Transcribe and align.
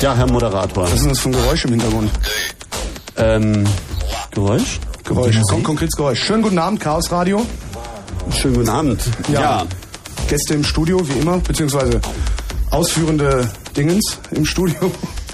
Ja, 0.00 0.16
Herr 0.16 0.26
Moderator. 0.30 0.84
Was 0.84 0.94
ist 0.94 1.02
denn 1.02 1.10
das 1.10 1.18
für 1.18 1.28
ein 1.28 1.32
Geräusch 1.32 1.64
im 1.66 1.72
Hintergrund? 1.72 2.10
Ähm, 3.18 3.64
Geräusch? 4.30 4.80
Geräusch. 5.04 5.38
Kon 5.50 5.62
konkretes 5.62 5.94
Geräusch. 5.94 6.24
Schönen 6.24 6.42
guten 6.42 6.58
Abend, 6.58 6.80
Chaos 6.80 7.12
Radio. 7.12 7.44
Schönen 8.32 8.54
guten 8.54 8.70
Abend. 8.70 9.02
Ja. 9.30 9.40
ja. 9.40 9.66
Gäste 10.26 10.54
im 10.54 10.64
Studio, 10.64 11.06
wie 11.06 11.18
immer, 11.18 11.36
beziehungsweise 11.38 12.00
ausführende 12.70 13.50
Dingens 13.76 14.20
im 14.30 14.46
Studio. 14.46 14.90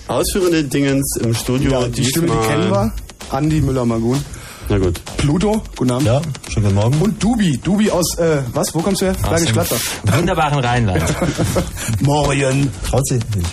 Ausführende 0.09 0.65
Dingens 0.65 1.17
im 1.17 1.33
Studio. 1.33 1.71
Ja, 1.71 1.87
die 1.87 2.05
Stimme, 2.05 2.27
die 2.27 2.49
kennen 2.49 2.71
wir. 2.71 2.93
Andi 3.31 3.61
Müller-Magun. 3.61 4.25
Na 4.69 4.79
gut. 4.79 5.01
Pluto, 5.17 5.63
guten 5.77 5.93
Abend. 5.93 6.07
Ja, 6.07 6.21
schönen 6.49 6.67
guten 6.67 6.75
Morgen. 6.75 7.01
Und 7.03 7.23
Dubi, 7.23 7.57
Dubi 7.59 7.89
aus, 7.93 8.19
äh, 8.19 8.43
was, 8.53 8.75
wo 8.75 8.81
kommst 8.81 9.01
du 9.01 9.07
her? 9.07 9.15
Bergisch 9.23 9.53
Gladbach. 9.53 9.79
Wunderbaren 10.03 10.59
Rheinland. 10.59 11.05
Morgen. 12.01 12.69
Traut 12.89 13.07
sich 13.07 13.21
nicht. 13.37 13.49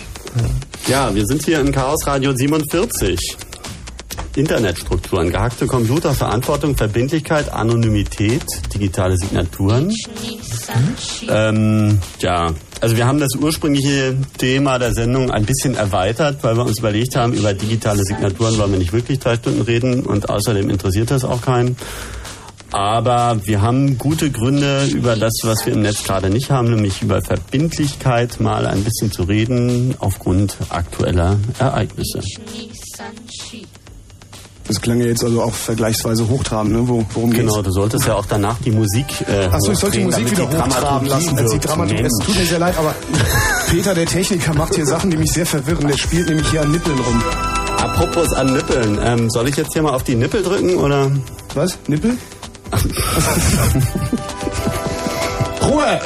Ja, 0.86 1.14
wir 1.14 1.24
sind 1.24 1.42
hier 1.44 1.60
im 1.60 1.72
Chaos 1.72 2.06
Radio 2.06 2.32
47. 2.36 3.18
Internetstrukturen, 4.36 5.30
gehackte 5.30 5.66
Computer, 5.66 6.12
Verantwortung, 6.12 6.76
Verbindlichkeit, 6.76 7.50
Anonymität, 7.50 8.44
digitale 8.74 9.16
Signaturen. 9.16 9.94
Ähm, 11.28 12.00
ja, 12.18 12.52
also 12.82 12.96
wir 12.98 13.06
haben 13.06 13.18
das 13.18 13.34
ursprüngliche 13.34 14.14
Thema 14.36 14.78
der 14.78 14.92
Sendung 14.92 15.30
ein 15.30 15.46
bisschen 15.46 15.74
erweitert, 15.74 16.44
weil 16.44 16.56
wir 16.56 16.66
uns 16.66 16.80
überlegt 16.80 17.16
haben, 17.16 17.32
über 17.32 17.54
digitale 17.54 18.04
Signaturen 18.04 18.58
wollen 18.58 18.72
wir 18.72 18.78
nicht 18.78 18.92
wirklich 18.92 19.20
drei 19.20 19.36
Stunden 19.36 19.62
reden 19.62 20.04
und 20.04 20.28
außerdem 20.28 20.68
interessiert 20.68 21.10
das 21.10 21.24
auch 21.24 21.40
keinen. 21.40 21.76
Aber 22.74 23.38
wir 23.44 23.62
haben 23.62 23.98
gute 23.98 24.32
Gründe, 24.32 24.86
über 24.86 25.14
das, 25.14 25.32
was 25.44 25.64
wir 25.64 25.74
im 25.74 25.82
Netz 25.82 26.02
gerade 26.02 26.28
nicht 26.28 26.50
haben, 26.50 26.70
nämlich 26.70 27.02
über 27.02 27.22
Verbindlichkeit 27.22 28.40
mal 28.40 28.66
ein 28.66 28.82
bisschen 28.82 29.12
zu 29.12 29.22
reden, 29.22 29.94
aufgrund 30.00 30.56
aktueller 30.70 31.36
Ereignisse. 31.60 32.20
Das 34.66 34.80
klang 34.80 34.98
ja 34.98 35.06
jetzt 35.06 35.22
also 35.22 35.40
auch 35.40 35.54
vergleichsweise 35.54 36.28
hochtrabend, 36.28 36.72
ne? 36.72 36.88
Wo, 36.88 37.06
worum 37.14 37.30
geht's? 37.30 37.42
Genau, 37.44 37.62
du 37.62 37.70
solltest 37.70 38.08
ja 38.08 38.16
auch 38.16 38.26
danach 38.26 38.58
die 38.58 38.72
Musik. 38.72 39.06
Äh, 39.28 39.44
Achso, 39.44 39.70
ich 39.70 39.78
sollte 39.78 39.98
die 39.98 40.04
Musik 40.06 40.32
wieder 40.32 40.50
hochtraben 40.50 41.06
lassen. 41.06 41.38
Als 41.38 41.52
die 41.52 41.60
Dramaturgie. 41.60 42.02
Es 42.02 42.26
tut 42.26 42.36
mir 42.36 42.44
sehr 42.44 42.58
leid, 42.58 42.76
aber 42.76 42.92
Peter, 43.70 43.94
der 43.94 44.06
Techniker, 44.06 44.52
macht 44.52 44.74
hier 44.74 44.86
Sachen, 44.86 45.12
die 45.12 45.16
mich 45.16 45.30
sehr 45.30 45.46
verwirren. 45.46 45.86
Der 45.86 45.96
spielt 45.96 46.28
nämlich 46.28 46.50
hier 46.50 46.62
an 46.62 46.72
Nippeln 46.72 46.98
rum. 46.98 47.22
Apropos 47.78 48.32
an 48.32 48.52
Nippeln, 48.52 48.98
ähm, 49.00 49.30
soll 49.30 49.48
ich 49.48 49.54
jetzt 49.54 49.74
hier 49.74 49.82
mal 49.82 49.92
auf 49.92 50.02
die 50.02 50.16
Nippel 50.16 50.42
drücken 50.42 50.74
oder? 50.78 51.12
Was? 51.54 51.78
Nippel? 51.86 52.16
Ruhe! 55.62 56.00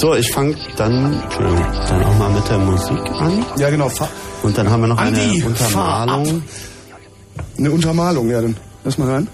So, 0.00 0.14
ich 0.14 0.32
fange 0.32 0.56
dann, 0.78 1.22
dann 1.38 2.04
auch 2.04 2.18
mal 2.18 2.30
mit 2.30 2.48
der 2.48 2.56
Musik 2.56 2.98
an. 3.18 3.44
Ja, 3.58 3.68
genau. 3.68 3.90
Und 4.42 4.56
dann 4.56 4.70
haben 4.70 4.80
wir 4.80 4.86
noch 4.86 4.96
Andi, 4.96 5.20
eine 5.20 5.44
Untermalung. 5.44 6.42
Eine 7.58 7.70
Untermalung, 7.70 8.30
ja, 8.30 8.40
dann 8.40 8.56
lass 8.82 8.96
mal 8.96 9.10
rein. 9.10 9.28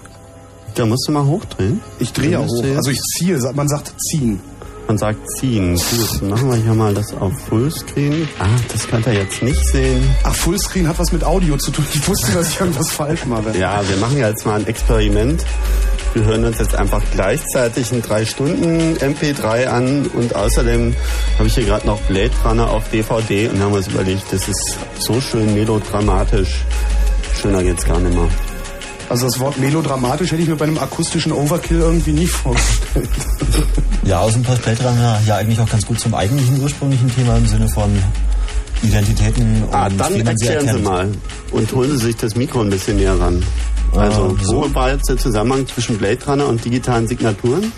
Da 0.75 0.85
musst 0.85 1.07
du 1.07 1.13
mal 1.13 1.23
hochdrehen. 1.23 1.79
Ich 1.99 2.11
drehe 2.11 2.31
ja 2.31 2.39
hoch. 2.39 2.65
Also 2.75 2.91
ich 2.91 2.99
ziehe, 2.99 3.39
man 3.55 3.69
sagt 3.69 3.93
ziehen. 4.09 4.41
Man 4.87 4.97
sagt 4.97 5.19
ziehen. 5.37 5.75
Gut, 5.75 6.21
dann 6.21 6.29
machen 6.31 6.49
wir 6.49 6.57
hier 6.57 6.73
mal 6.73 6.93
das 6.93 7.13
auf 7.13 7.31
Fullscreen. 7.47 8.27
Ah, 8.37 8.47
das 8.69 8.89
könnt 8.89 9.07
ihr 9.07 9.13
jetzt 9.13 9.41
nicht 9.41 9.65
sehen. 9.65 10.03
Ach, 10.23 10.35
Fullscreen 10.35 10.89
hat 10.89 10.99
was 10.99 11.13
mit 11.13 11.23
Audio 11.23 11.55
zu 11.55 11.71
tun. 11.71 11.85
Ich 11.93 12.05
wusste, 12.05 12.33
dass 12.33 12.49
ich 12.49 12.59
irgendwas 12.59 12.91
falsch 12.91 13.25
mache. 13.25 13.57
Ja, 13.57 13.81
wir 13.87 13.95
machen 13.97 14.17
jetzt 14.17 14.45
mal 14.45 14.59
ein 14.59 14.67
Experiment. 14.67 15.45
Wir 16.13 16.25
hören 16.25 16.45
uns 16.45 16.57
jetzt 16.57 16.75
einfach 16.75 17.01
gleichzeitig 17.11 17.91
in 17.91 18.01
drei 18.01 18.25
Stunden 18.25 18.97
MP3 18.97 19.67
an 19.67 20.07
und 20.07 20.35
außerdem 20.35 20.95
habe 21.37 21.47
ich 21.47 21.55
hier 21.55 21.65
gerade 21.65 21.85
noch 21.85 21.99
Blade 22.01 22.31
Runner 22.43 22.69
auf 22.69 22.89
DVD 22.89 23.49
und 23.49 23.61
haben 23.61 23.73
uns 23.73 23.87
überlegt, 23.87 24.23
das 24.31 24.47
ist 24.47 24.77
so 24.99 25.21
schön 25.21 25.53
melodramatisch. 25.53 26.63
Schöner 27.41 27.61
geht's 27.63 27.85
gar 27.85 27.99
nicht 27.99 28.15
mehr. 28.15 28.27
Also 29.09 29.27
das 29.27 29.39
Wort 29.39 29.57
melodramatisch 29.57 30.31
hätte 30.31 30.41
ich 30.41 30.49
mir 30.49 30.55
bei 30.55 30.65
einem 30.65 30.79
akustischen 30.79 31.31
Overkill 31.31 31.79
irgendwie 31.79 32.11
nie 32.11 32.27
vorgestellt. 32.27 33.09
Ja, 34.03 34.21
passt 34.21 34.63
Blade 34.63 34.83
Runner 34.83 35.21
ja 35.25 35.35
eigentlich 35.35 35.59
auch 35.59 35.69
ganz 35.69 35.85
gut 35.85 35.99
zum 35.99 36.13
eigentlichen 36.13 36.61
ursprünglichen 36.61 37.13
Thema 37.13 37.37
im 37.37 37.45
Sinne 37.47 37.69
von 37.69 37.91
Identitäten 38.83 39.63
und 39.63 39.73
ah, 39.73 39.89
dann 39.89 40.13
wie 40.13 40.23
man 40.23 40.27
erklären 40.27 40.67
sie, 40.67 40.73
sie 40.73 40.79
mal 40.79 41.09
und 41.51 41.73
holen 41.73 41.91
Sie 41.91 42.05
sich 42.05 42.15
das 42.15 42.35
Mikro 42.35 42.61
ein 42.61 42.69
bisschen 42.69 42.97
näher 42.97 43.19
ran. 43.19 43.43
Also, 43.95 44.27
äh, 44.27 44.47
wo 44.47 44.75
war 44.75 44.91
jetzt 44.91 45.09
der 45.09 45.17
Zusammenhang 45.17 45.67
zwischen 45.67 45.97
Blade 45.97 46.19
Runner 46.25 46.47
und 46.47 46.63
digitalen 46.63 47.07
Signaturen? 47.07 47.71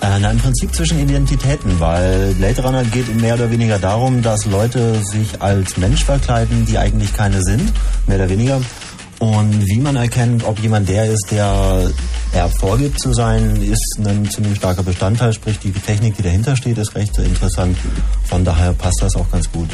Äh, 0.00 0.18
na, 0.20 0.30
im 0.30 0.38
Prinzip 0.38 0.74
zwischen 0.74 1.00
Identitäten, 1.00 1.80
weil 1.80 2.34
Blade 2.34 2.62
Runner 2.62 2.84
geht 2.84 3.14
mehr 3.20 3.34
oder 3.34 3.50
weniger 3.50 3.78
darum, 3.78 4.22
dass 4.22 4.44
Leute 4.44 5.00
sich 5.02 5.40
als 5.40 5.76
Mensch 5.78 6.04
verkleiden, 6.04 6.66
die 6.66 6.76
eigentlich 6.76 7.12
keine 7.14 7.42
sind, 7.42 7.72
mehr 8.06 8.16
oder 8.16 8.28
weniger. 8.28 8.60
Und 9.18 9.66
wie 9.66 9.78
man 9.78 9.96
erkennt, 9.96 10.44
ob 10.44 10.58
jemand 10.58 10.88
der 10.90 11.06
ist, 11.06 11.28
der 11.30 11.90
er 12.32 12.48
vorgibt 12.50 13.00
zu 13.00 13.14
sein, 13.14 13.62
ist 13.62 13.98
ein 14.04 14.28
ziemlich 14.30 14.58
starker 14.58 14.82
Bestandteil. 14.82 15.32
Sprich, 15.32 15.58
die 15.58 15.72
Technik, 15.72 16.16
die 16.16 16.22
dahinter 16.22 16.54
steht, 16.54 16.76
ist 16.76 16.94
recht 16.94 17.16
interessant. 17.16 17.78
Von 18.24 18.44
daher 18.44 18.74
passt 18.74 19.00
das 19.00 19.16
auch 19.16 19.30
ganz 19.30 19.50
gut. 19.50 19.70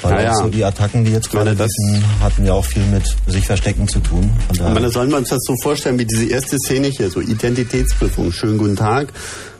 Weil 0.00 0.14
naja. 0.14 0.34
so 0.34 0.48
die 0.48 0.64
Attacken, 0.64 1.04
die 1.04 1.10
jetzt 1.10 1.30
gerade 1.30 1.58
wissen, 1.58 2.04
hatten 2.20 2.44
ja 2.44 2.52
auch 2.52 2.64
viel 2.64 2.84
mit 2.86 3.02
sich 3.26 3.46
verstecken 3.46 3.88
zu 3.88 3.98
tun. 3.98 4.30
Und 4.48 4.60
meine, 4.60 4.90
sollen 4.90 5.10
wir 5.10 5.16
uns 5.16 5.30
das 5.30 5.40
so 5.42 5.54
vorstellen 5.60 5.98
wie 5.98 6.04
diese 6.04 6.26
erste 6.26 6.58
Szene 6.58 6.88
hier, 6.88 7.10
so 7.10 7.20
Identitätsprüfung. 7.20 8.30
Schönen 8.30 8.58
guten 8.58 8.76
Tag. 8.76 9.12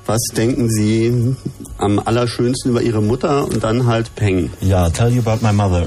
Was 0.06 0.22
denken 0.34 0.70
Sie 0.70 1.36
am 1.76 1.98
allerschönsten 1.98 2.70
über 2.70 2.82
Ihre 2.82 3.02
Mutter 3.02 3.46
und 3.46 3.62
dann 3.64 3.86
halt 3.86 4.14
Peng? 4.14 4.50
Ja, 4.60 4.88
tell 4.90 5.12
you 5.12 5.20
about 5.20 5.44
my 5.44 5.52
mother. 5.52 5.86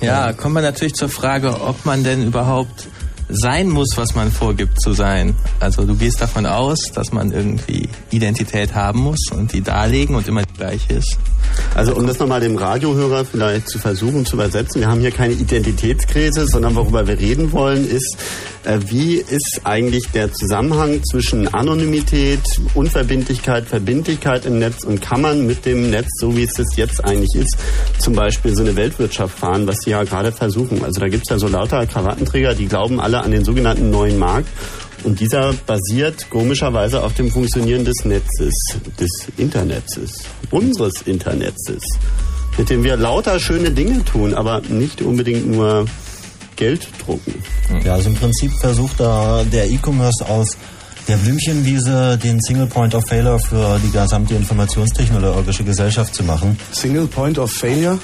Ja, 0.00 0.32
kommt 0.32 0.54
man 0.54 0.62
natürlich 0.62 0.94
zur 0.94 1.08
Frage, 1.08 1.60
ob 1.62 1.86
man 1.86 2.04
denn 2.04 2.26
überhaupt 2.26 2.88
sein 3.28 3.68
muss, 3.68 3.96
was 3.96 4.14
man 4.14 4.30
vorgibt 4.30 4.80
zu 4.80 4.92
sein. 4.92 5.34
Also 5.60 5.84
du 5.84 5.96
gehst 5.96 6.20
davon 6.20 6.46
aus, 6.46 6.92
dass 6.94 7.12
man 7.12 7.32
irgendwie 7.32 7.88
Identität 8.10 8.74
haben 8.74 9.00
muss 9.00 9.30
und 9.32 9.52
die 9.52 9.62
darlegen 9.62 10.14
und 10.14 10.28
immer 10.28 10.42
die 10.42 10.54
gleiche 10.54 10.94
ist. 10.94 11.18
Also 11.74 11.94
um 11.94 12.06
das 12.06 12.18
nochmal 12.18 12.40
dem 12.40 12.56
Radiohörer 12.56 13.24
vielleicht 13.24 13.68
zu 13.68 13.78
versuchen 13.78 14.24
zu 14.24 14.36
übersetzen, 14.36 14.80
wir 14.80 14.88
haben 14.88 15.00
hier 15.00 15.10
keine 15.10 15.34
Identitätskrise, 15.34 16.46
sondern 16.46 16.74
worüber 16.74 17.06
wir 17.06 17.18
reden 17.18 17.52
wollen 17.52 17.88
ist, 17.88 18.16
wie 18.88 19.16
ist 19.16 19.60
eigentlich 19.64 20.08
der 20.10 20.32
Zusammenhang 20.32 21.02
zwischen 21.04 21.52
Anonymität, 21.52 22.40
Unverbindlichkeit, 22.74 23.66
Verbindlichkeit 23.66 24.46
im 24.46 24.58
Netz 24.58 24.84
und 24.84 25.00
kann 25.00 25.20
man 25.20 25.46
mit 25.46 25.64
dem 25.64 25.90
Netz, 25.90 26.08
so 26.18 26.36
wie 26.36 26.42
es 26.42 26.54
das 26.54 26.76
jetzt 26.76 27.04
eigentlich 27.04 27.34
ist, 27.34 27.56
zum 27.98 28.14
Beispiel 28.14 28.54
so 28.54 28.62
eine 28.62 28.76
Weltwirtschaft 28.76 29.38
fahren, 29.38 29.66
was 29.66 29.78
sie 29.84 29.90
ja 29.90 30.02
gerade 30.04 30.32
versuchen. 30.32 30.84
Also 30.84 31.00
da 31.00 31.08
gibt 31.08 31.24
es 31.26 31.30
ja 31.30 31.38
so 31.38 31.48
lauter 31.48 31.86
Krawattenträger, 31.86 32.54
die 32.54 32.66
glauben 32.66 33.00
alle 33.00 33.20
an 33.20 33.30
den 33.30 33.44
sogenannten 33.44 33.90
neuen 33.90 34.18
Markt 34.18 34.48
und 35.04 35.20
dieser 35.20 35.52
basiert 35.66 36.28
komischerweise 36.30 37.02
auf 37.02 37.14
dem 37.14 37.30
Funktionieren 37.30 37.84
des 37.84 38.04
Netzes, 38.04 38.54
des 38.98 39.28
Internets, 39.36 39.98
unseres 40.50 41.02
Internets, 41.02 41.70
mit 42.58 42.70
dem 42.70 42.82
wir 42.82 42.96
lauter 42.96 43.38
schöne 43.38 43.70
Dinge 43.70 44.04
tun, 44.04 44.34
aber 44.34 44.62
nicht 44.68 45.02
unbedingt 45.02 45.46
nur 45.46 45.86
Geld 46.56 46.88
drucken. 47.04 47.34
Ja, 47.84 47.94
also 47.94 48.08
im 48.08 48.16
Prinzip 48.16 48.52
versucht 48.60 49.00
da 49.00 49.44
der 49.44 49.70
E-Commerce 49.70 50.26
aus 50.26 50.56
der 51.08 51.16
Blümchenwiese 51.18 52.18
den 52.18 52.40
Single 52.40 52.66
Point 52.66 52.94
of 52.94 53.06
Failure 53.06 53.38
für 53.38 53.78
die 53.84 53.90
gesamte 53.90 54.34
informationstechnologische 54.34 55.62
Gesellschaft 55.62 56.14
zu 56.14 56.24
machen. 56.24 56.58
Single 56.72 57.06
Point 57.06 57.38
of 57.38 57.52
Failure? 57.52 57.98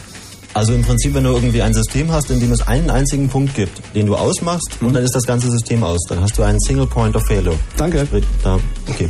Also 0.55 0.75
im 0.75 0.83
Prinzip, 0.83 1.15
wenn 1.15 1.25
du 1.25 1.31
irgendwie 1.31 1.63
ein 1.63 1.73
System 1.73 2.13
hast, 2.13 2.31
in 2.31 2.41
dem 2.41 2.53
es 2.53 2.67
einen 2.67 2.91
einzigen 2.91 3.29
Punkt 3.29 3.55
gibt, 3.55 3.81
den 3.95 4.07
du 4.07 4.17
ausmachst 4.17 4.81
mhm. 4.81 4.89
und 4.89 4.95
dann 4.95 5.03
ist 5.03 5.15
das 5.15 5.27
ganze 5.27 5.51
System 5.51 5.83
aus. 5.83 6.01
Dann 6.09 6.21
hast 6.21 6.37
du 6.37 6.43
einen 6.43 6.61
Single 6.61 6.87
Point 6.87 7.17
of 7.17 7.27
Failure. 7.27 7.57
Danke. 7.77 8.07
Da, 8.43 8.59
okay. 8.89 9.09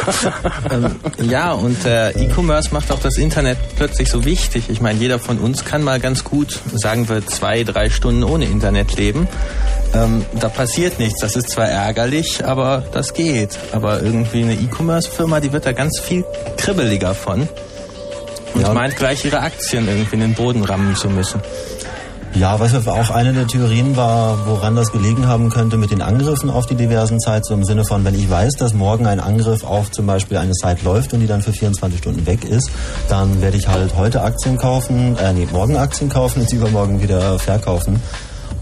ähm, 0.70 0.96
ja, 1.28 1.52
und 1.52 1.84
äh, 1.84 2.10
E-Commerce 2.12 2.72
macht 2.72 2.90
auch 2.90 3.00
das 3.00 3.18
Internet 3.18 3.58
plötzlich 3.76 4.08
so 4.08 4.24
wichtig. 4.24 4.70
Ich 4.70 4.80
meine, 4.80 4.98
jeder 4.98 5.18
von 5.18 5.38
uns 5.38 5.64
kann 5.64 5.82
mal 5.82 6.00
ganz 6.00 6.24
gut, 6.24 6.60
sagen 6.72 7.08
wir, 7.08 7.26
zwei, 7.26 7.64
drei 7.64 7.90
Stunden 7.90 8.24
ohne 8.24 8.46
Internet 8.46 8.96
leben. 8.96 9.28
Ähm, 9.94 10.24
da 10.40 10.48
passiert 10.48 10.98
nichts. 10.98 11.20
Das 11.20 11.36
ist 11.36 11.50
zwar 11.50 11.68
ärgerlich, 11.68 12.44
aber 12.44 12.82
das 12.92 13.12
geht. 13.12 13.58
Aber 13.72 14.02
irgendwie 14.02 14.42
eine 14.42 14.54
E-Commerce-Firma, 14.54 15.40
die 15.40 15.52
wird 15.52 15.66
da 15.66 15.72
ganz 15.72 16.00
viel 16.00 16.24
kribbeliger 16.56 17.14
von. 17.14 17.48
Und 18.54 18.62
ja. 18.62 18.72
meint 18.72 18.96
gleich 18.96 19.24
ihre 19.24 19.40
Aktien 19.40 19.88
irgendwie 19.88 20.14
in 20.14 20.20
den 20.20 20.34
Boden 20.34 20.64
rammen 20.64 20.94
zu 20.94 21.08
müssen. 21.08 21.40
Ja, 22.34 22.58
was 22.58 22.88
auch 22.88 23.10
eine 23.10 23.34
der 23.34 23.46
Theorien 23.46 23.94
war, 23.94 24.46
woran 24.46 24.74
das 24.74 24.90
gelegen 24.90 25.26
haben 25.26 25.50
könnte 25.50 25.76
mit 25.76 25.90
den 25.90 26.00
Angriffen 26.00 26.48
auf 26.48 26.64
die 26.64 26.74
diversen 26.74 27.20
Sites, 27.20 27.48
so 27.48 27.54
im 27.54 27.62
Sinne 27.62 27.84
von, 27.84 28.06
wenn 28.06 28.14
ich 28.14 28.30
weiß, 28.30 28.54
dass 28.54 28.72
morgen 28.72 29.06
ein 29.06 29.20
Angriff 29.20 29.64
auf 29.64 29.90
zum 29.90 30.06
Beispiel 30.06 30.38
eine 30.38 30.54
Site 30.54 30.82
läuft 30.82 31.12
und 31.12 31.20
die 31.20 31.26
dann 31.26 31.42
für 31.42 31.52
24 31.52 31.98
Stunden 31.98 32.26
weg 32.26 32.46
ist, 32.46 32.70
dann 33.10 33.42
werde 33.42 33.58
ich 33.58 33.68
halt 33.68 33.96
heute 33.96 34.22
Aktien 34.22 34.56
kaufen, 34.56 35.16
äh, 35.18 35.34
nee, 35.34 35.46
morgen 35.52 35.76
Aktien 35.76 36.08
kaufen 36.08 36.40
und 36.40 36.48
sie 36.48 36.56
übermorgen 36.56 37.02
wieder 37.02 37.38
verkaufen 37.38 38.00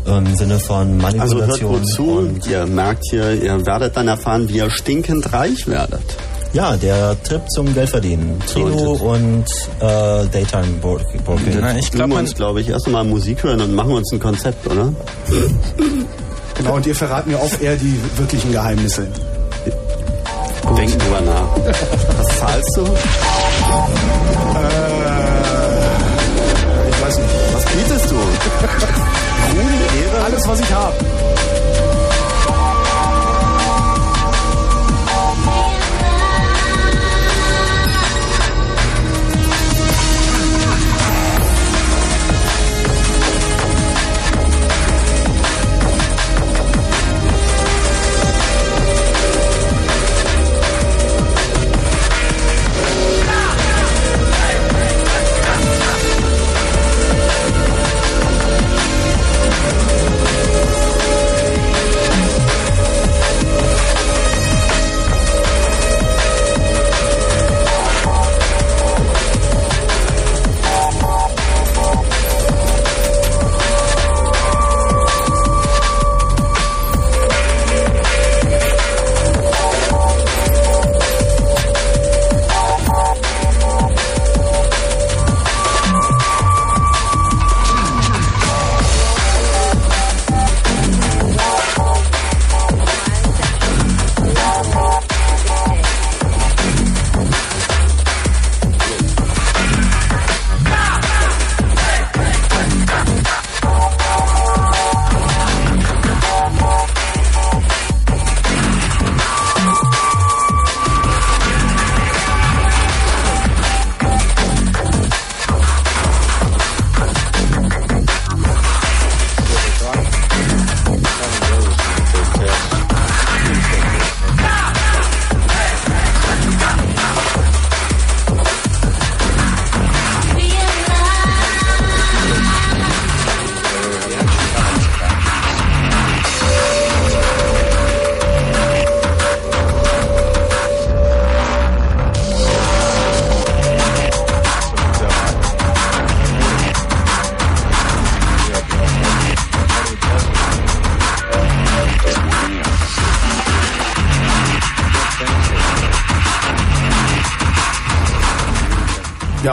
im 0.04 0.35
Sinne 0.35 0.59
von 0.59 0.97
Manipulation. 0.97 1.42
Also 1.42 1.68
hört 1.68 1.82
gut 1.82 1.88
zu, 1.88 2.50
ihr 2.50 2.66
merkt 2.66 3.04
hier, 3.09 3.32
ihr 3.40 3.66
werdet 3.66 3.97
dann 3.97 4.09
erfahren, 4.09 4.49
wie 4.49 4.56
ihr 4.56 4.70
stinkend 4.70 5.32
reich 5.32 5.68
werdet. 5.68 6.16
Ja, 6.52 6.76
der 6.76 7.16
Trip 7.23 7.42
zum 7.50 7.73
Geldverdienen. 7.73 8.40
So, 8.47 8.61
und 8.62 9.45
äh, 9.78 10.26
Daytime 10.26 10.66
Broadcast. 10.80 11.54
Ja, 11.61 11.76
ich 11.76 11.90
glaube, 11.92 12.14
uns, 12.14 12.35
glaube 12.35 12.61
ich, 12.61 12.69
erst 12.69 12.88
mal 12.88 13.04
Musik 13.04 13.45
hören 13.45 13.61
und 13.61 13.75
machen 13.75 13.92
uns 13.92 14.12
ein 14.12 14.19
Konzept, 14.19 14.66
oder? 14.66 14.92
Genau, 16.57 16.75
und 16.75 16.87
ihr 16.87 16.95
verraten 16.95 17.30
mir 17.30 17.38
auch 17.38 17.61
eher 17.61 17.76
die 17.76 17.97
wirklichen 18.16 18.50
Geheimnisse. 18.50 19.07
Denken 20.76 20.99
drüber 20.99 21.21
nach. 21.21 21.57
Was 22.19 22.38
zahlst 22.38 22.76
du? 22.76 22.83
Äh, 22.83 22.87
ich 26.90 27.02
weiß 27.02 27.19
nicht. 27.19 27.30
Was 27.52 27.64
bietest 27.64 28.11
du? 28.11 28.14
Ruhm, 29.50 29.71
Ehre? 30.02 30.25
Alles, 30.25 30.49
was 30.49 30.61
ich 30.61 30.73
habe. 30.73 30.95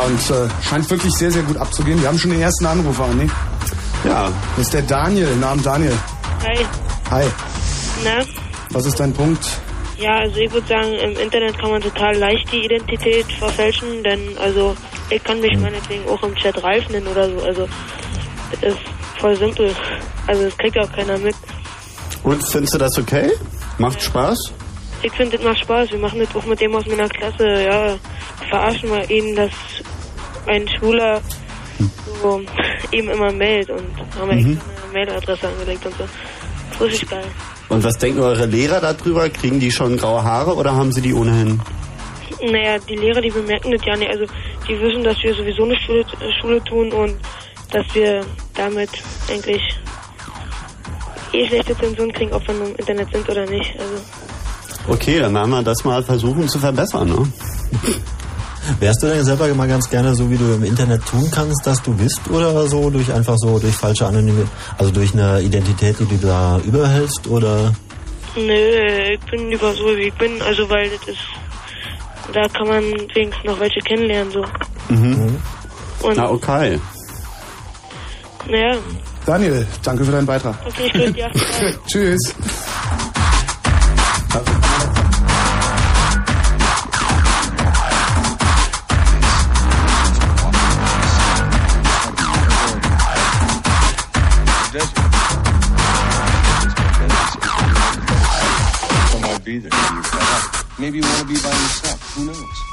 Und 0.07 0.31
äh, 0.31 0.49
scheint 0.63 0.89
wirklich 0.89 1.13
sehr, 1.13 1.31
sehr 1.31 1.43
gut 1.43 1.57
abzugehen. 1.57 1.99
Wir 2.01 2.07
haben 2.07 2.17
schon 2.17 2.31
den 2.31 2.41
ersten 2.41 2.65
Anrufer, 2.65 3.05
Anni. 3.05 3.29
Ja. 4.05 4.31
Das 4.55 4.65
ist 4.65 4.73
der 4.73 4.83
Daniel. 4.83 5.35
Namen 5.35 5.61
Daniel. 5.61 5.97
Hi. 6.43 6.65
Hi. 7.11 7.25
Na? 8.03 8.23
Was 8.69 8.85
ist 8.85 8.99
dein 8.99 9.13
Punkt? 9.13 9.45
Ja, 9.97 10.19
also 10.19 10.37
ich 10.37 10.51
würde 10.51 10.67
sagen, 10.67 10.93
im 10.93 11.17
Internet 11.17 11.57
kann 11.57 11.71
man 11.71 11.81
total 11.81 12.15
leicht 12.15 12.51
die 12.51 12.65
Identität 12.65 13.25
verfälschen, 13.39 14.03
denn 14.03 14.37
also 14.37 14.75
ich 15.09 15.23
kann 15.23 15.39
mich 15.39 15.57
meinetwegen 15.57 16.07
auch 16.07 16.21
im 16.23 16.35
Chat 16.35 16.61
Ralf 16.63 16.87
nennen 16.89 17.07
oder 17.07 17.29
so. 17.29 17.39
Also 17.41 17.67
das 18.61 18.73
ist 18.73 18.79
voll 19.19 19.35
simpel. 19.35 19.75
Also 20.27 20.43
das 20.43 20.57
kriegt 20.57 20.77
auch 20.77 20.91
keiner 20.91 21.17
mit. 21.17 21.35
Und 22.23 22.43
findest 22.43 22.75
du 22.75 22.77
das 22.77 22.97
okay? 22.97 23.31
Macht 23.77 24.01
Spaß? 24.01 24.53
Ich 25.01 25.11
finde, 25.13 25.37
das 25.37 25.45
macht 25.45 25.59
Spaß. 25.59 25.91
Wir 25.91 25.99
machen 25.99 26.19
das 26.19 26.35
auch 26.35 26.45
mit 26.45 26.61
dem 26.61 26.75
aus 26.75 26.85
meiner 26.85 27.09
Klasse. 27.09 27.63
Ja, 27.63 27.95
verarschen 28.49 28.89
wir 28.89 29.09
ihn, 29.09 29.35
dass 29.35 29.51
ein 30.47 30.67
Schwuler 30.67 31.21
so 32.21 32.41
ihm 32.91 33.09
immer 33.09 33.31
mailt 33.31 33.69
und 33.69 33.85
haben 34.19 34.29
Mhm. 34.31 34.51
extra 34.53 34.71
eine 34.83 34.93
Mailadresse 34.93 35.47
angelegt 35.47 35.85
und 35.85 35.95
so. 35.97 36.03
Das 36.03 36.81
ist 36.81 36.81
richtig 36.81 37.09
geil. 37.09 37.25
Und 37.69 37.83
was 37.83 37.97
denken 37.97 38.21
eure 38.21 38.45
Lehrer 38.45 38.79
darüber? 38.79 39.29
Kriegen 39.29 39.59
die 39.59 39.71
schon 39.71 39.97
graue 39.97 40.23
Haare 40.23 40.55
oder 40.55 40.73
haben 40.73 40.91
sie 40.91 41.01
die 41.01 41.13
ohnehin? 41.13 41.59
Naja, 42.41 42.77
die 42.87 42.95
Lehrer, 42.95 43.19
die 43.21 43.29
bemerken 43.31 43.71
das 43.71 43.81
ja 43.85 43.95
nicht. 43.97 44.09
Also 44.09 44.25
die 44.67 44.79
wissen, 44.79 45.03
dass 45.03 45.17
wir 45.23 45.33
sowieso 45.35 45.63
eine 45.65 45.77
Schule, 45.79 46.01
äh, 46.01 46.41
Schule 46.41 46.63
tun 46.63 46.91
und 46.93 47.15
dass 47.71 47.85
wir 47.93 48.25
damit 48.55 48.89
eigentlich 49.29 49.61
eh 51.33 51.47
schlechte 51.47 51.77
Zensuren 51.77 52.11
kriegen, 52.13 52.31
ob 52.31 52.47
wir 52.47 52.53
nur 52.55 52.67
im 52.69 52.75
Internet 52.75 53.11
sind 53.11 53.27
oder 53.29 53.45
nicht. 53.45 53.73
Also 53.79 54.03
Okay, 54.89 55.19
dann 55.19 55.33
werden 55.33 55.49
wir 55.49 55.63
das 55.63 55.83
mal 55.83 56.01
versuchen 56.01 56.47
zu 56.47 56.59
verbessern, 56.59 57.09
ne? 57.09 57.27
Wärst 58.79 59.03
du 59.03 59.07
denn 59.07 59.23
selber 59.23 59.47
mal 59.55 59.67
ganz 59.67 59.89
gerne 59.89 60.15
so, 60.15 60.29
wie 60.29 60.37
du 60.37 60.53
im 60.53 60.63
Internet 60.63 61.05
tun 61.05 61.29
kannst, 61.31 61.65
dass 61.65 61.81
du 61.81 61.93
bist 61.93 62.21
oder 62.29 62.67
so 62.67 62.89
durch 62.89 63.11
einfach 63.13 63.35
so 63.37 63.59
durch 63.59 63.75
falsche 63.75 64.05
Anonyme, 64.05 64.47
also 64.77 64.91
durch 64.91 65.13
eine 65.13 65.41
Identität, 65.41 65.99
die 65.99 66.05
du 66.05 66.17
da 66.17 66.59
überhältst 66.65 67.27
oder? 67.27 67.73
nö, 68.37 69.13
ich 69.13 69.19
bin 69.31 69.49
lieber 69.49 69.73
so 69.73 69.85
wie 69.97 70.07
ich 70.07 70.13
bin. 70.13 70.41
Also 70.41 70.69
weil 70.69 70.89
das 70.89 71.07
ist, 71.07 71.19
da 72.33 72.47
kann 72.49 72.67
man 72.67 72.83
wenigstens 73.13 73.43
noch 73.43 73.59
welche 73.59 73.79
kennenlernen 73.81 74.31
so. 74.31 74.45
Mhm. 74.89 75.37
Und 76.01 76.17
Na, 76.17 76.29
okay. 76.29 76.79
naja, 78.47 78.77
Daniel, 79.25 79.67
danke 79.83 80.05
für 80.05 80.11
deinen 80.11 80.25
Beitrag. 80.25 80.55
okay, 80.65 80.89
ich 80.93 81.13
dir. 81.13 81.29
Tschüss. 81.87 82.33
Maybe 100.79 100.97
you 100.97 101.03
want 101.03 101.19
to 101.19 101.25
be 101.25 101.33
by 101.33 101.49
yourself. 101.49 102.13
Who 102.13 102.25
knows? 102.25 102.63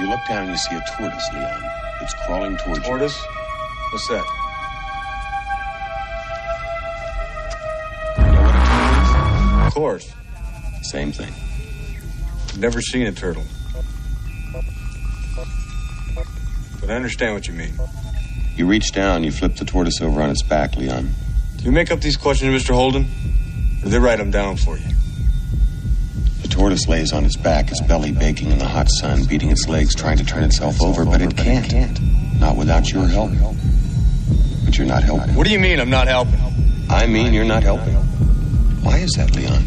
You 0.00 0.08
look 0.08 0.20
down 0.26 0.42
and 0.42 0.50
you 0.50 0.56
see 0.56 0.74
a 0.74 0.84
tortoise, 0.96 1.28
Leon. 1.32 1.62
It's 2.00 2.14
crawling 2.26 2.56
towards 2.56 2.80
you. 2.80 2.84
Tortoise? 2.84 3.24
What's 3.92 4.08
that? 4.08 4.24
You 8.18 8.32
know 8.32 8.42
what 8.42 8.54
a 8.56 8.58
turtle 8.58 9.66
Of 9.66 9.74
course. 9.74 10.12
Same 10.82 11.12
thing. 11.12 11.32
Never 12.58 12.80
seen 12.82 13.06
a 13.06 13.12
turtle. 13.12 13.44
But 16.80 16.90
I 16.90 16.94
understand 16.96 17.34
what 17.34 17.46
you 17.46 17.54
mean. 17.54 17.74
You 18.56 18.66
reach 18.66 18.90
down, 18.90 19.22
you 19.22 19.30
flip 19.30 19.54
the 19.54 19.64
tortoise 19.64 20.00
over 20.00 20.20
on 20.20 20.30
its 20.30 20.42
back, 20.42 20.74
Leon. 20.74 21.08
Do 21.58 21.64
you 21.64 21.70
make 21.70 21.92
up 21.92 22.00
these 22.00 22.16
questions, 22.16 22.50
Mr. 22.62 22.74
Holden? 22.74 23.04
Or 23.04 23.84
do 23.84 23.90
they 23.90 23.98
write 24.00 24.18
them 24.18 24.32
down 24.32 24.56
for 24.56 24.76
you? 24.76 24.86
The 26.42 26.48
tortoise 26.48 26.88
lays 26.88 27.12
on 27.12 27.24
its 27.24 27.36
back, 27.36 27.70
its 27.70 27.80
belly 27.80 28.12
baking 28.12 28.50
in 28.50 28.58
the 28.58 28.66
hot 28.66 28.88
sun, 28.90 29.24
beating 29.24 29.50
its 29.50 29.68
legs, 29.68 29.94
trying 29.94 30.18
to 30.18 30.24
turn 30.24 30.42
itself 30.42 30.82
over, 30.82 31.04
but 31.04 31.22
it 31.22 31.36
can't. 31.36 32.00
Not 32.40 32.56
without 32.56 32.90
your 32.90 33.06
help. 33.06 33.30
But 34.64 34.76
you're 34.76 34.86
not 34.86 35.04
helping. 35.04 35.34
What 35.34 35.46
do 35.46 35.52
you 35.52 35.60
mean 35.60 35.78
I'm 35.78 35.90
not 35.90 36.08
helping? 36.08 36.40
I 36.90 37.06
mean, 37.06 37.32
you're 37.32 37.44
not 37.44 37.62
helping. 37.62 37.94
Why 38.82 38.98
is 38.98 39.12
that, 39.12 39.34
Leon? 39.36 39.62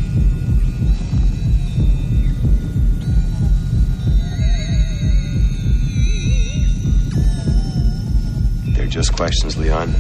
They're 8.76 8.88
just 8.88 9.16
questions, 9.16 9.58
Leon. 9.58 9.96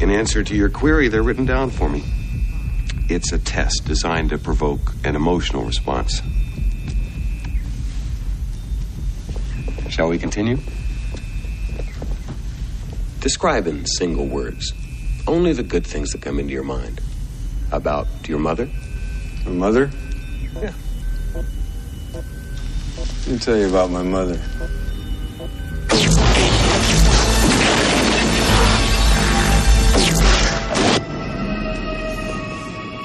In 0.00 0.10
answer 0.10 0.44
to 0.44 0.54
your 0.54 0.68
query, 0.68 1.08
they're 1.08 1.22
written 1.22 1.46
down 1.46 1.70
for 1.70 1.88
me. 1.88 2.04
It's 3.10 3.32
a 3.32 3.40
test 3.40 3.86
designed 3.86 4.30
to 4.30 4.38
provoke 4.38 4.94
an 5.02 5.16
emotional 5.16 5.64
response. 5.64 6.22
Shall 9.88 10.08
we 10.08 10.16
continue? 10.16 10.58
Describe 13.18 13.66
in 13.66 13.84
single 13.84 14.28
words 14.28 14.72
only 15.26 15.52
the 15.52 15.64
good 15.64 15.84
things 15.84 16.12
that 16.12 16.22
come 16.22 16.38
into 16.38 16.52
your 16.52 16.62
mind. 16.62 17.00
About 17.72 18.06
your 18.28 18.38
mother? 18.38 18.68
My 19.44 19.50
mother? 19.50 19.90
Yeah. 20.54 20.72
Let 22.14 23.26
me 23.26 23.38
tell 23.38 23.56
you 23.56 23.68
about 23.68 23.90
my 23.90 24.04
mother. 24.04 24.40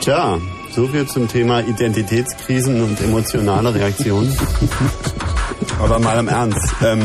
Tja, 0.05 0.37
so 0.69 0.85
viel 0.85 1.07
zum 1.07 1.27
Thema 1.27 1.61
Identitätskrisen 1.61 2.79
und 2.83 3.01
emotionale 3.01 3.73
Reaktionen. 3.73 4.31
Aber 5.81 5.97
mal 5.97 6.19
im 6.19 6.27
Ernst. 6.27 6.75
Ähm, 6.83 7.01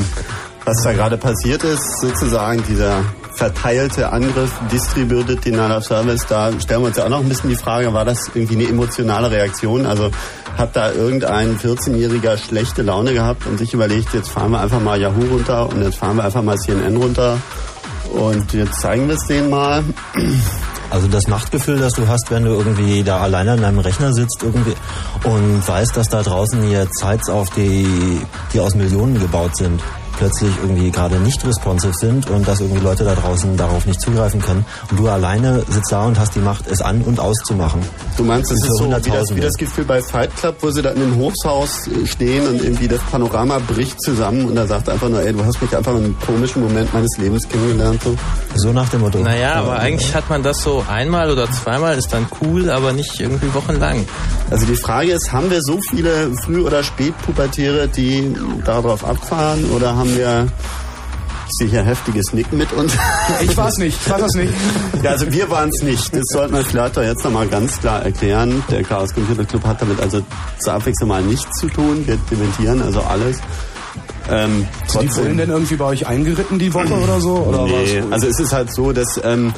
was 0.67 0.83
da 0.83 0.93
gerade 0.93 1.17
passiert 1.17 1.65
ist, 1.65 2.03
sozusagen 2.03 2.63
dieser 2.69 3.03
verteilte 3.33 4.13
Angriff, 4.13 4.53
Distributed 4.71 5.43
Denial 5.43 5.73
of 5.73 5.85
Service, 5.87 6.27
da 6.29 6.53
stellen 6.61 6.83
wir 6.83 6.89
uns 6.89 6.99
ja 6.99 7.07
auch 7.07 7.09
noch 7.09 7.21
ein 7.21 7.29
bisschen 7.31 7.49
die 7.49 7.57
Frage, 7.57 7.91
war 7.95 8.05
das 8.05 8.31
irgendwie 8.35 8.57
eine 8.57 8.69
emotionale 8.69 9.31
Reaktion? 9.31 9.87
Also 9.87 10.11
hat 10.59 10.77
da 10.77 10.93
irgendein 10.93 11.57
14-Jähriger 11.57 12.37
schlechte 12.37 12.83
Laune 12.83 13.15
gehabt 13.15 13.47
und 13.47 13.57
sich 13.57 13.73
überlegt, 13.73 14.13
jetzt 14.13 14.29
fahren 14.29 14.51
wir 14.51 14.61
einfach 14.61 14.83
mal 14.83 15.01
Yahoo 15.01 15.25
runter 15.25 15.71
und 15.71 15.83
jetzt 15.83 15.97
fahren 15.97 16.17
wir 16.17 16.25
einfach 16.25 16.43
mal 16.43 16.59
CNN 16.59 16.99
runter 16.99 17.39
und 18.13 18.53
jetzt 18.53 18.79
zeigen 18.79 19.09
wir 19.09 19.15
es 19.15 19.27
denen 19.27 19.49
mal. 19.49 19.83
Also 20.91 21.07
das 21.07 21.29
Machtgefühl, 21.29 21.79
das 21.79 21.93
du 21.95 22.09
hast, 22.09 22.31
wenn 22.31 22.45
du 22.45 22.51
irgendwie 22.51 23.05
da 23.05 23.21
alleine 23.21 23.53
an 23.53 23.63
deinem 23.63 23.79
Rechner 23.79 24.13
sitzt 24.13 24.43
irgendwie 24.43 24.75
und 25.25 25.67
weißt, 25.67 25.97
dass 25.97 26.09
da 26.09 26.23
draußen 26.23 26.69
jetzt 26.69 26.99
Sites 26.99 27.29
auf 27.31 27.49
die, 27.51 28.21
die 28.53 28.61
aus 28.61 28.75
Millionen 28.75 29.19
gebaut 29.21 29.57
sind, 29.57 29.81
plötzlich 30.21 30.53
irgendwie 30.63 30.91
gerade 30.91 31.17
nicht 31.17 31.43
responsive 31.47 31.95
sind 31.95 32.29
und 32.29 32.47
dass 32.47 32.61
irgendwie 32.61 32.83
Leute 32.83 33.05
da 33.05 33.15
draußen 33.15 33.57
darauf 33.57 33.87
nicht 33.87 34.03
zugreifen 34.03 34.43
können 34.43 34.67
und 34.91 35.01
du 35.01 35.09
alleine 35.09 35.63
sitzt 35.67 35.91
da 35.91 36.05
und 36.05 36.19
hast 36.19 36.35
die 36.35 36.41
Macht, 36.41 36.67
es 36.67 36.83
an- 36.83 37.01
und 37.03 37.19
auszumachen. 37.19 37.81
Du 38.19 38.25
meinst, 38.25 38.51
Und 38.51 38.59
ist 38.59 38.67
so 38.77 38.85
wie 38.85 39.11
das, 39.11 39.35
wie 39.35 39.41
das 39.41 39.55
Gefühl 39.57 39.85
bei 39.85 40.03
Fight 40.03 40.37
Club, 40.37 40.57
wo 40.61 40.71
sie 40.71 40.83
da 40.83 40.91
in 40.91 41.01
dem 41.01 41.17
Hofshaus 41.17 41.89
äh, 41.89 42.07
stehen 42.07 42.47
und 42.47 42.63
irgendwie 42.63 42.87
das 42.87 43.01
Panorama 43.11 43.61
bricht 43.67 44.03
zusammen 44.03 44.45
und 44.45 44.57
er 44.59 44.67
sagt 44.67 44.91
einfach 44.91 45.09
nur, 45.09 45.23
ey, 45.23 45.33
du 45.33 45.43
hast 45.43 45.63
mich 45.63 45.75
einfach 45.75 45.93
in 45.93 46.05
einem 46.05 46.21
komischen 46.21 46.63
Moment 46.63 46.93
meines 46.93 47.17
Lebens 47.17 47.49
kennengelernt. 47.49 48.03
So. 48.03 48.15
So 48.57 48.73
nach 48.75 48.91
dem 48.91 49.01
Motto. 49.01 49.21
Naja, 49.21 49.55
aber 49.55 49.79
eigentlich 49.79 50.15
hat 50.15 50.29
man 50.29 50.43
das 50.43 50.63
so 50.63 50.85
einmal 50.87 51.31
oder 51.31 51.51
zweimal, 51.51 51.97
ist 51.97 52.13
dann 52.13 52.27
cool, 52.43 52.69
aber 52.69 52.93
nicht 52.93 53.19
irgendwie 53.19 53.55
wochenlang. 53.55 54.07
Also 54.51 54.67
die 54.67 54.77
Frage 54.77 55.13
ist, 55.13 55.33
haben 55.33 55.51
wir 55.51 55.63
so 55.63 55.79
viele 55.89 56.31
Früh- 56.45 56.63
oder 56.63 56.83
Spätpubertäre, 56.83 57.89
die 57.89 58.35
darauf 58.67 59.03
abfahren 59.03 59.65
oder 59.71 59.97
haben 59.97 60.10
wir, 60.17 60.47
ich 61.47 61.53
sehe 61.59 61.69
hier 61.69 61.83
heftiges 61.83 62.33
Nicken 62.33 62.59
mit 62.59 62.73
uns. 62.73 62.93
Ich 63.43 63.57
war's 63.57 63.79
nicht, 63.79 63.97
ich 64.03 64.11
war 64.11 64.19
das 64.19 64.33
nicht. 64.35 64.53
Ja, 65.03 65.11
also 65.13 65.33
wir 65.33 65.49
waren 65.51 65.69
es 65.71 65.83
nicht. 65.83 66.15
Das 66.15 66.25
sollten 66.33 66.53
wir 66.55 66.65
vielleicht 66.65 66.97
doch 66.97 67.03
jetzt 67.03 67.25
nochmal 67.25 67.47
ganz 67.47 67.79
klar 67.79 68.03
erklären. 68.05 68.63
Der 68.71 68.83
Chaos 68.83 69.15
Computer 69.15 69.45
Club 69.45 69.65
hat 69.65 69.81
damit 69.81 70.01
also 70.01 70.21
zur 70.59 70.73
Abwechslung 70.75 71.09
mal 71.09 71.23
nichts 71.23 71.59
zu 71.59 71.69
tun. 71.69 72.07
Wir 72.07 72.17
dementieren 72.31 72.83
also 72.83 73.01
alles. 73.03 73.39
Ähm, 74.29 74.67
Die 75.01 75.17
wurden 75.17 75.39
denn 75.39 75.51
irgendwie 75.51 75.77
bei 75.77 75.85
euch 75.87 76.07
eingeritten 76.07 76.59
die 76.59 76.73
Woche 76.75 76.93
oder 76.93 77.21
so? 77.21 77.37
Oder 77.37 77.65
nee, 77.65 78.03
was? 78.03 78.13
also 78.13 78.27
es 78.27 78.39
ist 78.41 78.53
halt 78.53 78.73
so, 78.75 78.93
dass 78.93 79.21
ähm, 79.25 79.53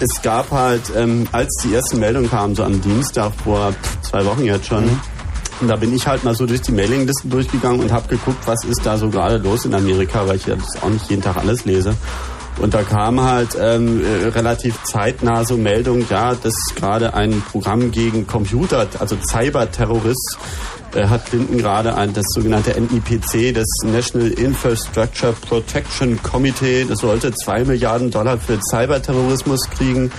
es 0.00 0.22
gab 0.22 0.50
halt, 0.50 0.82
ähm, 0.96 1.26
als 1.32 1.48
die 1.64 1.74
ersten 1.74 1.98
Meldungen 2.00 2.30
kamen, 2.30 2.54
so 2.54 2.64
am 2.64 2.80
Dienstag 2.80 3.32
vor 3.44 3.74
zwei 4.02 4.24
Wochen 4.24 4.44
jetzt 4.44 4.66
schon, 4.66 4.84
und 5.60 5.68
da 5.68 5.76
bin 5.76 5.94
ich 5.94 6.06
halt 6.06 6.24
mal 6.24 6.34
so 6.34 6.46
durch 6.46 6.62
die 6.62 6.72
Mailingliste 6.72 7.28
durchgegangen 7.28 7.80
und 7.80 7.92
habe 7.92 8.08
geguckt, 8.08 8.46
was 8.46 8.64
ist 8.64 8.84
da 8.84 8.98
so 8.98 9.08
gerade 9.08 9.38
los 9.38 9.64
in 9.64 9.74
Amerika, 9.74 10.26
weil 10.26 10.36
ich 10.36 10.46
ja 10.46 10.56
das 10.56 10.82
auch 10.82 10.90
nicht 10.90 11.08
jeden 11.08 11.22
Tag 11.22 11.36
alles 11.36 11.64
lese. 11.64 11.94
Und 12.58 12.72
da 12.72 12.82
kam 12.82 13.20
halt 13.20 13.50
ähm, 13.60 14.02
äh, 14.02 14.28
relativ 14.28 14.82
zeitnah 14.84 15.44
so 15.44 15.56
Meldung, 15.58 16.06
ja, 16.08 16.34
dass 16.34 16.54
gerade 16.74 17.12
ein 17.12 17.42
Programm 17.52 17.90
gegen 17.90 18.26
Computer, 18.26 18.86
also 18.98 19.16
Cyberterrorist, 19.20 20.38
äh, 20.94 21.06
hat 21.06 21.26
Clinton 21.26 21.58
gerade 21.58 21.94
ein, 21.96 22.14
das 22.14 22.24
sogenannte 22.28 22.80
NIPC, 22.80 23.54
das 23.54 23.66
National 23.84 24.28
Infrastructure 24.28 25.34
Protection 25.34 26.22
Committee, 26.22 26.86
das 26.88 27.00
sollte 27.00 27.34
zwei 27.34 27.62
Milliarden 27.64 28.10
Dollar 28.10 28.38
für 28.38 28.58
Cyberterrorismus 28.62 29.68
kriegen. 29.70 30.10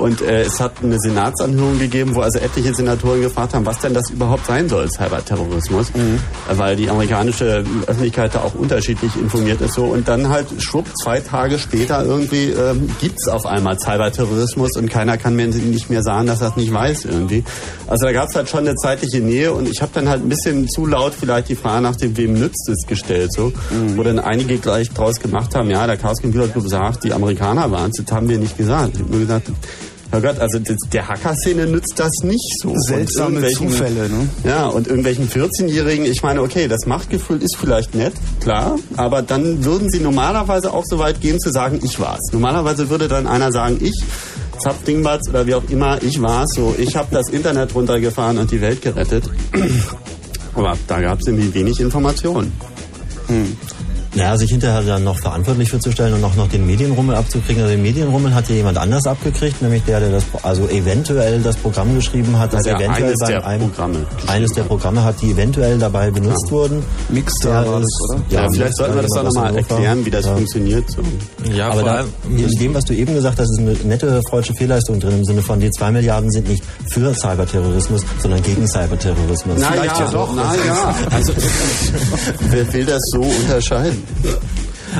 Und 0.00 0.22
äh, 0.22 0.42
es 0.42 0.60
hat 0.60 0.72
eine 0.82 0.98
Senatsanhörung 0.98 1.78
gegeben, 1.78 2.14
wo 2.14 2.22
also 2.22 2.38
etliche 2.38 2.74
Senatoren 2.74 3.20
gefragt 3.20 3.52
haben, 3.52 3.66
was 3.66 3.80
denn 3.80 3.92
das 3.92 4.08
überhaupt 4.08 4.46
sein 4.46 4.66
soll, 4.66 4.90
Cyberterrorismus. 4.90 5.92
Mhm. 5.94 6.18
Weil 6.54 6.76
die 6.76 6.88
amerikanische 6.88 7.64
Öffentlichkeit 7.86 8.34
da 8.34 8.40
auch 8.40 8.54
unterschiedlich 8.54 9.14
informiert 9.16 9.60
ist 9.60 9.74
so. 9.74 9.84
Und 9.84 10.08
dann 10.08 10.30
halt 10.30 10.46
schwupp, 10.58 10.86
zwei 11.02 11.20
Tage 11.20 11.58
später 11.58 12.02
irgendwie 12.02 12.46
ähm, 12.46 12.88
gibt 12.98 13.18
es 13.18 13.28
auf 13.28 13.44
einmal 13.44 13.78
Cyberterrorismus 13.78 14.76
und 14.76 14.88
keiner 14.88 15.18
kann 15.18 15.36
mir 15.36 15.48
nicht 15.48 15.90
mehr 15.90 16.02
sagen, 16.02 16.26
dass 16.26 16.40
er 16.40 16.48
es 16.48 16.56
nicht 16.56 16.72
weiß 16.72 17.04
irgendwie. 17.04 17.44
Also 17.86 18.06
da 18.06 18.12
gab 18.12 18.30
es 18.30 18.34
halt 18.34 18.48
schon 18.48 18.60
eine 18.60 18.76
zeitliche 18.76 19.20
Nähe 19.20 19.52
und 19.52 19.68
ich 19.68 19.82
habe 19.82 19.92
dann 19.92 20.08
halt 20.08 20.22
ein 20.22 20.30
bisschen 20.30 20.66
zu 20.66 20.86
laut 20.86 21.12
vielleicht 21.12 21.50
die 21.50 21.56
Frage 21.56 21.82
nach 21.82 21.96
dem, 21.96 22.16
wem 22.16 22.32
nützt 22.32 22.68
es 22.70 22.86
gestellt 22.86 23.34
so. 23.34 23.52
Mhm. 23.70 23.98
Wo 23.98 24.02
dann 24.02 24.18
einige 24.18 24.56
gleich 24.56 24.88
draus 24.90 25.20
gemacht 25.20 25.54
haben, 25.54 25.70
ja, 25.70 25.86
der 25.86 25.98
Chaos 25.98 26.22
Computer 26.22 26.48
Club 26.48 26.66
sagt, 26.68 27.04
die 27.04 27.12
Amerikaner 27.12 27.70
waren 27.70 27.90
es, 27.90 28.02
das 28.02 28.16
haben 28.16 28.30
wir 28.30 28.38
nicht 28.38 28.56
gesagt. 28.56 28.94
Ich 28.94 29.00
habe 29.00 29.10
nur 29.10 29.20
gesagt, 29.20 29.50
Herr 30.10 30.20
Gott, 30.20 30.40
also 30.40 30.58
der 30.92 31.08
Hacker-Szene 31.08 31.66
nützt 31.66 31.94
das 31.96 32.10
nicht 32.24 32.60
so. 32.60 32.74
Seltsame 32.76 33.48
Zufälle, 33.50 34.08
ne? 34.08 34.28
Ja, 34.44 34.66
und 34.66 34.88
irgendwelchen 34.88 35.28
14-Jährigen, 35.28 36.04
ich 36.04 36.22
meine, 36.22 36.42
okay, 36.42 36.66
das 36.66 36.86
Machtgefühl 36.86 37.40
ist 37.42 37.56
vielleicht 37.56 37.94
nett, 37.94 38.14
klar, 38.40 38.76
aber 38.96 39.22
dann 39.22 39.64
würden 39.64 39.88
sie 39.88 40.00
normalerweise 40.00 40.72
auch 40.72 40.84
so 40.84 40.98
weit 40.98 41.20
gehen 41.20 41.38
zu 41.38 41.50
sagen, 41.50 41.78
ich 41.82 42.00
war's. 42.00 42.20
Normalerweise 42.32 42.90
würde 42.90 43.06
dann 43.06 43.28
einer 43.28 43.52
sagen, 43.52 43.78
ich, 43.80 44.02
Zap 44.58 44.84
Dingbatz 44.84 45.28
oder 45.28 45.46
wie 45.46 45.54
auch 45.54 45.68
immer, 45.68 46.02
ich 46.02 46.20
war's, 46.20 46.50
so, 46.54 46.74
ich 46.76 46.96
habe 46.96 47.08
das 47.12 47.28
Internet 47.28 47.74
runtergefahren 47.74 48.38
und 48.38 48.50
die 48.50 48.60
Welt 48.60 48.82
gerettet. 48.82 49.30
aber 50.54 50.76
da 50.88 51.00
gab 51.00 51.20
es 51.20 51.28
irgendwie 51.28 51.54
wenig 51.54 51.78
Informationen. 51.80 52.52
Hm. 53.28 53.56
Ja, 54.14 54.36
sich 54.36 54.50
hinterher 54.50 54.82
dann 54.82 55.04
noch 55.04 55.18
verantwortlich 55.18 55.70
für 55.70 55.78
zu 55.78 55.92
stellen 55.92 56.14
und 56.14 56.24
auch 56.24 56.34
noch 56.34 56.48
den 56.48 56.66
Medienrummel 56.66 57.14
abzukriegen. 57.14 57.62
Also 57.62 57.74
den 57.74 57.82
Medienrummel 57.82 58.34
hat 58.34 58.48
ja 58.48 58.56
jemand 58.56 58.76
anders 58.76 59.06
abgekriegt, 59.06 59.62
nämlich 59.62 59.84
der, 59.84 60.00
der 60.00 60.10
das, 60.10 60.24
also 60.42 60.68
eventuell 60.68 61.40
das 61.40 61.56
Programm 61.56 61.94
geschrieben 61.94 62.36
hat, 62.36 62.52
das 62.52 62.66
ja, 62.66 62.76
eventuell 62.76 63.14
bei 63.20 63.44
einem, 63.44 63.70
Programme 63.70 64.06
eines 64.26 64.52
der 64.52 64.62
Programme 64.64 65.04
hat, 65.04 65.22
die 65.22 65.30
eventuell 65.30 65.78
dabei 65.78 66.10
benutzt 66.10 66.46
ja. 66.46 66.50
wurden. 66.50 66.82
Mixstar 67.08 67.66
war 67.66 67.80
das, 67.80 67.88
oder? 68.08 68.20
Ja, 68.30 68.42
ja 68.42 68.50
vielleicht 68.50 68.76
sollten 68.76 68.94
wir 68.96 69.02
das 69.02 69.16
auch 69.16 69.22
nochmal 69.22 69.56
erklären, 69.56 70.04
wie 70.04 70.10
das 70.10 70.26
ja. 70.26 70.34
funktioniert. 70.34 70.90
So. 70.90 71.02
Ja, 71.52 71.70
aber 71.70 71.82
da, 71.82 72.04
in 72.28 72.48
dem, 72.48 72.74
was 72.74 72.84
du 72.84 72.94
eben 72.94 73.14
gesagt 73.14 73.38
hast, 73.38 73.48
ist 73.48 73.60
eine 73.60 73.74
nette 73.84 74.20
freudsche 74.28 74.54
Fehlleistung 74.54 74.98
drin, 74.98 75.18
im 75.18 75.24
Sinne 75.24 75.42
von, 75.42 75.60
die 75.60 75.70
zwei 75.70 75.92
Milliarden 75.92 76.30
sind 76.32 76.48
nicht 76.48 76.64
für 76.88 77.14
Cyberterrorismus, 77.14 78.02
sondern 78.18 78.42
gegen 78.42 78.66
Cyberterrorismus. 78.66 79.56
Na 79.60 79.70
vielleicht 79.70 79.98
ja, 79.98 80.04
ja 80.04 80.10
doch. 80.10 80.34
Na 80.34 80.54
ja. 80.66 80.94
Also, 81.10 81.32
wer 82.50 82.72
will 82.72 82.84
das 82.86 83.00
so 83.12 83.20
unterscheiden? 83.20 83.99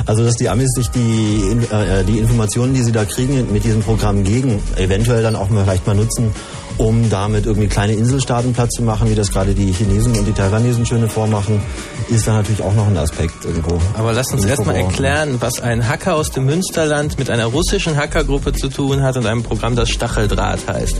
Also 0.05 0.23
dass 0.23 0.35
die 0.35 0.49
Amis 0.49 0.71
sich 0.71 0.87
die, 0.89 1.57
äh, 1.71 2.03
die 2.05 2.19
Informationen, 2.19 2.73
die 2.73 2.81
sie 2.81 2.91
da 2.91 3.05
kriegen, 3.05 3.51
mit 3.51 3.63
diesem 3.63 3.81
Programm 3.81 4.23
gegen, 4.23 4.61
eventuell 4.77 5.21
dann 5.21 5.35
auch 5.35 5.49
mal 5.49 5.63
vielleicht 5.63 5.85
mal 5.85 5.95
nutzen, 5.95 6.31
um 6.77 7.09
damit 7.09 7.45
irgendwie 7.45 7.67
kleine 7.67 7.93
Inselstaaten 7.93 8.53
platt 8.53 8.71
zu 8.71 8.83
machen, 8.83 9.09
wie 9.09 9.15
das 9.15 9.31
gerade 9.31 9.53
die 9.53 9.71
Chinesen 9.71 10.17
und 10.17 10.25
die 10.25 10.33
Taiwanesen 10.33 10.85
schöne 10.85 11.07
vormachen, 11.07 11.61
ist 12.09 12.27
da 12.27 12.33
natürlich 12.33 12.61
auch 12.61 12.73
noch 12.73 12.87
ein 12.87 12.97
Aspekt 12.97 13.45
irgendwo. 13.45 13.79
Aber 13.97 14.13
lass 14.13 14.31
uns 14.31 14.45
erstmal 14.45 14.75
erklären, 14.75 15.37
was 15.39 15.61
ein 15.61 15.87
Hacker 15.87 16.15
aus 16.15 16.31
dem 16.31 16.45
Münsterland 16.45 17.17
mit 17.19 17.29
einer 17.29 17.45
russischen 17.45 17.95
Hackergruppe 17.95 18.53
zu 18.53 18.69
tun 18.69 19.01
hat 19.01 19.17
und 19.17 19.25
einem 19.25 19.43
Programm, 19.43 19.75
das 19.75 19.89
Stacheldraht 19.89 20.67
heißt. 20.67 20.97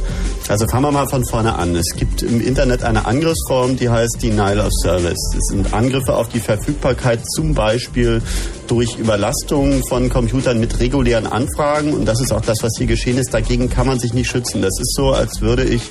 Also 0.47 0.67
fangen 0.67 0.83
wir 0.83 0.91
mal 0.91 1.07
von 1.07 1.25
vorne 1.25 1.55
an. 1.55 1.75
Es 1.75 1.95
gibt 1.95 2.21
im 2.23 2.41
Internet 2.41 2.83
eine 2.83 3.05
Angriffsform, 3.05 3.77
die 3.77 3.89
heißt 3.89 4.21
Denial 4.21 4.59
of 4.59 4.71
Service. 4.83 5.19
Es 5.33 5.47
sind 5.49 5.73
Angriffe 5.73 6.15
auf 6.15 6.29
die 6.29 6.39
Verfügbarkeit 6.39 7.19
zum 7.35 7.53
Beispiel 7.53 8.21
durch 8.71 8.97
Überlastung 8.97 9.83
von 9.89 10.07
Computern 10.07 10.57
mit 10.57 10.79
regulären 10.79 11.27
Anfragen. 11.27 11.91
Und 11.93 12.05
das 12.05 12.21
ist 12.21 12.31
auch 12.31 12.39
das, 12.39 12.63
was 12.63 12.71
hier 12.77 12.87
geschehen 12.87 13.17
ist. 13.17 13.33
Dagegen 13.33 13.69
kann 13.69 13.85
man 13.85 13.99
sich 13.99 14.13
nicht 14.13 14.29
schützen. 14.29 14.61
Das 14.61 14.79
ist 14.79 14.95
so, 14.95 15.11
als 15.11 15.41
würde 15.41 15.65
ich 15.65 15.81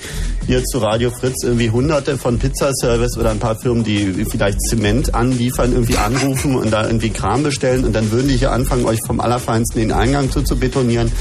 hier 0.46 0.64
zu 0.64 0.78
Radio 0.78 1.10
Fritz 1.10 1.44
irgendwie 1.44 1.68
hunderte 1.68 2.16
von 2.16 2.38
Pizzaservice 2.38 3.18
oder 3.18 3.32
ein 3.32 3.38
paar 3.38 3.56
Firmen, 3.60 3.84
die 3.84 4.24
vielleicht 4.24 4.62
Zement 4.62 5.14
anliefern, 5.14 5.72
irgendwie 5.72 5.98
anrufen 5.98 6.56
und 6.56 6.70
da 6.70 6.86
irgendwie 6.86 7.10
Kram 7.10 7.42
bestellen. 7.42 7.84
Und 7.84 7.92
dann 7.92 8.10
würden 8.10 8.28
die 8.28 8.38
hier 8.38 8.50
anfangen, 8.50 8.86
euch 8.86 9.00
vom 9.06 9.20
Allerfeinsten 9.20 9.82
den 9.82 9.92
Eingang 9.92 10.30
zu, 10.30 10.40
zu 10.40 10.56
betonieren. 10.56 11.12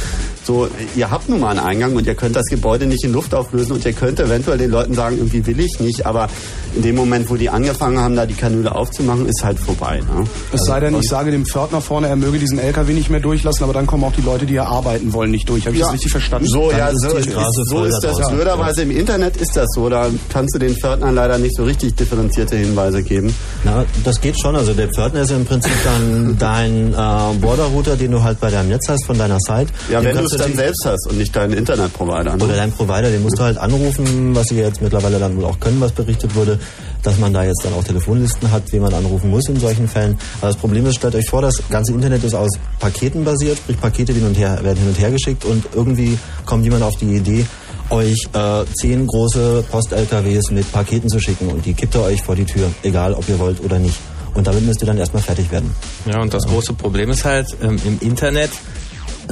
So, 0.46 0.68
ihr 0.96 1.12
habt 1.12 1.28
nun 1.28 1.42
mal 1.42 1.50
einen 1.50 1.60
Eingang 1.60 1.96
und 1.96 2.08
ihr 2.08 2.16
könnt 2.16 2.36
das 2.36 2.46
Gebäude 2.46 2.88
nicht 2.88 3.04
in 3.04 3.12
Luft 3.12 3.36
auflösen 3.36 3.74
und 3.74 3.86
ihr 3.86 3.94
könnt 3.94 4.20
eventuell 4.20 4.58
den 4.58 4.72
Leuten 4.72 4.94
sagen, 4.94 5.18
irgendwie 5.18 5.46
will 5.46 5.60
ich 5.60 5.80
nicht, 5.80 6.06
aber 6.06 6.28
in 6.76 6.82
dem 6.82 6.96
Moment, 6.96 7.30
wo 7.30 7.36
die 7.36 7.50
angefangen 7.50 8.00
haben, 8.00 8.16
da 8.16 8.26
die 8.26 8.34
Kanüle 8.34 8.74
aufzumachen, 8.74 9.28
ist 9.28 9.44
halt 9.44 9.60
vorbei. 9.60 9.98
Ne? 10.00 10.26
Es 10.52 10.66
sei 10.66 10.80
denn, 10.80 10.98
ich 10.98 11.08
sage 11.08 11.30
dem 11.30 11.46
Pförtner 11.50 11.82
vorne, 11.82 12.08
er 12.08 12.16
möge 12.16 12.40
diesen 12.40 12.60
LKW 12.60 12.94
nicht 12.94 13.10
mehr 13.10 13.20
durchlassen, 13.20 13.64
aber 13.64 13.74
dann 13.74 13.88
kommen 13.88 14.04
auch 14.04 14.14
die 14.14 14.22
Leute, 14.22 14.46
die 14.46 14.54
hier 14.54 14.68
arbeiten 14.68 15.14
wollen, 15.14 15.32
nicht 15.32 15.50
durch. 15.50 15.66
Habe 15.66 15.76
ich 15.76 15.82
ja. 15.82 15.88
das 15.88 15.94
richtig 15.94 16.12
verstanden? 16.12 16.48
So, 16.48 16.72
ja, 16.72 16.92
so, 16.94 17.18
ist, 17.18 17.32
so 17.66 17.84
ist 17.84 18.04
das. 18.04 18.20
Ja. 18.20 18.30
Blöderweise 18.30 18.84
im 18.84 18.92
Internet 18.92 19.38
ist 19.38 19.56
das 19.56 19.68
so. 19.74 19.90
Da 19.90 20.08
kannst 20.32 20.56
du 20.56 20.60
den 20.60 20.76
Pförtnern 20.76 21.16
leider 21.16 21.38
nicht 21.38 21.56
so 21.56 21.64
richtig 21.64 21.96
differenzierte 21.96 22.56
Hinweise 22.56 23.04
geben. 23.04 23.34
Na, 23.64 23.86
das 24.04 24.22
geht 24.22 24.40
schon. 24.40 24.56
Also 24.56 24.74
der 24.74 24.90
Pförtner 24.90 25.22
ist 25.22 25.32
im 25.32 25.46
Prinzip 25.46 25.72
dann 25.84 26.38
dein 26.38 26.94
äh, 26.94 27.38
Border-Router, 27.40 27.98
den 27.98 28.12
du 28.12 28.24
halt 28.24 28.40
bei 28.40 28.50
deinem 28.50 28.70
Netz 28.70 28.88
hast 28.88 29.06
von 29.06 29.18
deiner 29.18 29.40
Site. 29.40 29.68
Ja, 29.92 30.04
wenn 30.04 30.16
du 30.16 30.24
es 30.24 30.32
dann 30.32 30.54
selbst 30.56 30.86
hast 30.86 31.08
und 31.10 31.18
nicht 31.18 31.36
deinen 31.36 31.54
Internetprovider. 31.54 32.36
Ne? 32.36 32.44
Oder 32.44 32.56
deinen 32.56 32.72
Provider, 32.72 33.10
den 33.10 33.24
musst 33.24 33.40
du 33.40 33.44
halt 33.44 33.58
anrufen, 33.58 34.36
was 34.36 34.48
sie 34.48 34.56
jetzt 34.56 34.82
mittlerweile 34.82 35.20
dann 35.20 35.38
wohl 35.38 35.46
auch 35.46 35.60
können, 35.60 35.82
was 35.82 35.92
berichtet 35.92 36.36
wurde, 36.36 36.60
dass 37.04 37.18
man 37.18 37.34
da 37.34 37.44
jetzt 37.44 37.64
dann 37.64 37.74
auch 37.74 37.84
Telefonlisten 37.84 38.52
hat, 38.52 38.72
wie 38.72 38.80
man 38.80 38.94
anrufen 38.94 39.30
muss 39.30 39.48
in 39.48 39.60
solchen 39.60 39.88
Fällen. 39.88 40.18
Aber 40.42 40.48
das 40.48 40.58
Problem 40.58 40.86
ist, 40.86 40.96
stellt 40.96 41.16
euch 41.16 41.29
vor, 41.30 41.42
das 41.42 41.62
ganze 41.70 41.94
Internet 41.94 42.24
ist 42.24 42.34
aus 42.34 42.50
Paketen 42.80 43.24
basiert, 43.24 43.58
sprich 43.58 43.80
Pakete 43.80 44.14
hin 44.14 44.26
und 44.26 44.38
her, 44.38 44.60
werden 44.64 44.80
hin 44.80 44.90
und 44.90 45.00
her 45.00 45.12
geschickt 45.12 45.46
und 45.46 45.64
irgendwie 45.74 46.18
kommt 46.46 46.64
jemand 46.64 46.84
auf 46.84 46.96
die 46.98 47.16
Idee, 47.16 47.46
euch 47.92 48.28
äh, 48.34 48.66
zehn 48.74 49.06
große 49.06 49.64
Post-LKWs 49.70 50.52
mit 50.52 50.72
Paketen 50.72 51.10
zu 51.10 51.20
schicken 51.20 51.48
und 51.50 51.66
die 51.66 51.74
kippt 51.74 51.96
ihr 51.96 52.02
euch 52.02 52.22
vor 52.22 52.36
die 52.36 52.46
Tür, 52.46 52.70
egal 52.84 53.14
ob 53.14 53.28
ihr 53.30 53.40
wollt 53.40 53.64
oder 53.64 53.80
nicht. 53.80 53.98
Und 54.34 54.48
damit 54.48 54.66
müsst 54.66 54.82
ihr 54.82 54.88
dann 54.88 54.98
erstmal 54.98 55.24
fertig 55.24 55.52
werden. 55.52 55.74
Ja, 56.06 56.22
und 56.22 56.34
das 56.34 56.46
große 56.46 56.74
Problem 56.74 57.10
ist 57.10 57.26
halt, 57.26 57.56
ähm, 57.62 57.80
im 57.86 58.00
Internet 58.00 58.52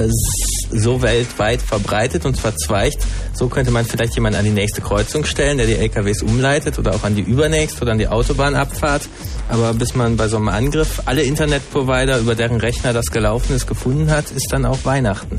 so 0.06 1.02
weltweit 1.02 1.62
verbreitet 1.62 2.24
und 2.24 2.38
verzweigt. 2.38 3.04
So 3.34 3.48
könnte 3.48 3.70
man 3.70 3.84
vielleicht 3.84 4.14
jemanden 4.14 4.38
an 4.38 4.44
die 4.44 4.50
nächste 4.50 4.80
Kreuzung 4.80 5.24
stellen, 5.24 5.58
der 5.58 5.66
die 5.66 5.74
LKWs 5.74 6.22
umleitet 6.22 6.78
oder 6.78 6.94
auch 6.94 7.04
an 7.04 7.14
die 7.14 7.22
übernächste 7.22 7.82
oder 7.82 7.92
an 7.92 7.98
die 7.98 8.08
Autobahnabfahrt. 8.08 9.08
Aber 9.48 9.74
bis 9.74 9.94
man 9.94 10.16
bei 10.16 10.28
so 10.28 10.36
einem 10.36 10.48
Angriff 10.48 11.02
alle 11.06 11.22
Internetprovider, 11.22 12.18
über 12.18 12.34
deren 12.34 12.58
Rechner 12.58 12.92
das 12.92 13.10
gelaufen 13.10 13.54
ist, 13.54 13.66
gefunden 13.66 14.10
hat, 14.10 14.30
ist 14.30 14.52
dann 14.52 14.64
auch 14.64 14.84
Weihnachten. 14.84 15.36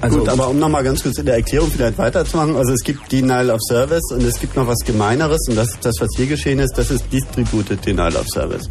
Also 0.00 0.18
Gut, 0.18 0.28
aber 0.28 0.48
um 0.48 0.58
nochmal 0.58 0.84
ganz 0.84 1.02
kurz 1.02 1.16
in 1.16 1.24
der 1.24 1.36
Erklärung 1.36 1.70
vielleicht 1.70 1.96
weiterzumachen, 1.96 2.56
also 2.56 2.72
es 2.74 2.82
gibt 2.82 3.10
Denial 3.10 3.48
of 3.48 3.60
Service 3.66 4.02
und 4.10 4.22
es 4.22 4.38
gibt 4.38 4.54
noch 4.54 4.66
was 4.66 4.80
Gemeineres 4.84 5.48
und 5.48 5.56
das 5.56 5.70
ist 5.70 5.82
das, 5.82 5.94
was 5.98 6.10
hier 6.14 6.26
geschehen 6.26 6.58
ist, 6.58 6.76
das 6.76 6.90
ist 6.90 7.04
Distributed 7.10 7.84
Denial 7.86 8.14
of 8.16 8.26
Service. 8.28 8.68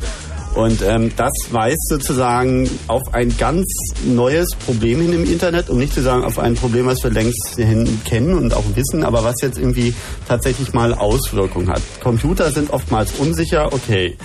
Und 0.56 0.82
ähm, 0.84 1.12
das 1.16 1.32
weist 1.52 1.89
sozusagen 1.89 2.70
auf 2.88 3.02
ein 3.13 3.36
ganz 3.38 3.66
neues 4.06 4.50
Problem 4.66 5.02
hin 5.02 5.13
im 5.13 5.24
Internet, 5.24 5.70
um 5.70 5.80
nicht 5.80 5.94
zu 5.94 6.02
sagen 6.02 6.24
auf 6.24 6.38
ein 6.38 6.54
Problem, 6.54 6.86
was 6.86 7.04
wir 7.04 7.12
längst 7.12 7.58
kennen 8.06 8.36
und 8.36 8.54
auch 8.54 8.63
wissen, 8.76 9.04
aber 9.04 9.24
was 9.24 9.36
jetzt 9.42 9.58
irgendwie 9.58 9.94
tatsächlich 10.28 10.74
mal 10.74 10.94
Auswirkungen 10.94 11.70
hat. 11.70 11.82
Computer 12.02 12.52
sind 12.52 12.72
oftmals 12.72 13.13
unsicher, 13.13 13.74
okay. 13.74 14.16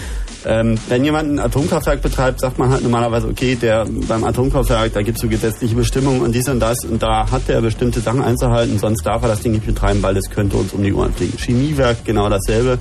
Ähm, 0.46 0.78
wenn 0.88 1.04
jemand 1.04 1.30
ein 1.30 1.38
Atomkraftwerk 1.38 2.02
betreibt, 2.02 2.40
sagt 2.40 2.58
man 2.58 2.70
halt 2.70 2.82
normalerweise, 2.82 3.28
okay, 3.28 3.56
der 3.56 3.86
beim 4.08 4.24
Atomkraftwerk, 4.24 4.92
da 4.92 5.02
gibt 5.02 5.18
es 5.18 5.22
so 5.22 5.28
gesetzliche 5.28 5.74
Bestimmungen 5.74 6.22
und 6.22 6.34
dies 6.34 6.48
und 6.48 6.60
das 6.60 6.84
und 6.84 7.02
da 7.02 7.30
hat 7.30 7.48
der 7.48 7.60
bestimmte 7.60 8.00
Sachen 8.00 8.22
einzuhalten, 8.22 8.78
sonst 8.78 9.04
darf 9.04 9.22
er 9.22 9.28
das 9.28 9.40
Ding 9.40 9.52
nicht 9.52 9.66
betreiben, 9.66 10.02
weil 10.02 10.16
es 10.16 10.30
könnte 10.30 10.56
uns 10.56 10.72
um 10.72 10.82
die 10.82 10.92
Ohren 10.92 11.12
fliegen. 11.12 11.36
Chemiewerk 11.38 12.04
genau 12.04 12.28
dasselbe 12.28 12.78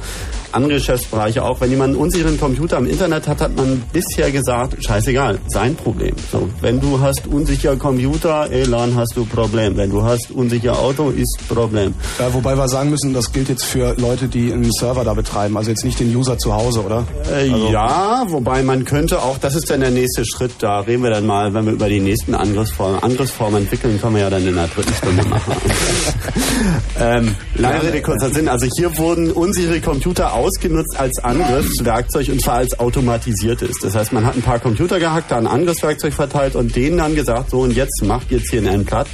andere 0.52 0.74
Geschäftsbereiche 0.74 1.44
auch. 1.44 1.62
Wenn 1.62 1.70
jemand 1.70 1.94
einen 1.94 2.02
unsicheren 2.02 2.40
Computer 2.40 2.78
im 2.78 2.88
Internet 2.88 3.28
hat, 3.28 3.42
hat 3.42 3.56
man 3.56 3.84
bisher 3.94 4.32
gesagt, 4.32 4.84
scheißegal, 4.84 5.40
sein 5.48 5.76
Problem. 5.76 6.16
So, 6.32 6.50
wenn 6.62 6.80
du 6.80 7.00
hast 7.00 7.28
unsicher 7.28 7.76
Computer, 7.76 8.50
Elan, 8.52 8.96
hast 8.96 9.16
du 9.16 9.26
Problem. 9.26 9.78
Wenn 9.78 9.90
du 9.90 10.04
hast 10.04 10.32
unsicher 10.32 10.78
Auto, 10.80 11.10
ist 11.10 11.38
Problem. 11.48 11.94
Ja, 12.20 12.34
wobei 12.34 12.58
wir 12.58 12.68
sagen 12.68 12.90
müssen, 12.90 13.14
das 13.14 13.32
gilt 13.32 13.50
jetzt 13.50 13.66
für 13.66 13.96
Leute, 13.98 14.28
die 14.28 14.52
einen 14.52 14.72
Server 14.72 15.04
da 15.04 15.14
betreiben, 15.14 15.58
also 15.58 15.70
jetzt 15.70 15.86
nicht 15.86 16.00
den 16.00 16.16
User 16.16 16.38
zu 16.38 16.54
Hause, 16.54 16.84
oder? 16.84 17.06
Äh, 17.32 17.47
also 17.54 17.70
ja, 17.72 18.26
wobei 18.28 18.64
man 18.64 18.86
könnte 18.86 19.22
auch, 19.22 19.38
das 19.38 19.56
ist 19.56 19.70
dann 19.70 19.82
der 19.82 19.92
nächste 19.92 20.26
Schritt, 20.26 20.52
da 20.60 20.80
reden 20.82 21.04
wir 21.04 21.10
dann 21.10 21.26
mal, 21.26 21.54
wenn 21.54 21.66
wir 21.66 21.74
über 21.74 21.90
die 21.90 22.00
nächsten 22.00 22.36
Angriffsformen, 22.36 23.02
Angriffsformen 23.02 23.64
entwickeln, 23.64 24.00
können 24.00 24.16
wir 24.16 24.24
ja 24.24 24.30
dann 24.30 24.48
in 24.48 24.56
der 24.56 24.68
dritten 24.68 24.94
Stunde 24.94 25.24
machen. 25.26 25.54
ähm, 27.00 27.36
lange 27.56 27.84
Rede, 27.84 28.02
kurzer 28.02 28.30
Sinn. 28.30 28.48
Also 28.48 28.68
hier 28.78 28.98
wurden 28.98 29.32
unsichere 29.32 29.80
Computer 29.82 30.34
ausgenutzt 30.34 31.00
als 31.00 31.20
Angriffswerkzeug 31.24 32.30
und 32.30 32.42
zwar 32.42 32.56
als 32.56 32.80
automatisiertes. 32.80 33.78
Das 33.82 33.96
heißt, 33.96 34.14
man 34.14 34.26
hat 34.26 34.36
ein 34.36 34.42
paar 34.42 34.60
Computer 34.60 35.00
gehackt, 35.00 35.32
da 35.32 35.38
ein 35.38 35.48
Angriffswerkzeug 35.48 36.14
verteilt 36.14 36.56
und 36.56 36.76
denen 36.76 36.98
dann 36.98 37.16
gesagt, 37.16 37.52
so 37.52 37.62
und 37.62 37.76
jetzt 37.76 38.04
macht 38.04 38.32
ihr 38.32 38.44
CNN 38.44 38.86
platt. 38.86 39.08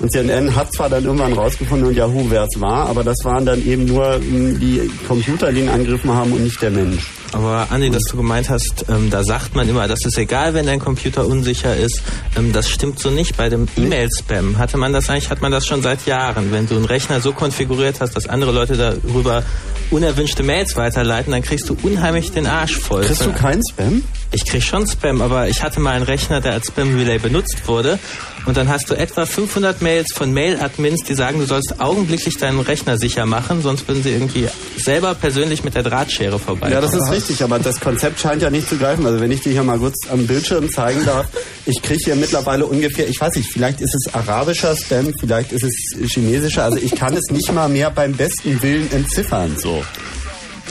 Und 0.00 0.10
CNN 0.10 0.54
hat 0.54 0.72
zwar 0.72 0.88
dann 0.88 1.04
irgendwann 1.04 1.32
rausgefunden 1.32 1.88
und 1.88 1.94
Yahoo, 1.94 2.26
wer 2.28 2.44
es 2.44 2.60
war, 2.60 2.88
aber 2.88 3.04
das 3.04 3.16
waren 3.24 3.44
dann 3.44 3.64
eben 3.66 3.84
nur 3.84 4.14
hm, 4.14 4.58
die 4.60 4.90
Computer, 5.06 5.52
die 5.52 5.60
ihn 5.60 5.68
angegriffen 5.68 6.12
haben 6.12 6.32
und 6.32 6.42
nicht 6.44 6.60
der 6.62 6.70
Mensch. 6.70 7.10
Aber 7.32 7.68
Andi, 7.80 7.90
dass 7.90 8.04
du 8.10 8.18
gemeint 8.18 8.50
hast, 8.50 8.84
ähm, 8.90 9.08
da 9.08 9.24
sagt 9.24 9.56
man 9.56 9.66
immer, 9.66 9.88
das 9.88 10.04
ist 10.04 10.18
egal, 10.18 10.52
wenn 10.52 10.66
dein 10.66 10.80
Computer 10.80 11.26
unsicher 11.26 11.74
ist. 11.74 12.02
Ähm, 12.36 12.52
das 12.52 12.68
stimmt 12.68 12.98
so 12.98 13.08
nicht. 13.08 13.38
Bei 13.38 13.48
dem 13.48 13.68
E-Mail-Spam 13.74 14.58
hatte 14.58 14.76
man 14.76 14.92
das 14.92 15.08
eigentlich, 15.08 15.30
hat 15.30 15.40
man 15.40 15.50
das 15.50 15.66
schon 15.66 15.80
seit 15.80 16.04
Jahren. 16.04 16.52
Wenn 16.52 16.66
du 16.66 16.76
einen 16.76 16.84
Rechner 16.84 17.22
so 17.22 17.32
konfiguriert 17.32 18.02
hast, 18.02 18.14
dass 18.14 18.26
andere 18.26 18.52
Leute 18.52 18.76
darüber 18.76 19.44
unerwünschte 19.90 20.42
Mails 20.42 20.76
weiterleiten, 20.76 21.32
dann 21.32 21.40
kriegst 21.40 21.70
du 21.70 21.76
unheimlich 21.82 22.32
den 22.32 22.46
Arsch 22.46 22.76
voll. 22.76 23.02
Kriegst 23.02 23.24
du 23.24 23.32
keinen 23.32 23.62
Spam? 23.66 24.02
Ich 24.32 24.46
krieg 24.46 24.62
schon 24.62 24.86
Spam, 24.86 25.22
aber 25.22 25.48
ich 25.48 25.62
hatte 25.62 25.80
mal 25.80 25.94
einen 25.94 26.04
Rechner, 26.04 26.40
der 26.40 26.52
als 26.52 26.68
Spam 26.68 26.96
Relay 26.96 27.18
benutzt 27.18 27.66
wurde. 27.66 27.98
Und 28.46 28.56
dann 28.56 28.68
hast 28.68 28.88
du 28.88 28.94
etwa 28.94 29.26
500 29.26 29.82
Mails 29.82 30.12
von 30.14 30.32
Mail-Admins, 30.32 31.02
die 31.02 31.14
sagen, 31.14 31.40
du 31.40 31.46
sollst 31.46 31.80
augenblicklich 31.80 32.38
deinen 32.38 32.60
Rechner 32.60 32.96
sicher 32.96 33.26
machen, 33.26 33.60
sonst 33.60 33.86
würden 33.88 34.02
sie 34.02 34.10
irgendwie 34.10 34.48
selber 34.78 35.14
persönlich 35.14 35.64
mit 35.64 35.74
der 35.74 35.82
Drahtschere 35.82 36.38
vorbei. 36.38 36.70
Ja, 36.70 36.80
das 36.80 36.94
ist 36.94 37.10
richtig, 37.10 37.42
aber 37.42 37.58
das 37.58 37.80
Konzept 37.80 38.20
scheint 38.20 38.40
ja 38.40 38.50
nicht 38.50 38.68
zu 38.68 38.78
greifen. 38.78 39.04
Also 39.04 39.20
wenn 39.20 39.30
ich 39.30 39.42
dir 39.42 39.52
hier 39.52 39.64
mal 39.64 39.78
kurz 39.78 40.08
am 40.10 40.26
Bildschirm 40.26 40.70
zeigen 40.70 41.04
darf, 41.04 41.26
ich 41.66 41.82
kriege 41.82 42.02
hier 42.02 42.16
mittlerweile 42.16 42.66
ungefähr, 42.66 43.08
ich 43.08 43.20
weiß 43.20 43.34
nicht, 43.34 43.50
vielleicht 43.52 43.80
ist 43.80 43.94
es 43.94 44.14
arabischer 44.14 44.76
Spam, 44.76 45.12
vielleicht 45.18 45.52
ist 45.52 45.64
es 45.64 46.12
chinesischer, 46.12 46.64
also 46.64 46.78
ich 46.78 46.94
kann 46.94 47.14
es 47.14 47.30
nicht 47.30 47.52
mal 47.52 47.68
mehr 47.68 47.90
beim 47.90 48.12
besten 48.12 48.62
Willen 48.62 48.90
entziffern, 48.92 49.56
so. 49.58 49.84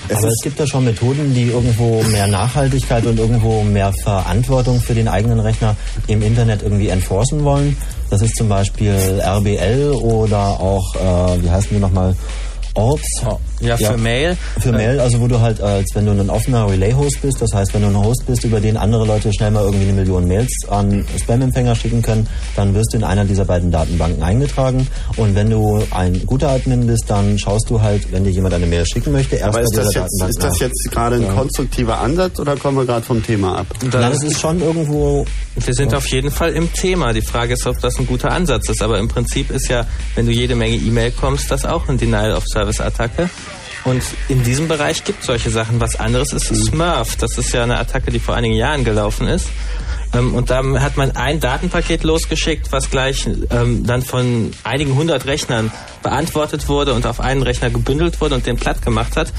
Es 0.09 0.17
Aber 0.17 0.27
es 0.27 0.41
gibt 0.41 0.59
ja 0.59 0.65
schon 0.65 0.85
Methoden, 0.85 1.35
die 1.35 1.49
irgendwo 1.49 2.01
mehr 2.03 2.27
Nachhaltigkeit 2.27 3.05
und 3.05 3.19
irgendwo 3.19 3.61
mehr 3.61 3.93
Verantwortung 4.03 4.81
für 4.81 4.95
den 4.95 5.07
eigenen 5.07 5.39
Rechner 5.39 5.75
im 6.07 6.23
Internet 6.23 6.63
irgendwie 6.63 6.89
enforcen 6.89 7.43
wollen. 7.43 7.77
Das 8.09 8.23
ist 8.23 8.35
zum 8.35 8.49
Beispiel 8.49 9.21
RBL 9.21 9.91
oder 10.01 10.59
auch, 10.59 10.95
äh, 10.95 11.43
wie 11.43 11.49
heißen 11.51 11.69
die 11.71 11.79
nochmal, 11.79 12.15
Orbs. 12.73 13.21
Ja, 13.59 13.75
für 13.75 13.83
ja, 13.83 13.97
Mail. 13.97 14.37
Für 14.59 14.71
Mail, 14.71 14.99
also 14.99 15.19
wo 15.19 15.27
du 15.27 15.39
halt, 15.41 15.61
als 15.61 15.93
wenn 15.93 16.05
du 16.05 16.11
ein 16.11 16.29
offener 16.29 16.69
Relay-Host 16.69 17.21
bist, 17.21 17.41
das 17.41 17.53
heißt, 17.53 17.73
wenn 17.73 17.81
du 17.81 17.87
ein 17.87 17.97
Host 17.97 18.25
bist, 18.25 18.43
über 18.43 18.59
den 18.59 18.77
andere 18.77 19.05
Leute 19.05 19.33
schnell 19.33 19.51
mal 19.51 19.65
irgendwie 19.65 19.85
eine 19.85 19.93
Million 19.93 20.27
Mails 20.27 20.51
an 20.69 21.05
Spam-Empfänger 21.17 21.75
schicken 21.75 22.01
können, 22.01 22.27
dann 22.55 22.73
wirst 22.73 22.93
du 22.93 22.97
in 22.97 23.03
einer 23.03 23.25
dieser 23.25 23.45
beiden 23.45 23.71
Datenbanken 23.71 24.23
eingetragen. 24.23 24.87
Und 25.17 25.35
wenn 25.35 25.49
du 25.49 25.83
ein 25.91 26.25
guter 26.25 26.49
Admin 26.49 26.87
bist, 26.87 27.05
dann 27.07 27.37
schaust 27.37 27.69
du 27.69 27.81
halt, 27.81 28.11
wenn 28.11 28.23
dir 28.23 28.31
jemand 28.31 28.53
eine 28.53 28.65
Mail 28.65 28.85
schicken 28.85 29.11
möchte, 29.11 29.35
erst 29.35 29.49
Aber 29.49 29.61
ist 29.61 29.75
das, 29.75 29.93
jetzt, 29.93 30.23
ist 30.23 30.43
das 30.43 30.59
jetzt 30.59 30.89
gerade 30.91 31.17
ein 31.17 31.23
ja. 31.23 31.33
konstruktiver 31.33 31.99
Ansatz 31.99 32.39
oder 32.39 32.55
kommen 32.55 32.77
wir 32.77 32.85
gerade 32.85 33.05
vom 33.05 33.21
Thema 33.21 33.57
ab? 33.57 33.67
Nein, 33.91 34.11
es 34.11 34.23
ist 34.23 34.39
schon 34.39 34.61
irgendwo... 34.61 35.25
Wir 35.65 35.73
sind 35.73 35.93
auf 35.93 36.07
jeden 36.07 36.31
Fall 36.31 36.51
im 36.51 36.71
Thema. 36.73 37.13
Die 37.13 37.21
Frage 37.21 37.53
ist, 37.53 37.65
ob 37.67 37.79
das 37.79 37.97
ein 37.99 38.07
guter 38.07 38.31
Ansatz 38.31 38.69
ist. 38.69 38.81
Aber 38.81 38.99
im 38.99 39.07
Prinzip 39.07 39.51
ist 39.51 39.67
ja, 39.69 39.85
wenn 40.15 40.25
du 40.25 40.31
jede 40.31 40.55
Menge 40.55 40.75
E-Mail 40.75 41.11
kommst, 41.11 41.51
das 41.51 41.65
auch 41.65 41.87
ein 41.89 41.97
Denial-of-Service-Attacke. 41.97 43.29
Und 43.85 44.03
in 44.27 44.43
diesem 44.43 44.67
Bereich 44.67 45.03
gibt 45.03 45.21
es 45.21 45.27
solche 45.27 45.49
Sachen. 45.49 45.79
Was 45.79 45.95
anderes 45.95 46.33
ist 46.33 46.47
Smurf. 46.47 47.15
Das 47.17 47.37
ist 47.37 47.53
ja 47.53 47.63
eine 47.63 47.77
Attacke, 47.77 48.11
die 48.11 48.19
vor 48.19 48.35
einigen 48.35 48.55
Jahren 48.55 48.83
gelaufen 48.83 49.27
ist. 49.27 49.47
Ähm, 50.13 50.33
und 50.33 50.49
da 50.49 50.63
hat 50.81 50.97
man 50.97 51.15
ein 51.15 51.39
Datenpaket 51.39 52.03
losgeschickt, 52.03 52.71
was 52.71 52.89
gleich 52.89 53.27
ähm, 53.51 53.85
dann 53.85 54.01
von 54.01 54.51
einigen 54.63 54.95
hundert 54.95 55.25
Rechnern 55.25 55.71
beantwortet 56.01 56.67
wurde 56.67 56.93
und 56.93 57.05
auf 57.05 57.19
einen 57.19 57.43
Rechner 57.43 57.69
gebündelt 57.69 58.19
wurde 58.21 58.35
und 58.35 58.45
den 58.45 58.57
platt 58.57 58.81
gemacht 58.81 59.15
hat. 59.15 59.31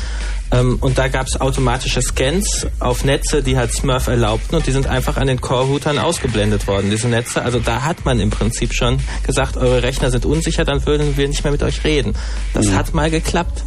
Ähm, 0.52 0.78
und 0.80 0.98
da 0.98 1.08
gab 1.08 1.26
es 1.26 1.40
automatische 1.40 2.02
Scans 2.02 2.66
auf 2.80 3.04
Netze, 3.04 3.42
die 3.42 3.56
halt 3.56 3.72
Smurf 3.72 4.08
erlaubten 4.08 4.56
und 4.56 4.66
die 4.66 4.72
sind 4.72 4.86
einfach 4.86 5.16
an 5.16 5.26
den 5.26 5.40
Core-Routern 5.40 5.98
ausgeblendet 5.98 6.66
worden, 6.66 6.90
diese 6.90 7.08
Netze. 7.08 7.42
Also 7.42 7.60
da 7.60 7.82
hat 7.82 8.04
man 8.04 8.18
im 8.20 8.30
Prinzip 8.30 8.74
schon 8.74 8.98
gesagt, 9.26 9.56
eure 9.56 9.82
Rechner 9.82 10.10
sind 10.10 10.26
unsicher, 10.26 10.64
dann 10.64 10.84
würden 10.86 11.16
wir 11.16 11.28
nicht 11.28 11.44
mehr 11.44 11.52
mit 11.52 11.62
euch 11.62 11.84
reden. 11.84 12.14
Das 12.54 12.66
mhm. 12.66 12.76
hat 12.76 12.94
mal 12.94 13.10
geklappt. 13.10 13.62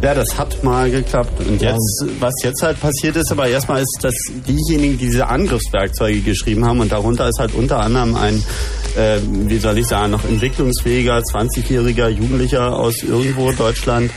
Ja, 0.00 0.14
das 0.14 0.38
hat 0.38 0.62
mal 0.62 0.90
geklappt. 0.90 1.40
Und 1.40 1.60
jetzt, 1.60 2.04
was 2.20 2.34
jetzt 2.42 2.62
halt 2.62 2.80
passiert 2.80 3.16
ist, 3.16 3.32
aber 3.32 3.48
erstmal 3.48 3.82
ist, 3.82 3.98
dass 4.00 4.14
diejenigen, 4.46 4.98
die 4.98 5.06
diese 5.06 5.26
Angriffswerkzeuge 5.28 6.20
geschrieben 6.20 6.64
haben, 6.64 6.80
und 6.80 6.92
darunter 6.92 7.28
ist 7.28 7.38
halt 7.38 7.54
unter 7.54 7.80
anderem 7.80 8.14
ein, 8.14 8.42
äh, 8.96 9.18
wie 9.22 9.58
soll 9.58 9.78
ich 9.78 9.86
sagen, 9.86 10.12
noch 10.12 10.24
entwicklungsfähiger, 10.24 11.18
20-jähriger 11.18 12.08
Jugendlicher 12.08 12.76
aus 12.76 13.02
irgendwo 13.02 13.52
Deutschland, 13.52 14.10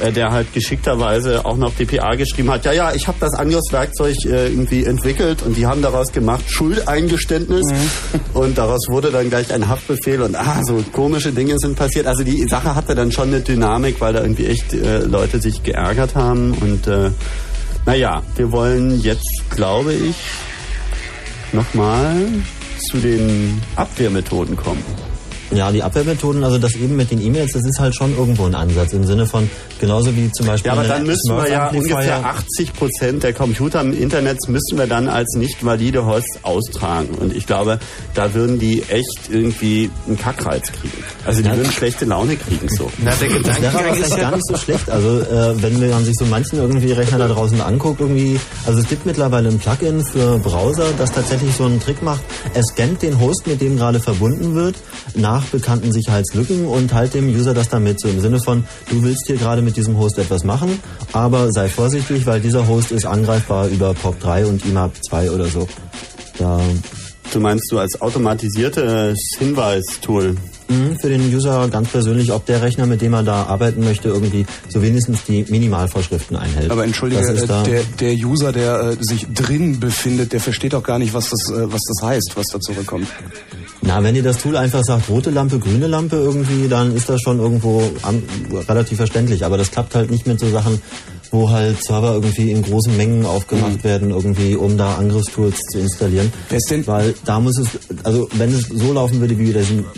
äh, 0.00 0.12
der 0.12 0.30
halt 0.30 0.52
geschickterweise 0.52 1.44
auch 1.46 1.56
noch 1.56 1.74
DPA 1.74 2.14
geschrieben 2.14 2.50
hat, 2.50 2.64
ja, 2.64 2.72
ja, 2.72 2.94
ich 2.94 3.08
habe 3.08 3.18
das 3.20 3.34
Angriffswerkzeug 3.34 4.16
äh, 4.24 4.48
irgendwie 4.48 4.84
entwickelt 4.84 5.42
und 5.42 5.56
die 5.56 5.66
haben 5.66 5.82
daraus 5.82 6.12
gemacht 6.12 6.44
Schuldeingeständnis 6.48 7.66
mhm. 7.70 8.20
und 8.34 8.58
daraus 8.58 8.88
wurde 8.88 9.10
dann 9.10 9.28
gleich 9.28 9.52
ein 9.52 9.68
Haftbefehl 9.68 10.22
und 10.22 10.36
ah, 10.36 10.62
so 10.64 10.82
komische 10.92 11.32
Dinge 11.32 11.58
sind 11.58 11.76
passiert. 11.76 12.06
Also 12.06 12.24
die 12.24 12.46
Sache 12.48 12.74
hatte 12.74 12.94
dann 12.94 13.12
schon 13.12 13.28
eine 13.28 13.40
Dynamik, 13.40 14.00
weil 14.00 14.12
da 14.12 14.22
irgendwie 14.22 14.46
echt 14.46 14.72
äh, 14.72 14.98
Leute 14.98 15.40
sich 15.40 15.62
geärgert 15.62 16.14
haben 16.14 16.52
und 16.60 16.86
äh, 16.86 17.10
naja, 17.86 18.22
wir 18.34 18.50
wollen 18.50 19.00
jetzt, 19.00 19.44
glaube 19.50 19.94
ich, 19.94 20.16
nochmal 21.52 22.16
zu 22.90 22.98
den 22.98 23.62
Abwehrmethoden 23.76 24.56
kommen. 24.56 24.82
Ja, 25.52 25.70
die 25.70 25.82
Abwehrmethoden, 25.82 26.42
also 26.42 26.58
das 26.58 26.74
eben 26.74 26.96
mit 26.96 27.10
den 27.10 27.20
E-Mails, 27.20 27.52
das 27.52 27.64
ist 27.64 27.78
halt 27.78 27.94
schon 27.94 28.16
irgendwo 28.16 28.46
ein 28.46 28.54
Ansatz 28.54 28.92
im 28.92 29.04
Sinne 29.04 29.26
von 29.26 29.48
genauso 29.80 30.14
wie 30.16 30.30
zum 30.32 30.46
Beispiel. 30.46 30.68
Ja, 30.68 30.72
aber 30.72 30.88
dann 30.88 31.04
müssen 31.04 31.36
wir 31.36 31.48
ja 31.48 31.68
ungefähr 31.68 32.24
80 32.24 32.72
Prozent 32.72 33.22
der 33.22 33.32
Computer 33.32 33.80
im 33.80 33.92
Internet 33.92 34.38
müssen 34.48 34.78
wir 34.78 34.86
dann 34.86 35.08
als 35.08 35.34
nicht 35.36 35.64
valide 35.64 36.04
Hosts 36.06 36.40
austragen. 36.42 37.14
Und 37.14 37.34
ich 37.34 37.46
glaube, 37.46 37.78
da 38.14 38.34
würden 38.34 38.58
die 38.58 38.82
echt 38.88 39.30
irgendwie 39.30 39.90
einen 40.06 40.18
Kackreiz 40.18 40.72
kriegen. 40.72 41.02
Also 41.24 41.42
die 41.42 41.48
ja. 41.48 41.56
würden 41.56 41.70
schlechte 41.70 42.04
Laune 42.04 42.36
kriegen 42.36 42.68
so. 42.68 42.90
Na, 42.98 43.12
der 43.20 43.28
Gedankengang 43.28 43.94
ist 43.94 44.10
ja 44.10 44.16
gar 44.16 44.36
nicht 44.36 44.46
so 44.46 44.56
schlecht. 44.56 44.90
Also 44.90 45.20
äh, 45.20 45.62
wenn 45.62 45.90
man 45.90 46.04
sich 46.04 46.14
so 46.18 46.24
manchen 46.26 46.58
irgendwie 46.58 46.92
Rechner 46.92 47.18
da 47.18 47.28
draußen 47.28 47.60
anguckt, 47.60 48.00
irgendwie, 48.00 48.38
also 48.66 48.80
es 48.80 48.88
gibt 48.88 49.06
mittlerweile 49.06 49.48
ein 49.48 49.58
Plugin 49.58 50.04
für 50.04 50.38
Browser, 50.38 50.86
das 50.98 51.12
tatsächlich 51.12 51.54
so 51.54 51.64
einen 51.64 51.80
Trick 51.80 52.02
macht. 52.02 52.20
Es 52.54 52.66
scannt 52.66 53.02
den 53.02 53.20
Host, 53.20 53.46
mit 53.46 53.60
dem 53.60 53.76
gerade 53.76 54.00
verbunden 54.00 54.54
wird, 54.54 54.76
nach 55.14 55.35
nach 55.36 55.44
bekannten 55.48 55.92
Sicherheitslücken 55.92 56.66
und 56.66 56.94
halt 56.94 57.12
dem 57.12 57.28
User 57.28 57.52
das 57.52 57.68
damit 57.68 58.00
so 58.00 58.08
im 58.08 58.20
Sinne 58.20 58.40
von, 58.40 58.64
du 58.88 59.02
willst 59.02 59.26
hier 59.26 59.36
gerade 59.36 59.60
mit 59.60 59.76
diesem 59.76 59.98
Host 59.98 60.18
etwas 60.18 60.44
machen, 60.44 60.80
aber 61.12 61.52
sei 61.52 61.68
vorsichtig, 61.68 62.24
weil 62.24 62.40
dieser 62.40 62.66
Host 62.66 62.90
ist 62.90 63.04
angreifbar 63.04 63.68
über 63.68 63.90
POP3 63.90 64.46
und 64.46 64.64
IMAP 64.64 64.92
2 65.04 65.30
oder 65.30 65.46
so. 65.46 65.68
Da 66.38 66.58
du 67.32 67.40
meinst 67.40 67.70
du 67.70 67.78
als 67.78 68.00
automatisiertes 68.00 69.18
Hinweistool? 69.38 70.36
Mhm, 70.68 70.98
für 71.00 71.08
den 71.08 71.32
User 71.32 71.68
ganz 71.68 71.88
persönlich, 71.88 72.32
ob 72.32 72.44
der 72.46 72.62
Rechner, 72.62 72.86
mit 72.86 73.00
dem 73.00 73.14
er 73.14 73.22
da 73.22 73.44
arbeiten 73.44 73.84
möchte, 73.84 74.08
irgendwie 74.08 74.46
so 74.68 74.82
wenigstens 74.82 75.24
die 75.24 75.44
Minimalvorschriften 75.48 76.36
einhält. 76.36 76.70
Aber 76.70 76.84
entschuldige, 76.84 77.22
äh, 77.22 77.46
der, 77.46 77.82
der 78.00 78.12
User, 78.14 78.52
der 78.52 78.80
äh, 78.80 78.96
sich 79.00 79.26
drin 79.32 79.78
befindet, 79.78 80.32
der 80.32 80.40
versteht 80.40 80.74
auch 80.74 80.82
gar 80.82 80.98
nicht, 80.98 81.14
was 81.14 81.30
das, 81.30 81.50
äh, 81.50 81.72
was 81.72 81.82
das 81.82 82.08
heißt, 82.08 82.32
was 82.34 82.46
da 82.52 82.60
zurückkommt. 82.60 83.06
Na, 83.82 84.02
wenn 84.02 84.16
ihr 84.16 84.22
das 84.22 84.38
Tool 84.38 84.56
einfach 84.56 84.82
sagt, 84.82 85.08
rote 85.08 85.30
Lampe, 85.30 85.58
grüne 85.58 85.86
Lampe 85.86 86.16
irgendwie, 86.16 86.66
dann 86.68 86.96
ist 86.96 87.08
das 87.08 87.20
schon 87.20 87.38
irgendwo 87.38 87.88
am, 88.02 88.22
relativ 88.68 88.96
verständlich. 88.96 89.44
Aber 89.44 89.58
das 89.58 89.70
klappt 89.70 89.94
halt 89.94 90.10
nicht 90.10 90.26
mit 90.26 90.40
so 90.40 90.50
Sachen, 90.50 90.80
wo 91.30 91.50
halt 91.50 91.82
Server 91.82 92.14
irgendwie 92.14 92.50
in 92.50 92.62
großen 92.62 92.96
Mengen 92.96 93.26
aufgemacht 93.26 93.78
mhm. 93.78 93.84
werden, 93.84 94.10
irgendwie, 94.10 94.56
um 94.56 94.76
da 94.76 94.96
Angriffstools 94.96 95.58
zu 95.72 95.78
installieren. 95.78 96.32
Ist 96.50 96.70
denn? 96.70 96.86
Weil 96.86 97.14
da 97.24 97.40
muss 97.40 97.58
es, 97.58 97.68
also 98.04 98.28
wenn 98.34 98.52
es 98.52 98.68
so 98.68 98.92
laufen 98.92 99.20
würde 99.20 99.38
wie 99.38 99.54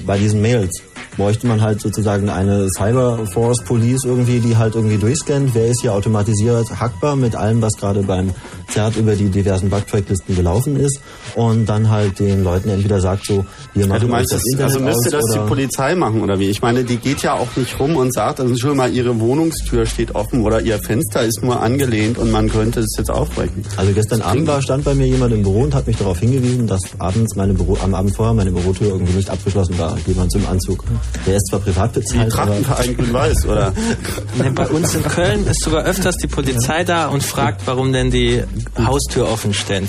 bei 0.06 0.18
diesen 0.18 0.42
Mails, 0.42 0.82
bräuchte 1.16 1.46
man 1.46 1.60
halt 1.60 1.80
sozusagen 1.80 2.28
eine 2.28 2.68
Cyberforce 2.70 3.64
Police 3.64 4.04
irgendwie, 4.04 4.38
die 4.38 4.56
halt 4.56 4.74
irgendwie 4.74 4.98
durchscannt, 4.98 5.54
wer 5.54 5.66
ist 5.66 5.80
hier 5.82 5.92
automatisiert 5.92 6.70
hackbar 6.78 7.16
mit 7.16 7.34
allem, 7.34 7.60
was 7.60 7.74
gerade 7.76 8.02
beim 8.02 8.32
Zert 8.68 8.96
über 8.96 9.16
die 9.16 9.28
diversen 9.28 9.70
Bugtracklisten 9.70 10.36
gelaufen 10.36 10.76
ist 10.76 11.00
und 11.34 11.66
dann 11.66 11.90
halt 11.90 12.18
den 12.18 12.44
Leuten 12.44 12.68
entweder 12.68 13.00
sagt 13.00 13.26
so, 13.26 13.44
wir 13.74 13.86
machen 13.86 14.02
ja, 14.02 14.06
du 14.06 14.08
meinst 14.08 14.32
das, 14.32 14.42
das 14.56 14.60
also 14.60 14.80
müsste 14.80 15.10
das 15.10 15.24
die 15.32 15.38
Polizei 15.38 15.94
machen 15.94 16.22
oder 16.22 16.38
wie? 16.38 16.48
Ich 16.48 16.60
meine, 16.62 16.84
die 16.84 16.96
geht 16.96 17.22
ja 17.22 17.34
auch 17.34 17.48
nicht 17.56 17.78
rum 17.80 17.96
und 17.96 18.12
sagt, 18.12 18.40
also 18.40 18.54
schon 18.56 18.76
mal 18.76 18.92
ihre 18.92 19.18
Wohnungstür 19.18 19.86
steht 19.86 20.14
offen 20.14 20.42
oder 20.44 20.60
ihr 20.60 20.78
Fenster 20.78 21.22
ist 21.22 21.42
nur 21.42 21.60
angelehnt 21.60 22.18
und 22.18 22.30
man 22.30 22.48
könnte 22.48 22.80
es 22.80 22.94
jetzt 22.96 23.10
aufbrechen. 23.10 23.64
Also 23.76 23.92
gestern 23.92 24.22
Abend 24.22 24.46
war, 24.46 24.60
stand 24.62 24.84
bei 24.84 24.94
mir 24.94 25.06
jemand 25.06 25.32
im 25.32 25.42
Büro 25.42 25.62
und 25.62 25.74
hat 25.74 25.86
mich 25.86 25.96
darauf 25.96 26.18
hingewiesen, 26.20 26.66
dass 26.66 26.80
abends 26.98 27.36
meine 27.36 27.54
Büro, 27.54 27.76
am 27.82 27.94
Abend 27.94 28.14
vorher 28.14 28.34
meine 28.34 28.50
Bürotür 28.52 28.88
irgendwie 28.88 29.14
nicht 29.14 29.30
abgeschlossen 29.30 29.78
war. 29.78 29.96
Jemand 30.06 30.30
zum 30.32 30.46
Anzug. 30.46 30.84
Der 31.26 31.36
ist 31.36 31.46
zwar 31.48 31.60
privat 31.60 31.92
bezahlt. 31.92 32.26
Wie 32.26 32.30
Trachtenverein 32.30 32.96
Grün-Weiß, 32.96 33.46
oder? 33.46 33.72
bei 34.54 34.66
uns 34.68 34.94
in 34.94 35.02
Köln 35.02 35.46
ist 35.46 35.62
sogar 35.62 35.84
öfters 35.84 36.16
die 36.16 36.26
Polizei 36.26 36.84
da 36.84 37.08
und 37.08 37.22
fragt, 37.22 37.62
warum 37.66 37.92
denn 37.92 38.10
die 38.10 38.42
Haustür 38.78 39.28
offen 39.28 39.54
stellt. 39.54 39.88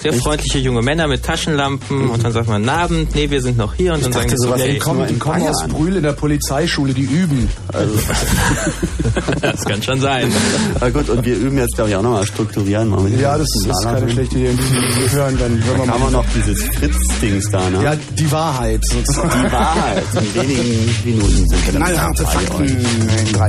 Sehr 0.00 0.12
Echt? 0.12 0.22
freundliche 0.22 0.58
junge 0.58 0.80
Männer 0.80 1.08
mit 1.08 1.24
Taschenlampen 1.24 2.04
mhm. 2.04 2.10
und 2.10 2.24
dann 2.24 2.32
sagt 2.32 2.48
man, 2.48 2.62
guten 2.62 2.70
Abend, 2.70 3.14
nee, 3.16 3.30
wir 3.30 3.42
sind 3.42 3.58
noch 3.58 3.74
hier 3.74 3.94
und 3.94 4.04
dann 4.04 4.12
sagen 4.12 4.28
sie, 4.36 4.48
okay, 4.48 4.74
die 4.74 4.78
kommen, 4.78 5.08
die 5.08 5.18
kommen 5.18 5.42
aus 5.42 5.66
Brühl 5.66 5.96
in 5.96 6.04
der 6.04 6.12
Polizeischule, 6.12 6.94
die 6.94 7.02
üben. 7.02 7.48
Also. 7.72 7.94
das 9.40 9.64
kann 9.64 9.82
schon 9.82 10.00
sein. 10.00 10.30
Na 10.80 10.90
gut, 10.90 11.08
und 11.08 11.24
wir 11.24 11.36
üben 11.36 11.58
jetzt, 11.58 11.74
glaube 11.74 11.90
ich, 11.90 11.96
auch 11.96 12.02
nochmal 12.02 12.24
strukturieren. 12.26 13.18
ja, 13.18 13.36
das 13.36 13.48
ist 13.56 13.68
keine 13.82 14.08
schlechte 14.08 14.38
Idee. 14.38 14.52
Wir 15.00 15.10
hören 15.10 15.36
dann, 15.36 15.64
hören 15.64 15.78
wir 15.78 15.98
mal 15.98 16.10
noch 16.12 16.24
dieses 16.32 16.62
Fritz-Dings 16.76 17.50
da, 17.50 17.68
ne? 17.70 17.82
Ja, 17.82 17.96
die 17.96 18.30
Wahrheit 18.30 18.80
sozusagen. 18.84 19.46
Die 19.46 19.52
Wahrheit. 19.52 20.04
In 20.14 20.34
wenigen 20.34 20.94
Minuten 21.04 21.48
sind 21.48 21.66
wir 21.66 21.72
dann 21.72 21.82
Knallharte 21.82 22.24
Fakten 22.24 22.66
in 22.66 23.32
drei 23.32 23.48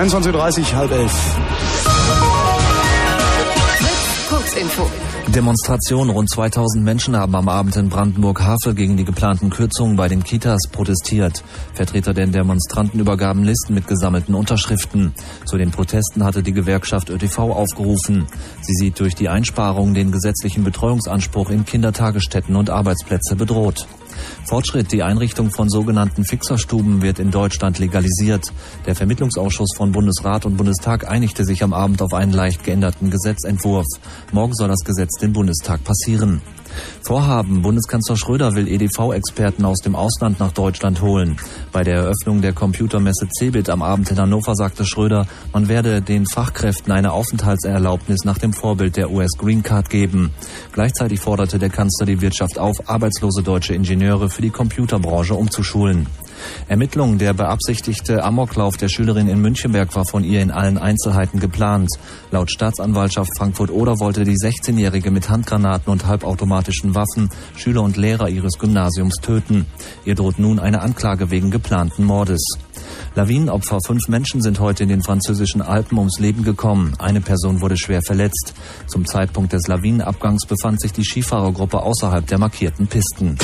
Minuten.22.30 0.00 0.74
halb 0.74 0.90
elf. 0.92 1.12
Kurzinfo. 4.30 4.90
Demonstration. 5.28 6.08
Rund 6.08 6.30
2000 6.30 6.82
Menschen 6.82 7.16
haben 7.16 7.34
am 7.34 7.50
Abend 7.50 7.76
in 7.76 7.90
Brandenburg-Havel 7.90 8.74
gegen 8.74 8.96
die 8.96 9.04
geplanten 9.04 9.50
Kürzungen 9.50 9.96
bei 9.96 10.08
den 10.08 10.24
Kitas 10.24 10.68
protestiert. 10.72 11.44
Vertreter 11.74 12.14
der 12.14 12.28
Demonstranten 12.28 12.98
übergaben 12.98 13.44
Listen 13.44 13.74
mit 13.74 13.86
gesammelten 13.86 14.34
Unterschriften. 14.34 15.12
Zu 15.44 15.58
den 15.58 15.70
Protesten 15.70 16.24
hatte 16.24 16.42
die 16.42 16.54
Gewerkschaft 16.54 17.10
ÖTV 17.10 17.38
aufgerufen. 17.38 18.26
Sie 18.62 18.72
sieht 18.72 18.98
durch 19.00 19.14
die 19.14 19.28
Einsparungen 19.28 19.92
den 19.92 20.12
gesetzlichen 20.12 20.64
Betreuungsanspruch 20.64 21.50
in 21.50 21.66
Kindertagesstätten 21.66 22.56
und 22.56 22.70
Arbeitsplätze 22.70 23.36
bedroht. 23.36 23.86
Fortschritt. 24.44 24.92
Die 24.92 25.02
Einrichtung 25.02 25.50
von 25.50 25.68
sogenannten 25.68 26.24
Fixerstuben 26.24 27.02
wird 27.02 27.18
in 27.18 27.30
Deutschland 27.30 27.78
legalisiert. 27.78 28.52
Der 28.90 28.96
Vermittlungsausschuss 28.96 29.76
von 29.76 29.92
Bundesrat 29.92 30.46
und 30.46 30.56
Bundestag 30.56 31.08
einigte 31.08 31.44
sich 31.44 31.62
am 31.62 31.72
Abend 31.72 32.02
auf 32.02 32.12
einen 32.12 32.32
leicht 32.32 32.64
geänderten 32.64 33.08
Gesetzentwurf. 33.08 33.86
Morgen 34.32 34.52
soll 34.52 34.66
das 34.66 34.80
Gesetz 34.80 35.16
den 35.20 35.32
Bundestag 35.32 35.84
passieren. 35.84 36.42
Vorhaben. 37.02 37.62
Bundeskanzler 37.62 38.16
Schröder 38.16 38.56
will 38.56 38.66
EDV-Experten 38.66 39.64
aus 39.64 39.78
dem 39.78 39.94
Ausland 39.94 40.40
nach 40.40 40.50
Deutschland 40.50 41.02
holen. 41.02 41.36
Bei 41.70 41.84
der 41.84 41.98
Eröffnung 41.98 42.40
der 42.42 42.52
Computermesse 42.52 43.28
CeBIT 43.28 43.70
am 43.70 43.82
Abend 43.82 44.10
in 44.10 44.18
Hannover 44.18 44.56
sagte 44.56 44.84
Schröder, 44.84 45.28
man 45.52 45.68
werde 45.68 46.02
den 46.02 46.26
Fachkräften 46.26 46.92
eine 46.92 47.12
Aufenthaltserlaubnis 47.12 48.24
nach 48.24 48.38
dem 48.38 48.52
Vorbild 48.52 48.96
der 48.96 49.12
US 49.12 49.30
Green 49.38 49.62
Card 49.62 49.88
geben. 49.88 50.32
Gleichzeitig 50.72 51.20
forderte 51.20 51.60
der 51.60 51.70
Kanzler 51.70 52.06
die 52.06 52.20
Wirtschaft 52.20 52.58
auf, 52.58 52.76
arbeitslose 52.88 53.44
deutsche 53.44 53.74
Ingenieure 53.74 54.30
für 54.30 54.42
die 54.42 54.50
Computerbranche 54.50 55.34
umzuschulen. 55.34 56.08
Ermittlungen 56.70 57.18
der 57.18 57.32
beabsichtigte 57.32 58.22
Amoklauf 58.22 58.76
der 58.76 58.88
Schülerin 58.88 59.26
in 59.26 59.40
Münchenberg 59.40 59.92
war 59.96 60.04
von 60.04 60.22
ihr 60.22 60.40
in 60.40 60.52
allen 60.52 60.78
Einzelheiten 60.78 61.40
geplant. 61.40 61.90
Laut 62.30 62.48
Staatsanwaltschaft 62.48 63.36
Frankfurt-Oder 63.36 63.98
wollte 63.98 64.22
die 64.22 64.36
16-Jährige 64.36 65.10
mit 65.10 65.28
Handgranaten 65.28 65.92
und 65.92 66.06
halbautomatischen 66.06 66.94
Waffen 66.94 67.28
Schüler 67.56 67.82
und 67.82 67.96
Lehrer 67.96 68.28
ihres 68.28 68.56
Gymnasiums 68.56 69.16
töten. 69.16 69.66
Ihr 70.04 70.14
droht 70.14 70.38
nun 70.38 70.60
eine 70.60 70.80
Anklage 70.80 71.32
wegen 71.32 71.50
geplanten 71.50 72.04
Mordes. 72.04 72.40
Lawinenopfer. 73.16 73.80
Fünf 73.84 74.06
Menschen 74.06 74.40
sind 74.40 74.60
heute 74.60 74.84
in 74.84 74.90
den 74.90 75.02
französischen 75.02 75.62
Alpen 75.62 75.98
ums 75.98 76.20
Leben 76.20 76.44
gekommen. 76.44 76.94
Eine 77.00 77.20
Person 77.20 77.60
wurde 77.62 77.76
schwer 77.76 78.02
verletzt. 78.06 78.54
Zum 78.86 79.06
Zeitpunkt 79.06 79.52
des 79.52 79.66
Lawinenabgangs 79.66 80.46
befand 80.46 80.80
sich 80.80 80.92
die 80.92 81.04
Skifahrergruppe 81.04 81.82
außerhalb 81.82 82.28
der 82.28 82.38
markierten 82.38 82.86
Pisten. 82.86 83.36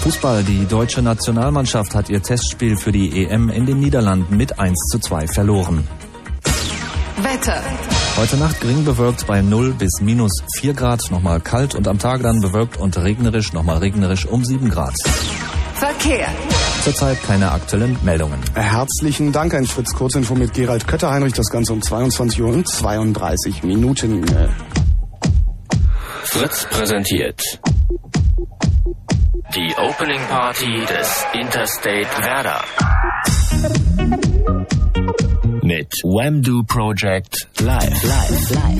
Fußball. 0.00 0.44
Die 0.44 0.66
deutsche 0.66 1.02
Nationalmannschaft 1.02 1.94
hat 1.94 2.08
ihr 2.08 2.22
Testspiel 2.22 2.76
für 2.76 2.92
die 2.92 3.24
EM 3.24 3.50
in 3.50 3.66
den 3.66 3.80
Niederlanden 3.80 4.36
mit 4.36 4.58
1 4.58 4.76
zu 4.90 4.98
2 4.98 5.26
verloren. 5.28 5.86
Wetter. 7.22 7.60
Heute 8.16 8.36
Nacht 8.36 8.60
gering 8.60 8.84
bewölkt 8.84 9.26
bei 9.26 9.42
0 9.42 9.74
bis 9.74 10.00
minus 10.00 10.42
4 10.56 10.74
Grad, 10.74 11.10
nochmal 11.10 11.40
kalt 11.40 11.74
und 11.74 11.86
am 11.88 11.98
Tage 11.98 12.22
dann 12.22 12.40
bewölkt 12.40 12.76
und 12.76 12.96
regnerisch, 12.96 13.52
nochmal 13.52 13.78
regnerisch 13.78 14.26
um 14.26 14.44
7 14.44 14.70
Grad. 14.70 14.94
Verkehr. 15.74 16.28
Zurzeit 16.82 17.22
keine 17.24 17.52
aktuellen 17.52 17.96
Meldungen. 18.02 18.40
Herzlichen 18.54 19.32
Dank, 19.32 19.54
ein 19.54 19.66
Fritz 19.66 19.92
Kurzinfo 19.94 20.34
mit 20.34 20.52
Gerald 20.52 20.88
Kötter-Heinrich. 20.88 21.34
Das 21.34 21.50
Ganze 21.50 21.72
um 21.72 21.82
22 21.82 22.42
Uhr 22.42 22.52
und 22.52 22.68
32 22.68 23.62
Minuten. 23.62 24.24
Fritz 26.24 26.66
präsentiert 26.70 27.60
Opening 30.00 30.20
Party 30.28 30.86
des 30.86 31.26
Interstate 31.32 32.06
Werder. 32.22 32.64
Mit 35.62 35.92
Wamdo 36.04 36.62
Project 36.62 37.48
live. 37.58 38.04
live. 38.04 38.50
live. 38.52 38.78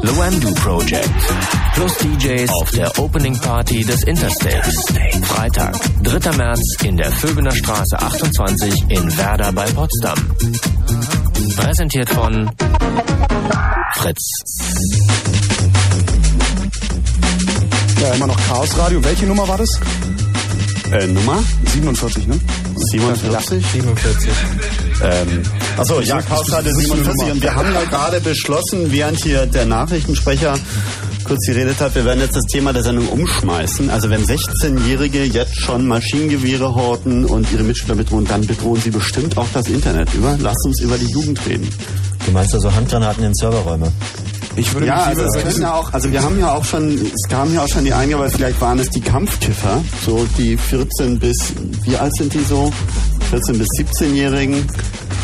The 0.00 0.16
Wamdo 0.16 0.54
Project. 0.54 1.10
Plus 1.74 1.98
DJs 1.98 2.50
auf 2.54 2.70
der 2.70 2.98
Opening 2.98 3.38
Party 3.38 3.84
des 3.84 4.02
Interstates. 4.04 4.86
Freitag, 5.24 5.74
3. 6.04 6.32
März 6.38 6.76
in 6.84 6.96
der 6.96 7.12
Vögener 7.12 7.50
Straße 7.54 7.98
28 7.98 8.84
in 8.88 9.18
Werder 9.18 9.52
bei 9.52 9.66
Potsdam. 9.72 10.18
Präsentiert 11.54 12.08
von 12.08 12.50
Fritz. 14.02 14.32
Ja, 18.00 18.14
immer 18.14 18.26
noch 18.26 18.36
Chaos 18.48 18.76
Radio. 18.76 19.04
Welche 19.04 19.26
Nummer 19.26 19.46
war 19.46 19.58
das? 19.58 19.78
Äh, 20.90 21.06
Nummer? 21.06 21.38
47, 21.72 22.26
ne? 22.26 22.40
47? 22.74 23.64
47. 23.64 24.30
Ähm, 25.04 25.42
achso, 25.76 26.00
ja, 26.00 26.20
Chaos 26.20 26.50
Radio 26.50 26.74
47. 26.74 27.30
Und 27.30 27.42
wir 27.42 27.54
haben 27.54 27.72
ja 27.72 27.84
gerade 27.84 28.20
beschlossen, 28.20 28.90
während 28.90 29.20
hier 29.20 29.46
der 29.46 29.66
Nachrichtensprecher 29.66 30.58
kurz 31.22 31.46
geredet 31.46 31.80
hat, 31.80 31.94
wir 31.94 32.04
werden 32.04 32.18
jetzt 32.18 32.34
das 32.34 32.46
Thema 32.46 32.72
der 32.72 32.82
Sendung 32.82 33.06
umschmeißen. 33.06 33.88
Also 33.88 34.10
wenn 34.10 34.24
16-Jährige 34.24 35.22
jetzt 35.22 35.60
schon 35.60 35.86
Maschinengewehre 35.86 36.74
horten 36.74 37.24
und 37.24 37.52
ihre 37.52 37.62
Mitschüler 37.62 37.94
bedrohen, 37.94 38.24
dann 38.24 38.44
bedrohen 38.44 38.80
sie 38.80 38.90
bestimmt 38.90 39.38
auch 39.38 39.46
das 39.54 39.68
Internet 39.68 40.12
über. 40.14 40.36
Lasst 40.40 40.66
uns 40.66 40.80
über 40.80 40.98
die 40.98 41.06
Jugend 41.06 41.46
reden. 41.46 41.68
Du 42.26 42.32
meinst 42.32 42.54
also 42.54 42.72
Handgranaten 42.72 43.24
in 43.24 43.34
Serverräume? 43.34 43.90
Ich 44.54 44.72
würde 44.74 44.86
ja, 44.86 44.96
also 45.04 45.22
es 45.22 45.42
können 45.42 45.62
ja 45.62 45.74
auch, 45.74 45.92
also 45.92 46.10
wir 46.12 46.22
haben 46.22 46.38
ja 46.38 46.52
auch 46.52 46.64
schon, 46.64 46.92
es 46.92 47.28
kamen 47.28 47.54
ja 47.54 47.62
auch 47.62 47.68
schon 47.68 47.84
die 47.84 47.92
Einige, 47.92 48.16
aber 48.16 48.28
vielleicht 48.28 48.60
waren 48.60 48.78
es 48.78 48.90
die 48.90 49.00
Kampfkiffer, 49.00 49.82
so 50.04 50.26
die 50.36 50.58
14 50.58 51.18
bis, 51.18 51.54
wie 51.84 51.96
alt 51.96 52.14
sind 52.14 52.34
die 52.34 52.42
so? 52.44 52.70
14 53.30 53.56
bis 53.58 53.68
17-Jährigen. 53.78 54.66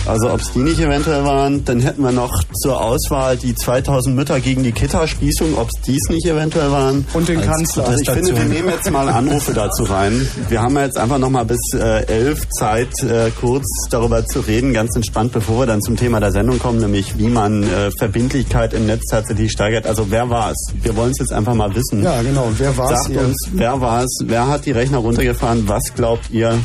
Also 0.09 0.33
ob 0.33 0.41
es 0.41 0.53
die 0.53 0.61
nicht 0.61 0.81
eventuell 0.81 1.25
waren, 1.25 1.65
dann 1.67 1.81
hätten 1.81 2.03
wir 2.03 2.13
noch 2.13 2.43
zur 2.63 2.81
Auswahl 2.83 3.37
die 3.37 3.55
2000 3.55 4.17
Mütter 4.17 4.41
gegen 4.41 4.63
die 4.63 4.73
Kita-Spießung, 4.73 5.57
ob 5.59 5.69
es 5.69 5.83
dies 5.83 6.09
nicht 6.09 6.27
eventuell 6.27 6.71
waren. 6.71 7.07
Und 7.13 7.29
den 7.29 7.43
Kanzler. 7.43 7.87
Also 7.87 8.01
ich 8.01 8.11
finde, 8.11 8.35
wir 8.35 8.45
nehmen 8.45 8.69
jetzt 8.71 8.91
mal 8.91 9.09
Anrufe 9.09 9.53
dazu 9.53 9.85
rein. 9.85 10.27
Wir 10.49 10.63
haben 10.63 10.77
jetzt 10.79 10.97
einfach 10.97 11.19
noch 11.19 11.29
mal 11.29 11.45
bis 11.45 11.61
äh, 11.75 12.07
elf 12.07 12.49
Zeit, 12.49 13.03
äh, 13.03 13.31
kurz 13.39 13.67
darüber 13.91 14.25
zu 14.27 14.41
reden, 14.41 14.73
ganz 14.73 14.97
entspannt, 14.97 15.33
bevor 15.33 15.61
wir 15.61 15.67
dann 15.67 15.83
zum 15.83 15.97
Thema 15.97 16.21
der 16.21 16.33
Sendung 16.33 16.59
kommen, 16.59 16.79
nämlich 16.81 17.19
wie 17.19 17.29
man 17.29 17.63
äh, 17.63 17.91
Verbindlichkeit 17.99 18.73
im 18.73 18.87
Netz 18.87 19.03
tatsächlich 19.11 19.53
steigert. 19.53 19.87
Also 19.87 20.11
wer 20.11 20.31
war 20.31 20.53
es? 20.53 20.73
Wir 20.83 20.97
wollen 20.97 21.11
es 21.11 21.19
jetzt 21.19 21.33
einfach 21.33 21.55
mal 21.55 21.75
wissen. 21.75 22.03
Ja, 22.03 22.23
genau. 22.23 22.51
Wer 22.57 22.77
war 22.79 22.93
es? 22.93 23.05
Sagt 23.05 23.17
uns, 23.17 23.49
wer 23.53 23.79
war 23.81 24.05
es? 24.05 24.19
Wer 24.25 24.49
hat 24.49 24.65
die 24.65 24.73
Rechner 24.73 24.99
runtergefahren? 24.99 25.69
Was 25.69 25.95
glaubt 25.95 26.31
ihr? 26.31 26.59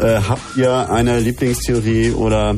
Äh, 0.00 0.20
habt 0.28 0.56
ihr 0.56 0.90
eine 0.90 1.20
Lieblingstheorie 1.20 2.12
oder 2.12 2.56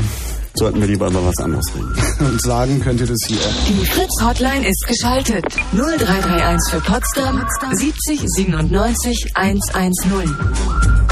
sollten 0.57 0.81
wir 0.81 0.87
lieber 0.87 1.09
über 1.09 1.25
was 1.25 1.39
anderes 1.39 1.67
reden? 1.75 1.95
Und 2.21 2.41
sagen 2.41 2.81
könnt 2.81 3.01
ihr 3.01 3.07
das 3.07 3.21
hier. 3.27 3.39
Die 3.69 3.87
Fritz-Hotline 3.87 4.67
ist 4.69 4.87
geschaltet. 4.87 5.45
0331 5.73 6.73
für 6.73 6.81
Potsdam 6.81 7.45
70 7.73 8.23
97 8.25 9.31
110. 9.35 11.04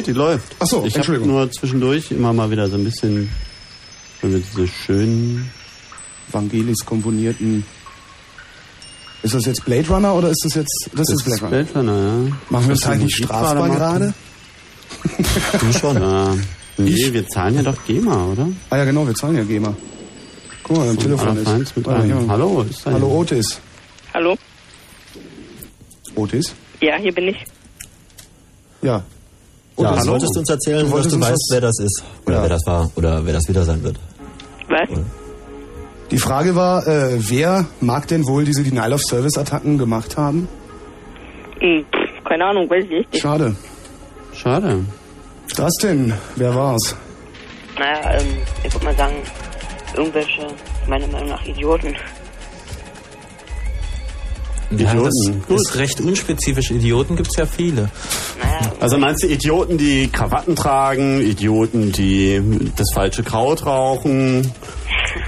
Nee, 0.00 0.06
die 0.06 0.12
läuft. 0.12 0.56
Ach 0.58 0.66
so, 0.66 0.78
ich 0.78 0.94
habe 0.94 0.98
Entschuldigung. 0.98 1.28
nur 1.28 1.50
zwischendurch 1.52 2.10
immer 2.10 2.32
mal 2.32 2.50
wieder 2.50 2.68
so 2.68 2.76
ein 2.76 2.84
bisschen, 2.84 3.30
wenn 4.22 4.32
wir 4.32 4.40
diese 4.40 4.66
schönen 4.66 5.50
Vangelis 6.30 6.86
komponierten. 6.86 7.64
Ist 9.22 9.34
das 9.34 9.44
jetzt 9.44 9.64
Blade 9.66 9.86
Runner 9.88 10.14
oder 10.14 10.30
ist 10.30 10.42
das 10.42 10.54
jetzt. 10.54 10.88
Das, 10.94 11.10
ist 11.10 11.24
Blade 11.24 11.42
Runner. 11.42 11.50
Blade 11.50 11.78
Runner, 11.78 11.98
ja. 12.28 12.36
Machen 12.48 12.68
wir 12.68 12.74
das 12.76 12.86
eigentlich 12.86 13.16
strafbar 13.16 13.68
gerade? 13.68 14.14
Du 15.60 15.72
schon. 15.78 16.00
Ja. 16.00 16.34
Nee, 16.78 17.12
wir 17.12 17.28
zahlen 17.28 17.56
ja 17.56 17.62
doch 17.62 17.76
GEMA, 17.86 18.28
oder? 18.28 18.48
Ah 18.70 18.78
ja, 18.78 18.86
genau, 18.86 19.06
wir 19.06 19.14
zahlen 19.14 19.36
ja 19.36 19.44
GEMA. 19.44 19.76
Guck 20.62 20.78
mal, 20.78 20.88
am 20.88 20.98
Telefon 20.98 21.36
ist. 21.36 21.76
Mit 21.76 21.86
Ah, 21.86 22.02
ja. 22.02 22.16
Hallo, 22.26 22.62
ist 22.62 22.86
da 22.86 22.92
Hallo? 22.92 23.18
Otis. 23.18 23.60
Hallo? 24.14 24.38
Otis? 26.14 26.54
Ja, 26.80 26.96
hier 26.96 27.12
bin 27.12 27.28
ich. 27.28 27.44
Ja. 28.80 29.04
Ja, 29.82 29.92
Otis, 29.92 30.04
solltest 30.04 30.34
du 30.36 30.40
uns 30.40 30.50
erzählen, 30.50 30.78
Du 30.78 30.84
dass 30.84 30.92
wolltest 30.92 31.12
du 31.12 31.16
uns 31.16 31.24
weißt, 31.26 31.32
was- 31.32 31.48
wer 31.52 31.60
das 31.60 31.78
ist. 31.78 32.02
Oder 32.26 32.36
Ja. 32.36 32.42
wer 32.42 32.48
das 32.50 32.66
war. 32.66 32.90
Oder 32.96 33.26
wer 33.26 33.32
das 33.32 33.48
wieder 33.48 33.64
sein 33.64 33.82
wird. 33.82 33.96
Was? 34.68 34.88
Die 36.10 36.18
Frage 36.18 36.56
war, 36.56 36.86
äh, 36.86 37.16
wer 37.18 37.66
mag 37.80 38.08
denn 38.08 38.26
wohl 38.26 38.44
diese 38.44 38.62
Denial 38.62 38.92
of 38.92 39.02
Service 39.02 39.38
Attacken 39.38 39.78
gemacht 39.78 40.16
haben? 40.16 40.48
Hm, 41.60 41.84
keine 42.24 42.44
Ahnung, 42.46 42.68
weiß 42.68 42.84
ich 42.84 42.90
nicht. 42.90 43.18
Schade. 43.20 43.54
Schade. 44.34 44.84
Das 45.56 45.72
denn? 45.82 46.12
Wer 46.36 46.54
war's? 46.54 46.94
Naja, 47.78 48.18
ähm, 48.20 48.26
ich 48.64 48.72
würde 48.72 48.86
mal 48.86 48.96
sagen, 48.96 49.14
irgendwelche, 49.96 50.46
meiner 50.88 51.06
Meinung 51.08 51.28
nach, 51.30 51.44
Idioten. 51.44 51.94
Ja, 54.70 54.94
das 54.94 55.12
Idioten. 55.14 55.42
Gut. 55.48 55.60
ist 55.60 55.76
recht 55.76 56.00
unspezifisch. 56.00 56.70
Idioten 56.70 57.16
gibt's 57.16 57.36
ja 57.36 57.46
viele. 57.46 57.88
Also 58.80 58.96
meinst 58.96 59.22
du 59.22 59.26
Idioten, 59.28 59.76
die 59.78 60.08
Krawatten 60.08 60.56
tragen, 60.56 61.20
Idioten, 61.20 61.92
die 61.92 62.40
das 62.76 62.86
falsche 62.94 63.22
Kraut 63.22 63.66
rauchen 63.66 64.50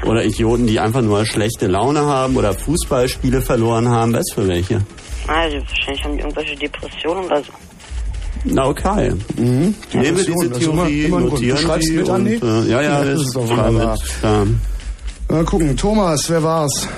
oder 0.06 0.24
Idioten, 0.24 0.66
die 0.66 0.80
einfach 0.80 1.02
nur 1.02 1.26
schlechte 1.26 1.66
Laune 1.66 2.00
haben 2.00 2.36
oder 2.36 2.54
Fußballspiele 2.54 3.42
verloren 3.42 3.88
haben? 3.88 4.14
Was 4.14 4.24
für 4.34 4.46
welche? 4.48 4.82
also 5.28 5.56
wahrscheinlich 5.58 6.04
haben 6.04 6.14
die 6.16 6.20
irgendwelche 6.20 6.56
Depressionen 6.56 7.24
oder 7.26 7.42
so. 7.44 7.52
Na 8.44 8.66
okay. 8.66 9.12
Nehmen 9.36 9.74
wir 9.92 10.12
diese 10.12 10.32
immer- 10.46 10.58
Theorie, 10.58 11.04
immer. 11.04 11.20
Du 11.20 11.28
notieren 11.28 11.58
schreibst 11.58 11.88
die 11.88 11.92
mit, 11.92 12.08
Andi? 12.10 12.36
und, 12.38 12.66
äh, 12.66 12.70
ja, 12.70 12.82
ja, 12.82 12.82
Ja, 12.82 13.04
das 13.04 13.08
das 13.18 13.20
ist 13.26 13.36
doch 13.36 13.48
wunderbar. 13.48 13.98
mit. 14.24 15.30
Mal 15.30 15.44
gucken. 15.44 15.76
Thomas, 15.76 16.28
wer 16.28 16.42
war's? 16.42 16.88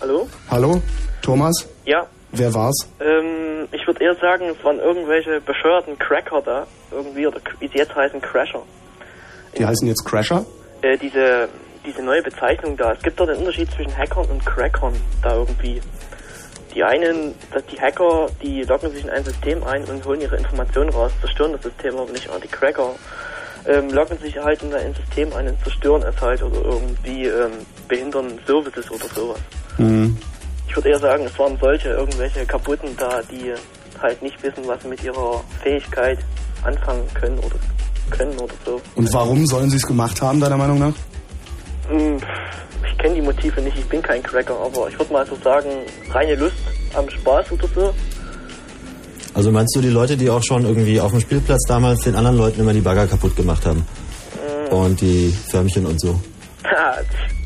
Hallo? 0.00 0.28
Hallo? 0.50 0.80
Thomas? 1.20 1.66
Ja. 1.84 2.06
Wer 2.32 2.54
war's? 2.54 2.88
Ähm, 3.00 3.68
ich 3.70 3.81
eher 4.02 4.14
sagen, 4.16 4.46
es 4.48 4.64
waren 4.64 4.78
irgendwelche 4.80 5.40
bescheuerten 5.40 5.98
Cracker 5.98 6.42
da. 6.42 6.66
Irgendwie, 6.90 7.26
oder 7.26 7.40
wie 7.60 7.68
sie 7.68 7.78
jetzt 7.78 7.94
heißen, 7.94 8.20
Crasher. 8.20 8.62
Die 9.56 9.64
heißen 9.64 9.86
jetzt 9.86 10.04
Crasher? 10.04 10.44
Äh, 10.82 10.98
diese, 10.98 11.48
diese 11.86 12.02
neue 12.02 12.22
Bezeichnung 12.22 12.76
da. 12.76 12.92
Es 12.92 13.02
gibt 13.02 13.18
dort 13.18 13.30
einen 13.30 13.40
Unterschied 13.40 13.70
zwischen 13.70 13.96
Hackern 13.96 14.26
und 14.26 14.44
Crackern 14.44 14.94
da 15.22 15.36
irgendwie. 15.36 15.80
Die 16.74 16.82
einen, 16.82 17.34
dass 17.52 17.64
die 17.66 17.78
Hacker, 17.80 18.28
die 18.42 18.62
loggen 18.62 18.90
sich 18.90 19.04
in 19.04 19.10
ein 19.10 19.24
System 19.24 19.62
ein 19.64 19.84
und 19.84 20.04
holen 20.04 20.22
ihre 20.22 20.36
Informationen 20.36 20.88
raus, 20.90 21.12
zerstören 21.20 21.52
das 21.52 21.62
System 21.62 21.96
aber 21.96 22.10
nicht. 22.10 22.28
Aber 22.30 22.40
die 22.40 22.48
Cracker 22.48 22.94
ähm, 23.66 23.90
loggen 23.90 24.18
sich 24.18 24.36
halt 24.38 24.62
in 24.62 24.74
ein 24.74 24.94
System 24.94 25.32
ein 25.34 25.48
und 25.48 25.62
zerstören 25.62 26.02
es 26.02 26.20
halt 26.20 26.42
oder 26.42 26.64
irgendwie 26.64 27.26
ähm, 27.26 27.52
behindern 27.88 28.38
Services 28.46 28.90
oder 28.90 29.04
sowas. 29.14 29.40
Mhm. 29.76 30.16
Ich 30.66 30.74
würde 30.74 30.88
eher 30.88 30.98
sagen, 30.98 31.24
es 31.26 31.38
waren 31.38 31.58
solche, 31.58 31.90
irgendwelche 31.90 32.46
Kaputten 32.46 32.96
da, 32.96 33.20
die 33.30 33.52
halt 34.02 34.20
nicht 34.22 34.42
wissen, 34.42 34.62
was 34.66 34.82
sie 34.82 34.88
mit 34.88 35.02
ihrer 35.02 35.42
Fähigkeit 35.62 36.18
anfangen 36.64 37.02
können 37.14 37.38
oder 37.38 37.56
können 38.10 38.38
oder 38.38 38.54
so. 38.64 38.80
Und 38.94 39.12
warum 39.12 39.46
sollen 39.46 39.70
sie 39.70 39.76
es 39.76 39.86
gemacht 39.86 40.20
haben, 40.20 40.40
deiner 40.40 40.56
Meinung 40.56 40.78
nach? 40.78 40.94
Hm, 41.88 42.18
Ich 42.90 42.98
kenne 42.98 43.14
die 43.14 43.22
Motive 43.22 43.60
nicht, 43.62 43.78
ich 43.78 43.86
bin 43.86 44.02
kein 44.02 44.22
Cracker, 44.22 44.54
aber 44.58 44.88
ich 44.88 44.98
würde 44.98 45.12
mal 45.12 45.26
so 45.26 45.36
sagen, 45.42 45.68
reine 46.10 46.34
Lust 46.34 46.54
am 46.94 47.08
Spaß 47.08 47.52
oder 47.52 47.68
so. 47.74 47.94
Also 49.34 49.50
meinst 49.50 49.74
du 49.74 49.80
die 49.80 49.88
Leute, 49.88 50.16
die 50.16 50.28
auch 50.28 50.42
schon 50.42 50.64
irgendwie 50.64 51.00
auf 51.00 51.10
dem 51.10 51.20
Spielplatz 51.20 51.62
damals 51.66 52.00
den 52.02 52.14
anderen 52.16 52.36
Leuten 52.36 52.60
immer 52.60 52.72
die 52.74 52.80
Bagger 52.82 53.06
kaputt 53.06 53.34
gemacht 53.34 53.64
haben? 53.64 53.86
Und 54.70 55.00
die 55.00 55.34
Förmchen 55.50 55.86
und 55.86 56.00
so. 56.00 56.20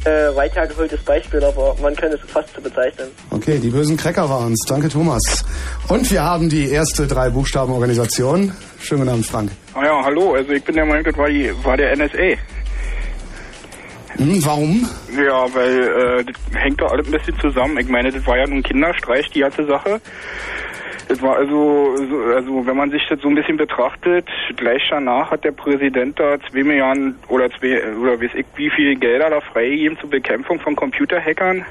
Äh, 0.04 0.36
weit 0.36 0.54
hergeholtes 0.54 1.02
Beispiel, 1.02 1.42
aber 1.42 1.74
man 1.82 1.96
könnte 1.96 2.16
es 2.16 2.30
fast 2.30 2.54
so 2.54 2.60
bezeichnen. 2.60 3.08
Okay, 3.30 3.58
die 3.58 3.70
bösen 3.70 3.96
Cracker 3.96 4.30
waren's. 4.30 4.64
Danke, 4.68 4.88
Thomas. 4.88 5.44
Und 5.88 6.08
wir 6.12 6.22
haben 6.22 6.48
die 6.48 6.70
erste 6.70 7.08
drei 7.08 7.28
Buchstabenorganisation. 7.30 8.52
Schönen 8.80 9.00
guten 9.00 9.10
Abend, 9.10 9.26
Frank. 9.26 9.50
Ah 9.74 9.84
ja, 9.84 10.04
hallo, 10.04 10.34
also 10.34 10.52
ich 10.52 10.62
bin 10.62 10.76
der 10.76 10.84
Meinung, 10.86 11.02
das 11.02 11.16
war, 11.16 11.28
die, 11.28 11.52
war 11.64 11.76
der 11.76 11.96
NSA. 11.96 12.38
Hm, 14.16 14.46
warum? 14.46 14.88
Ja, 15.12 15.46
weil 15.52 16.20
äh, 16.20 16.24
das 16.24 16.62
hängt 16.62 16.80
doch 16.80 16.90
alles 16.92 17.06
ein 17.06 17.12
bisschen 17.12 17.38
zusammen. 17.40 17.76
Ich 17.78 17.88
meine, 17.88 18.10
das 18.10 18.24
war 18.26 18.38
ja 18.38 18.46
nun 18.46 18.62
Kinderstreich, 18.62 19.28
die 19.30 19.40
ganze 19.40 19.66
Sache. 19.66 20.00
Es 21.08 21.22
war 21.22 21.36
also, 21.36 21.96
so- 21.96 22.22
also 22.34 22.66
wenn 22.66 22.76
man 22.76 22.90
sich 22.90 23.06
das 23.08 23.20
so 23.20 23.28
ein 23.28 23.36
bisschen 23.36 23.56
betrachtet, 23.56 24.26
gleich 24.56 24.82
danach 24.90 25.30
hat 25.30 25.44
der 25.44 25.52
Präsident 25.52 26.18
da 26.18 26.36
zwei 26.50 26.64
Milliarden 26.64 27.16
oder 27.28 27.48
zwei, 27.50 27.80
oder 27.96 28.20
weiß 28.20 28.30
ich 28.34 28.44
wie 28.56 28.70
viel 28.70 28.96
Gelder 28.96 29.30
da 29.30 29.40
freigegeben 29.40 29.96
zur 29.98 30.10
Bekämpfung 30.10 30.58
von 30.58 30.74
Computerhackern. 30.74 31.64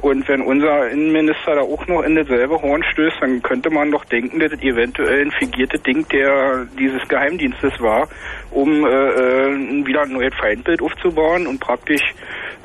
Und 0.00 0.28
wenn 0.28 0.42
unser 0.42 0.90
Innenminister 0.90 1.56
da 1.56 1.62
auch 1.62 1.86
noch 1.88 2.02
in 2.02 2.14
dasselbe 2.14 2.60
Horn 2.62 2.84
stößt, 2.92 3.16
dann 3.20 3.42
könnte 3.42 3.68
man 3.70 3.90
doch 3.90 4.04
denken, 4.04 4.38
dass 4.38 4.52
es 4.52 4.62
eventuell 4.62 5.22
ein 5.22 5.32
fingiertes 5.32 5.82
Ding 5.82 6.06
der 6.08 6.66
dieses 6.78 7.06
Geheimdienstes 7.08 7.72
war, 7.80 8.08
um 8.50 8.86
äh, 8.86 8.88
äh, 8.88 9.86
wieder 9.86 10.02
ein 10.02 10.12
neues 10.12 10.34
Feindbild 10.40 10.82
aufzubauen 10.82 11.46
und 11.46 11.58
praktisch 11.58 12.02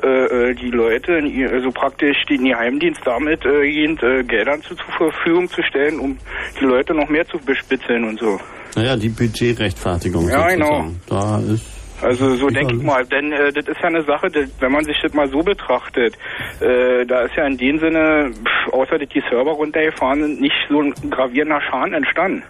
äh, 0.04 0.50
äh, 0.50 0.54
die 0.54 0.70
Leute, 0.70 1.14
also 1.52 1.72
praktisch 1.72 2.18
den 2.30 2.46
Geheimdienst 2.46 3.02
damit 3.06 3.44
äh, 3.46 3.72
gehend, 3.72 4.04
äh, 4.04 4.24
Geldern 4.24 4.62
zu, 4.62 4.76
zur 4.76 5.12
Verfügung 5.12 5.50
zu 5.50 5.64
stellen, 5.64 6.00
um 6.00 6.18
die 6.60 6.66
Leute 6.66 6.94
noch 6.94 7.10
mehr 7.10 7.26
zu 7.26 7.38
bespitzeln 7.40 8.04
und 8.04 8.20
so. 8.20 8.40
Naja, 8.76 8.96
die 8.96 9.10
Budgetrechtfertigung 9.10 10.30
Ja, 10.30 10.50
sozusagen. 10.50 11.00
Da 11.08 11.40
ist 11.40 11.73
Also 12.04 12.36
so 12.36 12.50
denke 12.50 12.76
ich 12.76 12.84
mal, 12.84 13.06
denn 13.06 13.32
äh, 13.32 13.54
das 13.54 13.66
ist 13.68 13.80
ja 13.80 13.88
eine 13.88 14.04
Sache, 14.04 14.30
das, 14.30 14.50
wenn 14.60 14.72
man 14.72 14.84
sich 14.84 15.00
das 15.02 15.14
mal 15.14 15.30
so 15.30 15.42
betrachtet, 15.42 16.18
äh, 16.60 17.06
da 17.06 17.22
ist 17.22 17.36
ja 17.36 17.46
in 17.48 17.58
dem 17.58 17.80
Sinne, 17.80 18.32
pff, 18.34 18.74
außer 18.74 19.00
dass 19.00 19.08
die 19.10 19.24
Server 19.30 19.52
runtergefahren 19.52 20.22
sind, 20.22 20.42
nicht 20.42 20.56
so 20.70 20.82
ein 20.82 20.94
gravierender 21.10 21.62
Schaden 21.62 21.94
entstanden. 21.94 22.44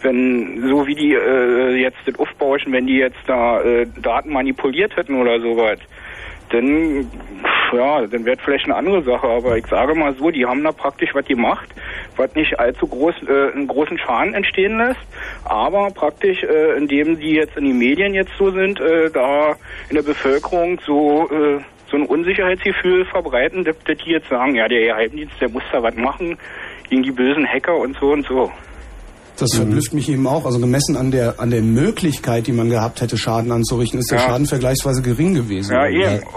Wenn, 0.00 0.62
so 0.68 0.86
wie 0.86 0.94
die 0.94 1.14
äh, 1.14 1.76
jetzt 1.76 1.98
das 2.06 2.18
aufbauschen, 2.18 2.72
wenn 2.72 2.86
die 2.86 2.96
jetzt 2.96 3.18
da 3.26 3.60
äh, 3.62 3.86
Daten 4.00 4.32
manipuliert 4.32 4.96
hätten 4.96 5.20
oder 5.20 5.40
sowas, 5.40 5.78
dann, 6.50 7.10
ja, 7.72 8.06
dann 8.06 8.24
wäre 8.24 8.36
vielleicht 8.42 8.66
eine 8.66 8.76
andere 8.76 9.02
Sache. 9.02 9.26
Aber 9.26 9.56
ich 9.56 9.66
sage 9.66 9.94
mal 9.94 10.14
so, 10.14 10.30
die 10.30 10.46
haben 10.46 10.62
da 10.62 10.72
praktisch 10.72 11.14
was 11.14 11.24
gemacht, 11.26 11.68
was 12.16 12.34
nicht 12.34 12.58
allzu 12.58 12.86
groß, 12.86 13.14
äh, 13.28 13.52
einen 13.52 13.66
großen 13.66 13.98
Schaden 13.98 14.34
entstehen 14.34 14.78
lässt, 14.78 15.00
aber 15.44 15.90
praktisch, 15.90 16.42
äh, 16.42 16.76
indem 16.76 17.18
die 17.18 17.32
jetzt 17.32 17.56
in 17.56 17.64
den 17.64 17.78
Medien 17.78 18.14
jetzt 18.14 18.32
so 18.38 18.50
sind, 18.50 18.80
äh, 18.80 19.10
da 19.10 19.56
in 19.88 19.96
der 19.96 20.02
Bevölkerung 20.02 20.80
so, 20.84 21.28
äh, 21.30 21.60
so 21.90 21.96
ein 21.96 22.06
Unsicherheitsgefühl 22.06 23.04
verbreiten, 23.04 23.64
dass, 23.64 23.76
die 23.86 24.10
jetzt 24.10 24.28
sagen, 24.28 24.56
ja, 24.56 24.68
der 24.68 24.80
Geheimdienst, 24.80 25.40
der 25.40 25.48
muss 25.48 25.62
da 25.72 25.82
was 25.82 25.94
machen 25.94 26.36
gegen 26.88 27.02
die 27.02 27.12
bösen 27.12 27.46
Hacker 27.46 27.76
und 27.76 27.96
so 27.98 28.12
und 28.12 28.26
so. 28.26 28.50
Das 29.38 29.52
verblüfft 29.54 29.92
mich 29.92 30.08
eben 30.08 30.26
auch. 30.26 30.46
Also 30.46 30.58
gemessen 30.58 30.96
an 30.96 31.10
der, 31.10 31.38
an 31.38 31.50
der 31.50 31.62
Möglichkeit, 31.62 32.46
die 32.46 32.52
man 32.52 32.70
gehabt 32.70 33.00
hätte, 33.00 33.18
Schaden 33.18 33.52
anzurichten, 33.52 34.00
ist 34.00 34.10
der 34.10 34.18
Ja. 34.18 34.24
Schaden 34.26 34.46
vergleichsweise 34.46 35.02
gering 35.02 35.34
gewesen. 35.34 35.72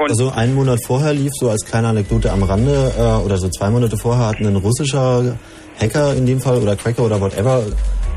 also 0.10 0.30
einen 0.32 0.54
Monat 0.56 0.80
vorher 0.86 1.14
lief, 1.14 1.32
so 1.40 1.50
als 1.50 1.66
kleine 1.66 1.88
Anekdote 1.88 2.32
am 2.32 2.44
Rande, 2.44 2.92
äh, 2.98 3.26
oder 3.26 3.38
so 3.38 3.48
zwei 3.50 3.70
Monate 3.70 3.98
vorher 3.98 4.28
hat 4.28 4.40
ein 4.40 4.56
russischer 4.56 5.38
Hacker 5.80 6.14
in 6.16 6.26
dem 6.26 6.42
Fall 6.42 6.58
oder 6.58 6.76
Cracker 6.76 7.04
oder 7.06 7.22
whatever 7.22 7.64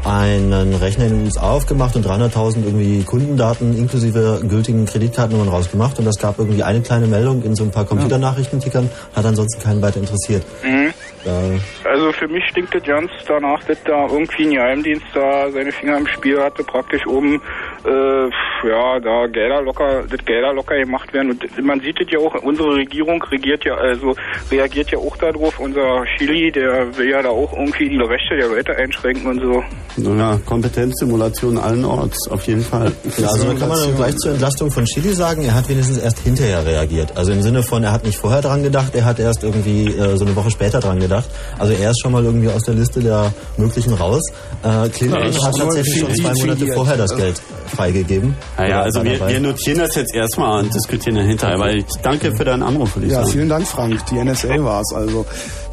einen 0.05 0.75
Rechner 0.75 1.07
in 1.07 1.11
den 1.11 1.25
USA 1.25 1.51
aufgemacht 1.51 1.97
und 1.97 2.07
300.000 2.07 2.65
irgendwie 2.65 3.03
Kundendaten 3.05 3.77
inklusive 3.77 4.41
gültigen 4.49 4.87
Kreditkartennummern 4.87 5.49
rausgemacht 5.49 5.99
und 5.99 6.05
das 6.05 6.19
gab 6.19 6.39
irgendwie 6.39 6.63
eine 6.63 6.81
kleine 6.81 7.07
Meldung 7.07 7.43
in 7.43 7.55
so 7.55 7.65
ein 7.65 7.71
paar 7.71 7.85
Computernachrichtentickern, 7.85 8.91
hat 9.15 9.25
ansonsten 9.25 9.63
keinen 9.63 9.83
weiter 9.83 10.01
interessiert. 10.01 10.45
Mhm. 10.63 10.93
Da 11.25 11.41
Also 11.89 12.13
für 12.13 12.27
mich 12.27 12.45
stinkt 12.49 12.75
das 12.75 12.83
ganz 12.83 13.11
danach, 13.27 13.63
dass 13.65 13.83
da 13.85 14.07
irgendwie 14.07 14.45
ein 14.45 14.55
Geheimdienst 14.55 15.07
da 15.15 15.51
seine 15.51 15.71
Finger 15.71 15.99
im 15.99 16.07
Spiel 16.09 16.41
hatte, 16.41 16.65
praktisch 16.65 17.07
um 17.07 17.41
äh, 17.85 18.69
ja 18.69 18.99
da 19.01 19.27
Gelder 19.27 19.63
locker, 19.63 20.05
das 20.09 20.25
Gelder 20.25 20.53
locker 20.53 20.77
gemacht 20.77 21.13
werden. 21.13 21.31
Und 21.31 21.65
man 21.65 21.81
sieht 21.81 22.01
es 22.01 22.11
ja 22.11 22.19
auch, 22.19 22.35
unsere 22.43 22.75
Regierung 22.75 23.23
regiert 23.23 23.65
ja, 23.65 23.75
also 23.75 24.17
reagiert 24.51 24.91
ja 24.91 24.99
auch 24.99 25.17
darauf. 25.17 25.61
Unser 25.61 26.05
Chili, 26.17 26.51
der 26.51 26.97
will 26.97 27.11
ja 27.11 27.23
da 27.23 27.29
auch 27.29 27.53
irgendwie 27.53 27.89
die 27.89 27.99
Rechte 27.99 28.37
der 28.37 28.49
Leute 28.49 28.75
einschränken 28.75 29.27
und 29.27 29.41
so. 29.41 29.65
Naja, 29.97 30.41
Kompetenzsimulation 30.47 31.59
allen 31.59 31.85
Orts, 31.85 32.29
auf 32.31 32.47
jeden 32.47 32.63
Fall. 32.63 32.93
Ja, 33.19 33.29
also 33.29 33.45
da 33.45 33.55
kann 33.55 33.69
man 33.69 33.79
dann 33.81 33.97
gleich 33.97 34.17
zur 34.17 34.33
Entlastung 34.33 34.71
von 34.71 34.85
Chili 34.85 35.15
sagen, 35.15 35.43
er 35.43 35.55
hat 35.55 35.69
wenigstens 35.69 35.99
erst 35.99 36.19
hinterher 36.21 36.65
reagiert. 36.65 37.17
Also 37.17 37.33
im 37.33 37.43
Sinne 37.43 37.63
von, 37.63 37.83
er 37.85 37.93
hat 37.93 38.05
nicht 38.05 38.17
vorher 38.19 38.41
dran 38.43 38.63
gedacht, 38.63 38.95
er 38.95 39.05
hat 39.05 39.19
erst 39.19 39.43
irgendwie 39.43 39.87
äh, 39.89 40.17
so 40.17 40.25
eine 40.25 40.35
Woche 40.37 40.51
später 40.51 40.81
dran 40.81 40.99
gedacht. 41.01 41.27
Also 41.59 41.73
er 41.75 41.91
ist 41.91 42.01
schon 42.01 42.13
mal 42.13 42.25
irgendwie 42.25 42.49
aus 42.49 42.63
der 42.65 42.75
Liste 42.75 43.01
der 43.01 43.33
möglichen 43.57 43.93
raus. 43.95 44.23
Äh, 44.63 44.89
Clinton 44.89 45.33
Ja, 45.33 45.45
hat 45.47 45.57
tatsächlich 45.57 45.99
schon 46.01 46.15
zwei 46.15 46.35
Monate 46.35 46.67
vorher 46.75 46.97
das 46.97 47.17
Geld 47.17 47.41
freigegeben. 47.75 48.35
Naja, 48.57 48.83
also 48.83 49.03
wir, 49.05 49.27
wir 49.29 49.41
notieren 49.41 49.79
das 49.79 49.95
jetzt 49.95 50.15
erstmal 50.15 50.63
und 50.63 50.75
diskutieren 50.75 51.17
dann 51.17 51.27
hinterher, 51.27 51.59
weil 51.59 51.79
ich 51.79 51.85
danke 52.03 52.35
für 52.35 52.45
deinen 52.45 52.63
Anruf, 52.63 52.97
würde 52.97 53.07
ich 53.07 53.13
Ja, 53.13 53.21
sagen. 53.21 53.31
vielen 53.33 53.49
Dank, 53.49 53.67
Frank. 53.67 54.05
Die 54.07 54.23
NSA 54.23 54.63
war 54.65 54.81
es 54.81 54.93
also. 54.95 55.25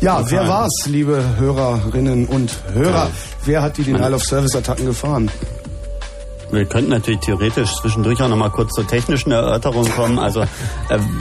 Ja, 0.02 0.18
Total. 0.22 0.32
wer 0.32 0.48
war's, 0.48 0.86
liebe 0.86 1.22
Hörerinnen 1.38 2.26
und 2.28 2.52
Hörer? 2.74 3.10
Wer 3.46 3.62
hat 3.62 3.78
die 3.78 3.84
Denial 3.84 4.14
of 4.14 4.24
Service 4.24 4.56
Attacken 4.56 4.86
gefahren? 4.86 5.30
Wir 6.52 6.66
könnten 6.66 6.90
natürlich 6.90 7.20
theoretisch 7.20 7.76
zwischendurch 7.76 8.22
auch 8.24 8.28
nochmal 8.28 8.50
kurz 8.50 8.74
zur 8.74 8.88
technischen 8.88 9.32
Erörterung 9.32 9.88
kommen. 9.90 10.18
Also, 10.18 10.42
äh, 10.42 10.48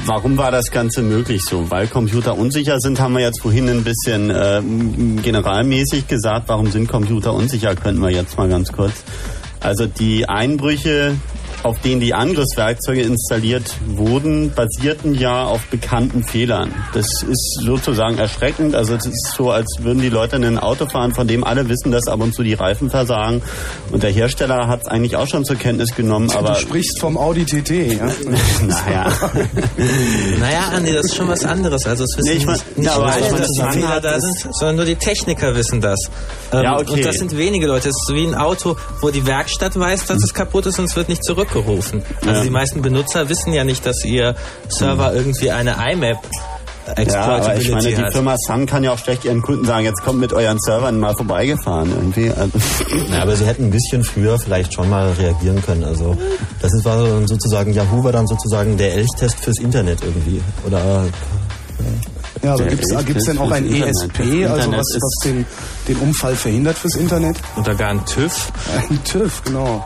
warum 0.06 0.38
war 0.38 0.50
das 0.50 0.70
Ganze 0.70 1.02
möglich 1.02 1.42
so? 1.44 1.70
Weil 1.70 1.86
Computer 1.86 2.36
unsicher 2.38 2.80
sind, 2.80 2.98
haben 2.98 3.12
wir 3.12 3.20
jetzt 3.20 3.42
vorhin 3.42 3.68
ein 3.68 3.84
bisschen 3.84 4.30
äh, 4.30 4.62
generalmäßig 5.22 6.06
gesagt. 6.06 6.44
Warum 6.48 6.70
sind 6.70 6.88
Computer 6.88 7.34
unsicher? 7.34 7.74
Könnten 7.74 8.00
wir 8.00 8.10
jetzt 8.10 8.38
mal 8.38 8.48
ganz 8.48 8.72
kurz. 8.72 8.94
Also 9.60 9.86
die 9.86 10.26
Einbrüche, 10.26 11.16
auf 11.62 11.80
denen 11.80 12.00
die 12.00 12.14
Angriffswerkzeuge 12.14 13.02
installiert 13.02 13.74
wurden, 13.86 14.52
basierten 14.54 15.14
ja 15.14 15.44
auf 15.44 15.66
bekannten 15.66 16.22
Fehlern. 16.24 16.72
Das 16.94 17.06
ist 17.22 17.60
sozusagen 17.62 18.18
erschreckend. 18.18 18.74
Also 18.74 18.94
es 18.94 19.06
ist 19.06 19.32
so, 19.36 19.50
als 19.50 19.66
würden 19.80 20.00
die 20.00 20.08
Leute 20.08 20.36
in 20.36 20.44
ein 20.44 20.58
Auto 20.58 20.86
fahren, 20.86 21.12
von 21.14 21.26
dem 21.26 21.44
alle 21.44 21.68
wissen, 21.68 21.90
dass 21.90 22.06
ab 22.06 22.20
und 22.20 22.34
zu 22.34 22.42
die 22.42 22.54
Reifen 22.54 22.90
versagen. 22.90 23.42
Und 23.90 24.02
der 24.02 24.10
Hersteller 24.10 24.68
hat 24.68 24.82
es 24.82 24.88
eigentlich 24.88 25.16
auch 25.16 25.26
schon 25.26 25.44
zur 25.44 25.56
Kenntnis 25.56 25.94
genommen. 25.94 26.30
Aber 26.30 26.50
du 26.54 26.60
sprichst 26.60 26.98
vom 27.00 27.16
Audi 27.18 27.44
TT, 27.44 27.70
ja? 27.98 28.06
naja. 28.66 29.12
Naja, 30.40 30.68
Andi, 30.74 30.92
das 30.92 31.06
ist 31.06 31.16
schon 31.16 31.28
was 31.28 31.44
anderes. 31.44 31.86
Also 31.86 32.04
es 32.04 32.16
wissen 32.16 32.28
Nee, 32.30 32.36
ich 32.38 32.46
mein- 32.46 32.54
nicht, 32.54 32.78
nicht 32.78 32.86
ja, 32.86 32.94
aber 32.96 33.06
alle, 33.12 33.30
dass 33.30 33.50
die 33.52 33.62
Fehler 33.72 34.00
da 34.00 34.20
sind, 34.20 34.54
sondern 34.54 34.76
nur 34.76 34.84
die 34.84 34.96
Techniker 34.96 35.54
wissen 35.54 35.80
das. 35.80 35.98
Ähm, 36.52 36.62
Ja, 36.62 36.78
okay. 36.78 36.92
Und 36.92 37.04
das 37.04 37.16
sind 37.16 37.36
wenige 37.36 37.66
Leute. 37.66 37.88
Es 37.88 37.96
ist 37.96 38.06
so 38.06 38.14
wie 38.14 38.24
ein 38.26 38.34
Auto, 38.34 38.76
wo 39.00 39.10
die 39.10 39.26
Werkstatt 39.26 39.78
weiß, 39.78 40.06
dass 40.06 40.22
es 40.22 40.34
kaputt 40.34 40.66
ist 40.66 40.78
und 40.78 40.86
es 40.86 40.96
wird 40.96 41.08
nicht 41.08 41.24
zurückgerufen. 41.48 42.02
Also 42.22 42.32
Ja. 42.34 42.42
die 42.42 42.50
meisten 42.50 42.82
Benutzer 42.82 43.28
wissen 43.28 43.52
ja 43.52 43.64
nicht, 43.64 43.84
dass 43.86 44.04
ihr 44.04 44.34
Server 44.68 45.14
irgendwie 45.14 45.50
eine 45.50 45.76
IMAP 45.92 46.18
Ja, 47.06 47.20
aber 47.22 47.56
ich 47.56 47.70
meine, 47.70 47.86
die 47.86 47.96
hat. 47.98 48.12
Firma 48.12 48.36
Sun 48.38 48.64
kann 48.64 48.82
ja 48.82 48.92
auch 48.92 48.98
schlecht 48.98 49.24
ihren 49.26 49.42
Kunden 49.42 49.66
sagen, 49.66 49.84
jetzt 49.84 50.02
kommt 50.02 50.20
mit 50.20 50.32
euren 50.32 50.58
Servern 50.58 50.98
mal 50.98 51.14
vorbeigefahren 51.14 51.90
irgendwie. 51.90 52.30
Also, 52.30 52.52
Ja, 53.12 53.22
aber 53.22 53.36
sie 53.36 53.44
hätten 53.46 53.64
ein 53.64 53.70
bisschen 53.70 54.04
früher 54.04 54.38
vielleicht 54.38 54.72
schon 54.72 54.88
mal 54.88 55.10
reagieren 55.12 55.62
können. 55.62 55.84
Also 55.84 56.16
das 56.62 56.72
ist, 56.72 56.84
war 56.86 57.02
dann 57.02 57.26
sozusagen, 57.26 57.72
Yahoo 57.74 58.04
war 58.04 58.12
dann 58.12 58.26
sozusagen 58.26 58.76
der 58.78 58.94
Elchtest 58.94 59.38
fürs 59.40 59.58
Internet 59.58 59.98
irgendwie. 60.02 60.40
Oder 60.66 60.78
äh, 61.04 62.46
Ja, 62.46 62.54
aber 62.54 62.64
gibt 62.64 63.18
es 63.18 63.24
denn 63.24 63.36
auch 63.38 63.50
ein 63.50 63.66
ESP, 63.70 64.46
also 64.48 64.72
was, 64.72 64.86
was 64.98 65.14
den, 65.24 65.44
den 65.88 65.96
Unfall 65.96 66.36
verhindert 66.36 66.78
fürs 66.78 66.94
Internet? 66.96 67.36
Oder 67.58 67.74
gar 67.74 67.90
ein 67.90 68.04
TÜV? 68.06 68.50
Ein 68.88 68.98
TÜV, 69.04 69.42
genau. 69.44 69.84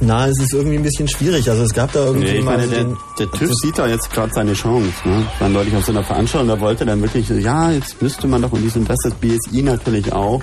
Na, 0.00 0.28
es 0.28 0.38
ist 0.40 0.52
irgendwie 0.52 0.76
ein 0.76 0.82
bisschen 0.82 1.08
schwierig. 1.08 1.48
Also 1.48 1.62
es 1.62 1.72
gab 1.72 1.92
da 1.92 2.04
irgendwie 2.06 2.26
Nee, 2.26 2.38
ich 2.38 2.44
meine, 2.44 2.66
der, 2.66 2.86
der 3.18 3.30
TÜV 3.30 3.54
sieht 3.54 3.78
da 3.78 3.86
jetzt 3.86 4.12
gerade 4.12 4.32
seine 4.32 4.52
Chance. 4.54 4.92
Ne? 5.04 5.26
Ich 5.34 5.40
war 5.40 5.48
neulich 5.48 5.74
auf 5.76 5.84
so 5.84 5.92
einer 5.92 6.04
Veranstaltung, 6.04 6.48
da 6.48 6.60
wollte 6.60 6.84
dann 6.84 7.00
wirklich, 7.00 7.28
so, 7.28 7.34
ja, 7.34 7.70
jetzt 7.70 8.00
müsste 8.02 8.26
man 8.26 8.42
doch 8.42 8.52
und 8.52 8.62
dies 8.62 8.76
und 8.76 8.88
das, 8.88 8.98
das 9.04 9.14
BSI 9.14 9.62
natürlich 9.62 10.12
auch. 10.12 10.42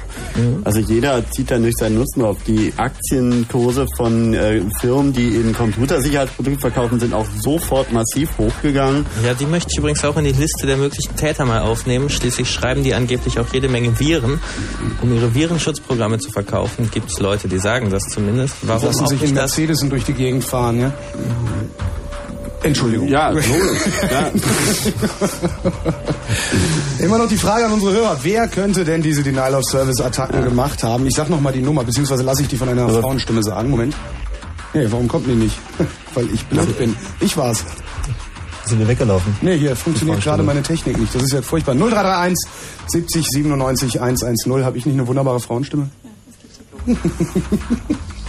Also 0.63 0.79
jeder 0.79 1.29
zieht 1.31 1.51
dann 1.51 1.63
durch 1.63 1.75
seinen 1.77 1.95
Nutzen 1.95 2.23
auf. 2.23 2.37
Die 2.47 2.73
Aktienkurse 2.77 3.85
von 3.97 4.33
äh, 4.33 4.61
Firmen, 4.79 5.13
die 5.13 5.35
eben 5.35 5.53
Computersicherheitsprodukte 5.53 6.59
verkaufen, 6.59 6.99
sind 6.99 7.13
auch 7.13 7.25
sofort 7.39 7.91
massiv 7.91 8.37
hochgegangen. 8.37 9.05
Ja, 9.25 9.33
die 9.33 9.45
möchte 9.45 9.69
ich 9.71 9.77
übrigens 9.77 10.03
auch 10.05 10.17
in 10.17 10.25
die 10.25 10.31
Liste 10.31 10.65
der 10.65 10.77
möglichen 10.77 11.15
Täter 11.15 11.45
mal 11.45 11.61
aufnehmen. 11.61 12.09
Schließlich 12.09 12.49
schreiben 12.49 12.83
die 12.83 12.93
angeblich 12.93 13.39
auch 13.39 13.47
jede 13.53 13.69
Menge 13.69 13.99
Viren. 13.99 14.39
Um 15.01 15.13
ihre 15.15 15.33
Virenschutzprogramme 15.33 16.19
zu 16.19 16.31
verkaufen, 16.31 16.89
gibt 16.91 17.11
es 17.11 17.19
Leute, 17.19 17.47
die 17.47 17.59
sagen 17.59 17.89
das 17.89 18.03
zumindest. 18.03 18.55
Warum 18.63 18.89
auch 18.89 19.11
nicht 19.11 19.35
das? 19.41 19.57
Mercedes 19.57 19.89
durch 19.89 20.03
die 20.05 20.13
Gegend 20.13 20.43
fahren, 20.43 20.79
ja? 20.79 20.93
Entschuldigung. 22.63 23.07
Ja, 23.07 23.29
logisch. 23.29 23.49
ja. 24.11 24.31
Immer 27.05 27.17
noch 27.17 27.27
die 27.27 27.37
Frage 27.37 27.65
an 27.65 27.73
unsere 27.73 27.93
Hörer. 27.93 28.19
Wer 28.21 28.47
könnte 28.47 28.85
denn 28.85 29.01
diese 29.01 29.23
Denial-of-Service-Attacken 29.23 30.43
gemacht 30.43 30.83
haben? 30.83 31.07
Ich 31.07 31.15
sag 31.15 31.29
noch 31.29 31.41
mal 31.41 31.51
die 31.51 31.61
Nummer, 31.61 31.83
beziehungsweise 31.83 32.21
lasse 32.23 32.43
ich 32.43 32.49
die 32.49 32.57
von 32.57 32.69
einer 32.69 32.87
Frauenstimme 32.87 33.41
sagen. 33.41 33.71
Moment. 33.71 33.95
Nee, 34.73 34.85
warum 34.89 35.07
kommt 35.07 35.25
die 35.27 35.33
nicht? 35.33 35.57
Weil 36.13 36.29
ich 36.31 36.45
blöd 36.45 36.77
bin. 36.77 36.95
Ich 37.19 37.35
war's. 37.35 37.65
Sind 38.65 38.77
wir 38.79 38.87
weggelaufen? 38.87 39.35
Nee, 39.41 39.57
hier 39.57 39.75
funktioniert 39.75 40.21
gerade 40.21 40.43
meine 40.43 40.61
Technik 40.61 40.99
nicht. 40.99 41.15
Das 41.15 41.23
ist 41.23 41.33
ja 41.33 41.41
furchtbar. 41.41 41.73
0331 41.73 42.37
70 42.87 43.27
97 43.27 44.01
110. 44.01 44.63
Habe 44.63 44.77
ich 44.77 44.85
nicht 44.85 44.93
eine 44.93 45.07
wunderbare 45.07 45.39
Frauenstimme? 45.39 45.89
Voice 46.85 46.97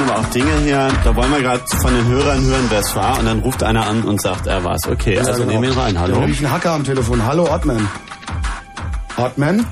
passieren 0.00 0.10
aber 0.10 0.20
auch 0.20 0.30
Dinge 0.32 0.52
hier. 0.64 0.88
Da 1.04 1.16
wollen 1.16 1.32
wir 1.32 1.40
gerade 1.40 1.62
von 1.80 1.94
den 1.94 2.06
Hörern 2.08 2.44
hören, 2.44 2.66
wer 2.68 2.80
es 2.80 2.94
war. 2.96 3.18
Und 3.18 3.26
dann 3.26 3.38
ruft 3.40 3.62
einer 3.62 3.86
an 3.86 4.02
und 4.02 4.20
sagt, 4.20 4.46
er 4.46 4.62
war's. 4.64 4.86
Okay, 4.88 5.14
Ja, 5.14 5.20
also 5.22 5.40
genau. 5.44 5.52
nehmen 5.52 5.62
wir 5.64 5.70
ihn 5.72 5.78
rein. 5.78 5.94
Da 5.94 6.00
Hallo? 6.00 6.20
habe 6.20 6.30
ich 6.30 6.38
einen 6.38 6.52
Hacker 6.52 6.72
am 6.72 6.84
Telefon. 6.84 7.24
Hallo, 7.24 7.44
Ottman. 7.52 7.88
Ottman? 9.16 9.66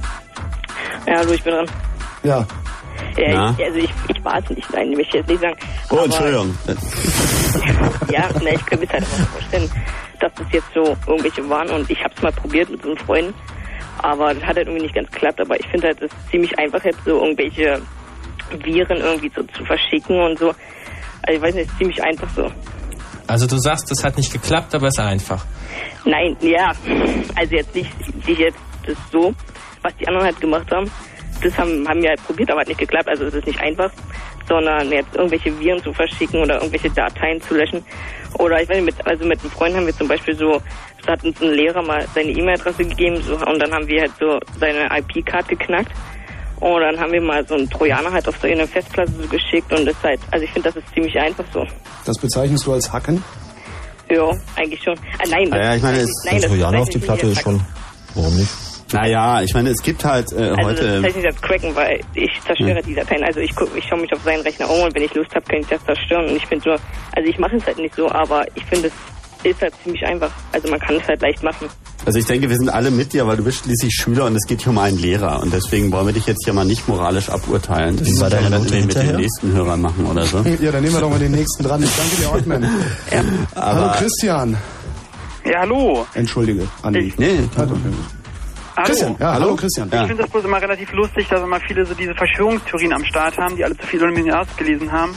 Ja, 1.06 1.18
hallo, 1.18 1.32
ich 1.32 1.42
bin 1.42 1.52
dran. 1.54 1.66
Ja. 2.22 2.46
Ja, 3.16 3.28
Na? 3.32 3.54
ich, 3.58 3.64
also 3.64 3.78
ich, 3.78 3.90
ich 4.08 4.24
war 4.24 4.38
es 4.38 4.50
nicht, 4.50 4.72
nein, 4.72 4.92
ich 4.98 5.12
jetzt 5.12 5.28
nicht 5.28 5.40
sagen. 5.40 5.56
Oh, 5.90 5.94
Aber- 5.96 6.04
Entschuldigung. 6.04 6.58
Ja, 8.10 8.28
na, 8.42 8.50
ich 8.50 8.66
kann 8.66 8.78
mir 8.80 8.88
halt 8.88 9.02
einfach 9.02 9.26
vorstellen, 9.28 9.70
dass 10.20 10.32
das 10.34 10.46
jetzt 10.52 10.66
so 10.74 10.96
irgendwelche 11.06 11.48
waren 11.48 11.68
und 11.70 11.90
ich 11.90 12.02
habe 12.02 12.12
es 12.16 12.22
mal 12.22 12.32
probiert 12.32 12.68
mit 12.70 12.82
so 12.82 12.88
einem 12.88 12.98
Freund, 12.98 13.34
aber 13.98 14.34
das 14.34 14.42
hat 14.42 14.56
halt 14.56 14.66
irgendwie 14.66 14.82
nicht 14.82 14.94
ganz 14.94 15.10
geklappt. 15.10 15.40
Aber 15.40 15.58
ich 15.58 15.66
finde 15.68 15.88
halt, 15.88 15.98
es 16.02 16.10
ist 16.12 16.30
ziemlich 16.30 16.58
einfach 16.58 16.82
jetzt 16.84 16.98
so 17.04 17.22
irgendwelche 17.24 17.80
Viren 18.50 18.98
irgendwie 18.98 19.30
so 19.34 19.42
zu 19.42 19.64
verschicken 19.64 20.20
und 20.20 20.38
so. 20.38 20.48
Also 21.22 21.32
ich 21.36 21.42
weiß 21.42 21.54
nicht, 21.54 21.70
ist 21.70 21.78
ziemlich 21.78 22.02
einfach 22.02 22.28
so. 22.30 22.50
Also 23.26 23.46
du 23.46 23.58
sagst, 23.58 23.90
das 23.90 24.02
hat 24.04 24.16
nicht 24.16 24.32
geklappt, 24.32 24.74
aber 24.74 24.88
es 24.88 24.94
ist 24.94 25.04
einfach. 25.04 25.44
Nein, 26.04 26.36
ja, 26.40 26.72
also 27.34 27.54
jetzt 27.54 27.74
nicht, 27.74 28.26
nicht 28.26 28.40
jetzt 28.40 28.58
das 28.86 28.96
so, 29.12 29.34
was 29.82 29.94
die 29.96 30.08
anderen 30.08 30.26
halt 30.26 30.40
gemacht 30.40 30.70
haben. 30.72 30.90
Das 31.42 31.56
haben, 31.58 31.86
haben 31.86 32.02
wir 32.02 32.08
halt 32.08 32.24
probiert, 32.24 32.50
aber 32.50 32.60
hat 32.62 32.68
nicht 32.68 32.80
geklappt. 32.80 33.08
Also 33.08 33.26
es 33.26 33.34
ist 33.34 33.46
nicht 33.46 33.60
einfach, 33.60 33.90
sondern 34.48 34.90
jetzt 34.90 35.14
irgendwelche 35.14 35.56
Viren 35.60 35.82
zu 35.82 35.92
verschicken 35.92 36.40
oder 36.40 36.54
irgendwelche 36.54 36.90
Dateien 36.90 37.40
zu 37.42 37.54
löschen. 37.54 37.84
Oder 38.38 38.62
ich 38.62 38.68
weiß 38.68 38.76
nicht, 38.76 38.96
mit, 38.96 39.06
also 39.06 39.24
mit 39.26 39.40
einem 39.40 39.50
Freund 39.50 39.76
haben 39.76 39.86
wir 39.86 39.94
zum 39.94 40.08
Beispiel 40.08 40.34
so, 40.34 40.60
da 41.04 41.12
hat 41.12 41.24
uns 41.24 41.40
ein 41.40 41.50
Lehrer 41.50 41.82
mal 41.82 42.06
seine 42.14 42.30
E-Mail-Adresse 42.30 42.84
gegeben 42.84 43.16
so, 43.22 43.34
und 43.34 43.58
dann 43.60 43.72
haben 43.72 43.86
wir 43.86 44.00
halt 44.00 44.12
so 44.18 44.38
seine 44.58 44.88
IP-Card 44.98 45.48
geknackt. 45.48 45.92
Und 46.60 46.80
dann 46.80 46.98
haben 46.98 47.12
wir 47.12 47.20
mal 47.20 47.46
so 47.46 47.54
einen 47.54 47.68
Trojaner 47.70 48.12
halt 48.12 48.26
auf 48.28 48.36
so 48.40 48.46
eine 48.48 48.66
Festplatte 48.66 49.12
so 49.12 49.28
geschickt 49.28 49.72
und 49.72 49.84
das 49.86 49.96
halt, 50.02 50.20
also 50.30 50.44
ich 50.44 50.50
finde, 50.52 50.68
das 50.70 50.76
ist 50.82 50.92
ziemlich 50.94 51.18
einfach 51.18 51.44
so. 51.52 51.64
Das 52.04 52.18
bezeichnest 52.18 52.66
du 52.66 52.72
als 52.72 52.92
Hacken? 52.92 53.22
Ja, 54.10 54.30
eigentlich 54.56 54.82
schon. 54.82 54.94
Ah, 55.18 55.24
nein, 55.30 55.48
Ja, 55.52 55.74
ich 55.74 55.82
meine, 55.82 55.98
es 55.98 56.10
nein, 56.24 56.34
ein 56.36 56.40
das 56.42 56.50
Trojaner 56.50 56.80
auf 56.80 56.88
die 56.88 56.98
Platte 56.98 57.26
nicht 57.26 57.36
ist 57.38 57.42
schon. 57.42 57.60
Warum 58.14 58.36
nicht? 58.36 58.50
Naja, 58.90 59.42
ich 59.42 59.52
meine, 59.52 59.68
es 59.68 59.82
gibt 59.82 60.02
halt 60.02 60.32
äh, 60.32 60.36
Also 60.36 60.54
das 60.56 60.64
heute. 60.64 61.00
bezeichne 61.02 61.20
ich 61.20 61.26
als 61.26 61.42
Cracken, 61.42 61.76
weil 61.76 62.00
ich 62.14 62.30
zerstöre 62.46 62.70
Ja. 62.76 62.80
die 62.80 62.94
Dateien. 62.94 63.22
Also 63.22 63.40
ich 63.40 63.54
guck, 63.54 63.68
ich 63.76 63.84
schaue 63.86 64.00
mich 64.00 64.10
auf 64.14 64.22
seinen 64.24 64.40
Rechner 64.40 64.70
um 64.70 64.80
und 64.80 64.94
wenn 64.94 65.02
ich 65.02 65.12
Lust 65.14 65.34
habe, 65.34 65.44
kann 65.44 65.60
ich 65.60 65.66
das 65.66 65.84
zerstören. 65.84 66.24
Und 66.30 66.36
ich 66.36 66.46
finde 66.46 66.64
so, 66.64 66.70
also 66.70 67.28
ich 67.28 67.38
mache 67.38 67.56
es 67.56 67.66
halt 67.66 67.76
nicht 67.78 67.94
so, 67.94 68.10
aber 68.10 68.46
ich 68.54 68.64
finde 68.64 68.88
es 68.88 68.94
ist 69.44 69.60
halt 69.60 69.72
ziemlich 69.82 70.04
einfach. 70.04 70.30
Also 70.52 70.68
man 70.68 70.78
kann 70.80 70.96
es 70.96 71.06
halt 71.08 71.20
leicht 71.22 71.42
machen. 71.42 71.68
Also 72.06 72.18
ich 72.18 72.24
denke, 72.26 72.48
wir 72.48 72.56
sind 72.56 72.68
alle 72.70 72.90
mit 72.90 73.12
dir, 73.12 73.26
weil 73.26 73.36
du 73.36 73.44
bist 73.44 73.64
schließlich 73.64 73.92
Schüler 73.92 74.26
und 74.26 74.36
es 74.36 74.46
geht 74.46 74.62
hier 74.62 74.70
um 74.70 74.78
einen 74.78 74.98
Lehrer. 74.98 75.40
Und 75.42 75.52
deswegen 75.52 75.90
wollen 75.92 76.06
wir 76.06 76.12
dich 76.14 76.26
jetzt 76.26 76.44
hier 76.44 76.52
mal 76.54 76.64
nicht 76.64 76.88
moralisch 76.88 77.28
aburteilen. 77.28 77.96
Das 77.96 78.06
Wie 78.08 78.18
war 78.20 78.30
können 78.30 78.44
wir 78.44 78.50
deine 78.50 78.64
dann 78.64 78.64
Note 78.64 78.86
mit 78.86 78.94
den 78.96 79.16
nächsten 79.16 79.52
Hörern 79.52 79.80
machen 79.80 80.06
oder 80.06 80.24
so. 80.24 80.38
Ja, 80.60 80.72
dann 80.72 80.82
nehmen 80.82 80.94
wir 80.94 81.00
doch 81.00 81.10
mal 81.10 81.18
den 81.18 81.32
nächsten 81.32 81.62
dran. 81.64 81.82
Ich 81.82 81.90
danke 81.96 82.16
dir, 82.16 82.32
Ottman. 82.32 82.66
Hallo, 83.54 83.82
Aber- 83.84 83.92
Christian. 83.98 84.56
Ja, 85.44 85.60
hallo. 85.60 86.06
Entschuldige, 86.14 86.68
Andi. 86.82 87.12
Nee, 87.16 87.40
hallo. 88.78 88.86
Christian, 88.86 89.16
ja, 89.18 89.32
hallo, 89.34 89.56
Christian. 89.56 89.88
Ich 89.92 89.98
finde 89.98 90.22
das 90.22 90.30
bloß 90.30 90.44
immer 90.44 90.60
relativ 90.62 90.92
lustig, 90.92 91.28
dass 91.28 91.42
immer 91.42 91.60
viele 91.60 91.84
so 91.84 91.94
diese 91.94 92.14
Verschwörungstheorien 92.14 92.92
am 92.92 93.04
Start 93.04 93.36
haben, 93.38 93.56
die 93.56 93.64
alle 93.64 93.76
zu 93.76 93.86
viel 93.86 94.00
Illuminati 94.02 94.50
gelesen 94.56 94.90
haben. 94.92 95.14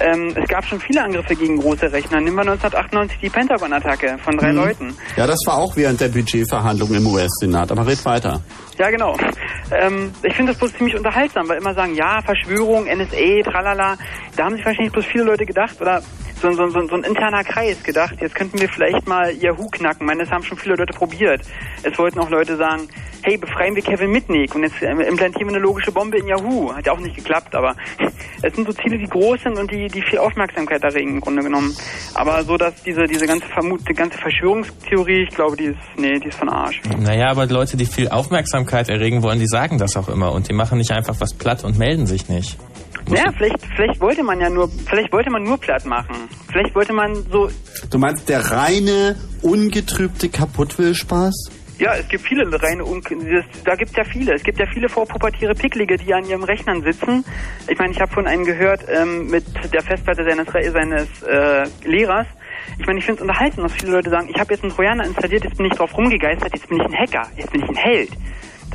ähm, 0.00 0.34
es 0.36 0.48
gab 0.48 0.64
schon 0.66 0.78
viele 0.80 1.02
Angriffe 1.02 1.34
gegen 1.34 1.56
große 1.58 1.90
Rechner. 1.90 2.20
Nehmen 2.20 2.36
wir 2.36 2.42
1998 2.42 3.18
die 3.22 3.30
Pentagon-Attacke 3.30 4.18
von 4.22 4.36
drei 4.36 4.50
Mhm. 4.52 4.56
Leuten. 4.58 4.94
Ja, 5.16 5.26
das 5.26 5.38
war 5.46 5.56
auch 5.56 5.74
während 5.76 6.00
der 6.02 6.08
Budgetverhandlungen 6.08 6.96
im 6.96 7.06
US-Senat. 7.06 7.72
Aber 7.72 7.86
red 7.86 8.04
weiter. 8.04 8.42
Ja, 8.78 8.90
genau. 8.90 9.16
Ähm, 9.72 10.12
ich 10.22 10.34
finde 10.34 10.52
das 10.52 10.58
bloß 10.58 10.74
ziemlich 10.74 10.96
unterhaltsam, 10.96 11.48
weil 11.48 11.58
immer 11.58 11.74
sagen, 11.74 11.94
ja, 11.94 12.20
Verschwörung, 12.22 12.84
NSA, 12.84 13.42
tralala. 13.50 13.96
Da 14.36 14.44
haben 14.44 14.56
sich 14.56 14.64
wahrscheinlich 14.64 14.92
bloß 14.92 15.06
viele 15.06 15.24
Leute 15.24 15.46
gedacht, 15.46 15.80
oder 15.80 16.02
so, 16.40 16.52
so, 16.52 16.68
so, 16.68 16.86
so 16.86 16.94
ein 16.96 17.04
interner 17.04 17.42
Kreis 17.44 17.82
gedacht, 17.82 18.16
jetzt 18.20 18.34
könnten 18.34 18.60
wir 18.60 18.68
vielleicht 18.68 19.06
mal 19.08 19.32
Yahoo 19.32 19.68
knacken. 19.68 20.02
Ich 20.02 20.06
meine, 20.06 20.24
das 20.24 20.30
haben 20.30 20.42
schon 20.42 20.58
viele 20.58 20.74
Leute 20.74 20.92
probiert. 20.92 21.40
Es 21.82 21.98
wollten 21.98 22.18
auch 22.18 22.28
Leute 22.28 22.56
sagen, 22.56 22.88
hey, 23.22 23.38
befreien 23.38 23.74
wir 23.74 23.82
Kevin 23.82 24.10
Mitnick 24.10 24.54
und 24.54 24.62
jetzt 24.62 24.82
ähm, 24.82 25.00
implantieren 25.00 25.48
wir 25.48 25.56
eine 25.56 25.64
logische 25.64 25.90
Bombe 25.90 26.18
in 26.18 26.26
Yahoo. 26.26 26.72
Hat 26.74 26.86
ja 26.86 26.92
auch 26.92 27.00
nicht 27.00 27.16
geklappt, 27.16 27.54
aber 27.54 27.74
es 28.42 28.54
sind 28.54 28.66
so 28.66 28.72
Ziele, 28.74 28.98
die 28.98 29.08
groß 29.08 29.42
sind 29.42 29.58
und 29.58 29.70
die, 29.70 29.86
die 29.88 30.02
viel 30.02 30.18
Aufmerksamkeit 30.18 30.82
erregen 30.84 31.14
im 31.14 31.20
Grunde 31.20 31.42
genommen. 31.42 31.74
Aber 32.14 32.42
so, 32.44 32.56
dass 32.56 32.82
diese, 32.82 33.04
diese 33.04 33.26
ganze 33.26 33.46
Vermut, 33.48 33.80
die 33.88 33.94
ganze 33.94 34.18
Verschwörungstheorie, 34.18 35.24
ich 35.28 35.34
glaube, 35.34 35.56
die 35.56 35.64
ist, 35.64 35.78
nee, 35.96 36.18
die 36.18 36.28
ist 36.28 36.38
von 36.38 36.50
Arsch. 36.50 36.82
Naja, 36.98 37.30
aber 37.30 37.46
Leute, 37.46 37.76
die 37.76 37.86
viel 37.86 38.08
Aufmerksamkeit 38.08 38.65
erregen 38.88 39.22
wollen, 39.22 39.38
die 39.38 39.46
sagen 39.46 39.78
das 39.78 39.96
auch 39.96 40.08
immer 40.08 40.32
und 40.32 40.48
die 40.48 40.54
machen 40.54 40.78
nicht 40.78 40.90
einfach 40.90 41.16
was 41.18 41.34
platt 41.34 41.64
und 41.64 41.78
melden 41.78 42.06
sich 42.06 42.28
nicht. 42.28 42.58
Naja, 43.08 43.30
vielleicht, 43.36 43.64
vielleicht 43.76 44.00
wollte 44.00 44.24
man 44.24 44.40
ja 44.40 44.50
nur, 44.50 44.68
vielleicht 44.68 45.12
wollte 45.12 45.30
man 45.30 45.44
nur 45.44 45.58
platt 45.58 45.84
machen. 45.84 46.28
Vielleicht 46.50 46.74
wollte 46.74 46.92
man 46.92 47.14
so, 47.30 47.48
Du 47.88 47.98
meinst 47.98 48.28
der 48.28 48.40
reine, 48.50 49.16
ungetrübte 49.42 50.28
Kaputtwillspaß? 50.28 51.50
ja, 51.78 51.94
es 51.94 52.08
gibt 52.08 52.26
viele 52.26 52.42
reine, 52.62 52.84
Un 52.84 53.02
da 53.64 53.74
gibt 53.74 53.90
es 53.90 53.96
ja 53.96 54.04
viele. 54.04 54.34
Es 54.34 54.42
gibt 54.42 54.58
ja 54.58 54.66
viele 54.72 54.88
vorpubertiere 54.88 55.54
Picklige, 55.54 55.96
die 55.96 56.12
an 56.14 56.24
ihrem 56.24 56.42
Rechnern 56.42 56.82
sitzen. 56.82 57.24
Ich 57.68 57.78
meine, 57.78 57.92
ich 57.92 58.00
habe 58.00 58.12
von 58.12 58.26
einem 58.26 58.44
gehört 58.44 58.80
ähm, 58.88 59.28
mit 59.28 59.44
der 59.72 59.82
Festplatte 59.82 60.24
seines, 60.24 60.46
seines 60.72 61.22
äh, 61.22 61.64
Lehrers. 61.86 62.26
Ich 62.78 62.86
meine, 62.86 62.98
ich 62.98 63.04
finde 63.04 63.22
es 63.22 63.28
unterhaltsam, 63.28 63.64
dass 63.64 63.74
viele 63.74 63.92
Leute 63.92 64.10
sagen, 64.10 64.28
ich 64.32 64.40
habe 64.40 64.52
jetzt 64.52 64.62
einen 64.62 64.72
Trojaner 64.72 65.04
installiert, 65.04 65.44
jetzt 65.44 65.56
bin 65.56 65.66
ich 65.66 65.72
drauf 65.74 65.96
rumgegeistert, 65.96 66.52
jetzt 66.52 66.68
bin 66.68 66.78
ich 66.80 66.86
ein 66.86 66.94
Hacker, 66.94 67.28
jetzt 67.36 67.52
bin 67.52 67.62
ich 67.62 67.68
ein 67.68 67.76
Held. 67.76 68.10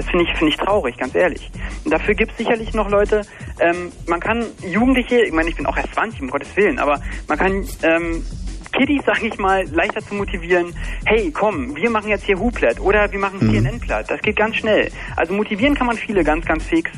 Das 0.01 0.09
finde 0.09 0.25
ich, 0.25 0.31
finde 0.35 0.49
ich 0.49 0.57
traurig, 0.57 0.97
ganz 0.97 1.13
ehrlich. 1.13 1.51
Und 1.85 1.91
dafür 1.93 2.15
gibt 2.15 2.31
es 2.31 2.37
sicherlich 2.39 2.73
noch 2.73 2.89
Leute, 2.89 3.21
ähm, 3.59 3.91
man 4.07 4.19
kann 4.19 4.43
Jugendliche, 4.65 5.21
ich 5.21 5.31
meine, 5.31 5.47
ich 5.47 5.55
bin 5.55 5.67
auch 5.67 5.77
erst 5.77 5.93
20, 5.93 6.23
um 6.23 6.29
Gottes 6.31 6.57
Willen, 6.57 6.79
aber 6.79 6.99
man 7.27 7.37
kann 7.37 7.63
ähm, 7.83 8.25
Kiddies, 8.73 9.03
sag 9.05 9.21
ich 9.21 9.37
mal, 9.37 9.63
leichter 9.71 10.01
zu 10.01 10.15
motivieren, 10.15 10.73
hey, 11.05 11.29
komm, 11.31 11.75
wir 11.75 11.91
machen 11.91 12.09
jetzt 12.09 12.23
hier 12.23 12.39
Huplet 12.39 12.79
oder 12.79 13.11
wir 13.11 13.19
machen 13.19 13.47
Mhm. 13.47 13.51
CNN 13.51 13.79
platt. 13.79 14.09
Das 14.09 14.19
geht 14.23 14.37
ganz 14.37 14.55
schnell. 14.55 14.89
Also 15.17 15.35
motivieren 15.35 15.75
kann 15.75 15.85
man 15.85 15.97
viele 15.97 16.23
ganz, 16.23 16.47
ganz 16.47 16.63
fix. 16.63 16.89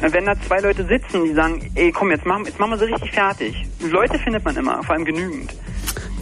Wenn 0.00 0.24
da 0.24 0.32
zwei 0.40 0.60
Leute 0.60 0.86
sitzen, 0.86 1.24
die 1.24 1.34
sagen, 1.34 1.70
ey, 1.74 1.92
komm, 1.92 2.10
jetzt 2.12 2.24
machen, 2.24 2.46
jetzt 2.46 2.58
machen 2.58 2.70
wir 2.70 2.78
sie 2.78 2.84
richtig 2.86 3.10
fertig. 3.10 3.66
Leute 3.90 4.18
findet 4.20 4.42
man 4.42 4.56
immer, 4.56 4.82
vor 4.82 4.94
allem 4.94 5.04
genügend. 5.04 5.52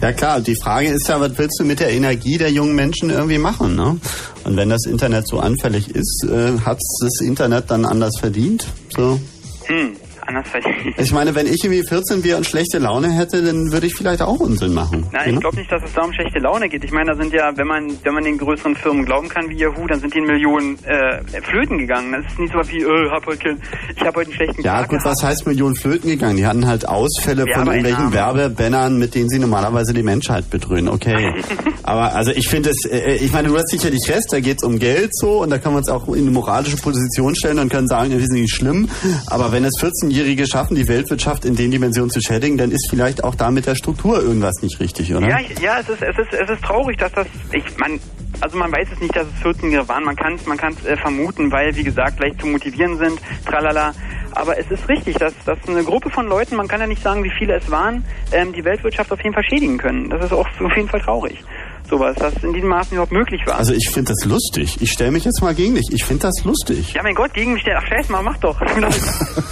Ja 0.01 0.13
klar, 0.13 0.41
die 0.41 0.55
Frage 0.55 0.89
ist 0.89 1.07
ja, 1.07 1.19
was 1.19 1.37
willst 1.37 1.59
du 1.59 1.65
mit 1.65 1.79
der 1.79 1.89
Energie 1.89 2.37
der 2.37 2.51
jungen 2.51 2.75
Menschen 2.75 3.09
irgendwie 3.09 3.39
machen? 3.39 3.75
Ne? 3.75 3.99
Und 4.43 4.55
wenn 4.55 4.69
das 4.69 4.85
Internet 4.85 5.27
so 5.27 5.39
anfällig 5.39 5.89
ist, 5.89 6.23
äh, 6.29 6.59
hat 6.59 6.77
das 7.01 7.19
Internet 7.21 7.71
dann 7.71 7.83
anders 7.83 8.19
verdient? 8.19 8.67
So. 8.95 9.19
Hm, 9.65 9.95
anders 10.27 10.47
verdient. 10.49 10.95
Ich 10.97 11.11
meine, 11.11 11.33
wenn 11.35 11.47
ich 11.47 11.63
irgendwie 11.63 11.83
14 11.87 12.23
wäre 12.23 12.37
und 12.37 12.45
schlechte 12.45 12.77
Laune 12.79 13.11
hätte, 13.11 13.41
dann 13.43 13.71
würde 13.71 13.87
ich 13.87 13.95
vielleicht 13.95 14.21
auch 14.21 14.39
Unsinn 14.39 14.73
machen. 14.73 15.05
Nein, 15.11 15.35
ich 15.35 15.39
glaube 15.39 15.57
nicht, 15.57 15.71
dass 15.71 15.81
es 15.83 15.93
da 15.93 16.03
um 16.03 16.13
schlechte 16.13 16.39
Laune 16.39 16.69
geht. 16.69 16.83
Ich 16.83 16.91
meine, 16.91 17.11
da 17.11 17.17
sind 17.21 17.33
ja, 17.33 17.51
wenn 17.55 17.67
man, 17.67 17.91
wenn 18.03 18.13
man 18.13 18.23
den 18.23 18.37
größeren 18.37 18.75
Firmen 18.75 19.05
glauben 19.05 19.29
kann 19.29 19.49
wie 19.49 19.55
Yahoo, 19.57 19.87
dann 19.87 19.99
sind 19.99 20.13
die 20.13 20.19
in 20.19 20.25
Millionen 20.25 20.77
äh, 20.85 21.21
Flöten 21.43 21.77
gegangen. 21.77 22.11
Das 22.11 22.31
ist 22.31 22.39
nicht 22.39 22.51
so 22.53 22.59
was 22.59 22.69
wie, 22.69 22.81
äh, 22.81 23.09
hab 23.09 23.25
heute, 23.25 23.37
kein- 23.39 23.61
ich 23.95 24.01
habe 24.01 24.17
heute 24.19 24.29
einen 24.29 24.35
schlechten 24.35 24.61
Ja, 24.63 24.79
Tag 24.81 24.89
gut, 24.89 24.99
was 25.05 25.23
heißt 25.23 25.47
Millionen 25.47 25.75
Flöten 25.75 26.09
gegangen? 26.09 26.37
Die 26.37 26.45
hatten 26.45 26.67
halt 26.67 26.87
Ausfälle 26.87 27.45
von 27.53 27.67
irgendwelchen. 27.67 28.13
Werbebannern, 28.13 28.97
mit 28.97 29.15
denen 29.15 29.29
sie 29.29 29.39
normalerweise 29.39 29.93
die 29.93 30.03
Menschheit 30.03 30.49
bedröhnen. 30.49 30.89
Okay. 30.89 31.33
Aber 31.83 32.13
also 32.15 32.31
ich 32.31 32.47
finde 32.49 32.69
es, 32.71 32.85
äh, 32.89 33.15
ich 33.15 33.31
meine, 33.31 33.47
du 33.47 33.55
hast 33.57 33.69
sicherlich 33.69 34.07
recht, 34.09 34.25
da 34.31 34.39
geht's 34.39 34.63
um 34.63 34.77
Geld 34.79 35.15
so 35.15 35.41
und 35.41 35.49
da 35.49 35.57
kann 35.57 35.71
man 35.73 35.79
uns 35.79 35.89
auch 35.89 36.07
in 36.09 36.21
eine 36.23 36.31
moralische 36.31 36.77
Position 36.77 37.35
stellen 37.35 37.59
und 37.59 37.69
können 37.69 37.87
sagen, 37.87 38.11
wir 38.11 38.19
sind 38.19 38.41
nicht 38.41 38.53
schlimm. 38.53 38.89
Aber 39.27 39.51
wenn 39.51 39.63
es 39.63 39.77
14-Jährige 40.17 40.47
schaffen, 40.47 40.75
die 40.75 40.87
Weltwirtschaft 40.87 41.45
in 41.45 41.55
den 41.55 41.71
Dimensionen 41.71 42.09
zu 42.09 42.21
schädigen, 42.21 42.57
dann 42.57 42.71
ist 42.71 42.89
vielleicht 42.89 43.23
auch 43.23 43.35
da 43.35 43.51
mit 43.51 43.65
der 43.67 43.75
Struktur 43.75 44.21
irgendwas 44.21 44.55
nicht 44.61 44.79
richtig, 44.79 45.13
oder? 45.13 45.27
Ja, 45.27 45.39
ja, 45.61 45.79
es 45.79 45.89
ist, 45.89 46.01
es 46.01 46.17
ist, 46.17 46.33
es 46.33 46.49
ist 46.49 46.63
traurig, 46.63 46.97
dass 46.97 47.11
das, 47.11 47.27
ich, 47.51 47.63
man, 47.77 47.99
also 48.41 48.57
man 48.57 48.71
weiß 48.71 48.87
es 48.93 48.99
nicht, 48.99 49.15
dass 49.15 49.27
es 49.27 49.41
14 49.41 49.71
waren. 49.87 50.03
Man 50.03 50.15
kann 50.15 50.33
es, 50.33 50.45
man 50.45 50.57
äh, 50.57 50.97
vermuten, 50.97 51.51
weil, 51.51 51.75
wie 51.75 51.83
gesagt, 51.83 52.19
leicht 52.19 52.41
zu 52.41 52.47
motivieren 52.47 52.97
sind, 52.97 53.19
tralala. 53.45 53.93
Aber 54.31 54.57
es 54.57 54.69
ist 54.69 54.87
richtig, 54.89 55.17
dass, 55.17 55.33
dass 55.45 55.57
eine 55.67 55.83
Gruppe 55.83 56.09
von 56.09 56.27
Leuten, 56.27 56.55
man 56.55 56.67
kann 56.67 56.79
ja 56.79 56.87
nicht 56.87 57.01
sagen, 57.01 57.23
wie 57.23 57.31
viele 57.37 57.55
es 57.55 57.69
waren, 57.71 58.03
ähm, 58.31 58.53
die 58.53 58.63
Weltwirtschaft 58.63 59.11
auf 59.11 59.21
jeden 59.23 59.33
Fall 59.33 59.43
schädigen 59.43 59.77
können. 59.77 60.09
Das 60.09 60.23
ist 60.23 60.33
auch 60.33 60.47
auf 60.47 60.75
jeden 60.75 60.89
Fall 60.89 61.01
traurig. 61.01 61.43
Sowas, 61.89 62.15
dass 62.17 62.33
in 62.43 62.53
diesem 62.53 62.69
Maßen 62.69 62.93
überhaupt 62.93 63.11
möglich 63.11 63.41
war. 63.45 63.57
Also 63.57 63.73
ich 63.73 63.89
finde 63.89 64.11
das 64.13 64.25
lustig. 64.25 64.77
Ich 64.81 64.91
stelle 64.91 65.11
mich 65.11 65.23
jetzt 65.23 65.41
mal 65.41 65.55
gegen 65.55 65.75
dich. 65.75 65.87
Ich 65.91 66.03
finde 66.03 66.23
das 66.23 66.43
lustig. 66.43 66.93
ja, 66.93 67.03
mein 67.03 67.15
Gott, 67.15 67.33
gegen 67.33 67.53
mich, 67.53 67.63
der, 67.63 67.79
ach 67.79 67.87
scheiß 67.87 68.09
mal, 68.09 68.21
mach 68.21 68.37
doch. 68.37 68.59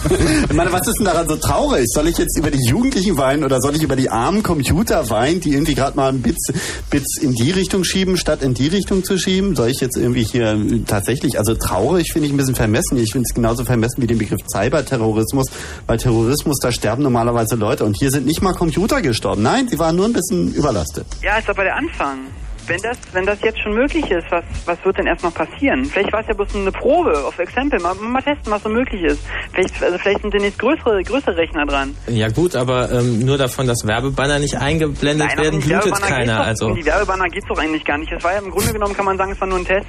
Ich 0.49 0.53
meine, 0.53 0.71
was 0.71 0.87
ist 0.87 0.99
denn 0.99 1.05
daran 1.05 1.27
so 1.27 1.35
traurig? 1.35 1.85
Soll 1.87 2.07
ich 2.07 2.17
jetzt 2.17 2.37
über 2.37 2.51
die 2.51 2.63
Jugendlichen 2.65 3.17
weinen 3.17 3.43
oder 3.43 3.61
soll 3.61 3.75
ich 3.75 3.83
über 3.83 3.95
die 3.95 4.09
armen 4.09 4.43
Computer 4.43 5.09
weinen, 5.09 5.39
die 5.41 5.53
irgendwie 5.53 5.75
gerade 5.75 5.95
mal 5.97 6.09
ein 6.09 6.21
Bits, 6.21 6.53
Bits 6.89 7.17
in 7.21 7.33
die 7.33 7.51
Richtung 7.51 7.83
schieben, 7.83 8.15
statt 8.17 8.41
in 8.41 8.53
die 8.53 8.67
Richtung 8.67 9.03
zu 9.03 9.17
schieben? 9.17 9.55
Soll 9.55 9.69
ich 9.69 9.81
jetzt 9.81 9.97
irgendwie 9.97 10.23
hier 10.23 10.57
tatsächlich, 10.85 11.37
also 11.37 11.55
traurig 11.55 12.11
finde 12.13 12.27
ich 12.27 12.33
ein 12.33 12.37
bisschen 12.37 12.55
vermessen. 12.55 12.97
Ich 12.97 13.11
finde 13.11 13.25
es 13.29 13.33
genauso 13.33 13.65
vermessen 13.65 14.01
wie 14.01 14.07
den 14.07 14.17
Begriff 14.17 14.41
Cyberterrorismus, 14.47 15.47
weil 15.87 15.97
Terrorismus, 15.97 16.59
da 16.59 16.71
sterben 16.71 17.03
normalerweise 17.03 17.55
Leute 17.55 17.85
und 17.85 17.97
hier 17.97 18.11
sind 18.11 18.25
nicht 18.25 18.41
mal 18.41 18.53
Computer 18.53 19.01
gestorben. 19.01 19.41
Nein, 19.41 19.67
sie 19.67 19.79
waren 19.79 19.95
nur 19.95 20.05
ein 20.05 20.13
bisschen 20.13 20.53
überlastet. 20.53 21.05
Ja, 21.21 21.37
ist 21.37 21.49
aber 21.49 21.63
der 21.63 21.75
Anfang. 21.75 22.24
Wenn 22.67 22.81
das, 22.81 22.97
wenn 23.13 23.25
das 23.25 23.39
jetzt 23.41 23.59
schon 23.61 23.73
möglich 23.73 24.09
ist, 24.09 24.25
was, 24.31 24.43
was 24.65 24.77
wird 24.83 24.97
denn 24.97 25.05
erst 25.07 25.23
noch 25.23 25.33
passieren? 25.33 25.85
Vielleicht 25.85 26.11
war 26.11 26.21
es 26.21 26.27
ja 26.27 26.33
bloß 26.33 26.55
eine 26.55 26.71
Probe 26.71 27.23
auf 27.25 27.37
Exempel. 27.37 27.79
Mal, 27.79 27.93
mal 27.95 28.21
testen, 28.21 28.51
was 28.51 28.63
so 28.63 28.69
möglich 28.69 29.03
ist. 29.03 29.19
Vielleicht, 29.53 29.83
also 29.83 29.97
vielleicht 29.99 30.21
sind 30.21 30.33
demnächst 30.33 30.57
größere, 30.59 31.03
größere 31.03 31.37
Rechner 31.37 31.65
dran. 31.65 31.95
Ja 32.07 32.27
gut, 32.29 32.55
aber 32.55 32.91
ähm, 32.91 33.19
nur 33.25 33.37
davon, 33.37 33.67
dass 33.67 33.85
Werbebanner 33.85 34.39
nicht 34.39 34.55
eingeblendet 34.57 35.27
Nein, 35.35 35.37
werden, 35.45 35.59
blutet 35.59 36.01
keiner. 36.01 36.37
doch, 36.39 36.45
Also, 36.47 36.65
Um 36.67 36.75
die 36.75 36.85
Werbebanner 36.85 37.25
geht's 37.29 37.47
doch 37.47 37.57
eigentlich 37.57 37.85
gar 37.85 37.97
nicht. 37.99 38.11
Es 38.11 38.23
war 38.23 38.33
ja 38.33 38.39
im 38.39 38.49
Grunde 38.49 38.73
genommen, 38.73 38.95
kann 38.95 39.05
man 39.05 39.17
sagen, 39.17 39.31
es 39.31 39.39
war 39.39 39.47
nur 39.47 39.59
ein 39.59 39.65
Test. 39.65 39.87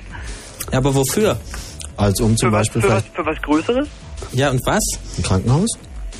ja, 0.71 0.79
aber 0.79 0.95
wofür? 0.95 1.39
Als 1.97 2.21
um 2.21 2.37
zum 2.37 2.51
Beispiel 2.51 2.83
Für 2.83 2.91
was, 2.91 3.05
für 3.15 3.25
was 3.25 3.41
Größeres? 3.41 3.89
Ja, 4.33 4.51
und 4.51 4.61
was? 4.67 4.83
ein 5.17 5.23
Krankenhaus. 5.23 5.71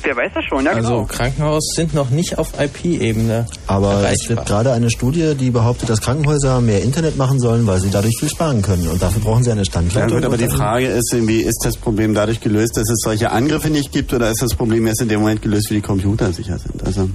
Wer 0.03 0.15
weiß 0.15 0.31
das 0.35 0.45
schon, 0.45 0.63
ja 0.65 0.71
Also 0.71 0.89
genau. 0.89 1.05
Krankenhaus 1.05 1.63
sind 1.75 1.93
noch 1.93 2.09
nicht 2.09 2.37
auf 2.37 2.53
IP-Ebene. 2.59 3.45
Aber 3.67 3.93
es 3.93 4.03
erreichbar. 4.03 4.35
gibt 4.37 4.47
gerade 4.47 4.71
eine 4.73 4.89
Studie, 4.89 5.35
die 5.35 5.49
behauptet, 5.49 5.89
dass 5.89 6.01
Krankenhäuser 6.01 6.61
mehr 6.61 6.81
Internet 6.83 7.17
machen 7.17 7.39
sollen, 7.39 7.67
weil 7.67 7.79
sie 7.81 7.89
dadurch 7.89 8.15
viel 8.19 8.29
sparen 8.29 8.61
können. 8.61 8.87
Und 8.87 9.01
dafür 9.01 9.21
brauchen 9.21 9.43
sie 9.43 9.51
eine 9.51 9.61
Ja, 9.61 9.65
Standleitung. 9.65 10.17
gut, 10.17 10.25
aber 10.25 10.37
die 10.37 10.47
Frage 10.49 10.87
ist 10.87 11.11
irgendwie, 11.13 11.41
ist 11.41 11.61
das 11.65 11.77
Problem 11.77 12.13
dadurch 12.13 12.39
gelöst, 12.39 12.77
dass 12.77 12.89
es 12.89 12.99
solche 13.03 13.31
Angriffe 13.31 13.69
nicht 13.69 13.91
gibt 13.91 14.13
oder 14.13 14.29
ist 14.29 14.41
das 14.41 14.53
Problem 14.55 14.85
erst 14.87 15.01
in 15.01 15.09
dem 15.09 15.19
Moment 15.21 15.41
gelöst, 15.41 15.69
wie 15.71 15.75
die 15.75 15.81
Computer 15.81 16.31
sicher 16.31 16.57
sind? 16.59 16.83
Also, 16.85 17.09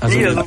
Also, 0.00 0.18
Nee, 0.18 0.26
also, 0.26 0.40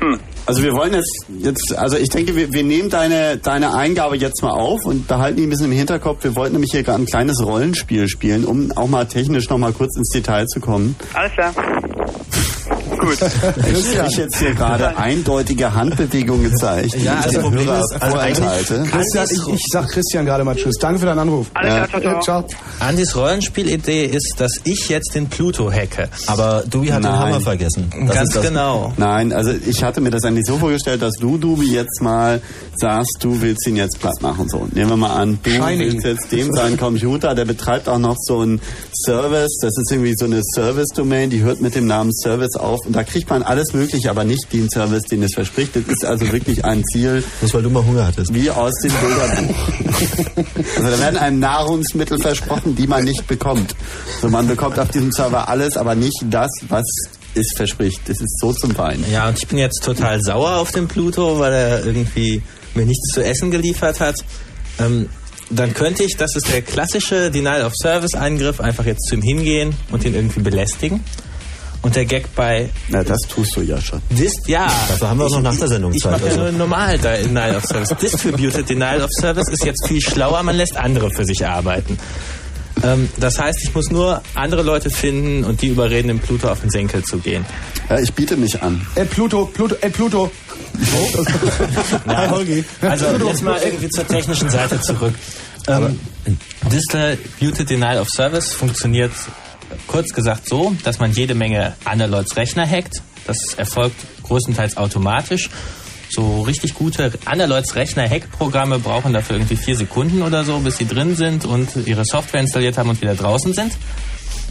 hm. 0.00 0.18
Also 0.46 0.62
wir 0.62 0.72
wollen 0.72 0.92
jetzt, 0.92 1.26
jetzt 1.38 1.74
also 1.76 1.96
ich 1.96 2.08
denke, 2.08 2.34
wir, 2.36 2.52
wir 2.52 2.64
nehmen 2.64 2.90
deine, 2.90 3.38
deine 3.38 3.74
Eingabe 3.74 4.16
jetzt 4.16 4.42
mal 4.42 4.50
auf 4.50 4.84
und 4.84 5.06
behalten 5.06 5.36
die 5.36 5.44
ein 5.44 5.50
bisschen 5.50 5.66
im 5.66 5.72
Hinterkopf. 5.72 6.24
Wir 6.24 6.34
wollten 6.36 6.54
nämlich 6.54 6.72
hier 6.72 6.82
gerade 6.82 7.02
ein 7.02 7.06
kleines 7.06 7.44
Rollenspiel 7.44 8.08
spielen, 8.08 8.44
um 8.44 8.72
auch 8.72 8.88
mal 8.88 9.06
technisch 9.06 9.48
noch 9.48 9.58
mal 9.58 9.72
kurz 9.72 9.96
ins 9.96 10.10
Detail 10.10 10.46
zu 10.46 10.60
kommen. 10.60 10.96
Alles 11.14 11.32
klar. 11.32 11.54
Gut. 13.02 13.18
Ich 13.20 13.98
habe 13.98 14.08
jetzt 14.10 14.36
hier 14.38 14.54
gerade 14.54 14.96
eindeutige 14.96 15.74
Handbewegungen 15.74 16.50
gezeigt. 16.50 16.94
Ja, 16.94 17.16
die 17.16 17.24
also 17.24 17.36
ich 17.38 17.42
Problem 17.42 17.66
Hörer 17.66 17.80
ist, 17.80 17.92
also 18.02 18.16
vorenthalte. 18.16 18.82
Christian, 18.90 19.26
ich, 19.30 19.54
ich 19.54 19.64
sag 19.70 19.88
Christian 19.88 20.24
gerade 20.24 20.44
mal 20.44 20.54
Tschüss. 20.56 20.76
Danke 20.80 21.00
für 21.00 21.06
deinen 21.06 21.18
Anruf. 21.20 21.48
Alles 21.54 21.88
klar, 21.88 22.00
ciao, 22.02 22.18
Äh, 22.18 22.20
ciao. 22.22 22.44
Andys 22.80 23.16
Rollenspielidee 23.16 24.04
ist, 24.06 24.34
dass 24.38 24.52
ich 24.64 24.88
jetzt 24.88 25.14
den 25.14 25.28
Pluto 25.28 25.70
hacke. 25.70 26.08
Aber 26.26 26.62
Dewey 26.66 26.88
hat 26.88 26.98
den 27.04 27.10
Nein. 27.10 27.18
Hammer 27.18 27.40
vergessen. 27.40 27.90
Das 28.06 28.14
Ganz 28.14 28.40
genau. 28.40 28.92
Nein, 28.96 29.32
also 29.32 29.52
ich 29.52 29.82
hatte 29.82 30.00
mir 30.00 30.10
das 30.10 30.24
eigentlich 30.24 30.46
so 30.46 30.58
vorgestellt, 30.58 31.02
dass 31.02 31.14
du, 31.14 31.38
du 31.38 31.60
jetzt 31.62 32.00
mal 32.02 32.40
sagst, 32.76 33.18
du 33.20 33.40
willst 33.40 33.66
ihn 33.66 33.76
jetzt 33.76 33.98
platt 34.00 34.20
machen. 34.22 34.48
So, 34.48 34.68
nehmen 34.72 34.90
wir 34.90 34.96
mal 34.96 35.14
an, 35.14 35.38
du 35.42 35.50
Shining. 35.50 35.78
willst 35.92 36.04
jetzt 36.06 36.32
dem 36.32 36.52
seinen 36.52 36.76
Computer, 36.76 37.34
der 37.34 37.44
betreibt 37.44 37.88
auch 37.88 37.98
noch 37.98 38.16
so 38.18 38.40
einen 38.40 38.60
Service, 39.04 39.58
das 39.60 39.76
ist 39.76 39.90
irgendwie 39.90 40.14
so 40.16 40.24
eine 40.26 40.40
Service-Domain, 40.54 41.30
die 41.30 41.40
hört 41.42 41.60
mit 41.60 41.74
dem 41.74 41.86
Namen 41.86 42.12
Service 42.14 42.56
auf 42.56 42.84
und 42.86 42.91
da 42.92 43.04
kriegt 43.04 43.30
man 43.30 43.42
alles 43.42 43.72
mögliche, 43.72 44.10
aber 44.10 44.24
nicht 44.24 44.52
den 44.52 44.68
Service, 44.70 45.04
den 45.04 45.22
es 45.22 45.34
verspricht. 45.34 45.76
Das 45.76 45.84
ist 45.84 46.04
also 46.04 46.30
wirklich 46.32 46.64
ein 46.64 46.82
Ziel, 46.84 47.22
Bloß 47.40 47.54
weil 47.54 47.62
du 47.62 47.70
mal 47.70 47.84
Hunger 47.84 48.06
hattest. 48.06 48.32
wie 48.34 48.50
aus 48.50 48.74
dem 48.82 48.92
Bilderbuch. 48.92 50.44
also 50.76 50.90
da 50.90 50.98
werden 51.00 51.16
einem 51.18 51.38
Nahrungsmittel 51.40 52.18
versprochen, 52.18 52.74
die 52.76 52.86
man 52.86 53.04
nicht 53.04 53.26
bekommt. 53.26 53.74
So 54.20 54.28
man 54.28 54.46
bekommt 54.46 54.78
auf 54.78 54.90
diesem 54.90 55.12
Server 55.12 55.48
alles, 55.48 55.76
aber 55.76 55.94
nicht 55.94 56.22
das, 56.30 56.50
was 56.68 56.84
es 57.34 57.52
verspricht. 57.54 58.00
Das 58.06 58.20
ist 58.20 58.38
so 58.40 58.52
zum 58.52 58.76
Weinen. 58.76 59.04
Ja, 59.10 59.28
und 59.28 59.38
ich 59.38 59.46
bin 59.48 59.58
jetzt 59.58 59.82
total 59.82 60.22
sauer 60.22 60.56
auf 60.56 60.72
den 60.72 60.88
Pluto, 60.88 61.38
weil 61.38 61.52
er 61.52 61.86
irgendwie 61.86 62.42
mir 62.74 62.86
nichts 62.86 63.14
zu 63.14 63.24
essen 63.24 63.50
geliefert 63.50 64.00
hat. 64.00 64.16
Ähm, 64.78 65.08
dann 65.50 65.74
könnte 65.74 66.02
ich, 66.02 66.16
das 66.16 66.34
ist 66.34 66.50
der 66.50 66.62
klassische 66.62 67.30
Denial 67.30 67.64
of 67.64 67.74
Service 67.76 68.14
Eingriff, 68.14 68.60
einfach 68.60 68.86
jetzt 68.86 69.06
zu 69.06 69.14
ihm 69.16 69.22
hingehen 69.22 69.74
und 69.90 70.04
ihn 70.04 70.14
irgendwie 70.14 70.40
belästigen. 70.40 71.00
Und 71.82 71.96
der 71.96 72.04
Gag 72.04 72.32
bei 72.36 72.68
Na, 72.88 73.02
das 73.02 73.20
tust 73.22 73.56
du 73.56 73.60
ja 73.62 73.80
schon. 73.80 74.00
Dist, 74.10 74.46
ja. 74.46 74.66
Dafür 74.88 75.08
haben 75.10 75.18
wir 75.18 75.26
auch 75.26 75.30
noch 75.30 75.42
nach 75.42 75.56
der 75.56 75.66
Sendung 75.68 75.92
Ich 75.92 76.00
Zeit. 76.02 76.12
mache 76.12 76.22
ja 76.26 76.28
Also. 76.30 76.42
nur 76.42 76.52
normal 76.52 76.96
Denial 76.98 77.56
of 77.56 77.64
Service. 77.64 77.88
Distributed 78.00 78.68
Denial 78.68 79.02
of 79.02 79.10
Service 79.20 79.48
ist 79.48 79.64
jetzt 79.64 79.86
viel 79.88 80.00
schlauer, 80.00 80.42
man 80.44 80.56
lässt 80.56 80.76
andere 80.76 81.10
für 81.10 81.24
sich 81.24 81.44
arbeiten. 81.46 81.98
Ähm, 82.84 83.08
das 83.18 83.38
heißt, 83.38 83.58
ich 83.64 83.74
muss 83.74 83.90
nur 83.90 84.22
andere 84.34 84.62
Leute 84.62 84.90
finden 84.90 85.44
und 85.44 85.60
die 85.60 85.68
überreden, 85.68 86.08
dem 86.08 86.20
Pluto 86.20 86.48
auf 86.48 86.60
den 86.60 86.70
Senkel 86.70 87.02
zu 87.04 87.18
gehen. 87.18 87.44
Ja, 87.90 87.98
ich 87.98 88.12
biete 88.14 88.36
mich 88.36 88.62
an. 88.62 88.86
Ed 88.94 89.10
Pluto, 89.10 89.46
Pluto, 89.46 89.74
Ed 89.80 89.92
Pluto. 89.92 90.30
Ja, 92.06 92.30
Holgi. 92.30 92.64
Also 92.80 93.06
jetzt 93.26 93.42
mal 93.42 93.60
irgendwie 93.62 93.88
zur 93.90 94.06
technischen 94.06 94.48
Seite 94.50 94.80
zurück. 94.80 95.14
Ähm, 95.68 95.98
Distributed 96.72 97.68
Denial 97.68 97.98
of 97.98 98.08
Service 98.08 98.52
funktioniert 98.52 99.12
kurz 99.86 100.12
gesagt 100.12 100.48
so, 100.48 100.74
dass 100.84 100.98
man 100.98 101.12
jede 101.12 101.34
Menge 101.34 101.74
Underlords 101.90 102.36
Rechner 102.36 102.68
hackt. 102.68 103.02
Das 103.26 103.54
erfolgt 103.56 103.96
größtenteils 104.24 104.76
automatisch. 104.76 105.50
So 106.10 106.42
richtig 106.42 106.74
gute 106.74 107.12
Underlords 107.30 107.74
Rechner 107.74 108.08
Hackprogramme 108.08 108.78
brauchen 108.78 109.12
dafür 109.12 109.36
irgendwie 109.36 109.56
vier 109.56 109.76
Sekunden 109.76 110.22
oder 110.22 110.44
so, 110.44 110.58
bis 110.58 110.76
sie 110.76 110.86
drin 110.86 111.16
sind 111.16 111.44
und 111.44 111.70
ihre 111.86 112.04
Software 112.04 112.40
installiert 112.40 112.76
haben 112.76 112.90
und 112.90 113.00
wieder 113.00 113.14
draußen 113.14 113.54
sind. 113.54 113.72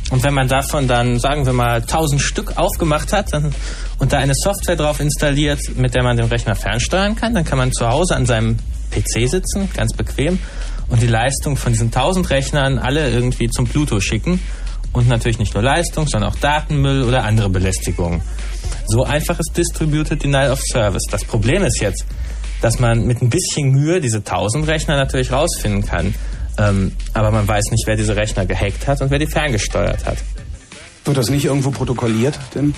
Und 0.09 0.23
wenn 0.23 0.33
man 0.33 0.47
davon 0.47 0.87
dann, 0.87 1.19
sagen 1.19 1.45
wir 1.45 1.53
mal, 1.53 1.81
1000 1.81 2.21
Stück 2.21 2.57
aufgemacht 2.57 3.13
hat 3.13 3.31
dann, 3.31 3.53
und 3.97 4.11
da 4.11 4.17
eine 4.17 4.33
Software 4.35 4.75
drauf 4.75 4.99
installiert, 4.99 5.59
mit 5.77 5.95
der 5.95 6.03
man 6.03 6.17
den 6.17 6.25
Rechner 6.25 6.55
fernsteuern 6.55 7.15
kann, 7.15 7.33
dann 7.33 7.45
kann 7.45 7.57
man 7.57 7.71
zu 7.71 7.87
Hause 7.87 8.15
an 8.15 8.25
seinem 8.25 8.57
PC 8.91 9.29
sitzen, 9.29 9.69
ganz 9.73 9.93
bequem, 9.93 10.39
und 10.89 11.01
die 11.01 11.07
Leistung 11.07 11.55
von 11.55 11.71
diesen 11.71 11.87
1000 11.87 12.29
Rechnern 12.29 12.77
alle 12.77 13.09
irgendwie 13.09 13.49
zum 13.49 13.67
Pluto 13.67 14.01
schicken. 14.01 14.41
Und 14.93 15.07
natürlich 15.07 15.39
nicht 15.39 15.53
nur 15.53 15.63
Leistung, 15.63 16.07
sondern 16.07 16.31
auch 16.31 16.35
Datenmüll 16.35 17.03
oder 17.03 17.23
andere 17.23 17.49
Belästigungen. 17.49 18.21
So 18.87 19.03
einfach 19.03 19.39
ist 19.39 19.51
Distributed 19.55 20.21
Denial 20.21 20.51
of 20.51 20.61
Service. 20.61 21.03
Das 21.09 21.23
Problem 21.23 21.63
ist 21.63 21.79
jetzt, 21.79 22.05
dass 22.61 22.79
man 22.79 23.05
mit 23.05 23.21
ein 23.21 23.29
bisschen 23.29 23.71
Mühe 23.71 24.01
diese 24.01 24.17
1000 24.17 24.67
Rechner 24.67 24.97
natürlich 24.97 25.31
rausfinden 25.31 25.85
kann. 25.85 26.13
Ähm, 26.57 26.91
aber 27.13 27.31
man 27.31 27.47
weiß 27.47 27.71
nicht, 27.71 27.83
wer 27.87 27.95
diese 27.95 28.15
Rechner 28.15 28.45
gehackt 28.45 28.87
hat 28.87 29.01
und 29.01 29.09
wer 29.09 29.19
die 29.19 29.27
ferngesteuert 29.27 30.05
hat. 30.05 30.17
Wird 31.05 31.17
das 31.17 31.29
nicht 31.29 31.45
irgendwo 31.45 31.71
protokolliert? 31.71 32.37
Denn 32.53 32.75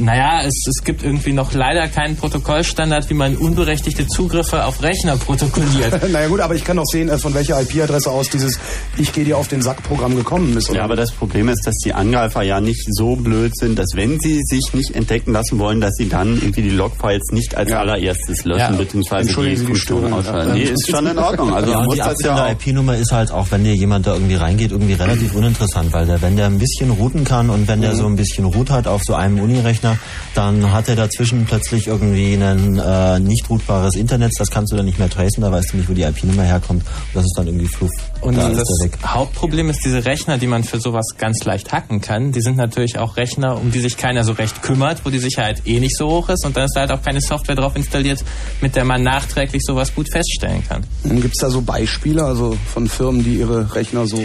Naja, 0.00 0.40
es, 0.44 0.54
es 0.68 0.82
gibt 0.84 1.02
irgendwie 1.02 1.32
noch 1.32 1.52
leider 1.52 1.86
keinen 1.88 2.16
Protokollstandard, 2.16 3.08
wie 3.10 3.14
man 3.14 3.36
unberechtigte 3.36 4.06
Zugriffe 4.06 4.64
auf 4.64 4.82
Rechner 4.82 5.16
protokolliert. 5.16 6.10
naja 6.12 6.28
gut, 6.28 6.40
aber 6.40 6.54
ich 6.54 6.64
kann 6.64 6.76
doch 6.78 6.86
sehen, 6.86 7.08
äh, 7.08 7.18
von 7.18 7.34
welcher 7.34 7.60
IP-Adresse 7.60 8.10
aus 8.10 8.28
dieses 8.30 8.58
Ich 8.96 9.12
gehe 9.12 9.24
dir 9.24 9.36
auf 9.38 9.48
den 9.48 9.62
Sack-Programm 9.62 10.16
gekommen 10.16 10.56
ist. 10.56 10.70
Oder? 10.70 10.78
Ja, 10.78 10.84
aber 10.84 10.96
das 10.96 11.12
Problem 11.12 11.48
ist, 11.48 11.66
dass 11.66 11.74
die 11.84 11.92
Angreifer 11.92 12.42
ja 12.42 12.60
nicht 12.60 12.86
so 12.94 13.16
blöd 13.16 13.56
sind, 13.56 13.78
dass 13.78 13.88
wenn 13.94 14.18
sie 14.20 14.40
sich 14.44 14.72
nicht 14.72 14.94
entdecken 14.94 15.32
lassen 15.32 15.58
wollen, 15.58 15.80
dass 15.80 15.94
sie 15.96 16.08
dann 16.08 16.34
irgendwie 16.36 16.62
die 16.62 16.70
Logfiles 16.70 17.28
nicht 17.32 17.54
als 17.54 17.70
allererstes 17.72 18.44
löschen, 18.44 18.58
Ja. 18.58 18.70
beziehungsweise 18.72 19.28
die 19.28 19.34
Funktion 19.56 19.76
Störung. 19.76 20.12
ausschalten. 20.14 20.54
Nee, 20.54 20.62
ist 20.62 20.90
schon 20.90 21.06
in 21.06 21.18
Ordnung. 21.18 21.52
Also 21.54 21.70
ja, 21.70 21.82
muss 21.82 21.94
die 21.94 22.00
das 22.00 22.22
ja 22.22 22.44
auch 22.46 22.50
IP-Nummer 22.50 22.96
ist 22.96 23.12
halt 23.12 23.30
auch, 23.32 23.46
wenn 23.50 23.64
dir 23.64 23.74
jemand 23.74 24.06
da 24.06 24.14
irgendwie 24.14 24.34
reingeht, 24.36 24.70
irgendwie 24.72 24.94
relativ 24.94 25.34
uninteressant, 25.34 25.92
weil 25.92 26.06
der, 26.06 26.22
wenn 26.22 26.36
der 26.36 26.46
ein 26.46 26.58
bisschen 26.58 26.90
routen 26.90 27.24
kann 27.24 27.50
und 27.50 27.68
wenn 27.68 27.80
der 27.80 27.92
Mhm. 27.92 27.96
so 27.96 28.06
ein 28.06 28.16
bisschen 28.16 28.44
Root 28.46 28.70
hat 28.70 28.86
auf 28.86 29.02
so 29.04 29.14
einem 29.14 29.40
Unirechner, 29.40 29.89
dann 30.34 30.72
hat 30.72 30.88
er 30.88 30.96
dazwischen 30.96 31.44
plötzlich 31.44 31.86
irgendwie 31.86 32.34
ein 32.34 32.78
äh, 32.78 33.18
nicht 33.20 33.48
routbares 33.48 33.94
Internet, 33.96 34.32
das 34.38 34.50
kannst 34.50 34.72
du 34.72 34.76
dann 34.76 34.86
nicht 34.86 34.98
mehr 34.98 35.10
tracen, 35.10 35.42
da 35.42 35.50
weißt 35.52 35.72
du 35.72 35.78
nicht, 35.78 35.88
wo 35.88 35.92
die 35.92 36.02
IP-Nummer 36.02 36.42
herkommt 36.42 36.82
und 36.82 37.14
das 37.14 37.24
ist 37.24 37.34
dann 37.36 37.46
irgendwie 37.46 37.66
fluff. 37.66 37.90
Und 38.20 38.36
da 38.36 38.48
ist 38.48 38.58
das 38.58 38.68
er 38.80 38.86
weg. 38.86 38.98
Hauptproblem 39.04 39.70
ist, 39.70 39.84
diese 39.84 40.04
Rechner, 40.04 40.38
die 40.38 40.46
man 40.46 40.64
für 40.64 40.80
sowas 40.80 41.06
ganz 41.18 41.44
leicht 41.44 41.72
hacken 41.72 42.00
kann, 42.00 42.32
die 42.32 42.40
sind 42.40 42.56
natürlich 42.56 42.98
auch 42.98 43.16
Rechner, 43.16 43.56
um 43.56 43.70
die 43.70 43.80
sich 43.80 43.96
keiner 43.96 44.24
so 44.24 44.32
recht 44.32 44.62
kümmert, 44.62 45.04
wo 45.04 45.10
die 45.10 45.18
Sicherheit 45.18 45.62
eh 45.66 45.80
nicht 45.80 45.96
so 45.96 46.08
hoch 46.08 46.28
ist 46.28 46.44
und 46.44 46.56
dann 46.56 46.64
ist 46.64 46.74
da 46.74 46.80
halt 46.80 46.92
auch 46.92 47.02
keine 47.02 47.20
Software 47.20 47.56
drauf 47.56 47.76
installiert, 47.76 48.22
mit 48.60 48.76
der 48.76 48.84
man 48.84 49.02
nachträglich 49.02 49.62
sowas 49.64 49.94
gut 49.94 50.10
feststellen 50.10 50.62
kann. 50.66 50.84
Gibt 51.04 51.34
es 51.34 51.40
da 51.40 51.50
so 51.50 51.62
Beispiele, 51.62 52.24
also 52.24 52.56
von 52.72 52.88
Firmen, 52.88 53.24
die 53.24 53.36
ihre 53.36 53.74
Rechner 53.74 54.06
so 54.06 54.24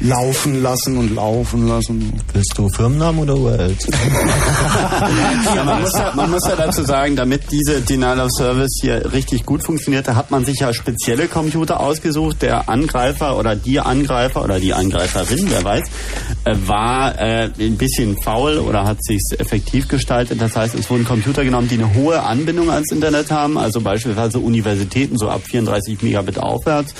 laufen 0.00 0.62
lassen 0.62 0.96
und 0.96 1.14
laufen 1.14 1.68
lassen? 1.68 2.12
Willst 2.32 2.56
du 2.56 2.68
Firmennamen 2.68 3.20
oder 3.20 3.36
URLs? 3.36 3.86
ja, 5.54 5.64
man, 5.64 5.82
muss 5.82 5.92
ja, 5.92 6.12
man 6.14 6.30
muss 6.30 6.46
ja 6.46 6.56
dazu 6.56 6.84
sagen, 6.84 7.16
damit 7.16 7.50
diese 7.50 7.80
Denial 7.80 8.20
of 8.20 8.30
Service 8.32 8.78
hier 8.80 9.12
richtig 9.12 9.44
gut 9.44 9.64
funktionierte, 9.64 10.16
hat 10.16 10.30
man 10.30 10.44
sich 10.44 10.60
ja 10.60 10.72
spezielle 10.72 11.28
Computer 11.28 11.80
ausgesucht. 11.80 12.42
Der 12.42 12.68
Angreifer 12.68 13.36
oder 13.36 13.56
die 13.56 13.80
Angreifer 13.80 14.42
oder 14.44 14.58
die 14.58 14.72
Angreiferin, 14.72 15.46
wer 15.50 15.64
weiß, 15.64 15.84
äh, 16.44 16.56
war 16.66 17.18
äh, 17.18 17.50
ein 17.58 17.76
bisschen 17.76 18.16
faul 18.22 18.58
oder 18.58 18.84
hat 18.84 19.02
sich 19.04 19.22
effektiv 19.38 19.88
gestaltet. 19.88 20.40
Das 20.40 20.56
heißt, 20.56 20.74
es 20.74 20.88
wurden 20.90 21.04
Computer 21.04 21.44
genommen, 21.44 21.68
die 21.68 21.74
eine 21.74 21.94
hohe 21.94 22.22
Anbindung 22.22 22.70
ans 22.70 22.90
Internet 22.90 23.30
haben, 23.30 23.58
also 23.58 23.80
beispielsweise 23.80 24.38
Universitäten 24.38 25.18
so 25.18 25.28
ab 25.28 25.42
34 25.44 26.02
Megabit 26.02 26.38
aufwärts. 26.38 26.94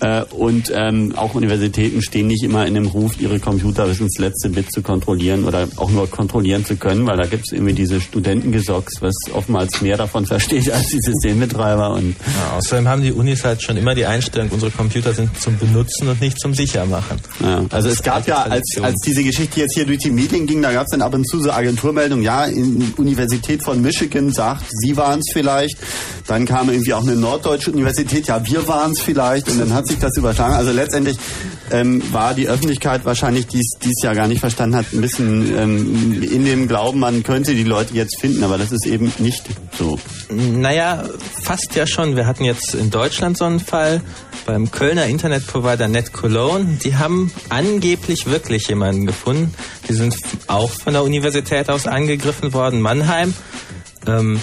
Äh, 0.00 0.24
und 0.24 0.70
ähm, 0.74 1.14
auch 1.16 1.34
Universitäten 1.34 2.02
stehen 2.02 2.26
nicht 2.26 2.42
immer 2.42 2.66
in 2.66 2.74
dem 2.74 2.86
Ruf, 2.86 3.20
ihre 3.20 3.38
Computer 3.40 3.86
bis 3.86 4.00
ins 4.00 4.18
letzte 4.18 4.50
Bit 4.50 4.72
zu 4.72 4.82
kontrollieren 4.82 5.44
oder 5.44 5.68
auch 5.76 5.90
nur 5.90 6.08
kontrollieren 6.10 6.64
zu 6.64 6.76
können, 6.76 7.06
weil 7.06 7.16
da 7.16 7.26
gibt 7.26 7.44
es 7.46 7.52
irgendwie 7.52 7.72
diese 7.72 8.00
Studentengesocks, 8.00 9.00
was 9.00 9.14
oftmals 9.32 9.80
mehr 9.80 9.96
davon 9.96 10.26
versteht 10.26 10.70
als 10.72 10.88
die 10.88 11.00
Systembetreiber. 11.00 11.90
Und 11.94 12.16
Ja, 12.26 12.56
außerdem 12.56 12.88
haben 12.88 13.02
die 13.02 13.12
Unis 13.12 13.44
halt 13.44 13.62
schon 13.62 13.76
immer 13.76 13.94
die 13.94 14.06
Einstellung, 14.06 14.48
unsere 14.50 14.70
Computer 14.70 15.12
sind 15.12 15.40
zum 15.40 15.58
Benutzen 15.58 16.08
und 16.08 16.20
nicht 16.20 16.38
zum 16.38 16.54
Sichermachen. 16.54 17.18
Ja, 17.40 17.64
also 17.70 17.88
es 17.88 18.02
gab 18.02 18.26
ja, 18.26 18.42
als, 18.42 18.78
als 18.80 19.00
diese 19.04 19.22
Geschichte 19.22 19.60
jetzt 19.60 19.74
hier 19.74 19.86
durch 19.86 19.98
die 19.98 20.10
Medien 20.10 20.46
ging, 20.46 20.62
da 20.62 20.72
gab 20.72 20.84
es 20.84 20.90
dann 20.90 21.02
ab 21.02 21.14
und 21.14 21.28
zu 21.28 21.40
so 21.40 21.50
Agenturmeldungen, 21.50 22.24
ja, 22.24 22.44
in 22.44 22.92
Universität 22.96 23.62
von 23.62 23.80
Michigan 23.80 24.32
sagt, 24.32 24.64
Sie 24.68 24.96
waren 24.96 25.20
es 25.20 25.26
vielleicht. 25.32 25.76
Dann 26.26 26.44
kam 26.44 26.68
irgendwie 26.70 26.92
auch 26.94 27.02
eine 27.02 27.16
norddeutsche 27.16 27.70
Universität, 27.70 28.26
ja, 28.26 28.44
wir 28.46 28.66
waren 28.68 28.92
es 28.92 29.00
vielleicht. 29.00 29.48
Und 29.48 29.58
dann 29.58 29.72
hat 29.76 29.86
sich 29.86 29.98
das 29.98 30.16
überschlagen. 30.16 30.54
Also 30.54 30.72
letztendlich 30.72 31.16
ähm, 31.70 32.02
war 32.12 32.34
die 32.34 32.48
Öffentlichkeit 32.48 33.04
wahrscheinlich, 33.04 33.46
die 33.46 33.60
es 33.60 34.02
ja 34.02 34.14
gar 34.14 34.26
nicht 34.26 34.40
verstanden 34.40 34.76
hat, 34.76 34.86
ein 34.92 35.00
bisschen 35.00 35.56
ähm, 35.56 36.22
in 36.22 36.44
dem 36.44 36.66
Glauben, 36.66 36.98
man 36.98 37.22
könnte 37.22 37.54
die 37.54 37.64
Leute 37.64 37.94
jetzt 37.94 38.20
finden. 38.20 38.42
Aber 38.42 38.58
das 38.58 38.72
ist 38.72 38.86
eben 38.86 39.12
nicht 39.18 39.44
so. 39.78 39.98
Naja, 40.30 41.04
fast 41.42 41.74
ja 41.74 41.86
schon. 41.86 42.16
Wir 42.16 42.26
hatten 42.26 42.44
jetzt 42.44 42.74
in 42.74 42.90
Deutschland 42.90 43.36
so 43.36 43.44
einen 43.44 43.60
Fall 43.60 44.00
beim 44.46 44.70
Kölner 44.70 45.06
Internetprovider 45.06 45.88
Net 45.88 46.12
Cologne. 46.12 46.78
Die 46.82 46.96
haben 46.96 47.30
angeblich 47.48 48.26
wirklich 48.26 48.68
jemanden 48.68 49.06
gefunden. 49.06 49.54
Die 49.88 49.92
sind 49.92 50.16
auch 50.46 50.70
von 50.70 50.94
der 50.94 51.04
Universität 51.04 51.68
aus 51.68 51.86
angegriffen 51.86 52.52
worden, 52.52 52.80
Mannheim. 52.80 53.34
Ähm, 54.06 54.40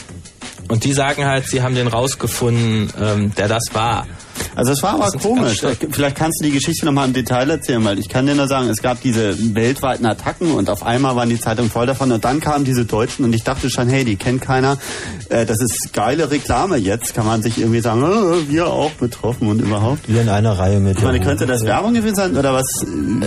und 0.73 0.83
die 0.85 0.93
sagen 0.93 1.25
halt, 1.25 1.47
sie 1.47 1.61
haben 1.61 1.75
den 1.75 1.85
rausgefunden, 1.85 2.91
ähm, 2.99 3.31
der 3.35 3.47
das 3.47 3.65
war. 3.73 4.07
Also 4.55 4.71
es 4.71 4.81
war 4.81 4.95
aber 4.95 5.11
komisch. 5.11 5.61
Vielleicht 5.91 6.15
kannst 6.15 6.41
du 6.41 6.45
die 6.45 6.51
Geschichte 6.51 6.87
nochmal 6.87 7.07
im 7.07 7.13
Detail 7.13 7.47
erzählen, 7.47 7.83
weil 7.85 7.99
ich 7.99 8.09
kann 8.09 8.25
dir 8.25 8.33
nur 8.33 8.47
sagen, 8.47 8.69
es 8.69 8.81
gab 8.81 8.99
diese 8.99 9.53
weltweiten 9.53 10.03
Attacken 10.07 10.51
und 10.51 10.71
auf 10.71 10.81
einmal 10.83 11.15
waren 11.15 11.29
die 11.29 11.39
Zeitungen 11.39 11.69
voll 11.69 11.85
davon 11.85 12.11
und 12.11 12.25
dann 12.25 12.39
kamen 12.39 12.65
diese 12.65 12.85
Deutschen 12.85 13.23
und 13.23 13.33
ich 13.33 13.43
dachte 13.43 13.69
schon, 13.69 13.87
hey, 13.87 14.03
die 14.03 14.15
kennt 14.15 14.41
keiner. 14.41 14.79
Äh, 15.29 15.45
das 15.45 15.61
ist 15.61 15.93
geile 15.93 16.31
Reklame 16.31 16.77
jetzt, 16.77 17.13
kann 17.13 17.27
man 17.27 17.43
sich 17.43 17.59
irgendwie 17.59 17.81
sagen, 17.81 18.01
äh, 18.01 18.49
wir 18.49 18.65
auch 18.65 18.91
betroffen 18.93 19.49
und 19.49 19.61
überhaupt. 19.61 20.11
Wir 20.11 20.21
in 20.21 20.29
einer 20.29 20.57
Reihe 20.57 20.79
mit. 20.79 20.97
Ich 20.97 21.03
meine, 21.03 21.19
könnte 21.19 21.45
das 21.45 21.63
Werbung 21.65 21.93
gewesen 21.93 22.15
sein 22.15 22.35
oder 22.35 22.51
was? 22.51 22.65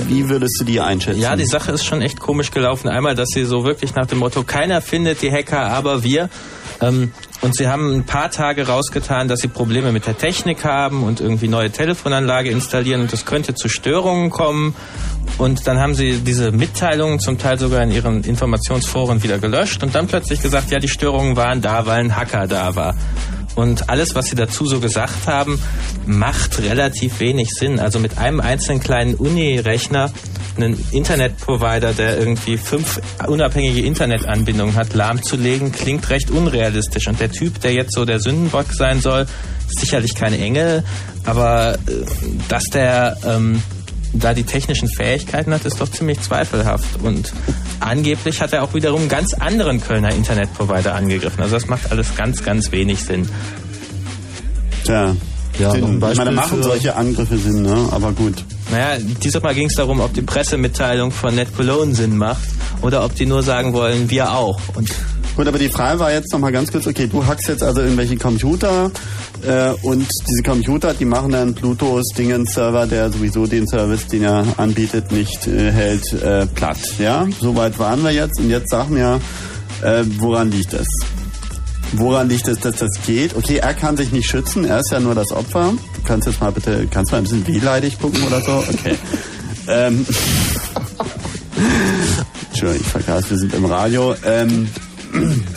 Wie 0.08 0.28
würdest 0.28 0.56
du 0.60 0.64
die 0.64 0.80
einschätzen? 0.80 1.20
Ja, 1.20 1.36
die 1.36 1.46
Sache 1.46 1.70
ist 1.70 1.84
schon 1.84 2.02
echt 2.02 2.18
komisch 2.18 2.50
gelaufen. 2.50 2.88
Einmal, 2.88 3.14
dass 3.14 3.28
sie 3.28 3.44
so 3.44 3.62
wirklich 3.62 3.94
nach 3.94 4.06
dem 4.06 4.18
Motto, 4.18 4.42
keiner 4.42 4.80
findet 4.80 5.22
die 5.22 5.30
Hacker, 5.30 5.60
aber 5.60 6.02
wir. 6.02 6.28
Ähm, 6.80 7.12
und 7.42 7.54
sie 7.54 7.68
haben 7.68 7.94
ein 7.94 8.04
paar 8.04 8.30
Tage 8.30 8.66
rausgetan, 8.66 9.28
dass 9.28 9.40
sie 9.40 9.48
Probleme 9.48 9.92
mit 9.92 10.06
der 10.06 10.16
Technik 10.16 10.64
haben 10.64 11.02
und 11.02 11.20
irgendwie 11.20 11.48
neue 11.48 11.70
Telefonanlage 11.70 12.50
installieren 12.50 13.02
und 13.02 13.12
es 13.12 13.24
könnte 13.24 13.54
zu 13.54 13.68
Störungen 13.68 14.30
kommen. 14.30 14.74
Und 15.38 15.66
dann 15.66 15.78
haben 15.78 15.94
sie 15.94 16.18
diese 16.18 16.50
Mitteilungen 16.50 17.20
zum 17.20 17.38
Teil 17.38 17.58
sogar 17.58 17.82
in 17.82 17.90
ihren 17.90 18.24
Informationsforen 18.24 19.22
wieder 19.22 19.38
gelöscht 19.38 19.82
und 19.82 19.94
dann 19.94 20.06
plötzlich 20.06 20.40
gesagt, 20.40 20.70
ja, 20.70 20.78
die 20.78 20.88
Störungen 20.88 21.36
waren 21.36 21.60
da, 21.60 21.86
weil 21.86 22.00
ein 22.00 22.16
Hacker 22.16 22.46
da 22.46 22.74
war. 22.74 22.94
Und 23.54 23.88
alles, 23.88 24.14
was 24.14 24.26
sie 24.26 24.36
dazu 24.36 24.66
so 24.66 24.80
gesagt 24.80 25.26
haben, 25.26 25.58
macht 26.04 26.60
relativ 26.60 27.20
wenig 27.20 27.50
Sinn. 27.50 27.80
Also 27.80 27.98
mit 27.98 28.18
einem 28.18 28.40
einzelnen 28.40 28.80
kleinen 28.80 29.14
Uni-Rechner 29.14 30.10
einen 30.56 30.82
Internetprovider, 30.92 31.92
der 31.92 32.18
irgendwie 32.18 32.56
fünf 32.56 33.00
unabhängige 33.26 33.82
Internetanbindungen 33.82 34.74
hat, 34.76 34.94
lahmzulegen, 34.94 35.72
klingt 35.72 36.08
recht 36.10 36.30
unrealistisch. 36.30 37.06
Und 37.08 37.20
der 37.20 37.30
Typ, 37.30 37.60
der 37.60 37.72
jetzt 37.72 37.94
so 37.94 38.04
der 38.04 38.20
Sündenbock 38.20 38.72
sein 38.72 39.00
soll, 39.00 39.26
ist 39.68 39.80
sicherlich 39.80 40.14
kein 40.14 40.32
Engel, 40.32 40.84
aber 41.24 41.74
äh, 41.74 41.76
dass 42.48 42.64
der 42.64 43.16
ähm, 43.26 43.62
da 44.12 44.34
die 44.34 44.44
technischen 44.44 44.88
Fähigkeiten 44.88 45.52
hat, 45.52 45.64
ist 45.64 45.80
doch 45.80 45.90
ziemlich 45.90 46.20
zweifelhaft. 46.20 47.02
Und 47.02 47.32
angeblich 47.80 48.40
hat 48.40 48.52
er 48.52 48.62
auch 48.62 48.74
wiederum 48.74 49.00
einen 49.00 49.08
ganz 49.08 49.34
anderen 49.34 49.80
Kölner 49.80 50.10
Internetprovider 50.12 50.94
angegriffen. 50.94 51.42
Also 51.42 51.56
das 51.56 51.66
macht 51.66 51.90
alles 51.90 52.14
ganz, 52.14 52.42
ganz 52.42 52.72
wenig 52.72 53.02
Sinn. 53.02 53.28
Tja. 54.84 55.14
Ja, 55.58 55.70
Sinn. 55.70 56.02
ich 56.10 56.18
meine, 56.18 56.32
machen 56.32 56.62
solche 56.62 56.94
Angriffe 56.96 57.38
Sinn, 57.38 57.62
ne? 57.62 57.88
Aber 57.90 58.12
gut. 58.12 58.44
Naja, 58.70 58.98
dieses 59.22 59.42
Mal 59.42 59.54
ging 59.54 59.68
es 59.68 59.74
darum, 59.74 60.00
ob 60.00 60.12
die 60.12 60.22
Pressemitteilung 60.22 61.12
von 61.12 61.34
Ned 61.34 61.54
Cologne 61.56 61.94
Sinn 61.94 62.16
macht 62.16 62.48
oder 62.82 63.04
ob 63.04 63.14
die 63.14 63.26
nur 63.26 63.42
sagen 63.42 63.72
wollen, 63.72 64.10
wir 64.10 64.32
auch. 64.32 64.60
Und 64.74 64.90
Gut, 65.36 65.46
aber 65.48 65.58
die 65.58 65.68
Frage 65.68 66.00
war 66.00 66.10
jetzt 66.10 66.32
nochmal 66.32 66.50
ganz 66.50 66.72
kurz, 66.72 66.86
okay, 66.86 67.06
du 67.06 67.26
hackst 67.26 67.48
jetzt 67.48 67.62
also 67.62 67.82
irgendwelche 67.82 68.16
Computer 68.16 68.90
äh, 69.46 69.72
und 69.82 70.08
diese 70.26 70.42
Computer, 70.42 70.94
die 70.94 71.04
machen 71.04 71.32
dann 71.32 71.54
Plutos 71.54 72.06
Dingens-Server, 72.16 72.86
der 72.86 73.12
sowieso 73.12 73.46
den 73.46 73.66
Service, 73.68 74.06
den 74.06 74.22
er 74.22 74.46
anbietet, 74.56 75.12
nicht 75.12 75.46
äh, 75.46 75.70
hält, 75.70 76.10
äh, 76.14 76.46
platt. 76.46 76.78
Ja, 76.98 77.26
soweit 77.38 77.78
waren 77.78 78.02
wir 78.02 78.12
jetzt 78.12 78.40
und 78.40 78.48
jetzt 78.48 78.70
sag 78.70 78.88
mir, 78.88 79.20
äh, 79.82 80.04
woran 80.18 80.50
liegt 80.50 80.72
das? 80.72 80.86
Woran 81.92 82.28
liegt 82.28 82.48
es, 82.48 82.58
dass 82.60 82.76
das 82.76 82.90
geht? 83.06 83.36
Okay, 83.36 83.56
er 83.56 83.74
kann 83.74 83.96
sich 83.96 84.12
nicht 84.12 84.28
schützen, 84.28 84.64
er 84.64 84.80
ist 84.80 84.90
ja 84.90 85.00
nur 85.00 85.14
das 85.14 85.32
Opfer. 85.32 85.72
Du 85.94 86.02
kannst 86.04 86.26
jetzt 86.26 86.40
mal 86.40 86.52
bitte, 86.52 86.86
kannst 86.90 87.12
mal 87.12 87.18
ein 87.18 87.24
bisschen 87.24 87.46
wehleidig 87.46 87.98
gucken 87.98 88.22
oder 88.24 88.40
so? 88.40 88.52
Okay. 88.52 88.96
ähm. 89.68 90.06
Entschuldigung, 92.50 92.82
ich 92.84 92.92
vergaß, 92.92 93.30
wir 93.30 93.38
sind 93.38 93.54
im 93.54 93.64
Radio. 93.64 94.14
Ähm, 94.24 94.68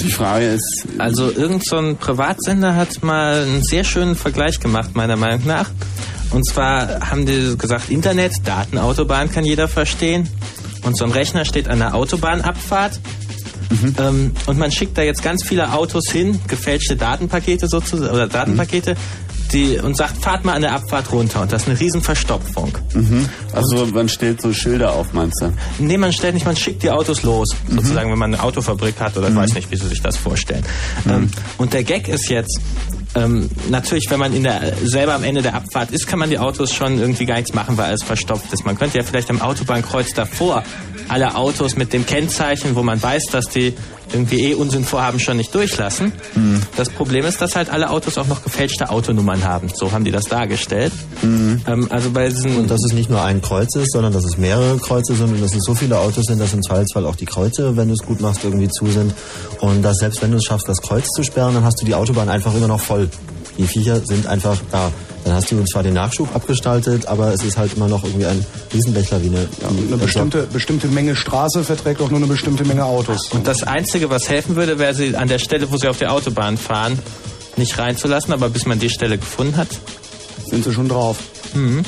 die 0.01 0.11
Frage 0.11 0.45
ist. 0.45 0.85
Also 0.97 1.31
irgend 1.31 1.65
so 1.65 1.77
ein 1.77 1.97
Privatsender 1.97 2.75
hat 2.75 3.03
mal 3.03 3.43
einen 3.43 3.63
sehr 3.63 3.83
schönen 3.83 4.15
Vergleich 4.15 4.59
gemacht, 4.59 4.95
meiner 4.95 5.15
Meinung 5.15 5.45
nach. 5.45 5.69
Und 6.31 6.45
zwar 6.45 7.09
haben 7.09 7.25
die 7.25 7.57
gesagt, 7.57 7.89
Internet, 7.89 8.33
Datenautobahn 8.45 9.31
kann 9.31 9.45
jeder 9.45 9.67
verstehen. 9.67 10.29
Und 10.83 10.95
so 10.95 11.05
ein 11.05 11.11
Rechner 11.11 11.45
steht 11.45 11.67
an 11.67 11.79
der 11.79 11.95
Autobahnabfahrt. 11.95 12.99
Mhm. 13.69 13.95
Ähm, 13.99 14.31
und 14.47 14.57
man 14.57 14.71
schickt 14.71 14.97
da 14.97 15.01
jetzt 15.01 15.23
ganz 15.23 15.43
viele 15.43 15.73
Autos 15.73 16.09
hin, 16.11 16.39
gefälschte 16.47 16.95
Datenpakete 16.95 17.67
sozusagen, 17.67 18.13
oder 18.13 18.27
Datenpakete, 18.27 18.95
die, 19.51 19.79
und 19.79 19.97
sagt, 19.97 20.21
fahrt 20.21 20.45
mal 20.45 20.53
an 20.53 20.61
der 20.61 20.73
Abfahrt 20.73 21.11
runter. 21.11 21.41
Und 21.41 21.51
das 21.51 21.63
ist 21.63 21.69
eine 21.69 21.79
riesen 21.79 22.01
Verstopfung. 22.01 22.71
Mhm. 22.93 23.27
Also 23.53 23.87
man 23.87 24.09
stellt 24.09 24.41
so 24.41 24.53
Schilder 24.53 24.93
auf, 24.93 25.13
meinst 25.13 25.41
du? 25.41 25.51
Nee, 25.79 25.97
man 25.97 26.13
stellt 26.13 26.33
nicht, 26.35 26.45
man 26.45 26.55
schickt 26.55 26.83
die 26.83 26.91
Autos 26.91 27.23
los. 27.23 27.49
Mhm. 27.67 27.75
Sozusagen, 27.75 28.11
wenn 28.11 28.19
man 28.19 28.33
eine 28.33 28.43
Autofabrik 28.43 28.99
hat 28.99 29.17
oder 29.17 29.29
ich 29.29 29.35
weiß 29.35 29.53
nicht, 29.53 29.71
wie 29.71 29.75
Sie 29.75 29.87
sich 29.87 30.01
das 30.01 30.17
vorstellen. 30.17 30.63
Mhm. 31.05 31.11
Ähm, 31.11 31.31
und 31.57 31.73
der 31.73 31.83
Gag 31.83 32.07
ist 32.07 32.29
jetzt, 32.29 32.59
ähm, 33.15 33.49
natürlich, 33.69 34.05
wenn 34.09 34.19
man 34.19 34.33
in 34.33 34.43
der, 34.43 34.73
selber 34.83 35.15
am 35.15 35.23
Ende 35.23 35.41
der 35.41 35.55
Abfahrt 35.55 35.91
ist, 35.91 36.07
kann 36.07 36.19
man 36.19 36.29
die 36.29 36.37
Autos 36.37 36.73
schon 36.73 36.99
irgendwie 36.99 37.25
gar 37.25 37.35
nichts 37.35 37.53
machen, 37.53 37.77
weil 37.77 37.85
alles 37.85 38.03
verstopft 38.03 38.53
ist. 38.53 38.65
Man 38.65 38.77
könnte 38.77 38.97
ja 38.97 39.03
vielleicht 39.03 39.29
am 39.29 39.41
Autobahnkreuz 39.41 40.13
davor 40.13 40.63
alle 41.07 41.35
Autos 41.35 41.75
mit 41.75 41.91
dem 41.91 42.05
Kennzeichen, 42.05 42.75
wo 42.75 42.83
man 42.83 43.01
weiß, 43.01 43.25
dass 43.31 43.45
die 43.45 43.73
irgendwie 44.11 44.51
eh 44.51 44.53
Unsinn 44.55 44.83
vorhaben, 44.83 45.19
schon 45.19 45.37
nicht 45.37 45.53
durchlassen. 45.53 46.11
Mhm. 46.35 46.61
Das 46.75 46.89
Problem 46.89 47.25
ist, 47.25 47.41
dass 47.41 47.55
halt 47.55 47.69
alle 47.69 47.89
Autos 47.89 48.17
auch 48.17 48.27
noch 48.27 48.43
gefälschte 48.43 48.89
Autonummern 48.89 49.43
haben. 49.43 49.69
So 49.73 49.91
haben 49.91 50.03
die 50.03 50.11
das 50.11 50.25
dargestellt. 50.25 50.93
Mhm. 51.21 51.61
Ähm, 51.67 51.87
also 51.89 52.11
bei 52.11 52.29
diesen 52.29 52.57
Und 52.57 52.71
dass 52.71 52.83
es 52.83 52.93
nicht 52.93 53.09
nur 53.09 53.21
ein 53.23 53.41
Kreuz 53.41 53.75
ist, 53.75 53.91
sondern 53.91 54.13
dass 54.13 54.23
es 54.23 54.37
mehrere 54.37 54.77
Kreuze 54.77 55.15
sind 55.15 55.33
und 55.33 55.41
dass 55.41 55.53
es 55.53 55.63
so 55.63 55.75
viele 55.75 55.99
Autos 55.99 56.25
sind, 56.25 56.39
dass 56.39 56.53
im 56.53 56.61
Zweifelsfall 56.61 57.05
auch 57.05 57.15
die 57.15 57.25
Kreuze, 57.25 57.77
wenn 57.77 57.87
du 57.87 57.93
es 57.93 58.05
gut 58.05 58.21
machst, 58.21 58.43
irgendwie 58.43 58.69
zu 58.69 58.87
sind. 58.87 59.13
Und 59.59 59.81
dass 59.81 59.97
selbst 59.97 60.21
wenn 60.21 60.31
du 60.31 60.37
es 60.37 60.43
schaffst, 60.43 60.67
das 60.67 60.81
Kreuz 60.81 61.07
zu 61.09 61.23
sperren, 61.23 61.53
dann 61.53 61.63
hast 61.63 61.81
du 61.81 61.85
die 61.85 61.95
Autobahn 61.95 62.29
einfach 62.29 62.53
immer 62.55 62.67
noch 62.67 62.79
voll. 62.79 63.09
Die 63.59 63.67
Viecher 63.67 63.99
sind 64.05 64.25
einfach 64.25 64.57
da. 64.71 64.89
Dann 65.25 65.33
hast 65.33 65.51
du 65.51 65.61
zwar 65.65 65.83
den 65.83 65.93
Nachschub 65.93 66.33
abgestaltet, 66.33 67.07
aber 67.07 67.33
es 67.33 67.43
ist 67.43 67.57
halt 67.57 67.75
immer 67.75 67.89
noch 67.89 68.05
irgendwie 68.05 68.25
ein 68.25 68.45
Riesenblechlawine. 68.73 69.49
Eine 69.67 69.97
bestimmte, 69.97 70.47
bestimmte 70.47 70.87
Menge 70.87 71.13
Straße 71.17 71.65
verträgt 71.65 72.01
auch 72.01 72.09
nur 72.09 72.19
eine 72.19 72.27
bestimmte 72.27 72.63
Menge 72.63 72.85
Autos. 72.85 73.27
Und 73.31 73.45
das 73.45 73.63
Einzige, 73.63 74.09
was 74.09 74.29
helfen 74.29 74.55
würde, 74.55 74.79
wäre 74.79 74.93
sie 74.93 75.13
an 75.17 75.27
der 75.27 75.39
Stelle, 75.39 75.69
wo 75.71 75.75
sie 75.75 75.89
auf 75.89 75.97
der 75.97 76.13
Autobahn 76.13 76.57
fahren, 76.57 76.97
nicht 77.57 77.77
reinzulassen. 77.77 78.31
Aber 78.31 78.47
bis 78.47 78.65
man 78.65 78.79
die 78.79 78.89
Stelle 78.89 79.17
gefunden 79.17 79.57
hat, 79.57 79.67
sind 80.49 80.63
sie 80.63 80.73
schon 80.73 80.87
drauf. 80.87 81.17
Mhm. 81.53 81.83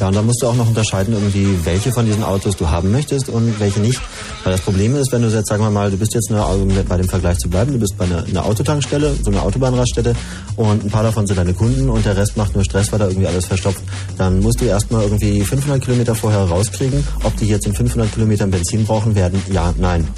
Ja, 0.00 0.08
und 0.08 0.16
da 0.16 0.22
musst 0.22 0.42
du 0.42 0.48
auch 0.48 0.56
noch 0.56 0.66
unterscheiden, 0.66 1.14
irgendwie, 1.14 1.64
welche 1.64 1.92
von 1.92 2.04
diesen 2.04 2.24
Autos 2.24 2.56
du 2.56 2.68
haben 2.68 2.90
möchtest 2.90 3.28
und 3.28 3.60
welche 3.60 3.78
nicht. 3.78 4.00
Weil 4.44 4.52
das 4.52 4.60
Problem 4.60 4.96
ist, 4.96 5.12
wenn 5.12 5.22
du 5.22 5.28
jetzt, 5.28 5.48
sagen 5.48 5.62
wir 5.62 5.70
mal, 5.70 5.90
du 5.90 5.96
bist 5.96 6.14
jetzt 6.14 6.30
eine, 6.30 6.44
um 6.44 6.68
bei 6.88 6.96
dem 6.96 7.08
Vergleich 7.08 7.38
zu 7.38 7.48
bleiben, 7.48 7.72
du 7.72 7.78
bist 7.78 7.96
bei 7.96 8.04
einer, 8.04 8.24
einer 8.24 8.44
Autotankstelle, 8.44 9.14
so 9.22 9.30
einer 9.30 9.42
Autobahnraststätte 9.42 10.14
und 10.56 10.84
ein 10.84 10.90
paar 10.90 11.04
davon 11.04 11.26
sind 11.26 11.38
deine 11.38 11.54
Kunden 11.54 11.88
und 11.88 12.04
der 12.04 12.16
Rest 12.16 12.36
macht 12.36 12.54
nur 12.54 12.64
Stress, 12.64 12.90
weil 12.90 12.98
da 12.98 13.08
irgendwie 13.08 13.26
alles 13.26 13.46
verstopft. 13.46 13.82
Dann 14.18 14.40
musst 14.40 14.60
du 14.60 14.64
erstmal 14.64 15.02
irgendwie 15.02 15.42
500 15.42 15.82
Kilometer 15.82 16.14
vorher 16.14 16.40
rauskriegen, 16.40 17.06
ob 17.22 17.36
die 17.36 17.46
jetzt 17.46 17.66
in 17.66 17.74
500 17.74 18.12
Kilometern 18.12 18.50
Benzin 18.50 18.84
brauchen 18.84 19.14
werden, 19.14 19.40
ja, 19.52 19.72
nein. 19.78 20.08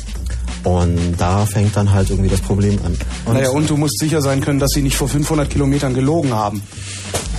Und 0.65 1.17
da 1.19 1.45
fängt 1.45 1.77
dann 1.77 1.93
halt 1.93 2.09
irgendwie 2.09 2.31
das 2.31 2.41
Problem 2.41 2.79
an. 2.85 2.97
Und 3.27 3.35
naja, 3.35 3.51
und 3.51 3.69
du 3.69 3.77
musst 3.77 3.99
sicher 3.99 4.23
sein 4.23 4.41
können, 4.41 4.59
dass 4.59 4.71
sie 4.71 4.81
nicht 4.81 4.97
vor 4.97 5.09
500 5.09 5.51
Kilometern 5.51 5.93
gelogen 5.93 6.33
haben. 6.33 6.63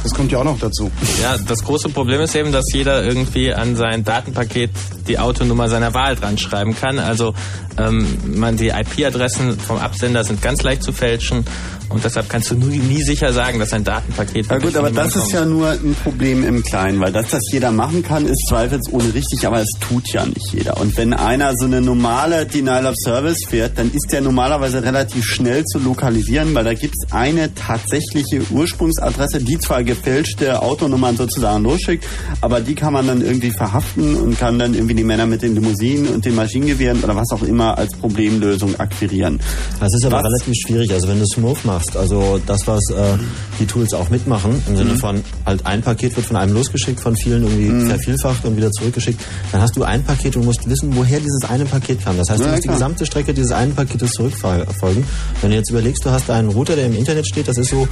Das 0.06 0.14
kommt 0.14 0.32
ja 0.32 0.38
auch 0.38 0.44
noch 0.44 0.60
dazu. 0.60 0.92
Ja, 1.20 1.36
das 1.48 1.64
große 1.64 1.90
Problem 1.90 2.22
ist 2.22 2.36
eben, 2.36 2.52
dass 2.52 2.72
jeder 2.72 3.04
irgendwie 3.04 3.52
an 3.52 3.76
sein 3.76 4.04
Datenpaket 4.04 4.70
die 5.08 5.18
Autonummer 5.18 5.68
seiner 5.68 5.96
Wahl 5.96 6.16
dran 6.16 6.38
schreiben 6.38 6.76
kann. 6.76 7.00
Also 7.00 7.34
ähm, 7.80 8.06
man 8.36 8.56
die 8.56 8.68
IP-Adressen 8.68 9.60
vom 9.60 9.78
Absender 9.78 10.24
sind 10.24 10.44
ganz 10.44 10.62
leicht 10.62 10.84
zu 10.84 10.94
fälschen 10.94 11.44
und 11.90 12.04
deshalb 12.04 12.30
kannst 12.30 12.52
du 12.52 12.56
nie, 12.56 12.80
nie 12.80 13.02
sicher 13.04 13.32
sagen, 13.34 13.60
dass 13.60 13.74
ein 13.74 13.84
Datenpaket. 13.84 14.48
Ja 14.50 14.58
gut, 14.58 14.76
aber 14.76 14.90
das 14.92 15.16
ist 15.16 15.32
ja 15.32 15.46
nur 15.46 15.70
ein 15.70 15.96
Problem 16.04 16.44
im 16.44 16.64
Kleinen, 16.64 17.00
weil 17.00 17.12
dass 17.12 17.30
das 17.30 17.42
jeder 17.52 17.72
machen 17.72 18.04
kann, 18.04 18.26
ist 18.26 18.48
zweifelsohne 18.50 19.14
richtig, 19.14 19.46
aber 19.46 19.62
es 19.62 19.70
tut 19.80 20.12
ja 20.12 20.26
nicht 20.26 20.52
jeder. 20.54 20.80
Und 20.80 20.98
wenn 20.98 21.14
einer 21.14 21.54
so 21.56 21.66
eine 21.66 21.82
normale 21.82 22.46
Denial 22.46 22.86
of 22.86 22.96
Service 23.04 23.46
fährt, 23.48 23.78
dann 23.78 23.92
ist 23.92 24.12
der 24.12 24.22
normalerweise 24.22 24.84
relativ 24.84 25.24
schnell 25.26 25.64
zu 25.66 25.80
lokalisieren, 25.80 26.54
weil 26.56 26.64
da 26.64 26.74
gibt 26.74 26.96
es 27.02 27.12
eine 27.12 27.54
tatsächliche 27.54 28.42
Ursprungsadresse, 28.52 29.40
die 29.40 29.60
zwar 29.60 29.84
gefälschte 29.84 30.62
Autonummern 30.62 31.16
sozusagen 31.18 31.64
losschickt, 31.64 32.06
aber 32.42 32.62
die 32.62 32.76
kann 32.76 32.94
man 32.94 33.08
dann 33.08 33.22
irgendwie 33.22 33.52
verhaften 33.52 34.16
und 34.16 34.40
kann 34.40 34.60
dann 34.60 34.74
irgendwie 34.74 34.96
die 34.96 35.04
Männer 35.04 35.26
mit 35.26 35.42
den 35.42 35.56
Limousinen 35.56 36.08
und 36.08 36.26
den 36.26 36.36
Maschinengewehren 36.36 37.04
oder 37.04 37.16
was 37.16 37.32
auch 37.32 37.44
immer 37.44 37.78
als 37.78 37.94
Problemlösung 37.96 38.80
akquirieren. 38.80 39.40
Das 39.80 39.94
ist 39.94 40.04
aber 40.06 40.18
Was- 40.18 40.26
relativ 40.26 40.54
schwierig. 40.66 40.92
Also 40.94 41.08
wenn 41.08 41.20
du 41.20 41.26
Smooth 41.26 41.64
machst, 41.66 41.75
also 41.96 42.40
das, 42.46 42.68
was 42.68 42.82
äh, 42.92 43.18
die 43.60 43.66
Tools 43.66 43.94
auch 43.94 44.10
mitmachen, 44.10 44.62
im 44.68 44.78
Sinne 44.78 44.94
Mhm. 44.94 44.98
von 44.98 45.24
halt 45.46 45.66
ein 45.66 45.82
Paket 45.82 46.16
wird 46.16 46.26
von 46.26 46.36
einem 46.38 46.54
losgeschickt, 46.54 47.00
von 47.00 47.16
vielen 47.16 47.44
irgendwie 47.44 47.70
Mhm. 47.70 47.88
vervielfacht 47.88 48.46
und 48.46 48.58
wieder 48.58 48.72
zurückgeschickt, 48.72 49.20
dann 49.52 49.62
hast 49.62 49.76
du 49.76 49.84
ein 49.84 50.04
Paket 50.04 50.36
und 50.36 50.46
musst 50.46 50.68
wissen, 50.70 50.96
woher 50.96 51.20
dieses 51.20 51.44
eine 51.50 51.66
Paket 51.66 52.04
kam. 52.04 52.18
Das 52.18 52.30
heißt, 52.30 52.40
du 52.40 52.46
Ja, 52.46 52.52
musst 52.52 52.64
die 52.64 52.68
klar. 52.68 52.78
gesamte 52.78 53.06
Strecke 53.06 53.34
dieses 53.34 53.52
einen 53.52 53.74
Paketes 53.76 54.12
zurückfolgen. 54.12 55.04
Wenn 55.42 55.50
du 55.52 55.56
jetzt 55.56 55.70
überlegst, 55.70 56.04
du 56.06 56.10
hast 56.12 56.30
einen 56.30 56.50
Router, 56.50 56.76
der 56.76 56.86
im 56.88 56.96
Internet 56.96 57.28
steht, 57.28 57.48
das 57.48 57.58
ist 57.58 57.70
so 57.70 57.88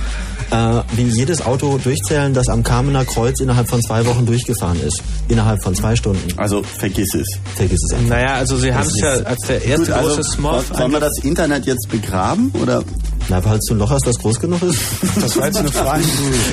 äh, 0.51 0.81
wie 0.95 1.03
jedes 1.03 1.43
Auto 1.45 1.77
durchzählen, 1.83 2.33
das 2.33 2.47
am 2.49 2.63
Kamener 2.63 3.05
Kreuz 3.05 3.39
innerhalb 3.39 3.67
von 3.69 3.81
zwei 3.81 4.05
Wochen 4.05 4.25
durchgefahren 4.25 4.79
ist. 4.85 5.01
Innerhalb 5.27 5.63
von 5.63 5.73
zwei 5.75 5.95
Stunden. 5.95 6.21
Also 6.37 6.61
vergiss 6.63 7.13
es. 7.15 7.27
Vergiss 7.55 7.79
es 7.85 7.93
einfach. 7.93 8.09
Naja, 8.09 8.35
also 8.35 8.57
sie 8.57 8.73
haben 8.73 8.87
es 8.87 8.99
ja 8.99 9.09
als 9.23 9.39
der 9.47 9.63
erste 9.63 9.85
Gut, 9.87 9.95
also, 9.95 10.15
große 10.15 10.23
Smurf. 10.23 10.65
Sollen 10.75 10.91
wir 10.91 10.99
das 10.99 11.17
Internet 11.23 11.65
jetzt 11.65 11.89
begraben 11.89 12.51
oder? 12.61 12.83
Na, 13.29 13.41
falls 13.41 13.65
du 13.73 13.77
ein 13.77 13.79
Loch 13.79 13.91
hast, 13.91 14.07
das 14.07 14.17
groß 14.19 14.39
genug 14.39 14.61
ist. 14.63 14.79
Das 15.21 15.37
war 15.37 15.45
jetzt 15.47 15.57
eine 15.57 15.71
Frage. 15.71 16.03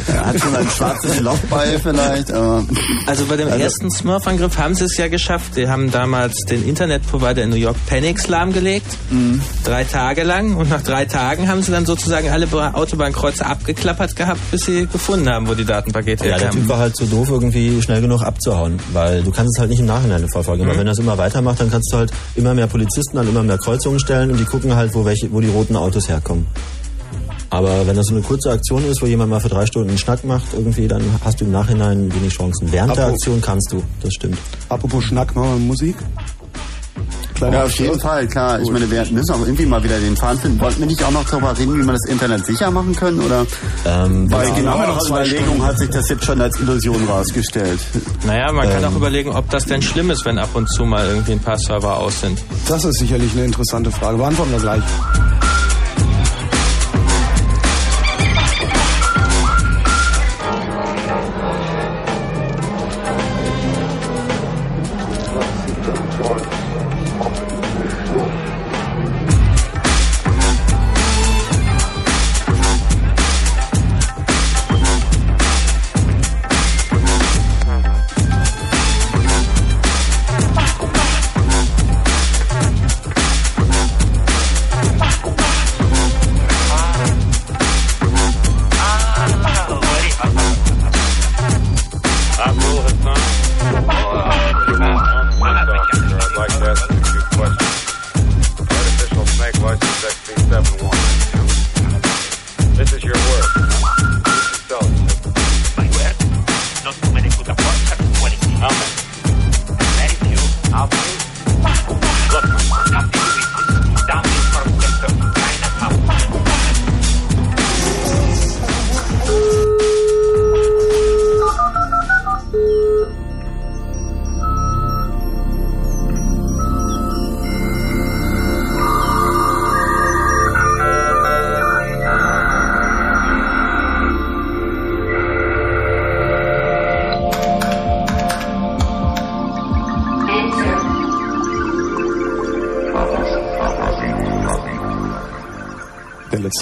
Er 0.09 0.27
hat 0.27 0.41
schon 0.41 0.55
ein 0.57 0.69
schwarzes 0.69 1.21
Loch 1.21 1.39
bei 1.49 1.79
vielleicht, 1.79 2.33
aber. 2.33 2.65
Also 3.07 3.25
bei 3.27 3.37
dem 3.37 3.49
Also- 3.49 3.63
ersten 3.63 3.91
Smurf-Angriff 3.91 4.59
haben 4.59 4.75
sie 4.75 4.85
es 4.85 4.97
ja 4.97 5.09
geschafft. 5.09 5.57
Die 5.57 5.69
haben 5.69 5.91
damals 5.91 6.35
den 6.49 6.67
Internetprovider 6.69 7.43
in 7.43 7.51
New 7.51 7.57
York 7.57 7.77
Panics 7.87 8.29
lahmgelegt. 8.29 8.87
Mhm. 9.11 9.41
Drei 9.65 9.85
Tage 9.85 10.23
lang. 10.25 10.57
Und 10.57 10.71
nach 10.71 10.83
drei 10.83 11.05
Tagen 11.05 11.49
haben 11.49 11.63
sie 11.63 11.73
dann 11.73 11.87
sozusagen 11.87 12.29
alle 12.31 12.47
Ba- 12.47 12.73
Autobahnkreuze 12.73 13.45
abgeklappert 13.47 14.17
gehabt, 14.17 14.41
bis 14.51 14.63
sie 14.67 14.87
gefunden 14.87 15.29
haben, 15.29 15.49
wo 15.49 15.55
die 15.55 15.65
Datenpakete 15.65 16.25
Ja, 16.25 16.31
der 16.33 16.39
herkamen. 16.41 16.63
Typ 16.63 16.69
war 16.69 16.79
halt 16.79 16.97
zu 16.97 17.07
doof, 17.07 17.29
irgendwie 17.31 17.81
schnell 17.83 18.01
genug 18.01 18.23
abzuhauen, 18.23 18.79
weil 18.93 19.23
du 19.23 19.31
kannst 19.31 19.55
es 19.57 19.61
halt 19.61 19.71
nicht 19.71 19.81
im 19.81 19.87
Nachhinein 19.87 20.29
verfolgen. 20.29 20.65
Aber 20.65 20.75
Mhm. 20.75 20.79
wenn 20.79 20.87
das 20.87 20.99
immer 20.99 21.19
weitermacht, 21.19 21.61
dann 21.61 21.71
kannst 21.71 21.93
du 21.93 21.97
halt 21.99 22.11
immer 22.37 22.55
mehr 22.55 22.67
Polizisten 22.67 23.19
an 23.19 23.29
immer 23.29 23.43
mehr 23.43 23.59
Kreuzungen 23.59 23.99
stellen 24.01 24.31
und 24.31 24.39
die 24.39 24.45
gucken 24.45 24.75
halt, 24.75 24.95
wo 24.95 25.05
welche, 25.05 25.31
wo 25.33 25.41
die 25.41 25.49
roten 25.49 25.77
Autos 25.77 26.09
herkommen. 26.09 26.47
Aber 27.51 27.87
wenn 27.87 27.97
das 27.97 28.07
so 28.07 28.15
eine 28.15 28.23
kurze 28.23 28.51
Aktion 28.53 28.85
ist, 28.89 29.03
wo 29.03 29.07
jemand 29.07 29.31
mal 29.31 29.41
für 29.41 29.49
drei 29.49 29.67
Stunden 29.67 29.89
einen 29.89 29.99
Schnack 29.99 30.25
macht, 30.25 30.47
irgendwie, 30.53 30.87
dann 30.87 31.03
hast 31.25 31.41
du 31.41 31.45
im 31.45 31.51
Nachhinein 31.53 32.13
wenig 32.15 32.33
Chancen. 32.33 32.71
Während 32.71 32.97
der 32.97 33.09
Apro- 33.09 33.13
Aktion 33.13 33.41
kannst 33.41 33.73
du, 33.73 33.83
das 34.03 34.13
stimmt. 34.15 34.39
Apropos 34.69 35.03
Schnack, 35.05 35.35
machen 35.35 35.51
wir 35.55 35.59
Musik. 35.59 35.97
Kleiner 37.35 37.57
Ja, 37.59 37.65
auf 37.65 37.73
jeden. 37.79 37.99
Fall, 37.99 38.27
klar. 38.29 38.61
Ich 38.61 38.71
meine, 38.71 38.89
wir 38.91 39.05
müssen 39.11 39.33
auch 39.33 39.41
irgendwie 39.41 39.65
mal 39.65 39.83
wieder 39.83 39.99
den 39.99 40.15
Faden 40.17 40.39
finden. 40.39 40.61
Wollten 40.61 40.79
wir 40.81 40.87
nicht 40.87 41.03
auch 41.03 41.11
noch 41.11 41.25
darüber 41.29 41.57
reden, 41.59 41.73
wie 41.75 41.83
man 41.83 41.95
das 41.97 42.05
Internet 42.07 42.45
sicher 42.45 42.71
machen 42.71 42.95
können? 42.95 43.19
Oder? 43.21 43.47
Ähm, 43.87 44.31
Weil 44.31 44.49
ja, 44.49 44.55
genau 44.55 44.79
nach 44.79 45.09
Überlegung 45.09 45.65
hat 45.65 45.79
sich 45.79 45.89
das 45.89 46.09
jetzt 46.11 46.25
schon 46.25 46.39
als 46.41 46.61
Illusion 46.61 47.03
rausgestellt. 47.09 47.81
Naja, 48.27 48.53
man 48.53 48.69
kann 48.69 48.85
Ähm. 48.85 48.91
auch 48.93 48.97
überlegen, 48.97 49.31
ob 49.31 49.49
das 49.51 49.65
denn 49.65 49.81
schlimm 49.81 50.11
ist, 50.11 50.25
wenn 50.27 50.39
ab 50.39 50.51
und 50.55 50.69
zu 50.71 50.85
mal 50.85 51.07
irgendwie 51.09 51.33
ein 51.33 51.39
paar 51.41 51.59
Server 51.59 51.97
aus 51.97 52.21
sind. 52.21 52.39
Das 52.69 52.85
ist 52.85 52.99
sicherlich 52.99 53.33
eine 53.33 53.47
interessante 53.47 53.91
Frage. 53.91 54.19
Beantworten 54.19 54.53
wir 54.53 54.61
gleich. 54.61 54.83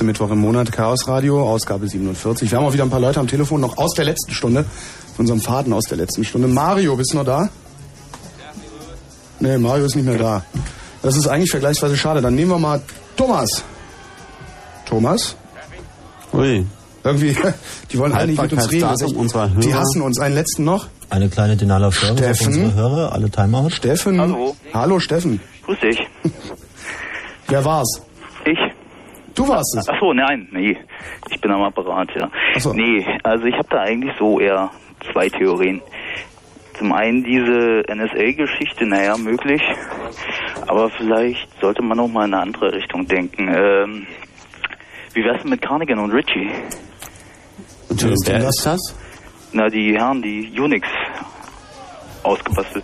Mittwoch 0.08 0.30
im 0.30 0.38
Monat, 0.38 0.72
Chaos 0.72 1.06
Radio, 1.06 1.46
Ausgabe 1.46 1.86
47. 1.86 2.50
Wir 2.50 2.56
haben 2.56 2.64
auch 2.64 2.72
wieder 2.72 2.82
ein 2.84 2.88
paar 2.88 2.98
Leute 2.98 3.20
am 3.20 3.28
Telefon, 3.28 3.60
noch 3.60 3.76
aus 3.76 3.92
der 3.92 4.06
letzten 4.06 4.32
Stunde, 4.32 4.64
von 5.14 5.24
unserem 5.24 5.40
Faden 5.42 5.74
aus 5.74 5.84
der 5.84 5.98
letzten 5.98 6.24
Stunde. 6.24 6.48
Mario, 6.48 6.96
bist 6.96 7.12
du 7.12 7.18
noch 7.18 7.26
da? 7.26 7.50
Nee, 9.38 9.58
Mario 9.58 9.84
ist 9.84 9.96
nicht 9.96 10.06
mehr 10.06 10.16
da. 10.16 10.42
Das 11.02 11.14
ist 11.14 11.26
eigentlich 11.28 11.50
vergleichsweise 11.50 11.94
schade. 11.98 12.22
Dann 12.22 12.34
nehmen 12.34 12.50
wir 12.50 12.58
mal 12.58 12.80
Thomas. 13.18 13.62
Thomas? 14.86 15.36
Ui. 16.32 16.64
Irgendwie, 17.04 17.36
die 17.92 17.98
wollen 17.98 18.12
alle 18.12 18.28
nicht 18.28 18.40
mit 18.40 18.52
uns 18.54 18.70
reden. 18.72 18.88
Echt- 18.90 19.14
unserer 19.14 19.50
Hörer. 19.50 19.60
Die 19.60 19.74
hassen 19.74 20.00
uns. 20.00 20.18
Einen 20.18 20.34
letzten 20.34 20.64
noch. 20.64 20.88
Eine 21.10 21.28
kleine 21.28 21.56
Denial 21.58 21.84
of 21.84 21.94
Service 21.98 22.22
auf 22.30 22.36
Steffen? 22.36 22.46
unsere 22.64 22.74
Hörer, 22.74 23.12
alle 23.12 23.28
Timeout. 23.30 23.70
Steffen. 23.70 24.18
Hallo. 24.20 24.56
Hallo, 24.72 25.00
Steffen. 25.00 25.38
Grüß 25.66 25.78
dich. 25.80 25.98
Wer 27.48 27.64
war's? 27.64 28.00
Du 29.48 29.54
warst 29.54 29.74
es. 29.78 29.88
Ach 29.88 29.98
so, 29.98 30.12
nein, 30.12 30.46
nee. 30.52 30.76
Ich 31.30 31.40
bin 31.40 31.50
am 31.50 31.62
Apparat, 31.62 32.10
ja. 32.14 32.30
Nee, 32.74 33.06
also 33.22 33.46
ich 33.46 33.54
habe 33.54 33.68
da 33.70 33.80
eigentlich 33.80 34.12
so 34.18 34.38
eher 34.38 34.70
zwei 35.10 35.30
Theorien. 35.30 35.80
Zum 36.74 36.92
einen 36.92 37.24
diese 37.24 37.82
NSA-Geschichte, 37.90 38.84
naja, 38.84 39.16
möglich. 39.16 39.62
Aber 40.66 40.90
vielleicht 40.90 41.48
sollte 41.62 41.82
man 41.82 41.98
auch 41.98 42.08
mal 42.08 42.26
in 42.26 42.34
eine 42.34 42.42
andere 42.42 42.74
Richtung 42.74 43.06
denken. 43.06 43.48
Ähm, 43.48 44.06
wie 45.14 45.24
wär's 45.24 45.40
denn 45.40 45.50
mit 45.50 45.62
Carnigan 45.62 45.98
und 45.98 46.10
Ritchie? 46.10 46.50
Wer 47.88 48.48
ist 48.48 48.66
das? 48.66 48.94
Na, 49.52 49.68
die 49.68 49.94
Herren, 49.94 50.20
die 50.20 50.52
Unix 50.60 50.86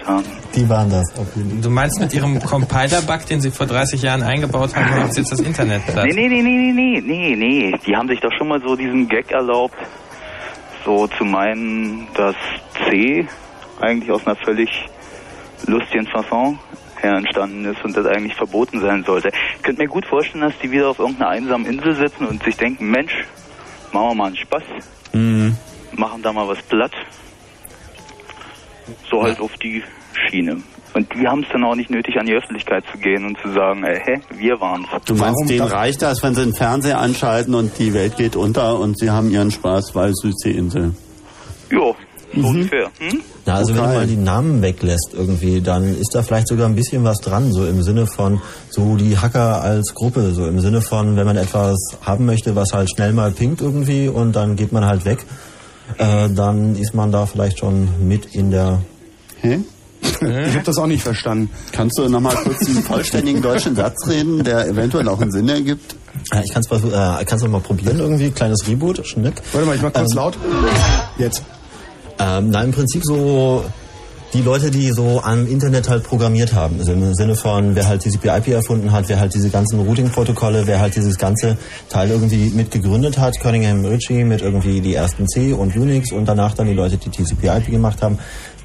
haben. 0.06 0.24
Die 0.54 0.68
waren 0.68 0.90
das. 0.90 1.04
Du 1.60 1.70
meinst 1.70 2.00
mit 2.00 2.12
ihrem 2.14 2.40
Compiler-Bug, 2.40 3.26
den 3.26 3.40
sie 3.40 3.50
vor 3.50 3.66
30 3.66 4.02
Jahren 4.02 4.22
eingebaut 4.22 4.74
haben, 4.76 5.00
macht 5.00 5.16
jetzt 5.16 5.32
das 5.32 5.40
Internet 5.40 5.86
platt? 5.86 6.04
Nee, 6.06 6.12
nee, 6.14 6.28
nee, 6.28 6.42
nee, 6.42 6.72
nee, 6.72 7.00
nee, 7.00 7.36
nee, 7.36 7.36
nee. 7.36 7.78
Die 7.86 7.96
haben 7.96 8.08
sich 8.08 8.20
doch 8.20 8.32
schon 8.38 8.48
mal 8.48 8.60
so 8.60 8.76
diesen 8.76 9.08
Gag 9.08 9.30
erlaubt, 9.30 9.76
so 10.84 11.06
zu 11.08 11.24
meinen, 11.24 12.06
dass 12.14 12.36
C 12.88 13.26
eigentlich 13.80 14.10
aus 14.10 14.26
einer 14.26 14.36
völlig 14.36 14.68
lustigen 15.66 16.06
Fasson 16.06 16.58
her 17.00 17.14
entstanden 17.16 17.64
ist 17.64 17.84
und 17.84 17.96
das 17.96 18.06
eigentlich 18.06 18.34
verboten 18.34 18.80
sein 18.80 19.02
sollte. 19.04 19.30
Ich 19.56 19.62
könnte 19.62 19.82
mir 19.82 19.88
gut 19.88 20.06
vorstellen, 20.06 20.42
dass 20.44 20.58
die 20.62 20.70
wieder 20.70 20.88
auf 20.88 20.98
irgendeiner 20.98 21.30
einsamen 21.30 21.66
Insel 21.66 21.94
sitzen 21.94 22.26
und 22.26 22.42
sich 22.42 22.56
denken, 22.56 22.90
Mensch, 22.90 23.12
machen 23.92 24.08
wir 24.10 24.14
mal 24.14 24.26
einen 24.26 24.36
Spaß, 24.36 24.62
Mhm. 25.12 25.56
machen 25.96 26.22
da 26.22 26.32
mal 26.32 26.48
was 26.48 26.60
platt. 26.62 26.92
So 29.10 29.22
halt 29.22 29.40
auf 29.40 29.52
die 29.62 29.82
Schiene. 30.28 30.58
Und 30.94 31.08
die 31.12 31.26
haben 31.26 31.42
es 31.42 31.48
dann 31.52 31.64
auch 31.64 31.74
nicht 31.74 31.90
nötig, 31.90 32.16
an 32.20 32.26
die 32.26 32.34
Öffentlichkeit 32.34 32.84
zu 32.92 32.98
gehen 32.98 33.26
und 33.26 33.36
zu 33.42 33.52
sagen, 33.52 33.82
ey, 33.82 34.00
hä, 34.04 34.20
wir 34.38 34.60
waren's. 34.60 34.86
Du 35.06 35.14
meinst, 35.16 35.48
denen 35.50 35.62
reicht 35.66 36.02
das, 36.02 36.22
wenn 36.22 36.34
sie 36.36 36.44
den 36.44 36.54
Fernseher 36.54 37.00
anschalten 37.00 37.54
und 37.54 37.72
die 37.80 37.92
Welt 37.94 38.16
geht 38.16 38.36
unter 38.36 38.78
und 38.78 38.96
sie 38.98 39.10
haben 39.10 39.30
ihren 39.30 39.50
Spaß, 39.50 39.94
weil 39.96 40.12
Südseeinsel. 40.14 40.94
Ja, 41.72 41.78
so 41.78 41.96
Mhm. 42.40 42.44
ungefähr. 42.44 42.90
Hm? 42.98 43.20
Na, 43.46 43.54
also 43.54 43.74
wenn 43.74 43.82
du 43.82 43.88
mal 43.88 44.06
die 44.06 44.16
Namen 44.16 44.62
weglässt 44.62 45.10
irgendwie, 45.14 45.60
dann 45.60 45.84
ist 45.98 46.14
da 46.14 46.22
vielleicht 46.22 46.48
sogar 46.48 46.66
ein 46.68 46.74
bisschen 46.76 47.04
was 47.04 47.20
dran, 47.20 47.52
so 47.52 47.66
im 47.66 47.82
Sinne 47.82 48.06
von 48.06 48.40
so 48.70 48.96
die 48.96 49.18
Hacker 49.18 49.60
als 49.62 49.94
Gruppe, 49.94 50.30
so 50.32 50.46
im 50.46 50.60
Sinne 50.60 50.80
von, 50.80 51.16
wenn 51.16 51.26
man 51.26 51.36
etwas 51.36 51.76
haben 52.02 52.24
möchte, 52.26 52.54
was 52.56 52.72
halt 52.72 52.88
schnell 52.90 53.12
mal 53.12 53.30
pinkt 53.32 53.60
irgendwie 53.60 54.08
und 54.08 54.34
dann 54.34 54.56
geht 54.56 54.72
man 54.72 54.84
halt 54.84 55.04
weg, 55.04 55.24
äh, 55.98 56.28
dann 56.30 56.76
ist 56.76 56.94
man 56.94 57.12
da 57.12 57.26
vielleicht 57.26 57.58
schon 57.58 57.88
mit 58.08 58.34
in 58.34 58.50
der... 58.50 58.80
Hä? 59.40 59.60
Ich 60.20 60.54
habe 60.54 60.62
das 60.64 60.76
auch 60.76 60.86
nicht 60.86 61.02
verstanden. 61.02 61.50
Kannst 61.72 61.98
du 61.98 62.08
nochmal 62.08 62.36
kurz 62.36 62.66
einen 62.66 62.82
vollständigen 62.82 63.40
deutschen 63.40 63.74
Satz 63.74 64.06
reden, 64.06 64.44
der 64.44 64.68
eventuell 64.68 65.08
auch 65.08 65.20
einen 65.20 65.32
Sinn 65.32 65.48
ergibt? 65.48 65.96
Äh, 66.30 66.42
Ich 66.44 66.52
kann 66.52 66.62
es 66.62 66.84
äh, 66.84 67.24
kann's 67.24 67.46
mal 67.46 67.60
probieren 67.60 67.98
irgendwie, 68.00 68.30
kleines 68.30 68.66
Reboot, 68.68 69.06
Schnick. 69.06 69.34
Warte 69.52 69.66
mal, 69.66 69.76
ich 69.76 69.82
mach 69.82 69.92
kurz 69.92 70.10
Ähm, 70.10 70.16
laut. 70.16 70.38
Jetzt. 71.18 71.42
Ähm, 72.18 72.50
na, 72.50 72.62
im 72.62 72.72
Prinzip 72.72 73.02
so 73.04 73.64
die 74.34 74.42
Leute, 74.42 74.72
die 74.72 74.90
so 74.90 75.20
am 75.22 75.46
Internet 75.46 75.88
halt 75.88 76.02
programmiert 76.02 76.54
haben. 76.54 76.80
Also 76.80 76.92
im 76.92 77.14
Sinne 77.14 77.36
von, 77.36 77.76
wer 77.76 77.86
halt 77.86 78.02
TCP/IP 78.02 78.48
erfunden 78.48 78.90
hat, 78.90 79.08
wer 79.08 79.20
halt 79.20 79.32
diese 79.32 79.48
ganzen 79.48 79.78
Routing-Protokolle, 79.78 80.66
wer 80.66 80.80
halt 80.80 80.96
dieses 80.96 81.16
ganze 81.18 81.56
Teil 81.88 82.10
irgendwie 82.10 82.50
mit 82.50 82.72
gegründet 82.72 83.16
hat. 83.16 83.38
Cunningham 83.38 83.84
Ritchie 83.84 84.24
mit 84.24 84.42
irgendwie 84.42 84.80
die 84.80 84.94
ersten 84.94 85.28
C 85.28 85.52
und 85.52 85.76
Unix 85.76 86.10
und 86.10 86.26
danach 86.26 86.54
dann 86.54 86.66
die 86.66 86.74
Leute, 86.74 86.96
die 86.96 87.10
TCP/IP 87.10 87.70
gemacht 87.70 88.02
haben, 88.02 88.18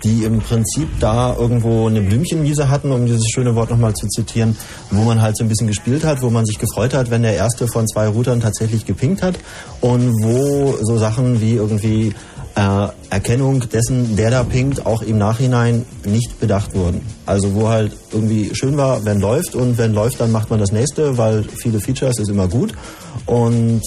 die 0.03 0.23
im 0.23 0.39
Prinzip 0.39 0.87
da 0.99 1.35
irgendwo 1.35 1.87
eine 1.87 2.01
Blümchenwiese 2.01 2.69
hatten, 2.69 2.91
um 2.91 3.05
dieses 3.05 3.29
schöne 3.29 3.53
Wort 3.53 3.69
nochmal 3.69 3.93
zu 3.93 4.07
zitieren, 4.07 4.57
wo 4.89 5.03
man 5.03 5.21
halt 5.21 5.37
so 5.37 5.43
ein 5.43 5.49
bisschen 5.49 5.67
gespielt 5.67 6.03
hat, 6.03 6.23
wo 6.23 6.31
man 6.31 6.47
sich 6.47 6.57
gefreut 6.57 6.95
hat, 6.95 7.11
wenn 7.11 7.21
der 7.21 7.35
erste 7.35 7.67
von 7.67 7.87
zwei 7.87 8.07
Routern 8.07 8.39
tatsächlich 8.39 8.85
gepinkt 8.85 9.21
hat 9.21 9.35
und 9.81 10.13
wo 10.23 10.77
so 10.81 10.97
Sachen 10.97 11.41
wie 11.41 11.53
irgendwie 11.53 12.15
Erkennung 13.09 13.69
dessen, 13.69 14.15
der 14.15 14.31
da 14.31 14.43
pinkt, 14.43 14.85
auch 14.85 15.01
im 15.01 15.17
Nachhinein 15.17 15.85
nicht 16.05 16.39
bedacht 16.39 16.73
wurden. 16.73 17.01
Also 17.25 17.53
wo 17.53 17.69
halt 17.69 17.95
irgendwie 18.11 18.51
schön 18.53 18.77
war, 18.77 19.05
wenn 19.05 19.19
läuft 19.19 19.55
und 19.55 19.77
wenn 19.77 19.93
läuft, 19.93 20.19
dann 20.19 20.31
macht 20.31 20.49
man 20.49 20.59
das 20.59 20.71
nächste, 20.71 21.17
weil 21.17 21.43
viele 21.43 21.79
Features 21.79 22.19
ist 22.19 22.29
immer 22.29 22.47
gut 22.47 22.73
und 23.25 23.81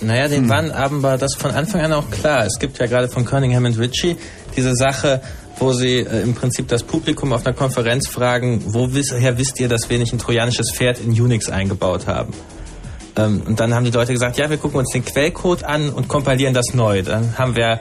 Naja, 0.00 0.24
Hm. 0.24 0.30
den 0.30 0.48
waren 0.48 0.70
aber 0.70 1.18
das 1.18 1.34
von 1.34 1.50
Anfang 1.50 1.80
an 1.80 1.92
auch 1.92 2.10
klar. 2.10 2.44
Es 2.46 2.58
gibt 2.58 2.78
ja 2.78 2.86
gerade 2.86 3.08
von 3.08 3.24
Cunningham 3.24 3.64
und 3.64 3.78
Ritchie 3.78 4.16
diese 4.56 4.74
Sache, 4.74 5.20
wo 5.58 5.72
sie 5.72 5.98
äh, 6.00 6.22
im 6.22 6.34
Prinzip 6.34 6.68
das 6.68 6.82
Publikum 6.82 7.32
auf 7.32 7.44
einer 7.46 7.54
Konferenz 7.54 8.06
fragen, 8.08 8.62
woher 8.66 9.38
wisst 9.38 9.58
ihr, 9.60 9.68
dass 9.68 9.90
wir 9.90 9.98
nicht 9.98 10.12
ein 10.12 10.18
trojanisches 10.18 10.72
Pferd 10.72 11.00
in 11.00 11.10
Unix 11.10 11.48
eingebaut 11.48 12.06
haben? 12.06 12.32
Ähm, 13.18 13.42
und 13.46 13.60
dann 13.60 13.74
haben 13.74 13.84
die 13.84 13.90
Leute 13.90 14.12
gesagt, 14.12 14.38
ja, 14.38 14.48
wir 14.48 14.56
gucken 14.56 14.78
uns 14.78 14.92
den 14.92 15.04
Quellcode 15.04 15.64
an 15.64 15.90
und 15.90 16.08
kompilieren 16.08 16.54
das 16.54 16.72
neu. 16.72 17.02
Dann 17.02 17.36
haben 17.36 17.56
wir 17.56 17.80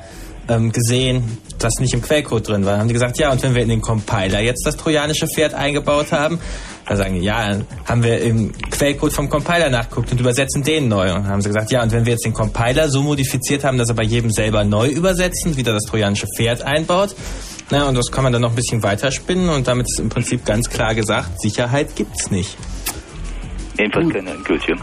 ähm, 0.49 0.71
gesehen, 0.71 1.37
dass 1.59 1.73
nicht 1.79 1.93
im 1.93 2.01
Quellcode 2.01 2.47
drin 2.47 2.65
war. 2.65 2.73
Dann 2.73 2.81
haben 2.81 2.87
die 2.87 2.93
gesagt, 2.93 3.17
ja, 3.17 3.31
und 3.31 3.41
wenn 3.43 3.55
wir 3.55 3.61
in 3.61 3.69
den 3.69 3.81
Compiler 3.81 4.39
jetzt 4.39 4.65
das 4.65 4.77
trojanische 4.77 5.27
Pferd 5.27 5.53
eingebaut 5.53 6.11
haben, 6.11 6.39
da 6.87 6.95
sagen 6.95 7.15
die, 7.15 7.21
ja, 7.21 7.49
dann 7.49 7.65
haben 7.85 8.03
wir 8.03 8.21
im 8.21 8.53
Quellcode 8.69 9.11
vom 9.11 9.29
Compiler 9.29 9.69
nachgeguckt 9.69 10.11
und 10.11 10.19
übersetzen 10.19 10.63
den 10.63 10.87
neu. 10.87 11.13
Und 11.13 11.23
dann 11.23 11.27
haben 11.27 11.41
sie 11.41 11.49
gesagt, 11.49 11.71
ja, 11.71 11.83
und 11.83 11.91
wenn 11.91 12.05
wir 12.05 12.13
jetzt 12.13 12.25
den 12.25 12.33
Compiler 12.33 12.89
so 12.89 13.01
modifiziert 13.01 13.63
haben, 13.63 13.77
dass 13.77 13.89
er 13.89 13.95
bei 13.95 14.03
jedem 14.03 14.31
selber 14.31 14.63
neu 14.63 14.87
übersetzen, 14.87 15.57
wieder 15.57 15.73
das 15.73 15.83
trojanische 15.83 16.27
Pferd 16.35 16.61
einbaut, 16.61 17.15
na, 17.69 17.89
und 17.89 17.95
das 17.95 18.09
kann 18.11 18.23
man 18.23 18.31
dann 18.31 18.41
noch 18.41 18.51
ein 18.51 18.55
bisschen 18.55 18.81
weiterspinnen 18.81 19.49
und 19.49 19.67
damit 19.67 19.87
ist 19.89 19.99
im 19.99 20.07
Prinzip 20.07 20.45
ganz 20.45 20.69
klar 20.69 20.95
gesagt, 20.95 21.41
Sicherheit 21.41 21.97
gibt's 21.97 22.31
nicht. 22.31 22.55
Jedenfalls 23.77 24.09
keine 24.09 24.29
endgültige. 24.29 24.77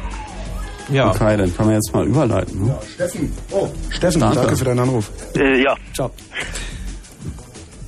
Ja. 0.91 1.11
Okay, 1.11 1.37
dann 1.37 1.57
können 1.57 1.69
wir 1.71 1.77
jetzt 1.77 1.93
mal 1.95 2.07
überleiten. 2.07 2.67
Ne? 2.67 2.79
Steffen. 2.95 3.33
Oh, 3.51 3.69
Steffen, 3.91 4.21
danke, 4.21 4.57
für 4.57 4.65
deinen 4.65 4.81
Anruf. 4.81 5.11
Äh, 5.37 5.63
ja. 5.63 5.75
Ciao. 5.95 6.11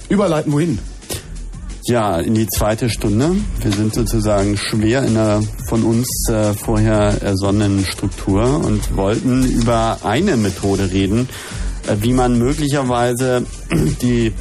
Überleiten 0.09 0.53
wohin? 0.53 0.79
Ja, 1.89 2.19
in 2.19 2.35
die 2.35 2.49
zweite 2.49 2.91
Stunde. 2.91 3.37
Wir 3.61 3.71
sind 3.71 3.95
sozusagen 3.95 4.57
schwer 4.57 5.05
in 5.05 5.15
der 5.15 5.41
von 5.69 5.85
uns 5.85 6.09
äh, 6.29 6.53
vorher 6.53 7.23
ersonnenen 7.23 7.85
Struktur 7.85 8.65
und 8.65 8.97
wollten 8.97 9.45
über 9.45 9.99
eine 10.03 10.37
Methode 10.37 10.91
reden, 10.91 11.29
äh, 11.87 11.97
wie 12.01 12.13
man 12.13 12.39
möglicherweise 12.39 13.45
die 14.03 14.33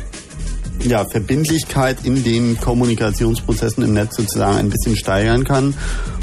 ja, 0.84 1.06
Verbindlichkeit 1.06 1.98
in 2.04 2.24
den 2.24 2.60
Kommunikationsprozessen 2.60 3.84
im 3.84 3.94
Netz 3.94 4.16
sozusagen 4.18 4.58
ein 4.58 4.70
bisschen 4.70 4.96
steigern 4.96 5.44
kann. 5.44 5.74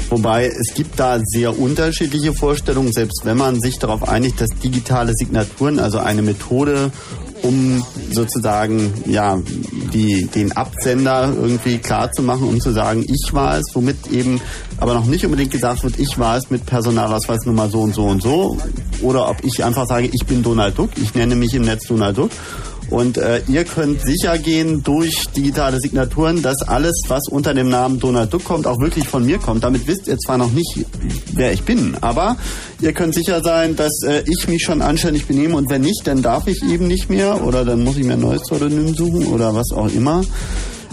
Wobei 0.09 0.47
es 0.47 0.73
gibt 0.73 0.99
da 0.99 1.19
sehr 1.23 1.57
unterschiedliche 1.57 2.33
Vorstellungen, 2.33 2.91
selbst 2.91 3.21
wenn 3.25 3.37
man 3.37 3.59
sich 3.59 3.79
darauf 3.79 4.07
einigt, 4.07 4.39
dass 4.41 4.49
digitale 4.63 5.13
Signaturen, 5.13 5.79
also 5.79 5.99
eine 5.99 6.21
Methode, 6.21 6.91
um 7.43 7.85
sozusagen 8.11 8.93
ja 9.05 9.39
die, 9.93 10.27
den 10.27 10.53
Absender 10.53 11.33
irgendwie 11.35 11.77
klar 11.77 12.11
zu 12.11 12.23
machen, 12.23 12.47
um 12.47 12.59
zu 12.61 12.71
sagen, 12.71 13.05
ich 13.07 13.33
war 13.33 13.57
es, 13.57 13.65
womit 13.73 14.07
eben 14.11 14.39
aber 14.77 14.93
noch 14.93 15.05
nicht 15.05 15.25
unbedingt 15.25 15.51
gesagt 15.51 15.83
wird, 15.83 15.99
ich 15.99 16.17
war 16.17 16.37
es 16.37 16.49
mit 16.49 16.65
Personalausweis 16.65 17.45
Nummer 17.45 17.69
so 17.69 17.81
und 17.81 17.93
so 17.93 18.05
und 18.05 18.21
so. 18.21 18.57
Oder 19.01 19.29
ob 19.29 19.43
ich 19.43 19.63
einfach 19.63 19.85
sage, 19.87 20.09
ich 20.11 20.25
bin 20.25 20.41
Donald 20.41 20.77
Duck, 20.77 20.91
ich 20.95 21.13
nenne 21.13 21.35
mich 21.35 21.53
im 21.53 21.63
Netz 21.63 21.87
Donald 21.87 22.17
Duck. 22.17 22.31
Und 22.93 23.17
äh, 23.17 23.41
ihr 23.47 23.63
könnt 23.63 24.01
sicher 24.03 24.37
gehen 24.37 24.83
durch 24.83 25.25
digitale 25.35 25.79
Signaturen, 25.79 26.43
dass 26.43 26.61
alles, 26.61 26.93
was 27.07 27.27
unter 27.27 27.55
dem 27.55 27.67
Namen 27.67 27.99
Donald 27.99 28.31
Duck 28.31 28.43
kommt, 28.43 28.67
auch 28.67 28.79
wirklich 28.79 29.07
von 29.07 29.25
mir 29.25 29.39
kommt. 29.39 29.63
Damit 29.63 29.87
wisst 29.87 30.07
ihr 30.07 30.15
zwar 30.19 30.37
noch 30.37 30.51
nicht, 30.51 30.85
wer 31.33 31.51
ich 31.53 31.63
bin, 31.63 31.97
aber 32.01 32.37
ihr 32.81 32.93
könnt 32.93 33.15
sicher 33.15 33.41
sein, 33.41 33.75
dass 33.75 34.03
äh, 34.03 34.21
ich 34.27 34.47
mich 34.47 34.61
schon 34.61 34.83
anständig 34.83 35.25
benehme 35.25 35.55
und 35.55 35.71
wenn 35.71 35.81
nicht, 35.81 36.03
dann 36.05 36.21
darf 36.21 36.45
ich 36.45 36.61
eben 36.61 36.87
nicht 36.87 37.09
mehr 37.09 37.43
oder 37.43 37.65
dann 37.65 37.83
muss 37.83 37.97
ich 37.97 38.05
mir 38.05 38.13
ein 38.13 38.21
neues 38.21 38.43
Pseudonym 38.43 38.93
suchen 38.93 39.25
oder 39.25 39.55
was 39.55 39.71
auch 39.71 39.91
immer. 39.91 40.23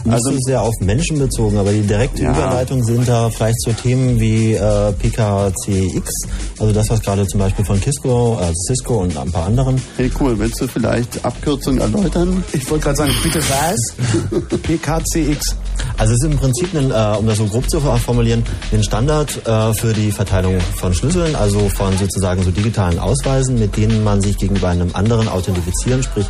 Nicht 0.04 0.14
also 0.14 0.32
so 0.32 0.38
sehr 0.40 0.62
auf 0.62 0.74
Menschen 0.80 1.18
bezogen, 1.18 1.58
aber 1.58 1.72
die 1.72 1.82
direkte 1.82 2.22
ja. 2.22 2.32
Überleitung 2.32 2.82
sind 2.82 3.06
da 3.06 3.28
vielleicht 3.30 3.60
zu 3.60 3.72
Themen 3.72 4.18
wie 4.18 4.54
äh, 4.54 4.92
PKCX, 4.92 6.10
also 6.58 6.72
das, 6.72 6.90
was 6.90 7.02
gerade 7.02 7.26
zum 7.26 7.40
Beispiel 7.40 7.64
von 7.64 7.80
Cisco, 7.80 8.38
äh, 8.40 8.52
Cisco 8.66 9.02
und 9.02 9.16
ein 9.16 9.30
paar 9.30 9.46
anderen. 9.46 9.80
Hey 9.96 10.10
cool, 10.20 10.38
willst 10.38 10.60
du 10.60 10.66
vielleicht 10.66 11.24
Abkürzung 11.24 11.78
erläutern? 11.78 12.42
Ich 12.52 12.68
wollte 12.70 12.84
gerade 12.84 12.96
sagen, 12.96 13.12
bitte 13.22 13.40
was? 13.40 14.58
PKCX. 14.62 15.56
Also 15.96 16.14
es 16.14 16.22
ist 16.22 16.30
im 16.30 16.36
Prinzip, 16.36 16.74
ein, 16.74 16.90
äh, 16.90 17.18
um 17.18 17.26
das 17.26 17.38
so 17.38 17.46
grob 17.46 17.68
zu 17.68 17.80
formulieren, 17.80 18.42
ein 18.72 18.82
Standard 18.82 19.46
äh, 19.46 19.74
für 19.74 19.92
die 19.92 20.10
Verteilung 20.10 20.58
von 20.76 20.94
Schlüsseln, 20.94 21.34
also 21.36 21.68
von 21.68 21.96
sozusagen 21.98 22.42
so 22.42 22.50
digitalen 22.50 22.98
Ausweisen, 22.98 23.58
mit 23.58 23.76
denen 23.76 24.02
man 24.02 24.20
sich 24.20 24.38
gegenüber 24.38 24.68
einem 24.68 24.90
anderen 24.94 25.28
authentifizieren, 25.28 26.02
sprich 26.02 26.26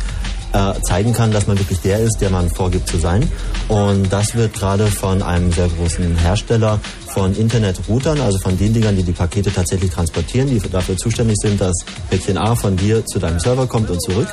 äh, 0.53 0.81
zeigen 0.81 1.13
kann, 1.13 1.31
dass 1.31 1.47
man 1.47 1.57
wirklich 1.57 1.79
der 1.79 1.99
ist, 1.99 2.17
der 2.21 2.29
man 2.29 2.49
vorgibt 2.49 2.87
zu 2.87 2.97
sein. 2.97 3.27
Und 3.67 4.11
das 4.11 4.35
wird 4.35 4.53
gerade 4.53 4.87
von 4.87 5.21
einem 5.21 5.51
sehr 5.51 5.69
großen 5.69 6.17
Hersteller 6.17 6.79
von 7.07 7.35
Internetroutern, 7.35 8.19
also 8.21 8.37
von 8.39 8.57
den 8.57 8.73
Dingern, 8.73 8.95
die 8.95 9.03
die 9.03 9.11
Pakete 9.11 9.51
tatsächlich 9.51 9.91
transportieren, 9.91 10.49
die 10.49 10.59
dafür 10.59 10.97
zuständig 10.97 11.37
sind, 11.41 11.59
dass 11.59 11.75
Päckchen 12.09 12.37
A 12.37 12.55
von 12.55 12.75
dir 12.77 13.05
zu 13.05 13.19
deinem 13.19 13.39
Server 13.39 13.67
kommt 13.67 13.89
und 13.89 14.01
zurück, 14.01 14.27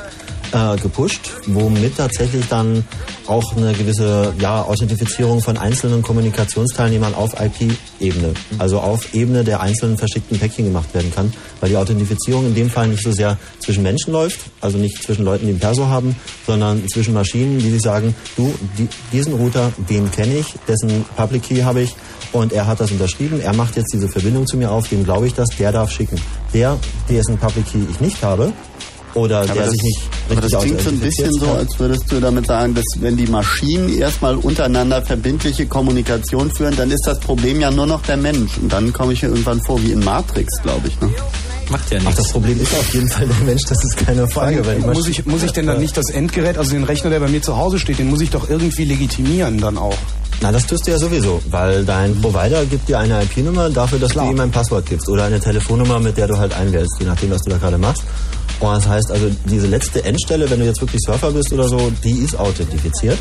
äh, 0.51 0.77
gepusht, 0.77 1.31
womit 1.47 1.97
tatsächlich 1.97 2.45
dann 2.49 2.83
auch 3.27 3.55
eine 3.55 3.73
gewisse 3.73 4.33
ja, 4.39 4.63
Authentifizierung 4.63 5.41
von 5.41 5.57
einzelnen 5.57 6.01
Kommunikationsteilnehmern 6.01 7.13
auf 7.13 7.33
IP-Ebene, 7.39 8.33
also 8.57 8.79
auf 8.79 9.13
Ebene 9.13 9.43
der 9.43 9.61
einzelnen 9.61 9.97
verschickten 9.97 10.39
Päckchen 10.39 10.65
gemacht 10.65 10.93
werden 10.93 11.13
kann, 11.13 11.31
weil 11.59 11.69
die 11.69 11.77
Authentifizierung 11.77 12.47
in 12.47 12.55
dem 12.55 12.69
Fall 12.69 12.87
nicht 12.87 13.03
so 13.03 13.11
sehr 13.11 13.37
zwischen 13.59 13.83
Menschen 13.83 14.13
läuft, 14.13 14.39
also 14.61 14.77
nicht 14.77 15.03
zwischen 15.03 15.25
Leuten, 15.25 15.45
die 15.45 15.53
ein 15.53 15.59
Perso 15.59 15.87
haben, 15.87 16.15
sondern 16.45 16.87
zwischen 16.89 17.13
Maschinen, 17.13 17.59
die 17.59 17.69
sich 17.69 17.81
sagen, 17.81 18.15
du, 18.35 18.53
die, 18.77 18.87
diesen 19.11 19.33
Router, 19.33 19.71
den 19.89 20.09
kenne 20.11 20.37
ich, 20.37 20.55
dessen 20.67 21.05
Public 21.15 21.43
Key 21.43 21.61
habe 21.61 21.81
ich 21.81 21.95
und 22.31 22.53
er 22.53 22.67
hat 22.67 22.79
das 22.79 22.91
unterschrieben, 22.91 23.41
er 23.41 23.53
macht 23.53 23.75
jetzt 23.75 23.93
diese 23.93 24.07
Verbindung 24.07 24.47
zu 24.47 24.57
mir 24.57 24.71
auf, 24.71 24.87
dem 24.89 25.03
glaube 25.03 25.27
ich 25.27 25.33
das, 25.33 25.49
der 25.57 25.71
darf 25.71 25.91
schicken. 25.91 26.19
Der, 26.53 26.77
dessen 27.09 27.37
Public 27.37 27.65
Key 27.71 27.79
ich 27.89 27.99
nicht 27.99 28.23
habe, 28.23 28.53
oder 29.13 29.39
aber 29.39 29.53
der 29.53 29.63
das, 29.63 29.71
sich 29.71 29.81
nicht 29.83 30.01
aber 30.29 30.43
richtig 30.43 30.51
das 30.51 30.63
klingt 30.63 30.81
so 30.81 30.89
ein 30.89 30.99
bisschen 30.99 31.33
so, 31.33 31.51
als 31.51 31.79
würdest 31.79 32.11
du 32.11 32.19
damit 32.19 32.45
sagen, 32.47 32.75
dass 32.75 32.85
wenn 32.99 33.17
die 33.17 33.27
Maschinen 33.27 33.97
erstmal 33.97 34.35
untereinander 34.35 35.01
verbindliche 35.01 35.65
Kommunikation 35.65 36.51
führen, 36.51 36.75
dann 36.75 36.91
ist 36.91 37.05
das 37.05 37.19
Problem 37.19 37.59
ja 37.59 37.71
nur 37.71 37.87
noch 37.87 38.01
der 38.03 38.17
Mensch. 38.17 38.57
Und 38.57 38.71
dann 38.71 38.93
komme 38.93 39.13
ich 39.13 39.23
mir 39.23 39.29
irgendwann 39.29 39.61
vor 39.61 39.81
wie 39.81 39.91
in 39.91 40.03
Matrix, 40.03 40.61
glaube 40.61 40.87
ich. 40.87 40.99
Ne? 41.01 41.09
Macht 41.69 41.91
ja 41.91 41.97
Ach, 41.99 42.05
nichts. 42.05 42.17
das 42.17 42.31
Problem 42.31 42.59
ist 42.59 42.73
auf 42.73 42.93
jeden 42.93 43.09
Fall 43.09 43.27
der 43.27 43.45
Mensch, 43.45 43.63
das 43.67 43.83
ist 43.83 43.97
keine 43.97 44.27
Frage. 44.27 44.65
Weil 44.65 44.79
muss, 44.79 45.07
ich, 45.07 45.25
muss 45.25 45.43
ich 45.43 45.51
denn 45.51 45.67
dann 45.67 45.79
nicht 45.79 45.95
das 45.95 46.09
Endgerät, 46.09 46.57
also 46.57 46.71
den 46.71 46.83
Rechner, 46.83 47.09
der 47.09 47.19
bei 47.19 47.27
mir 47.27 47.41
zu 47.41 47.57
Hause 47.57 47.79
steht, 47.79 47.99
den 47.99 48.09
muss 48.09 48.21
ich 48.21 48.29
doch 48.31 48.49
irgendwie 48.49 48.85
legitimieren 48.85 49.59
dann 49.59 49.77
auch? 49.77 49.97
Na, 50.41 50.51
das 50.51 50.65
tust 50.65 50.87
du 50.87 50.91
ja 50.91 50.97
sowieso, 50.97 51.41
weil 51.49 51.83
dein 51.83 52.19
Provider 52.21 52.65
gibt 52.65 52.87
dir 52.87 52.97
eine 52.99 53.21
IP-Nummer 53.23 53.69
dafür, 53.69 53.99
dass 53.99 54.11
Klar. 54.11 54.25
du 54.25 54.31
ihm 54.31 54.39
ein 54.39 54.51
Passwort 54.51 54.85
gibst 54.85 55.09
oder 55.09 55.25
eine 55.25 55.39
Telefonnummer, 55.39 55.99
mit 55.99 56.17
der 56.17 56.27
du 56.27 56.37
halt 56.37 56.53
einwählst, 56.53 56.95
je 56.99 57.05
nachdem, 57.05 57.31
was 57.31 57.41
du 57.41 57.49
da 57.49 57.57
gerade 57.57 57.77
machst. 57.77 58.03
Und 58.59 58.75
das 58.75 58.87
heißt 58.87 59.11
also, 59.11 59.29
diese 59.45 59.67
letzte 59.67 60.03
Endstelle, 60.03 60.49
wenn 60.49 60.59
du 60.59 60.65
jetzt 60.65 60.81
wirklich 60.81 61.01
Surfer 61.05 61.31
bist 61.31 61.51
oder 61.53 61.67
so, 61.67 61.91
die 62.03 62.19
ist 62.19 62.37
authentifiziert. 62.37 63.17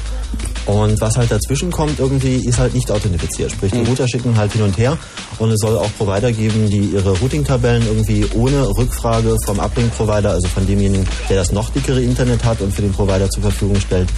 Und 0.66 1.00
was 1.00 1.16
halt 1.16 1.30
dazwischen 1.30 1.70
kommt 1.70 1.98
irgendwie, 1.98 2.36
ist 2.44 2.58
halt 2.58 2.74
nicht 2.74 2.90
authentifiziert. 2.90 3.52
Sprich, 3.52 3.72
die 3.72 3.82
Router 3.82 4.06
schicken 4.08 4.36
halt 4.36 4.52
hin 4.52 4.62
und 4.62 4.76
her 4.76 4.98
und 5.38 5.50
es 5.50 5.60
soll 5.60 5.78
auch 5.78 5.90
Provider 5.96 6.32
geben, 6.32 6.68
die 6.68 6.90
ihre 6.90 7.10
Routing-Tabellen 7.18 7.86
irgendwie 7.86 8.26
ohne 8.38 8.68
Rückfrage 8.68 9.36
vom 9.44 9.58
Uplink-Provider, 9.58 10.30
also 10.30 10.48
von 10.48 10.66
demjenigen, 10.66 11.06
der 11.28 11.36
das 11.36 11.52
noch 11.52 11.70
dickere 11.70 12.00
Internet 12.00 12.44
hat 12.44 12.60
und 12.60 12.72
für 12.72 12.82
den 12.82 12.92
Provider 12.92 13.28
zur 13.28 13.42
Verfügung 13.42 13.80
stellt, 13.80 14.08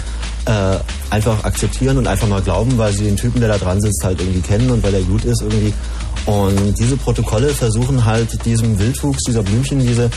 äh, 0.46 0.76
einfach 1.10 1.44
akzeptieren 1.44 1.98
und 1.98 2.06
einfach 2.06 2.28
mal 2.28 2.42
glauben, 2.42 2.76
weil 2.78 2.92
sie 2.92 3.04
den 3.04 3.16
Typen, 3.16 3.40
der 3.40 3.48
da 3.48 3.58
dran 3.58 3.80
sitzt, 3.80 4.04
halt 4.04 4.20
irgendwie 4.20 4.40
kennen 4.40 4.70
und 4.70 4.82
weil 4.82 4.94
er 4.94 5.02
gut 5.02 5.24
ist 5.24 5.42
irgendwie. 5.42 5.72
Und 6.26 6.78
diese 6.78 6.96
Protokolle 6.96 7.48
versuchen 7.48 8.04
halt 8.04 8.44
diesem 8.44 8.78
Wildwuchs, 8.78 9.22
dieser 9.24 9.42
Blümchenwiese, 9.42 10.10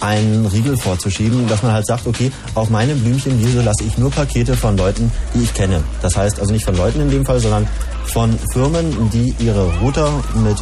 einen 0.00 0.46
Riegel 0.46 0.76
vorzuschieben, 0.76 1.48
dass 1.48 1.62
man 1.62 1.72
halt 1.72 1.86
sagt, 1.86 2.06
okay, 2.06 2.30
auf 2.54 2.70
meine 2.70 2.94
Blümchenwiese 2.94 3.62
lasse 3.62 3.84
ich 3.84 3.98
nur 3.98 4.10
Pakete 4.10 4.56
von 4.56 4.76
Leuten, 4.76 5.10
die 5.34 5.42
ich 5.42 5.54
kenne. 5.54 5.82
Das 6.02 6.16
heißt 6.16 6.38
also 6.38 6.52
nicht 6.52 6.64
von 6.64 6.76
Leuten 6.76 7.00
in 7.00 7.10
dem 7.10 7.26
Fall, 7.26 7.40
sondern 7.40 7.66
von 8.04 8.38
Firmen, 8.52 9.10
die 9.10 9.34
ihre 9.40 9.66
Router 9.80 10.12
mit 10.42 10.56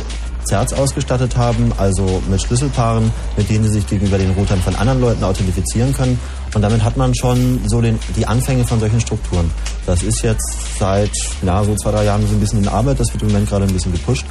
Zerts 0.47 0.73
ausgestattet 0.73 1.37
haben, 1.37 1.73
also 1.77 2.23
mit 2.31 2.41
Schlüsselpaaren, 2.41 3.11
mit 3.37 3.51
denen 3.51 3.65
sie 3.65 3.71
sich 3.71 3.87
gegenüber 3.87 4.17
den 4.19 4.31
Routern 4.31 4.61
von 4.61 4.75
anderen 4.77 5.01
Leuten 5.01 5.25
authentifizieren 5.25 5.93
können. 5.93 6.19
Und 6.55 6.63
damit 6.63 6.83
hat 6.83 6.97
man 6.97 7.15
schon 7.15 7.61
so 7.67 7.81
den, 7.81 7.99
die 8.17 8.27
Anfänge 8.27 8.65
von 8.65 8.81
solchen 8.81 9.01
Strukturen. 9.01 9.51
Das 9.85 10.03
ist 10.03 10.23
jetzt 10.23 10.79
seit 10.79 11.11
ja, 11.43 11.63
so 11.65 11.75
zwei, 11.75 11.91
drei 11.91 12.05
Jahren 12.05 12.27
so 12.27 12.35
ein 12.35 12.41
bisschen 12.41 12.63
in 12.63 12.69
Arbeit, 12.69 12.99
das 13.01 13.13
wird 13.13 13.23
im 13.23 13.29
Moment 13.29 13.49
gerade 13.49 13.65
ein 13.65 13.73
bisschen 13.73 13.93
gepusht. 13.93 14.25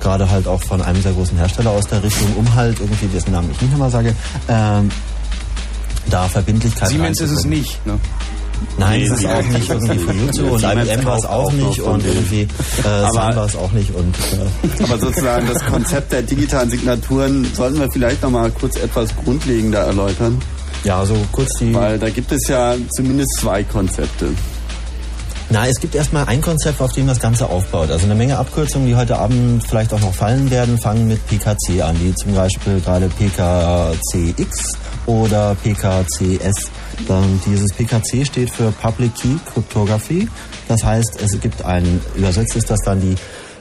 Gerade 0.00 0.30
halt 0.30 0.46
auch 0.46 0.62
von 0.62 0.80
einem 0.80 1.02
sehr 1.02 1.12
großen 1.12 1.36
Hersteller 1.36 1.70
aus 1.70 1.88
der 1.88 2.02
Richtung, 2.02 2.28
um 2.36 2.54
halt 2.54 2.78
irgendwie, 2.78 3.06
dessen 3.06 3.32
Namen 3.32 3.50
ich 3.50 3.60
nicht 3.60 3.72
nochmal 3.72 3.90
sage, 3.90 4.14
ähm, 4.48 4.90
da 6.08 6.28
Verbindlichkeit 6.28 6.88
Siemens 6.88 7.20
ist 7.20 7.32
es 7.32 7.44
nicht, 7.44 7.84
ne? 7.84 7.98
Nein, 8.78 9.00
Nee, 9.00 9.08
das 9.08 9.18
ist 9.18 9.26
auch 9.26 9.42
nicht 9.42 9.68
irgendwie 9.68 9.98
für 9.98 10.12
YouTube 10.12 10.50
und 10.52 10.62
IBM 10.62 11.04
war 11.04 11.18
es 11.18 11.24
auch 11.26 11.52
nicht 11.52 11.80
von 11.80 11.92
und 11.94 12.06
irgendwie 12.06 12.42
äh, 12.84 12.88
Aber- 12.88 13.10
Sun 13.12 13.36
war 13.36 13.44
es 13.46 13.56
auch 13.56 13.72
nicht 13.72 13.94
und 13.94 14.14
äh, 14.16 14.82
Aber 14.84 14.98
sozusagen 14.98 15.46
das 15.52 15.64
Konzept 15.64 16.12
der 16.12 16.22
digitalen 16.22 16.70
Signaturen 16.70 17.44
sollten 17.54 17.80
wir 17.80 17.90
vielleicht 17.90 18.22
noch 18.22 18.30
mal 18.30 18.50
kurz 18.50 18.76
etwas 18.76 19.14
grundlegender 19.16 19.80
erläutern. 19.80 20.40
ja, 20.84 21.04
so 21.04 21.14
kurz 21.32 21.50
die 21.58 21.74
Weil 21.74 21.98
da 21.98 22.08
gibt 22.10 22.30
es 22.32 22.46
ja 22.48 22.74
zumindest 22.94 23.38
zwei 23.40 23.64
Konzepte. 23.64 24.26
Na, 25.50 25.66
es 25.66 25.80
gibt 25.80 25.94
erstmal 25.94 26.26
ein 26.26 26.42
Konzept, 26.42 26.78
auf 26.82 26.92
dem 26.92 27.06
das 27.06 27.20
Ganze 27.20 27.48
aufbaut. 27.48 27.90
Also 27.90 28.04
eine 28.04 28.14
Menge 28.14 28.36
Abkürzungen, 28.36 28.86
die 28.86 28.94
heute 28.94 29.18
Abend 29.18 29.66
vielleicht 29.66 29.94
auch 29.94 30.00
noch 30.00 30.12
fallen 30.12 30.50
werden, 30.50 30.76
fangen 30.76 31.08
mit 31.08 31.26
PKC 31.26 31.80
an, 31.82 31.96
wie 32.02 32.14
zum 32.14 32.34
Beispiel 32.34 32.80
gerade 32.80 33.08
PKCX 33.08 34.76
oder 35.06 35.56
PKCS. 35.64 36.70
Ähm, 37.08 37.40
dieses 37.46 37.72
PKC 37.72 38.26
steht 38.26 38.50
für 38.50 38.70
Public 38.72 39.14
Key 39.14 39.36
Cryptography. 39.52 40.28
Das 40.68 40.82
heißt, 40.84 41.20
es 41.22 41.40
gibt 41.40 41.64
ein, 41.64 42.00
übersetzt 42.14 42.56
ist 42.56 42.70
das 42.70 42.80
dann 42.84 43.00
die 43.00 43.14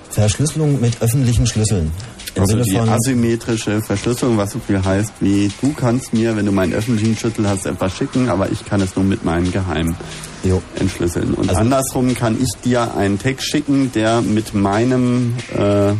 Verschlüsselung 0.09 0.81
mit 0.81 1.01
öffentlichen 1.01 1.45
Schlüsseln. 1.45 1.91
Also 2.39 2.57
die 2.57 2.77
asymmetrische 2.77 3.81
Verschlüsselung, 3.81 4.37
was 4.37 4.51
so 4.51 4.59
viel 4.59 4.83
heißt 4.83 5.13
wie, 5.19 5.51
du 5.61 5.73
kannst 5.73 6.13
mir, 6.13 6.35
wenn 6.35 6.45
du 6.45 6.51
meinen 6.51 6.73
öffentlichen 6.73 7.15
Schlüssel 7.17 7.47
hast, 7.47 7.65
etwas 7.65 7.95
schicken, 7.95 8.29
aber 8.29 8.51
ich 8.51 8.65
kann 8.65 8.81
es 8.81 8.95
nur 8.95 9.05
mit 9.05 9.23
meinem 9.25 9.51
Geheim 9.51 9.95
Jo. 10.43 10.61
entschlüsseln. 10.79 11.33
Und 11.33 11.49
Also- 11.49 11.61
andersrum 11.61 12.13
kann 12.15 12.37
ich 12.41 12.49
dir 12.63 12.95
einen 12.95 13.17
Text 13.19 13.47
schicken, 13.47 13.91
der 13.93 14.21
mit 14.21 14.53
meinem 14.53 15.33
äh, 15.57 15.93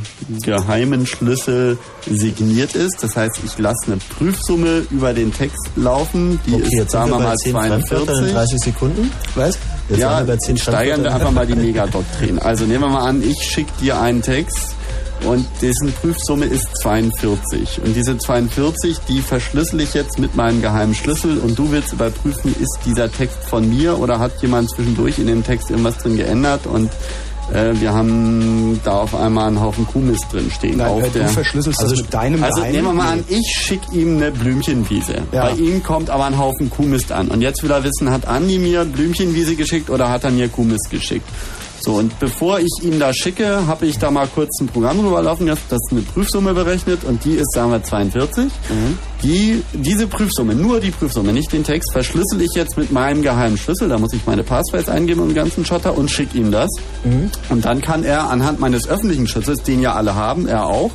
geheimen 0.44 1.06
Schlüssel 1.08 1.78
signiert 2.10 2.76
ist. 2.76 3.02
Das 3.04 3.16
heißt, 3.16 3.40
ich 3.46 3.58
lasse 3.58 3.88
eine 3.88 3.98
Prüfsumme 3.98 4.84
über 4.92 5.14
den 5.14 5.34
Text 5.34 5.58
laufen, 5.76 6.40
die 6.46 6.54
okay, 6.54 6.64
ist, 6.64 6.74
jetzt 6.74 6.92
sagen 6.92 7.12
wir 7.12 7.20
mal, 7.20 7.36
10 7.36 7.52
Fremdwörtern 7.52 8.00
in 8.26 8.32
42. 8.32 8.34
30 8.34 8.60
Sekunden. 8.60 9.12
Was? 9.36 9.58
Jetzt 9.90 10.00
ja, 10.00 10.12
waren 10.12 10.28
wir 10.28 10.34
bei 10.36 10.40
10 10.40 10.58
steigern 10.58 11.04
wir 11.04 11.14
einfach 11.14 11.32
mal 11.32 11.48
die 11.48 11.56
Megadoktrin. 11.68 12.40
Also 12.40 12.66
nehmen 12.66 12.84
wir 12.84 12.90
mal 12.90 13.08
an, 13.08 13.22
ich 13.24 13.42
schicke 13.44 13.72
dir 13.82 14.00
einen 14.00 14.22
Text 14.22 14.76
und 15.26 15.46
dessen 15.62 15.92
Prüfsumme 15.94 16.46
ist 16.46 16.68
42. 16.78 17.82
Und 17.84 17.96
diese 17.96 18.18
42, 18.18 18.98
die 19.08 19.22
verschlüssel 19.22 19.82
ich 19.82 19.94
jetzt 19.94 20.20
mit 20.20 20.36
meinem 20.36 20.62
geheimen 20.62 20.94
Schlüssel 20.94 21.38
und 21.40 21.58
du 21.58 21.72
willst 21.72 21.94
überprüfen, 21.94 22.56
ist 22.60 22.80
dieser 22.86 23.12
Text 23.12 23.38
von 23.44 23.68
mir 23.70 24.00
oder 24.00 24.20
hat 24.20 24.42
jemand 24.42 24.70
zwischendurch 24.70 25.20
in 25.20 25.28
dem 25.28 25.44
Text 25.44 25.70
irgendwas 25.70 25.98
drin 25.98 26.18
geändert 26.18 26.68
und 26.68 26.90
äh, 27.54 27.74
wir 27.80 27.94
haben 27.94 28.80
da 28.84 29.00
auf 29.00 29.16
einmal 29.16 29.48
einen 29.48 29.62
Haufen 29.62 29.88
Kuhmist 29.88 30.26
drin 30.32 30.52
stehen. 30.52 30.78
Nein, 30.78 30.88
auf 30.88 31.04
äh, 31.04 31.20
du 31.20 31.28
verschlüsselst 31.30 31.82
das 31.82 31.96
mit 31.96 32.14
deinem 32.14 32.44
Also 32.44 32.62
nehmen 32.62 32.84
wir 32.84 32.94
mal 32.94 33.14
an, 33.14 33.24
ich 33.30 33.48
schicke 33.58 33.96
ihm 33.96 34.18
eine 34.18 34.32
Blümchenwiese. 34.32 35.24
Ja. 35.32 35.46
Bei 35.46 35.52
ihm 35.54 35.82
kommt 35.82 36.10
aber 36.10 36.26
ein 36.26 36.38
Haufen 36.38 36.70
Kuhmist 36.70 37.12
an. 37.12 37.30
Und 37.30 37.42
jetzt 37.42 37.64
will 37.64 37.72
er 37.72 37.84
wissen, 37.84 38.12
hat 38.12 38.28
Andi 38.28 38.60
mir 38.60 38.84
Blümchenwiese 38.84 39.56
geschickt 39.56 39.90
oder 39.90 40.10
hat 40.10 40.26
er 40.26 40.32
mir 40.32 40.50
Kuhmist 40.50 40.90
geschickt? 40.90 41.28
So, 41.80 41.94
und 41.96 42.18
bevor 42.20 42.60
ich 42.60 42.72
ihm 42.82 43.00
da 43.00 43.14
schicke, 43.14 43.68
habe 43.68 43.86
ich 43.86 43.98
da 44.00 44.12
mal 44.12 44.28
kurz 44.28 44.60
ein 44.60 44.68
Programm 44.68 45.02
drüber 45.02 45.22
laufen 45.22 45.48
lassen, 45.48 45.62
das 45.70 45.80
eine 45.92 46.02
Prüfsumme 46.02 46.54
berechnet 46.54 47.04
und 47.04 47.24
die 47.24 47.34
ist, 47.34 47.54
sagen 47.54 47.72
wir, 47.72 47.84
42. 47.84 48.46
Die, 49.24 49.64
diese 49.74 50.08
Prüfsumme, 50.08 50.54
nur 50.56 50.80
die 50.80 50.92
Prüfsumme, 50.92 51.34
nicht 51.34 51.52
den 51.54 51.64
Text, 51.64 51.92
verschlüssel 51.92 52.42
ich 52.42 52.52
jetzt 52.56 52.78
mit 52.78 52.92
meinem 52.92 53.22
geheimen 53.22 53.58
Schlüssel. 53.58 53.90
Da 53.90 53.98
muss 53.98 54.14
ich 54.14 54.26
meine 54.26 54.44
Passwords 54.44 54.90
eingeben 54.90 55.22
und 55.22 55.30
den 55.30 55.36
ganzen 55.36 55.66
Schotter 55.66 55.98
und 55.98 56.10
schicke 56.12 56.38
ihm 56.38 56.52
das. 56.52 56.70
Und 57.50 57.66
dann 57.66 57.82
kann 57.82 58.04
er 58.04 58.30
anhand 58.30 58.60
meines 58.60 58.88
öffentlichen 58.88 59.28
Schlüssels, 59.28 59.64
den 59.64 59.82
ja 59.82 59.94
alle 59.94 60.16
haben, 60.16 60.48
er 60.48 60.66
auch, 60.66 60.92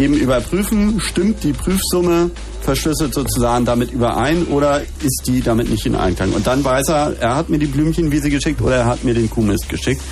eben 0.00 0.14
überprüfen, 0.14 1.00
stimmt 1.00 1.44
die 1.44 1.52
Prüfsumme 1.52 2.30
verschlüsselt 2.62 3.14
sozusagen 3.14 3.64
damit 3.64 3.92
überein 3.92 4.44
oder 4.46 4.82
ist 5.02 5.22
die 5.26 5.40
damit 5.40 5.70
nicht 5.70 5.86
in 5.86 5.94
Einklang. 5.94 6.32
Und 6.32 6.46
dann 6.46 6.64
weiß 6.64 6.88
er, 6.88 7.14
er 7.20 7.36
hat 7.36 7.48
mir 7.48 7.58
die 7.58 7.66
Blümchenwiese 7.66 8.30
geschickt 8.30 8.60
oder 8.60 8.76
er 8.76 8.86
hat 8.86 9.04
mir 9.04 9.14
den 9.14 9.30
Kuhmist 9.30 9.68
geschickt 9.68 10.02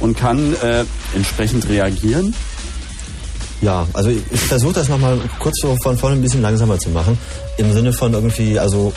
und 0.00 0.16
kann 0.16 0.54
äh, 0.62 0.84
entsprechend 1.14 1.68
reagieren. 1.68 2.34
Ja, 3.60 3.86
also 3.94 4.10
ich 4.10 4.40
versuche 4.40 4.74
das 4.74 4.88
nochmal 4.88 5.18
kurz 5.38 5.60
so 5.60 5.76
von 5.82 5.96
vorne 5.96 6.16
ein 6.16 6.22
bisschen 6.22 6.42
langsamer 6.42 6.78
zu 6.78 6.90
machen. 6.90 7.16
Im 7.56 7.72
Sinne 7.72 7.92
von 7.92 8.12
irgendwie, 8.12 8.58
also 8.58 8.92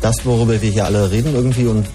das, 0.00 0.24
worüber 0.24 0.60
wir 0.60 0.70
hier 0.70 0.84
alle 0.84 1.10
reden 1.10 1.34
irgendwie 1.34 1.66
und 1.66 1.86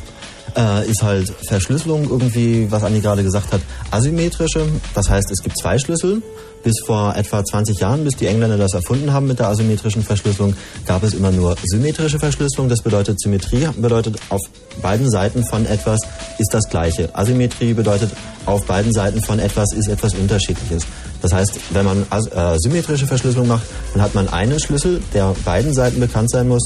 äh, 0.58 0.90
ist 0.90 1.04
halt 1.04 1.32
Verschlüsselung 1.48 2.10
irgendwie, 2.10 2.70
was 2.72 2.84
Anni 2.84 3.00
gerade 3.00 3.24
gesagt 3.24 3.54
hat, 3.54 3.62
asymmetrische. 3.92 4.66
Das 4.96 5.10
heißt, 5.10 5.32
es 5.32 5.44
gibt 5.44 5.58
zwei 5.58 5.78
Schlüssel. 5.78 6.22
Bis 6.64 6.74
vor 6.86 7.16
etwa 7.16 7.46
20 7.46 7.80
Jahren, 7.80 8.04
bis 8.04 8.16
die 8.16 8.26
Engländer 8.26 8.58
das 8.58 8.74
erfunden 8.74 9.14
haben 9.14 9.28
mit 9.28 9.40
der 9.40 9.48
asymmetrischen 9.48 10.04
Verschlüsselung, 10.04 10.56
gab 10.86 11.04
es 11.04 11.14
immer 11.14 11.32
nur 11.32 11.56
symmetrische 11.64 12.20
Verschlüsselung. 12.20 12.68
Das 12.68 12.82
bedeutet, 12.82 13.22
Symmetrie 13.22 13.70
bedeutet, 13.78 14.16
auf 14.30 14.42
beiden 14.82 15.10
Seiten 15.10 15.46
von 15.46 15.66
etwas 15.66 16.00
ist 16.40 16.54
das 16.54 16.68
Gleiche. 16.68 17.10
Asymmetrie 17.14 17.74
bedeutet, 17.74 18.10
auf 18.46 18.66
beiden 18.66 18.92
Seiten 18.92 19.22
von 19.22 19.40
etwas 19.40 19.72
ist 19.72 19.88
etwas 19.88 20.16
Unterschiedliches. 20.16 20.84
Das 21.22 21.32
heißt, 21.32 21.60
wenn 21.72 21.86
man 21.86 22.06
äh, 22.10 22.58
symmetrische 22.58 23.06
Verschlüsselung 23.06 23.48
macht, 23.48 23.64
dann 23.94 24.02
hat 24.02 24.16
man 24.16 24.28
einen 24.28 24.60
Schlüssel, 24.60 25.02
der 25.14 25.36
beiden 25.46 25.74
Seiten 25.74 26.00
bekannt 26.00 26.32
sein 26.32 26.48
muss. 26.50 26.64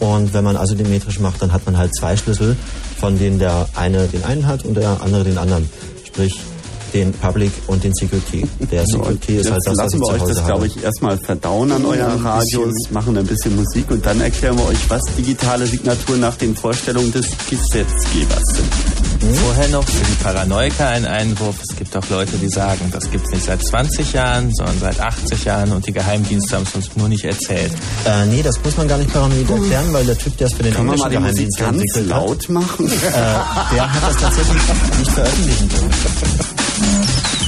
Und 0.00 0.34
wenn 0.34 0.42
man 0.42 0.56
asymmetrisch 0.56 1.20
macht, 1.20 1.42
dann 1.42 1.52
hat 1.52 1.64
man 1.64 1.76
halt 1.76 1.94
zwei 1.94 2.16
Schlüssel, 2.16 2.56
von 3.02 3.18
denen 3.18 3.40
der 3.40 3.68
eine 3.74 4.06
den 4.06 4.22
einen 4.22 4.46
hat 4.46 4.64
und 4.64 4.76
der 4.76 5.02
andere 5.02 5.24
den 5.24 5.36
anderen. 5.36 5.68
Sprich, 6.04 6.32
den 6.94 7.12
Public 7.12 7.50
und 7.66 7.82
den 7.82 7.92
Secret 7.94 8.22
Key. 8.30 8.44
Der 8.70 8.86
Secret 8.86 9.20
Key 9.20 9.38
ist 9.38 9.50
halt 9.50 9.58
das, 9.64 9.72
was 9.72 9.76
lassen 9.76 9.96
ich 9.96 10.02
wir 10.02 10.06
zu 10.06 10.12
euch 10.12 10.20
Hause 10.20 10.34
das, 10.34 10.46
glaube 10.46 10.66
ich, 10.68 10.84
erstmal 10.84 11.18
verdauen 11.18 11.72
an 11.72 11.84
euren 11.84 12.24
Radios, 12.24 12.90
machen 12.90 13.18
ein 13.18 13.26
bisschen 13.26 13.56
Musik 13.56 13.90
und 13.90 14.06
dann 14.06 14.20
erklären 14.20 14.56
wir 14.56 14.68
euch, 14.68 14.88
was 14.88 15.00
digitale 15.18 15.66
Signaturen 15.66 16.20
nach 16.20 16.36
den 16.36 16.54
Vorstellungen 16.54 17.10
des 17.10 17.26
Gesetzgebers 17.50 18.44
sind. 18.54 19.01
Vorher 19.22 19.68
noch 19.68 19.84
für 19.84 20.04
die 20.04 20.22
Paranoiker 20.22 20.88
ein 20.88 21.04
Einwurf. 21.04 21.56
Es 21.62 21.76
gibt 21.76 21.96
auch 21.96 22.08
Leute, 22.10 22.36
die 22.38 22.48
sagen, 22.48 22.90
das 22.92 23.08
gibt's 23.10 23.30
nicht 23.30 23.44
seit 23.44 23.62
20 23.64 24.12
Jahren, 24.12 24.52
sondern 24.52 24.78
seit 24.80 24.98
80 24.98 25.44
Jahren 25.44 25.72
und 25.72 25.86
die 25.86 25.92
Geheimdienste 25.92 26.56
haben 26.56 26.64
es 26.64 26.74
uns 26.74 26.96
nur 26.96 27.08
nicht 27.08 27.24
erzählt. 27.24 27.72
Äh, 28.04 28.26
nee, 28.26 28.42
das 28.42 28.62
muss 28.64 28.76
man 28.76 28.88
gar 28.88 28.98
nicht 28.98 29.12
paranoid 29.12 29.48
erklären, 29.48 29.92
weil 29.92 30.04
der 30.04 30.18
Typ, 30.18 30.36
der 30.38 30.48
es 30.48 30.54
für 30.54 30.64
den 30.64 30.74
Kann 30.74 30.86
englischen 30.86 31.04
mal 31.04 31.10
die 31.10 31.18
Musik 31.18 31.56
Geheimdienst 31.56 31.58
ganz 31.58 31.82
entwickelt 31.82 32.14
hat, 32.14 32.20
laut 32.20 32.48
machen? 32.48 32.86
Äh, 32.86 33.74
der 33.74 33.92
hat 33.92 34.02
das 34.02 34.16
tatsächlich 34.16 34.62
nicht 34.98 35.12
veröffentlichen 35.12 35.68
können. 35.68 37.41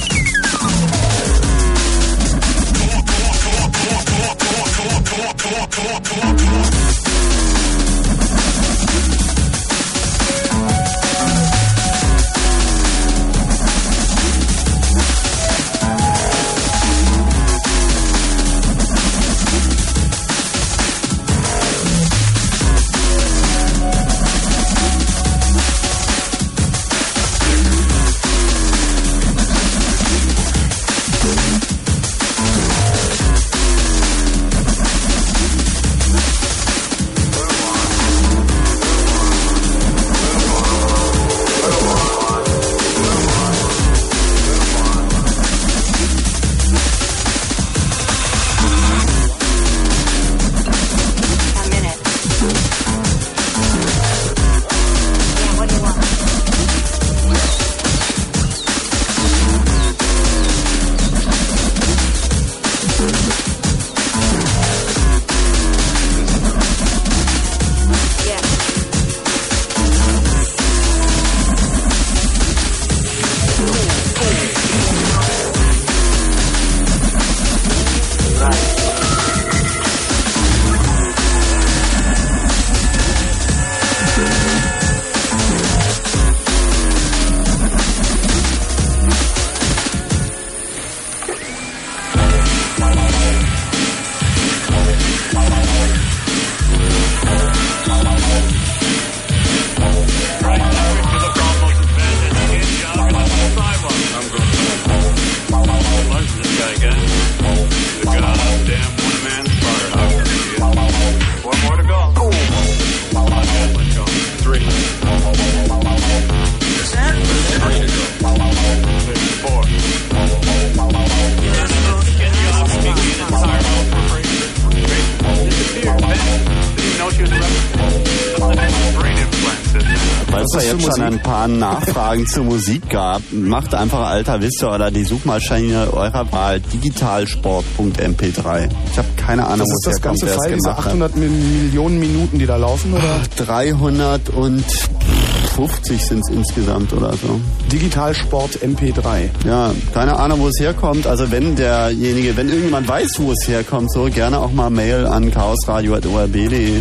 Nachfragen 132.15 132.27
zur 132.27 132.43
Musik 132.45 132.89
gab, 132.89 133.21
macht 133.31 133.73
einfach 133.73 134.07
Alta 134.07 134.39
Vista 134.41 134.73
oder 134.73 134.89
die 134.91 135.03
Suchmaschine 135.03 135.93
eurer 135.93 136.31
Wahl 136.31 136.61
digitalsport.mp3. 136.61 138.69
Ich 138.91 138.97
habe 138.97 139.09
keine 139.17 139.45
Ahnung, 139.45 139.67
ist 139.67 139.85
das 139.85 139.95
es 139.95 140.01
herkommt, 140.01 140.21
ganze 140.21 140.27
Fall, 140.27 140.47
diese 140.49 140.61
gemacht 140.61 140.77
hat. 140.77 140.85
800 140.87 141.17
Millionen 141.17 141.99
Minuten, 141.99 142.39
die 142.39 142.45
da 142.45 142.55
laufen, 142.55 142.93
oder? 142.93 143.19
350 143.35 146.01
sind 146.01 146.19
es 146.19 146.29
insgesamt 146.29 146.93
oder 146.93 147.11
so. 147.13 147.41
Digitalsport 147.71 148.59
MP3. 148.63 149.29
Ja, 149.45 149.73
keine 149.93 150.17
Ahnung, 150.17 150.39
wo 150.39 150.47
es 150.47 150.57
herkommt. 150.59 151.07
Also 151.07 151.31
wenn 151.31 151.57
derjenige, 151.57 152.37
wenn 152.37 152.47
irgendjemand 152.47 152.87
weiß, 152.87 153.19
wo 153.19 153.33
es 153.33 153.45
herkommt, 153.47 153.91
so 153.91 154.05
gerne 154.05 154.39
auch 154.39 154.53
mal 154.53 154.69
Mail 154.69 155.05
an 155.05 155.31
chaosradio.orb.de. 155.31 156.77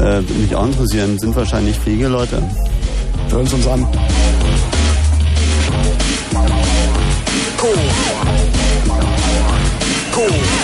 Äh, 0.00 0.22
mich 0.22 0.56
auch 0.56 0.66
interessieren. 0.66 1.18
Sind 1.18 1.36
wahrscheinlich 1.36 1.76
fähige 1.76 2.08
Leute. 2.08 2.42
Hören 3.30 3.46
Sie 3.46 3.54
uns 3.54 3.66
an. 3.68 3.86
Cool. 7.60 7.76
Cool. 10.12 10.59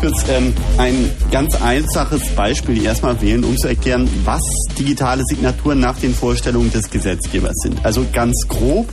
Ganz 0.00 0.14
kurz 0.14 0.28
ähm, 0.28 0.52
ein 0.78 1.10
ganz 1.30 1.54
einfaches 1.62 2.28
Beispiel 2.34 2.84
erstmal 2.84 3.20
wählen, 3.20 3.44
um 3.44 3.56
zu 3.56 3.68
erklären, 3.68 4.08
was 4.24 4.42
digitale 4.78 5.22
Signaturen 5.24 5.80
nach 5.80 5.98
den 5.98 6.14
Vorstellungen 6.14 6.70
des 6.72 6.90
Gesetzgebers 6.90 7.54
sind. 7.62 7.84
Also 7.84 8.04
ganz 8.12 8.34
grob 8.48 8.88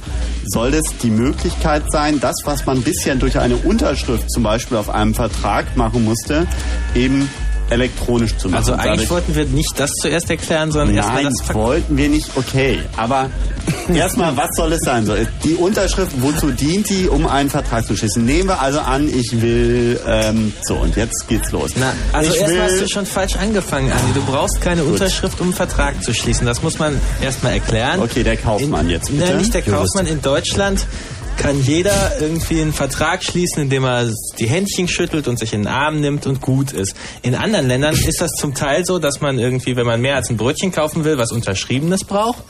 soll 0.45 0.73
es 0.73 0.83
die 1.01 1.09
Möglichkeit 1.09 1.83
sein, 1.91 2.19
das, 2.19 2.35
was 2.45 2.65
man 2.65 2.81
bisher 2.81 3.15
durch 3.15 3.39
eine 3.39 3.55
Unterschrift 3.57 4.29
zum 4.31 4.43
Beispiel 4.43 4.77
auf 4.77 4.89
einem 4.89 5.13
Vertrag 5.13 5.75
machen 5.75 6.03
musste, 6.03 6.47
eben 6.95 7.29
elektronisch 7.69 8.37
zu 8.37 8.49
machen. 8.49 8.57
Also 8.57 8.73
eigentlich 8.73 9.07
Dadurch- 9.07 9.09
wollten 9.09 9.35
wir 9.35 9.45
nicht 9.45 9.73
das 9.79 9.91
zuerst 10.01 10.29
erklären, 10.29 10.71
sondern 10.71 10.95
erstmal 10.95 11.23
Nein, 11.23 11.33
das 11.37 11.47
Ver 11.47 11.55
wollten 11.55 11.97
wir 11.97 12.09
nicht. 12.09 12.29
Okay, 12.35 12.79
aber 12.97 13.29
erstmal, 13.89 14.35
was 14.37 14.49
soll 14.55 14.73
es 14.73 14.81
sein? 14.81 15.05
So, 15.05 15.15
die 15.43 15.55
Unterschrift, 15.55 16.11
wozu 16.21 16.51
dient 16.51 16.89
die, 16.89 17.07
um 17.07 17.27
einen 17.27 17.49
Vertrag 17.49 17.85
zu 17.85 17.95
schließen? 17.95 18.25
Nehmen 18.25 18.49
wir 18.49 18.61
also 18.61 18.79
an, 18.79 19.07
ich 19.07 19.41
will, 19.41 19.99
ähm, 20.07 20.53
so 20.63 20.75
und 20.75 20.95
jetzt 20.95 21.27
geht's 21.27 21.51
los. 21.51 21.71
Na, 21.75 21.93
also 22.11 22.33
erstmal 22.33 22.61
hast 22.63 22.73
will, 22.73 22.81
du 22.81 22.89
schon 22.89 23.05
falsch 23.05 23.35
angefangen, 23.35 23.91
Andi. 23.91 24.13
Du 24.13 24.23
brauchst 24.25 24.61
keine 24.61 24.83
Unterschrift, 24.83 25.39
um 25.39 25.47
einen 25.47 25.55
Vertrag 25.55 26.03
zu 26.03 26.13
schließen. 26.13 26.45
Das 26.45 26.61
muss 26.63 26.79
man 26.79 26.99
erstmal 27.21 27.53
erklären. 27.53 28.01
Okay, 28.01 28.23
der 28.23 28.37
Kaufmann 28.37 28.89
jetzt 28.89 29.09
bitte. 29.11 29.25
Nein, 29.25 29.37
nicht 29.37 29.53
der 29.53 29.61
Jurist. 29.61 29.93
Kaufmann. 29.93 30.11
In 30.11 30.21
Deutschland 30.21 30.85
kann 31.37 31.61
jeder 31.61 32.13
irgendwie 32.19 32.61
einen 32.61 32.73
Vertrag 32.73 33.23
schließen, 33.23 33.63
indem 33.63 33.85
er 33.85 34.09
die 34.37 34.47
Händchen 34.47 34.87
schüttelt 34.87 35.27
und 35.27 35.39
sich 35.39 35.53
in 35.53 35.63
den 35.63 35.67
Arm 35.67 35.99
nimmt 35.99 36.27
und 36.27 36.41
gut 36.41 36.71
ist. 36.71 36.95
In 37.21 37.35
anderen 37.35 37.67
Ländern 37.67 37.95
ist 37.95 38.21
das 38.21 38.31
zum 38.31 38.53
Teil 38.53 38.85
so, 38.85 38.99
dass 38.99 39.19
man 39.19 39.39
irgendwie, 39.39 39.75
wenn 39.75 39.85
man 39.85 39.99
mehr 39.99 40.15
als 40.15 40.29
ein 40.29 40.37
Brötchen 40.37 40.71
kaufen 40.71 41.03
will, 41.05 41.17
was 41.17 41.31
Unterschriebenes 41.31 42.03
braucht. 42.03 42.43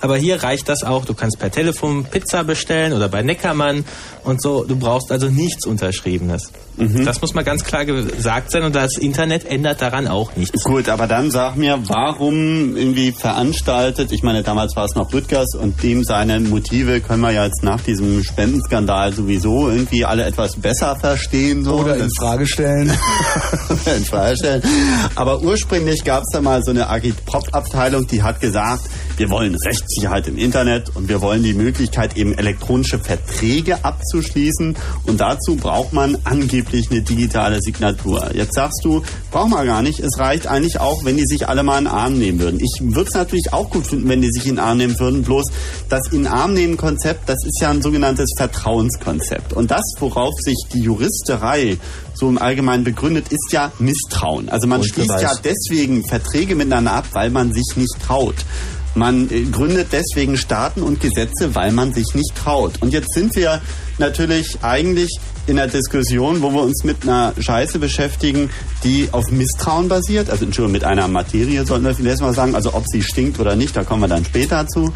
Aber 0.00 0.16
hier 0.16 0.42
reicht 0.42 0.68
das 0.68 0.84
auch. 0.84 1.04
Du 1.04 1.14
kannst 1.14 1.38
per 1.38 1.50
Telefon 1.50 2.04
Pizza 2.04 2.44
bestellen 2.44 2.92
oder 2.92 3.08
bei 3.08 3.22
Neckermann 3.22 3.84
und 4.24 4.40
so. 4.40 4.64
Du 4.64 4.76
brauchst 4.76 5.10
also 5.10 5.28
nichts 5.28 5.66
Unterschriebenes. 5.66 6.52
Mhm. 6.76 7.04
Das 7.04 7.20
muss 7.20 7.34
mal 7.34 7.42
ganz 7.42 7.64
klar 7.64 7.84
gesagt 7.84 8.52
sein 8.52 8.62
und 8.62 8.74
das 8.74 8.96
Internet 8.96 9.44
ändert 9.44 9.82
daran 9.82 10.06
auch 10.06 10.36
nichts. 10.36 10.62
Gut, 10.62 10.88
aber 10.88 11.06
dann 11.06 11.30
sag 11.30 11.56
mir, 11.56 11.80
warum 11.88 12.76
irgendwie 12.76 13.10
veranstaltet, 13.12 14.12
ich 14.12 14.22
meine, 14.22 14.42
damals 14.42 14.76
war 14.76 14.84
es 14.84 14.94
noch 14.94 15.12
Rüttgers 15.12 15.54
und 15.54 15.82
dem 15.82 16.04
seine 16.04 16.38
Motive 16.40 17.00
können 17.00 17.22
wir 17.22 17.32
ja 17.32 17.46
jetzt 17.46 17.64
nach 17.64 17.80
diesem 17.80 18.22
Spendenskandal 18.22 19.12
sowieso 19.12 19.68
irgendwie 19.68 20.04
alle 20.04 20.24
etwas 20.24 20.56
besser 20.56 20.94
verstehen. 20.96 21.64
So. 21.64 21.74
Oder 21.74 21.96
in 21.96 22.10
Frage 22.10 22.46
stellen. 22.46 22.92
in 23.96 24.04
Frage 24.04 24.36
stellen. 24.36 24.62
Aber 25.16 25.42
ursprünglich 25.42 26.04
gab 26.04 26.22
es 26.22 26.28
da 26.32 26.40
mal 26.40 26.62
so 26.62 26.70
eine 26.70 26.88
Agitprop-Abteilung, 26.88 28.06
die 28.06 28.22
hat 28.22 28.40
gesagt, 28.40 28.82
wir 29.18 29.30
wollen 29.30 29.56
Rechtssicherheit 29.56 30.28
im 30.28 30.38
Internet 30.38 30.94
und 30.94 31.08
wir 31.08 31.20
wollen 31.20 31.42
die 31.42 31.54
Möglichkeit, 31.54 32.16
eben 32.16 32.38
elektronische 32.38 33.00
Verträge 33.00 33.84
abzuschließen. 33.84 34.76
Und 35.06 35.20
dazu 35.20 35.56
braucht 35.56 35.92
man 35.92 36.16
angeblich 36.22 36.90
eine 36.90 37.02
digitale 37.02 37.60
Signatur. 37.60 38.30
Jetzt 38.34 38.54
sagst 38.54 38.84
du, 38.84 39.02
braucht 39.32 39.50
man 39.50 39.66
gar 39.66 39.82
nicht. 39.82 39.98
Es 39.98 40.18
reicht 40.18 40.46
eigentlich 40.46 40.80
auch, 40.80 41.04
wenn 41.04 41.16
die 41.16 41.26
sich 41.26 41.48
alle 41.48 41.64
mal 41.64 41.78
in 41.78 41.84
den 41.84 41.92
Arm 41.92 42.18
nehmen 42.18 42.38
würden. 42.38 42.60
Ich 42.60 42.80
würde 42.80 43.08
es 43.08 43.14
natürlich 43.14 43.52
auch 43.52 43.70
gut 43.70 43.88
finden, 43.88 44.08
wenn 44.08 44.22
die 44.22 44.30
sich 44.30 44.46
in 44.46 44.54
den 44.54 44.60
Arm 44.60 44.78
nehmen 44.78 44.98
würden. 45.00 45.22
Bloß 45.22 45.46
das 45.88 46.06
in 46.12 46.22
den 46.22 46.26
Arm 46.28 46.54
nehmen 46.54 46.76
Konzept, 46.76 47.28
das 47.28 47.38
ist 47.44 47.60
ja 47.60 47.70
ein 47.70 47.82
sogenanntes 47.82 48.30
Vertrauenskonzept. 48.36 49.52
Und 49.52 49.70
das, 49.70 49.82
worauf 49.98 50.34
sich 50.40 50.56
die 50.72 50.80
Juristerei 50.80 51.78
so 52.14 52.28
im 52.28 52.38
Allgemeinen 52.38 52.84
begründet, 52.84 53.26
ist 53.30 53.48
ja 53.50 53.72
Misstrauen. 53.80 54.48
Also 54.48 54.68
man 54.68 54.84
schließt 54.84 55.20
ja 55.20 55.32
deswegen 55.42 56.06
Verträge 56.06 56.54
miteinander 56.54 56.92
ab, 56.92 57.06
weil 57.12 57.30
man 57.30 57.52
sich 57.52 57.76
nicht 57.76 57.96
traut. 58.04 58.36
Man 58.94 59.30
äh, 59.30 59.42
gründet 59.42 59.88
deswegen 59.92 60.36
Staaten 60.36 60.82
und 60.82 61.00
Gesetze, 61.00 61.54
weil 61.54 61.72
man 61.72 61.92
sich 61.92 62.14
nicht 62.14 62.34
traut. 62.34 62.80
Und 62.80 62.92
jetzt 62.92 63.12
sind 63.14 63.34
wir 63.36 63.60
natürlich 63.98 64.58
eigentlich 64.62 65.10
in 65.46 65.58
einer 65.58 65.70
Diskussion, 65.70 66.42
wo 66.42 66.52
wir 66.52 66.62
uns 66.62 66.84
mit 66.84 67.02
einer 67.02 67.32
Scheiße 67.38 67.78
beschäftigen, 67.78 68.50
die 68.84 69.08
auf 69.12 69.30
Misstrauen 69.30 69.88
basiert. 69.88 70.30
Also 70.30 70.44
Entschuldigung, 70.44 70.72
mit 70.72 70.84
einer 70.84 71.08
Materie 71.08 71.64
sollten 71.64 71.86
wir 71.86 71.94
vielleicht 71.94 72.20
mal 72.20 72.34
sagen. 72.34 72.54
Also 72.54 72.74
ob 72.74 72.84
sie 72.86 73.02
stinkt 73.02 73.40
oder 73.40 73.56
nicht, 73.56 73.76
da 73.76 73.84
kommen 73.84 74.02
wir 74.02 74.08
dann 74.08 74.24
später 74.24 74.66
zu. 74.66 74.92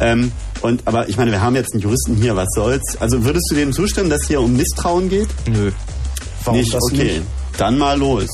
Ähm, 0.00 0.32
und 0.60 0.86
aber 0.86 1.08
ich 1.08 1.16
meine, 1.16 1.30
wir 1.30 1.40
haben 1.40 1.56
jetzt 1.56 1.72
einen 1.72 1.82
Juristen 1.82 2.16
hier, 2.16 2.36
was 2.36 2.48
soll's? 2.54 2.96
Also 3.00 3.24
würdest 3.24 3.46
du 3.50 3.54
dem 3.54 3.72
zustimmen, 3.72 4.10
dass 4.10 4.26
hier 4.26 4.40
um 4.40 4.56
Misstrauen 4.56 5.08
geht? 5.08 5.28
Nö. 5.46 5.70
Warum 6.44 6.60
nicht? 6.60 6.74
okay. 6.74 6.96
nicht? 6.96 7.22
Dann 7.56 7.78
mal 7.78 7.98
los. 7.98 8.28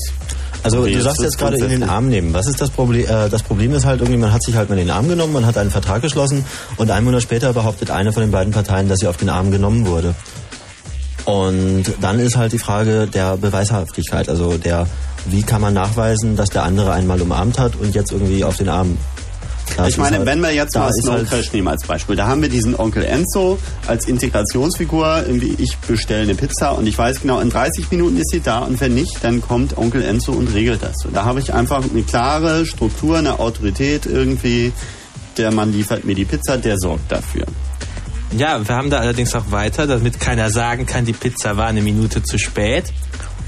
Also 0.63 0.85
du 0.85 1.01
sagst 1.01 1.21
jetzt 1.21 1.37
gerade 1.37 1.57
in 1.57 1.69
den? 1.69 1.83
Arm 1.83 2.09
nehmen. 2.09 2.33
Was 2.33 2.47
ist 2.47 2.61
das 2.61 2.69
Problem? 2.69 3.05
Äh, 3.05 3.29
das 3.29 3.43
Problem 3.43 3.73
ist 3.73 3.85
halt 3.85 4.01
irgendwie, 4.01 4.19
man 4.19 4.31
hat 4.31 4.43
sich 4.43 4.55
halt 4.55 4.69
mal 4.69 4.77
in 4.77 4.87
den 4.87 4.95
Arm 4.95 5.07
genommen, 5.07 5.33
man 5.33 5.45
hat 5.45 5.57
einen 5.57 5.71
Vertrag 5.71 6.01
geschlossen 6.01 6.45
und 6.77 6.91
einen 6.91 7.05
Monat 7.05 7.23
später 7.23 7.53
behauptet 7.53 7.89
eine 7.89 8.13
von 8.13 8.21
den 8.21 8.31
beiden 8.31 8.53
Parteien, 8.53 8.87
dass 8.87 8.99
sie 8.99 9.07
auf 9.07 9.17
den 9.17 9.29
Arm 9.29 9.51
genommen 9.51 9.87
wurde. 9.87 10.13
Und 11.25 11.85
dann 12.01 12.19
ist 12.19 12.35
halt 12.35 12.51
die 12.51 12.59
Frage 12.59 13.07
der 13.07 13.37
Beweishaftigkeit, 13.37 14.27
also 14.27 14.57
der, 14.57 14.87
wie 15.25 15.43
kann 15.43 15.61
man 15.61 15.73
nachweisen, 15.73 16.35
dass 16.35 16.49
der 16.49 16.63
andere 16.63 16.93
einmal 16.93 17.21
umarmt 17.21 17.59
hat 17.59 17.75
und 17.75 17.93
jetzt 17.93 18.11
irgendwie 18.11 18.43
auf 18.43 18.57
den 18.57 18.69
Arm. 18.69 18.97
Das 19.77 19.89
ich 19.89 19.97
meine, 19.97 20.17
halt- 20.17 20.25
wenn 20.25 20.41
wir 20.41 20.53
jetzt 20.53 20.75
mal 20.75 20.91
Snow 20.93 21.13
halt- 21.13 21.29
Crash 21.29 21.51
nehmen 21.53 21.67
als 21.67 21.85
Beispiel, 21.85 22.15
da 22.15 22.27
haben 22.27 22.41
wir 22.41 22.49
diesen 22.49 22.75
Onkel 22.75 23.03
Enzo 23.03 23.57
als 23.87 24.05
Integrationsfigur. 24.07 25.23
Irgendwie 25.27 25.55
ich 25.57 25.77
bestelle 25.77 26.23
eine 26.23 26.35
Pizza 26.35 26.71
und 26.71 26.87
ich 26.87 26.97
weiß 26.97 27.21
genau, 27.21 27.39
in 27.39 27.49
30 27.49 27.89
Minuten 27.91 28.17
ist 28.17 28.31
sie 28.31 28.41
da 28.41 28.59
und 28.59 28.79
wenn 28.81 28.93
nicht, 28.93 29.23
dann 29.23 29.41
kommt 29.41 29.77
Onkel 29.77 30.03
Enzo 30.03 30.31
und 30.33 30.53
regelt 30.53 30.83
das. 30.83 31.05
Und 31.05 31.15
da 31.15 31.25
habe 31.25 31.39
ich 31.39 31.53
einfach 31.53 31.83
eine 31.89 32.03
klare 32.03 32.65
Struktur, 32.65 33.17
eine 33.17 33.39
Autorität 33.39 34.05
irgendwie. 34.05 34.71
Der 35.37 35.51
Mann 35.51 35.71
liefert 35.71 36.03
mir 36.03 36.15
die 36.15 36.25
Pizza, 36.25 36.57
der 36.57 36.77
sorgt 36.77 37.11
dafür. 37.11 37.45
Ja, 38.37 38.65
wir 38.65 38.75
haben 38.75 38.89
da 38.89 38.97
allerdings 38.99 39.35
auch 39.35 39.51
weiter, 39.51 39.87
damit 39.87 40.19
keiner 40.19 40.49
sagen 40.49 40.85
kann, 40.85 41.05
die 41.05 41.13
Pizza 41.13 41.57
war 41.57 41.67
eine 41.67 41.81
Minute 41.81 42.23
zu 42.23 42.37
spät. 42.37 42.85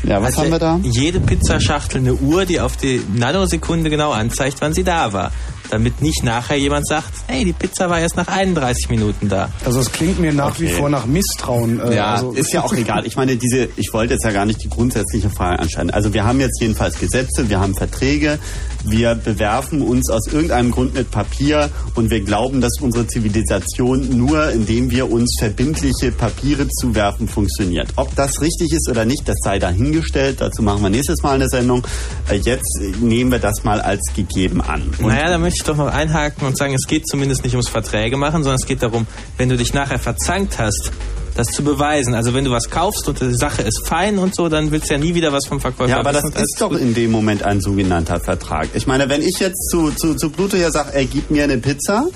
Ja, 0.03 0.21
was 0.21 0.35
Hat 0.35 0.43
haben 0.43 0.51
wir 0.51 0.59
da? 0.59 0.79
Jede 0.83 1.21
Pizzaschachtel 1.21 1.99
eine 1.99 2.13
Uhr, 2.15 2.45
die 2.45 2.59
auf 2.59 2.75
die 2.75 3.01
Nanosekunde 3.13 3.89
genau 3.89 4.11
anzeigt, 4.11 4.57
wann 4.59 4.73
sie 4.73 4.83
da 4.83 5.13
war. 5.13 5.31
Damit 5.69 6.01
nicht 6.01 6.23
nachher 6.23 6.57
jemand 6.57 6.87
sagt, 6.87 7.11
hey, 7.27 7.45
die 7.45 7.53
Pizza 7.53 7.89
war 7.89 7.99
erst 7.99 8.15
nach 8.17 8.27
31 8.27 8.89
Minuten 8.89 9.29
da. 9.29 9.49
Also 9.65 9.79
es 9.79 9.91
klingt 9.91 10.19
mir 10.19 10.33
nach 10.33 10.59
wie 10.59 10.65
Okay. 10.65 10.75
vor 10.75 10.89
nach 10.89 11.05
Misstrauen. 11.05 11.79
Äh, 11.79 11.95
Ja, 11.95 12.13
also, 12.15 12.31
ist 12.33 12.51
ja 12.53 12.63
auch 12.63 12.73
egal. 12.77 13.05
Ich 13.07 13.15
meine, 13.15 13.35
diese, 13.37 13.69
ich 13.77 13.91
wollte 13.93 14.13
jetzt 14.13 14.23
ja 14.25 14.31
gar 14.31 14.45
nicht 14.45 14.63
die 14.63 14.69
grundsätzliche 14.69 15.29
Frage 15.29 15.59
anschneiden. 15.59 15.91
Also 15.91 16.13
wir 16.13 16.25
haben 16.25 16.39
jetzt 16.39 16.61
jedenfalls 16.61 16.99
Gesetze, 16.99 17.49
wir 17.49 17.59
haben 17.59 17.75
Verträge, 17.75 18.39
wir 18.85 19.15
bewerfen 19.15 19.81
uns 19.81 20.09
aus 20.09 20.27
irgendeinem 20.27 20.71
Grund 20.71 20.93
mit 20.93 21.09
Papier 21.11 21.69
und 21.95 22.09
wir 22.09 22.21
glauben, 22.21 22.59
dass 22.61 22.73
unsere 22.81 23.07
Zivilisation 23.07 24.17
nur, 24.17 24.49
indem 24.51 24.91
wir 24.91 25.11
uns 25.11 25.35
verbindliche 25.39 26.11
Papiere 26.11 26.67
zuwerfen, 26.69 27.27
funktioniert. 27.27 27.87
Ob 27.95 28.13
das 28.15 28.41
richtig 28.41 28.71
ist 28.73 28.89
oder 28.89 29.05
nicht, 29.05 29.27
das 29.27 29.37
sei 29.43 29.59
dahingestellt. 29.59 30.41
Dazu 30.41 30.61
machen 30.61 30.81
wir 30.83 30.89
nächstes 30.89 31.21
Mal 31.23 31.35
eine 31.35 31.49
Sendung. 31.49 31.83
Äh, 32.29 32.35
Jetzt 32.43 32.81
nehmen 32.99 33.31
wir 33.31 33.39
das 33.39 33.63
mal 33.63 33.79
als 33.79 34.01
gegeben 34.15 34.59
an. 34.61 34.81
Und 34.99 35.07
naja, 35.07 35.29
da 35.29 35.37
möchte 35.37 35.52
ich 35.55 35.63
doch 35.63 35.77
noch 35.77 35.87
einhaken 35.87 36.45
und 36.47 36.57
sagen, 36.57 36.73
es 36.73 36.87
geht 36.87 37.07
zumindest 37.07 37.43
nicht 37.43 37.53
ums 37.53 37.69
Verträge 37.69 38.17
machen, 38.17 38.43
sondern 38.43 38.59
es 38.59 38.65
geht 38.65 38.83
darum, 38.83 39.07
wenn 39.37 39.49
du 39.49 39.57
dich 39.57 39.73
nachher 39.73 39.99
verzankt 39.99 40.59
hast, 40.59 40.91
das 41.35 41.47
zu 41.47 41.63
beweisen. 41.63 42.13
Also 42.13 42.33
wenn 42.33 42.45
du 42.45 42.51
was 42.51 42.69
kaufst 42.69 43.07
und 43.07 43.19
die 43.19 43.33
Sache 43.33 43.61
ist 43.61 43.87
fein 43.87 44.19
und 44.19 44.35
so, 44.35 44.49
dann 44.49 44.71
willst 44.71 44.89
du 44.89 44.93
ja 44.93 44.99
nie 44.99 45.15
wieder 45.15 45.31
was 45.31 45.47
vom 45.47 45.59
Verkäufer 45.59 45.89
Ja, 45.89 45.99
aber 45.99 46.11
das 46.11 46.23
ist 46.23 46.57
doch 46.59 46.73
in 46.73 46.93
dem 46.93 47.11
Moment 47.11 47.43
ein 47.43 47.61
sogenannter 47.61 48.19
Vertrag. 48.19 48.69
Ich 48.73 48.87
meine, 48.87 49.09
wenn 49.09 49.21
ich 49.21 49.39
jetzt 49.39 49.69
zu, 49.69 49.91
zu, 49.91 50.15
zu 50.15 50.29
Pluto 50.29 50.57
hier 50.57 50.71
sage, 50.71 50.93
er 50.93 51.05
gibt 51.05 51.31
mir 51.31 51.43
eine 51.43 51.57
Pizza, 51.57 52.07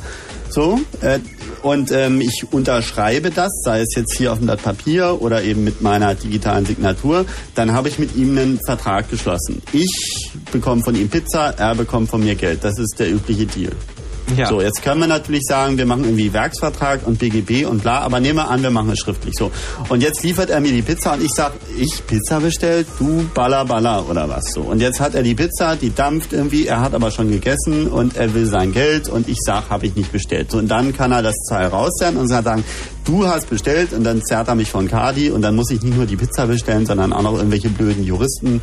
so, 0.57 0.79
äh, 1.01 1.19
und 1.61 1.91
ähm, 1.91 2.19
ich 2.19 2.47
unterschreibe 2.49 3.29
das, 3.29 3.51
sei 3.63 3.81
es 3.81 3.93
jetzt 3.95 4.17
hier 4.17 4.31
auf 4.31 4.39
dem 4.39 4.47
Blatt 4.47 4.63
Papier 4.63 5.21
oder 5.21 5.43
eben 5.43 5.63
mit 5.63 5.83
meiner 5.83 6.15
digitalen 6.15 6.65
Signatur, 6.65 7.27
dann 7.53 7.73
habe 7.73 7.89
ich 7.89 7.99
mit 7.99 8.15
ihm 8.15 8.35
einen 8.35 8.59
Vertrag 8.65 9.07
geschlossen. 9.07 9.61
Ich 9.71 10.31
bekomme 10.51 10.81
von 10.81 10.95
ihm 10.95 11.09
Pizza, 11.09 11.53
er 11.59 11.75
bekommt 11.75 12.09
von 12.09 12.23
mir 12.23 12.33
Geld. 12.33 12.63
Das 12.63 12.79
ist 12.79 12.95
der 12.97 13.11
übliche 13.11 13.45
Deal. 13.45 13.71
Ja. 14.35 14.47
So, 14.47 14.61
jetzt 14.61 14.81
können 14.81 14.99
wir 14.99 15.07
natürlich 15.07 15.43
sagen, 15.47 15.77
wir 15.77 15.85
machen 15.85 16.03
irgendwie 16.03 16.33
Werksvertrag 16.33 17.05
und 17.05 17.17
BGB 17.17 17.65
und 17.65 17.81
bla, 17.81 17.99
aber 17.99 18.19
nehmen 18.19 18.37
wir 18.37 18.49
an, 18.49 18.61
wir 18.61 18.71
machen 18.71 18.89
es 18.89 18.99
schriftlich. 18.99 19.35
So. 19.35 19.51
Und 19.89 20.03
jetzt 20.03 20.23
liefert 20.23 20.49
er 20.49 20.59
mir 20.59 20.71
die 20.71 20.81
Pizza 20.81 21.13
und 21.13 21.23
ich 21.23 21.31
sag, 21.33 21.53
ich 21.77 22.05
Pizza 22.05 22.39
bestellt, 22.39 22.87
du 22.99 23.25
Baller 23.33 23.65
Baller 23.65 24.09
oder 24.09 24.27
was 24.27 24.51
so. 24.53 24.61
Und 24.61 24.81
jetzt 24.81 24.99
hat 24.99 25.15
er 25.15 25.23
die 25.23 25.35
Pizza, 25.35 25.75
die 25.75 25.93
dampft 25.93 26.33
irgendwie, 26.33 26.67
er 26.67 26.81
hat 26.81 26.93
aber 26.93 27.11
schon 27.11 27.31
gegessen 27.31 27.87
und 27.87 28.17
er 28.17 28.33
will 28.33 28.45
sein 28.45 28.73
Geld 28.73 29.07
und 29.07 29.29
ich 29.29 29.37
sag, 29.39 29.69
habe 29.69 29.85
ich 29.85 29.95
nicht 29.95 30.11
bestellt. 30.11 30.51
So, 30.51 30.57
und 30.57 30.67
dann 30.67 30.93
kann 30.93 31.11
er 31.11 31.21
das 31.21 31.35
Teil 31.49 31.67
rauszerren 31.67 32.17
und 32.17 32.27
sagen, 32.27 32.63
du 33.05 33.27
hast 33.27 33.49
bestellt 33.49 33.93
und 33.93 34.03
dann 34.03 34.21
zerrt 34.23 34.49
er 34.49 34.55
mich 34.55 34.69
von 34.69 34.87
Cardi 34.87 35.31
und 35.31 35.41
dann 35.41 35.55
muss 35.55 35.71
ich 35.71 35.81
nicht 35.81 35.95
nur 35.95 36.05
die 36.05 36.17
Pizza 36.17 36.47
bestellen, 36.47 36.85
sondern 36.85 37.13
auch 37.13 37.21
noch 37.21 37.37
irgendwelche 37.37 37.69
blöden 37.69 38.03
Juristen 38.03 38.61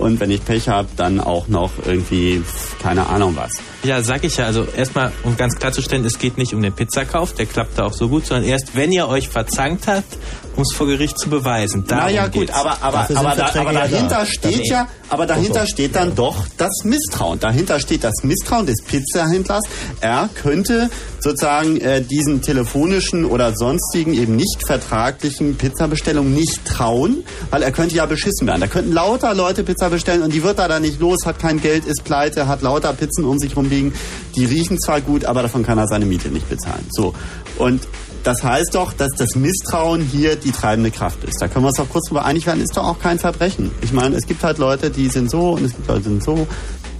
und 0.00 0.20
wenn 0.20 0.30
ich 0.30 0.44
Pech 0.44 0.68
habe, 0.68 0.88
dann 0.96 1.20
auch 1.20 1.48
noch 1.48 1.72
irgendwie 1.84 2.42
keine 2.82 3.06
Ahnung 3.06 3.36
was. 3.36 3.58
Ja, 3.82 4.02
sag 4.02 4.24
ich 4.24 4.36
ja. 4.36 4.46
Also 4.46 4.66
erstmal, 4.76 5.12
um 5.24 5.36
ganz 5.36 5.56
klarzustellen, 5.56 6.04
es 6.04 6.18
geht 6.18 6.38
nicht 6.38 6.54
um 6.54 6.62
den 6.62 6.72
Pizzakauf, 6.72 7.34
der 7.34 7.46
klappt 7.46 7.78
da 7.78 7.84
auch 7.84 7.92
so 7.92 8.08
gut, 8.08 8.26
sondern 8.26 8.48
erst, 8.48 8.74
wenn 8.74 8.92
ihr 8.92 9.08
euch 9.08 9.28
verzankt 9.28 9.86
habt, 9.86 10.16
um 10.56 10.62
es 10.62 10.72
vor 10.72 10.86
Gericht 10.86 11.18
zu 11.18 11.28
beweisen. 11.28 11.84
Darum 11.86 12.04
naja 12.06 12.24
gut, 12.26 12.32
geht's. 12.32 12.54
aber, 12.54 12.82
aber, 12.82 13.08
aber, 13.14 13.34
da, 13.36 13.46
aber 13.60 13.72
ja 13.72 13.80
dahinter 13.80 14.08
da. 14.08 14.26
steht 14.26 14.66
ja, 14.66 14.88
aber 15.08 15.26
dahinter 15.26 15.66
steht 15.66 15.94
dann 15.94 16.14
doch 16.14 16.44
das 16.56 16.84
Misstrauen. 16.84 17.38
Dahinter 17.38 17.80
steht 17.80 18.04
das 18.04 18.22
Misstrauen 18.22 18.66
des 18.66 18.82
Pizzahändlers. 18.82 19.64
Er 20.00 20.28
könnte 20.34 20.90
sozusagen 21.18 21.80
äh, 21.80 22.02
diesen 22.02 22.42
telefonischen 22.42 23.24
oder 23.24 23.54
sonstigen 23.54 24.14
eben 24.14 24.36
nicht 24.36 24.66
vertraglichen 24.66 25.56
Pizzabestellungen 25.56 26.34
nicht 26.34 26.64
trauen, 26.64 27.24
weil 27.50 27.62
er 27.62 27.72
könnte 27.72 27.94
ja 27.94 28.06
beschissen 28.06 28.46
werden. 28.46 28.60
Da 28.60 28.66
könnten 28.66 28.92
lauter 28.92 29.34
Leute 29.34 29.64
Pizza 29.64 29.89
bestellen 29.90 30.22
und 30.22 30.32
die 30.32 30.42
wird 30.42 30.58
da 30.58 30.68
dann 30.68 30.82
nicht 30.82 31.00
los, 31.00 31.26
hat 31.26 31.38
kein 31.38 31.60
Geld, 31.60 31.84
ist 31.84 32.04
pleite, 32.04 32.48
hat 32.48 32.62
lauter 32.62 32.92
Pizzen 32.92 33.24
um 33.24 33.38
sich 33.38 33.56
rumliegen. 33.56 33.92
Die 34.36 34.44
riechen 34.44 34.80
zwar 34.80 35.00
gut, 35.00 35.24
aber 35.24 35.42
davon 35.42 35.64
kann 35.64 35.78
er 35.78 35.86
seine 35.86 36.06
Miete 36.06 36.28
nicht 36.28 36.48
bezahlen. 36.48 36.86
So. 36.90 37.14
Und 37.58 37.86
das 38.24 38.42
heißt 38.42 38.74
doch, 38.74 38.92
dass 38.92 39.12
das 39.16 39.34
Misstrauen 39.34 40.02
hier 40.02 40.36
die 40.36 40.52
treibende 40.52 40.90
Kraft 40.90 41.24
ist. 41.24 41.40
Da 41.40 41.48
können 41.48 41.64
wir 41.64 41.68
uns 41.68 41.78
doch 41.78 41.88
kurz 41.88 42.08
drüber 42.08 42.24
einig 42.24 42.46
werden, 42.46 42.62
ist 42.62 42.76
doch 42.76 42.86
auch 42.86 42.98
kein 42.98 43.18
Verbrechen. 43.18 43.70
Ich 43.82 43.92
meine, 43.92 44.16
es 44.16 44.26
gibt 44.26 44.42
halt 44.42 44.58
Leute, 44.58 44.90
die 44.90 45.08
sind 45.08 45.30
so 45.30 45.52
und 45.52 45.64
es 45.64 45.74
gibt 45.74 45.88
Leute, 45.88 46.00
die 46.00 46.08
sind 46.08 46.24
so. 46.24 46.46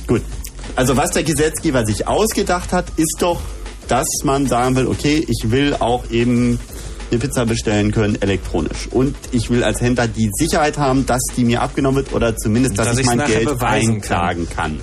Gut. 0.06 0.22
Also 0.76 0.96
was 0.96 1.10
der 1.10 1.24
Gesetzgeber 1.24 1.84
sich 1.84 2.06
ausgedacht 2.06 2.72
hat, 2.72 2.86
ist 2.96 3.16
doch, 3.20 3.40
dass 3.88 4.06
man 4.24 4.46
sagen 4.46 4.76
will, 4.76 4.86
okay, 4.86 5.24
ich 5.28 5.50
will 5.50 5.74
auch 5.78 6.10
eben 6.10 6.58
eine 7.10 7.20
Pizza 7.20 7.46
bestellen 7.46 7.92
können 7.92 8.20
elektronisch. 8.20 8.88
Und 8.90 9.16
ich 9.32 9.50
will 9.50 9.62
als 9.64 9.80
Händler 9.80 10.06
die 10.08 10.30
Sicherheit 10.38 10.78
haben, 10.78 11.06
dass 11.06 11.22
die 11.36 11.44
mir 11.44 11.62
abgenommen 11.62 12.04
wird 12.04 12.12
oder 12.12 12.36
zumindest, 12.36 12.78
dass, 12.78 12.88
Dass 12.88 12.98
ich 12.98 13.06
mein 13.06 13.24
Geld 13.24 13.46
beweisen 13.46 14.00
kann. 14.00 14.18
einklagen 14.20 14.48
kann. 14.48 14.80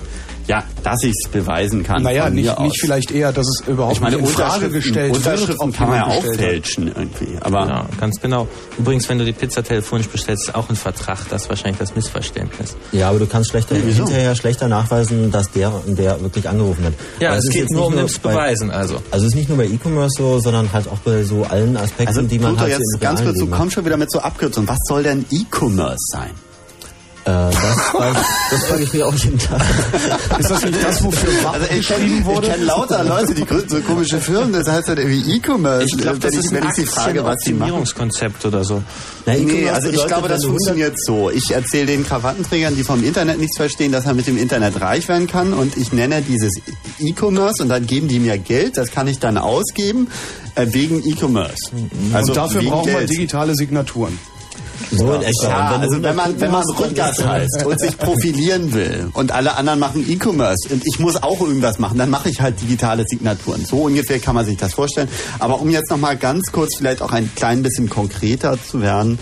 Ja, 0.48 0.64
dass 0.82 1.02
ich 1.04 1.12
es 1.12 1.28
beweisen 1.30 1.82
kann. 1.84 2.02
Naja, 2.02 2.24
von 2.24 2.34
mir 2.34 2.40
nicht, 2.40 2.50
aus. 2.56 2.64
nicht 2.64 2.80
vielleicht 2.80 3.10
eher, 3.10 3.32
dass 3.32 3.46
es 3.46 3.68
überhaupt 3.68 3.96
Ich 3.96 4.00
meine, 4.00 4.16
nicht 4.16 4.26
in 4.28 4.34
Frage 4.34 4.70
gestellt 4.70 5.14
wird. 5.14 5.16
Unterschriften 5.18 5.68
ob 5.68 5.76
kann 5.76 5.88
man 5.88 5.96
ja 5.98 6.06
auch 6.06 6.24
hat. 6.24 6.36
fälschen 6.36 6.88
irgendwie. 6.88 7.36
Aber 7.40 7.66
ja, 7.68 7.86
ganz 8.00 8.18
genau. 8.20 8.48
Übrigens, 8.78 9.08
wenn 9.10 9.18
du 9.18 9.24
die 9.26 9.32
Pizza 9.32 9.62
telefonisch 9.62 10.08
bestellst, 10.08 10.48
ist 10.48 10.54
auch 10.54 10.68
ein 10.70 10.76
Vertrag. 10.76 11.18
Das 11.28 11.42
ist 11.42 11.48
wahrscheinlich 11.50 11.78
das 11.78 11.94
Missverständnis. 11.94 12.76
Ja, 12.92 13.10
aber 13.10 13.18
du 13.18 13.26
kannst 13.26 13.50
schlechter, 13.50 13.76
Wieso? 13.84 14.04
hinterher 14.06 14.34
schlechter 14.34 14.68
nachweisen, 14.68 15.30
dass 15.30 15.50
der 15.52 15.70
und 15.86 15.98
der 15.98 16.20
wirklich 16.22 16.48
angerufen 16.48 16.84
hat. 16.84 16.94
Ja, 17.20 17.34
es 17.36 17.44
ist 17.44 17.50
geht 17.52 17.62
jetzt 17.62 17.72
nur 17.72 17.86
um 17.86 17.96
das 17.96 18.18
Beweisen, 18.18 18.70
also. 18.70 18.96
Also 19.10 19.26
es 19.26 19.32
ist 19.32 19.36
nicht 19.36 19.48
nur 19.50 19.58
bei 19.58 19.66
E-Commerce 19.66 20.14
so, 20.16 20.38
sondern 20.40 20.72
halt 20.72 20.88
auch 20.88 20.98
bei 20.98 21.22
so 21.24 21.44
allen 21.44 21.76
Aspekten, 21.76 22.08
Also 22.08 22.22
die 22.22 22.38
man 22.38 22.52
Pluto, 22.56 22.62
halt 22.62 22.72
so 22.72 22.78
jetzt 22.78 22.94
im 22.94 23.00
ganz 23.00 23.22
kurz, 23.22 23.38
du 23.38 23.50
hat. 23.50 23.58
kommst 23.58 23.74
schon 23.74 23.84
wieder 23.84 23.96
mit 23.98 24.10
so 24.10 24.18
Abkürzungen. 24.20 24.66
Was 24.68 24.78
soll 24.88 25.02
denn 25.02 25.26
E-Commerce 25.30 25.98
sein? 26.10 26.30
Äh, 27.24 27.30
das, 27.30 27.54
weiß, 27.94 28.16
das 28.50 28.64
frage 28.64 28.82
ich 28.84 28.92
mir 28.92 29.06
auch 29.06 29.14
jeden 29.14 29.38
Tag. 29.38 29.60
Ist 30.38 30.50
das 30.50 30.64
nicht 30.64 30.82
das, 30.82 31.04
wofür 31.04 31.44
Wappen 31.44 31.62
Also 31.62 31.66
ich 31.74 31.86
geschrieben 31.88 32.08
kenne 32.14 32.24
wurde? 32.24 32.48
kenn 32.48 32.64
lauter 32.64 33.04
Leute, 33.04 33.34
die 33.34 33.44
gründen 33.44 33.68
so 33.68 33.80
komische 33.80 34.18
Firmen, 34.20 34.52
das 34.52 34.68
heißt 34.68 34.88
dann 34.88 34.98
irgendwie 34.98 35.36
E-Commerce. 35.36 35.86
Ich 35.86 35.98
glaube, 35.98 36.18
das 36.18 36.32
wenn 36.32 36.40
ist 36.40 36.46
ich, 36.46 36.52
wenn 36.52 36.62
ein 36.62 36.68
ich 36.70 36.74
sie 36.76 36.86
frage, 36.86 37.24
was 37.24 37.36
sie 37.42 37.52
machen. 37.52 37.62
Optimierungskonzept 37.62 38.44
oder 38.46 38.64
so. 38.64 38.82
Nee, 39.26 39.68
also 39.68 39.90
ich 39.90 40.06
glaube, 40.06 40.28
das 40.28 40.44
funktioniert 40.44 40.94
so. 41.04 41.30
Ich 41.30 41.50
erzähle 41.50 41.86
den 41.86 42.06
Krawattenträgern, 42.06 42.74
die 42.76 42.84
vom 42.84 43.04
Internet 43.04 43.38
nichts 43.38 43.58
verstehen, 43.58 43.92
dass 43.92 44.06
er 44.06 44.14
mit 44.14 44.26
dem 44.26 44.38
Internet 44.38 44.80
reich 44.80 45.08
werden 45.08 45.26
kann 45.26 45.52
und 45.52 45.76
ich 45.76 45.92
nenne 45.92 46.22
dieses 46.22 46.52
E-Commerce 46.98 47.62
und 47.62 47.68
dann 47.68 47.86
geben 47.86 48.08
die 48.08 48.20
mir 48.20 48.38
Geld, 48.38 48.78
das 48.78 48.90
kann 48.90 49.06
ich 49.06 49.18
dann 49.18 49.36
ausgeben 49.36 50.08
äh, 50.54 50.66
wegen 50.70 51.02
E-Commerce. 51.06 51.72
und 51.72 52.36
dafür 52.36 52.62
brauchen 52.62 52.92
wir 52.92 53.06
digitale 53.06 53.54
Signaturen. 53.54 54.18
So 54.90 55.12
in 55.14 55.22
etwa. 55.22 55.42
Ja, 55.42 55.70
wenn 55.72 55.80
also 55.82 56.02
wenn 56.02 56.16
man, 56.16 56.26
100 56.26 56.40
wenn 56.40 56.50
man 56.50 56.94
dann- 56.94 57.28
heißt 57.28 57.66
und 57.66 57.80
sich 57.80 57.98
profilieren 57.98 58.72
will 58.72 59.10
und 59.12 59.32
alle 59.32 59.56
anderen 59.56 59.78
machen 59.78 60.04
E-Commerce 60.08 60.68
und 60.72 60.82
ich 60.86 60.98
muss 60.98 61.22
auch 61.22 61.40
irgendwas 61.40 61.78
machen, 61.78 61.98
dann 61.98 62.10
mache 62.10 62.28
ich 62.28 62.40
halt 62.40 62.60
digitale 62.60 63.04
Signaturen. 63.06 63.64
So 63.64 63.82
ungefähr 63.82 64.18
kann 64.18 64.34
man 64.34 64.46
sich 64.46 64.56
das 64.56 64.74
vorstellen. 64.74 65.08
Aber 65.38 65.60
um 65.60 65.70
jetzt 65.70 65.90
nochmal 65.90 66.16
ganz 66.16 66.50
kurz 66.52 66.76
vielleicht 66.76 67.02
auch 67.02 67.12
ein 67.12 67.30
klein 67.34 67.62
bisschen 67.62 67.88
konkreter 67.88 68.58
zu 68.62 68.80
werden, 68.80 69.18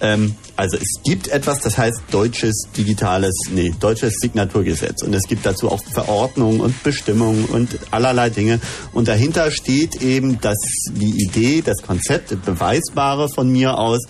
ähm, 0.00 0.34
also 0.56 0.76
es 0.76 1.02
gibt 1.04 1.28
etwas, 1.28 1.60
das 1.60 1.78
heißt 1.78 2.02
deutsches 2.10 2.68
digitales, 2.76 3.34
nee, 3.50 3.74
deutsches 3.80 4.14
Signaturgesetz. 4.20 5.02
Und 5.02 5.14
es 5.14 5.24
gibt 5.26 5.44
dazu 5.46 5.70
auch 5.70 5.82
Verordnungen 5.82 6.60
und 6.60 6.80
Bestimmungen 6.82 7.46
und 7.46 7.78
allerlei 7.90 8.30
Dinge. 8.30 8.60
Und 8.92 9.08
dahinter 9.08 9.50
steht 9.50 10.02
eben 10.02 10.40
dass 10.40 10.58
die 10.92 11.24
Idee, 11.24 11.62
das 11.64 11.82
Konzept, 11.82 12.30
das 12.30 12.38
Beweisbare 12.38 13.28
von 13.28 13.50
mir 13.50 13.78
aus, 13.78 14.00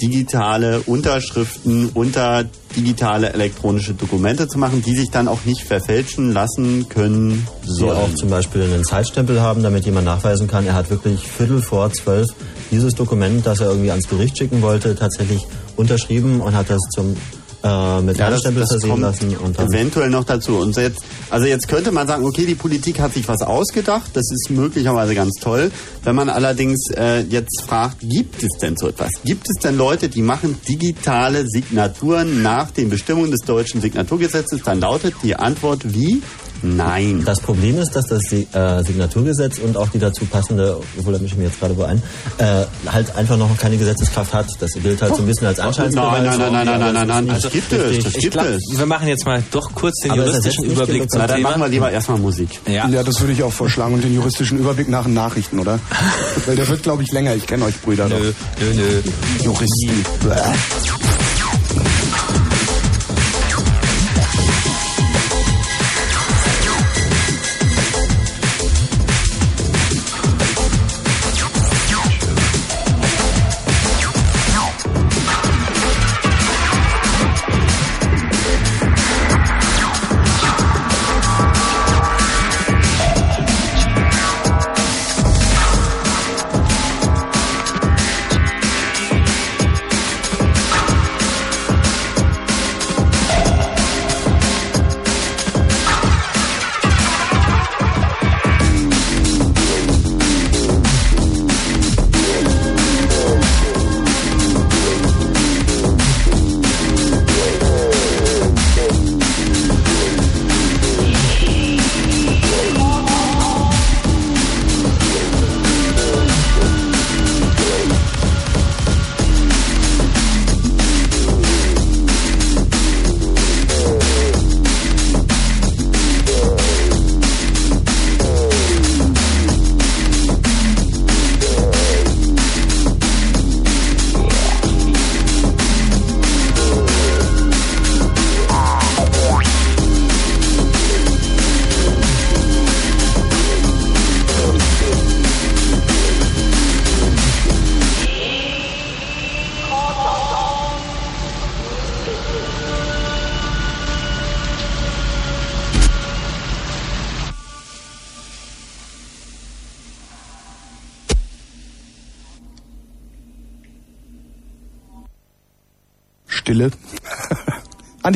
digitale 0.00 0.80
Unterschriften 0.80 1.90
unter 1.94 2.44
digitale 2.76 3.32
elektronische 3.32 3.94
Dokumente 3.94 4.48
zu 4.48 4.58
machen, 4.58 4.82
die 4.82 4.94
sich 4.96 5.10
dann 5.10 5.28
auch 5.28 5.44
nicht 5.44 5.62
verfälschen 5.62 6.32
lassen 6.32 6.88
können 6.88 7.46
die 7.64 7.70
sollen. 7.70 7.96
auch 7.96 8.14
zum 8.14 8.30
Beispiel 8.30 8.62
einen 8.62 8.84
Zeitstempel 8.84 9.40
haben, 9.40 9.62
damit 9.62 9.86
jemand 9.86 10.06
nachweisen 10.06 10.48
kann, 10.48 10.66
er 10.66 10.74
hat 10.74 10.90
wirklich 10.90 11.20
Viertel 11.20 11.62
vor 11.62 11.92
zwölf 11.92 12.28
dieses 12.70 12.94
Dokument, 12.94 13.46
das 13.46 13.60
er 13.60 13.68
irgendwie 13.68 13.90
ans 13.90 14.08
Gericht 14.08 14.36
schicken 14.36 14.62
wollte, 14.62 14.94
tatsächlich 14.96 15.46
unterschrieben 15.76 16.40
und 16.40 16.54
hat 16.54 16.70
das 16.70 16.80
zum 16.92 17.16
äh, 17.64 18.02
mit 18.02 18.18
Ja, 18.18 18.30
das 18.30 18.42
versehen 18.42 19.00
lassen 19.00 19.36
und 19.36 19.58
dann 19.58 19.68
eventuell 19.68 20.10
noch 20.10 20.24
dazu. 20.24 20.58
Und 20.58 20.76
jetzt, 20.76 21.00
also 21.30 21.46
jetzt 21.46 21.66
könnte 21.66 21.92
man 21.92 22.06
sagen, 22.06 22.24
okay, 22.24 22.44
die 22.46 22.54
Politik 22.54 23.00
hat 23.00 23.14
sich 23.14 23.26
was 23.26 23.42
ausgedacht, 23.42 24.10
das 24.12 24.30
ist 24.30 24.50
möglicherweise 24.50 25.14
ganz 25.14 25.40
toll. 25.40 25.70
Wenn 26.02 26.14
man 26.14 26.28
allerdings 26.28 26.90
äh, 26.90 27.20
jetzt 27.22 27.62
fragt, 27.66 28.00
gibt 28.00 28.42
es 28.42 28.58
denn 28.60 28.76
so 28.76 28.88
etwas? 28.88 29.10
Gibt 29.24 29.46
es 29.48 29.62
denn 29.62 29.76
Leute, 29.76 30.08
die 30.08 30.22
machen 30.22 30.58
digitale 30.68 31.48
Signaturen 31.48 32.42
nach 32.42 32.70
den 32.70 32.90
Bestimmungen 32.90 33.30
des 33.30 33.40
deutschen 33.40 33.80
Signaturgesetzes? 33.80 34.62
Dann 34.62 34.80
lautet 34.80 35.14
die 35.22 35.34
Antwort 35.34 35.94
wie? 35.94 36.22
Nein. 36.62 37.22
Das 37.24 37.40
Problem 37.40 37.78
ist, 37.78 37.94
dass 37.96 38.06
das 38.06 38.22
äh, 38.32 38.44
Signaturgesetz 38.84 39.58
und 39.58 39.76
auch 39.76 39.88
die 39.88 39.98
dazu 39.98 40.24
passende, 40.24 40.78
obwohl 40.98 41.14
er 41.14 41.20
mich 41.20 41.36
mir 41.36 41.44
jetzt 41.44 41.60
gerade 41.60 41.74
beein, 41.74 42.02
äh, 42.38 42.64
halt 42.90 43.14
einfach 43.16 43.36
noch 43.36 43.56
keine 43.58 43.76
Gesetzeskraft 43.76 44.32
hat. 44.32 44.46
Das 44.60 44.72
gilt 44.72 45.02
halt 45.02 45.14
so 45.16 45.22
ein 45.22 45.26
bisschen 45.26 45.46
als 45.46 45.60
Anscheinsbeweis. 45.60 46.22
Nein, 46.22 46.38
nein, 46.38 46.52
nein, 46.52 46.66
nein, 46.66 46.80
nein, 46.80 46.94
nein, 46.94 47.26
nein, 47.26 47.38
das 47.42 47.52
gibt 47.52 47.72
es, 47.72 48.04
das 48.04 48.14
Ich 48.14 48.22
gibt 48.22 48.36
es. 48.36 48.62
wir 48.76 48.86
machen 48.86 49.08
jetzt 49.08 49.24
mal 49.26 49.42
doch 49.50 49.72
kurz 49.74 50.00
den 50.00 50.12
Aber 50.12 50.24
juristischen 50.26 50.64
Überblick 50.64 51.10
zum 51.10 51.20
Na, 51.20 51.26
dann 51.26 51.36
Thema. 51.38 51.50
machen 51.50 51.62
wir 51.62 51.68
lieber 51.68 51.90
erstmal 51.90 52.18
Musik. 52.18 52.60
Ja. 52.66 52.88
Ja, 52.88 53.02
das 53.02 53.20
würde 53.20 53.32
ich 53.32 53.42
auch 53.42 53.52
vorschlagen. 53.52 53.94
Und 53.94 54.04
den 54.04 54.14
juristischen 54.14 54.58
Überblick 54.58 54.88
nach 54.88 55.04
den 55.04 55.14
Nachrichten, 55.14 55.58
oder? 55.58 55.78
Weil 56.46 56.56
der 56.56 56.68
wird, 56.68 56.82
glaube 56.82 57.02
ich, 57.02 57.12
länger. 57.12 57.34
Ich 57.34 57.46
kenne 57.46 57.64
euch 57.66 57.80
Brüder 57.80 58.08
Nö, 58.08 58.14
doch. 58.32 58.60
nö, 58.60 58.74
nö. 58.74 59.02
Juristen. 59.44 60.04
Bäh. 60.22 61.23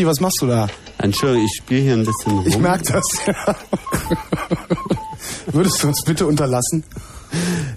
Was 0.09 0.21
machst 0.21 0.41
du 0.41 0.47
da? 0.47 0.69
Entschuldigung, 0.99 1.45
ich 1.47 1.57
spiele 1.63 1.81
hier 1.83 1.93
ein 1.95 2.05
bisschen 2.05 2.33
rum. 2.33 2.45
Ich 2.47 2.59
merke 2.59 2.93
das. 2.93 3.05
Würdest 5.53 5.83
du 5.83 5.89
uns 5.89 6.03
bitte 6.05 6.27
unterlassen? 6.27 6.83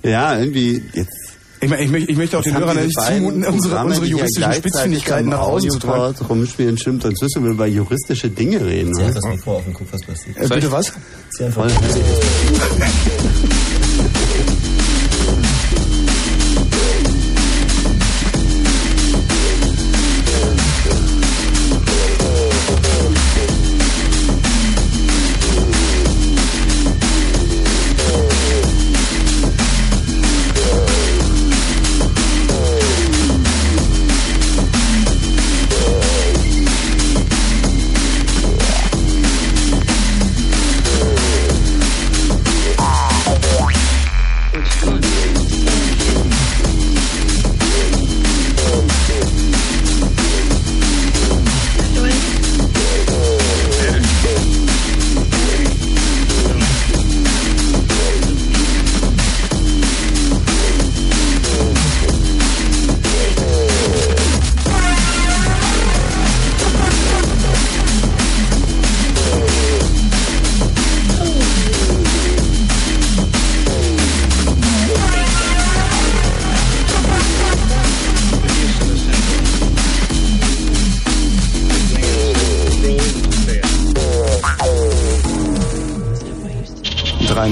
Ja, 0.04 0.38
irgendwie 0.40 0.82
jetzt. 0.94 1.18
Ich, 1.64 1.70
meine, 1.70 1.84
ich, 1.84 1.92
möchte- 1.92 2.12
ich 2.12 2.18
möchte 2.18 2.40
auch 2.40 2.42
den 2.42 2.58
Hörern 2.58 2.76
nicht 2.84 3.00
zumuten, 3.00 3.46
unsere, 3.46 3.76
Programme, 3.76 3.90
unsere 3.90 4.06
ja 4.08 4.12
juristischen 4.18 4.54
Spitzfindigkeiten 4.54 5.30
nach 5.30 5.42
außen 5.42 5.70
zu 5.70 5.78
tragen. 5.80 6.16
Rumspielen, 6.28 6.78
stimmt, 6.78 7.04
sonst 7.04 7.22
müssen 7.22 7.44
wir 7.44 7.52
über 7.52 7.68
juristische 7.68 8.30
Dinge 8.32 8.66
reden. 8.66 8.96
Zieh 8.96 9.02
ne? 9.02 9.08
einfach 9.10 9.22
das 9.22 9.32
Mikro 9.32 9.58
auf 9.58 9.68
und 9.68 9.74
guck, 9.74 9.94
was 9.94 10.02
passiert. 10.02 10.38
Äh, 10.38 10.48
bitte 10.48 10.72
was? 10.72 10.92
Zieh 11.38 11.44
einfach 11.44 11.70
Voll. 11.70 11.72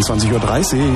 Um 0.09 0.17
23.30 0.17 0.33
Uhr. 0.33 0.89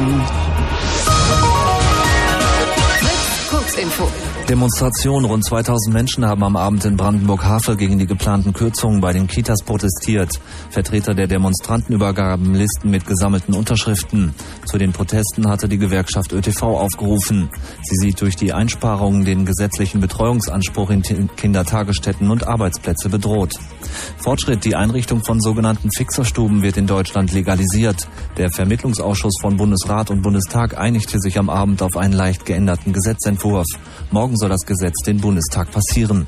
Kurzinfo. 3.48 4.08
Demonstrationen. 4.50 5.26
Rund 5.26 5.46
2000 5.46 5.94
Menschen 5.94 6.26
haben 6.26 6.44
am 6.44 6.56
Abend 6.56 6.84
in 6.84 6.98
Brandenburg-Havel 6.98 7.78
gegen 7.78 7.98
die 7.98 8.08
geplanten 8.08 8.54
Kürzungen 8.54 9.00
bei 9.00 9.14
den 9.14 9.28
Kitas 9.28 9.64
protestiert. 9.64 10.40
Vertreter 10.70 11.14
der 11.14 11.28
Demonstranten 11.28 11.96
übergaben 11.96 12.54
Listen 12.56 12.90
mit 12.90 13.06
gesammelten 13.06 13.54
Unterschriften. 13.54 14.34
Zu 14.66 14.78
den 14.78 14.92
Protesten 14.92 15.48
hatte 15.48 15.70
die 15.70 15.78
Gewerkschaft 15.78 16.34
ÖTV 16.34 16.64
aufgerufen. 16.64 17.50
Sie 17.84 17.96
sieht 17.96 18.20
durch 18.20 18.36
die 18.36 18.52
Einsparungen 18.52 19.24
den 19.24 19.46
gesetzlichen 19.46 20.02
Betreuungsanspruch 20.02 20.90
in 20.90 21.04
Kindertagesstätten 21.36 22.30
und 22.30 22.48
Arbeitsplätze 22.48 23.10
bedroht. 23.10 23.54
Fortschritt. 24.18 24.66
Die 24.66 24.76
Einrichtung 24.76 25.24
von 25.24 25.40
sogenannten 25.40 25.90
Fixerstuben 25.92 26.64
wird 26.64 26.78
in 26.78 26.88
Deutschland 26.88 27.32
legalisiert. 27.32 28.08
Der 28.38 28.50
Vermittlungsausschuss 28.50 29.36
von 29.42 29.58
Bundesrat 29.58 30.10
und 30.10 30.24
Bundestag 30.24 30.76
einigte 30.76 31.20
sich 31.20 31.38
am 31.38 31.52
Abend 31.52 31.84
auf 31.84 31.96
einen 31.96 32.14
leicht 32.14 32.48
geänderten 32.48 32.92
Gesetzentwurf. 32.92 33.68
Morgen 34.10 34.36
soll 34.38 34.50
das 34.50 34.66
Gesetz 34.66 35.04
den 35.06 35.22
Bundestag 35.22 35.70
passieren. 35.72 36.28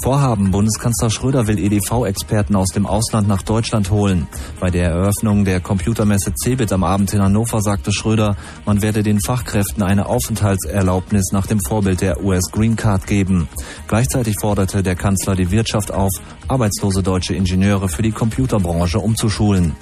Vorhaben. 0.00 0.50
Bundeskanzler 0.50 1.10
Schröder 1.10 1.46
will 1.46 1.58
EDV-Experten 1.58 2.56
aus 2.56 2.68
dem 2.68 2.86
Ausland 2.86 3.28
nach 3.28 3.42
Deutschland 3.42 3.90
holen. 3.90 4.26
Bei 4.60 4.70
der 4.70 4.90
Eröffnung 4.90 5.44
der 5.44 5.60
Computermesse 5.60 6.32
CeBIT 6.34 6.72
am 6.72 6.84
Abend 6.84 7.12
in 7.12 7.20
Hannover 7.20 7.60
sagte 7.60 7.92
Schröder, 7.92 8.36
man 8.64 8.82
werde 8.82 9.02
den 9.02 9.20
Fachkräften 9.20 9.82
eine 9.82 10.06
Aufenthaltserlaubnis 10.06 11.32
nach 11.32 11.46
dem 11.46 11.60
Vorbild 11.60 12.00
der 12.00 12.22
US 12.24 12.50
Green 12.50 12.76
Card 12.76 13.06
geben. 13.06 13.48
Gleichzeitig 13.88 14.36
forderte 14.40 14.82
der 14.82 14.96
Kanzler 14.96 15.36
die 15.36 15.50
Wirtschaft 15.50 15.92
auf, 15.92 16.12
arbeitslose 16.48 17.02
deutsche 17.02 17.34
Ingenieure 17.34 17.88
für 17.88 18.02
die 18.02 18.12
Computerbranche 18.12 18.98
umzuschulen. 18.98 19.74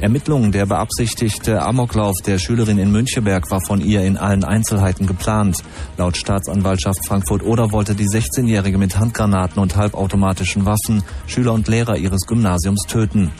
Ermittlungen. 0.00 0.52
Der 0.52 0.66
beabsichtigte 0.66 1.62
Amoklauf 1.62 2.14
der 2.24 2.38
Schülerin 2.38 2.78
in 2.78 2.90
Müncheberg 2.90 3.50
war 3.50 3.60
von 3.60 3.80
ihr 3.80 4.02
in 4.02 4.16
allen 4.16 4.44
Einzelheiten 4.44 5.06
geplant. 5.06 5.62
Laut 5.96 6.16
Staatsanwaltschaft 6.16 7.06
Frankfurt-Oder 7.06 7.72
wollte 7.72 7.94
die 7.94 8.08
16-Jährige 8.08 8.78
mit 8.78 8.98
Handgranaten 8.98 9.57
und 9.60 9.76
halbautomatischen 9.76 10.66
Waffen 10.66 11.02
Schüler 11.26 11.52
und 11.52 11.68
Lehrer 11.68 11.96
ihres 11.96 12.26
Gymnasiums 12.26 12.82
töten. 12.88 13.32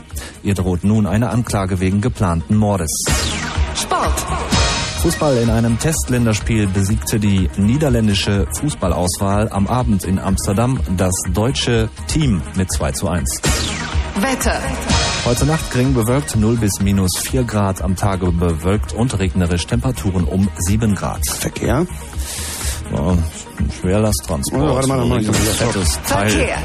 Ihr 0.43 0.55
droht 0.55 0.85
nun 0.85 1.07
eine 1.07 1.31
Anklage 1.31 1.81
wegen 1.81 2.01
geplanten 2.01 2.57
Mordes. 2.57 3.05
Sport. 3.75 4.27
Fußball 5.03 5.37
in 5.37 5.51
einem 5.51 5.79
Testländerspiel 5.79 6.67
besiegte 6.67 7.21
die 7.21 7.49
niederländische 7.57 8.49
Fußballauswahl 8.53 9.49
am 9.49 9.69
Abend 9.69 10.05
in 10.05 10.19
Amsterdam 10.19 10.81
das 10.97 11.15
deutsche 11.33 11.89
Team 12.09 12.43
mit 12.57 12.73
2 12.73 12.93
zu 12.93 13.09
1. 13.09 13.41
Wetter. 14.17 14.61
Heute 15.25 15.47
Nacht 15.47 15.71
gering 15.71 15.95
bewölkt 15.95 16.35
0 16.35 16.57
bis 16.57 16.81
minus 16.81 17.17
4 17.19 17.45
Grad, 17.45 17.83
am 17.83 17.95
Tage 17.95 18.33
bewölkt 18.33 18.93
und 18.93 19.17
regnerisch 19.19 19.67
Temperaturen 19.67 20.25
um 20.25 20.49
7 20.57 20.97
Grad. 20.97 21.25
Verkehr? 21.29 21.87
Ja, 22.95 23.17
Schwerlasttransport. 23.81 24.63
Oh, 24.63 24.75
warte 24.75 24.89
mal, 24.89 25.05
mal, 25.05 25.17
ein 25.19 25.23
ich 25.23 25.29
hab- 25.29 25.35
fettes 25.37 25.99
Teil. 26.09 26.31
Verkehr. 26.31 26.57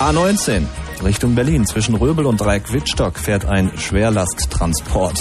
A19 0.00 0.62
Richtung 1.02 1.34
Berlin. 1.34 1.66
Zwischen 1.66 1.94
Röbel 1.94 2.26
und 2.26 2.40
Dreieck-Wittstock 2.40 3.18
fährt 3.18 3.44
ein 3.46 3.70
Schwerlasttransport. 3.76 5.14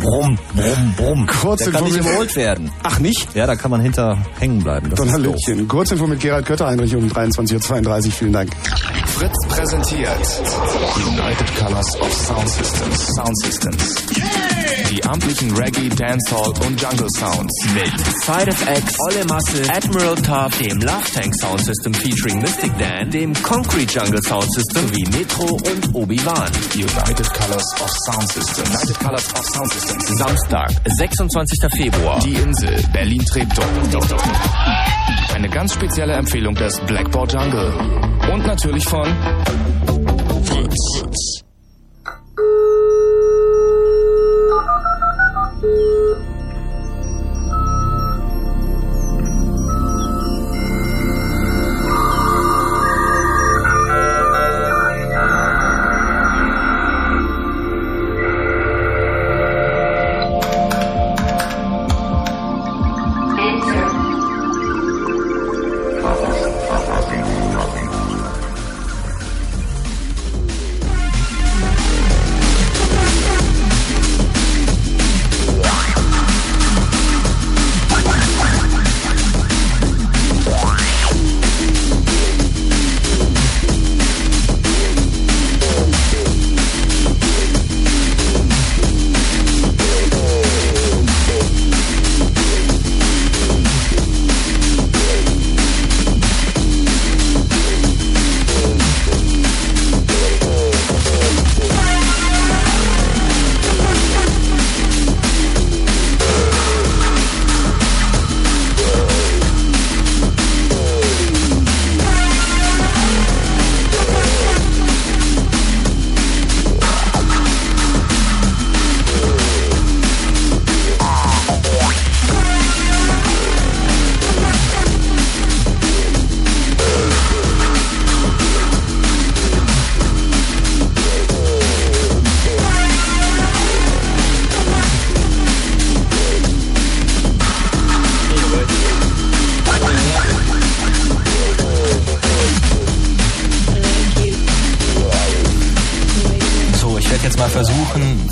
brumm, 0.00 0.38
brumm, 0.54 0.94
brumm. 0.96 1.26
Kurz 1.26 1.64
Der 1.64 1.72
kann 1.72 1.84
nicht 1.84 1.96
überholt 1.98 2.34
werden. 2.36 2.70
Ach 2.82 2.98
nicht? 2.98 3.34
Ja, 3.34 3.46
da 3.46 3.56
kann 3.56 3.70
man 3.70 3.80
hinter 3.80 4.18
hängen 4.38 4.62
bleiben. 4.62 4.90
Das. 4.90 4.98
Donnerlütchen. 4.98 5.68
Kurzinfo 5.68 6.06
mit 6.06 6.20
Gerald 6.20 6.46
Kötter-Heinrich 6.46 6.94
um 6.96 7.08
23.32 7.08 8.06
Uhr. 8.06 8.12
Vielen 8.12 8.32
Dank. 8.32 8.50
Fritz 9.06 9.46
präsentiert 9.48 10.42
United 11.06 11.56
Colors 11.56 12.00
of 12.00 12.12
Sound 12.12 12.48
Systems. 12.48 13.06
Sound 13.14 13.38
Systems. 13.42 13.94
Die 14.90 15.02
amtlichen 15.04 15.50
Reggae, 15.56 15.88
Dancehall 15.88 16.52
und 16.66 16.80
Jungle 16.80 17.08
Sounds 17.10 17.52
Mit 17.74 17.92
Side 18.22 18.50
FX, 18.50 18.96
Olle 19.00 19.24
Muscle, 19.24 19.68
Admiral 19.68 20.14
Top, 20.16 20.56
dem 20.58 20.78
Love 20.78 21.10
Tank 21.12 21.34
Sound 21.40 21.64
System 21.64 21.92
featuring 21.92 22.40
Mystic 22.40 22.70
Dan, 22.78 23.10
dem 23.10 23.32
Concrete 23.42 23.92
Jungle 23.92 24.22
Sound 24.22 24.52
System 24.54 24.84
sowie 24.94 25.04
Metro 25.10 25.44
und 25.44 25.94
Obi-Wan. 25.94 26.50
United 26.74 27.32
Colors 27.32 27.74
of 27.80 27.90
Sound 28.06 28.28
Systems. 28.30 28.68
United 28.68 28.98
Colors 29.00 29.34
of 29.34 29.44
Sound 29.46 29.72
Systems. 29.72 30.18
Samstag, 30.18 30.70
26. 30.96 31.58
Februar. 31.76 32.20
Die 32.20 32.34
Insel, 32.34 32.82
Berlin-Treptow. 32.92 33.64
Eine 35.34 35.48
ganz 35.48 35.74
spezielle 35.74 36.14
Empfehlung 36.14 36.54
des 36.54 36.78
Blackboard 36.80 37.32
Jungle. 37.32 37.72
Und 38.32 38.46
natürlich 38.46 38.84
von 38.84 39.06
Fritz. 40.44 41.33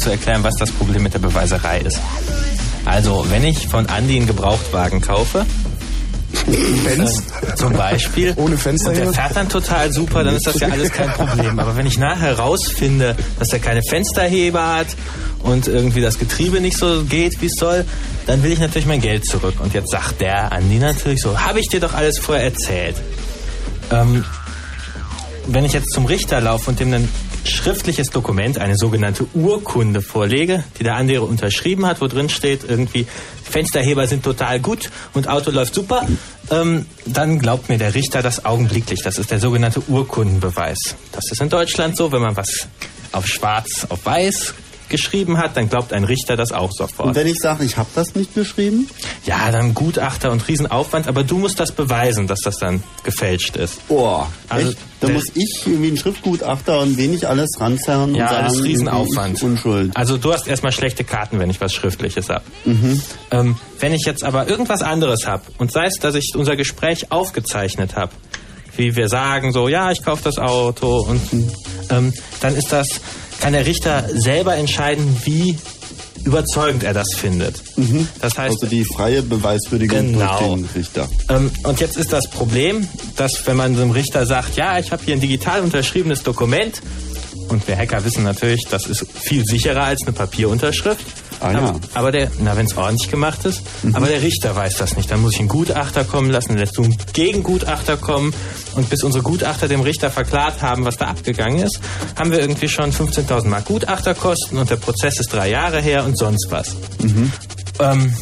Zu 0.03 0.11
erklären, 0.11 0.43
was 0.43 0.57
das 0.57 0.71
Problem 0.71 1.03
mit 1.03 1.15
der 1.15 1.21
Beweiserei 1.21 1.79
ist. 1.79 2.01
Also, 2.85 3.25
wenn 3.31 3.45
ich 3.45 3.69
von 3.69 3.87
Andi 3.87 4.17
einen 4.17 4.27
Gebrauchtwagen 4.27 5.01
kaufe, 5.01 5.47
Benz? 6.85 7.23
äh, 7.43 7.55
zum 7.55 7.75
Beispiel, 7.75 8.35
Ohne 8.37 8.57
Fenster 8.57 8.91
und 8.91 8.97
der 8.97 9.13
fährt 9.13 9.37
dann 9.37 9.49
total 9.49 9.93
super, 9.93 10.25
dann 10.25 10.35
ist 10.35 10.47
das 10.47 10.59
ja 10.59 10.69
alles 10.69 10.91
kein 10.91 11.11
Problem. 11.11 11.59
Aber 11.59 11.77
wenn 11.77 11.87
ich 11.87 11.99
nachher 11.99 12.39
rausfinde, 12.39 13.17
dass 13.39 13.53
er 13.53 13.61
keine 13.61 13.83
Fensterheber 13.83 14.77
hat 14.77 14.89
und 15.41 15.69
irgendwie 15.69 16.01
das 16.01 16.19
Getriebe 16.19 16.61
nicht 16.61 16.77
so 16.77 17.05
geht, 17.05 17.41
wie 17.41 17.47
es 17.47 17.55
soll, 17.55 17.85
dann 18.27 18.43
will 18.43 18.51
ich 18.51 18.59
natürlich 18.59 18.87
mein 18.87 19.01
Geld 19.01 19.25
zurück. 19.27 19.55
Und 19.61 19.75
jetzt 19.75 19.91
sagt 19.91 20.21
der 20.21 20.53
Andi 20.53 20.79
natürlich 20.79 21.21
so, 21.21 21.39
habe 21.39 21.61
ich 21.61 21.69
dir 21.69 21.81
doch 21.81 21.95
alles 21.95 22.19
vorher 22.19 22.45
erzählt. 22.45 22.97
Ähm, 23.91 24.25
wenn 25.47 25.65
ich 25.65 25.73
jetzt 25.73 25.93
zum 25.93 26.07
Richter 26.07 26.41
laufe 26.41 26.71
und 26.71 26.81
dem 26.81 26.93
ein 26.93 27.09
schriftliches 27.45 28.11
Dokument, 28.11 28.59
eine 28.59 28.77
sogenannte 28.77 29.27
Urkunde 29.35 30.03
vorlege, 30.03 30.65
die 30.79 30.85
der 30.85 30.97
andere 30.97 31.23
unterschrieben 31.23 31.87
hat, 31.87 32.01
wo 32.01 32.07
drin 32.07 32.29
steht 32.29 32.65
irgendwie, 32.69 33.07
Fensterheber 33.43 34.07
sind 34.07 34.23
total 34.25 34.61
gut 34.61 34.91
und 35.15 35.29
Auto 35.29 35.51
läuft 35.51 35.75
super, 35.75 36.07
ähm, 36.51 36.87
dann 37.07 37.39
glaubt 37.39 37.69
mir 37.69 37.79
der 37.79 37.95
Richter 37.95 38.23
das 38.23 38.45
augenblicklich. 38.45 39.03
Das 39.03 39.19
ist 39.19 39.31
der 39.31 39.41
sogenannte 39.41 39.83
Urkundenbeweis. 39.89 40.97
Das 41.13 41.31
ist 41.31 41.41
in 41.41 41.49
Deutschland 41.49 41.97
so, 41.97 42.13
wenn 42.13 42.23
man 42.23 42.37
was 42.37 42.69
auf 43.13 43.27
schwarz 43.27 43.87
auf 43.89 44.07
weiß 44.07 44.55
geschrieben 44.93 45.39
hat, 45.39 45.57
dann 45.57 45.69
glaubt 45.69 45.93
ein 45.93 46.05
Richter 46.05 46.37
das 46.37 46.53
auch 46.53 46.71
sofort. 46.71 47.09
Und 47.09 47.15
wenn 47.17 47.27
ich 47.27 47.41
sage, 47.41 47.65
ich 47.65 47.77
habe 47.77 47.89
das 47.97 48.15
nicht 48.15 48.33
geschrieben? 48.37 48.89
Ja, 49.27 49.51
dann 49.51 49.75
Gutachter 49.75 50.31
und 50.31 50.47
Riesenaufwand, 50.47 51.09
aber 51.09 51.25
du 51.25 51.39
musst 51.39 51.59
das 51.59 51.73
beweisen, 51.73 52.29
dass 52.29 52.39
das 52.43 52.59
dann 52.59 52.85
gefälscht 53.03 53.57
ist. 53.57 53.81
Oh, 53.89 54.23
Also, 54.49 54.69
echt? 54.69 54.79
Da 55.01 55.09
muss 55.09 55.25
ich 55.35 55.63
irgendwie 55.67 55.89
ein 55.91 55.97
Schriftgutachter 55.97 56.79
und 56.79 56.97
wenig 56.97 57.27
alles 57.27 57.51
ranzerren 57.59 58.15
Ja, 58.15 58.27
und 58.27 58.31
sagen, 58.31 58.47
alles 58.47 58.63
Riesenaufwand. 58.63 59.19
irgendwie 59.19 59.37
ich 59.39 59.43
Unschuld. 59.43 59.97
Also 59.97 60.17
du 60.17 60.33
hast 60.33 60.47
erstmal 60.47 60.71
schlechte 60.71 61.03
Karten, 61.03 61.41
wenn 61.41 61.51
ich 61.51 61.61
was 61.61 61.75
Schriftliches 61.75 62.29
hab. 62.29 62.45
Mhm. 62.65 63.03
Ähm, 63.33 63.57
wenn 63.81 63.93
ich 63.93 64.05
jetzt 64.07 64.23
aber 64.23 64.47
irgendwas 64.49 64.81
anderes 64.83 65.27
hab 65.27 65.43
und 65.59 65.73
sei 65.73 65.87
es, 65.87 65.95
dass 65.99 66.15
ich 66.15 66.35
unser 66.37 66.55
Gespräch 66.55 67.11
aufgezeichnet 67.11 67.97
habe, 67.97 68.13
wie 68.77 68.95
wir 68.95 69.09
sagen, 69.09 69.53
so, 69.53 69.69
ja, 69.69 69.91
ich 69.91 70.05
kaufe 70.05 70.23
das 70.25 70.39
Auto 70.39 71.01
und 71.01 71.21
ähm, 71.91 72.13
dann 72.41 72.55
ist 72.57 72.73
das, 72.73 73.01
kann 73.43 73.53
der 73.55 73.67
Richter 73.67 74.09
selber 74.15 74.55
entscheiden, 74.57 75.17
wie 75.25 75.59
überzeugend 76.25 76.85
er 76.85 76.95
das 76.95 77.15
findet. 77.17 77.61
Das 78.21 78.39
heißt, 78.39 78.55
also 78.55 78.67
die 78.67 78.85
freie 78.85 79.21
Beweiswürdigung 79.23 80.13
Genau. 80.13 80.39
durch 80.39 80.61
den 80.61 80.69
Richter. 80.77 81.09
ähm, 81.29 81.51
und 81.65 81.81
jetzt 81.81 81.97
ist 81.97 82.13
das 82.13 82.31
Problem, 82.31 82.87
dass 83.17 83.45
wenn 83.47 83.57
man 83.57 83.75
so 83.75 83.83
einem 83.83 83.91
Richter 83.91 84.25
sagt, 84.27 84.57
ja, 84.57 84.79
ich 84.79 84.93
habe 84.93 85.03
hier 85.05 85.15
ein 85.15 85.21
digital 85.21 85.61
unterschriebenes 85.63 86.23
Dokument, 86.23 86.81
und 87.49 87.67
wir 87.67 87.77
Hacker 87.77 88.05
wissen 88.05 88.23
natürlich, 88.23 88.63
das 88.71 88.87
ist 88.87 89.05
viel 89.13 89.45
sicherer 89.45 89.83
als 89.85 90.03
eine 90.03 90.13
Papierunterschrift. 90.13 91.05
Ah, 91.43 91.53
ja. 91.53 91.59
aber, 91.59 91.81
aber 91.95 92.13
der, 92.13 92.31
na, 92.41 92.57
wenn 92.57 92.67
es 92.67 92.77
ordentlich 92.77 93.11
gemacht 93.11 93.45
ist, 93.45 93.63
Mhm. 93.83 93.95
aber 93.97 94.07
der 94.07 94.23
Richter 94.23 94.55
weiß 94.55 94.77
das 94.77 94.97
nicht. 94.97 95.11
Dann 95.11 95.21
muss 95.21 95.33
ich 95.35 95.41
einen 95.41 95.49
Gutachter 95.49 96.05
kommen 96.05 96.31
lassen, 96.31 96.51
dann 96.51 96.59
lässt 96.59 96.77
du 96.79 96.85
einen 96.85 96.97
Gegengutachter 97.13 97.97
kommen 97.97 98.33
und 98.77 98.89
bis 98.91 99.03
unsere 99.03 99.25
Gutachter 99.25 99.67
dem 99.69 99.81
Richter 99.81 100.11
verklart 100.11 100.63
haben, 100.63 100.85
was 100.85 100.97
da 100.99 101.07
abgegangen 101.07 101.59
ist, 101.63 101.81
haben 102.19 102.31
wir 102.31 102.41
irgendwie 102.41 102.69
schon 102.69 102.93
15.000 102.93 103.47
Mark 103.49 103.65
Gutachterkosten 103.67 104.57
und 104.59 104.71
der 104.71 104.77
Prozess 104.77 105.19
ist 105.21 105.33
drei 105.33 105.51
Jahre 105.51 105.81
her 105.81 106.05
und 106.05 106.17
sonst 106.17 106.47
was. 106.51 106.77
Ähm, 107.81 108.15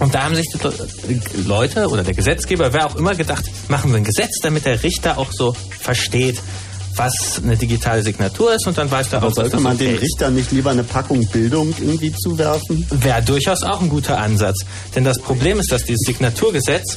und 0.00 0.14
da 0.14 0.24
haben 0.24 0.34
sich 0.34 0.46
die 0.52 0.58
Le- 0.66 1.44
Leute 1.46 1.88
oder 1.88 2.02
der 2.02 2.14
Gesetzgeber, 2.14 2.72
wer 2.72 2.86
auch 2.86 2.96
immer, 2.96 3.14
gedacht, 3.14 3.44
machen 3.68 3.90
wir 3.92 3.98
ein 3.98 4.04
Gesetz, 4.04 4.40
damit 4.42 4.64
der 4.64 4.82
Richter 4.82 5.18
auch 5.18 5.30
so 5.32 5.54
versteht, 5.80 6.40
was 6.96 7.40
eine 7.42 7.56
digitale 7.56 8.02
Signatur 8.02 8.54
ist 8.54 8.66
und 8.66 8.78
dann 8.78 8.90
weiß 8.90 9.12
er 9.12 9.18
Aber 9.18 9.28
auch, 9.28 9.34
sollte 9.34 9.58
man 9.58 9.74
okay 9.74 9.86
den 9.86 9.94
ist. 9.96 10.02
Richter 10.02 10.30
nicht 10.30 10.52
lieber 10.52 10.70
eine 10.70 10.84
Packung 10.84 11.26
Bildung 11.28 11.74
irgendwie 11.78 12.12
zuwerfen? 12.12 12.86
Wäre 12.90 13.22
durchaus 13.22 13.62
auch 13.62 13.80
ein 13.80 13.88
guter 13.88 14.18
Ansatz. 14.18 14.64
Denn 14.94 15.04
das 15.04 15.18
Problem 15.18 15.58
ist, 15.58 15.72
dass 15.72 15.84
dieses 15.84 16.06
Signaturgesetz, 16.06 16.96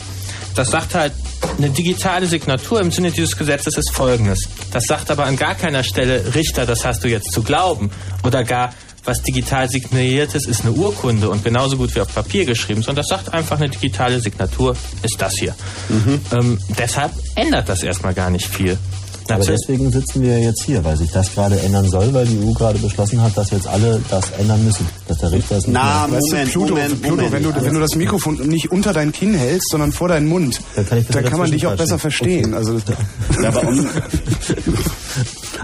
das 0.56 0.72
sagt 0.72 0.96
halt, 0.96 1.14
eine 1.58 1.70
digitale 1.70 2.28
Signatur 2.28 2.82
im 2.82 2.92
Sinne 2.92 3.12
dieses 3.12 3.38
Gesetzes 3.38 3.78
ist 3.78 3.92
folgendes. 3.92 4.48
Das 4.72 4.86
sagt 4.86 5.12
aber 5.12 5.26
an 5.26 5.36
gar 5.36 5.56
keiner 5.56 5.84
Stelle, 5.84 6.36
Richter, 6.36 6.66
das 6.66 6.86
hast 6.86 7.04
du 7.04 7.08
jetzt 7.08 7.32
zu 7.32 7.44
glauben. 7.44 7.92
Oder 8.24 8.44
gar, 8.44 8.74
was 9.06 9.22
digital 9.22 9.70
signiertes 9.70 10.46
ist 10.46 10.62
eine 10.62 10.74
Urkunde 10.74 11.30
und 11.30 11.44
genauso 11.44 11.78
gut 11.78 11.96
wie 11.96 12.02
auf 12.02 12.14
Papier 12.14 12.46
geschrieben, 12.46 12.82
sondern 12.82 12.98
das 12.98 13.08
sagt 13.08 13.34
einfach, 13.34 13.58
eine 13.58 13.70
digitale 13.70 14.20
Signatur 14.20 14.76
ist 15.02 15.22
das 15.22 15.36
hier. 15.38 15.56
Ähm, 16.38 16.60
deshalb 16.78 17.12
ändert 17.36 17.70
das 17.70 17.84
erstmal 17.84 18.14
gar 18.14 18.30
nicht 18.30 18.48
viel. 18.48 18.78
Aber 19.30 19.40
Natürlich- 19.40 19.62
deswegen 19.68 19.92
sitzen 19.92 20.22
wir 20.22 20.40
jetzt 20.40 20.64
hier, 20.64 20.84
weil 20.86 20.96
sich 20.98 21.12
das 21.12 21.34
gerade 21.34 21.60
ändern 21.60 21.90
soll, 21.90 22.14
weil 22.14 22.26
die 22.26 22.40
EU 22.40 22.54
gerade 22.54 22.80
beschlossen 22.80 23.22
hat, 23.22 23.36
dass 23.36 23.52
jetzt 23.52 23.68
alle 23.68 24.02
das 24.10 24.32
ändern 24.40 24.64
müssen. 24.64 24.88
Dass 25.08 25.18
der 25.18 25.32
Richter 25.32 25.58
es 25.58 25.68
nicht 25.68 25.74
Na, 25.74 26.08
mehr... 26.08 26.18
Weißt 26.18 26.32
du, 26.32 26.52
Pluto, 26.52 26.76
Pluto 27.02 27.32
wenn, 27.32 27.44
du, 27.44 27.54
wenn 27.56 27.74
du 27.74 27.80
das 27.80 27.96
Mikrofon 27.96 28.36
nicht 28.48 28.72
unter 28.72 28.94
dein 28.94 29.12
Kinn 29.12 29.34
hältst, 29.34 29.70
sondern 29.70 29.92
vor 29.92 30.08
deinen 30.08 30.28
Mund, 30.28 30.62
Dann 30.76 30.86
kann 30.86 31.04
besser 31.04 31.24
kann 31.24 31.40
man 31.40 31.52
dich 31.52 31.68
auch 31.68 31.76
besser 31.76 32.00
verstehen. 32.00 32.54
Also, 32.54 32.78
Ja, 33.42 33.50
aber 33.50 33.68
um, 33.68 33.88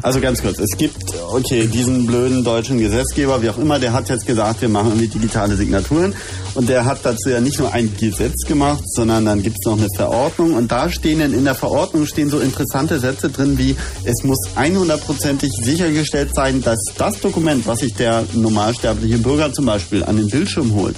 also 0.02 0.20
ganz 0.20 0.42
kurz, 0.42 0.60
es 0.60 0.78
gibt, 0.78 0.98
okay, 1.32 1.68
diesen 1.68 2.06
blöden 2.06 2.44
deutschen 2.44 2.78
Gesetzgeber, 2.80 3.42
wie 3.42 3.50
auch 3.50 3.58
immer, 3.58 3.80
der 3.80 3.94
hat 3.94 4.10
jetzt 4.10 4.26
gesagt, 4.26 4.62
wir 4.62 4.70
machen 4.70 4.90
irgendwie 4.90 5.08
digitale 5.08 5.56
Signaturen. 5.56 6.14
Und 6.56 6.70
der 6.70 6.86
hat 6.86 7.00
dazu 7.04 7.30
ja 7.30 7.42
nicht 7.42 7.60
nur 7.60 7.74
ein 7.74 7.92
Gesetz 8.00 8.46
gemacht, 8.48 8.84
sondern 8.86 9.26
dann 9.26 9.42
gibt 9.42 9.58
es 9.60 9.66
noch 9.66 9.78
eine 9.78 9.88
Verordnung. 9.96 10.54
Und 10.54 10.72
da 10.72 10.90
stehen 10.90 11.20
dann 11.20 11.34
in 11.34 11.46
der 11.46 11.56
Verordnung 11.56 12.06
stehen 12.06 12.30
so 12.30 12.40
interessante 12.40 13.00
Sätze 13.00 13.30
drin 13.30 13.58
wie, 13.58 13.76
es 14.04 14.24
muss 14.24 14.40
100%ig 14.56 15.52
sichergestellt 15.64 16.36
sein, 16.36 16.62
dass 16.62 16.80
das 16.98 17.20
Dokument, 17.20 17.66
was 17.66 17.80
sich 17.80 17.96
der 17.96 18.24
normalsterbliche 18.34 19.18
Bürger 19.18 19.52
zum 19.52 19.66
Beispiel 19.66 20.04
an 20.04 20.18
den 20.18 20.28
Bildschirm 20.28 20.76
holt, 20.76 20.96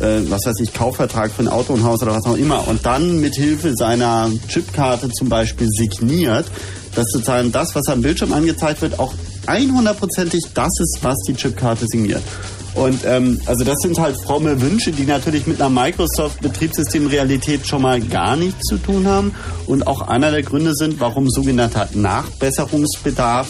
äh, 0.00 0.20
was 0.28 0.44
weiß 0.44 0.60
ich, 0.60 0.74
Kaufvertrag 0.74 1.32
für 1.32 1.42
ein 1.42 1.48
Auto, 1.48 1.74
ein 1.74 1.84
Haus 1.84 2.02
oder 2.02 2.14
was 2.14 2.24
auch 2.26 2.36
immer 2.36 2.68
und 2.68 2.84
dann 2.84 3.20
mit 3.20 3.34
Hilfe 3.34 3.74
seiner 3.76 4.30
Chipkarte 4.48 5.08
zum 5.10 5.28
Beispiel 5.30 5.68
signiert, 5.70 6.46
dass 6.94 7.06
sozusagen 7.10 7.52
das, 7.52 7.74
was 7.74 7.88
am 7.88 8.02
Bildschirm 8.02 8.32
angezeigt 8.32 8.82
wird, 8.82 8.98
auch 8.98 9.14
100%ig 9.46 10.44
das 10.54 10.72
ist, 10.78 10.98
was 11.02 11.16
die 11.26 11.34
Chipkarte 11.34 11.86
signiert. 11.86 12.22
Und 12.74 13.04
ähm, 13.04 13.40
also 13.46 13.64
das 13.64 13.78
sind 13.82 13.98
halt 13.98 14.16
fromme 14.16 14.60
Wünsche, 14.60 14.92
die 14.92 15.04
natürlich 15.04 15.46
mit 15.46 15.60
einer 15.60 15.70
Microsoft-Betriebssystemrealität 15.70 17.66
schon 17.66 17.82
mal 17.82 18.00
gar 18.00 18.36
nichts 18.36 18.60
zu 18.66 18.78
tun 18.78 19.06
haben 19.06 19.34
und 19.66 19.86
auch 19.86 20.02
einer 20.02 20.30
der 20.30 20.42
Gründe 20.42 20.74
sind, 20.74 21.00
warum 21.00 21.28
sogenannter 21.28 21.88
Nachbesserungsbedarf 21.94 23.48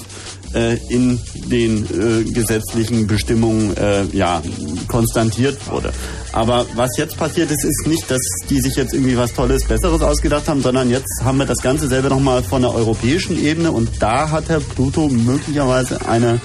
äh, 0.54 0.76
in 0.88 1.20
den 1.46 1.84
äh, 1.84 2.24
gesetzlichen 2.30 3.06
Bestimmungen 3.06 3.76
äh, 3.76 4.04
ja, 4.12 4.42
konstantiert 4.88 5.58
wurde. 5.70 5.92
Aber 6.32 6.66
was 6.74 6.96
jetzt 6.96 7.16
passiert 7.16 7.50
ist, 7.50 7.64
ist 7.64 7.86
nicht, 7.86 8.10
dass 8.10 8.20
die 8.48 8.60
sich 8.60 8.76
jetzt 8.76 8.94
irgendwie 8.94 9.16
was 9.16 9.34
Tolles, 9.34 9.64
Besseres 9.64 10.00
ausgedacht 10.00 10.48
haben, 10.48 10.62
sondern 10.62 10.90
jetzt 10.90 11.22
haben 11.22 11.38
wir 11.38 11.46
das 11.46 11.60
Ganze 11.60 11.88
selber 11.88 12.08
nochmal 12.08 12.42
von 12.42 12.62
der 12.62 12.74
europäischen 12.74 13.40
Ebene 13.42 13.70
und 13.70 13.90
da 14.00 14.30
hat 14.30 14.48
Herr 14.48 14.60
Pluto 14.60 15.08
möglicherweise 15.08 16.08
eine 16.08 16.40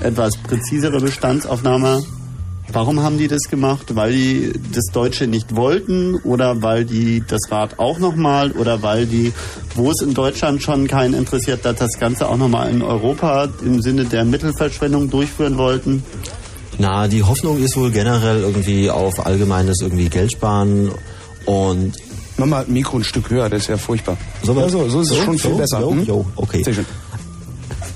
etwas 0.00 0.36
präzisere 0.36 1.00
Bestandsaufnahme. 1.00 2.02
Warum 2.72 3.00
haben 3.00 3.16
die 3.16 3.28
das 3.28 3.42
gemacht? 3.48 3.94
Weil 3.94 4.12
die 4.12 4.52
das 4.72 4.86
Deutsche 4.92 5.26
nicht 5.26 5.54
wollten 5.54 6.16
oder 6.24 6.62
weil 6.62 6.84
die 6.84 7.22
das 7.26 7.40
Rad 7.50 7.78
auch 7.78 7.98
nochmal 7.98 8.50
oder 8.52 8.82
weil 8.82 9.06
die, 9.06 9.32
wo 9.76 9.90
es 9.90 10.02
in 10.02 10.14
Deutschland 10.14 10.62
schon 10.62 10.88
keinen 10.88 11.14
interessiert 11.14 11.64
hat, 11.64 11.80
das 11.80 11.98
Ganze 11.98 12.28
auch 12.28 12.36
nochmal 12.36 12.70
in 12.70 12.82
Europa 12.82 13.48
im 13.64 13.80
Sinne 13.82 14.04
der 14.04 14.24
Mittelverschwendung 14.24 15.10
durchführen 15.10 15.58
wollten? 15.58 16.02
Na, 16.78 17.08
die 17.08 17.22
Hoffnung 17.22 17.62
ist 17.62 17.76
wohl 17.76 17.90
generell 17.90 18.40
irgendwie 18.40 18.90
auf 18.90 19.24
allgemeines 19.24 19.80
irgendwie 19.80 20.08
Geld 20.08 20.32
sparen 20.32 20.90
und... 21.44 21.94
Mach 22.38 22.46
mal 22.46 22.64
ein 22.66 22.72
Mikro 22.72 22.98
ein 22.98 23.04
Stück 23.04 23.30
höher, 23.30 23.48
das 23.48 23.62
ist 23.62 23.68
ja 23.68 23.78
furchtbar. 23.78 24.18
So, 24.42 24.52
ja, 24.52 24.68
so, 24.68 24.86
so 24.90 25.00
ist 25.00 25.10
es 25.10 25.16
schon 25.16 25.38
viel 25.38 25.52
so, 25.52 25.56
besser. 25.56 25.80
Jo, 25.80 25.90
hm? 25.92 26.04
jo, 26.04 26.26
okay. 26.36 26.62
Sehr 26.62 26.74
schön. 26.74 26.84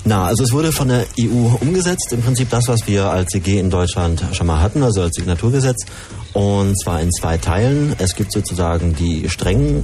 Na, 0.03 0.25
also 0.25 0.43
es 0.43 0.51
wurde 0.51 0.71
von 0.71 0.87
der 0.87 1.05
EU 1.19 1.55
umgesetzt, 1.59 2.11
im 2.11 2.21
Prinzip 2.21 2.49
das, 2.49 2.67
was 2.67 2.87
wir 2.87 3.11
als 3.11 3.31
CG 3.31 3.59
in 3.59 3.69
Deutschland 3.69 4.23
schon 4.33 4.47
mal 4.47 4.59
hatten, 4.59 4.81
also 4.81 5.01
als 5.01 5.15
Signaturgesetz. 5.15 5.85
Und 6.33 6.79
zwar 6.81 7.01
in 7.01 7.11
zwei 7.11 7.37
Teilen. 7.37 7.95
Es 7.99 8.15
gibt 8.15 8.31
sozusagen 8.31 8.95
die 8.95 9.29
strengen, 9.29 9.83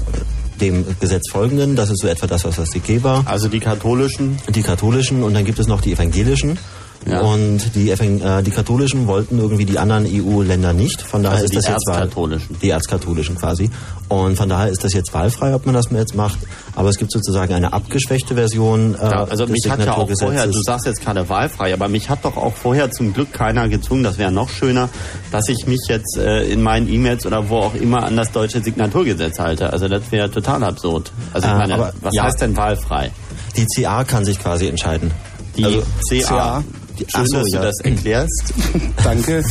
dem 0.60 0.85
Gesetz 0.99 1.30
folgenden, 1.31 1.76
das 1.76 1.91
ist 1.91 2.02
so 2.02 2.07
etwa 2.07 2.26
das, 2.26 2.44
was 2.45 2.56
das 2.56 2.69
CG 2.69 3.03
war. 3.03 3.23
Also 3.27 3.48
die 3.48 3.60
katholischen? 3.60 4.38
Die 4.49 4.64
katholischen 4.64 5.22
und 5.22 5.35
dann 5.35 5.45
gibt 5.45 5.60
es 5.60 5.68
noch 5.68 5.81
die 5.81 5.94
evangelischen. 5.94 6.57
Ja. 7.05 7.21
Und 7.21 7.75
die, 7.75 7.89
äh, 7.89 8.43
die 8.43 8.51
katholischen 8.51 9.07
wollten 9.07 9.39
irgendwie 9.39 9.65
die 9.65 9.79
anderen 9.79 10.05
EU-Länder 10.05 10.73
nicht. 10.73 11.01
Von 11.01 11.23
daher 11.23 11.35
Also 11.35 11.45
ist 11.45 11.51
die 11.51 11.55
das 11.57 11.67
jetzt 11.67 11.87
erzkatholischen. 11.87 12.57
Die 12.61 12.69
erzkatholischen 12.69 13.35
quasi. 13.35 13.69
Und 14.09 14.35
von 14.37 14.49
daher 14.49 14.67
ist 14.69 14.83
das 14.83 14.93
jetzt 14.93 15.13
wahlfrei, 15.13 15.53
ob 15.55 15.65
man 15.65 15.75
das 15.75 15.89
jetzt 15.91 16.15
macht. 16.15 16.39
Aber 16.75 16.89
es 16.89 16.97
gibt 16.97 17.11
sozusagen 17.11 17.53
eine 17.53 17.71
abgeschwächte 17.71 18.35
Version. 18.35 18.95
Äh, 18.95 19.03
Ja, 19.09 19.23
also 19.25 19.47
mich 19.47 19.69
hat 19.69 19.85
ja 19.85 19.93
auch 19.95 20.09
vorher, 20.19 20.47
du 20.47 20.61
sagst 20.61 20.85
jetzt 20.85 21.01
gerade 21.01 21.27
wahlfrei, 21.29 21.73
aber 21.73 21.87
mich 21.87 22.09
hat 22.09 22.25
doch 22.25 22.35
auch 22.35 22.53
vorher 22.55 22.91
zum 22.91 23.13
Glück 23.13 23.31
keiner 23.31 23.69
gezwungen, 23.69 24.03
das 24.03 24.17
wäre 24.17 24.31
noch 24.31 24.49
schöner, 24.49 24.89
dass 25.31 25.47
ich 25.49 25.65
mich 25.65 25.81
jetzt 25.87 26.17
äh, 26.17 26.43
in 26.49 26.61
meinen 26.61 26.91
E-Mails 26.91 27.25
oder 27.25 27.49
wo 27.49 27.57
auch 27.57 27.75
immer 27.75 28.03
an 28.03 28.17
das 28.17 28.31
deutsche 28.31 28.61
Signaturgesetz 28.61 29.39
halte. 29.39 29.71
Also 29.71 29.87
das 29.87 30.11
wäre 30.11 30.29
total 30.29 30.63
absurd. 30.63 31.11
Also 31.33 31.47
ich 31.47 31.53
Äh, 31.53 31.57
meine, 31.57 31.73
aber 31.75 31.93
was 32.01 32.13
ja. 32.13 32.23
heißt 32.23 32.41
denn 32.41 32.55
wahlfrei? 32.57 33.11
Die 33.55 33.65
CA 33.65 34.03
kann 34.03 34.25
sich 34.25 34.39
quasi 34.39 34.67
entscheiden. 34.67 35.11
Die 35.57 35.65
also 35.65 35.83
CA. 36.09 36.63
Schön, 37.07 37.31
dass 37.31 37.47
du 37.51 37.57
das 37.59 37.79
erklärst. 37.79 38.53
Danke. 39.03 39.43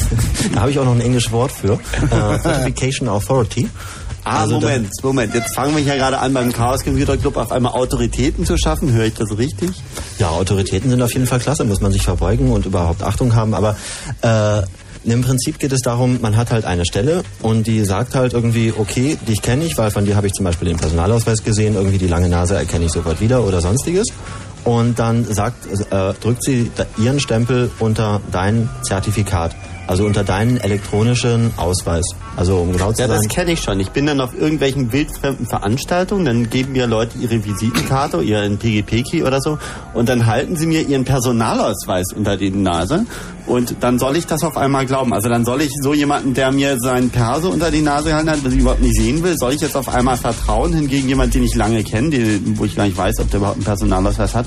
Da 0.54 0.60
habe 0.60 0.70
ich 0.70 0.78
auch 0.78 0.84
noch 0.84 0.94
ein 0.94 1.00
englisches 1.00 1.32
Wort 1.32 1.52
für. 1.52 1.74
Äh, 1.74 2.38
Certification 2.42 3.08
Authority. 3.08 3.68
Ah, 4.24 4.40
Also 4.40 4.60
Moment, 4.60 4.90
Moment. 5.04 5.34
Jetzt 5.34 5.54
fangen 5.54 5.76
wir 5.76 5.82
ja 5.84 5.94
gerade 5.94 6.18
an, 6.18 6.34
beim 6.34 6.52
Chaos 6.52 6.82
Computer 6.82 7.16
Club 7.16 7.36
auf 7.36 7.52
einmal 7.52 7.72
Autoritäten 7.72 8.44
zu 8.44 8.58
schaffen. 8.58 8.92
Höre 8.92 9.04
ich 9.04 9.14
das 9.14 9.38
richtig? 9.38 9.70
Ja, 10.18 10.30
Autoritäten 10.30 10.90
sind 10.90 11.00
auf 11.00 11.12
jeden 11.12 11.26
Fall 11.26 11.38
klasse, 11.38 11.64
muss 11.64 11.80
man 11.80 11.92
sich 11.92 12.02
verbeugen 12.02 12.50
und 12.50 12.66
überhaupt 12.66 13.04
Achtung 13.04 13.36
haben. 13.36 13.54
Aber 13.54 13.76
äh, 14.22 14.62
im 15.04 15.22
Prinzip 15.22 15.60
geht 15.60 15.70
es 15.70 15.82
darum, 15.82 16.18
man 16.20 16.36
hat 16.36 16.50
halt 16.50 16.64
eine 16.64 16.84
Stelle 16.84 17.22
und 17.40 17.68
die 17.68 17.84
sagt 17.84 18.16
halt 18.16 18.32
irgendwie, 18.32 18.74
okay, 18.76 19.16
dich 19.28 19.40
kenne 19.40 19.64
ich, 19.64 19.78
weil 19.78 19.92
von 19.92 20.04
dir 20.04 20.16
habe 20.16 20.26
ich 20.26 20.32
zum 20.32 20.44
Beispiel 20.44 20.66
den 20.66 20.76
Personalausweis 20.78 21.44
gesehen, 21.44 21.76
irgendwie 21.76 21.98
die 21.98 22.08
lange 22.08 22.28
Nase 22.28 22.56
erkenne 22.56 22.86
ich 22.86 22.90
sofort 22.92 23.20
wieder 23.20 23.44
oder 23.44 23.60
sonstiges. 23.60 24.08
Und 24.66 24.98
dann 24.98 25.24
sagt, 25.24 25.64
äh, 25.92 26.12
drückt 26.20 26.42
sie 26.42 26.72
ihren 26.98 27.20
Stempel 27.20 27.70
unter 27.78 28.20
dein 28.32 28.68
Zertifikat, 28.82 29.54
also 29.86 30.04
unter 30.04 30.24
deinen 30.24 30.56
elektronischen 30.58 31.52
Ausweis. 31.56 32.04
Also 32.36 32.56
um 32.58 32.72
genau 32.72 32.92
zu 32.92 33.02
Ja, 33.02 33.08
das 33.08 33.20
sein. 33.22 33.28
kenne 33.28 33.52
ich 33.52 33.60
schon. 33.62 33.80
Ich 33.80 33.90
bin 33.90 34.06
dann 34.06 34.20
auf 34.20 34.30
irgendwelchen 34.38 34.92
wildfremden 34.92 35.46
Veranstaltungen, 35.46 36.24
dann 36.24 36.50
geben 36.50 36.72
mir 36.72 36.86
Leute 36.86 37.18
ihre 37.18 37.44
Visitenkarte, 37.44 38.20
ihren 38.22 38.58
PGP-Key 38.58 39.22
oder 39.22 39.40
so 39.40 39.58
und 39.94 40.08
dann 40.08 40.26
halten 40.26 40.56
sie 40.56 40.66
mir 40.66 40.82
ihren 40.82 41.04
Personalausweis 41.04 42.12
unter 42.14 42.36
die 42.36 42.50
Nase 42.50 43.06
und 43.46 43.76
dann 43.80 43.98
soll 43.98 44.16
ich 44.16 44.26
das 44.26 44.42
auf 44.42 44.56
einmal 44.56 44.86
glauben. 44.86 45.12
Also 45.14 45.28
dann 45.28 45.44
soll 45.44 45.62
ich 45.62 45.70
so 45.80 45.94
jemanden, 45.94 46.34
der 46.34 46.50
mir 46.52 46.78
seinen 46.80 47.10
Perso 47.10 47.48
unter 47.50 47.70
die 47.70 47.82
Nase 47.82 48.08
gehalten 48.08 48.30
hat, 48.30 48.44
was 48.44 48.52
ich 48.52 48.60
überhaupt 48.60 48.82
nicht 48.82 48.96
sehen 48.96 49.22
will, 49.22 49.36
soll 49.38 49.52
ich 49.52 49.60
jetzt 49.60 49.76
auf 49.76 49.88
einmal 49.88 50.16
vertrauen 50.16 50.72
hingegen 50.72 51.08
jemand, 51.08 51.34
den 51.34 51.44
ich 51.44 51.54
lange 51.54 51.84
kenne, 51.84 52.10
den, 52.10 52.58
wo 52.58 52.64
ich 52.64 52.74
gar 52.74 52.84
nicht 52.86 52.96
weiß, 52.96 53.20
ob 53.20 53.30
der 53.30 53.38
überhaupt 53.38 53.56
einen 53.58 53.64
Personalausweis 53.64 54.34
hat, 54.34 54.46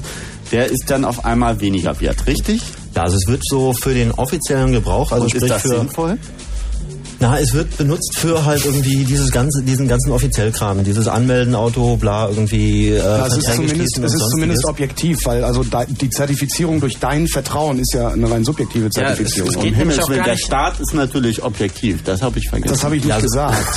der 0.51 0.67
ist 0.67 0.85
dann 0.89 1.05
auf 1.05 1.23
einmal 1.25 1.61
weniger 1.61 1.99
wert, 2.01 2.27
richtig? 2.27 2.61
Ja, 2.95 3.03
also 3.03 3.17
es 3.17 3.27
wird 3.27 3.41
so 3.43 3.73
für 3.73 3.93
den 3.93 4.11
offiziellen 4.11 4.71
Gebrauch, 4.71 5.11
also 5.11 5.23
und 5.23 5.29
sprich 5.29 5.43
ist 5.43 5.49
das 5.49 5.61
für 5.61 5.69
sinnvoll? 5.69 6.17
Na, 7.21 7.37
es 7.37 7.53
wird 7.53 7.75
benutzt 7.77 8.17
für 8.17 8.45
halt 8.45 8.63
irgendwie 8.63 9.03
dieses 9.03 9.29
ganze, 9.31 9.61
diesen 9.61 9.89
ganzen 9.89 10.11
Offiziellkram, 10.13 10.85
dieses 10.85 11.07
Anmelden, 11.09 11.53
Auto, 11.53 11.97
bla, 11.97 12.29
irgendwie 12.29 12.89
äh, 12.91 12.97
Ja, 12.97 13.27
es 13.27 13.35
ist 13.37 13.53
zumindest, 13.55 13.97
es 13.97 14.13
ist 14.13 14.29
zumindest 14.29 14.65
objektiv, 14.65 15.17
weil 15.25 15.43
also 15.43 15.65
da, 15.65 15.83
die 15.83 16.09
Zertifizierung 16.09 16.79
durch 16.79 16.97
dein 16.97 17.27
Vertrauen 17.27 17.77
ist 17.79 17.93
ja 17.93 18.07
eine 18.09 18.31
rein 18.31 18.45
subjektive 18.45 18.89
Zertifizierung. 18.89 19.53
Um 19.53 19.73
Himmels 19.73 20.07
Willen, 20.07 20.23
der 20.23 20.37
Staat 20.37 20.79
ist 20.79 20.93
natürlich 20.93 21.43
objektiv, 21.43 22.03
das 22.03 22.21
habe 22.21 22.39
ich 22.39 22.47
vergessen. 22.47 22.73
Das 22.73 22.83
habe 22.85 22.95
ich 22.95 23.03
nicht 23.03 23.21
gesagt. 23.21 23.57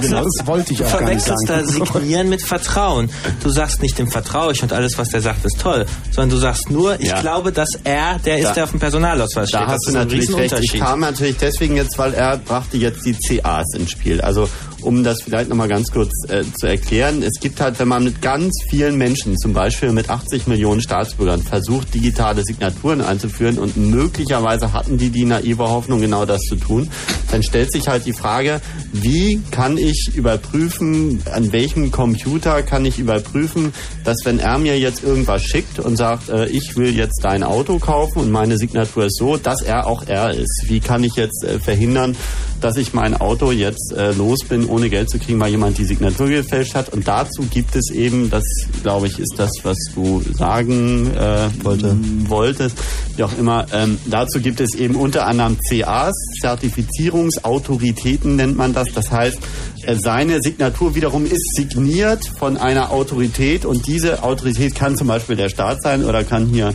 Genau, 0.00 0.24
das 0.24 0.46
wollte 0.46 0.72
ich 0.72 0.84
auch 0.84 0.98
gar 0.98 1.08
nicht 1.14 1.22
verwechselst 1.22 1.48
da 1.48 1.64
sagen. 1.66 1.92
Signieren 2.00 2.28
mit 2.28 2.42
Vertrauen. 2.42 3.10
Du 3.42 3.50
sagst 3.50 3.82
nicht, 3.82 3.98
dem 3.98 4.10
vertraue 4.10 4.52
ich 4.52 4.62
und 4.62 4.72
alles, 4.72 4.98
was 4.98 5.08
der 5.10 5.20
sagt, 5.20 5.44
ist 5.44 5.60
toll, 5.60 5.86
sondern 6.10 6.30
du 6.30 6.36
sagst 6.36 6.70
nur, 6.70 7.00
ich 7.00 7.08
Ja. 7.08 7.20
glaube, 7.20 7.52
dass 7.52 7.70
er 7.84 8.18
der 8.24 8.38
ist, 8.38 8.44
Da- 8.48 8.52
der 8.54 8.64
auf 8.64 8.70
dem 8.70 8.80
Personalausweis 8.80 9.48
steht. 9.48 9.60
Da 9.60 9.66
hast 9.66 9.84
du 9.86 9.90
ist 9.90 9.94
natürlich 9.94 10.34
recht. 10.34 10.58
Ich 10.60 10.78
kam 10.78 11.00
natürlich 11.00 11.36
deswegen 11.38 11.76
jetzt, 11.76 11.98
weil 11.98 12.14
er 12.18 12.36
brachte 12.36 12.76
jetzt 12.76 13.06
die 13.06 13.14
CAs 13.14 13.74
ins 13.74 13.92
Spiel. 13.92 14.20
Also 14.20 14.48
um 14.82 15.04
das 15.04 15.22
vielleicht 15.22 15.48
nochmal 15.48 15.68
ganz 15.68 15.90
kurz 15.90 16.10
äh, 16.28 16.42
zu 16.58 16.66
erklären, 16.66 17.22
es 17.22 17.40
gibt 17.40 17.60
halt, 17.60 17.78
wenn 17.78 17.88
man 17.88 18.04
mit 18.04 18.22
ganz 18.22 18.52
vielen 18.68 18.96
Menschen, 18.96 19.36
zum 19.36 19.52
Beispiel 19.52 19.92
mit 19.92 20.10
80 20.10 20.46
Millionen 20.46 20.80
Staatsbürgern, 20.80 21.42
versucht, 21.42 21.94
digitale 21.94 22.42
Signaturen 22.44 23.00
einzuführen 23.00 23.58
und 23.58 23.76
möglicherweise 23.76 24.72
hatten 24.72 24.98
die 24.98 25.10
die 25.10 25.24
naive 25.24 25.68
Hoffnung, 25.68 26.00
genau 26.00 26.24
das 26.24 26.42
zu 26.42 26.56
tun, 26.56 26.90
dann 27.30 27.42
stellt 27.42 27.72
sich 27.72 27.88
halt 27.88 28.06
die 28.06 28.12
Frage, 28.12 28.60
wie 28.92 29.40
kann 29.50 29.78
ich 29.78 30.12
überprüfen, 30.14 31.22
an 31.32 31.52
welchem 31.52 31.90
Computer 31.90 32.62
kann 32.62 32.84
ich 32.84 32.98
überprüfen, 32.98 33.72
dass 34.04 34.24
wenn 34.24 34.38
er 34.38 34.58
mir 34.58 34.78
jetzt 34.78 35.02
irgendwas 35.02 35.42
schickt 35.42 35.78
und 35.78 35.96
sagt, 35.96 36.28
äh, 36.28 36.46
ich 36.46 36.76
will 36.76 36.96
jetzt 36.96 37.22
dein 37.22 37.42
Auto 37.42 37.78
kaufen 37.78 38.20
und 38.20 38.30
meine 38.30 38.58
Signatur 38.58 39.06
ist 39.06 39.18
so, 39.18 39.36
dass 39.36 39.62
er 39.62 39.86
auch 39.86 40.04
er 40.06 40.34
ist. 40.34 40.64
Wie 40.66 40.80
kann 40.80 41.04
ich 41.04 41.14
jetzt 41.16 41.44
äh, 41.44 41.58
verhindern, 41.58 42.16
dass 42.60 42.76
ich 42.76 42.92
mein 42.94 43.14
Auto 43.14 43.50
jetzt 43.52 43.92
äh, 43.96 44.12
los 44.12 44.40
bin, 44.48 44.66
ohne 44.66 44.90
Geld 44.90 45.10
zu 45.10 45.18
kriegen, 45.18 45.40
weil 45.40 45.50
jemand 45.50 45.78
die 45.78 45.84
Signatur 45.84 46.28
gefälscht 46.28 46.74
hat? 46.74 46.92
Und 46.92 47.06
dazu 47.06 47.42
gibt 47.50 47.76
es 47.76 47.90
eben, 47.90 48.30
das 48.30 48.44
glaube 48.82 49.06
ich 49.06 49.18
ist 49.18 49.34
das, 49.36 49.50
was 49.62 49.76
du 49.94 50.22
sagen 50.32 51.10
äh, 51.14 51.48
Wollte. 51.62 51.96
wolltest, 52.28 52.76
wie 53.16 53.24
auch 53.24 53.36
immer, 53.38 53.66
ähm, 53.72 53.98
dazu 54.06 54.40
gibt 54.40 54.60
es 54.60 54.74
eben 54.74 54.96
unter 54.96 55.26
anderem 55.26 55.56
CAs, 55.68 56.14
Zertifizierungsautoritäten 56.40 58.36
nennt 58.36 58.56
man 58.56 58.72
das. 58.72 58.88
Das 58.92 59.10
heißt, 59.10 59.38
äh, 59.84 59.96
seine 59.96 60.42
Signatur 60.42 60.94
wiederum 60.94 61.24
ist 61.24 61.54
signiert 61.54 62.24
von 62.26 62.56
einer 62.56 62.90
Autorität 62.90 63.64
und 63.64 63.86
diese 63.86 64.22
Autorität 64.22 64.74
kann 64.74 64.96
zum 64.96 65.08
Beispiel 65.08 65.36
der 65.36 65.48
Staat 65.48 65.82
sein 65.82 66.04
oder 66.04 66.24
kann 66.24 66.46
hier 66.46 66.74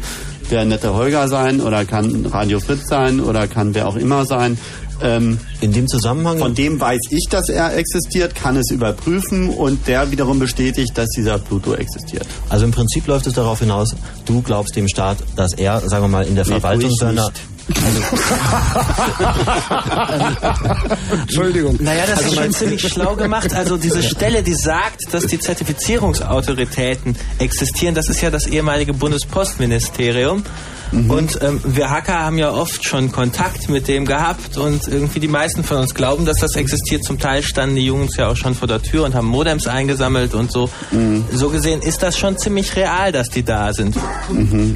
der 0.52 0.66
nette 0.66 0.94
Holger 0.94 1.28
sein 1.28 1.62
oder 1.62 1.86
kann 1.86 2.26
Radio 2.26 2.60
Fritz 2.60 2.88
sein 2.88 3.20
oder 3.20 3.48
kann 3.48 3.74
wer 3.74 3.88
auch 3.88 3.96
immer 3.96 4.26
sein. 4.26 4.58
Ähm, 5.04 5.38
In 5.60 5.74
dem 5.74 5.88
Zusammenhang. 5.88 6.38
Von 6.40 6.56
dem 6.56 6.80
weiß 6.80 7.02
ich, 7.10 7.28
dass 7.30 7.50
er 7.50 7.76
existiert, 7.76 8.36
kann 8.36 8.56
es 8.56 8.72
überprüfen 8.72 9.50
und 9.50 9.86
der 9.88 10.12
wiederum 10.12 10.40
bestätigt, 10.40 10.98
dass 10.98 11.10
dieser 11.10 11.40
Pluto 11.40 11.74
existiert. 11.74 12.26
Also 12.50 12.64
im 12.66 12.72
Prinzip 12.72 13.06
läuft 13.08 13.28
es 13.28 13.34
darauf 13.34 13.60
hinaus, 13.60 13.94
du 14.26 14.42
glaubst 14.42 14.76
dem 14.78 14.88
Staat, 14.88 15.18
dass 15.36 15.52
er, 15.54 15.82
sagen 15.90 16.06
wir 16.06 16.10
mal, 16.10 16.26
in 16.26 16.36
der 16.36 16.46
Nee, 16.46 16.52
Verwaltung 16.52 16.92
seiner... 16.96 17.30
Entschuldigung. 21.22 21.78
Naja, 21.80 22.04
das 22.08 22.18
Also 22.20 22.30
ist 22.30 22.36
schon 22.36 22.52
ziemlich 22.54 22.82
schlau 22.82 23.16
gemacht. 23.16 23.54
Also 23.54 23.78
diese 23.78 24.04
Stelle, 24.04 24.44
die 24.44 24.54
sagt, 24.56 25.14
dass 25.14 25.28
die 25.28 25.40
Zertifizierungsautoritäten 25.40 27.16
existieren, 27.40 27.96
das 27.96 28.10
ist 28.10 28.22
ja 28.22 28.30
das 28.30 28.48
ehemalige 28.48 28.94
Bundespostministerium. 28.94 30.44
Und 31.10 31.40
ähm, 31.42 31.60
wir 31.66 31.90
Hacker 31.90 32.20
haben 32.20 32.38
ja 32.38 32.52
oft 32.52 32.84
schon 32.86 33.12
Kontakt 33.12 33.68
mit 33.70 33.88
dem 33.88 34.06
gehabt 34.06 34.58
und 34.58 34.88
irgendwie 34.88 35.20
die 35.20 35.28
meisten 35.28 35.64
von 35.64 35.78
uns 35.78 35.96
glauben, 35.96 36.26
dass 36.26 36.38
das 36.38 36.56
existiert. 36.56 37.04
Zum 37.04 37.18
Teil 37.18 37.42
standen 37.42 37.76
die 37.76 37.86
Jungs 37.86 38.16
ja 38.16 38.30
auch 38.30 38.36
schon 38.36 38.54
vor 38.54 38.68
der 38.68 38.82
Tür 38.82 39.04
und 39.06 39.16
haben 39.16 39.28
Modems 39.28 39.68
eingesammelt 39.68 40.34
und 40.36 40.52
so. 40.52 40.70
So 41.32 41.50
gesehen 41.50 41.82
ist 41.82 42.04
das 42.04 42.18
schon 42.18 42.38
ziemlich 42.38 42.76
real, 42.76 43.12
dass 43.12 43.30
die 43.30 43.44
da 43.44 43.74
sind. 43.74 43.96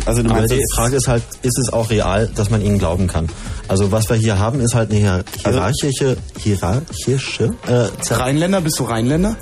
Also 0.06 0.23
du 0.23 0.30
Aber 0.30 0.39
meinst, 0.39 0.53
die 0.56 0.64
Frage 0.73 0.95
ist 0.95 1.07
halt, 1.07 1.23
ist 1.44 1.60
es 1.60 1.72
auch 1.72 1.89
real, 1.89 2.30
dass 2.35 2.49
man 2.49 2.61
ihnen 2.61 2.80
glauben 2.80 3.07
kann? 3.07 3.30
Also 3.68 3.91
was 3.91 4.10
wir 4.10 4.15
hier 4.15 4.39
haben, 4.39 4.60
ist 4.60 4.73
halt 4.76 4.89
eine 4.91 4.99
hier- 4.99 5.23
hierarchische, 5.44 6.18
hierarchische 6.39 7.53
äh, 7.68 8.14
Rheinländer, 8.14 8.61
bist 8.61 8.80
du 8.80 8.85
Rheinländer? 8.85 9.35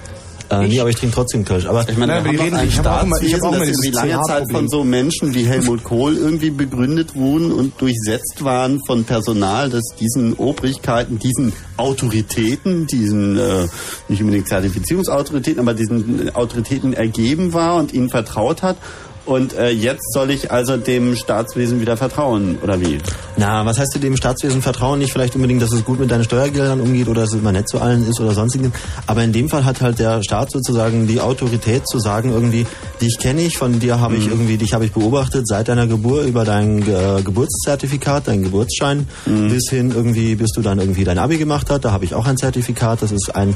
Äh, 0.49 0.67
nee, 0.67 0.79
aber 0.79 0.89
ich 0.89 0.95
trinke 0.95 1.15
trotzdem 1.15 1.43
Kölsch. 1.43 1.65
Aber 1.65 1.87
Ich 1.89 1.97
meine, 1.97 2.13
Nein, 2.13 2.23
wir 2.25 2.31
die 2.31 2.37
doch 2.37 2.43
reden- 2.45 2.55
ein 2.57 2.67
ich 2.67 2.77
hab 2.77 2.85
auch 2.87 3.03
immer- 3.03 3.21
ich 3.21 3.33
hab 3.33 3.39
Staatswesen, 3.39 3.43
auch 3.45 3.49
immer 3.49 3.59
das 3.59 3.67
dieses 3.67 3.85
irgendwie 3.85 4.09
lange 4.09 4.21
Zeit 4.23 4.51
von 4.51 4.69
so 4.69 4.83
Menschen 4.83 5.33
wie 5.35 5.45
Helmut 5.45 5.83
Kohl 5.83 6.15
irgendwie 6.17 6.49
begründet 6.51 7.15
wurden 7.15 7.51
und 7.51 7.79
durchsetzt 7.81 8.43
waren 8.43 8.79
von 8.85 9.03
Personal, 9.05 9.69
das 9.69 9.83
diesen 9.99 10.33
Obrigkeiten, 10.33 11.17
diesen 11.19 11.53
Autoritäten, 11.77 12.85
diesen 12.87 13.37
äh, 13.37 13.67
nicht 14.07 14.21
unbedingt 14.21 14.47
Zertifizierungsautoritäten, 14.47 15.59
aber 15.59 15.73
diesen 15.73 16.33
Autoritäten 16.35 16.93
ergeben 16.93 17.53
war 17.53 17.75
und 17.77 17.93
ihnen 17.93 18.09
vertraut 18.09 18.61
hat. 18.61 18.77
Und 19.25 19.53
äh, 19.53 19.69
jetzt 19.69 20.13
soll 20.13 20.29
ich 20.29 20.51
also 20.51 20.77
dem 20.77 21.15
Staatswesen 21.15 21.81
wieder 21.81 21.97
vertrauen, 21.97 22.57
oder 22.61 22.79
wie? 22.79 22.99
Na, 23.37 23.65
was 23.65 23.79
heißt 23.79 23.95
du 23.95 23.99
dem 23.99 24.15
Staatswesen 24.15 24.61
vertrauen? 24.61 24.99
Nicht 24.99 25.11
vielleicht 25.11 25.35
unbedingt, 25.35 25.61
dass 25.61 25.71
es 25.71 25.83
gut 25.83 25.99
mit 25.99 26.11
deinen 26.11 26.23
Steuergeldern 26.23 26.79
umgeht 26.79 27.07
oder 27.07 27.21
dass 27.21 27.33
es 27.33 27.39
immer 27.39 27.51
nett 27.51 27.67
zu 27.67 27.79
allen 27.79 28.07
ist 28.07 28.19
oder 28.19 28.33
sonstigen. 28.33 28.71
Aber 29.07 29.23
in 29.23 29.33
dem 29.33 29.49
Fall 29.49 29.65
hat 29.65 29.81
halt 29.81 29.99
der 29.99 30.21
Staat 30.23 30.51
sozusagen 30.51 31.07
die 31.07 31.21
Autorität 31.21 31.87
zu 31.87 31.99
sagen 31.99 32.31
irgendwie, 32.31 32.67
dich 33.01 33.17
kenne 33.17 33.41
ich, 33.41 33.57
von 33.57 33.79
dir 33.79 33.99
habe 33.99 34.15
ich 34.15 34.27
irgendwie, 34.27 34.57
dich 34.57 34.73
habe 34.73 34.85
ich 34.85 34.91
beobachtet 34.91 35.47
seit 35.47 35.67
deiner 35.67 35.87
Geburt 35.87 36.27
über 36.27 36.45
dein 36.45 36.81
äh, 36.81 37.21
Geburtszertifikat, 37.23 38.27
dein 38.27 38.43
Geburtsschein, 38.43 39.07
bis 39.25 39.69
hin 39.69 39.91
irgendwie, 39.95 40.35
bis 40.35 40.51
du 40.51 40.61
dann 40.61 40.79
irgendwie 40.79 41.03
dein 41.03 41.17
Abi 41.17 41.37
gemacht 41.37 41.67
hast. 41.69 41.83
Da 41.83 41.91
habe 41.91 42.05
ich 42.05 42.13
auch 42.13 42.27
ein 42.27 42.37
Zertifikat. 42.37 43.01
Das 43.01 43.11
ist 43.11 43.35
ein, 43.35 43.55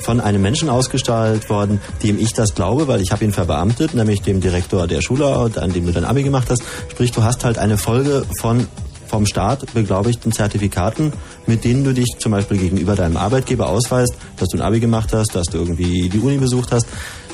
von 0.00 0.20
einem 0.20 0.42
Menschen 0.42 0.68
ausgestrahlt 0.68 1.48
worden, 1.48 1.80
dem 2.02 2.18
ich 2.18 2.32
das 2.32 2.54
glaube, 2.54 2.88
weil 2.88 3.00
ich 3.00 3.12
habe 3.12 3.24
ihn 3.24 3.32
verbeamtet, 3.32 3.94
nämlich 3.94 4.22
dem 4.22 4.40
Direktor 4.40 4.86
der 4.86 5.00
Schule, 5.00 5.50
an 5.56 5.72
dem 5.72 5.86
du 5.86 5.92
dein 5.92 6.04
Abi 6.04 6.22
gemacht 6.22 6.48
hast. 6.50 6.62
Sprich, 6.90 7.12
du 7.12 7.22
hast 7.22 7.44
halt 7.44 7.58
eine 7.58 7.78
Folge 7.78 8.24
von 8.40 8.66
vom 9.10 9.26
Staat 9.26 9.74
beglaubigten 9.74 10.30
Zertifikaten, 10.30 11.12
mit 11.46 11.64
denen 11.64 11.82
du 11.82 11.92
dich 11.92 12.06
zum 12.18 12.30
Beispiel 12.30 12.58
gegenüber 12.58 12.94
deinem 12.94 13.16
Arbeitgeber 13.16 13.68
ausweist, 13.68 14.14
dass 14.36 14.48
du 14.48 14.58
ein 14.58 14.62
Abi 14.62 14.78
gemacht 14.78 15.12
hast, 15.12 15.34
dass 15.34 15.46
du 15.48 15.58
irgendwie 15.58 16.08
die 16.08 16.20
Uni 16.20 16.38
besucht 16.38 16.70
hast. 16.70 16.86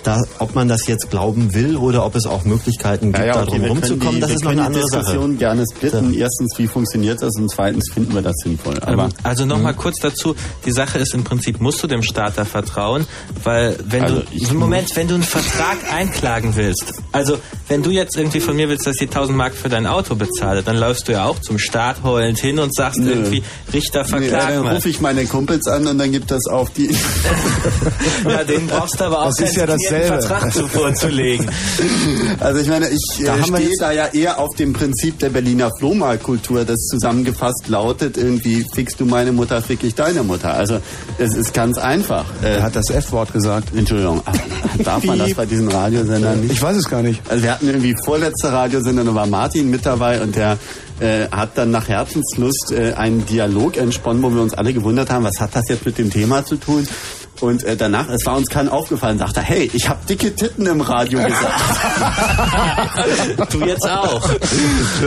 Da, 0.06 0.22
ob 0.38 0.54
man 0.54 0.68
das 0.68 0.86
jetzt 0.86 1.10
glauben 1.10 1.52
will 1.52 1.76
oder 1.76 2.06
ob 2.06 2.14
es 2.14 2.26
auch 2.26 2.44
Möglichkeiten 2.44 3.06
gibt, 3.06 3.18
Ja, 3.18 3.24
ja, 3.26 3.32
da 3.32 3.42
okay, 3.42 3.50
können 3.58 3.64
rumzukommen, 3.70 4.14
die, 4.14 4.20
das 4.20 4.30
ist 4.30 4.44
noch 4.44 4.52
eine 4.52 4.64
andere 4.64 4.84
Diskussion 4.84 5.30
Sache. 5.32 5.38
gerne 5.38 5.64
splitten. 5.68 6.14
Erstens, 6.14 6.56
wie 6.58 6.68
funktioniert 6.68 7.20
das? 7.22 7.34
Und 7.36 7.50
zweitens, 7.50 7.90
finden 7.92 8.14
wir 8.14 8.22
das 8.22 8.36
sinnvoll. 8.44 8.78
Aber 8.82 9.04
Ähm, 9.06 9.12
also 9.24 9.44
nochmal 9.46 9.74
kurz 9.74 9.98
dazu, 9.98 10.36
die 10.64 10.70
Sache 10.70 10.98
ist 10.98 11.12
im 11.12 11.24
Prinzip, 11.24 11.60
musst 11.60 11.82
du 11.82 11.88
dem 11.88 12.02
Staat 12.04 12.34
da 12.36 12.44
vertrauen, 12.44 13.04
weil 13.42 13.76
wenn 13.84 14.04
Also 14.04 14.20
du, 14.20 14.48
im 14.50 14.56
Moment, 14.58 14.94
wenn 14.94 15.08
du 15.08 15.14
einen 15.14 15.24
Vertrag 15.24 15.78
einklagen 15.92 16.54
willst, 16.54 16.94
also 17.10 17.38
wenn 17.66 17.82
du 17.82 17.90
jetzt 17.90 18.16
irgendwie 18.16 18.38
von 18.38 18.54
mir 18.54 18.68
willst, 18.68 18.86
dass 18.86 18.96
ich 19.00 19.08
1000 19.08 19.36
Mark 19.36 19.54
für 19.54 19.68
dein 19.68 19.86
Auto 19.88 20.14
bezahle, 20.14 20.62
dann 20.62 20.76
läufst 20.76 21.08
du 21.08 21.12
ja 21.12 21.24
auch 21.24 21.40
zum 21.40 21.58
Staat 21.58 22.04
heulend 22.04 22.38
hin 22.38 22.60
und 22.60 22.72
sagst 22.72 23.00
Nö. 23.00 23.10
irgendwie, 23.10 23.42
Richter 23.72 24.02
Nee, 24.04 24.08
verklagen 24.28 24.64
dann 24.64 24.76
rufe 24.76 24.88
ich 24.88 25.00
meine 25.00 25.24
Kumpels 25.26 25.66
an 25.66 25.84
und 25.88 25.98
dann 25.98 26.12
gibt 26.12 26.30
das 26.30 26.46
auf 26.46 26.70
die. 26.70 26.94
Ja, 28.28 28.44
den 28.44 28.66
brauchst 28.66 29.00
du 29.00 29.04
aber 29.04 29.22
auch 29.22 29.26
Das 29.26 29.40
ist 29.40 29.56
ja 29.56 29.66
keinen 29.66 29.78
dasselbe. 30.00 30.22
Vertrag 30.22 30.52
zu 30.52 30.68
vorzulegen. 30.68 31.50
Also 32.40 32.60
ich 32.60 32.68
meine, 32.68 32.88
ich 32.88 33.02
Da 33.24 33.36
äh, 33.36 33.42
stehe 33.42 33.70
da 33.78 33.92
ja 33.92 34.06
eher 34.06 34.38
auf 34.38 34.54
dem 34.56 34.72
Prinzip 34.72 35.18
der 35.18 35.30
Berliner 35.30 35.70
Flohmarktkultur, 35.78 36.64
das 36.64 36.78
zusammengefasst 36.86 37.68
lautet 37.68 38.16
irgendwie, 38.16 38.64
fickst 38.74 39.00
du 39.00 39.04
meine 39.06 39.32
Mutter, 39.32 39.62
fick 39.62 39.82
ich 39.84 39.94
deine 39.94 40.22
Mutter. 40.22 40.54
Also 40.54 40.78
es 41.18 41.34
ist 41.34 41.54
ganz 41.54 41.78
einfach. 41.78 42.24
Er 42.42 42.62
hat 42.62 42.76
das 42.76 42.90
F-Wort 42.90 43.32
gesagt. 43.32 43.68
Entschuldigung, 43.74 44.22
darf 44.84 45.04
man 45.04 45.18
das 45.18 45.34
bei 45.34 45.46
diesen 45.46 45.68
Radiosendern 45.68 46.40
nicht? 46.40 46.52
Ich 46.52 46.62
weiß 46.62 46.76
es 46.76 46.88
gar 46.88 47.02
nicht. 47.02 47.20
Also 47.28 47.42
wir 47.42 47.52
hatten 47.52 47.66
irgendwie 47.66 47.94
vorletzte 48.04 48.52
Radiosender, 48.52 49.04
da 49.04 49.14
war 49.14 49.26
Martin 49.26 49.70
mit 49.70 49.86
dabei 49.86 50.20
und 50.20 50.36
der 50.36 50.58
äh, 51.00 51.28
hat 51.30 51.58
dann 51.58 51.70
nach 51.70 51.88
Herzenslust 51.88 52.72
äh, 52.72 52.94
einen 52.94 53.26
Dialog 53.26 53.76
entsponnen, 53.76 54.22
wo 54.22 54.32
wir 54.32 54.40
uns 54.40 54.54
alle 54.54 54.72
gewundert 54.72 55.10
haben, 55.10 55.24
was 55.24 55.40
hat 55.40 55.54
das 55.54 55.68
jetzt 55.68 55.84
mit 55.84 55.98
dem 55.98 56.10
Thema 56.10 56.44
zu 56.44 56.56
tun? 56.56 56.86
Und 57.40 57.64
äh, 57.64 57.76
danach, 57.76 58.08
es 58.08 58.24
war 58.26 58.36
uns 58.36 58.48
kein 58.48 58.68
aufgefallen, 58.68 59.18
sagte 59.18 59.40
er, 59.40 59.44
hey, 59.44 59.70
ich 59.72 59.88
habe 59.88 60.00
dicke 60.08 60.34
Titten 60.34 60.66
im 60.66 60.80
Radio 60.80 61.18
gesagt. 61.22 61.52
du 63.52 63.60
jetzt 63.64 63.88
auch. 63.88 64.28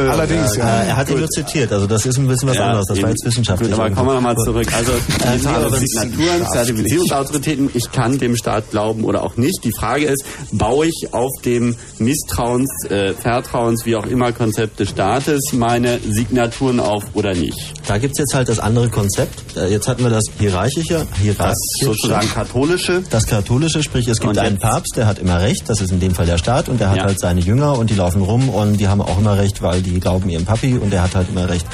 Allerdings, 0.10 0.56
ja. 0.56 0.84
Er 0.84 0.98
hat 0.98 1.10
ihn 1.10 1.20
nur 1.20 1.30
zitiert, 1.30 1.72
also 1.72 1.88
das 1.88 2.06
ist 2.06 2.18
ein 2.18 2.28
bisschen 2.28 2.50
was 2.50 2.58
Ja, 2.58 2.66
anderes. 2.68 2.86
Das 2.88 2.98
war 2.98 3.04
eben. 3.04 3.10
jetzt 3.10 3.26
wissenschaftlich. 3.26 3.72
Gut, 3.72 3.80
aber 3.80 3.90
kommen 3.92 4.10
wir 4.10 4.14
nochmal 4.16 4.36
zurück. 4.38 4.68
Also 4.76 4.92
digitale 5.08 5.70
Signaturen, 5.78 6.48
Zertifizierungsautoritäten, 6.52 7.70
ich 7.74 7.92
kann 7.92 8.18
dem 8.18 8.36
Staat 8.36 8.70
glauben 8.72 9.04
oder 9.04 9.24
auch 9.24 9.38
nicht. 9.38 9.64
Die 9.64 9.72
Frage 9.72 10.06
ist, 10.06 10.24
baue 10.52 10.88
ich 10.88 11.08
auf 11.14 11.32
dem 11.46 11.76
Misstrauens, 11.98 12.70
äh, 12.90 13.14
Vertrauens, 13.14 13.86
wie 13.86 13.96
auch 13.96 14.06
immer 14.06 14.32
Konzept 14.32 14.80
des 14.80 14.90
Staates 14.90 15.54
meine 15.54 16.00
Signaturen 16.08 16.80
auf 16.80 17.04
oder 17.14 17.34
nicht? 17.34 17.58
Da 17.88 17.98
gibt's 17.98 18.20
jetzt 18.20 18.34
halt 18.34 18.50
das 18.50 18.60
andere 18.60 18.90
Konzept. 18.90 19.58
Äh, 19.58 19.68
Jetzt 19.70 19.88
hatten 19.88 20.04
wir 20.04 20.10
das 20.10 20.26
hierarchische, 20.40 21.06
hierarchische 21.22 22.19
sozusagen 22.22 22.48
katholische. 22.48 23.04
Das 23.10 23.26
katholische, 23.26 23.84
sprich 23.84 24.08
es 24.08 24.20
gibt 24.20 24.32
Und 24.32 24.38
einen 24.40 24.58
Papst, 24.60 24.96
der 24.98 25.08
hat 25.08 25.20
immer 25.20 25.40
recht, 25.42 25.68
das 25.70 25.82
ist 25.82 25.92
in 25.92 26.00
dem 26.00 26.14
Fall 26.16 26.26
der 26.26 26.38
Staat 26.38 26.70
und 26.70 26.80
der 26.80 26.90
hat 26.90 26.98
Ja. 26.98 27.04
halt 27.06 27.20
seine 27.20 27.42
Jünger 27.42 27.78
und 27.78 27.90
die 27.90 27.96
laufen 27.96 28.22
rum 28.22 28.50
und 28.50 28.78
die 28.78 28.88
haben 28.88 29.02
auch 29.02 29.18
immer 29.20 29.38
recht, 29.38 29.62
weil 29.62 29.82
die 29.82 30.00
glauben 30.00 30.30
ihrem 30.30 30.46
Papi 30.46 30.78
und 30.78 30.92
der 30.92 31.04
hat 31.04 31.16
halt 31.16 31.30
immer 31.30 31.50
recht. 31.50 31.66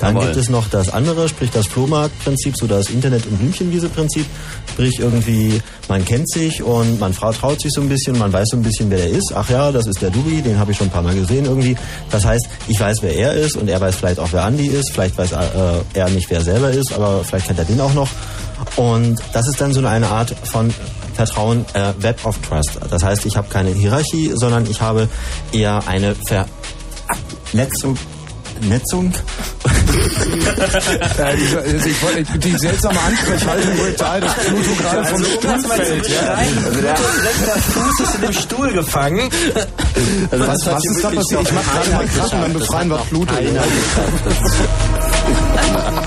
Dann 0.00 0.16
Jawohl. 0.16 0.26
gibt 0.26 0.36
es 0.38 0.48
noch 0.48 0.68
das 0.68 0.92
andere, 0.92 1.28
sprich 1.28 1.50
das 1.50 1.66
Flohmarktprinzip, 1.68 2.56
so 2.56 2.66
das 2.66 2.90
Internet- 2.90 3.26
und 3.26 3.38
Blümchenwiese-Prinzip. 3.38 4.26
Sprich 4.72 4.98
irgendwie, 4.98 5.62
man 5.88 6.04
kennt 6.04 6.28
sich 6.28 6.62
und 6.64 6.98
man 6.98 7.12
Frau 7.14 7.32
traut 7.32 7.60
sich 7.60 7.72
so 7.72 7.80
ein 7.80 7.88
bisschen, 7.88 8.18
man 8.18 8.32
weiß 8.32 8.48
so 8.50 8.56
ein 8.56 8.62
bisschen, 8.62 8.90
wer 8.90 8.98
der 8.98 9.10
ist. 9.10 9.32
Ach 9.34 9.48
ja, 9.48 9.70
das 9.70 9.86
ist 9.86 10.02
der 10.02 10.10
Dubi, 10.10 10.42
den 10.42 10.58
habe 10.58 10.72
ich 10.72 10.78
schon 10.78 10.88
ein 10.88 10.90
paar 10.90 11.02
Mal 11.02 11.14
gesehen 11.14 11.44
irgendwie. 11.44 11.76
Das 12.10 12.24
heißt, 12.24 12.44
ich 12.66 12.80
weiß, 12.80 12.98
wer 13.02 13.14
er 13.14 13.34
ist 13.34 13.56
und 13.56 13.68
er 13.68 13.80
weiß 13.80 13.94
vielleicht 13.94 14.18
auch, 14.18 14.28
wer 14.32 14.44
Andi 14.44 14.66
ist. 14.66 14.90
Vielleicht 14.92 15.16
weiß 15.16 15.30
äh, 15.32 15.36
er 15.94 16.10
nicht, 16.10 16.28
wer 16.28 16.38
er 16.38 16.44
selber 16.44 16.70
ist, 16.70 16.92
aber 16.92 17.22
vielleicht 17.22 17.46
kennt 17.46 17.60
er 17.60 17.64
den 17.64 17.80
auch 17.80 17.94
noch. 17.94 18.08
Und 18.76 19.20
das 19.32 19.48
ist 19.48 19.60
dann 19.60 19.72
so 19.72 19.84
eine 19.86 20.08
Art 20.08 20.34
von 20.44 20.72
Vertrauen, 21.14 21.64
äh, 21.74 21.92
Web 21.98 22.24
of 22.24 22.38
Trust. 22.38 22.78
Das 22.90 23.04
heißt, 23.04 23.24
ich 23.26 23.36
habe 23.36 23.48
keine 23.48 23.70
Hierarchie, 23.70 24.32
sondern 24.34 24.68
ich 24.68 24.80
habe 24.80 25.08
eher 25.52 25.86
eine 25.86 26.14
Vernetzung. 26.14 27.96
Netzung? 28.62 29.12
Diese, 31.36 31.58
also 31.58 31.88
ich 31.88 32.02
wollte, 32.02 32.38
die 32.38 32.56
seltsame 32.56 32.98
Ansprechhaltung 33.00 33.76
brutal, 33.76 34.20
dass 34.20 34.34
Pluto 34.34 34.74
gerade 34.80 35.04
vom 35.06 35.24
Stuhl 35.24 35.58
fällt. 35.60 36.08
Ja. 36.08 36.38
Also 36.64 36.80
der 36.80 36.96
Fuß 36.96 38.00
ist 38.00 38.14
in 38.14 38.20
dem 38.22 38.32
Stuhl 38.32 38.72
gefangen. 38.72 39.28
Also 40.30 40.46
Was, 40.46 40.66
was 40.66 40.84
ist 40.84 41.04
da 41.04 41.10
passiert? 41.10 41.42
Ich 41.42 41.52
mach 41.52 41.72
gerade 41.72 41.90
mal 41.90 42.06
Krach 42.06 42.32
und 42.32 42.42
dann 42.42 42.52
befreien 42.52 42.90
wir 42.90 42.98
Pluto. 42.98 43.34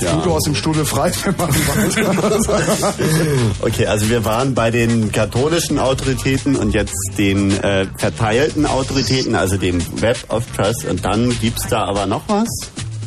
So, 0.00 0.06
Pluto 0.06 0.36
aus 0.36 0.44
dem 0.44 0.54
wir 1.24 1.32
machen 1.32 1.54
weiter. 2.48 2.94
Okay, 3.60 3.86
also 3.86 4.08
wir 4.08 4.24
waren 4.24 4.54
bei 4.54 4.70
den 4.70 5.10
katholischen 5.10 5.78
Autoritäten 5.78 6.54
und 6.56 6.72
jetzt 6.72 6.94
den 7.18 7.50
äh, 7.62 7.86
verteilten 7.96 8.66
Autoritäten, 8.66 9.34
also 9.34 9.56
dem 9.56 9.80
Web 10.00 10.18
of 10.28 10.44
Trust. 10.56 10.84
Und 10.84 11.04
dann 11.04 11.36
gibt's 11.40 11.66
da 11.68 11.84
aber 11.84 12.06
noch 12.06 12.22
was? 12.28 12.48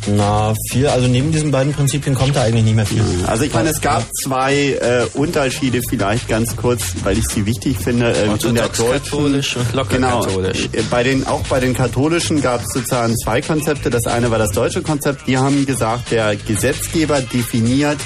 Na, 0.07 0.53
viel, 0.71 0.87
also 0.87 1.07
neben 1.07 1.31
diesen 1.31 1.51
beiden 1.51 1.73
Prinzipien 1.73 2.15
kommt 2.15 2.35
da 2.35 2.41
eigentlich 2.43 2.63
nicht 2.63 2.75
mehr 2.75 2.85
viel. 2.85 3.03
Also 3.27 3.43
ich 3.43 3.53
meine, 3.53 3.69
es 3.69 3.81
gab 3.81 4.03
zwei 4.23 4.55
äh, 4.81 5.05
Unterschiede 5.13 5.81
vielleicht 5.87 6.27
ganz 6.27 6.55
kurz, 6.55 6.93
weil 7.03 7.17
ich 7.17 7.25
sie 7.27 7.45
wichtig 7.45 7.77
finde. 7.77 8.07
Äh, 8.11 8.23
in 8.23 8.55
der 8.55 8.67
deutschen, 8.67 8.83
katholisch 8.85 9.55
und 9.57 9.73
locker 9.73 9.95
genau, 9.95 10.21
katholisch. 10.21 10.69
äh, 10.73 10.81
Bei 10.89 11.03
den, 11.03 11.27
auch 11.27 11.41
bei 11.43 11.59
den 11.59 11.73
katholischen 11.75 12.41
gab 12.41 12.61
es 12.61 12.69
sozusagen 12.73 13.15
zwei 13.17 13.41
Konzepte. 13.41 13.89
Das 13.91 14.07
eine 14.07 14.31
war 14.31 14.39
das 14.39 14.51
deutsche 14.51 14.81
Konzept. 14.81 15.27
Die 15.27 15.37
haben 15.37 15.65
gesagt, 15.67 16.11
der 16.11 16.35
Gesetzgeber 16.35 17.21
definiert 17.21 17.97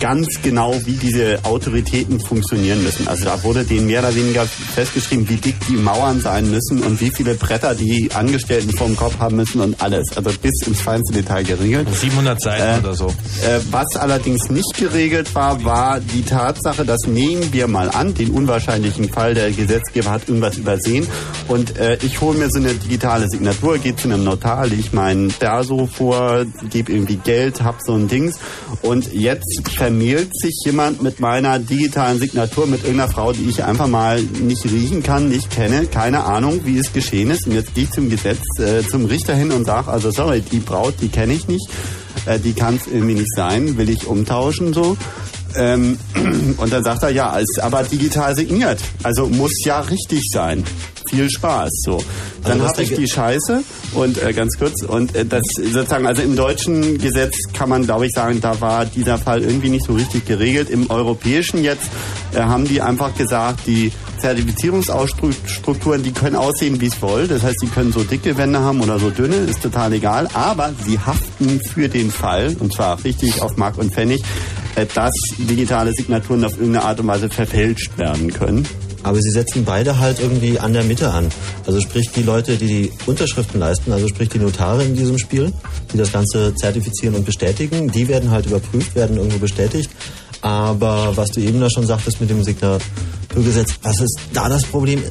ganz 0.00 0.26
genau, 0.42 0.74
wie 0.86 0.96
diese 0.96 1.38
Autoritäten 1.44 2.18
funktionieren 2.20 2.82
müssen. 2.82 3.06
Also 3.06 3.26
da 3.26 3.42
wurde 3.44 3.64
denen 3.64 3.86
mehr 3.86 4.00
oder 4.00 4.14
weniger 4.14 4.44
festgeschrieben, 4.44 5.28
wie 5.28 5.36
dick 5.36 5.54
die 5.68 5.76
Mauern 5.76 6.20
sein 6.20 6.50
müssen 6.50 6.82
und 6.82 7.00
wie 7.00 7.10
viele 7.10 7.34
Bretter 7.34 7.74
die 7.76 8.10
Angestellten 8.12 8.72
vorm 8.72 8.96
Kopf 8.96 9.18
haben 9.20 9.36
müssen 9.36 9.60
und 9.60 9.80
alles. 9.80 10.16
Also 10.16 10.30
bis 10.42 10.66
ins 10.66 10.80
feinste 10.80 11.12
Detail 11.14 11.43
geregelt. 11.44 11.88
700 11.94 12.40
Seiten 12.40 12.84
oder 12.84 12.94
so. 12.94 13.06
Äh, 13.06 13.60
was 13.70 13.96
allerdings 13.96 14.50
nicht 14.50 14.74
geregelt 14.76 15.34
war, 15.34 15.64
war 15.64 16.00
die 16.00 16.22
Tatsache, 16.22 16.84
dass 16.84 17.02
nehmen 17.06 17.52
wir 17.52 17.68
mal 17.68 17.90
an, 17.90 18.14
den 18.14 18.30
unwahrscheinlichen 18.30 19.08
Fall, 19.08 19.34
der 19.34 19.50
Gesetzgeber 19.50 20.10
hat 20.10 20.28
irgendwas 20.28 20.56
übersehen 20.56 21.06
und 21.48 21.76
äh, 21.78 21.98
ich 22.02 22.20
hole 22.20 22.38
mir 22.38 22.50
so 22.50 22.58
eine 22.58 22.74
digitale 22.74 23.28
Signatur, 23.28 23.78
gehe 23.78 23.96
zu 23.96 24.08
einem 24.08 24.24
Notar, 24.24 24.66
lege 24.66 24.84
meinen 24.92 25.28
Perso 25.28 25.86
vor, 25.86 26.44
gebe 26.70 26.92
irgendwie 26.92 27.16
Geld, 27.16 27.62
hab 27.62 27.80
so 27.84 27.94
ein 27.94 28.08
Dings 28.08 28.38
und 28.82 29.12
jetzt 29.12 29.68
vermählt 29.74 30.30
sich 30.38 30.54
jemand 30.64 31.02
mit 31.02 31.20
meiner 31.20 31.58
digitalen 31.58 32.18
Signatur 32.18 32.66
mit 32.66 32.82
irgendeiner 32.82 33.10
Frau, 33.10 33.32
die 33.32 33.48
ich 33.48 33.64
einfach 33.64 33.86
mal 33.86 34.20
nicht 34.22 34.64
riechen 34.64 35.02
kann, 35.02 35.28
nicht 35.28 35.50
kenne, 35.50 35.86
keine 35.86 36.24
Ahnung, 36.24 36.60
wie 36.64 36.78
es 36.78 36.92
geschehen 36.92 37.30
ist 37.30 37.46
und 37.46 37.52
jetzt 37.52 37.74
gehe 37.74 37.84
ich 37.84 37.90
zum 37.90 38.08
Gesetz, 38.08 38.40
äh, 38.58 38.86
zum 38.86 39.06
Richter 39.06 39.34
hin 39.34 39.52
und 39.52 39.64
sage, 39.64 39.90
also 39.90 40.10
sorry, 40.10 40.40
die 40.40 40.60
Braut, 40.60 40.94
die 41.00 41.08
kenne 41.08 41.33
ich 41.33 41.33
nicht, 41.48 41.68
äh, 42.26 42.38
die 42.38 42.52
kann 42.52 42.76
es 42.76 42.86
irgendwie 42.86 43.14
nicht 43.14 43.34
sein, 43.34 43.76
will 43.76 43.90
ich 43.90 44.06
umtauschen 44.06 44.72
so. 44.72 44.96
Ähm, 45.56 45.98
und 46.56 46.72
dann 46.72 46.82
sagt 46.82 47.02
er, 47.02 47.10
ja, 47.10 47.36
ist 47.36 47.60
aber 47.60 47.82
digital 47.82 48.34
signiert. 48.34 48.80
Also 49.02 49.26
muss 49.26 49.52
ja 49.64 49.80
richtig 49.80 50.22
sein. 50.32 50.64
Viel 51.14 51.30
Spaß. 51.30 51.70
So. 51.84 52.02
Dann 52.42 52.60
was 52.60 52.72
habe 52.72 52.82
ich 52.82 52.94
die 52.94 53.08
Scheiße 53.08 53.62
und 53.94 54.22
äh, 54.22 54.32
ganz 54.32 54.58
kurz 54.58 54.82
und 54.82 55.14
äh, 55.14 55.24
das 55.24 55.44
sozusagen, 55.56 56.06
also 56.06 56.22
im 56.22 56.36
deutschen 56.36 56.98
Gesetz 56.98 57.36
kann 57.52 57.68
man, 57.68 57.84
glaube 57.84 58.06
ich, 58.06 58.12
sagen, 58.12 58.40
da 58.40 58.60
war 58.60 58.84
dieser 58.84 59.16
Fall 59.18 59.42
irgendwie 59.42 59.70
nicht 59.70 59.86
so 59.86 59.94
richtig 59.94 60.26
geregelt. 60.26 60.70
Im 60.70 60.90
europäischen 60.90 61.62
jetzt 61.62 61.88
äh, 62.34 62.40
haben 62.40 62.66
die 62.66 62.80
einfach 62.80 63.14
gesagt, 63.14 63.60
die 63.66 63.92
Zertifizierungsstrukturen, 64.18 66.02
die 66.02 66.12
können 66.12 66.36
aussehen, 66.36 66.80
wie 66.80 66.86
es 66.86 67.00
wollen. 67.00 67.28
Das 67.28 67.42
heißt, 67.42 67.58
die 67.62 67.68
können 67.68 67.92
so 67.92 68.02
dicke 68.02 68.36
Wände 68.36 68.60
haben 68.60 68.80
oder 68.80 68.98
so 68.98 69.10
dünne, 69.10 69.36
ist 69.36 69.62
total 69.62 69.92
egal. 69.92 70.28
Aber 70.34 70.72
sie 70.84 70.98
haften 70.98 71.60
für 71.60 71.88
den 71.88 72.10
Fall, 72.10 72.56
und 72.58 72.72
zwar 72.72 73.02
richtig 73.04 73.40
auf 73.42 73.56
Mark 73.56 73.78
und 73.78 73.92
Pfennig, 73.94 74.22
äh, 74.74 74.86
dass 74.94 75.12
digitale 75.38 75.92
Signaturen 75.92 76.44
auf 76.44 76.58
irgendeine 76.58 76.84
Art 76.84 77.00
und 77.00 77.06
Weise 77.06 77.30
verfälscht 77.30 77.96
werden 77.96 78.32
können. 78.32 78.66
Aber 79.04 79.22
sie 79.22 79.30
setzen 79.30 79.64
beide 79.64 80.00
halt 80.00 80.18
irgendwie 80.18 80.58
an 80.58 80.72
der 80.72 80.82
Mitte 80.82 81.12
an. 81.12 81.28
Also 81.66 81.80
sprich 81.80 82.10
die 82.10 82.22
Leute, 82.22 82.56
die 82.56 82.66
die 82.66 82.92
Unterschriften 83.06 83.60
leisten, 83.60 83.92
also 83.92 84.08
sprich 84.08 84.30
die 84.30 84.40
Notare 84.40 84.82
in 84.82 84.96
diesem 84.96 85.18
Spiel, 85.18 85.52
die 85.92 85.98
das 85.98 86.10
Ganze 86.10 86.54
zertifizieren 86.56 87.14
und 87.14 87.24
bestätigen, 87.24 87.88
die 87.88 88.08
werden 88.08 88.32
halt 88.32 88.46
überprüft, 88.46 88.96
werden 88.96 89.18
irgendwo 89.18 89.38
bestätigt. 89.38 89.90
Aber 90.40 91.16
was 91.16 91.30
du 91.30 91.40
eben 91.40 91.60
da 91.60 91.70
schon 91.70 91.86
sagtest 91.86 92.20
mit 92.20 92.30
dem 92.30 92.42
Signaturgesetz, 92.42 93.74
was 93.82 94.00
ist 94.00 94.18
da 94.32 94.48
das 94.48 94.64
Problem? 94.64 95.02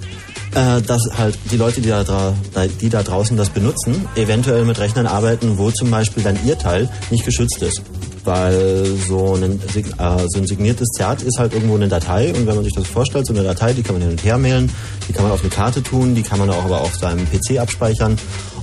Äh, 0.55 0.81
dass 0.83 1.01
halt 1.17 1.35
die 1.51 1.57
Leute, 1.57 1.81
die 1.81 1.89
da, 1.89 2.35
die 2.79 2.89
da 2.89 3.01
draußen 3.01 3.35
das 3.35 3.49
benutzen, 3.49 4.07
eventuell 4.15 4.65
mit 4.65 4.79
Rechnern 4.79 5.07
arbeiten, 5.07 5.57
wo 5.57 5.71
zum 5.71 5.89
Beispiel 5.89 6.21
dann 6.21 6.37
ihr 6.45 6.57
Teil 6.59 6.89
nicht 7.09 7.25
geschützt 7.25 7.61
ist. 7.63 7.81
Weil 8.25 8.85
so 9.07 9.35
ein, 9.35 9.59
äh, 9.75 10.27
so 10.27 10.39
ein 10.39 10.47
signiertes 10.47 10.87
Zert 10.95 11.23
ist 11.23 11.39
halt 11.39 11.53
irgendwo 11.53 11.75
eine 11.75 11.89
Datei 11.89 12.33
und 12.33 12.47
wenn 12.47 12.55
man 12.55 12.63
sich 12.63 12.73
das 12.73 12.87
vorstellt, 12.87 13.25
so 13.27 13.33
eine 13.33 13.43
Datei, 13.43 13.73
die 13.73 13.83
kann 13.83 13.95
man 13.95 14.01
hin 14.01 14.11
und 14.11 14.23
her 14.23 14.37
mailen, 14.37 14.69
die 15.07 15.13
kann 15.13 15.23
man 15.23 15.31
auf 15.31 15.41
eine 15.41 15.49
Karte 15.49 15.83
tun, 15.83 16.15
die 16.15 16.23
kann 16.23 16.39
man 16.39 16.49
auch 16.49 16.63
aber 16.63 16.81
auf 16.81 16.95
seinem 16.95 17.25
PC 17.29 17.59
abspeichern 17.59 18.17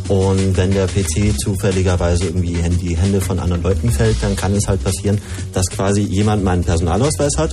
Und 0.08 0.56
wenn 0.56 0.72
der 0.72 0.86
PC 0.86 1.38
zufälligerweise 1.38 2.24
irgendwie 2.24 2.54
in 2.54 2.78
die 2.78 2.96
Hände 2.96 3.20
von 3.20 3.38
anderen 3.38 3.62
Leuten 3.62 3.90
fällt, 3.90 4.16
dann 4.22 4.34
kann 4.34 4.54
es 4.54 4.66
halt 4.66 4.82
passieren, 4.82 5.18
dass 5.52 5.66
quasi 5.66 6.00
jemand 6.00 6.42
meinen 6.42 6.64
Personalausweis 6.64 7.36
hat 7.36 7.52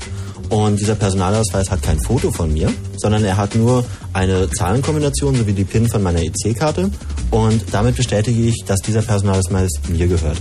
und 0.49 0.79
dieser 0.79 0.95
Personalausweis 0.95 1.69
hat 1.69 1.83
kein 1.83 1.99
Foto 1.99 2.31
von 2.31 2.53
mir, 2.53 2.71
sondern 2.95 3.23
er 3.25 3.37
hat 3.37 3.55
nur 3.55 3.85
eine 4.13 4.49
Zahlenkombination 4.49 5.35
sowie 5.35 5.53
die 5.53 5.65
PIN 5.65 5.87
von 5.87 6.01
meiner 6.01 6.21
EC-Karte 6.21 6.89
und 7.31 7.65
damit 7.71 7.95
bestätige 7.95 8.41
ich, 8.41 8.63
dass 8.65 8.79
dieser 8.79 9.01
Personalausweis 9.01 9.71
mir 9.89 10.07
gehört. 10.07 10.37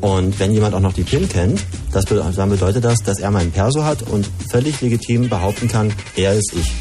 Und 0.00 0.38
wenn 0.40 0.52
jemand 0.52 0.74
auch 0.74 0.80
noch 0.80 0.94
die 0.94 1.02
PIN 1.02 1.28
kennt, 1.28 1.62
das 1.92 2.06
be 2.06 2.24
dann 2.34 2.50
bedeutet 2.50 2.84
das, 2.84 3.02
dass 3.02 3.18
er 3.18 3.30
meinen 3.30 3.52
Perso 3.52 3.84
hat 3.84 4.02
und 4.02 4.28
völlig 4.50 4.80
legitim 4.80 5.28
behaupten 5.28 5.68
kann, 5.68 5.92
er 6.16 6.34
ist 6.34 6.54
ich. 6.54 6.72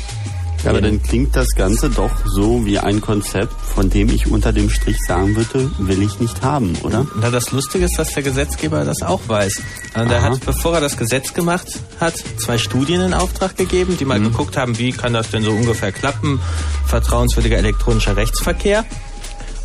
Ja, 0.64 0.72
aber 0.72 0.82
dann 0.82 1.02
klingt 1.02 1.36
das 1.38 1.56
Ganze 1.56 1.90
doch 1.90 2.12
so 2.26 2.66
wie 2.66 2.80
ein 2.80 3.00
Konzept, 3.00 3.54
von 3.62 3.90
dem 3.90 4.10
ich 4.10 4.28
unter 4.28 4.52
dem 4.52 4.70
Strich 4.70 4.98
sagen 5.08 5.36
würde, 5.36 5.72
will 5.78 6.02
ich 6.02 6.20
nicht 6.20 6.42
haben, 6.42 6.76
oder? 6.84 7.08
Na, 7.16 7.30
das 7.30 7.52
Lustige 7.52 7.86
ist, 7.86 7.98
dass 7.98 8.14
der 8.14 8.24
Gesetzgeber 8.24 8.84
das 8.84 9.02
auch 9.02 9.22
weiß. 9.28 9.62
Also 9.94 10.10
der 10.10 10.22
hat, 10.22 10.46
bevor 10.46 10.76
er 10.76 10.82
das 10.82 10.98
Gesetz 10.98 11.34
gemacht 11.34 11.80
hat, 12.02 12.16
zwei 12.38 12.58
Studien 12.58 13.00
in 13.00 13.14
Auftrag 13.14 13.56
gegeben, 13.56 13.96
die 13.98 14.04
mal 14.04 14.20
geguckt 14.20 14.58
haben, 14.58 14.78
wie 14.78 14.92
kann 14.92 15.14
das 15.14 15.32
denn 15.32 15.44
so 15.44 15.52
ungefähr 15.52 15.94
klappen, 15.94 16.42
vertrauenswürdiger 16.86 17.58
elektronischer 17.58 18.18
Rechtsverkehr. 18.18 18.84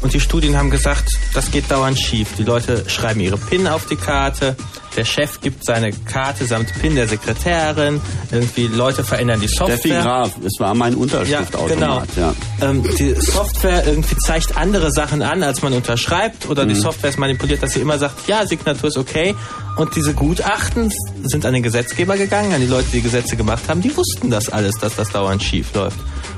Und 0.05 0.13
die 0.13 0.21
Studien 0.21 0.55
haben 0.59 0.71
gesagt, 0.71 1.13
das 1.33 1.51
geht 1.51 1.71
dauernd 1.71 1.99
schief. 1.99 2.29
Die 2.37 2.43
Leute 2.43 2.85
schreiben 2.91 3.21
ihre 3.21 3.39
PIN 3.39 3.67
auf 3.67 3.87
die 3.87 3.97
Karte, 3.97 4.55
der 4.97 5.07
Chef 5.07 5.41
gibt 5.41 5.65
seine 5.65 5.93
Karte 5.93 6.45
samt 6.45 6.73
PIN 6.79 6.95
der 6.95 7.09
Sekretärin, 7.09 8.03
irgendwie 8.31 8.67
Leute 8.67 9.03
verändern 9.03 9.41
die 9.41 9.49
Software. 9.49 9.79
Steffi 9.79 9.95
Graf, 9.95 10.33
es 10.45 10.61
war 10.61 10.75
mein 10.75 10.95
Unterschriftautomat. 10.95 12.09
Ja, 12.17 12.35
Ja. 12.61 12.69
Ähm, 12.69 12.85
die 12.99 13.15
Software 13.15 13.87
irgendwie 13.87 14.17
zeigt 14.19 14.59
andere 14.59 14.93
Sachen 14.93 15.23
an, 15.23 15.43
als 15.43 15.63
man 15.63 15.73
unterschreibt, 15.73 16.51
oder 16.51 16.67
die 16.67 16.75
Mhm. 16.75 16.81
Software 16.81 17.09
ist 17.09 17.19
manipuliert, 17.19 17.63
dass 17.63 17.73
sie 17.73 17.81
immer 17.81 17.99
sagt, 17.99 18.29
ja, 18.29 18.47
Signatur 18.47 18.91
ist 18.91 18.99
okay. 18.99 19.35
Und 19.77 19.97
diese 19.97 20.13
Gutachten 20.13 20.93
sind 21.23 21.47
an 21.47 21.55
den 21.55 21.63
Gesetzgeber 21.63 22.19
gegangen, 22.19 22.53
an 22.53 22.61
die 22.61 22.67
Leute, 22.67 22.89
die 22.93 23.01
Gesetze 23.01 23.37
gemacht 23.37 23.63
haben, 23.69 23.81
die 23.81 23.97
wussten 23.97 24.31
das 24.31 24.51
alles, 24.51 24.77
dass 24.79 24.95
das 24.97 25.09
dauernd 25.11 25.43
schief 25.43 25.75
läuft. 25.75 25.97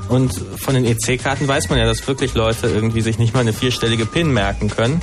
Und 0.08 0.32
von 0.58 0.74
den 0.74 0.84
EC-Karten 0.84 1.48
weiß 1.48 1.68
man 1.68 1.78
ja, 1.78 1.84
dass 1.86 2.06
wirklich 2.06 2.34
Leute 2.34 2.68
irgendwie 2.68 3.00
sich 3.00 3.18
nicht 3.18 3.34
mal 3.34 3.40
eine 3.40 3.52
vierstellige 3.52 4.06
PIN 4.06 4.32
merken 4.32 4.68
können. 4.70 5.00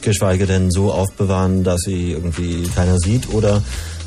Geschweige 0.00 0.46
denn 0.46 0.70
so 0.70 0.92
aufbewahren, 0.92 1.64
dass 1.64 1.80
sie 1.82 2.12
irgendwie 2.12 2.68
keiner 2.74 2.98
sieht 2.98 3.32
oder 3.32 3.62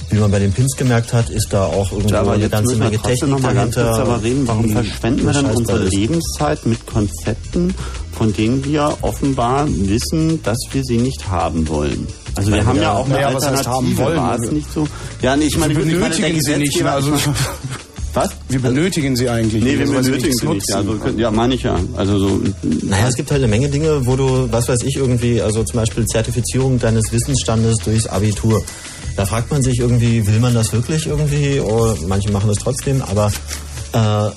wie 0.10 0.18
man 0.20 0.32
bei 0.32 0.40
den 0.40 0.54
Pins 0.54 0.76
gemerkt 0.78 1.12
hat, 1.12 1.30
ist 1.30 1.52
da 1.52 1.66
auch 1.66 1.91
irgendwo 1.91 2.14
Ja, 2.14 2.22
aber 2.22 2.34
eine 2.34 2.48
ganze 2.48 2.76
Menge 2.78 2.98
Technik 2.98 3.30
noch 3.30 3.40
mal 3.41 3.54
ganz 3.54 3.76
dahinter. 3.76 3.84
kurz 3.95 4.08
darüber 4.08 4.24
reden, 4.24 4.48
warum 4.48 4.68
die 4.68 4.74
verschwenden 4.74 5.26
wir 5.26 5.34
dann 5.34 5.45
unsere 5.48 5.84
ist. 5.84 5.94
Lebenszeit 5.94 6.66
mit 6.66 6.86
Konzepten, 6.86 7.74
von 8.14 8.32
denen 8.32 8.64
wir 8.64 8.98
offenbar 9.02 9.68
wissen, 9.68 10.41
dass 10.44 10.58
wir 10.72 10.84
sie 10.86 10.98
nicht 10.98 11.28
haben 11.30 11.68
wollen. 11.68 12.08
Also 12.36 12.54
wir 12.54 12.66
haben 12.66 12.80
ja 12.82 12.94
auch 12.94 13.06
eine 13.06 13.16
naja, 13.16 13.28
Alternative, 13.30 13.70
haben 13.70 13.98
wollen? 13.98 14.18
war 14.18 14.40
es 14.40 14.52
nicht 14.52 14.72
so? 14.72 14.88
Ja, 15.22 15.36
nee, 15.36 15.45
ich 15.45 15.58
meine, 15.58 15.76
wir 15.76 15.84
ich 15.86 15.90
meine, 15.99 16.10
benötigen 16.16 16.41
sie 16.41 16.56
nicht. 16.58 16.78
Gesetzgeber- 16.78 16.91
Also, 16.91 17.12
was? 18.14 18.30
Wir 18.50 18.60
benötigen 18.62 19.16
sie 19.16 19.30
eigentlich 19.30 19.64
Nee, 19.64 19.78
wir 19.78 19.86
benötigen 19.86 20.20
sie 20.22 20.28
nicht. 20.28 20.44
nutzen. 20.44 20.74
Also, 20.74 20.94
können- 20.96 21.20
ja, 21.20 21.30
meine 21.32 21.54
ich 21.56 21.64
ja. 21.64 21.78
Also 21.96 22.18
so. 22.20 22.42
Naja, 22.84 23.08
es 23.08 23.16
gibt 23.16 23.30
halt 23.32 23.42
eine 23.44 23.50
Menge 23.50 23.70
Dinge, 23.70 24.06
wo 24.06 24.16
du, 24.16 24.52
was 24.52 24.68
weiß 24.70 24.82
ich, 24.84 24.96
irgendwie, 24.96 25.42
also 25.42 25.64
zum 25.64 25.80
Beispiel 25.80 26.06
Zertifizierung 26.06 26.80
deines 26.80 27.12
Wissensstandes 27.12 27.78
durchs 27.84 28.08
Abitur. 28.08 28.64
Da 29.16 29.26
fragt 29.26 29.52
man 29.52 29.62
sich 29.64 29.80
irgendwie, 29.80 30.26
will 30.28 30.40
man 30.40 30.54
das 30.54 30.74
wirklich 30.74 31.06
irgendwie? 31.08 31.60
Oder 31.60 31.96
manche 32.08 32.32
machen 32.32 32.48
das 32.48 32.58
trotzdem, 32.58 33.02
aber 33.02 33.32
äh, 33.94 34.30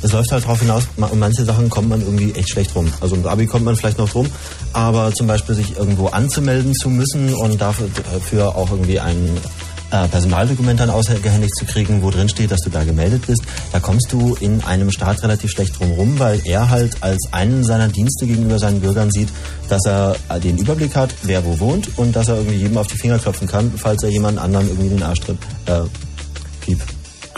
es 0.00 0.12
läuft 0.12 0.30
halt 0.30 0.44
darauf 0.44 0.60
hinaus, 0.60 0.84
um 0.96 1.18
manche 1.18 1.44
Sachen 1.44 1.68
kommt 1.70 1.88
man 1.88 2.00
irgendwie 2.00 2.32
echt 2.32 2.50
schlecht 2.50 2.74
rum. 2.76 2.86
Also 3.00 3.16
im 3.16 3.26
Abi 3.26 3.46
kommt 3.46 3.64
man 3.64 3.74
vielleicht 3.74 3.98
noch 3.98 4.08
drum, 4.08 4.28
aber 4.72 5.12
zum 5.12 5.26
Beispiel 5.26 5.56
sich 5.56 5.76
irgendwo 5.76 6.06
anzumelden 6.06 6.72
zu 6.74 6.88
müssen 6.88 7.34
und 7.34 7.60
dafür, 7.60 7.88
dafür 8.12 8.54
auch 8.56 8.70
irgendwie 8.70 9.00
ein 9.00 9.28
äh, 9.90 10.08
Personaldokument 10.08 10.80
dann 10.80 10.90
ausgehändigt 10.90 11.56
zu 11.56 11.64
kriegen, 11.64 12.02
wo 12.02 12.10
drin 12.10 12.28
steht, 12.28 12.50
dass 12.50 12.60
du 12.60 12.70
da 12.70 12.84
gemeldet 12.84 13.26
bist, 13.26 13.42
da 13.72 13.80
kommst 13.80 14.12
du 14.12 14.36
in 14.40 14.62
einem 14.64 14.90
Staat 14.90 15.22
relativ 15.22 15.50
schlecht 15.50 15.78
drum 15.78 15.92
rum, 15.92 16.18
weil 16.18 16.40
er 16.44 16.70
halt 16.70 17.02
als 17.02 17.28
einen 17.32 17.64
seiner 17.64 17.88
Dienste 17.88 18.26
gegenüber 18.26 18.58
seinen 18.58 18.80
Bürgern 18.80 19.10
sieht, 19.10 19.28
dass 19.68 19.84
er 19.86 20.16
äh, 20.28 20.40
den 20.40 20.58
Überblick 20.58 20.96
hat, 20.96 21.14
wer 21.22 21.44
wo 21.44 21.58
wohnt 21.58 21.98
und 21.98 22.14
dass 22.14 22.28
er 22.28 22.36
irgendwie 22.36 22.56
jedem 22.56 22.78
auf 22.78 22.86
die 22.86 22.98
Finger 22.98 23.18
klopfen 23.18 23.48
kann, 23.48 23.72
falls 23.76 24.02
er 24.02 24.10
jemand 24.10 24.38
anderen 24.38 24.68
irgendwie 24.68 24.90
den 24.90 25.02
Arsch 25.02 25.20
tritt. 25.20 25.38
Äh. 25.66 26.07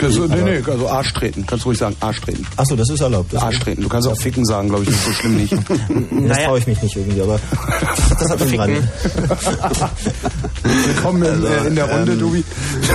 Also, 0.02 0.26
nee, 0.26 0.42
nee, 0.42 0.62
also 0.70 0.88
Arsch 0.88 1.12
treten. 1.12 1.46
Kannst 1.46 1.66
ruhig 1.66 1.78
sagen, 1.78 1.96
Arsch 2.00 2.20
treten. 2.20 2.46
Achso, 2.56 2.76
das 2.76 2.88
ist 2.88 3.00
erlaubt. 3.00 3.32
Das 3.32 3.42
Arsch 3.42 3.58
treten. 3.58 3.82
Du 3.82 3.88
kannst 3.88 4.08
auch 4.08 4.16
ficken 4.16 4.44
sagen, 4.44 4.68
glaube 4.68 4.84
ich, 4.84 4.90
ist 4.90 5.04
so 5.04 5.12
schlimm 5.12 5.36
nicht. 5.36 5.54
Das 6.28 6.38
traue 6.44 6.58
ich 6.58 6.66
mich 6.66 6.82
nicht 6.82 6.96
irgendwie, 6.96 7.20
aber 7.20 7.40
das 8.18 8.30
hat 8.30 8.42
einen 8.42 8.60
Rand. 8.60 8.76
Willkommen 10.62 11.22
in, 11.22 11.44
äh, 11.44 11.66
in 11.66 11.74
der 11.74 11.90
Runde, 11.90 12.12
ähm, 12.12 12.18
Dubi. 12.18 12.44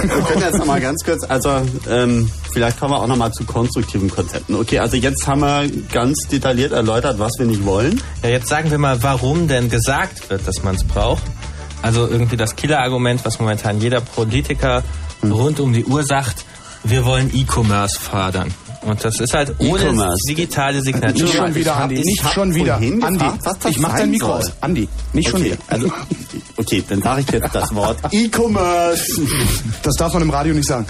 Wir 0.02 0.22
können 0.22 0.41
jetzt 0.41 0.57
noch 0.57 0.65
mal 0.65 0.80
ganz 0.80 1.03
kurz, 1.03 1.23
also 1.23 1.61
ähm, 1.90 2.30
vielleicht 2.53 2.80
kommen 2.80 2.94
wir 2.94 3.02
auch 3.02 3.07
noch 3.07 3.18
mal 3.18 3.32
zu 3.32 3.44
konstruktiven 3.44 4.10
Konzepten. 4.10 4.56
Okay, 4.56 4.80
also 4.80 4.95
jetzt 4.95 5.27
haben 5.27 5.41
wir 5.41 5.69
ganz 5.91 6.27
detailliert 6.32 6.72
erläutert, 6.72 7.19
was 7.19 7.34
wir 7.38 7.45
nicht 7.45 7.65
wollen. 7.65 8.02
Ja, 8.23 8.30
jetzt 8.30 8.48
sagen 8.48 8.72
wir 8.72 8.77
mal, 8.77 9.03
warum 9.03 9.48
denn 9.48 9.69
gesagt 9.69 10.30
wird, 10.30 10.48
dass 10.48 10.64
man 10.64 10.76
es 10.76 10.84
braucht. 10.84 11.23
Also 11.82 12.07
irgendwie 12.07 12.38
das 12.38 12.56
Killerargument, 12.56 13.26
was 13.26 13.40
momentan 13.40 13.80
jeder 13.80 14.02
Politiker 14.02 14.84
rund 15.23 15.60
um 15.60 15.73
die 15.73 15.86
Uhr 15.86 16.03
sagt, 16.03 16.45
wir 16.86 17.06
wollen 17.06 17.32
E-Commerce 17.34 17.99
fördern. 17.99 18.53
Und 18.82 19.03
das 19.03 19.20
ist 19.20 19.34
halt 19.34 19.56
ohne 19.57 19.84
E-Commerce. 19.84 20.22
digitale 20.30 20.82
Signatur. 20.82 21.24
Nicht 21.24 21.34
schon 21.36 21.56
wieder, 21.56 21.76
Andi. 21.76 21.95
ich 21.95 22.06
Nicht 22.06 22.34
schon 22.34 22.53
wieder. 22.53 22.76
Andi, 22.76 23.02
gefragt, 23.02 23.40
was 23.44 23.60
das 23.60 23.72
ich 23.72 23.80
mach 23.80 23.95
dein 23.98 24.12
Mikro 24.12 24.36
aus. 24.36 24.52
Andi, 24.62 24.88
nicht 25.14 25.30
schon 25.30 25.41
okay, 25.41 25.52
wieder. 25.53 25.62
Also, 25.68 25.91
okay, 26.57 26.84
dann 26.88 27.02
sage 27.02 27.22
ich 27.22 27.32
jetzt 27.32 27.56
das 27.56 27.74
Wort 27.74 27.98
E-Commerce. 28.12 29.22
Das 29.82 29.95
darf 29.95 30.14
man 30.14 30.22
im 30.22 30.30
Radio 30.30 30.53
nicht 30.53 30.68
sagen. 30.68 30.86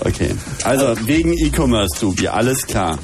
Okay, 0.00 0.34
also 0.64 0.94
wegen 1.06 1.32
E-Commerce, 1.32 1.98
Dubi, 1.98 2.28
alles 2.28 2.66
klar. 2.66 2.98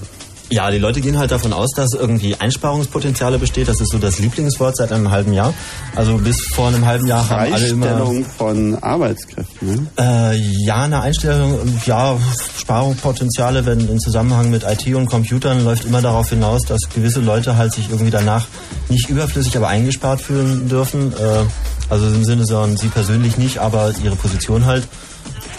Ja, 0.51 0.71
die 0.71 0.79
Leute 0.79 1.01
gehen 1.01 1.17
halt 1.17 1.31
davon 1.31 1.53
aus, 1.53 1.71
dass 1.77 1.95
irgendwie 1.95 2.35
Einsparungspotenziale 2.35 3.39
besteht. 3.39 3.69
Das 3.69 3.81
ist 3.81 3.93
so 3.93 3.99
das 3.99 4.19
Lieblingswort 4.19 4.77
seit 4.77 4.91
einem 4.91 5.11
halben 5.11 5.33
Jahr. 5.33 5.55
Also 5.95 6.17
bis 6.19 6.49
vor 6.53 6.69
einem 6.69 6.85
halben 6.85 7.07
Jahr 7.07 7.29
haben 7.31 7.53
alle 7.53 7.69
immer... 7.69 7.87
Freistellung 7.87 8.25
von 8.25 8.75
Arbeitskräften. 8.83 9.69
Ne? 9.69 9.87
Äh, 9.97 10.37
ja, 10.65 10.83
eine 10.83 11.03
Einstellung, 11.03 11.59
ja, 11.87 12.17
Sparungspotenziale, 12.59 13.65
wenn 13.65 13.89
im 13.89 14.01
Zusammenhang 14.01 14.51
mit 14.51 14.65
IT 14.65 14.93
und 14.95 15.07
Computern 15.07 15.65
läuft 15.65 15.85
immer 15.85 16.03
darauf 16.03 16.31
hinaus, 16.31 16.63
dass 16.63 16.89
gewisse 16.93 17.21
Leute 17.21 17.57
halt 17.57 17.73
sich 17.73 17.89
irgendwie 17.89 18.11
danach 18.11 18.47
nicht 18.89 19.09
überflüssig, 19.09 19.57
aber 19.57 19.69
eingespart 19.69 20.21
fühlen 20.21 20.69
dürfen. 20.69 21.13
Äh, 21.13 21.45
also 21.91 22.07
im 22.07 22.25
Sinne 22.25 22.45
von 22.47 22.77
sie 22.77 22.89
persönlich 22.89 23.37
nicht, 23.37 23.59
aber 23.59 23.93
ihre 24.03 24.17
Position 24.17 24.67
halt. 24.67 24.87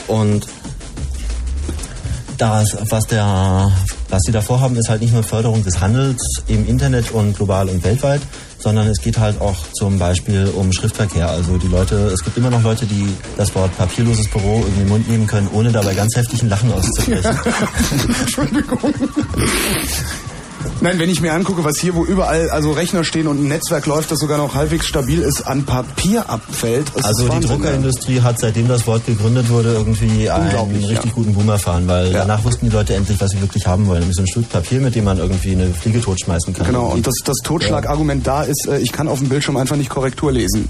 Und 0.08 0.48
das, 2.38 2.76
was 2.90 3.06
der, 3.06 3.72
was 4.12 4.24
sie 4.24 4.32
davor 4.32 4.60
haben, 4.60 4.76
ist 4.76 4.90
halt 4.90 5.02
nicht 5.02 5.14
nur 5.14 5.24
Förderung 5.24 5.64
des 5.64 5.80
Handels 5.80 6.22
im 6.48 6.68
Internet 6.68 7.12
und 7.12 7.36
global 7.36 7.70
und 7.70 7.84
weltweit, 7.84 8.22
sondern 8.60 8.88
es 8.88 9.02
geht 9.02 9.18
halt 9.18 9.40
auch 9.40 9.58
zum 9.74 9.98
Beispiel 9.98 10.52
um 10.56 10.72
Schriftverkehr. 10.74 11.30
Also 11.30 11.58
die 11.58 11.68
Leute, 11.68 11.96
es 12.14 12.24
gibt 12.24 12.38
immer 12.38 12.50
noch 12.50 12.62
Leute, 12.62 12.86
die 12.86 13.08
das 13.38 13.56
Wort 13.56 13.76
papierloses 13.78 14.28
Büro 14.30 14.64
in 14.68 14.76
den 14.76 14.90
Mund 14.90 15.10
nehmen 15.10 15.28
können, 15.28 15.48
ohne 15.54 15.72
dabei 15.72 15.94
ganz 15.96 16.16
heftigen 16.16 16.50
Lachen 16.50 16.72
auszubrechen. 16.74 17.32
Entschuldigung. 18.22 18.94
Nein, 20.82 21.00
wenn 21.00 21.10
ich 21.10 21.22
mir 21.22 21.34
angucke, 21.34 21.64
was 21.64 21.78
hier, 21.78 21.96
wo 21.96 22.06
überall 22.06 22.50
also 22.50 22.72
Rechner 22.72 23.04
stehen 23.04 23.28
und 23.28 23.40
ein 23.40 23.48
Netzwerk 23.48 23.86
läuft, 23.86 24.12
das 24.12 24.20
sogar 24.20 24.38
noch 24.38 24.56
halbwegs 24.56 24.88
stabil 24.88 25.20
ist, 25.20 25.42
an 25.44 25.64
Papier 25.64 26.30
abfällt. 26.30 26.90
ist 26.96 27.06
Also 27.06 27.28
die 27.28 27.46
Druckerindustrie 27.46 28.22
hat, 28.22 28.40
seitdem 28.40 28.68
das 28.68 28.88
Wort 28.88 29.06
gegründet 29.06 29.50
wurde, 29.50 29.74
irgendwie 29.74 30.30
einen 30.30 30.84
richtig 30.84 31.06
ja. 31.06 31.12
guten 31.14 31.34
Boom 31.34 31.50
erfahren, 31.50 31.88
weil 31.88 32.12
danach 32.12 32.44
wussten 32.44 32.70
die 32.70 32.76
Leute 32.76 32.96
endlich, 32.96 33.20
was 33.22 33.32
sie 33.32 33.42
wirklich 33.42 33.68
haben 33.68 33.88
wollen. 33.88 34.00
Nämlich 34.00 34.16
so 34.16 34.24
ein 34.24 34.28
Stück 34.28 34.50
Papier, 34.50 34.82
mit 34.82 34.96
dem 34.96 35.06
man 35.06 35.18
irgendwie 35.18 35.52
eine 35.52 35.74
Fliege 35.74 36.02
totschmeißen 36.02 36.54
kann. 36.54 36.68
Genau, 36.68 36.88
und 36.88 37.06
das, 37.06 37.16
das 37.24 37.38
Totschlagargument 37.44 38.26
da 38.26 38.44
ist, 38.44 38.68
äh, 38.68 38.80
ich 38.80 38.92
kann 38.92 39.08
auf 39.08 39.20
dem 39.20 39.30
Bildschirm 39.30 39.58
einfach 39.58 39.76
nicht 39.76 39.90
Korrektur 39.90 40.32
lesen. 40.32 40.68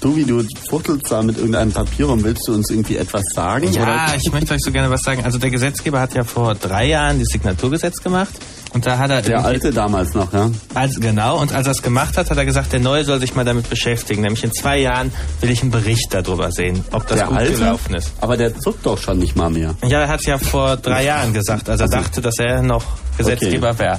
Du, 0.00 0.16
wie 0.16 0.24
du 0.24 0.42
futtelst 0.68 1.10
da 1.10 1.22
mit 1.22 1.36
irgendeinem 1.36 1.72
Papier 1.72 2.08
und 2.08 2.24
willst 2.24 2.46
du 2.48 2.54
uns 2.54 2.70
irgendwie 2.70 2.96
etwas 2.96 3.22
sagen? 3.34 3.70
Ja, 3.72 3.82
oder? 3.82 4.16
ich 4.16 4.32
möchte 4.32 4.54
euch 4.54 4.62
so 4.62 4.70
gerne 4.70 4.90
was 4.90 5.02
sagen. 5.02 5.22
Also 5.24 5.38
der 5.38 5.50
Gesetzgeber 5.50 6.00
hat 6.00 6.14
ja 6.14 6.24
vor 6.24 6.54
drei 6.54 6.86
Jahren 6.86 7.18
das 7.18 7.28
Signaturgesetz 7.28 8.02
gemacht. 8.02 8.32
Und 8.72 8.86
da 8.86 8.98
hat 8.98 9.10
er 9.10 9.20
Der 9.22 9.44
alte 9.44 9.72
damals 9.72 10.14
noch, 10.14 10.32
ja? 10.32 10.48
Als, 10.74 11.00
genau, 11.00 11.38
und 11.40 11.52
als 11.52 11.66
er 11.66 11.72
es 11.72 11.82
gemacht 11.82 12.16
hat, 12.16 12.30
hat 12.30 12.38
er 12.38 12.44
gesagt, 12.44 12.72
der 12.72 12.78
Neue 12.80 13.04
soll 13.04 13.18
sich 13.18 13.34
mal 13.34 13.44
damit 13.44 13.68
beschäftigen. 13.68 14.22
Nämlich 14.22 14.44
in 14.44 14.52
zwei 14.52 14.78
Jahren 14.78 15.12
will 15.40 15.50
ich 15.50 15.60
einen 15.62 15.72
Bericht 15.72 16.08
darüber 16.12 16.52
sehen, 16.52 16.84
ob 16.92 17.06
das 17.08 17.18
der 17.18 17.26
gut 17.26 17.36
alte? 17.36 17.52
gelaufen 17.54 17.94
ist. 17.94 18.12
Aber 18.20 18.36
der 18.36 18.56
zuckt 18.56 18.86
doch 18.86 18.96
schon 18.98 19.18
nicht 19.18 19.34
mal 19.34 19.50
mehr. 19.50 19.74
Ja, 19.86 20.02
er 20.02 20.08
hat 20.08 20.20
es 20.20 20.26
ja 20.26 20.38
vor 20.38 20.76
drei 20.76 21.04
Jahren 21.04 21.32
gesagt, 21.32 21.68
als 21.68 21.80
er 21.80 21.84
Also- 21.86 21.96
dachte, 21.96 22.20
dass 22.20 22.38
er 22.38 22.62
noch 22.62 22.84
Gesetzgeber 23.18 23.76
wäre. 23.78 23.98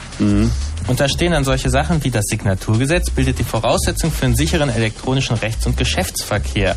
Und 0.88 1.00
da 1.00 1.08
stehen 1.08 1.32
dann 1.34 1.44
solche 1.44 1.70
Sachen 1.70 2.04
wie 2.04 2.10
das 2.10 2.26
Signaturgesetz 2.26 3.12
bildet 3.12 3.38
die 3.40 3.44
Voraussetzung 3.44 4.12
für 4.12 4.26
einen 4.26 4.36
sicheren 4.36 4.70
elektronischen 4.70 5.36
Rechts- 5.36 5.66
und 5.68 5.78
Geschäftsverkehr. 5.78 6.76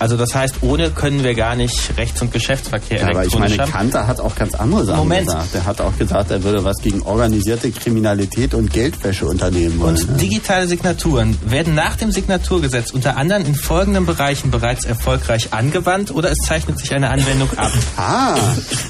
Also 0.00 0.16
das 0.16 0.34
heißt, 0.34 0.56
ohne 0.62 0.90
können 0.90 1.22
wir 1.22 1.34
gar 1.34 1.54
nicht 1.54 1.96
Rechts- 1.96 2.20
und 2.22 2.32
Geschäftsverkehr 2.32 3.02
Ja, 3.02 3.08
aber 3.10 3.24
ich 3.26 3.38
meine. 3.38 3.56
Kanter 3.58 4.06
hat 4.08 4.18
auch 4.18 4.34
ganz 4.34 4.54
andere 4.54 4.84
Sachen 4.86 4.98
Moment. 5.00 5.26
gesagt. 5.26 5.54
Er 5.54 5.66
hat 5.66 5.80
auch 5.80 5.96
gesagt, 5.96 6.30
er 6.32 6.42
würde 6.42 6.64
was 6.64 6.78
gegen 6.78 7.02
organisierte 7.02 7.70
Kriminalität 7.70 8.54
und 8.54 8.72
Geldwäsche 8.72 9.26
unternehmen 9.26 9.78
wollen. 9.78 9.96
Und 9.96 10.10
ne? 10.10 10.16
digitale 10.16 10.66
Signaturen 10.66 11.36
werden 11.44 11.74
nach 11.74 11.96
dem 11.96 12.10
Signaturgesetz 12.10 12.90
unter 12.90 13.16
anderem 13.16 13.44
in 13.44 13.54
folgenden 13.54 14.06
Bereichen 14.06 14.50
bereits 14.50 14.84
erfolgreich 14.84 15.52
angewandt 15.52 16.10
oder 16.10 16.30
es 16.30 16.38
zeichnet 16.38 16.78
sich 16.78 16.92
eine 16.94 17.10
Anwendung 17.10 17.48
ab. 17.56 17.70
Ah, 17.96 18.34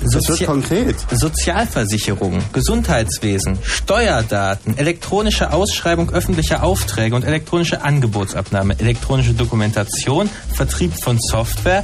das 0.05 0.15
wird 0.15 0.25
Sozi- 0.25 0.45
konkret. 0.47 0.95
Sozialversicherung, 1.11 2.39
Gesundheitswesen, 2.53 3.59
Steuerdaten, 3.63 4.79
elektronische 4.79 5.53
Ausschreibung 5.53 6.11
öffentlicher 6.11 6.63
Aufträge 6.63 7.17
und 7.17 7.25
elektronische 7.25 7.83
Angebotsabnahme, 7.83 8.79
elektronische 8.79 9.33
Dokumentation, 9.35 10.31
Vertrieb 10.55 10.95
von 11.01 11.19
Software, 11.21 11.83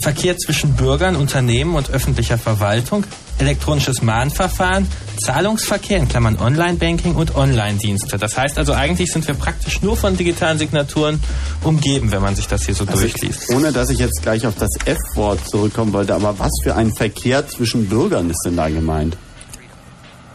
Verkehr 0.00 0.36
zwischen 0.36 0.72
Bürgern, 0.74 1.14
Unternehmen 1.16 1.74
und 1.76 1.90
öffentlicher 1.90 2.36
Verwaltung, 2.38 3.04
elektronisches 3.38 4.02
Mahnverfahren, 4.02 4.86
Zahlungsverkehr 5.20 5.98
in 5.98 6.08
Klammern 6.08 6.38
Online-Banking 6.38 7.14
und 7.14 7.36
Online-Dienste. 7.36 8.18
Das 8.18 8.36
heißt 8.36 8.58
also 8.58 8.72
eigentlich 8.72 9.12
sind 9.12 9.26
wir 9.28 9.34
praktisch 9.34 9.80
nur 9.82 9.96
von 9.96 10.16
digitalen 10.16 10.58
Signaturen 10.58 11.22
umgeben, 11.62 12.10
wenn 12.10 12.22
man 12.22 12.34
sich 12.34 12.48
das 12.48 12.64
hier 12.64 12.74
so 12.74 12.84
Also 12.84 13.00
durchliest. 13.00 13.44
ich, 13.48 13.56
ohne 13.56 13.70
dass 13.72 13.90
ich 13.90 13.98
jetzt 13.98 14.22
gleich 14.22 14.46
auf 14.46 14.54
das 14.58 14.70
F-Wort 14.84 15.48
zurückkommen 15.48 15.92
wollte, 15.92 16.14
aber 16.14 16.38
was 16.38 16.50
für 16.64 16.74
ein 16.74 16.92
Verkehr 16.92 17.46
zwischen 17.46 17.88
Bürgern 17.88 18.28
ist 18.30 18.42
denn 18.44 18.56
da 18.56 18.68
gemeint? 18.68 19.16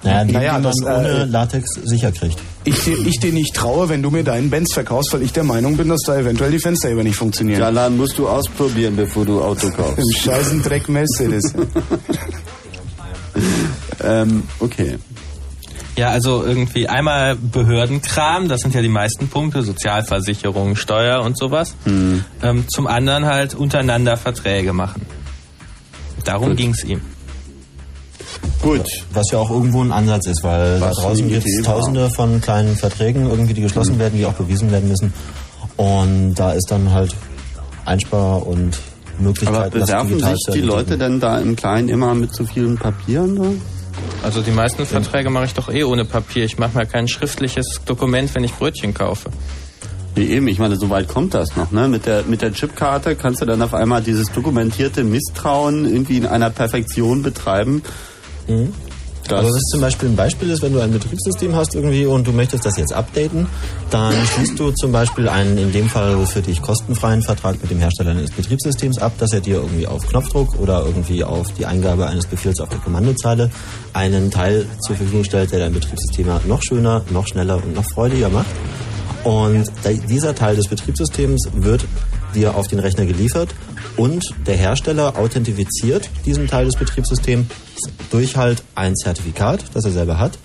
Naja, 0.04 0.24
den, 0.24 0.34
Naja, 0.34 0.54
den 0.54 0.64
man 0.64 0.64
das, 0.64 0.82
äh, 0.82 0.86
ohne 0.86 1.26
Latex 1.26 1.70
sicher 1.84 2.12
kriegt. 2.12 2.40
Ich, 2.68 2.84
dir- 2.84 3.00
ich 3.08 3.20
dir 3.20 3.32
nicht 3.32 3.56
traue, 3.56 3.88
wenn 3.88 4.04
du 4.04 4.12
mir 4.12 4.24
deinen 4.26 4.50
Benz 4.50 4.74
verkaufst, 4.74 5.14
weil 5.14 5.22
ich 5.22 5.32
der 5.32 5.46
Meinung 5.46 5.78
bin, 5.78 5.88
dass 5.88 6.02
da 6.06 6.18
eventuell 6.18 6.52
die 6.52 6.60
Fenster 6.60 6.92
über 6.92 7.02
nicht 7.04 7.16
funktionieren. 7.16 7.62
Ja, 7.62 7.72
dann 7.72 7.96
musst 7.96 8.18
du 8.18 8.28
ausprobieren, 8.28 8.96
bevor 8.98 9.26
du 9.26 9.42
Auto 9.42 9.70
kaufst. 9.72 10.00
Im 10.00 10.12
scheißen 10.12 10.62
Dreck 10.64 10.90
Mercedes. 10.90 11.54
ähm, 14.04 14.44
okay. 14.60 14.98
Ja, 15.96 16.10
also 16.10 16.44
irgendwie 16.44 16.88
einmal 16.88 17.36
Behördenkram, 17.36 18.50
das 18.50 18.62
sind 18.62 18.76
ja 18.76 18.82
die 18.82 18.90
meisten 18.90 19.30
Punkte, 19.30 19.64
Sozialversicherung, 19.64 20.76
Steuer 20.76 21.24
und 21.24 21.38
sowas. 21.38 21.74
Hm. 21.86 22.24
Ähm, 22.44 22.66
zum 22.68 22.86
anderen 22.86 23.26
halt 23.26 23.56
untereinander 23.56 24.18
Verträge 24.18 24.74
machen. 24.74 25.04
Darum 26.24 26.50
Gut. 26.50 26.58
ging's 26.58 26.84
ihm. 26.84 27.02
Gut. 28.62 28.86
Was 29.14 29.32
ja 29.32 29.40
auch 29.40 29.50
irgendwo 29.50 29.82
ein 29.84 29.92
Ansatz 29.92 30.28
ist, 30.28 30.44
weil 30.44 30.80
Was 30.82 30.96
da 30.98 31.04
draußen 31.04 31.28
gibt 31.30 31.46
es 31.46 31.64
tausende 31.64 32.10
von 32.10 32.42
kleinen 32.42 32.76
Verträgen 32.76 33.30
irgendwie, 33.30 33.54
die 33.54 33.62
geschlossen 33.62 33.96
Mhm. 33.96 34.00
werden, 34.00 34.18
die 34.18 34.26
auch 34.26 34.34
bewiesen 34.34 34.72
werden 34.72 34.90
müssen. 34.90 35.14
Und 35.76 36.36
da 36.36 36.52
ist 36.52 36.70
dann 36.72 36.92
halt 36.92 37.14
Einspar- 37.86 38.46
und 38.46 38.78
Möglichkeit, 39.20 39.56
Aber 39.56 39.70
bewerfen 39.70 40.20
sich 40.20 40.40
die 40.54 40.62
Leute 40.62 40.98
denn 40.98 41.20
da 41.20 41.40
im 41.40 41.56
Kleinen 41.56 41.90
immer 41.90 42.14
mit 42.14 42.34
zu 42.34 42.46
vielen 42.46 42.78
Papieren? 42.78 43.34
Ne? 43.36 43.54
Also 44.24 44.42
die 44.42 44.52
meisten 44.52 44.86
Verträge 44.86 45.30
mache 45.30 45.46
ich 45.46 45.54
doch 45.54 45.70
eh 45.70 45.84
ohne 45.84 46.06
Papier. 46.06 46.46
Ich 46.46 46.58
mache 46.58 46.78
mir 46.78 46.86
kein 46.86 47.08
schriftliches 47.08 47.82
Dokument, 47.86 48.34
wenn 48.36 48.44
ich 48.44 48.54
Brötchen 48.54 48.94
kaufe. 48.94 49.30
Nee, 50.16 50.26
eben, 50.26 50.48
ich 50.48 50.58
meine, 50.60 50.76
so 50.78 50.90
weit 50.90 51.08
kommt 51.08 51.34
das 51.36 51.56
noch. 51.56 51.72
Ne? 51.72 51.88
Mit, 51.88 52.06
der, 52.08 52.24
mit 52.24 52.42
der 52.42 52.52
Chipkarte 52.52 53.16
kannst 53.16 53.42
du 53.42 53.46
dann 53.46 53.62
auf 53.62 53.74
einmal 53.76 54.02
dieses 54.02 54.32
dokumentierte 54.32 55.04
Misstrauen 55.04 55.86
irgendwie 55.86 56.18
in 56.18 56.26
einer 56.26 56.50
Perfektion 56.50 57.22
betreiben. 57.22 57.84
Mhm. 58.48 58.74
Das- 59.28 59.40
Aber 59.40 59.50
was 59.50 59.62
zum 59.64 59.82
Beispiel 59.82 60.08
ein 60.08 60.16
Beispiel 60.16 60.50
ist, 60.52 60.62
wenn 60.62 60.72
du 60.72 60.80
ein 60.80 60.92
Betriebssystem 60.94 61.54
hast 61.54 61.76
irgendwie 61.76 62.06
und 62.06 62.26
du 62.26 62.32
möchtest 62.32 62.66
das 62.66 62.78
jetzt 62.78 62.94
updaten, 62.94 63.46
dann 63.90 64.14
schließt 64.34 64.58
du 64.58 64.72
zum 64.72 64.94
Beispiel 64.94 65.28
einen 65.28 65.58
in 65.58 65.74
dem 65.74 65.90
Fall 65.90 66.26
für 66.26 66.42
dich 66.42 66.62
kostenfreien 66.62 67.22
Vertrag 67.22 67.62
mit 67.62 67.70
dem 67.70 67.80
Hersteller 67.80 68.12
eines 68.12 68.32
Betriebssystems 68.32 69.00
ab, 69.00 69.12
dass 69.18 69.34
er 69.34 69.42
dir 69.42 69.56
irgendwie 69.58 69.86
auf 69.86 70.08
Knopfdruck 70.08 70.58
oder 70.60 70.86
irgendwie 70.86 71.26
auf 71.26 71.52
die 71.56 71.66
Eingabe 71.66 72.08
eines 72.08 72.26
Befehls 72.26 72.62
auf 72.62 72.70
der 72.70 72.80
Kommandozeile 72.80 73.50
einen 73.92 74.32
Teil 74.32 74.66
zur 74.80 74.96
Verfügung 74.96 75.26
stellt, 75.26 75.52
der 75.52 75.60
dein 75.60 75.74
Betriebssystem 75.74 76.28
noch 76.48 76.64
schöner, 76.64 77.02
noch 77.10 77.28
schneller 77.28 77.58
und 77.62 77.76
noch 77.76 77.84
freudiger 77.84 78.30
macht. 78.30 78.46
Und 79.26 79.66
dieser 80.10 80.36
Teil 80.36 80.56
des 80.56 80.70
Betriebssystems 80.70 81.50
wird 81.54 81.84
dir 82.34 82.56
auf 82.56 82.68
den 82.70 82.80
Rechner 82.80 83.06
geliefert 83.06 83.50
und 83.98 84.24
der 84.46 84.56
Hersteller 84.56 85.18
authentifiziert 85.18 86.10
diesen 86.26 86.48
Teil 86.48 86.66
des 86.66 86.76
Betriebssystems 86.76 87.48
durch 88.12 88.38
halt 88.38 88.64
ein 88.76 88.96
Zertifikat, 88.96 89.66
das 89.74 89.86
er 89.86 89.92
selber 89.92 90.20
hat. 90.20 90.38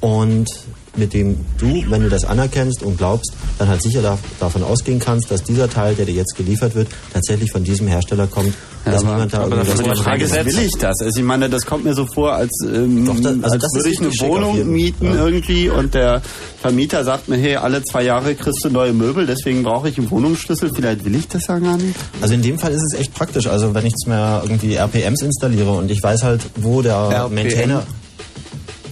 Und 0.00 0.48
mit 0.96 1.12
dem 1.14 1.36
du, 1.58 1.84
wenn 1.88 2.02
du 2.02 2.08
das 2.08 2.24
anerkennst 2.24 2.82
und 2.82 2.98
glaubst, 2.98 3.32
dann 3.58 3.68
halt 3.68 3.82
sicher 3.82 4.02
da, 4.02 4.18
davon 4.40 4.62
ausgehen 4.62 4.98
kannst, 4.98 5.30
dass 5.30 5.42
dieser 5.42 5.68
Teil, 5.68 5.94
der 5.94 6.06
dir 6.06 6.14
jetzt 6.14 6.36
geliefert 6.36 6.74
wird, 6.74 6.88
tatsächlich 7.12 7.50
von 7.52 7.64
diesem 7.64 7.86
Hersteller 7.86 8.26
kommt, 8.26 8.54
dass 8.84 9.02
aber, 9.02 9.12
niemand 9.14 9.32
da 9.34 9.42
aber 9.42 9.56
das 9.56 9.68
ist 9.68 9.84
die 9.84 10.02
Frage, 10.02 10.24
ist, 10.24 10.34
will 10.34 10.58
ich 10.58 10.72
das? 10.78 11.00
Also 11.00 11.18
ich 11.18 11.24
meine, 11.24 11.48
das 11.48 11.66
kommt 11.66 11.84
mir 11.84 11.94
so 11.94 12.06
vor, 12.06 12.32
als, 12.34 12.50
ähm, 12.64 13.04
Doch, 13.06 13.16
das- 13.16 13.26
also 13.26 13.54
als 13.54 13.62
das 13.62 13.74
würde 13.74 13.88
ich 13.90 14.00
eine 14.00 14.10
Wohnung 14.20 14.72
mieten 14.72 15.06
ja. 15.06 15.24
irgendwie 15.26 15.68
und 15.68 15.94
der 15.94 16.22
Vermieter 16.60 17.04
sagt 17.04 17.28
mir, 17.28 17.36
hey, 17.36 17.56
alle 17.56 17.82
zwei 17.82 18.02
Jahre 18.04 18.34
kriegst 18.34 18.64
du 18.64 18.70
neue 18.70 18.92
Möbel, 18.92 19.26
deswegen 19.26 19.62
brauche 19.62 19.88
ich 19.88 19.98
einen 19.98 20.10
Wohnungsschlüssel. 20.10 20.70
Vielleicht 20.74 21.04
will 21.04 21.14
ich 21.14 21.28
das 21.28 21.46
ja 21.46 21.58
gar 21.58 21.76
nicht. 21.76 21.96
Also 22.20 22.34
in 22.34 22.42
dem 22.42 22.58
Fall 22.58 22.72
ist 22.72 22.82
es 22.82 22.98
echt 22.98 23.14
praktisch. 23.14 23.46
Also 23.46 23.74
wenn 23.74 23.84
ich 23.86 23.92
jetzt 23.92 24.06
mehr 24.06 24.40
irgendwie 24.44 24.74
RPMs 24.76 25.22
installiere 25.22 25.72
und 25.72 25.90
ich 25.90 26.02
weiß 26.02 26.22
halt, 26.22 26.42
wo 26.56 26.82
der 26.82 26.94
RPM? 26.94 27.34
Maintainer... 27.34 27.82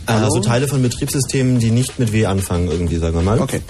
Hallo? 0.06 0.24
Also 0.24 0.40
Teile 0.40 0.68
von 0.68 0.82
Betriebssystemen, 0.82 1.58
die 1.58 1.70
nicht 1.70 1.98
mit 1.98 2.12
W 2.12 2.26
anfangen 2.26 2.70
irgendwie, 2.70 2.96
sagen 2.96 3.14
wir 3.14 3.22
mal. 3.22 3.40
Okay. 3.40 3.60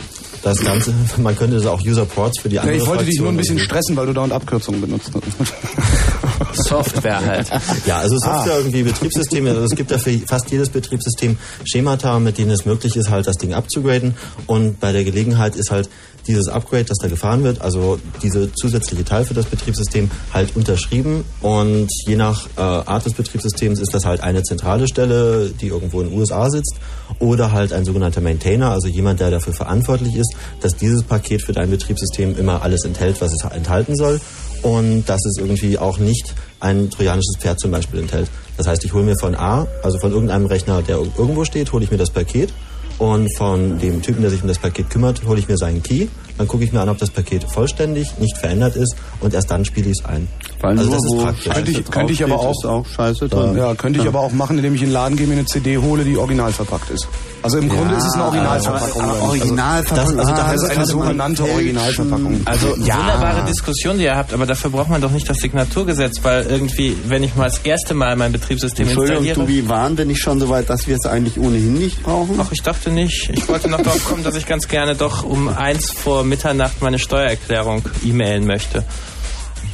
Das 0.42 0.62
Ganze, 0.62 0.92
man 1.18 1.36
könnte 1.36 1.56
das 1.56 1.66
auch 1.66 1.80
User 1.80 2.04
Ports 2.04 2.40
für 2.40 2.48
die 2.48 2.56
Ja, 2.56 2.62
andere 2.62 2.76
ich 2.76 2.86
wollte 2.86 3.04
dich 3.04 3.18
nur 3.18 3.28
ein 3.28 3.34
Fraktion 3.36 3.56
bisschen 3.56 3.66
stressen, 3.66 3.96
weil 3.96 4.06
du 4.06 4.12
dauernd 4.12 4.32
Abkürzungen 4.32 4.80
benutzt 4.80 5.10
hast. 5.14 5.24
Software 6.54 7.24
halt. 7.24 7.50
Ja, 7.86 7.98
also 7.98 8.18
Software 8.18 8.54
Ah. 8.54 8.58
irgendwie 8.58 8.82
Betriebssysteme, 8.82 9.50
also 9.50 9.64
es 9.64 9.74
gibt 9.74 9.90
ja 9.90 9.98
für 9.98 10.12
fast 10.26 10.50
jedes 10.50 10.68
Betriebssystem 10.70 11.36
Schemata, 11.64 12.18
mit 12.18 12.38
denen 12.38 12.50
es 12.50 12.64
möglich 12.64 12.96
ist, 12.96 13.10
halt 13.10 13.26
das 13.26 13.36
Ding 13.36 13.54
abzugraden. 13.54 14.14
Und 14.46 14.80
bei 14.80 14.92
der 14.92 15.04
Gelegenheit 15.04 15.56
ist 15.56 15.70
halt 15.70 15.88
dieses 16.26 16.48
Upgrade, 16.48 16.84
das 16.84 16.98
da 16.98 17.08
gefahren 17.08 17.44
wird, 17.44 17.60
also 17.60 17.98
diese 18.22 18.50
zusätzliche 18.52 19.04
Teil 19.04 19.24
für 19.24 19.34
das 19.34 19.46
Betriebssystem, 19.46 20.10
halt 20.32 20.56
unterschrieben. 20.56 21.24
Und 21.40 21.88
je 22.06 22.16
nach 22.16 22.46
äh, 22.56 22.60
Art 22.60 23.04
des 23.04 23.14
Betriebssystems 23.14 23.78
ist 23.78 23.92
das 23.92 24.04
halt 24.04 24.22
eine 24.22 24.42
zentrale 24.42 24.88
Stelle, 24.88 25.50
die 25.50 25.68
irgendwo 25.68 26.00
in 26.00 26.08
den 26.08 26.18
USA 26.18 26.48
sitzt, 26.50 26.76
oder 27.18 27.52
halt 27.52 27.72
ein 27.72 27.84
sogenannter 27.84 28.20
Maintainer, 28.20 28.70
also 28.70 28.88
jemand, 28.88 29.20
der 29.20 29.30
dafür 29.30 29.52
verantwortlich 29.52 30.16
ist, 30.16 30.34
dass 30.60 30.74
dieses 30.76 31.02
Paket 31.02 31.42
für 31.42 31.52
dein 31.52 31.70
Betriebssystem 31.70 32.36
immer 32.38 32.62
alles 32.62 32.84
enthält, 32.84 33.20
was 33.20 33.32
es 33.32 33.44
enthalten 33.44 33.94
soll 33.94 34.20
und 34.64 35.04
dass 35.06 35.24
es 35.24 35.36
irgendwie 35.38 35.78
auch 35.78 35.98
nicht 35.98 36.34
ein 36.58 36.90
trojanisches 36.90 37.36
Pferd 37.38 37.60
zum 37.60 37.70
Beispiel 37.70 38.00
enthält. 38.00 38.28
Das 38.56 38.66
heißt, 38.66 38.84
ich 38.84 38.92
hole 38.92 39.04
mir 39.04 39.16
von 39.16 39.34
A, 39.36 39.66
also 39.82 39.98
von 39.98 40.10
irgendeinem 40.10 40.46
Rechner, 40.46 40.82
der 40.82 40.96
ir- 40.98 41.12
irgendwo 41.16 41.44
steht, 41.44 41.70
hole 41.72 41.84
ich 41.84 41.90
mir 41.90 41.98
das 41.98 42.10
Paket 42.10 42.52
und 42.98 43.28
von 43.36 43.78
dem 43.78 44.02
Typen, 44.02 44.22
der 44.22 44.30
sich 44.30 44.42
um 44.42 44.48
das 44.48 44.58
Paket 44.58 44.88
kümmert, 44.90 45.24
hole 45.26 45.38
ich 45.38 45.48
mir 45.48 45.56
seinen 45.58 45.82
Key. 45.82 46.06
Dann 46.38 46.48
gucke 46.48 46.64
ich 46.64 46.72
mir 46.72 46.80
an, 46.80 46.88
ob 46.88 46.98
das 46.98 47.10
Paket 47.10 47.44
vollständig, 47.44 48.18
nicht 48.18 48.36
verändert 48.38 48.76
ist 48.76 48.94
und 49.20 49.34
erst 49.34 49.50
dann 49.50 49.64
spiele 49.64 49.90
ich 49.90 49.98
es 50.00 50.04
ein. 50.04 50.28
Weil 50.64 50.78
also 50.78 50.90
nur 50.90 50.94
das 50.96 51.04
ist 51.04 51.10
wo 51.12 51.22
praktisch. 51.22 51.52
Könnte 51.52 51.70
ich, 51.70 51.90
könnte 51.90 52.12
ich 52.12 52.24
aber 52.24 52.38
auch, 52.40 52.50
ist 52.52 52.64
auch 52.66 52.86
scheiße 52.86 53.28
drin. 53.28 53.56
ja, 53.56 53.74
könnte 53.74 54.00
ich 54.00 54.06
aber 54.08 54.20
auch 54.20 54.32
machen, 54.32 54.56
indem 54.58 54.74
ich 54.74 54.80
in 54.82 54.88
den 54.88 54.92
Laden 54.94 55.16
gehe, 55.16 55.26
mir 55.26 55.34
eine 55.34 55.44
CD 55.46 55.78
hole, 55.78 56.04
die 56.04 56.16
original 56.16 56.52
verpackt 56.52 56.90
ist. 56.90 57.06
Also 57.42 57.58
im 57.58 57.68
Grunde 57.68 57.94
ist 57.96 58.04
es 58.06 58.14
eine 58.14 58.24
Originalverpackung. 58.24 59.02
aber- 59.02 59.10
aber 59.10 59.12
Also- 59.12 59.26
Originalverpackung, 59.26 60.18
Also, 60.18 60.32
ah, 60.32 60.34
also 60.46 60.52
das 60.52 60.60
eine 60.62 60.68
kann 60.68 60.76
man 60.78 60.86
sogenannte. 60.86 61.42
Originalverpackung. 61.44 62.40
Also 62.46 62.76
Ja. 62.78 62.96
wunderbare 62.98 63.44
Diskussion, 63.44 63.98
die 63.98 64.04
ihr 64.04 64.16
habt, 64.16 64.32
aber 64.32 64.46
dafür 64.46 64.70
braucht 64.70 64.88
man 64.88 65.00
doch 65.02 65.10
nicht 65.10 65.28
das 65.28 65.36
Signaturgesetz, 65.38 66.20
weil 66.22 66.46
irgendwie, 66.46 66.96
wenn 67.06 67.22
ich 67.22 67.34
mal 67.36 67.44
das 67.44 67.58
erste 67.58 67.92
Mal 67.94 68.16
mein 68.16 68.32
Betriebssystem 68.32 68.86
Entschuldigung, 68.88 69.24
installiere. 69.24 69.46
Tobi, 69.62 69.68
waren 69.68 69.98
wir 69.98 70.06
nicht 70.06 70.22
schon 70.22 70.40
so 70.40 70.48
weit, 70.48 70.70
dass 70.70 70.86
wir 70.86 70.96
es 70.96 71.04
eigentlich 71.04 71.38
ohnehin 71.38 71.74
nicht 71.74 72.02
brauchen? 72.02 72.38
Ach, 72.40 72.50
ich 72.50 72.62
dachte 72.62 72.90
nicht. 72.90 73.28
Ich 73.34 73.46
wollte 73.48 73.68
noch 73.68 73.82
darauf 73.82 74.02
kommen, 74.06 74.24
dass 74.24 74.36
ich 74.36 74.46
ganz 74.46 74.66
gerne 74.68 74.94
doch 74.94 75.22
um 75.24 75.48
eins 75.48 75.90
vor 75.90 76.24
Mitternacht 76.24 76.80
meine 76.80 76.98
Steuererklärung 76.98 77.82
e-mailen 78.04 78.46
möchte. 78.46 78.84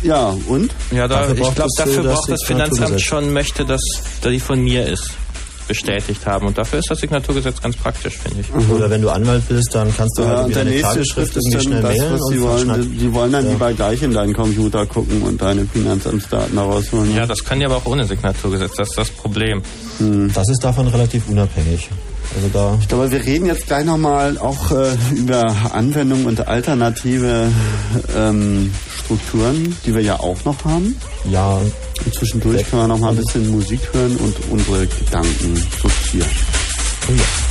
Ja, 0.03 0.35
und? 0.49 0.73
Ja, 0.91 1.07
da, 1.09 1.21
Dafür 1.21 1.35
ich 1.35 1.41
braucht 1.41 1.57
glaube, 1.57 1.71
das, 1.77 1.87
dafür 1.87 2.03
das 2.03 2.15
braucht 2.15 2.31
das 2.31 2.43
Finanzamt 2.45 3.01
schon 3.01 3.33
möchte, 3.33 3.65
dass 3.65 3.83
dass 4.23 4.31
die 4.33 4.41
von 4.41 4.61
mir 4.63 4.87
ist 4.87 5.11
bestätigt 5.71 6.27
haben. 6.27 6.49
Und 6.49 6.59
dafür 6.59 6.81
ist 6.81 6.91
das 6.91 6.99
Signaturgesetz 6.99 7.63
ganz 7.63 7.77
praktisch, 7.77 8.15
finde 8.19 8.41
ich. 8.41 8.71
Oder 8.71 8.91
wenn 8.91 9.03
du 9.03 9.09
Anwalt 9.09 9.47
bist, 9.49 9.73
dann 9.73 9.95
kannst 9.97 10.19
du 10.19 10.23
Ja, 10.23 10.39
halt 10.39 10.49
der 10.49 10.65
deine 10.65 10.71
nächste 10.71 10.99
ist 10.99 11.17
irgendwie 11.17 11.51
dann 11.53 11.63
schnell 11.63 11.83
das, 11.83 11.97
mailen 11.97 12.13
was 12.15 12.21
und 12.23 12.33
sie 12.33 12.41
wollen. 12.43 12.99
Die, 12.99 13.15
wollen 13.15 13.33
dann 13.33 13.45
Ja. 13.45 13.53
lieber 13.53 13.73
gleich 13.73 14.03
in 14.03 14.13
deinen 14.13 14.33
Computer 14.33 14.85
gucken 14.87 15.23
und 15.23 15.41
deine 15.41 15.65
Finanzamtsdaten 15.67 16.57
da 16.57 16.63
rausholen. 16.63 17.15
Ja, 17.15 17.25
das 17.25 17.45
kann 17.45 17.61
ja 17.61 17.69
aber 17.69 17.77
auch 17.77 17.87
ohne 17.87 18.05
Signaturgesetz. 18.05 18.73
Das 18.77 18.89
ist 18.89 18.99
das 18.99 19.11
Problem. 19.11 19.63
Das 20.35 20.49
ist 20.49 20.65
davon 20.65 20.89
relativ 20.89 21.29
unabhängig. 21.29 21.89
Also 22.37 22.49
da 22.53 22.79
Ich 22.81 22.89
glaube, 22.89 23.11
wir 23.11 23.25
reden 23.25 23.47
jetzt 23.47 23.67
gleich 23.67 23.85
nochmal 23.85 24.39
auch 24.39 24.71
äh, 24.71 24.95
über 25.17 25.55
Anwendungen 25.73 26.27
und 26.27 26.47
alternative 26.47 27.51
ähm, 28.17 28.73
Strukturen, 29.05 29.77
die 29.85 29.95
wir 29.95 30.03
ja 30.03 30.21
auch 30.21 30.45
noch 30.45 30.65
haben. 30.65 30.97
Ja. 31.29 31.59
Und 32.05 32.15
zwischendurch 32.15 32.69
können 32.71 32.83
wir 32.83 32.89
noch 32.89 32.99
mal 32.99 33.11
ein 33.11 33.17
bisschen 33.17 33.51
Musik 33.51 33.81
hören 33.93 34.17
und 34.17 34.37
unsere 34.51 34.87
Gedanken 34.87 35.57
sortieren. 35.83 36.31
Oh 37.09 37.13
ja. 37.13 37.50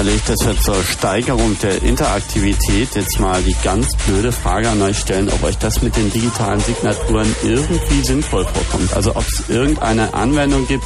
Überlegt, 0.00 0.28
dass 0.28 0.46
wir 0.46 0.56
zur 0.60 0.80
Steigerung 0.84 1.58
der 1.60 1.82
Interaktivität 1.82 2.94
jetzt 2.94 3.18
mal 3.18 3.42
die 3.42 3.56
ganz 3.64 3.88
blöde 4.06 4.30
Frage 4.30 4.68
an 4.68 4.80
euch 4.80 4.96
stellen, 4.96 5.28
ob 5.28 5.42
euch 5.42 5.58
das 5.58 5.82
mit 5.82 5.96
den 5.96 6.12
digitalen 6.12 6.60
Signaturen 6.60 7.26
irgendwie 7.42 8.04
sinnvoll 8.04 8.44
vorkommt. 8.44 8.92
Also 8.94 9.10
ob 9.16 9.26
es 9.26 9.48
irgendeine 9.48 10.14
Anwendung 10.14 10.68
gibt, 10.68 10.84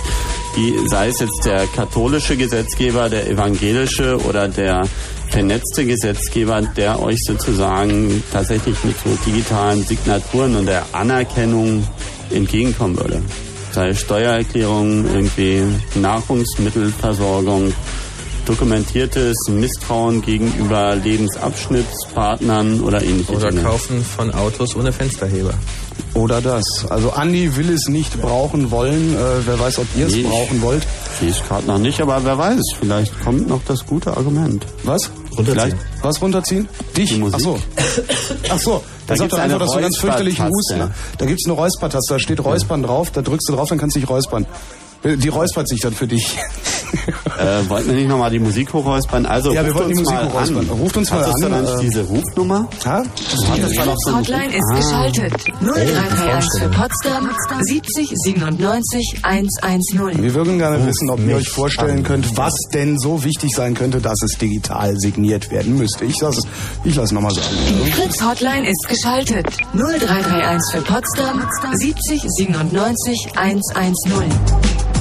die, 0.57 0.75
sei 0.89 1.09
es 1.09 1.21
jetzt 1.21 1.45
der 1.45 1.67
katholische 1.67 2.39
Gesetzgeber, 2.39 3.11
der 3.11 3.29
evangelische 3.29 4.17
oder 4.27 4.49
der 4.49 4.89
vernetzte 5.29 5.85
Gesetzgeber, 5.85 6.63
der 6.63 7.03
euch 7.03 7.19
sozusagen 7.27 8.23
tatsächlich 8.33 8.83
mit 8.83 8.97
so 9.05 9.11
digitalen 9.27 9.85
Signaturen 9.85 10.57
und 10.57 10.65
der 10.65 10.87
Anerkennung 10.93 11.87
entgegenkommen 12.31 12.97
würde. 12.97 13.21
Sei 13.73 13.93
Steuererklärung, 13.95 15.07
irgendwie 15.07 15.63
Nahrungsmittelversorgung, 15.97 17.75
dokumentiertes 18.53 19.35
Misstrauen 19.49 20.21
gegenüber 20.21 20.95
Lebensabschnittspartnern 20.97 22.81
oder 22.83 23.03
ähnliches. 23.03 23.35
Oder 23.35 23.51
Kaufen 23.53 24.05
von 24.05 24.33
Autos 24.35 24.77
ohne 24.77 24.93
Fensterheber. 24.93 25.55
Oder 26.15 26.43
das. 26.43 26.65
Also 26.91 27.13
Andi 27.13 27.57
will 27.57 27.71
es 27.73 27.89
nicht 27.89 28.21
brauchen 28.21 28.71
wollen. 28.71 29.15
Äh, 29.15 29.19
wer 29.47 29.59
weiß, 29.59 29.79
ob 29.79 29.87
ihr 29.97 30.07
es 30.07 30.15
Nee, 30.15 30.25
brauchen 30.25 30.61
wollt. 30.61 30.87
Ich 31.23 31.29
es 31.31 31.43
gerade 31.49 31.67
noch 31.67 31.79
nicht, 31.79 32.01
aber 32.03 32.23
wer 32.25 32.37
weiß, 32.37 32.61
vielleicht 32.79 33.19
kommt 33.25 33.49
noch 33.49 33.61
das 33.67 33.87
gute 33.87 34.15
Argument. 34.15 34.67
Was? 34.85 35.11
Vielleicht 35.43 35.77
Was 36.03 36.21
runterziehen? 36.21 36.69
Dich? 36.95 37.19
Ach 37.33 37.41
so. 37.41 37.59
Ach 38.51 38.59
so. 38.59 38.85
Da 39.07 39.17
sagt 39.17 39.31
gibt's 39.31 39.35
doch 39.37 39.43
einfach, 39.43 39.59
dass 39.61 39.71
du 39.73 39.81
ganz 39.81 39.97
fürchterlich 39.97 40.39
Räuspertaste. 40.41 40.83
husten. 40.83 40.95
Da 41.19 41.27
gibt's 41.27 41.47
eine 41.47 41.55
Räuspertaste, 41.55 42.15
da 42.15 42.19
steht 42.21 42.45
Räuspern 42.45 42.83
drauf, 42.83 43.11
da 43.11 43.23
drückst 43.23 43.49
du 43.49 43.55
drauf, 43.55 43.71
dann 43.71 43.79
kannst 43.79 43.97
du 43.97 44.01
dich 44.01 44.09
räuspern. 44.11 44.45
Die 45.05 45.29
räuspert 45.29 45.69
sich 45.69 45.81
dann 45.81 45.95
für 45.95 46.07
dich. 46.07 46.37
Äh, 47.39 47.69
wollten 47.69 47.89
wir 47.89 47.95
nicht 47.97 48.09
nochmal 48.09 48.31
die 48.31 48.39
Musik 48.39 48.73
hochräuspern? 48.73 49.27
Also 49.27 49.53
Ja, 49.53 49.65
wir 49.65 49.73
ruft 49.73 49.85
wollten 49.85 49.93
die 49.95 49.99
uns 50.01 50.11
Musik 50.11 50.27
hochräuspern. 50.29 50.59
an. 50.71 50.79
Ruft 50.79 50.97
uns 50.97 51.11
mal 51.11 51.21
Hattest 51.21 51.43
du 51.43 51.47
an, 51.47 51.53
dann 51.53 51.65
äh, 51.67 51.81
diese 51.81 52.03
Rufnummer? 52.05 52.69
Ha? 52.85 53.03
Hattest 53.03 53.33
du 53.33 53.37
so 53.37 54.11
eine 54.11 54.19
Hotline 54.19 54.55
ist 54.57 54.65
Ah. 54.73 54.77
geschaltet. 54.77 55.33
0331 55.61 56.63
für 56.63 56.69
Potsdam 56.69 57.31
70 57.63 58.11
97 58.15 59.19
110. 59.23 60.23
Wir 60.23 60.35
würden 60.35 60.59
gerne 60.59 60.87
wissen, 60.87 61.11
ob 61.11 61.21
ihr 61.21 61.37
euch 61.37 61.49
vorstellen 61.49 62.03
könnt, 62.03 62.37
was 62.37 62.55
denn 62.73 62.99
so 62.99 63.25
wichtig 63.25 63.51
sein 63.57 63.75
könnte, 63.75 64.01
dass 64.01 64.23
es 64.23 64.39
digital 64.39 64.97
signiert 64.99 65.51
werden 65.51 65.77
müsste. 65.79 66.05
Ich 66.05 66.21
lasse 66.21 66.41
es, 66.41 66.47
ich 66.85 66.95
lasse 66.95 67.15
nochmal 67.15 67.33
sagen. 67.35 67.47
Die 67.87 67.91
Fritz 67.93 68.23
Hotline 68.23 68.69
ist 68.69 68.89
geschaltet. 68.89 69.47
0331 69.75 70.61
für 70.73 70.83
Potsdam 70.93 71.43
70 71.75 72.23
97 72.27 73.29
110. 73.37 74.92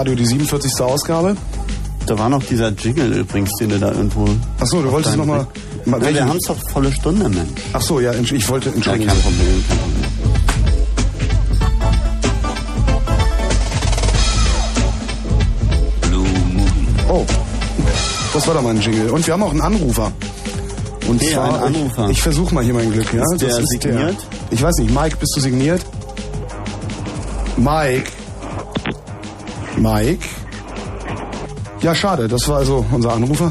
Radio, 0.00 0.14
die 0.14 0.24
47. 0.24 0.80
Ausgabe. 0.80 1.36
Da 2.06 2.18
war 2.18 2.30
noch 2.30 2.42
dieser 2.42 2.70
Jingle 2.70 3.12
übrigens, 3.18 3.50
den 3.60 3.68
du 3.68 3.78
da 3.78 3.92
irgendwo... 3.92 4.26
Ach 4.58 4.64
so, 4.66 4.80
du 4.80 4.90
wolltest 4.90 5.14
noch 5.18 5.26
mal- 5.26 5.46
Ja, 5.84 6.14
wir 6.14 6.24
haben 6.26 6.38
es 6.38 6.46
doch 6.46 6.56
volle 6.72 6.90
Stunde, 6.90 7.28
Mensch. 7.28 7.50
Ach 7.74 7.82
so, 7.82 8.00
ja, 8.00 8.14
ich 8.14 8.48
wollte, 8.48 8.70
Ja, 8.70 8.74
entschuldigen. 8.76 9.08
kein 9.10 9.20
Problem, 9.20 9.64
kein 9.68 9.76
Problem. 9.78 11.10
Oh, 17.08 17.24
das 18.32 18.46
war 18.46 18.54
doch 18.54 18.62
mal 18.62 18.70
ein 18.70 18.80
Jingle. 18.80 19.10
Und 19.10 19.26
wir 19.26 19.34
haben 19.34 19.42
auch 19.42 19.50
einen 19.50 19.60
Anrufer. 19.60 20.12
Und 21.08 21.20
Okay, 21.20 21.32
zwar, 21.34 21.54
ein 21.66 21.74
Anrufer. 21.74 22.04
Ich, 22.06 22.10
ich 22.12 22.22
versuche 22.22 22.54
mal 22.54 22.62
hier 22.64 22.74
mein 22.74 22.92
Glück. 22.92 23.12
Ja? 23.12 23.22
Ist 23.32 23.42
der 23.42 23.48
das 23.58 23.68
signiert? 23.68 24.16
ich 24.50 24.62
weiß 24.62 24.76
nicht, 24.76 24.94
Mike, 24.94 25.16
bist 25.16 25.34
du 25.36 25.40
signiert? 25.40 25.82
Mike. 27.56 28.10
Mike. 29.80 30.26
Ja, 31.80 31.94
schade, 31.94 32.28
das 32.28 32.46
war 32.46 32.58
also 32.58 32.84
unser 32.92 33.14
Anrufer. 33.14 33.50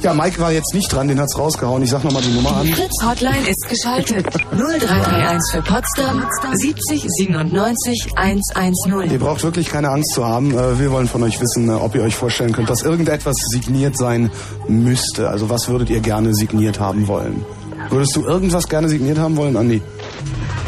ja, 0.00 0.14
Mike 0.14 0.40
war 0.40 0.50
jetzt 0.50 0.72
nicht 0.72 0.90
dran, 0.90 1.08
den 1.08 1.20
hat's 1.20 1.36
rausgehauen. 1.38 1.82
Ich 1.82 1.90
sag 1.90 2.02
nochmal 2.04 2.22
die 2.22 2.32
Nummer 2.32 2.56
an. 2.56 2.64
Die 2.66 2.72
Fritz 2.72 3.02
Hotline 3.04 3.46
ist 3.46 3.68
geschaltet. 3.68 4.26
0331 4.52 5.52
für 5.52 5.62
Potsdam 5.62 6.24
70 6.54 7.04
97 7.06 8.12
110. 8.16 9.10
Ihr 9.10 9.18
braucht 9.18 9.42
wirklich 9.42 9.68
keine 9.68 9.90
Angst 9.90 10.14
zu 10.14 10.24
haben. 10.24 10.56
Äh, 10.56 10.78
Wir 10.78 10.90
wollen 10.90 11.08
von 11.08 11.22
euch 11.22 11.38
wissen, 11.38 11.68
äh, 11.68 11.72
ob 11.72 11.94
ihr 11.94 12.02
euch 12.02 12.16
vorstellen 12.16 12.52
könnt, 12.52 12.70
dass 12.70 12.80
irgendetwas 12.80 13.36
signiert 13.50 13.98
sein 13.98 14.30
müsste. 14.68 15.28
Also 15.28 15.50
was 15.50 15.68
würdet 15.68 15.90
ihr 15.90 16.00
gerne 16.00 16.34
signiert 16.34 16.80
haben 16.80 17.06
wollen? 17.08 17.44
Würdest 17.90 18.16
du 18.16 18.24
irgendwas 18.24 18.68
gerne 18.68 18.88
signiert 18.88 19.18
haben 19.18 19.36
wollen, 19.36 19.54
Andi? 19.58 19.82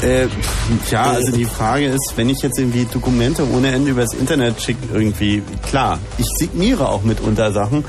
Äh, 0.03 0.27
ja, 0.91 1.11
also 1.13 1.33
die 1.33 1.45
Frage 1.45 1.87
ist, 1.87 2.13
wenn 2.17 2.29
ich 2.29 2.43
jetzt 2.43 2.59
irgendwie 2.59 2.87
Dokumente 2.87 3.49
ohne 3.51 3.73
Ende 3.73 3.91
übers 3.91 4.15
Internet 4.15 4.61
schicke, 4.61 4.89
irgendwie, 4.93 5.43
klar, 5.69 5.99
ich 6.19 6.27
signiere 6.37 6.89
auch 6.89 7.03
mitunter 7.03 7.53
Sachen. 7.53 7.85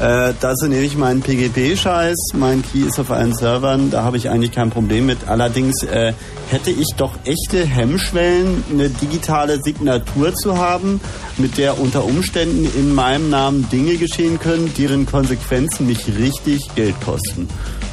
Äh, 0.00 0.34
dazu 0.40 0.66
nehme 0.66 0.82
ich 0.82 0.96
meinen 0.96 1.22
PGP-Scheiß, 1.22 2.32
mein 2.34 2.62
Key 2.62 2.80
ist 2.80 2.98
auf 2.98 3.12
allen 3.12 3.32
Servern, 3.32 3.90
da 3.90 4.02
habe 4.02 4.16
ich 4.16 4.28
eigentlich 4.28 4.50
kein 4.50 4.70
Problem 4.70 5.06
mit. 5.06 5.28
Allerdings 5.28 5.84
äh, 5.84 6.12
hätte 6.50 6.70
ich 6.70 6.88
doch 6.96 7.12
echte 7.24 7.64
Hemmschwellen, 7.64 8.64
eine 8.72 8.88
digitale 8.88 9.62
Signatur 9.62 10.34
zu 10.34 10.58
haben, 10.58 11.00
mit 11.36 11.58
der 11.58 11.78
unter 11.80 12.04
Umständen 12.04 12.68
in 12.76 12.92
meinem 12.92 13.30
Namen 13.30 13.68
Dinge 13.70 13.96
geschehen 13.96 14.40
können, 14.40 14.72
deren 14.76 15.06
Konsequenzen 15.06 15.86
mich 15.86 16.08
richtig 16.18 16.74
Geld 16.74 16.96
kosten. 17.04 17.48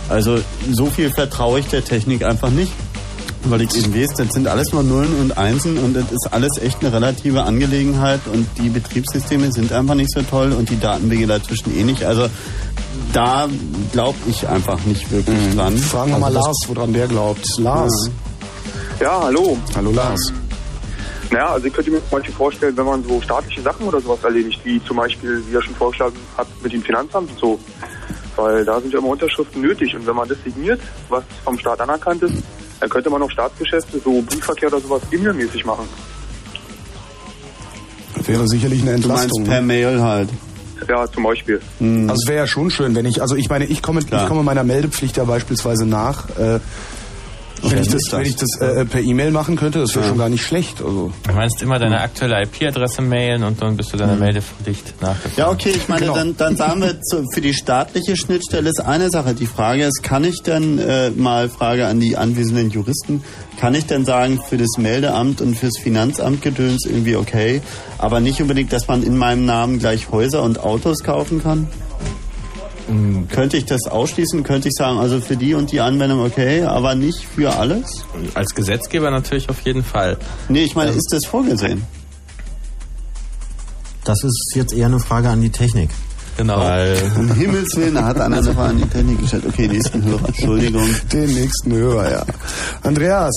Also 0.10 0.40
so 0.72 0.88
viel 0.88 1.12
vertraue 1.12 1.60
ich 1.60 1.68
der 1.68 1.86
Technik 1.86 2.26
einfach 2.26 2.50
nicht. 2.50 2.72
Weil 3.46 3.62
ich 3.62 3.76
eben 3.76 3.94
weiß, 3.94 4.14
das 4.18 4.30
sind 4.34 4.48
alles 4.48 4.72
nur 4.72 4.84
Nullen 4.84 5.20
und 5.20 5.38
Einsen 5.38 5.78
und 5.80 5.96
das 5.96 6.12
ist 6.12 6.28
alles 6.32 6.52
echt 6.62 6.80
eine 6.82 6.94
relative 6.94 7.44
Angelegenheit 7.44 8.22
und 8.32 8.48
die 8.58 8.70
Betriebssysteme 8.70 9.52
sind 9.52 9.74
einfach 9.74 9.96
nicht 9.96 10.12
so 10.12 10.22
toll 10.22 10.52
und 10.52 10.70
die 10.70 10.80
Datenwege 10.80 11.26
dazwischen 11.28 11.76
eh 11.78 11.84
nicht. 11.84 12.04
Also 12.04 12.28
da 13.14 13.50
glaube 13.92 14.18
ich 14.28 14.48
einfach 14.48 14.80
nicht 14.86 15.12
wirklich 15.12 15.56
dran. 15.56 15.76
Fragen 15.78 16.12
wir 16.12 16.20
mal 16.20 16.28
also 16.28 16.38
das- 16.38 16.46
Lars, 16.46 16.58
woran 16.68 16.94
der 16.94 17.08
glaubt. 17.08 17.46
Lars. 17.58 18.10
Ja, 19.00 19.22
hallo. 19.24 19.58
Hallo 19.76 19.92
Lars. 19.92 20.32
Naja, 21.32 21.48
also 21.54 21.66
ich 21.66 21.74
könnte 21.74 21.92
mir 21.92 22.00
zum 22.10 22.20
Beispiel 22.20 22.36
vorstellen, 22.36 22.78
wenn 22.78 22.86
man 22.86 23.04
so 23.04 23.20
staatliche 23.22 23.62
Sachen 23.62 23.88
oder 23.88 24.00
sowas 24.02 24.20
erledigt, 24.24 24.60
wie 24.64 24.84
zum 24.84 24.98
Beispiel, 24.98 25.42
wie 25.50 25.56
er 25.56 25.62
schon 25.64 25.74
vorgeschlagen 25.76 26.16
hat, 26.38 26.48
mit 26.62 26.74
dem 26.74 26.84
Finanzamt 26.84 27.32
und 27.32 27.40
so. 27.40 27.60
Weil 28.36 28.64
da 28.66 28.80
sind 28.80 28.94
ja 28.94 29.00
immer 29.00 29.10
Unterschriften 29.10 29.62
nötig 29.62 29.96
und 29.96 30.06
wenn 30.06 30.16
man 30.16 30.28
das 30.30 30.38
signiert, 30.44 30.80
was 31.10 31.24
vom 31.44 31.58
Staat 31.58 31.82
anerkannt 31.82 32.22
ist, 32.24 32.34
dann 32.82 32.90
könnte 32.90 33.10
man 33.12 33.22
auch 33.22 33.30
Staatsgeschäfte, 33.30 34.00
so 34.04 34.22
Briefverkehr 34.24 34.68
oder 34.68 34.82
sowas, 34.82 35.02
e-mailmäßig 35.12 35.64
machen. 35.64 35.88
Wäre 38.26 38.48
sicherlich 38.48 38.82
eine 38.82 39.00
Du 39.00 39.08
meinst 39.08 39.24
Entlastung. 39.24 39.44
per 39.46 39.62
ne? 39.62 39.68
Mail 39.68 40.02
halt. 40.02 40.30
Ja, 40.88 41.06
zum 41.12 41.24
Beispiel. 41.24 41.62
Also 41.80 42.14
es 42.14 42.28
wäre 42.28 42.38
ja 42.40 42.48
schon 42.48 42.72
schön, 42.72 42.96
wenn 42.96 43.06
ich, 43.06 43.22
also 43.22 43.36
ich 43.36 43.50
meine, 43.50 43.66
ich 43.66 43.84
komme, 43.84 44.00
ich 44.02 44.26
komme 44.28 44.42
meiner 44.42 44.64
Meldepflicht 44.64 45.16
ja 45.16 45.26
beispielsweise 45.26 45.86
nach. 45.86 46.28
Äh, 46.40 46.60
wenn, 47.64 47.82
ich 47.82 47.90
das, 47.90 48.02
wenn 48.12 48.26
ich 48.26 48.36
das 48.36 48.60
äh, 48.60 48.86
per 48.86 49.02
E-Mail 49.02 49.32
machen 49.32 49.56
könnte, 49.56 49.80
das 49.80 49.96
wäre 49.96 50.08
schon 50.08 50.18
gar 50.18 50.30
nicht 50.30 50.44
schlecht. 50.44 50.82
Also. 50.82 51.12
Du 51.28 51.34
meinst 51.34 51.62
immer 51.62 51.78
deine 51.80 52.02
aktuelle 52.02 52.42
IP-Adresse 52.44 53.02
mailen 53.02 53.44
und 53.44 53.62
dann 53.62 53.78
bist 53.78 53.94
du 53.94 53.98
deiner 53.98 54.16
Meldepflicht 54.16 55.02
nachgekommen. 55.02 55.34
Ja, 55.38 55.50
okay, 55.50 55.72
ich 55.76 55.88
meine, 55.88 56.02
Genau. 56.02 56.16
dann, 56.16 56.38
dann 56.38 56.56
sagen 56.58 56.82
wir, 56.82 57.00
zu, 57.02 57.24
für 57.34 57.42
die 57.42 57.54
staatliche 57.54 58.16
Schnittstelle 58.18 58.70
ist 58.70 58.80
eine 58.80 59.10
Sache. 59.10 59.34
Die 59.34 59.46
Frage 59.46 59.84
ist, 59.86 60.02
kann 60.04 60.24
ich 60.24 60.42
denn, 60.42 60.80
äh, 60.80 61.12
mal 61.12 61.50
Frage 61.50 61.86
an 61.88 62.00
die 62.00 62.18
anwesenden 62.18 62.70
Juristen, 62.72 63.24
kann 63.60 63.76
ich 63.76 63.86
denn 63.86 64.06
sagen, 64.06 64.40
für 64.50 64.58
das 64.58 64.78
Meldeamt 64.78 65.42
und 65.42 65.56
fürs 65.56 65.78
Finanzamt 65.78 66.42
Gedöns 66.42 66.86
irgendwie 66.86 67.16
okay, 67.16 67.62
aber 68.00 68.20
nicht 68.20 68.42
unbedingt, 68.42 68.74
dass 68.74 68.88
man 68.88 69.04
in 69.04 69.16
meinem 69.18 69.46
Namen 69.46 69.78
gleich 69.78 70.10
Häuser 70.12 70.42
und 70.42 70.60
Autos 70.60 71.04
kaufen 71.04 71.44
kann? 71.44 71.68
Könnte 73.30 73.58
ich 73.58 73.66
das 73.66 73.88
ausschließen? 73.88 74.44
Könnte 74.44 74.68
ich 74.70 74.74
sagen, 74.76 74.98
also 75.00 75.22
für 75.22 75.38
die 75.38 75.54
und 75.54 75.72
die 75.72 75.82
Anwendung 75.82 76.24
okay, 76.26 76.64
aber 76.64 76.96
nicht 76.96 77.26
für 77.26 77.56
alles? 77.56 78.06
Als 78.34 78.54
Gesetzgeber 78.54 79.12
natürlich 79.12 79.50
auf 79.50 79.62
jeden 79.62 79.84
Fall. 79.84 80.18
Nee, 80.50 80.64
ich 80.64 80.76
meine, 80.76 80.92
ist 80.92 81.12
das 81.12 81.26
vorgesehen? 81.26 81.86
Das 84.04 84.24
ist 84.24 84.54
jetzt 84.56 84.74
eher 84.74 84.88
eine 84.88 85.00
Frage 85.00 85.30
an 85.30 85.42
die 85.42 85.52
Technik. 85.52 85.90
Genau. 86.38 86.60
Weil 86.60 86.98
Um 87.18 87.34
Himmels 87.34 87.76
Willen, 87.76 88.04
hat 88.04 88.20
einer 88.20 88.38
eine 88.38 88.54
Frage 88.54 88.70
an 88.70 88.78
die 88.78 88.90
Technik 88.90 89.22
gestellt. 89.22 89.44
Okay, 89.48 89.68
nächsten 89.68 90.04
Hörer, 90.04 90.28
Entschuldigung. 90.28 90.90
Den 91.14 91.34
nächsten 91.34 91.72
Hörer, 91.74 92.12
ja. 92.12 92.26
Andreas. 92.84 93.36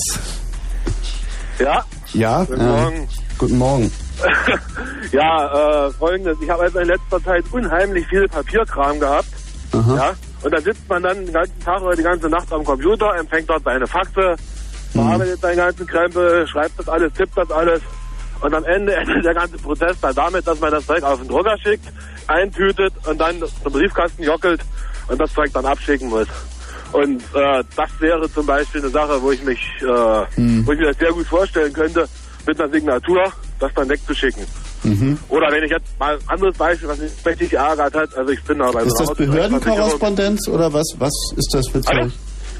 Ja? 1.59 1.85
Ja? 2.13 2.43
Guten 2.45 2.65
Morgen. 2.65 3.07
Guten 3.37 3.57
Morgen. 3.57 3.91
Ja, 5.11 5.87
äh, 5.87 5.91
folgendes. 5.91 6.37
Ich 6.41 6.49
habe 6.49 6.63
also 6.63 6.79
in 6.79 6.87
letzter 6.87 7.23
Zeit 7.23 7.45
unheimlich 7.51 8.05
viel 8.07 8.27
Papierkram 8.27 8.99
gehabt. 8.99 9.27
Ja? 9.95 10.13
Und 10.41 10.53
da 10.53 10.61
sitzt 10.61 10.87
man 10.89 11.03
dann 11.03 11.25
den 11.25 11.33
ganzen 11.33 11.59
Tag 11.59 11.81
oder 11.81 11.95
die 11.95 12.03
ganze 12.03 12.29
Nacht 12.29 12.51
am 12.51 12.63
Computer, 12.63 13.15
empfängt 13.15 13.49
dort 13.49 13.63
seine 13.63 13.87
Faxe, 13.87 14.35
bearbeitet 14.93 15.41
seinen 15.41 15.57
ganzen 15.57 15.87
Krempel, 15.87 16.47
schreibt 16.47 16.79
das 16.79 16.87
alles, 16.87 17.13
tippt 17.13 17.37
das 17.37 17.49
alles. 17.51 17.81
Und 18.41 18.53
am 18.53 18.63
Ende 18.65 18.93
endet 18.95 19.25
der 19.25 19.33
ganze 19.33 19.57
Prozess 19.57 19.99
dann 20.01 20.15
damit, 20.15 20.45
dass 20.47 20.59
man 20.59 20.71
das 20.71 20.85
Zeug 20.85 21.03
auf 21.03 21.19
den 21.19 21.27
Drucker 21.27 21.57
schickt, 21.57 21.85
eintütet 22.27 22.93
und 23.07 23.19
dann 23.19 23.35
zum 23.39 23.71
Briefkasten 23.71 24.23
jockelt 24.23 24.61
und 25.07 25.19
das 25.19 25.33
Zeug 25.33 25.51
dann 25.53 25.65
abschicken 25.65 26.09
muss. 26.09 26.27
Und 26.91 27.21
äh, 27.33 27.63
das 27.75 27.89
wäre 27.99 28.31
zum 28.31 28.45
Beispiel 28.45 28.81
eine 28.81 28.89
Sache, 28.89 29.21
wo 29.21 29.31
ich 29.31 29.43
mich, 29.43 29.59
äh, 29.81 29.85
wo 29.85 30.71
ich 30.71 30.79
mir 30.79 30.87
das 30.87 30.97
sehr 30.97 31.11
gut 31.11 31.25
vorstellen 31.27 31.73
könnte, 31.73 32.07
mit 32.45 32.59
einer 32.59 32.69
Signatur 32.69 33.31
das 33.59 33.71
dann 33.75 33.89
wegzuschicken. 33.89 34.45
Mhm. 34.83 35.17
Oder 35.29 35.51
wenn 35.51 35.63
ich 35.63 35.71
jetzt 35.71 35.87
mal 35.99 36.15
ein 36.15 36.29
anderes 36.29 36.57
Beispiel, 36.57 36.89
was 36.89 36.99
mich 36.99 37.11
richtig 37.25 37.49
geärgert 37.51 37.93
hat, 37.93 38.15
also 38.15 38.31
ich 38.31 38.43
bin 38.43 38.59
da 38.59 38.71
bei 38.71 38.83
Ist 38.83 38.97
so 38.97 39.05
das 39.05 39.17
Behördenkorrespondenz 39.17 40.47
oder 40.47 40.71
was, 40.73 40.95
was 40.99 41.13
ist 41.35 41.49
das 41.53 41.67
für 41.67 41.81
Zeug? 41.81 42.11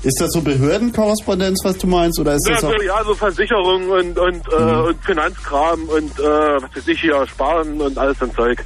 Ist 0.03 0.21
das 0.21 0.31
so 0.31 0.41
Behördenkorrespondenz, 0.41 1.59
was 1.63 1.77
du 1.77 1.87
meinst, 1.87 2.19
oder 2.19 2.35
ist 2.35 2.47
Ja, 2.47 2.53
das 2.53 2.61
so, 2.61 2.67
auch... 2.67 2.83
ja, 2.83 3.03
so 3.03 3.15
Versicherung 3.15 3.89
und, 3.89 4.19
und, 4.19 4.41
äh, 4.51 4.55
und 4.87 5.03
Finanzkram 5.03 5.83
und 5.89 6.19
äh, 6.19 6.23
was 6.61 6.75
weiß 6.75 6.87
ich 6.87 7.01
hier, 7.01 7.25
Sparen 7.27 7.81
und 7.81 7.97
alles 7.97 8.17
so 8.19 8.25
ein 8.25 8.35
Zeug. 8.35 8.63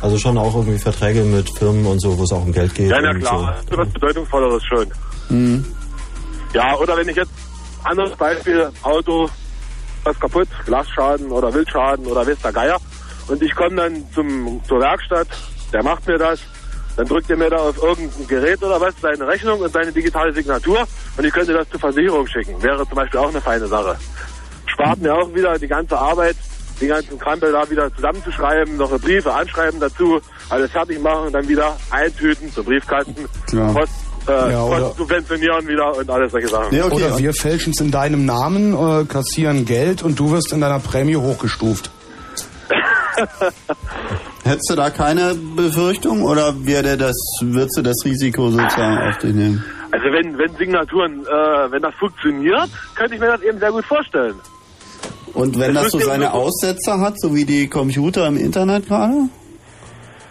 Also 0.00 0.16
schon 0.18 0.38
auch 0.38 0.54
irgendwie 0.54 0.78
Verträge 0.78 1.22
mit 1.22 1.46
Firmen 1.58 1.84
und 1.84 2.00
so, 2.00 2.16
wo 2.18 2.24
es 2.24 2.32
auch 2.32 2.42
um 2.42 2.52
Geld 2.52 2.74
geht. 2.74 2.90
Ja, 2.90 3.00
na 3.00 3.12
klar, 3.12 3.56
So. 3.70 3.76
was 3.76 3.88
Bedeutungsvolleres 3.90 4.62
schon. 4.64 4.86
Mhm. 5.28 5.64
Ja, 6.54 6.74
oder 6.78 6.96
wenn 6.96 7.08
ich 7.08 7.16
jetzt, 7.16 7.30
anderes 7.82 8.16
Beispiel, 8.16 8.70
Auto, 8.82 9.28
was 10.04 10.18
kaputt, 10.18 10.48
Glasschaden 10.66 11.30
oder 11.30 11.52
Wildschaden 11.52 12.06
oder 12.06 12.26
weiß 12.26 12.38
der 12.42 12.52
Geier. 12.52 12.78
Und 13.28 13.42
ich 13.42 13.54
komme 13.54 13.76
dann 13.76 14.04
zum, 14.14 14.60
zur 14.66 14.80
Werkstatt, 14.80 15.28
der 15.72 15.82
macht 15.82 16.06
mir 16.06 16.18
das, 16.18 16.40
dann 16.96 17.06
drückt 17.06 17.30
er 17.30 17.36
mir 17.36 17.50
da 17.50 17.56
auf 17.56 17.82
irgendein 17.82 18.26
Gerät 18.26 18.62
oder 18.62 18.80
was 18.80 18.94
seine 19.00 19.26
Rechnung 19.26 19.60
und 19.60 19.72
seine 19.72 19.92
digitale 19.92 20.32
Signatur 20.32 20.86
und 21.16 21.24
ich 21.24 21.32
könnte 21.32 21.52
das 21.52 21.68
zur 21.68 21.80
Versicherung 21.80 22.26
schicken. 22.26 22.62
Wäre 22.62 22.86
zum 22.86 22.94
Beispiel 22.94 23.20
auch 23.20 23.30
eine 23.30 23.40
feine 23.40 23.66
Sache. 23.66 23.96
Spart 24.66 25.00
mir 25.00 25.14
auch 25.14 25.32
wieder 25.34 25.58
die 25.58 25.66
ganze 25.66 25.98
Arbeit, 25.98 26.36
die 26.80 26.86
ganzen 26.86 27.18
Krampel 27.18 27.52
da 27.52 27.68
wieder 27.68 27.92
zusammenzuschreiben, 27.94 28.76
noch 28.76 28.90
Briefe 29.00 29.32
anschreiben 29.32 29.80
dazu, 29.80 30.20
alles 30.50 30.70
fertig 30.70 31.00
machen 31.00 31.26
und 31.26 31.32
dann 31.32 31.48
wieder 31.48 31.76
eintüten 31.90 32.52
zum 32.52 32.64
Briefkasten, 32.64 33.28
Klar. 33.46 33.72
Post, 33.72 33.92
äh, 34.28 34.52
Ja, 34.52 34.64
oder- 34.64 34.92
subventionieren 34.96 35.66
wieder 35.68 35.96
und 35.96 36.08
alles 36.10 36.32
solche 36.32 36.48
Sachen. 36.48 36.80
Oder 36.82 37.18
wir 37.18 37.32
fälschen 37.34 37.72
es 37.72 37.80
in 37.80 37.90
deinem 37.90 38.24
Namen, 38.24 38.74
äh, 38.74 39.04
kassieren 39.04 39.64
Geld 39.64 40.02
und 40.02 40.18
du 40.18 40.30
wirst 40.32 40.52
in 40.52 40.60
deiner 40.60 40.80
Prämie 40.80 41.16
hochgestuft. 41.16 41.90
Hättest 44.44 44.70
du 44.70 44.74
da 44.76 44.90
keine 44.90 45.34
Befürchtung 45.34 46.22
oder 46.22 46.54
wäre 46.66 46.96
das, 46.96 47.16
würdest 47.42 47.78
du 47.78 47.82
das 47.82 47.96
Risiko 48.04 48.50
sozusagen 48.50 48.98
auf 49.08 49.18
dich 49.18 49.34
nehmen? 49.34 49.64
Also 49.90 50.06
wenn, 50.06 50.36
wenn 50.36 50.54
Signaturen, 50.56 51.20
äh, 51.24 51.70
wenn 51.70 51.80
das 51.82 51.94
funktioniert, 51.98 52.68
könnte 52.96 53.14
ich 53.14 53.20
mir 53.20 53.28
das 53.28 53.42
eben 53.42 53.58
sehr 53.58 53.70
gut 53.70 53.84
vorstellen. 53.84 54.34
Und 55.32 55.58
wenn 55.58 55.74
Das 55.74 55.84
das 55.84 55.92
so 55.92 55.98
seine 56.00 56.32
Aussetzer 56.32 57.00
hat, 57.00 57.18
so 57.20 57.34
wie 57.34 57.44
die 57.44 57.68
Computer 57.68 58.26
im 58.26 58.36
Internet 58.36 58.86
gerade? 58.88 59.28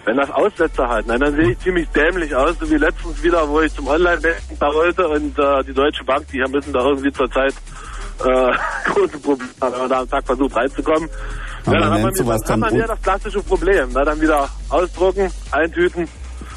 Wenn 0.05 0.17
das 0.17 0.29
Aussetzer 0.31 0.87
hat, 0.89 1.07
nein, 1.07 1.19
dann 1.19 1.35
sehe 1.35 1.51
ich 1.51 1.59
ziemlich 1.59 1.87
dämlich 1.89 2.35
aus, 2.35 2.55
so 2.59 2.69
wie 2.69 2.75
letztens 2.75 3.23
wieder, 3.23 3.47
wo 3.47 3.61
ich 3.61 3.73
zum 3.73 3.87
Online-Banking 3.87 4.57
da 4.59 4.73
wollte 4.73 5.07
und 5.07 5.39
äh, 5.39 5.63
die 5.63 5.73
Deutsche 5.73 6.03
Bank, 6.03 6.25
die 6.27 6.39
müssen 6.49 6.73
da 6.73 6.81
irgendwie 6.81 7.11
zurzeit 7.11 7.53
äh, 8.25 8.51
große 8.91 9.17
Probleme, 9.19 9.49
haben, 9.61 9.71
wenn 9.73 9.79
man 9.79 9.89
da 9.89 9.99
am 10.01 10.09
Tag 10.09 10.25
versucht 10.25 10.55
reinzukommen. 10.55 11.09
Aber 11.65 11.75
ja, 11.75 11.79
dann 11.79 11.83
hat 11.83 11.91
man, 11.91 12.01
nennt 12.03 12.17
sowas 12.17 12.41
hat 12.41 12.49
dann 12.49 12.59
man 12.59 12.75
ja 12.75 12.87
das 12.87 13.01
klassische 13.01 13.41
Problem. 13.43 13.89
Na, 13.93 14.03
dann 14.03 14.19
wieder 14.19 14.49
ausdrucken, 14.69 15.31
eintüten, 15.51 16.07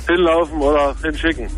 hinlaufen 0.08 0.60
oder 0.60 0.96
hinschicken. 1.02 1.48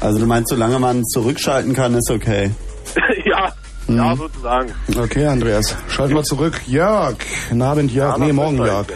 Also 0.00 0.20
du 0.20 0.26
meinst, 0.26 0.50
solange 0.50 0.78
man 0.78 1.04
zurückschalten 1.06 1.74
kann, 1.74 1.94
ist 1.94 2.10
okay. 2.10 2.52
ja, 3.24 3.52
Mhm. 3.86 3.96
ja, 3.96 4.16
sozusagen. 4.16 4.72
Okay, 4.96 5.26
Andreas. 5.26 5.76
Schalten 5.88 6.14
wir 6.14 6.22
zurück. 6.22 6.60
Jörg. 6.66 7.16
Guten 7.48 7.62
Abend, 7.62 7.92
Jörg. 7.92 8.16
Nee, 8.18 8.32
morgen, 8.32 8.56
Jörg. 8.58 8.86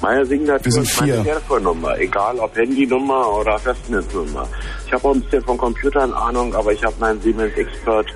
Meine 0.00 0.24
Signatur 0.24 0.64
Wir 0.64 0.72
sind 0.72 0.82
ist 0.84 1.00
meine. 1.00 1.24
Telefonnummer, 1.24 1.98
egal 1.98 2.38
ob 2.38 2.56
Handynummer 2.56 3.32
oder 3.40 3.58
Festnetznummer. 3.58 4.48
Ich 4.86 4.92
habe 4.92 5.08
auch 5.08 5.14
ein 5.14 5.20
bisschen 5.22 5.42
von 5.42 5.58
Computern 5.58 6.12
Ahnung, 6.12 6.54
aber 6.54 6.72
ich 6.72 6.84
habe 6.84 6.94
meinen 7.00 7.20
Siemens 7.20 7.56
Expert 7.56 8.06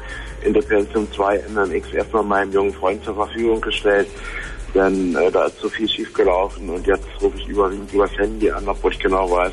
Interpellation 0.42 1.10
2 1.12 1.42
MMX 1.48 1.92
erstmal 1.92 2.22
meinem 2.22 2.52
jungen 2.52 2.72
Freund 2.72 3.04
zur 3.04 3.14
Verfügung 3.14 3.60
gestellt. 3.60 4.08
Denn 4.74 5.14
äh, 5.16 5.30
da 5.30 5.46
ist 5.46 5.58
so 5.58 5.68
viel 5.68 5.88
schiefgelaufen 5.88 6.70
und 6.70 6.86
jetzt 6.86 7.06
rufe 7.20 7.36
ich 7.36 7.46
überwiegend 7.46 7.92
übers 7.92 8.16
Handy 8.16 8.50
an, 8.50 8.66
obwohl 8.66 8.92
ich 8.92 8.98
genau 8.98 9.30
weiß, 9.30 9.52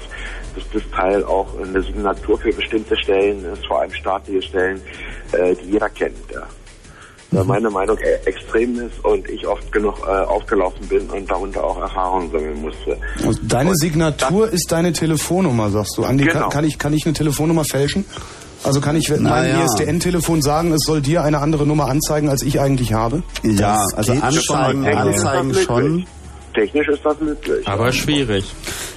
dass 0.56 0.64
das 0.72 0.84
Teil 0.92 1.24
auch 1.26 1.48
eine 1.60 1.82
Signatur 1.82 2.38
für 2.38 2.54
bestimmte 2.54 2.96
Stellen 2.96 3.44
ist, 3.44 3.66
vor 3.66 3.82
allem 3.82 3.92
staatliche 3.92 4.42
Stellen, 4.42 4.82
äh, 5.34 5.56
die 5.56 5.72
jeder 5.72 5.90
kennt. 5.90 6.16
Ja. 6.34 6.48
Da 7.32 7.44
meine 7.44 7.70
Meinung 7.70 7.98
äh, 8.00 8.16
extrem 8.26 8.80
ist 8.80 9.04
und 9.06 9.30
ich 9.30 9.46
oft 9.48 9.72
genug 9.72 10.00
äh, 10.08 10.10
aufgelaufen 10.10 10.88
bin 10.88 11.08
und 11.10 11.30
darunter 11.30 11.64
auch 11.64 11.80
Erfahrungen 11.80 12.32
sammeln 12.32 12.62
musste. 12.62 12.98
Und 13.24 13.40
deine 13.44 13.76
Signatur 13.76 14.50
ist 14.52 14.72
deine 14.72 14.94
Telefonnummer, 14.94 15.70
sagst 15.70 15.96
du. 15.98 16.06
Andi, 16.06 16.24
Genau. 16.24 16.40
kann, 16.42 16.50
kann, 16.50 16.64
ich, 16.66 16.80
kann 16.80 16.94
ich 16.94 17.06
eine 17.06 17.14
Telefonnummer 17.14 17.66
fälschen? 17.66 18.06
Also 18.64 18.82
kann 18.82 18.96
ich 18.96 19.10
mit 19.10 19.22
meinem 19.22 19.58
ja. 19.58 19.64
ISDN-Telefon 19.66 20.42
sagen, 20.42 20.74
es 20.74 20.82
soll 20.86 21.02
dir 21.02 21.24
eine 21.24 21.40
andere 21.40 21.66
Nummer 21.66 21.88
anzeigen, 21.88 22.30
als 22.30 22.42
ich 22.42 22.60
eigentlich 22.60 22.94
habe? 22.94 23.24
Ja, 23.44 23.84
Das 23.84 23.94
also 23.94 24.12
Anzeigen. 24.14 24.86
Anzeigen 24.86 25.54
schon. 25.54 26.06
Technisch 26.54 26.88
ist 26.88 27.06
das 27.06 27.20
möglich. 27.20 27.68
Aber 27.68 27.92
schwierig. 27.92 28.46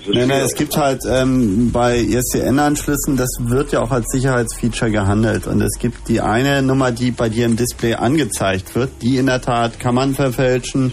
Nein, 0.06 0.28
nein, 0.28 0.42
es 0.42 0.54
gibt 0.54 0.76
halt 0.76 1.02
ähm, 1.08 1.70
bei 1.70 1.98
ISDN-Anschlüssen, 1.98 3.16
das 3.16 3.30
wird 3.38 3.72
ja 3.72 3.82
auch 3.82 3.92
als 3.92 4.06
Sicherheitsfeature 4.10 4.90
gehandelt. 4.90 5.46
Und 5.46 5.60
es 5.60 5.78
gibt 5.78 6.08
die 6.08 6.20
eine 6.20 6.62
Nummer, 6.62 6.90
die 6.90 7.12
bei 7.12 7.28
dir 7.28 7.46
im 7.46 7.56
Display 7.56 7.94
angezeigt 7.94 8.74
wird. 8.74 8.90
Die 9.00 9.18
in 9.18 9.26
der 9.26 9.40
Tat 9.40 9.78
kann 9.78 9.94
man 9.94 10.14
verfälschen, 10.14 10.92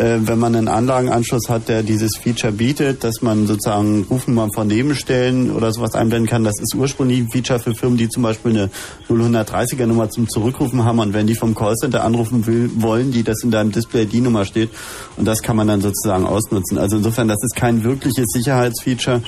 äh, 0.00 0.26
wenn 0.26 0.38
man 0.38 0.54
einen 0.54 0.68
Anlagenanschluss 0.68 1.50
hat, 1.50 1.68
der 1.68 1.82
dieses 1.82 2.16
Feature 2.16 2.52
bietet, 2.52 3.04
dass 3.04 3.20
man 3.20 3.46
sozusagen 3.46 4.06
Rufnummern 4.08 4.50
von 4.52 4.66
Nebenstellen 4.66 5.50
oder 5.50 5.72
sowas 5.72 5.94
einblenden 5.94 6.28
kann. 6.28 6.42
Das 6.42 6.58
ist 6.58 6.74
ursprünglich 6.74 7.18
ein 7.18 7.30
Feature 7.30 7.60
für 7.60 7.74
Firmen, 7.74 7.98
die 7.98 8.08
zum 8.08 8.22
Beispiel 8.22 8.52
eine 8.52 8.70
030er 9.10 9.86
Nummer 9.86 10.08
zum 10.08 10.26
Zurückrufen 10.26 10.84
haben. 10.84 11.00
Und 11.00 11.12
wenn 11.12 11.26
die 11.26 11.34
vom 11.34 11.54
Callcenter 11.54 12.02
anrufen 12.02 12.46
will, 12.46 12.70
wollen 12.76 13.12
die, 13.12 13.22
dass 13.22 13.42
in 13.42 13.50
deinem 13.50 13.72
Display 13.72 14.06
die 14.06 14.22
Nummer 14.22 14.46
steht. 14.46 14.70
Und 15.18 15.26
das 15.26 15.42
kann 15.42 15.56
man 15.56 15.68
dann 15.68 15.82
sozusagen 15.82 16.24
ausnutzen. 16.24 16.78
Also 16.78 16.96
insofern, 16.96 17.28
das 17.28 17.42
ist 17.42 17.54
kein 17.54 17.84
wirkliches 17.84 18.26
Sicherheitsfeature. 18.32 19.20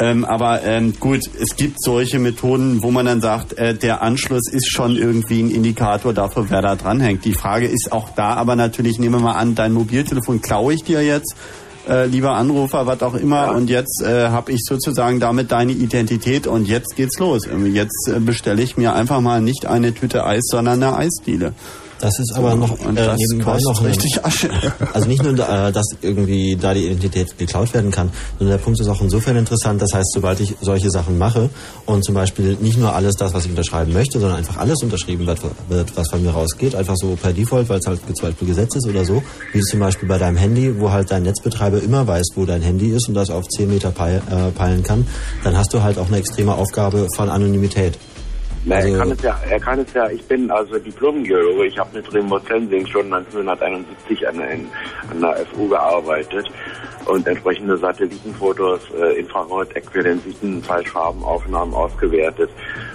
Ähm, 0.00 0.24
aber 0.24 0.62
ähm, 0.64 0.94
gut, 0.98 1.20
es 1.40 1.54
gibt 1.54 1.80
solche 1.80 2.18
Methoden, 2.18 2.82
wo 2.82 2.90
man 2.90 3.06
dann 3.06 3.20
sagt, 3.20 3.52
äh, 3.52 3.74
der 3.74 4.02
Anschluss 4.02 4.50
ist 4.50 4.72
schon 4.72 4.96
irgendwie 4.96 5.40
ein 5.40 5.50
Indikator 5.50 6.12
dafür, 6.12 6.46
wer 6.48 6.62
da 6.62 6.74
dranhängt. 6.74 7.24
Die 7.24 7.34
Frage 7.34 7.66
ist 7.66 7.92
auch 7.92 8.10
da, 8.10 8.34
aber 8.34 8.56
natürlich 8.56 8.98
nehmen 8.98 9.14
wir 9.14 9.20
mal 9.20 9.34
an, 9.34 9.54
dein 9.54 9.72
Mobiltelefon 9.72 10.40
klaue 10.40 10.74
ich 10.74 10.82
dir 10.82 11.04
jetzt, 11.04 11.36
äh, 11.88 12.06
lieber 12.06 12.32
Anrufer, 12.32 12.86
was 12.86 13.02
auch 13.02 13.14
immer, 13.14 13.54
und 13.54 13.70
jetzt 13.70 14.02
äh, 14.02 14.28
habe 14.28 14.52
ich 14.52 14.62
sozusagen 14.64 15.20
damit 15.20 15.52
deine 15.52 15.72
Identität 15.72 16.46
und 16.46 16.66
jetzt 16.66 16.96
geht's 16.96 17.18
los. 17.18 17.46
Jetzt 17.72 18.08
äh, 18.08 18.18
bestelle 18.18 18.62
ich 18.62 18.76
mir 18.76 18.94
einfach 18.94 19.20
mal 19.20 19.40
nicht 19.40 19.66
eine 19.66 19.94
Tüte 19.94 20.24
Eis, 20.24 20.44
sondern 20.46 20.82
eine 20.82 20.96
Eisdiele. 20.96 21.52
Das 22.00 22.18
ist 22.18 22.34
aber 22.34 22.54
noch 22.54 22.78
und 22.80 22.98
äh, 22.98 23.14
nebenbei 23.16 23.58
noch 23.62 23.80
ein- 23.80 23.86
richtig 23.86 24.24
Asche. 24.24 24.50
Also 24.92 25.08
nicht 25.08 25.22
nur, 25.22 25.32
äh, 25.34 25.72
dass 25.72 25.86
irgendwie 26.02 26.56
da 26.60 26.74
die 26.74 26.84
Identität 26.86 27.38
geklaut 27.38 27.72
werden 27.72 27.90
kann, 27.90 28.10
sondern 28.38 28.58
der 28.58 28.62
Punkt 28.64 28.78
ist 28.80 28.88
auch 28.88 29.00
insofern 29.00 29.36
interessant. 29.36 29.80
Das 29.80 29.92
heißt, 29.94 30.12
sobald 30.12 30.40
ich 30.40 30.54
solche 30.60 30.90
Sachen 30.90 31.16
mache 31.18 31.48
und 31.86 32.04
zum 32.04 32.14
Beispiel 32.14 32.56
nicht 32.60 32.78
nur 32.78 32.94
alles 32.94 33.14
das, 33.16 33.32
was 33.32 33.44
ich 33.44 33.50
unterschreiben 33.50 33.92
möchte, 33.92 34.18
sondern 34.20 34.38
einfach 34.38 34.56
alles 34.58 34.82
unterschrieben 34.82 35.26
wird, 35.26 35.38
wird 35.68 35.96
was 35.96 36.08
von 36.10 36.22
mir 36.22 36.30
rausgeht, 36.32 36.74
einfach 36.74 36.96
so 36.96 37.16
per 37.20 37.32
Default, 37.32 37.68
weil 37.68 37.78
es 37.78 37.86
halt 37.86 38.00
zum 38.14 38.28
Beispiel 38.28 38.48
Gesetz 38.48 38.76
ist 38.76 38.86
oder 38.86 39.04
so, 39.04 39.22
wie 39.52 39.60
zum 39.60 39.80
Beispiel 39.80 40.08
bei 40.08 40.18
deinem 40.18 40.36
Handy, 40.36 40.78
wo 40.78 40.90
halt 40.90 41.10
dein 41.10 41.22
Netzbetreiber 41.22 41.82
immer 41.82 42.06
weiß, 42.06 42.26
wo 42.34 42.44
dein 42.44 42.62
Handy 42.62 42.90
ist 42.90 43.08
und 43.08 43.14
das 43.14 43.30
auf 43.30 43.48
10 43.48 43.68
Meter 43.70 43.90
peil, 43.90 44.20
äh, 44.30 44.50
peilen 44.50 44.82
kann, 44.82 45.06
dann 45.42 45.56
hast 45.56 45.72
du 45.72 45.82
halt 45.82 45.98
auch 45.98 46.08
eine 46.08 46.18
extreme 46.18 46.54
Aufgabe 46.54 47.06
von 47.16 47.30
Anonymität. 47.30 47.96
Na, 48.66 48.76
Also- 48.76 48.88
er 48.94 48.98
kann 48.98 49.10
es 49.12 49.22
ja, 49.22 49.40
er 49.50 49.60
kann 49.60 49.78
es 49.80 49.92
ja, 49.92 50.08
ich 50.08 50.24
bin 50.24 50.50
also 50.50 50.78
Diplom-Geologe, 50.78 51.66
ich 51.66 51.78
habe 51.78 51.96
mit 51.96 52.14
Remote 52.14 52.46
Sensing 52.46 52.86
schon 52.86 53.08
1971 53.10 54.26
an, 54.26 54.38
der- 54.38 54.50
an 55.10 55.20
der 55.20 55.36
FU 55.46 55.68
gearbeitet 55.68 56.50
und 57.04 57.26
entsprechende 57.26 57.76
Satellitenfotos, 57.76 58.80
äh, 58.98 59.18
Infrarot-Äquivalenziten, 59.20 60.62
Fallscharbenaufnahmen 60.62 61.74
ausgewertet. 61.74 62.48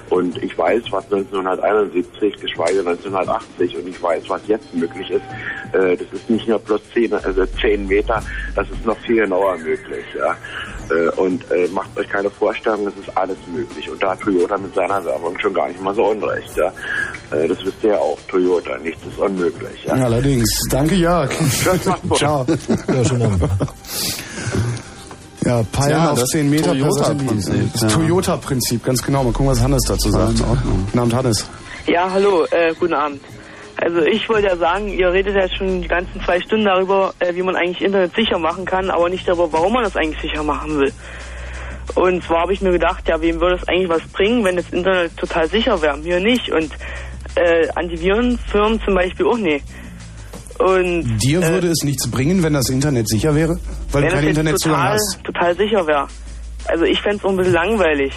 Und 0.10 0.42
ich 0.42 0.58
weiß, 0.58 0.82
was 0.90 1.08
1971, 1.12 2.36
geschweige 2.42 2.82
1980 2.84 3.78
und 3.78 3.88
ich 3.88 4.02
weiß, 4.02 4.24
was 4.28 4.42
jetzt 4.48 4.74
möglich 4.74 5.12
ist. 5.12 5.22
Äh, 5.74 5.96
das 5.98 6.08
ist 6.14 6.28
nicht 6.32 6.48
nur 6.48 6.58
plus 6.58 6.82
10, 6.96 7.14
also 7.14 7.46
10 7.46 7.86
Meter, 7.88 8.24
das 8.56 8.68
ist 8.72 8.84
noch 8.88 8.98
viel 9.00 9.18
genauer 9.18 9.58
möglich. 9.58 10.06
Ja. 10.18 10.36
Äh, 10.90 11.10
Und 11.20 11.44
äh, 11.52 11.68
macht 11.70 11.96
euch 11.98 12.10
keine 12.10 12.30
Vorstellung, 12.30 12.88
es 12.88 12.96
ist 13.08 13.16
alles 13.18 13.38
möglich. 13.54 13.90
Und 13.90 14.02
da 14.02 14.12
hat 14.12 14.22
Toyota 14.22 14.58
mit 14.58 14.74
seiner 14.74 15.04
Werbung 15.06 15.38
schon 15.40 15.54
gar 15.54 15.68
nicht 15.68 15.82
mal 15.82 15.94
so 15.96 16.06
unrecht. 16.06 16.50
Ja. 16.58 16.68
Äh, 17.38 17.48
Das 17.48 17.58
wisst 17.64 17.84
ihr 17.84 17.92
ja 17.92 17.98
auch, 17.98 18.18
Toyota, 18.28 18.78
nichts 18.80 19.02
ist 19.06 19.18
unmöglich. 19.20 19.84
Ja. 19.86 19.94
Allerdings. 19.94 20.50
Danke, 20.70 20.96
Jörg. 20.96 21.30
Ciao. 22.16 22.46
Ja, 22.88 23.06
schönen 23.06 23.22
Abend. 23.24 23.44
Ja, 25.46 25.64
Peilen 25.72 25.90
Tja, 25.96 26.12
auf 26.12 26.20
das 26.20 26.30
10 26.30 26.50
Meter 26.50 26.72
Toyota-Prinzip. 26.74 27.72
Das 27.74 27.82
ja. 27.84 27.88
Toyota-Prinzip, 27.88 28.84
ganz 28.84 29.02
genau. 29.02 29.24
Mal 29.24 29.32
gucken, 29.32 29.48
was 29.52 29.62
Hannes 29.62 29.84
dazu 29.88 30.12
sagt. 30.12 30.38
in 30.40 30.46
Ordnung. 30.46 30.84
Guten 30.88 31.00
Abend, 31.00 31.14
Hannes. 31.14 31.46
Ja, 31.88 32.10
hallo, 32.12 32.46
äh, 32.52 32.74
guten 32.80 32.94
Abend. 32.94 33.22
Also 33.82 34.02
ich 34.02 34.28
wollte 34.28 34.48
ja 34.48 34.58
sagen, 34.58 34.90
ihr 34.90 35.12
redet 35.12 35.36
ja 35.36 35.48
schon 35.48 35.82
die 35.82 35.88
ganzen 35.88 36.22
zwei 36.22 36.40
Stunden 36.42 36.66
darüber, 36.66 37.14
äh, 37.20 37.34
wie 37.34 37.44
man 37.44 37.56
eigentlich 37.56 37.82
Internet 37.82 38.14
sicher 38.14 38.38
machen 38.38 38.66
kann, 38.66 38.90
aber 38.90 39.10
nicht 39.10 39.28
darüber, 39.28 39.52
warum 39.54 39.74
man 39.74 39.84
das 39.84 39.96
eigentlich 39.96 40.22
sicher 40.22 40.44
machen 40.44 40.78
will. 40.80 40.92
Und 41.96 42.24
zwar 42.24 42.42
habe 42.42 42.54
ich 42.54 42.62
mir 42.62 42.72
gedacht, 42.72 43.08
ja, 43.08 43.20
wem 43.22 43.40
würde 43.40 43.56
es 43.56 43.68
eigentlich 43.68 43.90
was 43.90 44.02
bringen, 44.10 44.44
wenn 44.44 44.58
das 44.58 44.70
Internet 44.70 45.16
total 45.18 45.48
sicher 45.48 45.82
wäre? 45.82 45.98
Mir 45.98 46.20
nicht. 46.20 46.52
Und 46.52 46.72
äh, 47.36 47.68
Antivirenfirmen 47.76 48.82
zum 48.82 48.96
Beispiel 48.96 49.26
auch 49.26 49.38
nicht. 49.38 49.66
Und 50.60 51.18
Dir 51.20 51.42
würde 51.42 51.70
es 51.70 51.84
nichts 51.84 52.10
bringen, 52.12 52.44
wenn 52.44 52.54
das 52.54 52.70
Internet 52.70 53.08
sicher 53.08 53.34
wäre? 53.34 53.58
Weil 53.92 54.04
du 54.04 54.10
kein 54.10 54.24
jetzt 54.24 54.38
Internetzugang 54.38 54.78
total, 54.78 54.94
hast. 54.94 55.24
total 55.24 55.56
sicher 55.56 55.88
wäre. 55.88 56.08
Also 56.66 56.84
ich 56.84 57.02
fände 57.02 57.18
es 57.18 57.24
auch 57.24 57.30
ein 57.30 57.38
bisschen 57.38 57.54
langweilig. 57.54 58.14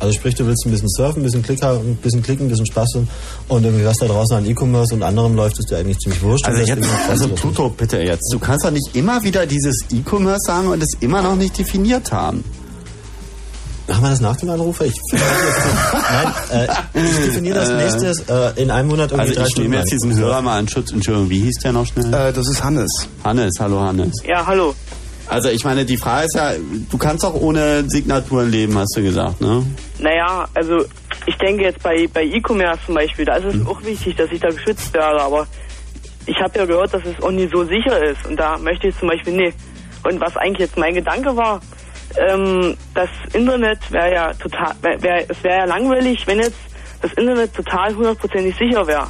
Also 0.00 0.14
sprich, 0.14 0.34
du 0.34 0.46
willst 0.46 0.64
ein 0.66 0.70
bisschen 0.72 0.88
surfen, 0.88 1.20
ein 1.20 1.24
bisschen 1.24 1.42
Klick 1.42 1.62
haben, 1.62 1.78
ein 1.90 1.96
bisschen 1.96 2.22
klicken, 2.22 2.46
ein 2.46 2.48
bisschen 2.48 2.64
Spaß 2.66 2.88
haben 2.94 3.08
und 3.48 3.64
irgendwie 3.64 3.84
was 3.84 3.98
da 3.98 4.06
draußen 4.06 4.34
an 4.36 4.46
E-Commerce 4.46 4.94
und 4.94 5.02
anderem 5.02 5.34
läuft, 5.36 5.58
ist 5.58 5.70
dir 5.70 5.76
eigentlich 5.76 5.98
ziemlich 5.98 6.22
wurscht. 6.22 6.46
Also 6.46 6.62
jetzt, 6.62 6.88
also 7.08 7.28
Pluto, 7.28 7.68
bitte 7.68 7.98
jetzt. 8.00 8.32
Du 8.32 8.38
kannst 8.38 8.64
doch 8.64 8.70
nicht 8.70 8.96
immer 8.96 9.22
wieder 9.22 9.44
dieses 9.46 9.76
E-Commerce 9.92 10.40
sagen 10.46 10.68
und 10.68 10.82
es 10.82 10.94
immer 11.00 11.20
noch 11.20 11.36
nicht 11.36 11.56
definiert 11.58 12.10
haben. 12.12 12.42
Machen 13.88 14.02
wir 14.04 14.10
das 14.10 14.20
nach 14.20 14.36
dem 14.36 14.48
Anrufer? 14.50 14.86
Ich 14.86 14.94
Nein, 15.12 16.32
äh, 16.52 16.66
ich 16.94 17.16
definiere 17.26 17.56
das 17.56 17.68
Äh. 17.70 17.76
nächstes 17.76 18.20
äh, 18.28 18.52
in 18.62 18.70
einem 18.70 18.88
Monat 18.88 19.10
irgendwie 19.10 19.30
Also 19.30 19.34
drei 19.34 19.46
ich 19.46 19.50
Stunden 19.52 19.70
nehme 19.70 19.82
jetzt 19.82 19.92
diesen 19.92 20.14
Hörer 20.16 20.40
mal 20.42 20.58
an 20.60 20.68
Schutz. 20.68 20.92
Entschuldigung, 20.92 21.28
wie 21.28 21.40
hieß 21.40 21.56
der 21.62 21.72
noch 21.72 21.84
schnell? 21.86 22.14
Äh, 22.14 22.32
das 22.32 22.48
ist 22.48 22.62
Hannes. 22.62 22.90
Hannes, 23.24 23.52
hallo 23.58 23.80
Hannes. 23.80 24.12
Ja, 24.26 24.46
hallo. 24.46 24.74
Also 25.30 25.48
ich 25.48 25.64
meine, 25.64 25.84
die 25.84 25.96
Frage 25.96 26.26
ist 26.26 26.34
ja, 26.34 26.54
du 26.90 26.98
kannst 26.98 27.24
auch 27.24 27.34
ohne 27.34 27.88
Signaturen 27.88 28.50
leben, 28.50 28.76
hast 28.76 28.96
du 28.96 29.02
gesagt, 29.02 29.40
ne? 29.40 29.64
Naja, 30.00 30.48
also 30.54 30.84
ich 31.24 31.36
denke 31.36 31.62
jetzt 31.62 31.80
bei, 31.84 32.08
bei 32.12 32.24
E-Commerce 32.24 32.80
zum 32.84 32.96
Beispiel, 32.96 33.24
da 33.24 33.36
ist 33.36 33.54
es 33.54 33.64
auch 33.64 33.80
wichtig, 33.84 34.16
dass 34.16 34.32
ich 34.32 34.40
da 34.40 34.48
geschützt 34.50 34.92
werde, 34.92 35.22
aber 35.22 35.46
ich 36.26 36.36
habe 36.40 36.58
ja 36.58 36.64
gehört, 36.64 36.92
dass 36.92 37.04
es 37.04 37.22
auch 37.22 37.30
nie 37.30 37.46
so 37.46 37.64
sicher 37.64 38.02
ist 38.02 38.26
und 38.26 38.36
da 38.38 38.58
möchte 38.58 38.88
ich 38.88 38.98
zum 38.98 39.08
Beispiel 39.08 39.34
nicht. 39.34 39.56
Und 40.02 40.20
was 40.20 40.36
eigentlich 40.36 40.66
jetzt 40.66 40.76
mein 40.76 40.94
Gedanke 40.94 41.36
war, 41.36 41.60
ähm, 42.18 42.76
das 42.94 43.08
Internet 43.32 43.78
wäre 43.92 44.12
ja 44.12 44.34
total, 44.34 44.74
wär, 44.82 45.00
wär, 45.00 45.30
es 45.30 45.44
wäre 45.44 45.58
ja 45.58 45.64
langweilig, 45.64 46.26
wenn 46.26 46.40
jetzt 46.40 46.58
das 47.02 47.12
Internet 47.12 47.54
total 47.54 47.94
hundertprozentig 47.94 48.56
sicher 48.56 48.84
wäre. 48.84 49.06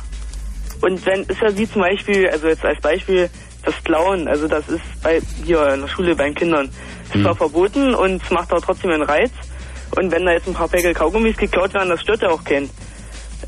Und 0.82 1.04
wenn, 1.06 1.22
ist 1.22 1.40
ja 1.40 1.56
wie 1.56 1.68
zum 1.68 1.80
Beispiel, 1.80 2.28
also 2.28 2.46
jetzt 2.48 2.64
als 2.64 2.80
Beispiel, 2.80 3.30
das 3.64 3.74
Klauen, 3.84 4.28
also 4.28 4.48
das 4.48 4.68
ist 4.68 4.82
bei, 5.02 5.20
hier 5.44 5.74
in 5.74 5.82
der 5.82 5.88
Schule 5.88 6.14
bei 6.16 6.24
den 6.24 6.34
Kindern, 6.34 6.70
ist 7.12 7.22
zwar 7.22 7.34
verboten 7.34 7.94
und 7.94 8.22
es 8.22 8.30
macht 8.30 8.50
aber 8.52 8.60
trotzdem 8.60 8.90
einen 8.90 9.02
Reiz. 9.02 9.30
Und 9.96 10.12
wenn 10.12 10.24
da 10.24 10.32
jetzt 10.32 10.46
ein 10.46 10.54
paar 10.54 10.68
Päckel 10.68 10.94
Kaugummis 10.94 11.36
geklaut 11.36 11.74
werden, 11.74 11.88
das 11.88 12.00
stört 12.00 12.22
ja 12.22 12.30
auch 12.30 12.44
keinen. 12.44 12.70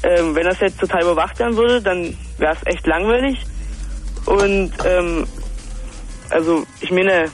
Ähm, 0.02 0.34
wenn 0.34 0.44
das 0.44 0.58
jetzt 0.60 0.80
total 0.80 1.02
überwacht 1.02 1.38
werden 1.38 1.56
würde, 1.56 1.80
dann 1.80 2.16
wäre 2.38 2.54
es 2.54 2.66
echt 2.66 2.86
langweilig. 2.86 3.38
Und, 4.26 4.72
ähm, 4.84 5.24
also, 6.30 6.64
ich 6.80 6.90
meine, 6.90 7.26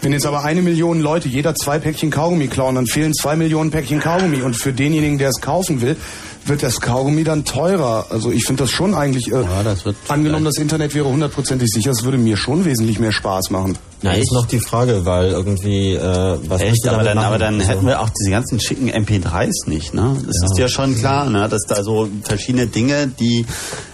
Wenn 0.00 0.12
jetzt 0.12 0.26
aber 0.26 0.44
eine 0.44 0.62
Million 0.62 1.00
Leute 1.00 1.28
jeder 1.28 1.54
zwei 1.54 1.78
Päckchen 1.78 2.10
Kaugummi 2.10 2.48
klauen, 2.48 2.74
dann 2.74 2.86
fehlen 2.86 3.12
zwei 3.14 3.36
Millionen 3.36 3.70
Päckchen 3.70 4.00
Kaugummi. 4.00 4.42
Und 4.42 4.54
für 4.54 4.72
denjenigen, 4.72 5.18
der 5.18 5.30
es 5.30 5.40
kaufen 5.40 5.80
will, 5.82 5.96
wird 6.46 6.62
das 6.62 6.80
Kaugummi 6.80 7.24
dann 7.24 7.44
teurer. 7.44 8.06
Also 8.10 8.30
ich 8.30 8.44
finde 8.44 8.64
das 8.64 8.70
schon 8.70 8.94
eigentlich, 8.94 9.32
äh, 9.32 9.44
angenommen 10.08 10.44
das 10.44 10.58
Internet 10.58 10.94
wäre 10.94 11.06
hundertprozentig 11.08 11.68
sicher, 11.70 11.90
es 11.90 12.04
würde 12.04 12.18
mir 12.18 12.36
schon 12.36 12.64
wesentlich 12.64 12.98
mehr 12.98 13.12
Spaß 13.12 13.50
machen. 13.50 13.78
Na, 14.02 14.12
ist 14.12 14.32
noch 14.32 14.46
die 14.46 14.60
Frage, 14.60 15.06
weil 15.06 15.30
irgendwie, 15.30 15.94
äh, 15.94 16.38
was 16.48 16.60
Echt, 16.60 16.86
aber 16.86 17.02
dann, 17.02 17.16
machen? 17.16 17.26
aber 17.26 17.38
dann 17.38 17.54
Also- 17.60 17.68
hätten 17.72 17.86
wir 17.86 18.00
auch 18.00 18.10
diese 18.10 18.30
ganzen 18.30 18.60
schicken 18.60 18.88
MP3s 18.90 19.66
nicht, 19.66 19.94
ne? 19.94 20.16
Das 20.26 20.36
Ja. 20.40 20.46
ist 20.50 20.58
ja 20.58 20.68
schon 20.68 20.94
klar, 20.96 21.30
ne? 21.30 21.48
Dass 21.48 21.62
da 21.66 21.82
so 21.82 22.08
verschiedene 22.22 22.66
Dinge, 22.66 23.06
die 23.08 23.46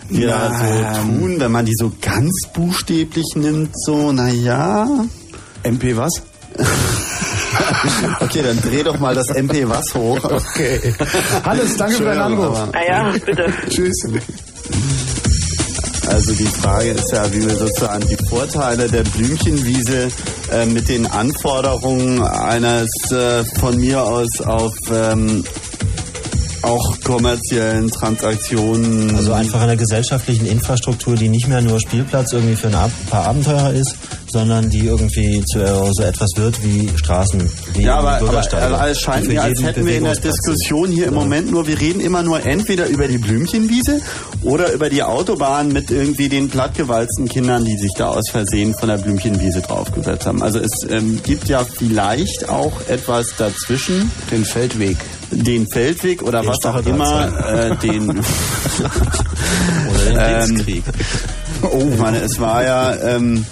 wir 0.08 0.28
Ja, 0.28 0.94
so 0.96 1.02
tun, 1.02 1.36
wenn 1.38 1.52
man 1.52 1.64
die 1.66 1.74
so 1.76 1.92
ganz 2.00 2.48
buchstäblich 2.52 3.26
nimmt, 3.36 3.70
so, 3.74 4.10
na 4.10 4.28
ja. 4.30 4.88
MP 5.62 5.96
was? 5.96 6.22
Okay, 8.20 8.42
dann 8.42 8.60
dreh 8.60 8.82
doch 8.82 8.98
mal 8.98 9.14
das 9.14 9.28
MP 9.28 9.68
was 9.68 9.94
hoch. 9.94 10.22
Okay. 10.22 10.94
Hannes, 11.44 11.76
danke 11.76 11.94
für 11.96 12.04
deinen 12.04 12.20
Anruf. 12.20 12.58
Ah 12.72 12.80
ja, 12.86 13.12
bitte. 13.24 13.52
Tschüss. 13.68 13.96
Also 16.08 16.32
die 16.34 16.46
Frage 16.46 16.90
ist 16.90 17.12
ja, 17.12 17.32
wie 17.32 17.40
wir 17.46 17.56
sozusagen 17.56 18.04
die 18.08 18.16
Vorteile 18.28 18.88
der 18.88 19.04
Blümchenwiese 19.04 20.08
äh, 20.52 20.66
mit 20.66 20.88
den 20.88 21.06
Anforderungen 21.06 22.22
eines 22.22 22.90
äh, 23.12 23.44
von 23.58 23.78
mir 23.78 24.02
aus 24.02 24.40
auf 24.40 24.74
ähm, 24.92 25.44
auch 26.62 27.00
kommerziellen 27.04 27.90
Transaktionen. 27.90 29.14
Also 29.16 29.32
einfach 29.32 29.60
einer 29.60 29.76
gesellschaftlichen 29.76 30.46
Infrastruktur, 30.46 31.14
die 31.14 31.28
nicht 31.28 31.48
mehr 31.48 31.62
nur 31.62 31.80
Spielplatz 31.80 32.32
irgendwie 32.32 32.56
für 32.56 32.68
ein 32.68 32.92
paar 33.08 33.26
Abenteurer 33.26 33.72
ist, 33.72 33.96
sondern 34.30 34.70
die 34.70 34.86
irgendwie 34.86 35.44
zu 35.44 35.60
äh, 35.60 35.92
so 35.92 36.02
etwas 36.02 36.30
wird 36.36 36.62
wie 36.62 36.88
Straßen, 36.96 37.50
wie 37.74 37.82
ja, 37.82 37.96
aber, 37.96 38.12
aber, 38.12 38.26
Bürgersteige. 38.26 38.74
aber 38.74 38.88
es 38.88 39.00
scheint 39.00 39.26
mir, 39.28 39.42
als 39.42 39.62
hätten 39.62 39.86
wir 39.86 39.96
in 39.96 40.04
der. 40.04 40.20
Diskussion 40.20 40.90
hier 40.90 41.06
im 41.06 41.14
Moment 41.14 41.50
nur, 41.50 41.66
wir 41.66 41.80
reden 41.80 42.00
immer 42.00 42.22
nur 42.22 42.44
entweder 42.44 42.86
über 42.86 43.08
die 43.08 43.16
Blümchenwiese 43.16 44.00
oder 44.42 44.72
über 44.72 44.90
die 44.90 45.02
Autobahn 45.02 45.68
mit 45.68 45.90
irgendwie 45.90 46.28
den 46.28 46.50
plattgewalzten 46.50 47.26
Kindern, 47.28 47.64
die 47.64 47.76
sich 47.78 47.92
da 47.96 48.08
aus 48.08 48.28
Versehen 48.30 48.74
von 48.78 48.90
der 48.90 48.98
Blümchenwiese 48.98 49.62
draufgesetzt 49.62 50.26
haben. 50.26 50.42
Also 50.42 50.58
es 50.58 50.86
ähm, 50.90 51.20
gibt 51.22 51.48
ja 51.48 51.64
vielleicht 51.64 52.48
auch 52.48 52.72
etwas 52.88 53.34
dazwischen. 53.36 54.10
Den 54.30 54.44
Feldweg. 54.44 54.98
Den 55.30 55.66
Feldweg 55.68 56.22
oder 56.22 56.42
Den 56.42 56.50
was 56.50 56.64
auch 56.66 56.84
immer, 56.84 57.46
äh, 57.48 57.76
den 57.76 58.20
Oder 59.90 60.04
den 60.04 60.18
Ähm, 60.18 60.54
Blitzkrieg. 60.54 60.84
Oh, 61.62 61.88
ich 61.92 61.98
meine, 61.98 62.18
es 62.18 62.38
war 62.40 62.64
ja, 62.64 62.94
ähm, 62.96 63.44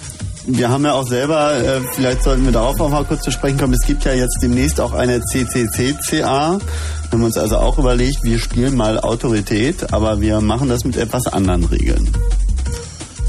wir 0.51 0.69
haben 0.69 0.83
ja 0.83 0.93
auch 0.93 1.07
selber, 1.07 1.53
äh, 1.55 1.81
vielleicht 1.93 2.23
sollten 2.23 2.45
wir 2.45 2.51
darauf 2.51 2.79
auch 2.79 2.89
mal 2.89 3.05
kurz 3.05 3.21
zu 3.21 3.31
sprechen 3.31 3.57
kommen, 3.57 3.73
es 3.73 3.85
gibt 3.85 4.03
ja 4.05 4.13
jetzt 4.13 4.39
demnächst 4.41 4.81
auch 4.81 4.93
eine 4.93 5.21
CCC-CA. 5.21 6.59
Wir 6.59 7.11
haben 7.11 7.23
uns 7.23 7.37
also 7.37 7.57
auch 7.57 7.77
überlegt, 7.77 8.23
wir 8.23 8.39
spielen 8.39 8.75
mal 8.75 8.99
Autorität, 8.99 9.93
aber 9.93 10.21
wir 10.21 10.41
machen 10.41 10.69
das 10.69 10.85
mit 10.85 10.97
etwas 10.97 11.27
anderen 11.27 11.65
Regeln. 11.65 12.09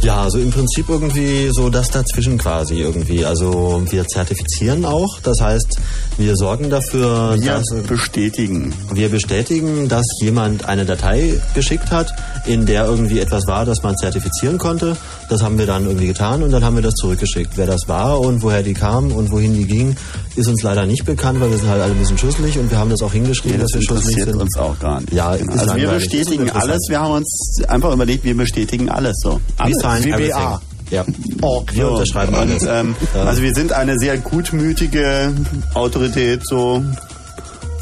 Ja, 0.02 0.22
also 0.22 0.38
im 0.38 0.50
Prinzip 0.50 0.88
irgendwie 0.88 1.50
so 1.52 1.68
das 1.68 1.90
dazwischen 1.90 2.38
quasi 2.38 2.80
irgendwie. 2.80 3.26
Also 3.26 3.82
wir 3.90 4.06
zertifizieren 4.06 4.86
auch, 4.86 5.20
das 5.20 5.42
heißt, 5.42 5.78
wir 6.16 6.36
sorgen 6.36 6.70
dafür, 6.70 7.36
Wir 7.38 7.52
dass 7.52 7.66
bestätigen. 7.86 8.72
wir 8.94 9.10
bestätigen, 9.10 9.88
dass 9.88 10.06
jemand 10.22 10.64
eine 10.66 10.86
Datei 10.86 11.38
geschickt 11.54 11.90
hat, 11.90 12.14
in 12.46 12.64
der 12.64 12.86
irgendwie 12.86 13.20
etwas 13.20 13.46
war, 13.46 13.66
das 13.66 13.82
man 13.82 13.94
zertifizieren 13.98 14.56
konnte. 14.56 14.96
Das 15.30 15.42
haben 15.42 15.58
wir 15.58 15.66
dann 15.66 15.86
irgendwie 15.86 16.08
getan 16.08 16.42
und 16.42 16.50
dann 16.50 16.64
haben 16.64 16.74
wir 16.74 16.82
das 16.82 16.94
zurückgeschickt. 16.94 17.52
Wer 17.56 17.66
das 17.66 17.88
war 17.88 18.18
und 18.20 18.42
woher 18.42 18.62
die 18.64 18.74
kam 18.74 19.12
und 19.12 19.30
wohin 19.30 19.54
die 19.54 19.64
ging, 19.64 19.94
ist 20.36 20.48
uns 20.48 20.62
leider 20.62 20.84
nicht 20.86 21.04
bekannt, 21.06 21.40
weil 21.40 21.50
wir 21.50 21.56
sind 21.56 21.68
halt 21.70 21.80
alle 21.80 21.92
ein 21.92 21.98
bisschen 21.98 22.18
schusselig 22.18 22.58
und 22.58 22.70
wir 22.70 22.76
haben 22.78 22.90
das 22.90 23.00
auch 23.00 23.12
hingeschrieben, 23.12 23.56
Nee, 23.56 23.62
das 23.62 23.70
dass 23.70 23.80
wir 23.80 23.86
schusselig 23.86 24.18
interessiert 24.18 24.32
sind. 24.34 24.42
uns 24.42 24.56
auch 24.58 24.78
gar 24.80 25.00
nicht. 25.00 25.12
Ja, 25.12 25.36
Genau. 25.36 25.52
Also 25.52 25.76
wir 25.76 25.88
bestätigen 25.88 26.50
alles, 26.50 26.80
wir 26.88 27.00
haben 27.00 27.12
uns 27.14 27.62
einfach 27.68 27.92
überlegt, 27.92 28.24
wir 28.24 28.36
bestätigen 28.36 28.88
alles 28.88 29.16
so. 29.22 29.34
We 29.34 29.40
Alles. 29.58 29.78
sign 29.80 30.04
WBA. 30.04 30.14
everything. 30.14 30.58
Ja. 30.90 31.04
Wir 31.72 31.84
So, 31.86 31.92
unterschreiben 31.92 32.34
und, 32.34 32.40
alles. 32.40 32.64
Ähm, 32.64 32.96
Ja. 33.14 33.22
Also 33.22 33.42
wir 33.42 33.54
sind 33.54 33.72
eine 33.72 33.96
sehr 33.98 34.18
gutmütige 34.18 35.32
Autorität, 35.74 36.40
so. 36.44 36.84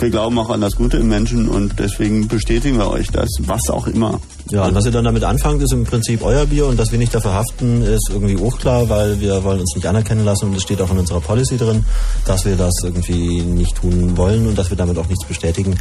Wir 0.01 0.11
glauben 0.11 0.39
auch 0.39 0.51
an 0.51 0.61
das 0.61 0.77
Gute 0.77 0.99
im 0.99 1.09
Menschen 1.09 1.49
und 1.49 1.79
deswegen 1.81 2.29
bestätigen 2.29 2.79
wir 2.79 2.89
euch 2.91 3.09
das, 3.11 3.29
was 3.41 3.69
auch 3.71 3.87
immer. 3.89 4.21
Ja, 4.51 4.65
und 4.65 4.75
was 4.75 4.85
ihr 4.87 4.91
dann 4.93 5.05
damit 5.05 5.25
anfangt, 5.25 5.63
ist 5.63 5.73
im 5.73 5.85
Prinzip 5.85 6.23
euer 6.25 6.47
Bier 6.47 6.67
und 6.67 6.79
dass 6.79 6.91
wir 6.91 6.99
nicht 6.99 7.15
dafür 7.15 7.35
haften, 7.35 7.83
ist 7.83 8.09
irgendwie 8.11 8.37
auch 8.43 8.59
klar, 8.59 8.89
weil 8.89 9.21
wir 9.21 9.45
wollen 9.45 9.61
uns 9.61 9.75
nicht 9.75 9.87
anerkennen 9.87 10.25
lassen 10.25 10.47
und 10.47 10.57
es 10.57 10.63
steht 10.63 10.81
auch 10.81 10.91
in 10.91 10.99
unserer 10.99 11.21
Policy 11.21 11.59
drin, 11.59 11.85
dass 12.25 12.45
wir 12.45 12.57
das 12.57 12.73
irgendwie 12.83 13.43
nicht 13.43 13.77
tun 13.77 14.17
wollen 14.17 14.47
und 14.47 14.57
dass 14.57 14.71
wir 14.71 14.77
damit 14.77 14.97
auch 14.99 15.07
nichts 15.07 15.25
bestätigen. 15.27 15.77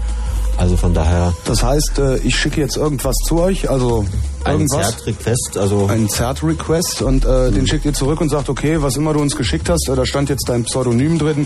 Also 0.57 0.76
von 0.76 0.94
daher 0.94 1.34
Das 1.45 1.64
heißt, 1.64 1.99
äh, 1.99 2.18
ich 2.18 2.35
schicke 2.35 2.60
jetzt 2.60 2.77
irgendwas 2.77 3.15
zu 3.26 3.39
euch, 3.39 3.69
also 3.69 4.06
ein 4.44 4.53
irgendwas. 4.53 4.95
Zert-Request, 4.95 5.57
also 5.57 5.88
Ein 5.88 6.10
Zert-Request 6.10 7.03
und 7.03 7.26
äh, 7.26 7.52
den 7.52 7.68
schickt 7.68 7.85
ihr 7.85 7.94
zurück 7.94 8.22
und 8.22 8.30
sagt, 8.30 8.50
okay, 8.50 8.82
was 8.82 8.95
immer 8.98 9.14
du 9.14 9.19
uns 9.19 9.35
geschickt 9.35 9.69
hast, 9.69 9.88
äh, 9.88 9.95
da 9.95 10.06
stand 10.06 10.30
jetzt 10.30 10.50
dein 10.50 10.64
Pseudonym 10.64 11.19
drin. 11.19 11.45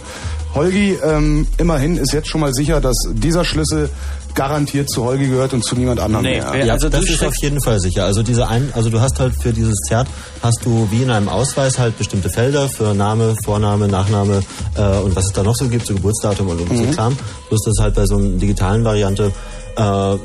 Holgi, 0.55 0.97
ähm, 1.03 1.45
immerhin 1.57 1.97
ist 1.97 2.13
jetzt 2.13 2.29
schon 2.29 2.41
mal 2.41 2.53
sicher, 2.53 2.79
dass 2.79 2.95
dieser 3.11 3.43
Schlüssel 3.43 3.89
garantiert 4.35 4.89
zu 4.89 5.03
Holgi 5.05 5.27
gehört 5.27 5.53
und 5.53 5.63
zu 5.63 5.75
niemand 5.75 5.99
anderem 5.99 6.23
Nee, 6.23 6.41
mehr. 6.41 6.65
ja, 6.65 6.73
also 6.73 6.89
das 6.89 7.05
ist 7.09 7.23
auf 7.23 7.35
jeden 7.41 7.61
Fall 7.61 7.79
sicher. 7.79 8.05
Also 8.05 8.23
diese 8.23 8.47
ein, 8.47 8.71
also 8.73 8.89
du 8.89 8.99
hast 9.01 9.19
halt 9.19 9.33
für 9.41 9.53
dieses 9.53 9.75
Zert 9.87 10.07
hast 10.41 10.59
du 10.65 10.87
wie 10.91 11.03
in 11.03 11.09
einem 11.11 11.29
Ausweis 11.29 11.77
halt 11.79 11.97
bestimmte 11.97 12.29
Felder 12.29 12.69
für 12.69 12.93
Name, 12.93 13.35
Vorname, 13.43 13.87
Nachname 13.87 14.41
äh, 14.75 14.97
und 14.99 15.15
was 15.15 15.25
es 15.25 15.31
da 15.33 15.43
noch 15.43 15.55
so 15.55 15.67
gibt, 15.67 15.85
so 15.85 15.93
Geburtsdatum 15.93 16.47
und, 16.49 16.61
und 16.61 16.77
so 16.77 16.83
Mhm. 16.83 16.91
Kram. 16.91 17.17
Bloß 17.49 17.61
das 17.65 17.75
halt 17.83 17.95
bei 17.95 18.05
so 18.05 18.17
einer 18.17 18.29
digitalen 18.37 18.83
Variante 18.83 19.31
äh, 19.77 20.15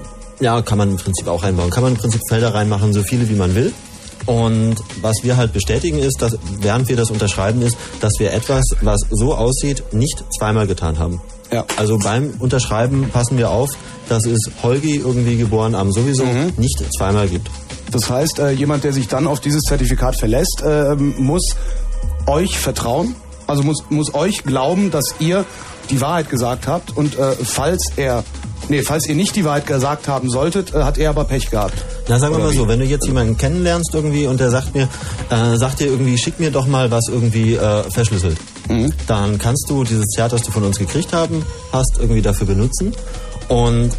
ja 0.40 0.60
kann 0.62 0.78
man 0.78 0.90
im 0.90 0.96
Prinzip 0.96 1.28
auch 1.28 1.42
einbauen. 1.42 1.70
Kann 1.70 1.82
man 1.82 1.92
im 1.94 1.98
Prinzip 1.98 2.20
Felder 2.28 2.54
reinmachen, 2.54 2.92
so 2.92 3.02
viele 3.02 3.28
wie 3.28 3.34
man 3.34 3.54
will. 3.54 3.72
Und 4.26 4.76
was 5.02 5.18
wir 5.22 5.36
halt 5.36 5.52
bestätigen 5.52 5.98
ist, 5.98 6.20
dass 6.20 6.36
während 6.60 6.88
wir 6.88 6.96
das 6.96 7.10
unterschreiben 7.10 7.62
ist, 7.62 7.76
dass 8.00 8.14
wir 8.18 8.32
etwas, 8.32 8.64
was 8.80 9.00
so 9.10 9.34
aussieht, 9.34 9.84
nicht 9.92 10.24
zweimal 10.36 10.66
getan 10.66 10.98
haben. 10.98 11.20
Ja. 11.52 11.64
Also 11.76 11.98
beim 11.98 12.34
Unterschreiben 12.38 13.08
passen 13.12 13.38
wir 13.38 13.50
auf, 13.50 13.70
dass 14.08 14.26
es 14.26 14.50
Holgi 14.62 14.96
irgendwie 14.96 15.36
geboren 15.36 15.74
am 15.74 15.92
sowieso 15.92 16.24
Mhm. 16.24 16.52
nicht 16.56 16.82
zweimal 16.96 17.28
gibt. 17.28 17.48
Das 17.92 18.10
heißt, 18.10 18.38
äh, 18.40 18.50
jemand, 18.50 18.84
der 18.84 18.92
sich 18.92 19.08
dann 19.08 19.26
auf 19.26 19.40
dieses 19.40 19.62
Zertifikat 19.62 20.16
verlässt, 20.16 20.62
äh, 20.64 20.94
muss 20.96 21.54
euch 22.26 22.58
vertrauen, 22.58 23.14
also 23.46 23.62
muss, 23.62 23.84
muss 23.90 24.12
euch 24.14 24.42
glauben, 24.42 24.90
dass 24.90 25.14
ihr 25.20 25.44
die 25.90 26.00
Wahrheit 26.00 26.28
gesagt 26.30 26.66
habt 26.66 26.96
und 26.96 27.16
äh, 27.16 27.32
falls 27.44 27.92
er, 27.96 28.24
nee, 28.68 28.82
falls 28.82 29.06
ihr 29.06 29.14
nicht 29.14 29.36
die 29.36 29.44
Wahrheit 29.44 29.66
gesagt 29.66 30.08
haben 30.08 30.28
solltet, 30.28 30.74
äh, 30.74 30.82
hat 30.82 30.98
er 30.98 31.10
aber 31.10 31.24
Pech 31.24 31.50
gehabt. 31.50 31.74
Na, 32.08 32.18
sagen 32.18 32.32
wir 32.32 32.36
Oder 32.36 32.46
mal 32.46 32.52
wie? 32.52 32.56
so, 32.56 32.68
wenn 32.68 32.80
du 32.80 32.86
jetzt 32.86 33.06
jemanden 33.06 33.36
kennenlernst 33.36 33.94
irgendwie 33.94 34.26
und 34.26 34.40
der 34.40 34.50
sagt 34.50 34.74
mir, 34.74 34.88
äh, 35.30 35.56
sagt 35.56 35.80
dir 35.80 35.86
irgendwie, 35.86 36.18
schick 36.18 36.38
mir 36.40 36.50
doch 36.50 36.66
mal 36.66 36.90
was 36.90 37.08
irgendwie 37.08 37.54
äh, 37.54 37.90
verschlüsselt. 37.90 38.38
Mhm. 38.68 38.92
Dann 39.06 39.38
kannst 39.38 39.66
du 39.68 39.84
dieses 39.84 40.06
Zert, 40.06 40.32
das 40.32 40.42
du 40.42 40.50
von 40.50 40.64
uns 40.64 40.78
gekriegt 40.78 41.12
haben, 41.12 41.44
hast 41.72 41.98
irgendwie 41.98 42.22
dafür 42.22 42.46
benutzen 42.46 42.92
und 43.48 43.90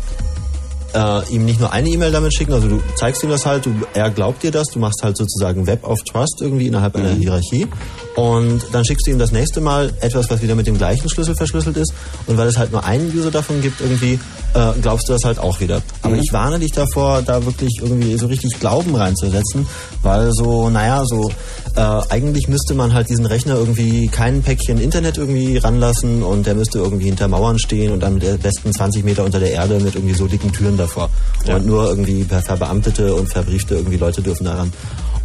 äh, 0.93 1.29
ihm 1.33 1.45
nicht 1.45 1.59
nur 1.59 1.71
eine 1.73 1.89
E-Mail 1.89 2.11
damit 2.11 2.33
schicken, 2.33 2.53
also 2.53 2.67
du 2.67 2.81
zeigst 2.95 3.23
ihm 3.23 3.29
das 3.29 3.45
halt, 3.45 3.65
du, 3.65 3.71
er 3.93 4.09
glaubt 4.09 4.43
dir 4.43 4.51
das, 4.51 4.67
du 4.69 4.79
machst 4.79 5.01
halt 5.03 5.17
sozusagen 5.17 5.67
Web 5.67 5.83
of 5.87 5.99
Trust 6.03 6.37
irgendwie 6.41 6.67
innerhalb 6.67 6.95
einer 6.95 7.13
Mhm. 7.13 7.19
Hierarchie 7.19 7.67
und 8.15 8.61
dann 8.71 8.83
schickst 8.85 9.05
du 9.07 9.11
ihm 9.11 9.19
das 9.19 9.31
nächste 9.31 9.61
Mal 9.61 9.91
etwas, 10.01 10.29
was 10.29 10.41
wieder 10.41 10.55
mit 10.55 10.65
dem 10.67 10.77
gleichen 10.77 11.09
Schlüssel 11.09 11.35
verschlüsselt 11.35 11.77
ist 11.77 11.93
und 12.27 12.37
weil 12.37 12.47
es 12.47 12.57
halt 12.57 12.71
nur 12.71 12.83
einen 12.85 13.15
User 13.15 13.31
davon 13.31 13.61
gibt 13.61 13.81
irgendwie, 13.81 14.13
äh, 14.53 14.71
glaubst 14.81 15.07
du 15.09 15.13
das 15.13 15.23
halt 15.25 15.39
auch 15.39 15.59
wieder. 15.59 15.81
Aber 16.01 16.15
Mhm. 16.15 16.21
ich 16.21 16.33
warne 16.33 16.59
dich 16.59 16.71
davor, 16.71 17.21
da 17.21 17.45
wirklich 17.45 17.79
irgendwie 17.81 18.17
so 18.17 18.27
richtig 18.27 18.59
Glauben 18.59 18.95
reinzusetzen, 18.95 19.67
weil 20.03 20.31
so, 20.31 20.69
naja, 20.69 21.03
so 21.05 21.29
äh, 21.75 21.79
eigentlich 22.09 22.47
müsste 22.47 22.73
man 22.73 22.93
halt 22.93 23.09
diesen 23.09 23.25
Rechner 23.25 23.55
irgendwie 23.55 24.07
kein 24.07 24.41
Päckchen 24.41 24.79
Internet 24.79 25.17
irgendwie 25.17 25.57
ranlassen 25.57 26.23
und 26.23 26.47
der 26.47 26.55
müsste 26.55 26.79
irgendwie 26.79 27.05
hinter 27.05 27.27
Mauern 27.27 27.59
stehen 27.59 27.91
und 27.91 28.01
dann 28.01 28.19
der 28.19 28.37
besten 28.37 28.73
20 28.73 29.03
Meter 29.03 29.23
unter 29.25 29.39
der 29.39 29.51
Erde 29.51 29.79
mit 29.79 29.93
irgendwie 29.95 30.15
so 30.15 30.25
dicken 30.27 30.51
Türen 30.51 30.76
davor. 30.77 31.09
Und 31.47 31.65
nur 31.65 31.87
irgendwie 31.87 32.23
per 32.23 32.41
verbeamtete 32.41 33.15
und 33.15 33.29
verbriefte 33.29 33.75
irgendwie 33.75 33.97
Leute 33.97 34.21
dürfen 34.21 34.45
daran. 34.45 34.71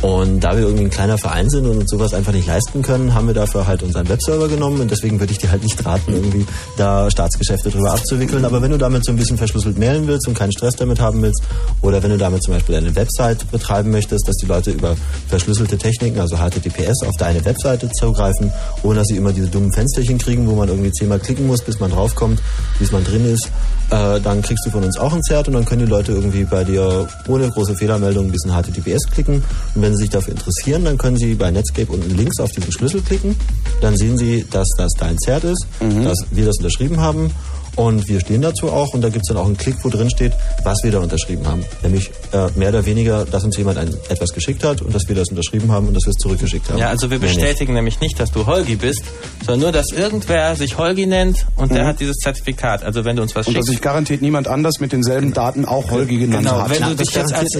Und 0.02 0.40
da 0.40 0.56
wir 0.56 0.64
irgendwie 0.64 0.84
ein 0.84 0.90
kleiner 0.90 1.16
Verein 1.16 1.48
sind 1.48 1.64
und 1.64 1.78
uns 1.78 1.90
sowas 1.90 2.12
einfach 2.12 2.32
nicht 2.32 2.48
leisten 2.48 2.82
können, 2.82 3.14
haben 3.14 3.28
wir 3.28 3.34
dafür 3.34 3.68
halt 3.68 3.84
unseren 3.84 4.08
Webserver 4.08 4.48
genommen 4.48 4.81
und 4.81 4.90
deswegen 4.90 5.20
würde 5.20 5.32
ich 5.32 5.39
dir 5.39 5.52
halt 5.52 5.62
nicht 5.62 5.84
raten, 5.86 6.12
irgendwie 6.12 6.44
da 6.76 7.08
Staatsgeschäfte 7.08 7.70
drüber 7.70 7.92
abzuwickeln. 7.92 8.44
Aber 8.44 8.60
wenn 8.60 8.72
du 8.72 8.78
damit 8.78 9.05
so 9.05 9.12
ein 9.12 9.16
bisschen 9.16 9.39
verschlüsselt 9.39 9.78
mailen 9.78 10.08
willst 10.08 10.26
und 10.26 10.36
keinen 10.36 10.50
Stress 10.50 10.74
damit 10.74 11.00
haben 11.00 11.22
willst 11.22 11.40
oder 11.82 12.02
wenn 12.02 12.10
du 12.10 12.18
damit 12.18 12.42
zum 12.42 12.55
Beispiel 12.55 12.74
eine 12.74 12.94
Website 12.97 13.48
betreiben 13.52 13.92
möchtest, 13.92 14.26
dass 14.26 14.34
die 14.36 14.47
Leute 14.47 14.72
über 14.72 14.97
verschlüsselte 15.28 15.78
Techniken, 15.78 16.18
also 16.18 16.36
HTTPS, 16.36 17.05
auf 17.06 17.14
deine 17.16 17.44
Webseite 17.44 17.89
zugreifen, 17.92 18.52
ohne 18.82 18.97
dass 18.97 19.06
sie 19.06 19.16
immer 19.16 19.32
diese 19.32 19.48
dummen 19.48 19.72
Fensterchen 19.72 20.18
kriegen, 20.18 20.48
wo 20.48 20.56
man 20.56 20.68
irgendwie 20.68 20.90
zehnmal 20.90 21.20
klicken 21.20 21.47
muss, 21.47 21.62
bis 21.62 21.78
man 21.78 21.92
draufkommt, 21.92 22.42
bis 22.81 22.90
man 22.90 23.05
drin 23.05 23.24
ist, 23.24 23.52
äh, 23.92 24.20
dann 24.20 24.40
kriegst 24.40 24.64
du 24.64 24.70
von 24.70 24.82
uns 24.84 24.98
auch 24.98 25.12
ein 25.12 25.22
Zert 25.22 25.48
und 25.48 25.55
dann 25.55 25.66
können 25.66 25.84
die 25.84 25.90
Leute 25.90 26.12
irgendwie 26.12 26.44
bei 26.44 26.64
dir 26.64 27.06
ohne 27.28 27.50
große 27.50 27.76
Fehlermeldung 27.76 28.26
ein 28.26 28.32
bisschen 28.32 28.50
HTTPS 28.50 29.10
klicken. 29.10 29.44
Und 29.74 29.82
wenn 29.82 29.91
sie 29.96 30.02
sich 30.02 30.10
dafür 30.10 30.32
interessieren, 30.34 30.84
dann 30.84 30.98
können 30.98 31.16
sie 31.16 31.34
bei 31.34 31.50
Netscape 31.50 31.90
unten 31.90 32.16
links 32.16 32.40
auf 32.40 32.50
diesen 32.52 32.72
Schlüssel 32.72 33.00
klicken. 33.00 33.36
Dann 33.80 33.96
sehen 33.96 34.18
sie, 34.18 34.44
dass 34.50 34.68
das 34.76 34.92
dein 34.98 35.18
Zert 35.18 35.44
ist, 35.44 35.66
dass 36.04 36.18
wir 36.30 36.46
das 36.46 36.58
unterschrieben 36.58 37.00
haben. 37.00 37.30
Und 37.75 38.07
wir 38.07 38.20
stehen 38.20 38.42
dazu 38.42 38.70
auch 38.70 38.92
und 38.92 39.01
da 39.01 39.09
gibt's 39.09 39.28
dann 39.28 39.39
auch 39.39 39.47
einen 39.47 39.57
Klick, 39.57 39.76
wo 39.83 39.89
drin 39.89 40.10
steht, 40.10 40.33
was 40.62 40.78
wir 40.83 40.92
da 40.92 40.99
unterschrieben 40.99 41.47
haben. 41.47 41.65
Nämlich 41.83 42.10
äh, 42.33 42.49
mehr 42.55 42.68
oder 42.68 42.84
weniger, 42.84 43.25
dass 43.25 43.44
uns 43.44 43.57
jemand 43.57 43.78
ein, 43.78 43.89
etwas 44.10 44.33
geschickt 44.34 44.62
hat 44.62 44.83
und 44.83 44.94
dass 44.94 45.09
wir 45.09 45.15
das 45.17 45.28
unterschrieben 45.31 45.73
haben 45.73 45.89
und 45.89 45.94
dass 45.94 46.05
wir 46.05 46.10
es 46.10 46.17
zurückgeschickt 46.17 46.68
haben. 46.68 46.78
Ja, 46.78 46.89
also 46.91 47.10
wir 47.10 47.18
bestätigen 47.18 47.73
nämlich 47.73 48.01
nicht, 48.01 48.20
dass 48.20 48.31
du 48.31 48.44
Holgi 48.47 48.76
bist, 48.76 49.02
sondern 49.47 49.60
nur, 49.60 49.73
dass 49.73 49.86
irgendwer 49.91 50.55
sich 50.55 50.76
Holgi 50.76 51.07
nennt 51.07 51.47
und 51.57 51.73
der 51.73 51.84
Mhm. 51.84 51.89
hat 51.89 52.01
dieses 52.01 52.17
Zertifikat. 52.17 52.83
Also 52.84 53.07
wenn 53.07 53.17
du 53.17 53.23
uns 53.23 53.34
was 53.34 53.47
Und 53.49 53.55
dass 53.55 53.60
schickst. 53.65 53.70
sich 53.73 53.81
garantiert 53.81 54.20
niemand 54.20 54.49
anders 54.49 54.78
mit 54.81 54.92
denselben 54.92 55.33
Daten 55.33 55.65
auch 55.65 55.91
Holgi 55.91 56.18
genannt 56.18 56.44
Genau, 56.47 56.60
hat. 56.60 56.70
wenn 56.78 56.83
du 56.91 56.94
dich 56.97 57.15
jetzt 57.15 57.33
als, 57.33 57.55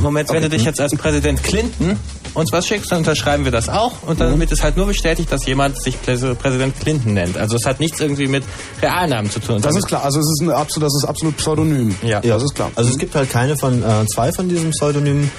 Moment, 0.00 0.30
wenn 0.32 0.42
du 0.42 0.48
dich 0.48 0.64
jetzt 0.64 0.80
als 0.80 0.94
Präsident 0.94 1.42
Clinton 1.42 1.98
uns 2.34 2.52
was 2.52 2.66
schickst, 2.68 2.92
dann 2.92 2.98
unterschreiben 2.98 3.44
wir 3.44 3.50
das 3.52 3.68
auch 3.68 4.04
und 4.06 4.20
dann 4.20 4.38
wird 4.38 4.52
es 4.52 4.62
halt 4.62 4.76
nur 4.76 4.86
bestätigt, 4.86 5.32
dass 5.32 5.44
jemand 5.46 5.82
sich 5.82 5.96
Präs- 5.96 6.34
Präsident 6.36 6.78
Clinton 6.78 7.14
nennt. 7.14 7.36
Also 7.36 7.56
es 7.56 7.66
hat 7.66 7.80
nichts 7.80 7.98
irgendwie 8.00 8.28
mit 8.28 8.44
Realnamen 8.80 9.28
zu 9.30 9.40
tun. 9.40 9.55
Das 9.60 9.76
ist 9.76 9.86
klar. 9.86 10.04
Also 10.04 10.20
es 10.20 10.26
ist 10.26 10.42
ein 10.42 10.50
absolut, 10.50 10.86
das 10.86 10.96
ist 10.96 11.08
absolut 11.08 11.36
Pseudonym. 11.36 11.94
Ja. 12.02 12.20
das 12.20 12.42
ist 12.42 12.54
klar. 12.54 12.70
Also 12.74 12.90
es 12.90 12.98
gibt 12.98 13.14
halt 13.14 13.30
keine 13.30 13.56
von 13.56 13.82
äh, 13.82 14.06
zwei 14.06 14.32
von 14.32 14.48
diesen 14.48 14.70
Pseudonymen. 14.70 15.30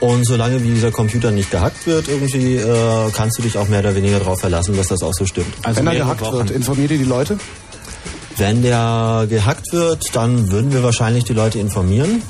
Und 0.00 0.26
solange 0.26 0.62
wie 0.62 0.70
dieser 0.74 0.90
Computer 0.90 1.30
nicht 1.30 1.50
gehackt 1.50 1.86
wird, 1.86 2.08
irgendwie 2.08 2.56
äh, 2.56 3.10
kannst 3.12 3.38
du 3.38 3.42
dich 3.42 3.56
auch 3.56 3.68
mehr 3.68 3.80
oder 3.80 3.94
weniger 3.94 4.18
darauf 4.18 4.40
verlassen, 4.40 4.76
dass 4.76 4.88
das 4.88 5.02
auch 5.02 5.14
so 5.14 5.24
stimmt. 5.24 5.54
Wenn 5.64 5.86
er 5.86 5.94
gehackt 5.94 6.32
wird, 6.32 6.50
informiert 6.50 6.90
ihr 6.90 6.98
die 6.98 7.04
Leute? 7.04 7.38
Wenn 8.36 8.62
der 8.62 9.26
gehackt 9.30 9.72
wird, 9.72 10.14
dann 10.14 10.50
würden 10.50 10.72
wir 10.72 10.82
wahrscheinlich 10.82 11.24
die 11.24 11.32
Leute 11.32 11.58
informieren. 11.58 12.22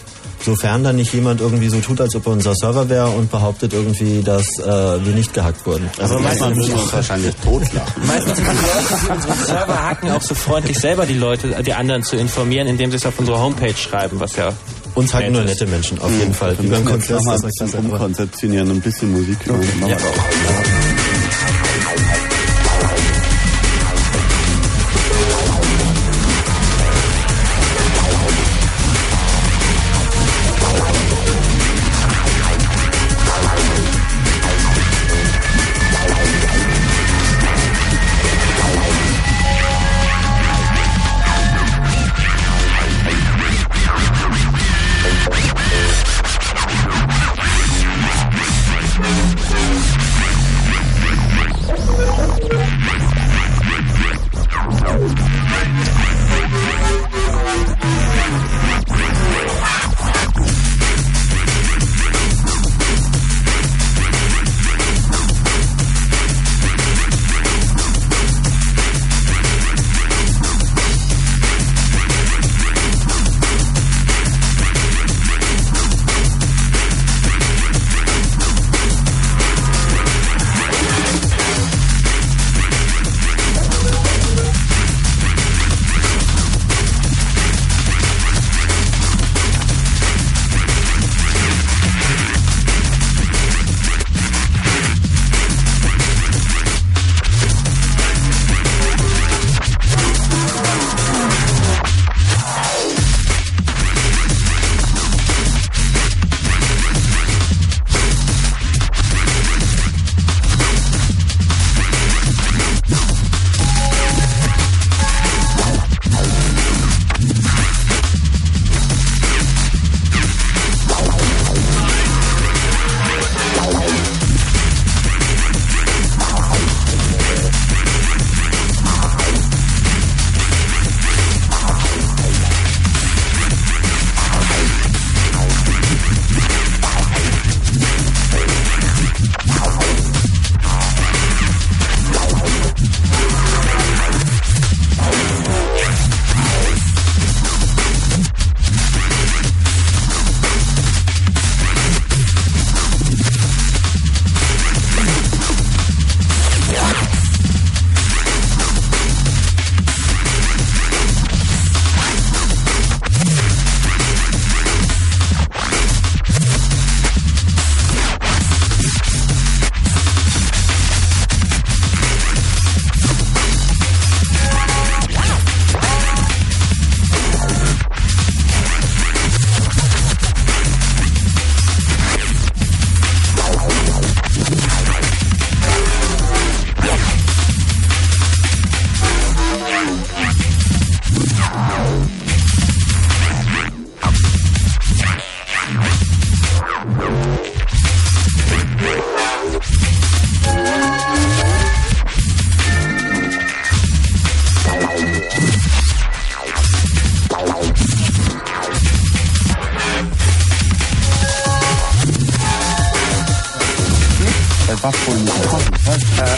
Sofern 0.44 0.84
dann 0.84 0.96
nicht 0.96 1.12
jemand 1.12 1.40
irgendwie 1.40 1.68
so 1.68 1.80
tut, 1.80 2.00
als 2.00 2.14
ob 2.14 2.26
er 2.26 2.32
unser 2.32 2.54
Server 2.54 2.88
wäre 2.88 3.08
und 3.08 3.30
behauptet 3.30 3.72
irgendwie, 3.72 4.22
dass 4.22 4.46
äh, 4.58 4.64
wir 4.64 5.14
nicht 5.14 5.34
gehackt 5.34 5.66
wurden. 5.66 5.88
Also 5.98 6.18
meistens 6.18 6.56
würden 6.56 6.68
wir 6.68 6.82
uns 6.82 6.92
wahrscheinlich 6.92 7.34
totlachen. 7.36 8.06
Meistens 8.06 8.36
sind 8.36 8.46
die 8.46 8.52
Leute, 8.52 8.94
die 9.06 9.12
unsere 9.12 9.34
Server 9.46 9.82
hacken, 9.82 10.10
auch 10.12 10.22
so 10.22 10.34
freundlich 10.34 10.78
selber 10.78 11.06
die 11.06 11.14
Leute, 11.14 11.62
die 11.64 11.72
anderen 11.72 12.02
zu 12.02 12.16
informieren, 12.16 12.68
indem 12.68 12.90
sie 12.90 12.96
es 12.98 13.06
auf 13.06 13.18
unsere 13.18 13.38
Homepage 13.40 13.74
schreiben, 13.76 14.20
was 14.20 14.36
ja 14.36 14.52
Uns 14.94 15.12
hacken 15.14 15.32
nur 15.32 15.42
nette 15.42 15.66
Menschen, 15.66 15.98
auf 16.00 16.10
jeden 16.12 16.34
Fall. 16.34 16.56
Wie 16.58 16.64
Wir 16.64 16.70
beim 16.70 16.84
müssen 16.84 16.98
jetzt 16.98 17.08
Konzert. 17.08 17.24
noch 17.24 17.26
mal 17.26 17.36
ein 17.36 17.52
bisschen 17.68 17.90
umkonzeptionieren, 17.90 18.70
ein 18.70 18.80
bisschen 18.80 19.12
Musik 19.12 19.38
hören. 19.46 19.62
Ja. 19.88 19.96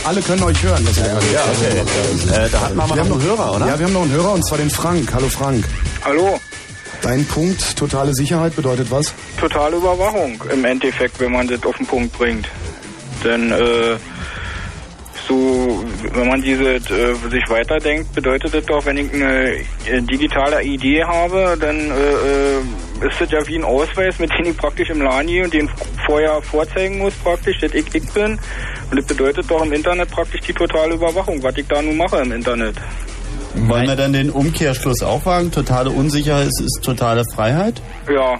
Alle 0.04 0.20
können 0.22 0.42
euch 0.42 0.62
hören. 0.62 0.84
Das 0.84 0.96
ja, 0.96 1.04
okay. 1.04 2.44
Äh, 2.44 2.48
da 2.50 2.60
hatten 2.60 2.76
wir 2.76 2.82
aber 2.82 2.96
noch 2.96 3.04
einen 3.04 3.22
Hörer, 3.22 3.56
oder? 3.56 3.66
Ja, 3.66 3.78
wir 3.78 3.86
haben 3.86 3.92
noch 3.92 4.02
einen 4.02 4.12
Hörer 4.12 4.32
und 4.32 4.44
zwar 4.44 4.58
den 4.58 4.70
Frank. 4.70 5.12
Hallo 5.12 5.28
Frank. 5.28 5.64
Hallo. 6.04 6.40
Dein 7.02 7.24
Punkt, 7.26 7.76
totale 7.76 8.12
Sicherheit 8.14 8.56
bedeutet 8.56 8.90
was? 8.90 9.14
Totale 9.38 9.76
Überwachung 9.76 10.42
im 10.52 10.64
Endeffekt, 10.64 11.20
wenn 11.20 11.32
man 11.32 11.46
das 11.46 11.62
auf 11.64 11.76
den 11.76 11.86
Punkt 11.86 12.12
bringt. 12.12 12.48
Denn 13.24 13.52
äh, 13.52 13.96
so, 15.28 15.84
wenn 16.12 16.28
man 16.28 16.42
diese 16.42 16.76
äh, 16.76 17.14
sich 17.30 17.48
weiterdenkt, 17.48 18.14
bedeutet 18.14 18.54
das 18.54 18.64
doch, 18.64 18.84
wenn 18.86 18.96
ich 18.96 19.12
eine 19.12 19.56
äh, 19.86 20.02
digitale 20.02 20.62
Idee 20.62 21.04
habe, 21.04 21.56
dann 21.60 21.76
äh, 21.76 21.92
äh, 21.92 22.60
ist 23.02 23.20
das 23.20 23.30
ja 23.30 23.46
wie 23.46 23.56
ein 23.56 23.64
Ausweis, 23.64 24.18
mit 24.18 24.30
dem 24.38 24.50
ich 24.50 24.56
praktisch 24.56 24.90
im 24.90 25.00
Laden 25.02 25.26
gehe 25.28 25.44
und 25.44 25.54
den 25.54 25.70
vorher 26.06 26.40
vorzeigen 26.42 26.98
muss 26.98 27.14
praktisch, 27.14 27.58
dass 27.60 27.72
ich 27.72 27.94
ich 27.94 28.08
bin. 28.12 28.38
Und 28.90 28.96
das 28.96 29.04
bedeutet 29.06 29.50
doch 29.50 29.62
im 29.64 29.72
Internet 29.72 30.10
praktisch 30.10 30.40
die 30.40 30.52
totale 30.52 30.94
Überwachung, 30.94 31.42
was 31.42 31.56
ich 31.56 31.66
da 31.66 31.80
nun 31.80 31.96
mache 31.96 32.18
im 32.18 32.32
Internet. 32.32 32.76
Wollen 33.54 33.86
wir 33.86 33.96
dann 33.96 34.12
den 34.12 34.30
Umkehrschluss 34.30 35.02
auch 35.02 35.24
wagen? 35.26 35.50
Totale 35.50 35.90
Unsicherheit 35.90 36.48
ist, 36.48 36.60
ist 36.60 36.80
totale 36.82 37.24
Freiheit? 37.34 37.80
Ja, 38.08 38.38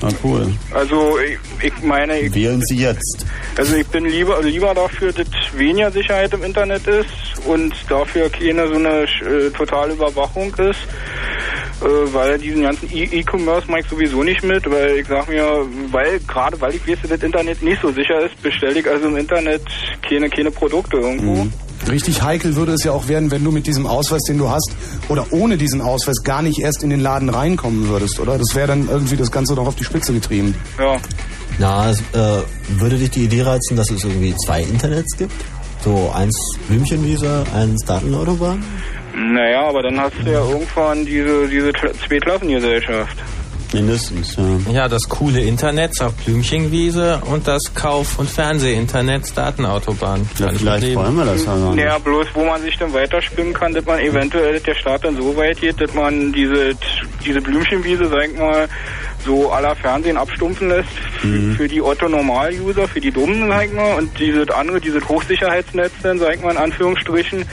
Na 0.00 0.08
cool. 0.22 0.52
also 0.72 1.18
ich, 1.18 1.38
ich 1.66 1.82
meine... 1.82 2.18
Ich, 2.20 2.34
Wählen 2.34 2.62
Sie 2.62 2.76
jetzt. 2.76 3.26
Also 3.56 3.76
ich 3.76 3.86
bin 3.88 4.04
lieber 4.04 4.42
lieber 4.42 4.74
dafür, 4.74 5.12
dass 5.12 5.26
weniger 5.54 5.90
Sicherheit 5.90 6.32
im 6.32 6.44
Internet 6.44 6.86
ist 6.86 7.08
und 7.46 7.74
dafür 7.88 8.30
keine 8.30 8.66
so 8.68 8.74
eine 8.74 9.02
äh, 9.02 9.50
totale 9.56 9.92
Überwachung 9.92 10.54
ist. 10.54 10.80
Äh, 11.82 12.14
weil 12.14 12.38
diesen 12.38 12.62
ganzen 12.62 12.88
E- 12.92 13.08
E-Commerce 13.12 13.68
mache 13.70 13.80
ich 13.80 13.86
sowieso 13.88 14.22
nicht 14.22 14.42
mit, 14.44 14.70
weil 14.70 14.98
ich 14.98 15.06
sag 15.08 15.28
mir, 15.28 15.44
weil 15.90 16.20
gerade 16.20 16.60
weil 16.60 16.74
ich 16.74 16.86
weiß, 16.88 16.98
dass 17.02 17.10
das 17.10 17.22
Internet 17.22 17.62
nicht 17.62 17.82
so 17.82 17.90
sicher 17.90 18.20
ist, 18.24 18.40
bestelle 18.42 18.78
ich 18.78 18.88
also 18.88 19.08
im 19.08 19.16
Internet 19.16 19.62
keine, 20.08 20.30
keine 20.30 20.50
Produkte 20.50 20.98
irgendwo. 20.98 21.46
Richtig 21.90 22.22
heikel 22.22 22.54
würde 22.56 22.72
es 22.72 22.84
ja 22.84 22.92
auch 22.92 23.08
werden, 23.08 23.30
wenn 23.30 23.44
du 23.44 23.50
mit 23.50 23.66
diesem 23.66 23.86
Ausweis, 23.86 24.22
den 24.22 24.38
du 24.38 24.48
hast, 24.48 24.70
oder 25.08 25.26
ohne 25.32 25.58
diesen 25.58 25.82
Ausweis 25.82 26.22
gar 26.22 26.40
nicht 26.40 26.60
erst 26.60 26.82
in 26.82 26.90
den 26.90 27.00
Laden 27.00 27.28
reinkommen 27.28 27.88
würdest, 27.88 28.20
oder? 28.20 28.38
Das 28.38 28.54
wäre 28.54 28.68
dann 28.68 28.88
irgendwie 28.88 29.16
das 29.16 29.30
Ganze 29.30 29.54
doch 29.54 29.66
auf 29.66 29.74
die 29.74 29.84
Spitze 29.84 30.14
getrieben. 30.14 30.54
Ja. 30.78 30.96
Na, 31.58 31.90
es, 31.90 31.98
äh, 32.14 32.42
würde 32.78 32.96
dich 32.96 33.10
die 33.10 33.24
Idee 33.24 33.42
reizen, 33.42 33.76
dass 33.76 33.90
es 33.90 34.04
irgendwie 34.04 34.34
zwei 34.46 34.62
Internets 34.62 35.16
gibt? 35.18 35.32
So 35.84 36.10
eins 36.14 36.34
Blümchenwiese, 36.68 37.44
eins 37.54 37.84
Datenautobahn? 37.84 38.62
Naja, 39.16 39.62
aber 39.68 39.82
dann 39.82 40.00
hast 40.00 40.14
du 40.24 40.30
ja 40.30 40.40
irgendwann 40.46 41.06
diese, 41.06 41.46
diese 41.48 41.70
Kla- 41.70 41.92
Zweiklassengesellschaft. 42.06 43.16
Mindestens, 43.72 44.36
ja. 44.36 44.72
Ja, 44.72 44.88
das 44.88 45.08
coole 45.08 45.40
Internet 45.40 46.00
auf 46.00 46.12
Blümchenwiese 46.24 47.20
und 47.28 47.48
das 47.48 47.74
Kauf- 47.74 48.20
und 48.20 48.30
Fernsehinternet 48.30 49.36
Datenautobahn. 49.36 50.28
Ja, 50.38 50.48
vielleicht 50.52 50.94
wollen 50.94 51.16
wir 51.16 51.24
das 51.24 51.44
ja 51.44 51.56
nicht. 51.56 51.74
Naja, 51.76 51.98
bloß 51.98 52.28
wo 52.34 52.44
man 52.44 52.62
sich 52.62 52.76
dann 52.78 52.92
weiterspinnen 52.92 53.52
kann, 53.52 53.74
dass 53.74 53.84
man 53.84 53.98
eventuell, 53.98 54.54
dass 54.54 54.62
der 54.62 54.74
Staat 54.76 55.04
dann 55.04 55.16
so 55.16 55.36
weit 55.36 55.60
geht, 55.60 55.80
dass 55.80 55.92
man 55.92 56.32
diese, 56.32 56.72
diese 57.24 57.40
Blümchenwiese, 57.40 58.08
sag 58.08 58.28
ich 58.30 58.38
mal, 58.38 58.68
so 59.24 59.50
aller 59.50 59.74
Fernsehen 59.74 60.18
abstumpfen 60.18 60.68
lässt 60.68 60.88
Mhm. 61.24 61.56
für 61.56 61.66
die 61.66 61.80
Otto-Normal-User, 61.82 62.86
für 62.86 63.00
die 63.00 63.10
Dummen, 63.10 63.48
sag 63.48 63.64
ich 63.66 63.72
mal, 63.72 63.96
und 63.96 64.16
dieses 64.20 64.50
andere, 64.50 64.80
dieses 64.80 65.08
Hochsicherheitsnetz 65.08 65.92
dann, 66.02 66.18
sag 66.20 66.36
ich 66.36 66.42
mal, 66.42 66.52
in 66.52 66.58
Anführungsstrichen, 66.58 67.44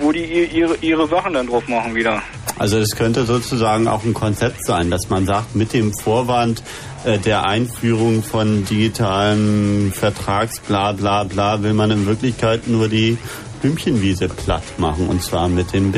wo 0.00 0.12
die 0.12 0.24
ihr- 0.24 0.50
ihre, 0.52 0.76
ihre 0.80 1.08
Sachen 1.08 1.34
dann 1.34 1.46
drauf 1.46 1.66
machen 1.68 1.94
wieder. 1.94 2.22
Also 2.58 2.78
es 2.78 2.96
könnte 2.96 3.24
sozusagen 3.24 3.86
auch 3.88 4.04
ein 4.04 4.14
Konzept 4.14 4.64
sein, 4.64 4.90
dass 4.90 5.10
man 5.10 5.26
sagt, 5.26 5.54
mit 5.56 5.72
dem 5.74 5.92
Vorwand 6.02 6.62
äh, 7.04 7.18
der 7.18 7.44
Einführung 7.46 8.22
von 8.22 8.64
digitalen 8.64 9.92
Vertrags 9.94 10.60
bla 10.60 10.92
bla 10.92 11.62
will 11.62 11.74
man 11.74 11.90
in 11.90 12.06
Wirklichkeit 12.06 12.66
nur 12.66 12.88
die 12.88 13.18
Blümchenwiese 13.60 14.28
platt 14.28 14.62
machen 14.78 15.08
und 15.08 15.22
zwar 15.22 15.48
mit 15.48 15.72
dem 15.74 15.92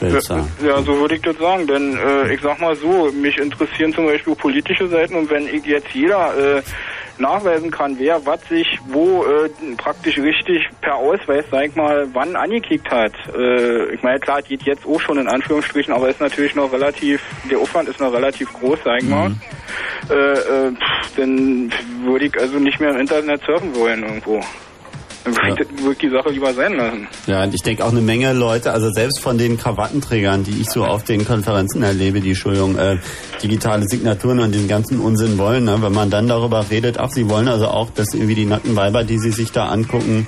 Betonwälzer. 0.00 0.46
Ja, 0.64 0.82
so 0.82 0.98
würde 0.98 1.16
ich 1.16 1.22
das 1.22 1.36
sagen, 1.38 1.66
denn 1.66 1.96
äh, 1.96 2.34
ich 2.34 2.40
sag 2.40 2.60
mal 2.60 2.74
so, 2.76 3.10
mich 3.12 3.36
interessieren 3.38 3.92
zum 3.94 4.06
Beispiel 4.06 4.34
politische 4.34 4.88
Seiten 4.88 5.14
und 5.16 5.30
wenn 5.30 5.46
ich 5.46 5.64
jetzt 5.64 5.88
jeder 5.92 6.56
äh, 6.58 6.62
nachweisen 7.20 7.70
kann, 7.70 7.98
wer 7.98 8.24
was 8.26 8.46
sich 8.48 8.78
wo 8.88 9.24
äh, 9.24 9.50
praktisch 9.76 10.18
richtig 10.18 10.68
per 10.80 10.96
Ausweis, 10.96 11.44
sag 11.50 11.66
ich 11.66 11.76
mal, 11.76 12.08
wann 12.12 12.36
angekickt 12.36 12.90
hat. 12.90 13.12
Äh, 13.36 13.94
ich 13.94 14.02
meine, 14.02 14.20
klar, 14.20 14.42
geht 14.42 14.62
jetzt 14.62 14.86
auch 14.86 15.00
schon 15.00 15.18
in 15.18 15.28
Anführungsstrichen, 15.28 15.92
aber 15.92 16.08
ist 16.08 16.20
natürlich 16.20 16.54
noch 16.54 16.72
relativ, 16.72 17.22
der 17.50 17.58
Aufwand 17.58 17.88
ist 17.88 18.00
noch 18.00 18.12
relativ 18.12 18.52
groß, 18.52 18.78
sag 18.84 19.02
ich 19.02 19.08
mal. 19.08 19.32
Äh, 20.10 20.14
äh, 20.14 20.72
pff, 20.72 21.16
dann 21.16 21.72
würde 22.04 22.26
ich 22.26 22.40
also 22.40 22.58
nicht 22.58 22.80
mehr 22.80 22.90
im 22.90 23.00
Internet 23.00 23.42
surfen 23.44 23.74
wollen 23.74 24.02
irgendwo. 24.02 24.40
Dann 25.34 25.58
würde 25.58 25.62
ich, 25.62 25.84
würd 25.84 25.92
ich 25.92 25.98
die 25.98 26.10
Sache 26.10 26.30
lieber 26.30 26.52
sein 26.52 26.74
lassen. 26.74 27.08
Ja, 27.26 27.44
und 27.44 27.54
ich 27.54 27.62
denke 27.62 27.84
auch 27.84 27.90
eine 27.90 28.00
Menge 28.00 28.32
Leute, 28.32 28.72
also 28.72 28.90
selbst 28.90 29.20
von 29.20 29.38
den 29.38 29.58
Krawattenträgern, 29.58 30.44
die 30.44 30.60
ich 30.60 30.70
so 30.70 30.84
auf 30.84 31.04
den 31.04 31.24
Konferenzen 31.24 31.82
erlebe, 31.82 32.20
die 32.20 32.30
Entschuldigung, 32.30 32.76
äh, 32.76 32.98
digitale 33.42 33.88
Signaturen 33.88 34.40
und 34.40 34.54
diesen 34.54 34.68
ganzen 34.68 35.00
Unsinn 35.00 35.38
wollen, 35.38 35.64
ne? 35.64 35.78
wenn 35.80 35.92
man 35.92 36.10
dann 36.10 36.28
darüber 36.28 36.64
redet, 36.70 36.98
ach, 36.98 37.10
sie 37.10 37.28
wollen 37.28 37.48
also 37.48 37.68
auch, 37.68 37.90
dass 37.90 38.14
irgendwie 38.14 38.34
die 38.34 38.46
nackten 38.46 38.76
Weiber, 38.76 39.04
die 39.04 39.18
sie 39.18 39.30
sich 39.30 39.52
da 39.52 39.66
angucken, 39.66 40.26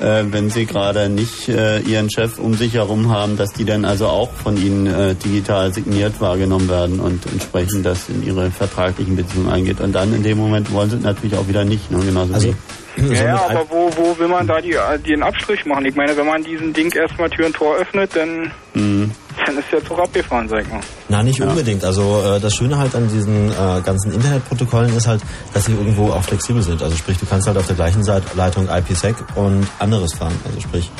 äh, 0.00 0.24
wenn 0.30 0.50
sie 0.50 0.66
gerade 0.66 1.08
nicht 1.08 1.48
äh, 1.48 1.80
ihren 1.80 2.10
Chef 2.10 2.38
um 2.38 2.54
sich 2.54 2.74
herum 2.74 3.10
haben, 3.10 3.36
dass 3.36 3.52
die 3.52 3.64
dann 3.64 3.84
also 3.84 4.06
auch 4.06 4.32
von 4.32 4.56
ihnen 4.56 4.86
äh, 4.86 5.14
digital 5.14 5.72
signiert 5.72 6.20
wahrgenommen 6.20 6.68
werden 6.68 7.00
und 7.00 7.24
entsprechend 7.26 7.86
das 7.86 8.08
in 8.08 8.26
ihre 8.26 8.50
vertraglichen 8.50 9.16
Beziehungen 9.16 9.48
eingeht. 9.48 9.80
Und 9.80 9.92
dann 9.92 10.14
in 10.14 10.22
dem 10.22 10.38
Moment 10.38 10.72
wollen 10.72 10.90
sie 10.90 10.96
natürlich 10.96 11.36
auch 11.36 11.48
wieder 11.48 11.64
nicht, 11.64 11.90
ne? 11.90 12.00
genauso 12.04 12.42
wie 12.42 12.54
Ja, 12.96 13.24
ja, 13.24 13.34
aber 13.48 13.64
wo, 13.70 13.90
wo 13.96 14.18
will 14.18 14.28
man 14.28 14.46
da 14.46 14.60
die, 14.60 14.76
den 15.06 15.22
Abstrich 15.22 15.64
machen? 15.64 15.86
Ich 15.86 15.94
meine, 15.94 16.16
wenn 16.16 16.26
man 16.26 16.42
diesen 16.44 16.72
Ding 16.72 16.94
erstmal 16.94 17.30
Tür 17.30 17.46
und 17.46 17.54
Tor 17.56 17.76
öffnet, 17.76 18.10
dann, 18.14 18.50
Mhm. 18.74 19.10
dann 19.46 19.58
ist 19.58 19.72
der 19.72 19.84
Zug 19.84 19.98
abgefahren, 19.98 20.48
sag 20.48 20.62
ich 20.62 20.68
mal. 20.68 20.80
Na, 21.08 21.22
nicht 21.22 21.40
unbedingt. 21.40 21.84
Also 21.84 22.22
äh, 22.22 22.40
das 22.40 22.54
Schöne 22.54 22.76
halt 22.76 22.94
an 22.94 23.08
diesen 23.08 23.50
äh, 23.50 23.80
ganzen 23.84 24.12
Internetprotokollen 24.12 24.94
ist 24.96 25.06
halt, 25.06 25.22
dass 25.54 25.64
sie 25.66 25.72
irgendwo 25.72 26.10
auch 26.10 26.22
flexibel 26.22 26.62
sind. 26.62 26.82
Also 26.82 26.96
sprich, 26.96 27.18
du 27.18 27.26
kannst 27.26 27.46
halt 27.46 27.56
auf 27.56 27.66
der 27.66 27.76
gleichen 27.76 28.04
Seite 28.04 28.26
Leitung 28.36 28.68
IPsec 28.68 29.16
und 29.36 29.66
anderes 29.78 30.12
fahren. 30.14 30.38
Also 30.44 30.60
sprich, 30.60 30.90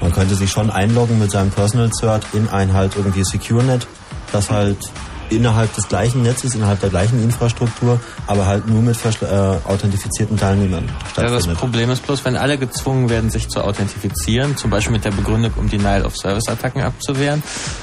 man 0.00 0.12
könnte 0.12 0.34
sich 0.34 0.50
schon 0.50 0.70
einloggen 0.70 1.18
mit 1.18 1.30
seinem 1.30 1.50
Personal 1.50 1.90
Cert 1.92 2.24
in 2.34 2.48
ein 2.48 2.72
halt 2.74 2.92
irgendwie 2.96 3.24
SecureNet, 3.24 3.86
das 4.32 4.50
halt 4.50 4.76
innerhalb 5.30 5.74
des 5.74 5.88
gleichen 5.88 6.22
Netzes, 6.22 6.54
innerhalb 6.54 6.80
der 6.80 6.90
gleichen 6.90 7.22
Infrastruktur, 7.22 8.00
aber 8.26 8.46
halt 8.46 8.66
nur 8.66 8.82
mit 8.82 8.96
äh, 9.22 9.26
authentifizierten 9.64 10.36
Teilnehmern 10.36 10.84
Ja, 11.16 11.22
das 11.22 11.30
stattfindet. 11.30 11.58
Problem 11.58 11.90
ist 11.90 12.06
bloß, 12.06 12.24
wenn 12.24 12.36
alle 12.36 12.58
gezwungen 12.58 13.10
werden, 13.10 13.30
sich 13.30 13.48
zu 13.48 13.62
authentifizieren, 13.62 14.56
zum 14.56 14.70
Beispiel 14.70 14.92
mit 14.92 15.04
der 15.04 15.10
Begründung, 15.10 15.52
um 15.56 15.68
Denial-of-Service-Attacken 15.68 16.82
abzuwehren, 16.82 17.42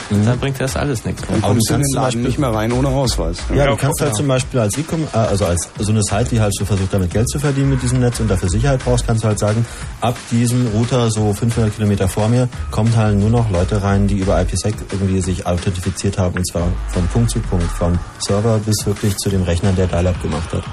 dann 0.10 0.40
bringt 0.40 0.60
das 0.60 0.76
alles 0.76 1.06
nichts 1.06 1.28
mehr. 1.30 1.40
Kommst 1.40 1.70
du 1.70 1.76
in 1.76 1.82
den 1.82 1.94
Laden 1.94 2.24
nicht 2.24 2.40
mehr 2.40 2.54
rein 2.54 2.72
ohne 2.72 2.90
Ausweis. 2.90 3.38
Ja, 3.54 3.68
du 3.68 3.76
kannst 3.76 4.02
halt 4.02 4.16
zum 4.16 4.28
Beispiel 4.28 4.60
als 4.60 4.78
E-Com, 4.78 5.04
äh, 5.14 5.18
also 5.18 5.46
als 5.46 5.70
so 5.80 5.92
eine 5.92 6.04
Site, 6.04 6.28
die 6.32 6.40
halt 6.40 6.54
so 6.56 6.66
versucht, 6.66 6.94
damit 6.94 7.12
Geld 7.12 7.30
zu 7.30 7.40
verdienen 7.40 7.70
mit 7.70 7.82
diesem 7.82 8.00
Netz 8.00 8.20
und 8.20 8.30
dafür 8.30 8.50
Sicherheit 8.50 8.84
brauchst, 8.84 9.06
kannst 9.06 9.24
du 9.24 9.28
halt 9.28 9.40
sagen, 9.40 9.66
ab 10.02 10.18
diesem 10.32 10.68
Router 10.68 11.10
so 11.12 11.34
500 11.34 11.76
Kilometer 11.76 12.08
vor 12.08 12.28
mir 12.28 12.50
kommt 12.72 12.96
halt 12.96 13.18
nur 13.18 13.30
noch 13.30 13.50
Leute 13.52 13.82
rein, 13.82 14.08
die 14.08 14.18
über 14.18 14.42
IPsec 14.42 14.76
irgendwie 14.92 15.22
sich 15.22 15.46
authentifiziert 15.46 16.18
haben 16.18 16.36
und 16.36 16.48
zwar 16.48 16.68
von 16.90 17.08
Punkt 17.08 17.32
zu 17.36 17.42
Punkt, 17.42 17.70
vom 17.72 18.00
Server 18.20 18.60
bis 18.60 18.86
wirklich 18.86 19.16
zu 19.18 19.30
dem 19.30 19.44
Rechner, 19.44 19.74
der 19.74 19.88
Dial-Up 19.88 20.22
gemacht 20.22 20.54
hat. 20.54 20.64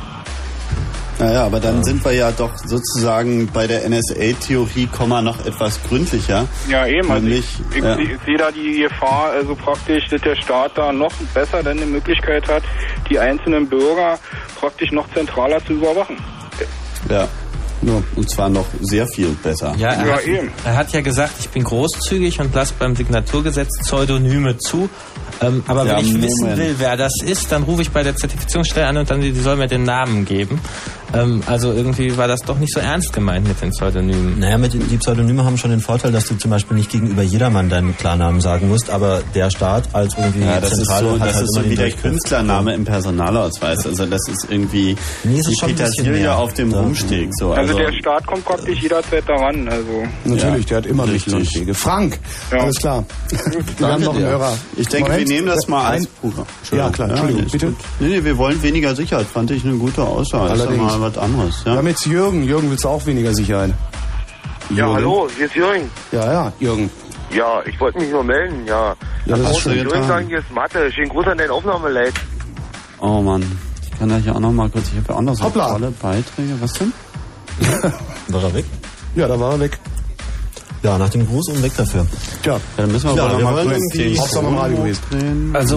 Naja, 1.18 1.44
aber 1.44 1.60
dann 1.60 1.84
sind 1.84 2.04
wir 2.04 2.12
ja 2.12 2.32
doch 2.32 2.56
sozusagen 2.56 3.48
bei 3.52 3.66
der 3.66 3.88
NSA-Theorie, 3.88 4.88
noch 5.22 5.44
etwas 5.44 5.80
gründlicher. 5.82 6.46
Ja, 6.68 6.86
eben. 6.86 7.10
Also 7.10 7.22
Nämlich, 7.22 7.44
ich, 7.70 7.76
ich, 7.76 7.84
ja. 7.84 7.98
ich 7.98 8.10
sehe 8.24 8.38
da 8.38 8.50
die 8.50 8.80
Gefahr, 8.80 9.30
also 9.30 9.54
praktisch, 9.54 10.08
dass 10.08 10.20
der 10.22 10.36
Staat 10.36 10.72
da 10.76 10.92
noch 10.92 11.12
besser 11.34 11.62
dann 11.62 11.78
eine 11.78 11.86
Möglichkeit 11.86 12.48
hat, 12.48 12.62
die 13.10 13.18
einzelnen 13.18 13.68
Bürger 13.68 14.18
praktisch 14.58 14.90
noch 14.90 15.12
zentraler 15.12 15.64
zu 15.64 15.74
überwachen. 15.74 16.16
Ja. 17.08 17.28
Ja. 17.82 18.02
Und 18.16 18.30
zwar 18.30 18.48
noch 18.48 18.66
sehr 18.80 19.06
viel 19.06 19.28
besser. 19.42 19.74
Ja, 19.78 19.90
er, 19.92 20.06
Ja, 20.06 20.14
hat, 20.16 20.26
eben. 20.26 20.50
er 20.64 20.76
hat 20.76 20.92
ja 20.92 21.00
gesagt, 21.00 21.32
ich 21.40 21.48
bin 21.48 21.64
großzügig 21.64 22.40
und 22.40 22.54
lasse 22.54 22.74
beim 22.78 22.96
Signaturgesetz 22.96 23.78
Pseudonyme 23.80 24.56
zu. 24.58 24.88
Ähm, 25.40 25.62
aber 25.66 25.84
Ja, 25.86 25.96
wenn 25.96 26.04
ich 26.04 26.12
Moment. 26.12 26.24
wissen 26.30 26.56
will, 26.56 26.74
wer 26.78 26.96
das 26.96 27.12
ist, 27.24 27.50
dann 27.52 27.62
rufe 27.64 27.82
ich 27.82 27.90
bei 27.90 28.02
der 28.02 28.14
Zertifizierungsstelle 28.16 28.86
an 28.86 28.96
und 28.98 29.10
dann 29.10 29.20
die, 29.20 29.32
die 29.32 29.40
soll 29.40 29.56
mir 29.56 29.66
den 29.68 29.82
Namen 29.82 30.24
geben. 30.24 30.60
Ähm, 31.14 31.42
also 31.46 31.72
irgendwie 31.72 32.16
war 32.16 32.26
das 32.28 32.40
doch 32.42 32.58
nicht 32.58 32.72
so 32.72 32.80
ernst 32.80 33.12
gemeint 33.12 33.46
mit 33.46 33.60
den 33.60 33.70
Pseudonymen. 33.70 34.38
Naja, 34.38 34.56
mit, 34.58 34.72
den- 34.72 34.88
die 34.88 34.96
Pseudonyme 34.96 35.44
haben 35.44 35.58
schon 35.58 35.70
den 35.70 35.80
Vorteil, 35.80 36.10
dass 36.12 36.26
du 36.26 36.36
zum 36.36 36.50
Beispiel 36.50 36.76
nicht 36.76 36.90
gegenüber 36.90 37.22
jedermann 37.22 37.68
deinen 37.68 37.96
Klarnamen 37.96 38.40
sagen 38.40 38.68
musst, 38.68 38.88
aber 38.90 39.20
der 39.34 39.50
Staat 39.50 39.84
als 39.92 40.14
irgendwie 40.16 40.40
Ja, 40.44 40.60
das 40.60 40.72
ist 40.72 40.78
Zentrale 40.86 41.04
so, 41.08 41.20
hat 41.20 41.28
das 41.28 41.34
halt 41.36 41.44
ist 41.44 41.54
so 41.54 41.64
wie 41.64 41.74
der. 41.76 41.90
Künstlername 41.90 42.74
im 42.74 42.84
Personalausweis. 42.84 43.86
Also 43.86 44.06
das 44.06 44.20
ist 44.28 44.46
irgendwie 44.50 44.96
Nee, 45.24 45.34
es 45.34 45.40
ist 45.40 45.48
die 45.50 45.54
schon 45.56 45.68
ein 45.70 45.74
bisschen 45.76 45.90
Petersilie 45.96 46.20
mehr. 46.22 46.38
auf 46.38 46.54
dem 46.54 46.70
Ja. 46.70 46.80
Rumsteg. 46.80 47.28
So, 47.38 47.52
Also, 47.52 47.72
also, 47.76 47.78
der 47.90 47.92
Staat 47.98 48.26
kommt 48.26 48.44
praktisch 48.44 48.80
jederzeit 48.80 49.28
daran. 49.28 49.68
Also 49.68 50.04
Natürlich, 50.24 50.66
der 50.66 50.78
hat 50.78 50.86
immer 50.86 51.04
Richtig. 51.06 51.34
Mittel 51.34 51.46
und 51.48 51.54
Wege. 51.60 51.74
Frank, 51.74 52.18
Ja. 52.50 52.58
alles 52.58 52.76
klar. 52.76 53.04
Wir 53.78 53.86
haben 53.86 54.02
noch 54.02 54.14
einen. 54.14 54.24
Hörer. 54.24 54.52
Ich 54.76 54.88
denke, 54.88 55.10
Moment. 55.10 55.28
wir 55.28 55.34
nehmen 55.36 55.48
das 55.48 55.68
mal 55.68 55.84
als 55.84 56.08
Ein-. 56.22 56.32
Ja, 56.78 56.88
klar, 56.90 57.10
Entschuldigung, 57.10 57.44
ist 57.44 57.52
bitte. 57.52 57.74
Nee, 58.00 58.08
nee, 58.08 58.24
wir 58.24 58.38
wollen 58.38 58.62
weniger 58.62 58.94
Sicherheit. 58.94 59.26
Fand 59.26 59.50
ich 59.50 59.64
eine 59.64 59.74
gute 59.76 60.02
Aussage. 60.02 60.50
Allerdings. 60.50 60.92
Was 61.02 61.18
anderes. 61.18 61.64
Wir 61.64 61.72
Ja? 61.72 61.78
haben 61.78 61.86
jetzt 61.88 62.06
Jürgen. 62.06 62.42
Jürgen, 62.44 62.70
willst 62.70 62.84
du 62.84 62.88
auch 62.88 63.04
weniger 63.06 63.34
Sicherheit? 63.34 63.74
Ja, 64.70 64.76
Jürgen? 64.76 64.94
hallo, 64.94 65.28
hier 65.36 65.46
ist 65.46 65.54
Jürgen. 65.56 65.90
Ja, 66.12 66.32
ja, 66.32 66.52
Jürgen. 66.60 66.90
Ja, 67.30 67.60
ich 67.66 67.78
wollte 67.80 67.98
mich 67.98 68.10
nur 68.10 68.22
melden, 68.24 68.64
ja. 68.66 68.94
Ja, 69.26 69.36
das 69.36 69.50
ist 69.52 69.58
schön 69.60 69.74
Jürgen 69.74 69.88
getan. 69.90 70.06
sagen, 70.08 70.26
hier 70.28 70.38
ist 70.38 70.50
Mathe. 70.52 70.92
Schönen 70.92 71.08
Gruß 71.08 71.26
an 71.26 71.38
dein 71.38 71.50
Aufnahmeleid. 71.50 72.12
Oh 73.00 73.20
Mann. 73.20 73.42
Ich 73.82 73.98
kann 73.98 74.08
da 74.08 74.16
hier 74.16 74.34
auch 74.36 74.40
noch 74.40 74.52
mal 74.52 74.68
kurz, 74.70 74.88
ich 74.92 74.96
habe 74.98 75.06
ja 75.12 75.14
auch 75.16 75.22
noch 75.22 75.34
so 75.34 75.44
Hoppla. 75.44 75.70
tolle 75.72 75.90
Beiträge. 75.90 76.54
Was 76.60 76.72
denn? 76.74 76.92
War 78.28 78.42
er 78.42 78.54
weg? 78.54 78.64
Ja, 79.14 79.28
da 79.28 79.38
war 79.38 79.52
er 79.52 79.60
weg. 79.60 79.78
Ja, 80.82 80.98
nach 80.98 81.10
dem 81.10 81.26
Gruß 81.28 81.48
und 81.48 81.62
weg 81.62 81.70
dafür. 81.76 82.04
Tja, 82.42 82.54
Ja, 82.54 82.60
dann 82.76 82.90
müssen 82.90 83.08
wir 83.10 83.14
Ja, 83.16 83.22
wohl 83.24 83.38
wir 83.38 83.44
noch 83.44 83.50
mal 83.52 83.56
wollen 83.56 83.68
kurz 83.68 83.94
irgendwie- 83.94 84.14
den 84.14 84.18
Hauptsache 84.20 84.42
mal 84.50 84.70
gewesen. 84.74 85.50
Also, 85.54 85.76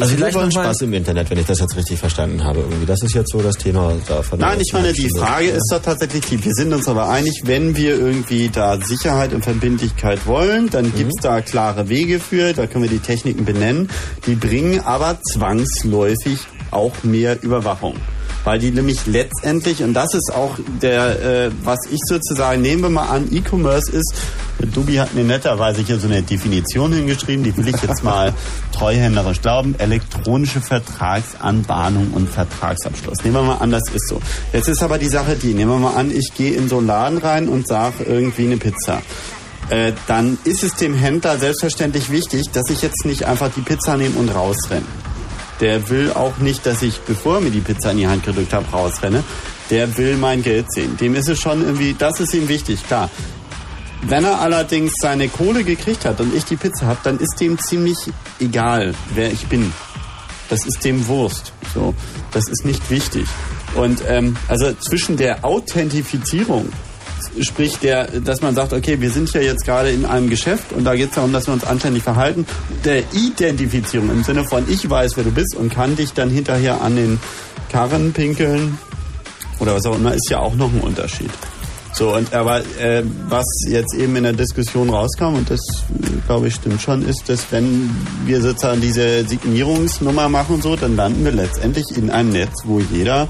Also 0.00 0.14
vielleicht 0.14 0.36
noch 0.38 0.50
Spaß 0.50 0.80
im 0.82 0.92
Internet, 0.92 1.28
wenn 1.30 1.38
ich 1.38 1.46
das 1.46 1.58
jetzt 1.58 1.76
richtig 1.76 1.98
verstanden 1.98 2.44
habe. 2.44 2.60
Irgendwie. 2.60 2.86
Das 2.86 3.02
ist 3.02 3.14
jetzt 3.14 3.32
so 3.32 3.40
das 3.42 3.56
Thema 3.56 3.92
da 4.06 4.22
von 4.22 4.38
der 4.38 4.48
Nein, 4.50 4.60
ich 4.60 4.72
meine, 4.72 4.92
die 4.92 5.08
Frage 5.18 5.46
ist 5.48 5.68
doch 5.72 5.82
tatsächlich 5.82 6.24
die, 6.26 6.44
wir 6.44 6.52
sind 6.54 6.72
uns 6.72 6.86
aber 6.88 7.08
einig, 7.08 7.40
wenn 7.44 7.76
wir 7.76 7.98
irgendwie 7.98 8.48
da 8.48 8.78
Sicherheit 8.80 9.32
und 9.32 9.42
Verbindlichkeit 9.42 10.24
wollen, 10.26 10.70
dann 10.70 10.86
Mhm. 10.86 10.94
gibt's 10.94 11.20
da 11.20 11.40
klare 11.40 11.88
Wege 11.88 12.20
für, 12.20 12.52
da 12.52 12.66
können 12.68 12.84
wir 12.84 12.90
die 12.90 12.98
Techniken 13.00 13.44
benennen, 13.44 13.88
die 14.26 14.36
bringen 14.36 14.80
aber 14.84 15.18
zwangsläufig 15.32 16.38
auch 16.70 16.92
mehr 17.02 17.42
Überwachung. 17.42 17.96
Weil 18.44 18.58
die 18.58 18.70
nämlich 18.70 19.06
letztendlich, 19.06 19.82
und 19.82 19.94
das 19.94 20.14
ist 20.14 20.32
auch 20.32 20.58
der, 20.80 21.46
äh, 21.46 21.50
was 21.64 21.80
ich 21.90 22.00
sozusagen, 22.06 22.62
nehmen 22.62 22.82
wir 22.82 22.90
mal 22.90 23.08
an, 23.08 23.28
E-Commerce 23.32 23.90
ist, 23.90 24.14
Dubi 24.72 24.94
hat 24.94 25.14
mir 25.14 25.24
netterweise 25.24 25.82
hier 25.82 25.98
so 25.98 26.06
eine 26.06 26.22
Definition 26.22 26.92
hingeschrieben, 26.92 27.42
die 27.42 27.56
will 27.56 27.68
ich 27.68 27.80
jetzt 27.82 28.04
mal 28.04 28.32
treuhänderisch 28.72 29.40
glauben, 29.40 29.74
elektronische 29.78 30.60
Vertragsanbahnung 30.60 32.12
und 32.12 32.28
Vertragsabschluss. 32.28 33.24
Nehmen 33.24 33.36
wir 33.36 33.42
mal 33.42 33.56
an, 33.56 33.70
das 33.70 33.82
ist 33.92 34.08
so. 34.08 34.20
Jetzt 34.52 34.68
ist 34.68 34.82
aber 34.82 34.98
die 34.98 35.08
Sache 35.08 35.36
die, 35.36 35.54
nehmen 35.54 35.70
wir 35.72 35.78
mal 35.78 35.94
an, 35.94 36.10
ich 36.10 36.32
gehe 36.36 36.52
in 36.52 36.68
so 36.68 36.78
einen 36.78 36.86
Laden 36.86 37.18
rein 37.18 37.48
und 37.48 37.66
sage 37.66 38.04
irgendwie 38.04 38.46
eine 38.46 38.56
Pizza 38.56 39.02
äh, 39.70 39.92
dann 40.06 40.38
ist 40.44 40.62
es 40.62 40.74
dem 40.74 40.94
Händler 40.94 41.38
selbstverständlich 41.38 42.10
wichtig, 42.10 42.50
dass 42.50 42.68
ich 42.70 42.82
jetzt 42.82 43.06
nicht 43.06 43.24
einfach 43.24 43.50
die 43.50 43.62
Pizza 43.62 43.96
nehme 43.96 44.18
und 44.18 44.28
rausrenne. 44.28 44.84
Der 45.64 45.88
will 45.88 46.12
auch 46.12 46.36
nicht, 46.36 46.66
dass 46.66 46.82
ich, 46.82 47.00
bevor 47.00 47.36
er 47.36 47.40
mir 47.40 47.50
die 47.50 47.60
Pizza 47.62 47.92
in 47.92 47.96
die 47.96 48.06
Hand 48.06 48.22
gedrückt 48.22 48.52
habe, 48.52 48.70
rausrenne. 48.70 49.24
Der 49.70 49.96
will 49.96 50.18
mein 50.18 50.42
Geld 50.42 50.70
sehen. 50.70 50.98
Dem 50.98 51.14
ist 51.14 51.26
es 51.26 51.40
schon 51.40 51.62
irgendwie, 51.62 51.96
das 51.98 52.20
ist 52.20 52.34
ihm 52.34 52.48
wichtig, 52.48 52.86
klar. 52.86 53.08
Wenn 54.02 54.24
er 54.24 54.42
allerdings 54.42 54.92
seine 55.00 55.26
Kohle 55.28 55.64
gekriegt 55.64 56.04
hat 56.04 56.20
und 56.20 56.34
ich 56.34 56.44
die 56.44 56.56
Pizza 56.56 56.84
habe, 56.84 57.00
dann 57.04 57.18
ist 57.18 57.40
dem 57.40 57.58
ziemlich 57.58 57.96
egal, 58.40 58.94
wer 59.14 59.32
ich 59.32 59.46
bin. 59.46 59.72
Das 60.50 60.66
ist 60.66 60.84
dem 60.84 61.08
Wurst. 61.08 61.54
So, 61.72 61.94
das 62.32 62.46
ist 62.48 62.66
nicht 62.66 62.90
wichtig. 62.90 63.24
Und 63.74 64.02
ähm, 64.06 64.36
also 64.48 64.74
zwischen 64.74 65.16
der 65.16 65.46
Authentifizierung 65.46 66.68
sprich 67.40 67.78
der, 67.78 68.06
dass 68.20 68.42
man 68.42 68.54
sagt, 68.54 68.72
okay, 68.72 69.00
wir 69.00 69.10
sind 69.10 69.32
ja 69.32 69.40
jetzt 69.40 69.64
gerade 69.64 69.90
in 69.90 70.04
einem 70.04 70.30
Geschäft 70.30 70.72
und 70.72 70.84
da 70.84 70.94
geht 70.94 71.10
es 71.10 71.14
darum, 71.14 71.32
dass 71.32 71.46
wir 71.46 71.54
uns 71.54 71.64
anständig 71.64 72.02
verhalten. 72.02 72.46
Der 72.84 73.02
Identifizierung 73.12 74.10
im 74.10 74.22
Sinne 74.22 74.44
von 74.44 74.64
ich 74.68 74.88
weiß, 74.88 75.16
wer 75.16 75.24
du 75.24 75.30
bist 75.30 75.54
und 75.56 75.72
kann 75.72 75.96
dich 75.96 76.12
dann 76.12 76.30
hinterher 76.30 76.80
an 76.80 76.96
den 76.96 77.20
Karren 77.70 78.12
pinkeln 78.12 78.78
oder 79.60 79.74
was 79.74 79.86
auch 79.86 79.96
immer, 79.96 80.14
ist 80.14 80.30
ja 80.30 80.38
auch 80.38 80.54
noch 80.54 80.72
ein 80.72 80.80
Unterschied. 80.80 81.30
So, 81.94 82.12
und 82.12 82.34
aber 82.34 82.58
äh, 82.80 83.04
was 83.28 83.46
jetzt 83.68 83.94
eben 83.94 84.16
in 84.16 84.24
der 84.24 84.32
Diskussion 84.32 84.90
rauskam, 84.90 85.36
und 85.36 85.48
das 85.48 85.60
glaube 86.26 86.48
ich 86.48 86.56
stimmt 86.56 86.82
schon, 86.82 87.06
ist, 87.08 87.28
dass 87.28 87.46
wenn 87.52 87.88
wir 88.24 88.42
sozusagen 88.42 88.80
diese 88.80 89.24
Signierungsnummer 89.24 90.28
machen 90.28 90.56
und 90.56 90.62
so, 90.62 90.74
dann 90.74 90.96
landen 90.96 91.24
wir 91.24 91.30
letztendlich 91.30 91.84
in 91.96 92.10
einem 92.10 92.30
Netz, 92.30 92.62
wo 92.64 92.80
jeder 92.80 93.28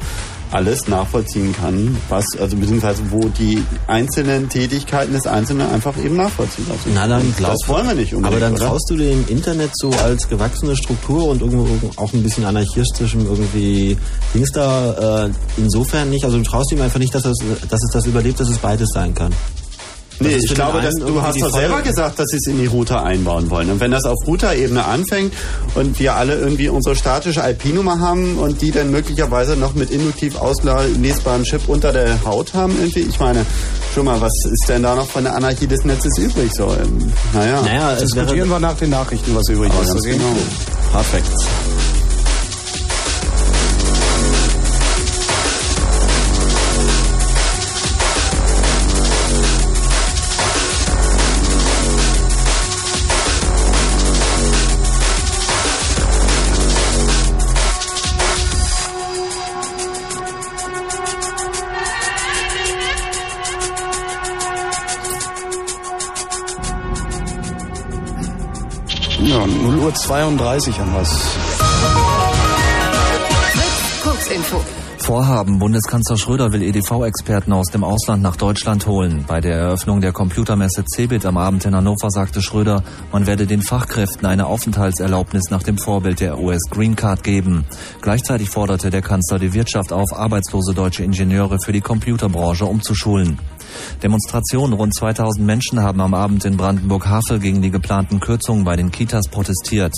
alles 0.50 0.88
nachvollziehen 0.88 1.52
kann, 1.52 1.96
was, 2.08 2.24
also 2.38 2.56
beziehungsweise 2.56 3.02
wo 3.10 3.28
die 3.28 3.62
einzelnen 3.86 4.48
Tätigkeiten 4.48 5.12
des 5.12 5.26
Einzelnen 5.26 5.68
einfach 5.70 5.96
eben 5.96 6.16
nachvollziehen 6.16 6.66
lassen. 6.68 6.92
Na 6.94 7.06
dann 7.06 7.34
glaub, 7.36 7.52
das 7.52 7.68
wollen 7.68 7.88
wir 7.88 7.94
nicht 7.94 8.14
unbedingt. 8.14 8.26
Aber 8.26 8.40
dann 8.40 8.54
oder? 8.54 8.66
traust 8.66 8.90
du 8.90 8.94
im 8.94 9.26
Internet 9.28 9.70
so 9.74 9.90
als 10.04 10.28
gewachsene 10.28 10.76
Struktur 10.76 11.28
und 11.28 11.42
irgendwo 11.42 11.90
auch 11.96 12.12
ein 12.12 12.22
bisschen 12.22 12.44
anarchistischem 12.44 13.26
irgendwie 13.26 13.96
Dings 14.34 14.50
da 14.52 15.26
äh, 15.26 15.30
insofern 15.56 16.10
nicht. 16.10 16.24
Also 16.24 16.38
du 16.38 16.44
traust 16.44 16.72
ihm 16.72 16.80
einfach 16.80 16.98
nicht, 16.98 17.14
dass, 17.14 17.22
das, 17.24 17.36
dass 17.68 17.82
es 17.82 17.90
das 17.92 18.06
überlebt, 18.06 18.38
dass 18.40 18.48
es 18.48 18.58
beides 18.58 18.90
sein 18.92 19.14
kann. 19.14 19.32
Das 20.18 20.28
Nee, 20.28 20.36
ich 20.36 20.54
glaube, 20.54 20.80
dass, 20.80 20.94
du 20.94 21.22
hast 21.22 21.40
doch 21.40 21.50
selber 21.52 21.82
gesagt, 21.82 22.18
dass 22.18 22.26
sie 22.28 22.36
es 22.36 22.46
in 22.46 22.58
die 22.58 22.66
Router 22.66 23.02
einbauen 23.02 23.50
wollen. 23.50 23.70
Und 23.70 23.80
wenn 23.80 23.90
das 23.90 24.04
auf 24.04 24.16
Router-Ebene 24.26 24.84
anfängt 24.84 25.32
und 25.74 25.98
wir 25.98 26.14
alle 26.14 26.36
irgendwie 26.36 26.68
unsere 26.68 26.94
statische 26.94 27.40
IP-Nummer 27.40 27.98
haben 27.98 28.38
und 28.38 28.62
die 28.62 28.70
dann 28.70 28.90
möglicherweise 28.90 29.56
noch 29.56 29.74
mit 29.74 29.90
induktiv 29.90 30.36
auslesbaren 30.36 31.44
Chip 31.44 31.68
unter 31.68 31.92
der 31.92 32.24
Haut 32.24 32.54
haben 32.54 32.76
irgendwie, 32.78 33.00
ich 33.00 33.18
meine, 33.18 33.44
schon 33.94 34.04
mal, 34.04 34.20
was 34.20 34.32
ist 34.44 34.68
denn 34.68 34.82
da 34.82 34.94
noch 34.94 35.08
von 35.08 35.24
der 35.24 35.34
Anarchie 35.34 35.66
des 35.66 35.84
Netzes 35.84 36.16
übrig? 36.18 36.52
So, 36.52 36.64
ähm, 36.64 37.12
naja. 37.32 37.62
Naja, 37.62 37.94
Diskutieren 37.96 38.48
wir 38.48 38.60
nach 38.60 38.76
den 38.76 38.90
Nachrichten, 38.90 39.34
was 39.34 39.48
übrig 39.48 39.72
ist. 39.80 40.04
genau. 40.04 40.36
Perfekt. 40.92 41.30
32 69.94 70.78
haben 70.78 70.92
wir's. 70.92 71.10
Kurzinfo. 74.02 74.60
Vorhaben. 74.98 75.58
Bundeskanzler 75.58 76.16
Schröder 76.16 76.52
will 76.52 76.62
EDV-Experten 76.62 77.52
aus 77.52 77.66
dem 77.66 77.84
Ausland 77.84 78.22
nach 78.22 78.36
Deutschland 78.36 78.86
holen. 78.86 79.24
Bei 79.28 79.40
der 79.40 79.54
Eröffnung 79.54 80.00
der 80.00 80.12
Computermesse 80.12 80.84
CeBIT 80.84 81.26
am 81.26 81.36
Abend 81.36 81.66
in 81.66 81.76
Hannover 81.76 82.10
sagte 82.10 82.40
Schröder, 82.40 82.82
man 83.12 83.26
werde 83.26 83.46
den 83.46 83.60
Fachkräften 83.60 84.26
eine 84.26 84.46
Aufenthaltserlaubnis 84.46 85.50
nach 85.50 85.62
dem 85.62 85.76
Vorbild 85.76 86.20
der 86.20 86.40
US 86.40 86.62
Green 86.70 86.96
Card 86.96 87.22
geben. 87.22 87.66
Gleichzeitig 88.00 88.48
forderte 88.48 88.88
der 88.88 89.02
Kanzler 89.02 89.38
die 89.38 89.52
Wirtschaft 89.52 89.92
auf, 89.92 90.12
arbeitslose 90.12 90.72
deutsche 90.72 91.04
Ingenieure 91.04 91.58
für 91.60 91.72
die 91.72 91.82
Computerbranche 91.82 92.64
umzuschulen. 92.64 93.38
Demonstrationen. 94.02 94.72
Rund 94.74 94.94
2000 94.94 95.44
Menschen 95.44 95.82
haben 95.82 96.00
am 96.00 96.14
Abend 96.14 96.44
in 96.44 96.56
Brandenburg-Havel 96.56 97.38
gegen 97.38 97.62
die 97.62 97.70
geplanten 97.70 98.20
Kürzungen 98.20 98.64
bei 98.64 98.76
den 98.76 98.90
Kitas 98.90 99.28
protestiert. 99.28 99.94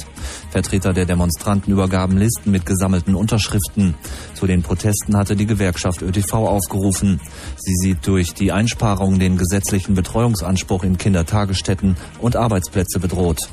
Vertreter 0.50 0.92
der 0.92 1.06
Demonstranten 1.06 1.72
übergaben 1.72 2.16
Listen 2.16 2.50
mit 2.50 2.66
gesammelten 2.66 3.14
Unterschriften. 3.14 3.94
Zu 4.34 4.46
den 4.46 4.62
Protesten 4.62 5.16
hatte 5.16 5.36
die 5.36 5.46
Gewerkschaft 5.46 6.02
ÖTV 6.02 6.32
aufgerufen. 6.34 7.20
Sie 7.56 7.74
sieht 7.74 8.06
durch 8.06 8.34
die 8.34 8.52
Einsparungen 8.52 9.18
den 9.18 9.36
gesetzlichen 9.36 9.94
Betreuungsanspruch 9.94 10.84
in 10.84 10.98
Kindertagesstätten 10.98 11.96
und 12.20 12.36
Arbeitsplätze 12.36 13.00
bedroht. 13.00 13.48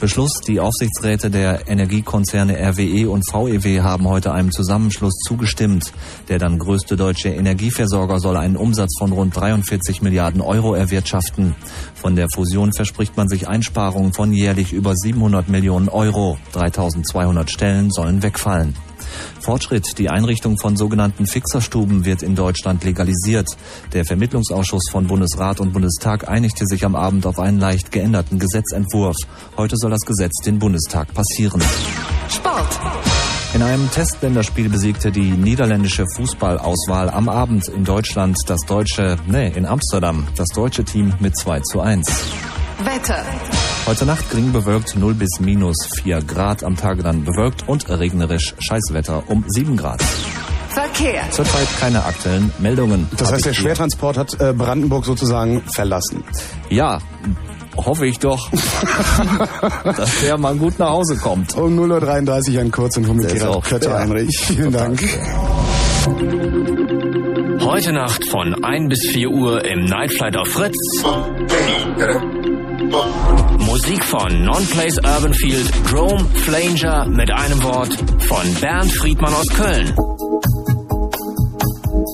Beschluss, 0.00 0.40
die 0.46 0.60
Aufsichtsräte 0.60 1.30
der 1.30 1.68
Energiekonzerne 1.68 2.56
RWE 2.56 3.10
und 3.10 3.24
VEW 3.32 3.82
haben 3.82 4.08
heute 4.08 4.32
einem 4.32 4.52
Zusammenschluss 4.52 5.14
zugestimmt. 5.26 5.92
Der 6.28 6.38
dann 6.38 6.58
größte 6.58 6.96
deutsche 6.96 7.30
Energieversorger 7.30 8.20
soll 8.20 8.36
einen 8.36 8.56
Umsatz 8.56 8.96
von 8.98 9.12
rund 9.12 9.36
43 9.36 10.02
Milliarden 10.02 10.40
Euro 10.40 10.74
erwirtschaften. 10.74 11.54
Von 11.94 12.16
der 12.16 12.28
Fusion 12.32 12.72
verspricht 12.72 13.16
man 13.16 13.28
sich 13.28 13.48
Einsparungen 13.48 14.12
von 14.12 14.32
jährlich 14.32 14.72
über 14.72 14.94
700 14.94 15.48
Millionen 15.48 15.88
Euro. 15.88 16.38
3200 16.52 17.50
Stellen 17.50 17.90
sollen 17.90 18.22
wegfallen. 18.22 18.74
Fortschritt. 19.40 19.98
Die 19.98 20.08
Einrichtung 20.08 20.58
von 20.58 20.76
sogenannten 20.76 21.26
Fixerstuben 21.26 22.04
wird 22.04 22.22
in 22.22 22.34
Deutschland 22.34 22.84
legalisiert. 22.84 23.56
Der 23.92 24.04
Vermittlungsausschuss 24.04 24.90
von 24.90 25.06
Bundesrat 25.06 25.60
und 25.60 25.72
Bundestag 25.72 26.28
einigte 26.28 26.66
sich 26.66 26.84
am 26.84 26.94
Abend 26.94 27.26
auf 27.26 27.38
einen 27.38 27.58
leicht 27.58 27.92
geänderten 27.92 28.38
Gesetzentwurf. 28.38 29.16
Heute 29.56 29.76
soll 29.76 29.90
das 29.90 30.02
Gesetz 30.02 30.42
den 30.44 30.58
Bundestag 30.58 31.12
passieren. 31.14 31.62
Sport. 32.28 32.80
In 33.54 33.62
einem 33.62 33.90
Testländerspiel 33.90 34.68
besiegte 34.68 35.10
die 35.10 35.30
niederländische 35.30 36.04
Fußballauswahl 36.16 37.08
am 37.08 37.28
Abend 37.28 37.66
in 37.68 37.84
Deutschland 37.84 38.36
das 38.46 38.60
deutsche, 38.66 39.16
nee, 39.26 39.48
in 39.48 39.64
Amsterdam, 39.64 40.28
das 40.36 40.48
deutsche 40.48 40.84
Team 40.84 41.14
mit 41.18 41.36
2 41.36 41.60
zu 41.60 41.80
1. 41.80 42.06
Wetter. 42.84 43.24
Heute 43.86 44.06
Nacht 44.06 44.30
gering 44.30 44.52
bewölkt 44.52 44.96
0 44.96 45.14
bis 45.14 45.40
minus 45.40 45.76
4 46.02 46.20
Grad, 46.22 46.62
am 46.62 46.76
Tage 46.76 47.02
dann 47.02 47.24
bewölkt 47.24 47.66
und 47.66 47.88
regnerisch 47.88 48.54
Scheißwetter 48.58 49.24
um 49.26 49.44
7 49.46 49.76
Grad. 49.76 50.02
Verkehr. 50.68 51.22
Zurzeit 51.30 51.66
keine 51.80 52.04
aktuellen 52.04 52.52
Meldungen. 52.58 53.08
Das 53.16 53.32
heißt, 53.32 53.46
der 53.46 53.54
Schwertransport 53.54 54.16
hat 54.16 54.40
äh, 54.40 54.52
Brandenburg 54.52 55.04
sozusagen 55.04 55.62
verlassen. 55.62 56.22
Ja, 56.68 57.00
hoffe 57.76 58.06
ich 58.06 58.18
doch, 58.18 58.50
dass 59.84 60.20
der 60.20 60.38
mal 60.38 60.54
gut 60.56 60.78
nach 60.78 60.90
Hause 60.90 61.16
kommt. 61.16 61.56
Um 61.56 61.78
0.33 61.78 62.54
Uhr 62.54 62.60
ein 62.60 62.70
Kurzinfo 62.70 63.12
mit 63.14 63.24
Der 63.24 63.32
ist 63.32 63.40
Gerhard 63.40 63.56
auch 63.56 63.64
Kötter-Heinrich. 63.64 64.38
Vielen 64.38 64.72
Dank. 64.72 65.02
Heute 67.60 67.92
Nacht 67.92 68.24
von 68.28 68.64
1 68.64 68.88
bis 68.88 69.06
4 69.10 69.30
Uhr 69.30 69.64
im 69.64 69.84
Nightflight 69.84 70.36
auf 70.36 70.48
Fritz. 70.48 70.76
Musik 72.88 74.02
von 74.04 74.44
Non-Place 74.44 74.98
Urban 74.98 75.34
Field, 75.34 75.70
Drome, 75.90 76.24
Flanger 76.36 77.06
mit 77.06 77.30
einem 77.30 77.62
Wort 77.62 77.92
von 78.22 78.54
Bernd 78.60 78.90
Friedmann 78.92 79.34
aus 79.34 79.48
Köln. 79.48 79.94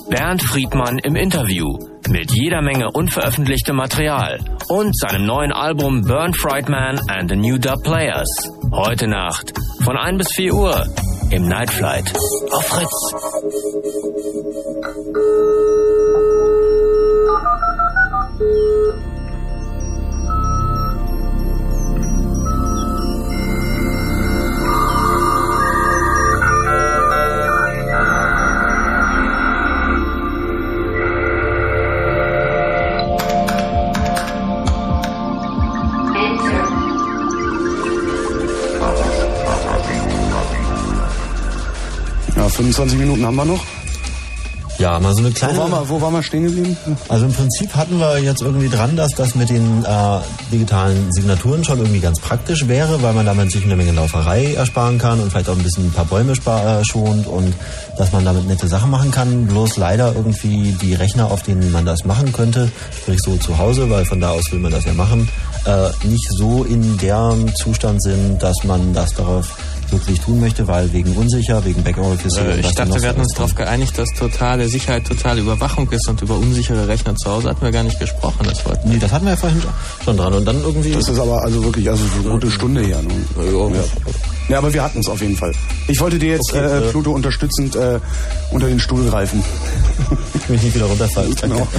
Bernd 0.09 0.43
Friedmann 0.43 0.99
im 0.99 1.15
Interview 1.15 1.79
mit 2.09 2.33
jeder 2.33 2.61
Menge 2.61 2.91
unveröffentlichtem 2.93 3.77
Material 3.77 4.41
und 4.69 4.99
seinem 4.99 5.27
neuen 5.27 5.53
Album 5.53 6.03
Burn 6.03 6.35
Frightman 6.35 7.01
and 7.09 7.31
the 7.31 7.37
New 7.37 7.59
Dub 7.59 7.83
Players. 7.85 8.51
Heute 8.73 9.07
Nacht 9.07 9.53
von 9.85 9.97
1 9.97 10.19
bis 10.19 10.33
4 10.33 10.55
Uhr 10.55 10.87
im 11.31 11.47
Nightflight 11.47 12.13
auf 12.51 12.67
Fritz. 12.67 13.15
25 42.55 42.99
Minuten 42.99 43.27
haben 43.27 43.37
wir 43.37 43.45
noch. 43.45 43.65
Ja, 44.79 44.99
mal 44.99 45.15
so 45.15 45.21
eine 45.21 45.31
kleine. 45.31 45.57
Wo 45.57 45.61
waren 45.61 45.71
wir, 45.71 45.89
wo 45.89 46.01
waren 46.01 46.13
wir 46.15 46.23
stehen 46.23 46.45
geblieben? 46.45 46.77
Also 47.09 47.27
im 47.27 47.33
Prinzip 47.33 47.75
hatten 47.77 47.99
wir 47.99 48.19
jetzt 48.19 48.43
irgendwie 48.43 48.69
dran, 48.69 48.97
dass 48.97 49.13
das 49.13 49.37
mit 49.37 49.49
den 49.49 49.85
äh, 49.85 50.19
digitalen 50.51 51.13
Signaturen 51.13 51.63
schon 51.63 51.79
irgendwie 51.79 52.01
ganz 52.01 52.19
praktisch 52.19 52.67
wäre, 52.67 53.01
weil 53.03 53.13
man 53.13 53.25
damit 53.25 53.53
sich 53.53 53.65
eine 53.65 53.77
Menge 53.77 53.93
Lauferei 53.93 54.55
ersparen 54.55 54.99
kann 54.99 55.21
und 55.21 55.31
vielleicht 55.31 55.49
auch 55.49 55.57
ein 55.57 55.63
bisschen 55.63 55.87
ein 55.87 55.93
paar 55.93 56.07
Bäume 56.07 56.35
spar 56.35 56.81
äh, 56.81 56.85
schont 56.85 57.29
und 57.29 57.55
dass 57.97 58.11
man 58.13 58.25
damit 58.25 58.49
nette 58.49 58.67
Sachen 58.67 58.91
machen 58.91 59.13
kann. 59.13 59.47
Bloß 59.47 59.77
leider 59.77 60.13
irgendwie 60.15 60.73
die 60.73 60.95
Rechner, 60.95 61.31
auf 61.31 61.43
denen 61.43 61.71
man 61.71 61.87
das 61.87 62.05
machen 62.05 62.33
könnte, 62.33 62.71
sprich 63.01 63.21
so 63.21 63.37
zu 63.37 63.59
Hause, 63.59 63.89
weil 63.91 64.05
von 64.05 64.21
da 64.21 64.31
aus 64.31 64.51
will 64.51 64.59
man 64.59 64.73
das 64.73 64.85
ja 64.85 64.93
machen, 64.93 65.29
äh, 65.67 66.07
nicht 66.07 66.29
so 66.37 66.65
in 66.65 66.99
dem 66.99 67.55
Zustand 67.55 68.03
sind, 68.03 68.43
dass 68.43 68.65
man 68.65 68.93
das 68.93 69.15
darauf 69.15 69.57
wirklich 69.91 70.21
tun 70.21 70.41
möchte, 70.41 70.67
weil 70.67 70.93
wegen 70.93 71.15
unsicher, 71.17 71.65
wegen 71.65 71.83
Backoffice. 71.83 72.37
Äh, 72.37 72.41
und 72.41 72.59
ich 72.61 72.75
dachte, 72.75 73.01
wir 73.01 73.09
hatten 73.09 73.21
uns 73.21 73.35
darauf 73.35 73.55
geeinigt, 73.55 73.97
dass 73.99 74.09
totale 74.11 74.69
Sicherheit 74.69 75.07
totale 75.07 75.41
Überwachung 75.41 75.91
ist 75.91 76.09
und 76.09 76.23
über 76.23 76.37
unsichere 76.37 76.89
Rechner 76.89 77.15
zu 77.17 77.31
Hause 77.31 77.51
hatten 77.51 77.63
wir 77.63 77.73
gar 77.73 77.83
nicht 77.83 77.99
gesprochen. 77.99 78.47
Das 78.49 78.65
wollten 78.67 78.89
Nee, 78.89 78.99
das 78.99 79.13
hatten 79.13 79.25
wir 79.25 79.33
ja 79.33 79.37
vorhin 79.37 79.63
schon 80.05 80.17
dran. 80.17 80.35
Und 80.35 80.45
dann 80.45 80.61
irgendwie. 80.63 80.93
Das 80.93 81.09
ist 81.09 81.19
aber 81.19 81.43
also 81.43 81.65
wirklich 81.65 81.89
also 81.89 82.05
so 82.05 82.21
eine 82.21 82.31
gute 82.31 82.51
Stunde 82.51 82.83
her. 82.83 83.01
Ne? 83.03 83.13
Ja. 83.53 83.83
ja, 84.49 84.59
aber 84.59 84.73
wir 84.73 84.83
hatten 84.83 85.01
es 85.01 85.09
auf 85.09 85.21
jeden 85.21 85.37
Fall. 85.37 85.53
Ich 85.89 86.01
wollte 86.01 86.19
dir 86.19 86.33
jetzt 86.33 86.53
Okay, 86.53 86.65
äh, 86.65 86.89
äh, 86.89 86.91
Pluto 86.91 87.13
unterstützend 87.13 87.77
äh, 87.77 88.01
unter 88.51 88.69
den 88.69 88.81
Stuhl 88.81 89.09
greifen. 89.09 89.43
Ich 90.35 90.49
mich 90.49 90.63
nicht 90.63 90.75
wieder 90.75 90.87
runterfallen. 90.87 91.35
Genau. 91.45 91.67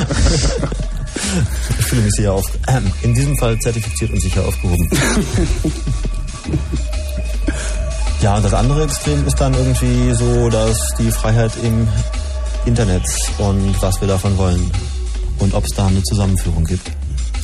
Ich 1.80 1.86
fühle 1.86 2.02
mich 2.02 2.12
sicher 2.14 2.34
auf. 2.34 2.46
Ähm, 2.68 2.92
in 3.02 3.14
diesem 3.14 3.38
Fall 3.38 3.58
zertifiziert 3.60 4.12
und 4.12 4.22
sicher 4.22 4.46
aufgehoben. 4.46 4.90
ja, 8.26 8.36
und 8.38 8.44
das 8.44 8.56
andere 8.56 8.86
Extrem 8.86 9.24
ist 9.28 9.40
dann 9.40 9.54
irgendwie 9.54 10.12
so, 10.16 10.50
dass 10.50 10.76
die 10.98 11.12
Freiheit 11.12 11.52
im 11.62 11.88
Internet 12.66 13.04
und 13.38 13.80
was 13.84 14.02
wir 14.02 14.08
davon 14.08 14.36
wollen. 14.40 14.72
Und 15.38 15.54
ob 15.54 15.64
es 15.64 15.76
da 15.76 15.86
eine 15.86 16.02
Zusammenführung 16.02 16.66
gibt. 16.66 16.90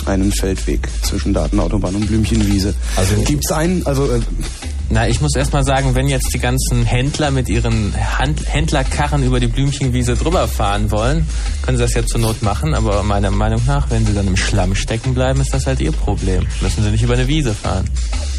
Einen 0.07 0.31
Feldweg 0.31 0.89
zwischen 1.03 1.35
Datenautobahn 1.35 1.93
und 1.93 2.07
Blümchenwiese. 2.07 2.73
Also 2.95 3.13
gibt's 3.21 3.51
einen, 3.51 3.85
also 3.85 4.11
äh, 4.11 4.21
Na, 4.93 5.07
ich 5.07 5.21
muss 5.21 5.33
erst 5.37 5.53
mal 5.53 5.63
sagen, 5.63 5.95
wenn 5.95 6.09
jetzt 6.09 6.33
die 6.33 6.39
ganzen 6.39 6.83
Händler 6.83 7.31
mit 7.31 7.47
ihren 7.47 7.95
Hand 8.19 8.41
Händlerkarren 8.45 9.23
über 9.23 9.39
die 9.39 9.47
Blümchenwiese 9.47 10.15
drüber 10.15 10.49
fahren 10.49 10.91
wollen, 10.91 11.25
können 11.61 11.77
sie 11.77 11.83
das 11.83 11.93
ja 11.93 12.05
zur 12.05 12.19
Not 12.19 12.41
machen. 12.41 12.73
Aber 12.73 13.01
meiner 13.01 13.31
Meinung 13.31 13.61
nach, 13.65 13.89
wenn 13.89 14.05
sie 14.05 14.13
dann 14.13 14.27
im 14.27 14.35
Schlamm 14.35 14.75
stecken 14.75 15.13
bleiben, 15.13 15.39
ist 15.39 15.53
das 15.53 15.65
halt 15.65 15.79
ihr 15.79 15.93
Problem. 15.93 16.45
Müssen 16.59 16.83
sie 16.83 16.91
nicht 16.91 17.03
über 17.03 17.13
eine 17.13 17.29
Wiese 17.29 17.53
fahren. 17.53 17.89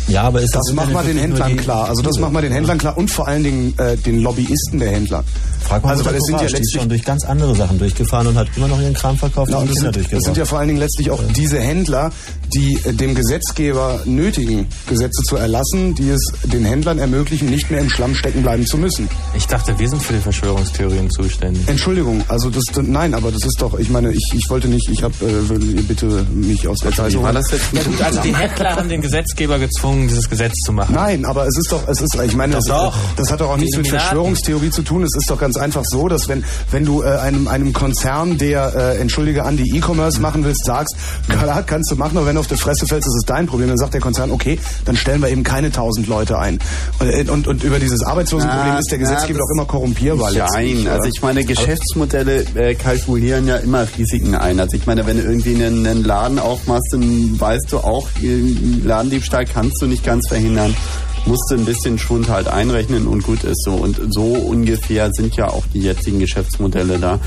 Ja, 0.08 0.24
aber 0.24 0.42
ist 0.42 0.55
das 0.55 0.70
macht 0.74 0.92
man 0.92 1.06
den 1.06 1.16
Händlern 1.16 1.56
klar. 1.56 1.89
Also 1.89 2.02
das 2.02 2.18
macht 2.18 2.32
man 2.32 2.42
den 2.42 2.52
Händlern 2.52 2.76
klar 2.76 2.98
und 2.98 3.10
vor 3.10 3.28
allen 3.28 3.44
Dingen 3.44 3.72
äh, 3.78 3.97
den 3.97 4.20
Lobbyisten 4.20 4.78
der 4.78 4.90
Händler. 4.90 5.24
Frag 5.62 5.84
mal, 5.84 5.91
also 5.91 6.05
weil 6.05 6.15
es 6.15 6.24
sind 6.24 6.36
ja 6.36 6.42
letztlich 6.42 6.81
schon 6.81 6.89
durch 6.89 7.05
ganz 7.05 7.24
andere 7.24 7.55
Sachen 7.55 7.78
durchgefahren 7.78 8.26
und 8.26 8.36
hat 8.36 8.49
immer 8.57 8.68
noch 8.68 8.81
ihren 8.81 8.94
Kram 8.94 9.16
verkauft 9.16 9.50
Ja, 9.50 9.58
und 9.58 9.62
und 9.62 9.70
das, 9.70 9.78
Kinder 9.78 9.92
sind, 9.92 10.12
das 10.12 10.24
sind 10.24 10.36
ja 10.36 10.44
vor 10.44 10.58
allen 10.58 10.68
Dingen 10.68 10.81
letztlich 10.81 11.10
auch 11.10 11.20
diese 11.36 11.60
Händler, 11.60 12.10
die 12.55 12.78
äh, 12.84 12.92
dem 12.92 13.15
Gesetzgeber 13.15 14.02
nötigen, 14.05 14.66
Gesetze 14.89 15.23
zu 15.23 15.36
erlassen, 15.36 15.94
die 15.94 16.10
es 16.10 16.32
den 16.44 16.65
Händlern 16.65 16.99
ermöglichen, 16.99 17.49
nicht 17.50 17.70
mehr 17.70 17.81
im 17.81 17.91
Schlamm 17.91 18.15
stecken 18.15 18.42
bleiben 18.42 18.66
zu 18.66 18.76
müssen. 18.76 19.08
Ich 19.36 19.47
dachte, 19.47 19.78
wir 19.78 19.89
sind 19.89 20.02
für 20.02 20.12
die 20.12 20.20
Verschwörungstheorien 20.20 21.10
zuständig. 21.10 21.66
Entschuldigung, 21.68 22.24
also 22.28 22.50
das 22.50 22.65
nein, 22.82 23.15
aber 23.15 23.31
das 23.32 23.44
ist 23.44 23.60
doch, 23.60 23.78
ich 23.78 23.89
meine, 23.89 24.12
ich, 24.12 24.32
ich 24.34 24.50
wollte 24.50 24.68
nicht, 24.68 24.89
ich 24.91 25.02
habe, 25.02 25.15
äh, 25.20 25.82
bitte 25.82 26.26
mich 26.32 26.66
aus 26.68 26.81
der 26.81 26.92
Zeit 26.92 27.12
war 27.23 27.32
das 27.32 27.50
jetzt? 27.50 27.73
Ja, 27.73 27.82
gut, 27.82 28.00
also 28.02 28.20
die 28.20 28.34
Händler 28.34 28.76
haben 28.76 28.89
den 28.89 29.00
Gesetzgeber 29.00 29.58
gezwungen, 29.58 30.08
dieses 30.08 30.28
Gesetz 30.28 30.55
zu 30.65 30.73
machen. 30.73 30.94
Nein, 30.94 31.24
aber 31.24 31.47
es 31.47 31.57
ist 31.57 31.70
doch, 31.73 31.86
es 31.89 32.00
ist, 32.00 32.15
ich 32.15 32.34
meine, 32.34 32.55
Doch, 32.55 32.60
das, 32.60 32.68
doch. 32.68 32.97
das 33.16 33.32
hat 33.32 33.41
doch 33.41 33.50
auch 33.50 33.57
nichts 33.57 33.76
mit. 33.76 33.89
Verschwörungstheorie 33.89 34.70
zu 34.70 34.82
tun. 34.82 35.02
Es 35.02 35.15
ist 35.16 35.31
doch 35.31 35.39
ganz 35.39 35.51
einfach 35.56 35.84
so, 35.84 36.08
dass 36.08 36.28
wenn, 36.28 36.44
wenn 36.70 36.84
du 36.84 37.02
äh, 37.02 37.06
einem, 37.06 37.48
einem 37.48 37.72
Konzern, 37.72 38.39
der, 38.39 38.74
äh, 38.74 38.98
entschuldige, 39.00 39.44
an 39.44 39.56
die 39.56 39.76
E-Commerce 39.76 40.20
machen 40.20 40.44
willst, 40.44 40.64
sagst, 40.64 40.97
klar, 41.28 41.62
kannst 41.62 41.90
du 41.90 41.97
machen, 41.97 42.16
aber 42.16 42.26
wenn 42.26 42.34
du 42.34 42.40
auf 42.40 42.47
die 42.47 42.56
Fresse 42.56 42.86
fällst, 42.86 43.08
ist 43.08 43.14
es 43.16 43.24
dein 43.26 43.47
Problem. 43.47 43.68
Dann 43.68 43.78
sagt 43.78 43.94
der 43.94 44.00
Konzern, 44.00 44.31
okay, 44.31 44.58
dann 44.84 44.97
stellen 44.97 45.20
wir 45.22 45.28
eben 45.28 45.42
keine 45.42 45.70
tausend 45.72 46.06
Leute 46.06 46.39
ein. 46.39 46.58
Und, 46.98 47.08
äh, 47.08 47.24
und, 47.31 47.47
und 47.47 47.62
über 47.64 47.78
dieses 47.78 48.02
Arbeitslosenproblem 48.02 48.76
ist 48.78 48.90
der 48.90 48.98
Gesetzgeber 48.98 49.39
das- 49.39 49.48
doch 49.48 49.55
immer 49.55 49.64
korrumpierbar. 49.66 50.31
Nein, 50.52 50.86
also 50.89 51.08
ich 51.08 51.22
meine, 51.22 51.44
Geschäftsmodelle 51.44 52.44
äh, 52.55 52.74
kalkulieren 52.74 53.47
ja 53.47 53.56
immer 53.56 53.86
Risiken 53.98 54.34
ein. 54.34 54.60
Also 54.60 54.76
ich 54.76 54.86
meine, 54.86 55.06
wenn 55.06 55.16
du 55.18 55.22
irgendwie 55.24 55.55
einen, 55.55 55.86
einen 55.86 56.05
Laden 56.05 56.39
aufmachst, 56.39 56.92
dann 56.92 57.39
weißt 57.40 57.66
du 57.70 57.78
auch, 57.78 58.08
Ladendiebstahl 58.84 59.44
kannst 59.47 59.81
du 59.82 59.86
nicht 59.86 60.05
ganz 60.05 60.28
verhindern. 60.28 60.74
Musst 61.25 61.51
du 61.51 61.55
ein 61.55 61.65
bisschen 61.65 61.99
Schwund 61.99 62.28
halt 62.28 62.49
einrechnen 62.49 63.07
und 63.07 63.23
gut 63.23 63.44
ist 63.44 63.62
so. 63.65 63.73
Und 63.75 64.12
so 64.12 64.25
ungefähr 64.25 65.10
sind 65.12 65.36
ja 65.36 65.49
auch 65.49 65.65
die 65.73 65.81
jetzigen 65.81 66.18
Geschäftsmodelle 66.18 66.99
da. 66.99 67.20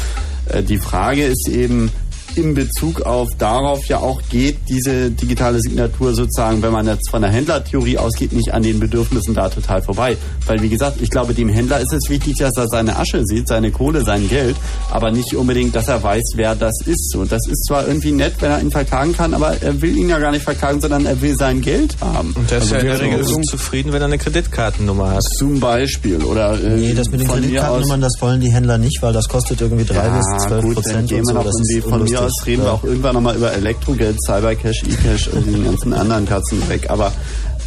Äh, 0.47 0.63
die 0.63 0.77
Frage 0.77 1.23
ist 1.23 1.47
eben, 1.47 1.91
in 2.37 2.53
Bezug 2.53 3.01
auf 3.01 3.29
darauf 3.37 3.85
ja 3.87 3.99
auch 3.99 4.21
geht 4.29 4.57
diese 4.69 5.11
digitale 5.11 5.59
Signatur 5.59 6.13
sozusagen, 6.13 6.61
wenn 6.61 6.71
man 6.71 6.85
jetzt 6.87 7.09
von 7.09 7.21
der 7.21 7.31
Händlertheorie 7.31 7.97
ausgeht, 7.97 8.33
nicht 8.33 8.53
an 8.53 8.63
den 8.63 8.79
Bedürfnissen 8.79 9.33
da 9.33 9.49
total 9.49 9.81
vorbei. 9.81 10.17
Weil 10.45 10.61
wie 10.61 10.69
gesagt, 10.69 11.01
ich 11.01 11.09
glaube, 11.09 11.33
dem 11.33 11.49
Händler 11.49 11.79
ist 11.79 11.93
es 11.93 12.09
wichtig, 12.09 12.37
dass 12.37 12.55
er 12.57 12.67
seine 12.67 12.97
Asche 12.97 13.21
sieht, 13.25 13.47
seine 13.47 13.71
Kohle, 13.71 14.03
sein 14.03 14.27
Geld, 14.29 14.55
aber 14.91 15.11
nicht 15.11 15.35
unbedingt, 15.35 15.75
dass 15.75 15.87
er 15.87 16.01
weiß, 16.03 16.23
wer 16.35 16.55
das 16.55 16.73
ist. 16.85 17.15
Und 17.15 17.31
das 17.31 17.41
ist 17.49 17.65
zwar 17.67 17.87
irgendwie 17.87 18.11
nett, 18.11 18.33
wenn 18.39 18.51
er 18.51 18.61
ihn 18.61 18.71
verklagen 18.71 19.13
kann, 19.13 19.33
aber 19.33 19.61
er 19.61 19.81
will 19.81 19.97
ihn 19.97 20.09
ja 20.09 20.19
gar 20.19 20.31
nicht 20.31 20.43
verklagen, 20.43 20.81
sondern 20.81 21.05
er 21.05 21.21
will 21.21 21.35
sein 21.35 21.61
Geld 21.61 21.95
haben. 22.01 22.33
Und 22.35 22.49
der 22.51 22.57
ist 22.59 22.63
Also 22.63 22.75
ja 22.75 22.81
in 22.81 22.85
der 22.87 22.93
wäre 22.99 23.03
Regel 23.11 23.23
so- 23.23 23.41
zufrieden, 23.41 23.93
wenn 23.93 24.01
er 24.01 24.05
eine 24.07 24.17
Kreditkartennummer 24.17 25.11
hat. 25.11 25.23
Zum 25.23 25.59
Beispiel. 25.59 26.23
Oder, 26.23 26.53
äh, 26.61 26.75
Nee, 26.77 26.93
das 26.93 27.09
mit 27.09 27.21
den 27.21 27.27
Kreditkartennummern, 27.27 28.01
das 28.01 28.13
wollen 28.21 28.41
die 28.41 28.51
Händler 28.51 28.77
nicht, 28.77 29.01
weil 29.01 29.13
das 29.13 29.27
kostet 29.27 29.61
irgendwie 29.61 29.85
drei 29.85 30.05
ja, 30.07 30.17
bis 30.17 30.43
zwölf 30.47 30.63
gut, 30.63 30.75
dann 30.77 30.83
Prozent 30.83 31.09
gehen 31.09 31.19
wir 31.19 31.25
so. 31.25 31.33
noch 31.33 31.45
irgendwie 31.45 31.81
von 31.81 32.03
mir 32.03 32.24
aus 32.25 32.45
reden 32.45 32.63
wir 32.63 32.73
auch 32.73 32.83
irgendwann 32.83 33.13
nochmal 33.13 33.35
über 33.35 33.53
Elektrogeld, 33.53 34.17
Cybercash, 34.21 34.83
eCash 34.83 35.27
und 35.29 35.45
die 35.45 35.63
ganzen 35.63 35.93
anderen 35.93 36.25
Katzen 36.25 36.67
weg. 36.69 36.89
Aber 36.89 37.11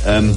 ähm, 0.06 0.36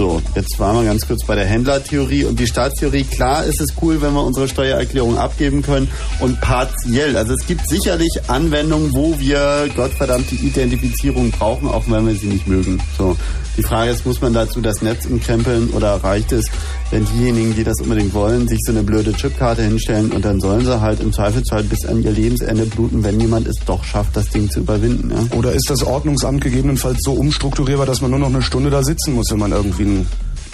so, 0.00 0.22
jetzt 0.34 0.58
waren 0.58 0.76
wir 0.76 0.84
ganz 0.84 1.06
kurz 1.06 1.26
bei 1.26 1.34
der 1.34 1.44
Händlertheorie 1.44 2.24
und 2.24 2.40
die 2.40 2.46
Staatstheorie. 2.46 3.04
Klar 3.04 3.44
ist 3.44 3.60
es 3.60 3.74
cool, 3.82 4.00
wenn 4.00 4.14
wir 4.14 4.24
unsere 4.24 4.48
Steuererklärung 4.48 5.18
abgeben 5.18 5.60
können 5.60 5.88
und 6.20 6.40
partiell. 6.40 7.18
Also 7.18 7.34
es 7.34 7.46
gibt 7.46 7.68
sicherlich 7.68 8.18
Anwendungen, 8.28 8.94
wo 8.94 9.20
wir 9.20 9.68
Gottverdammt 9.76 10.30
die 10.30 10.36
Identifizierung 10.36 11.30
brauchen, 11.30 11.68
auch 11.68 11.84
wenn 11.88 12.06
wir 12.06 12.14
sie 12.14 12.28
nicht 12.28 12.46
mögen. 12.46 12.80
So, 12.96 13.14
die 13.58 13.62
Frage 13.62 13.90
ist, 13.90 14.06
muss 14.06 14.22
man 14.22 14.32
dazu 14.32 14.62
das 14.62 14.80
Netz 14.80 15.04
umkrempeln 15.04 15.68
oder 15.70 15.96
reicht 16.02 16.32
es, 16.32 16.46
wenn 16.90 17.04
diejenigen, 17.04 17.54
die 17.54 17.62
das 17.62 17.78
unbedingt 17.82 18.14
wollen, 18.14 18.48
sich 18.48 18.58
so 18.64 18.72
eine 18.72 18.82
blöde 18.82 19.12
Chipkarte 19.12 19.62
hinstellen 19.62 20.12
und 20.12 20.24
dann 20.24 20.40
sollen 20.40 20.64
sie 20.64 20.80
halt 20.80 21.00
im 21.00 21.12
Zweifelsfall 21.12 21.64
bis 21.64 21.84
an 21.84 22.02
ihr 22.02 22.10
Lebensende 22.10 22.64
bluten, 22.64 23.04
wenn 23.04 23.20
jemand 23.20 23.46
es 23.46 23.56
doch 23.66 23.84
schafft, 23.84 24.16
das 24.16 24.30
Ding 24.30 24.50
zu 24.50 24.60
überwinden. 24.60 25.10
Ja? 25.10 25.36
Oder 25.36 25.52
ist 25.52 25.68
das 25.68 25.82
Ordnungsamt 25.82 26.40
gegebenenfalls 26.40 27.00
so 27.02 27.12
umstrukturierbar, 27.12 27.84
dass 27.84 28.00
man 28.00 28.10
nur 28.10 28.20
noch 28.20 28.28
eine 28.28 28.40
Stunde 28.40 28.70
da 28.70 28.82
sitzen 28.82 29.14
muss, 29.14 29.30
wenn 29.30 29.38
man 29.38 29.52
irgendwie 29.52 29.84
einen 29.90 30.08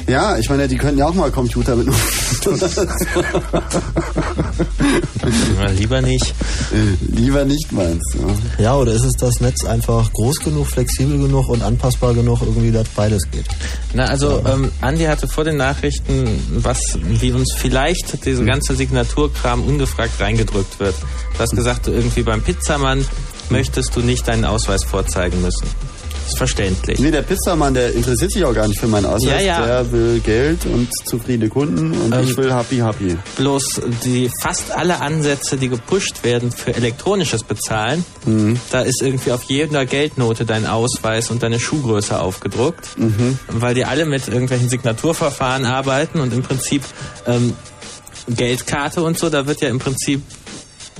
Ja, 0.08 0.39
ich 0.39 0.48
meine, 0.48 0.68
die 0.68 0.76
können 0.76 0.98
ja 0.98 1.08
auch 1.08 1.15
mal 1.15 1.31
Computer 1.32 1.74
benutzen. 1.74 2.00
Lieber 5.76 6.00
nicht. 6.00 6.34
Lieber 7.08 7.44
nicht, 7.44 7.73
meinst 7.73 8.15
du? 8.15 8.62
Ja, 8.62 8.76
oder 8.76 8.92
ist 8.92 9.02
es 9.02 9.15
das 9.15 9.40
Netz 9.40 9.65
einfach 9.65 10.12
groß 10.12 10.40
genug, 10.40 10.68
flexibel 10.68 11.18
genug 11.18 11.48
und 11.48 11.62
anpassbar 11.62 12.15
genug, 12.15 12.40
irgendwie, 12.42 12.70
dass 12.70 12.89
beides 12.90 13.28
geht? 13.31 13.47
Na, 13.94 14.05
also 14.05 14.44
ähm, 14.47 14.70
Andi 14.81 15.05
hatte 15.05 15.26
vor 15.26 15.42
den 15.42 15.56
Nachrichten, 15.56 16.28
was, 16.50 16.98
wie 17.02 17.32
uns 17.32 17.52
vielleicht 17.52 18.24
diese 18.24 18.44
ganze 18.44 18.76
Signaturkram 18.76 19.65
ungefragt 19.65 20.20
reingedrückt 20.20 20.78
wird. 20.78 20.94
Du 21.34 21.40
hast 21.40 21.56
gesagt, 21.56 21.89
irgendwie 21.89 22.23
beim 22.23 22.42
Pizzamann 22.42 23.05
möchtest 23.50 23.97
du 23.97 24.00
nicht 24.00 24.28
deinen 24.28 24.44
Ausweis 24.44 24.84
vorzeigen 24.84 25.42
müssen. 25.42 25.66
Ist 26.26 26.38
verständlich. 26.38 26.98
Nee, 26.98 27.10
der 27.12 27.22
Pizzamann, 27.22 27.72
der 27.72 27.92
interessiert 27.94 28.32
sich 28.32 28.44
auch 28.44 28.52
gar 28.52 28.66
nicht 28.66 28.80
für 28.80 28.88
meinen 28.88 29.06
Ausweis. 29.06 29.40
Ja, 29.44 29.60
ja. 29.60 29.64
Der 29.66 29.92
will 29.92 30.18
Geld 30.20 30.66
und 30.66 30.88
zufriedene 31.06 31.48
Kunden 31.48 31.92
und 31.92 32.12
Ähm, 32.12 32.24
ich 32.24 32.36
will 32.36 32.52
happy 32.52 32.76
happy. 32.78 33.16
Bloß 33.36 33.80
die 34.05 34.28
fast 34.42 34.72
alle 34.72 35.00
Ansätze, 35.00 35.56
die 35.56 35.68
gepusht 35.68 36.24
werden 36.24 36.50
für 36.50 36.74
elektronisches 36.74 37.44
Bezahlen, 37.44 38.05
Mhm. 38.24 38.58
da 38.72 38.80
ist 38.80 39.02
irgendwie 39.02 39.30
auf 39.30 39.44
jeder 39.44 39.86
Geldnote 39.86 40.44
dein 40.44 40.66
Ausweis 40.66 41.30
und 41.30 41.42
deine 41.44 41.60
Schuhgröße 41.60 42.18
aufgedruckt, 42.20 42.98
Mhm. 42.98 43.38
weil 43.48 43.74
die 43.74 43.84
alle 43.84 44.05
mit 44.05 44.26
irgendwelchen 44.26 44.68
Signaturverfahren 44.68 45.64
arbeiten 45.64 46.18
und 46.18 46.32
im 46.34 46.42
Prinzip 46.42 46.82
ähm, 47.26 47.55
Geldkarte 48.28 49.02
und 49.05 49.16
so, 49.16 49.28
da 49.30 49.46
wird 49.46 49.60
ja 49.60 49.68
im 49.68 49.78
Prinzip 49.78 50.22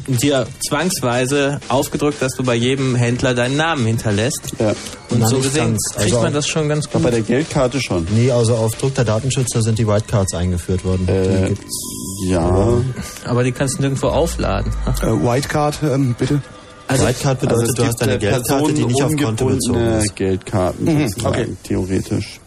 dir 0.07 0.47
zwangsweise 0.68 1.60
aufgedrückt, 1.68 2.20
dass 2.23 2.33
du 2.36 2.43
bei 2.44 2.55
jedem 2.55 2.94
Händler 2.94 3.35
deinen 3.35 3.57
Namen 3.57 3.86
hinterlässt. 3.86 4.52
Und 5.10 5.20
Na, 5.20 5.26
so 5.26 5.39
gesehen 5.39 5.73
ganz. 5.73 5.83
kriegt 5.94 6.12
Also 6.12 6.23
man 6.23 6.33
das 6.33 6.47
schon 6.47 6.68
ganz 6.68 6.89
gut. 6.91 7.02
Bei 7.02 7.10
der 7.10 7.23
Geldkarte 7.23 7.81
schon. 7.81 8.07
Nee, 8.15 8.31
also 8.31 8.55
auf 8.57 8.75
Druck 8.76 8.94
der 8.94 9.05
Datenschützer 9.05 9.62
sind 9.62 9.78
die 9.78 9.86
Whitecards 9.86 10.35
eingeführt 10.35 10.85
worden. 10.85 11.09
Äh, 11.09 11.43
die 11.43 11.55
gibt's. 11.55 11.75
Ja. 12.28 12.78
Aber 13.25 13.44
die 13.44 13.52
kannst 13.52 13.76
du 13.78 13.83
nirgendwo 13.83 14.09
aufladen. 14.09 14.73
äh, 15.02 15.07
Whitecard, 15.07 15.78
ähm, 15.83 16.15
bitte? 16.18 16.41
Whitecard 16.89 17.41
bedeutet, 17.41 17.62
Also 17.62 17.75
du 17.75 17.85
hast 17.86 18.01
deine 18.01 18.15
äh, 18.15 18.18
Geldkarte, 18.18 18.73
die 18.73 18.85
nicht 18.85 19.02
auf 19.02 19.17
Konto 19.17 19.47
bezogen 19.47 19.81
ist. 19.99 20.15
Geldkarten 20.17 20.85
Mhm, 20.85 21.09
okay. 21.25 21.49
theoretisch. 21.65 22.41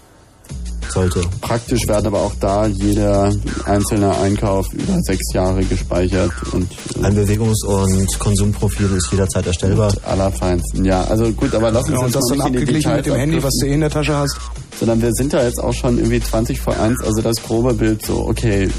Sollte. 0.91 1.21
Praktisch 1.41 1.87
werden 1.87 2.07
aber 2.07 2.19
auch 2.19 2.33
da 2.39 2.65
jeder 2.67 3.31
einzelne 3.65 4.17
Einkauf 4.19 4.71
über 4.73 4.97
sechs 5.01 5.33
Jahre 5.33 5.63
gespeichert 5.63 6.31
und 6.51 6.67
Ein 7.01 7.15
Bewegungs- 7.15 7.63
und 7.65 8.19
Konsumprofil 8.19 8.91
ist 8.95 9.11
jederzeit 9.11 9.45
erstellbar. 9.47 9.93
allerfeinsten. 10.05 10.85
Ja, 10.85 11.03
also 11.05 11.31
gut, 11.31 11.53
aber 11.55 11.71
lass 11.71 11.87
uns 11.89 11.99
Ja, 11.99 12.05
und 12.05 12.15
das 12.15 12.25
dann 12.29 12.41
abgeglichen 12.41 12.95
mit 12.95 13.05
dem 13.05 13.15
Handy, 13.15 13.41
was 13.43 13.53
du 13.59 13.65
eh 13.67 13.73
in 13.73 13.81
der 13.81 13.89
Tasche 13.89 14.15
hast. 14.15 14.37
sondern 14.79 15.01
wir 15.01 15.11
sind 15.13 15.33
da 15.33 15.43
jetzt 15.43 15.59
auch 15.61 15.73
schon 15.73 15.97
irgendwie 15.97 16.21
20 16.21 16.59
vor 16.61 16.79
1, 16.79 17.03
also 17.03 17.21
das 17.21 17.43
grobe 17.43 17.73
Bild 17.73 18.05
so, 18.05 18.25
okay, 18.27 18.69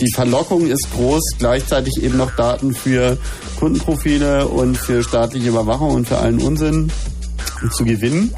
die 0.00 0.10
Verlockung 0.14 0.66
ist 0.66 0.88
groß, 0.94 1.22
gleichzeitig 1.38 2.02
eben 2.02 2.16
noch 2.16 2.30
Daten 2.36 2.72
für 2.74 3.18
Kundenprofile 3.58 4.48
und 4.48 4.78
für 4.78 5.02
staatliche 5.02 5.48
Überwachung 5.48 5.90
und 5.90 6.08
für 6.08 6.18
allen 6.18 6.40
Unsinn 6.40 6.90
zu 7.72 7.84
gewinnen. 7.84 8.32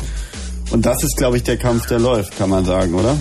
Und 0.71 0.87
das 0.87 1.03
ist, 1.03 1.17
glaube 1.17 1.37
ich, 1.37 1.43
der 1.43 1.57
Kampf, 1.57 1.87
der 1.87 1.99
läuft, 1.99 2.37
kann 2.39 2.51
man 2.51 2.65
sagen, 2.65 2.95
oder? 2.95 3.17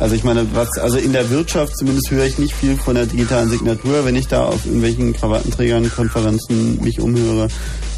Also 0.00 0.14
ich 0.14 0.24
meine, 0.24 0.46
was, 0.54 0.76
also 0.78 0.98
in 0.98 1.12
der 1.12 1.30
Wirtschaft 1.30 1.76
zumindest 1.76 2.10
höre 2.10 2.24
ich 2.24 2.38
nicht 2.38 2.54
viel 2.54 2.76
von 2.76 2.94
der 2.94 3.06
digitalen 3.06 3.48
Signatur, 3.48 4.04
wenn 4.04 4.16
ich 4.16 4.26
da 4.26 4.44
auf 4.44 4.64
irgendwelchen 4.66 5.12
Krawattenträgern, 5.12 5.90
Konferenzen 5.90 6.80
mich 6.82 7.00
umhöre. 7.00 7.48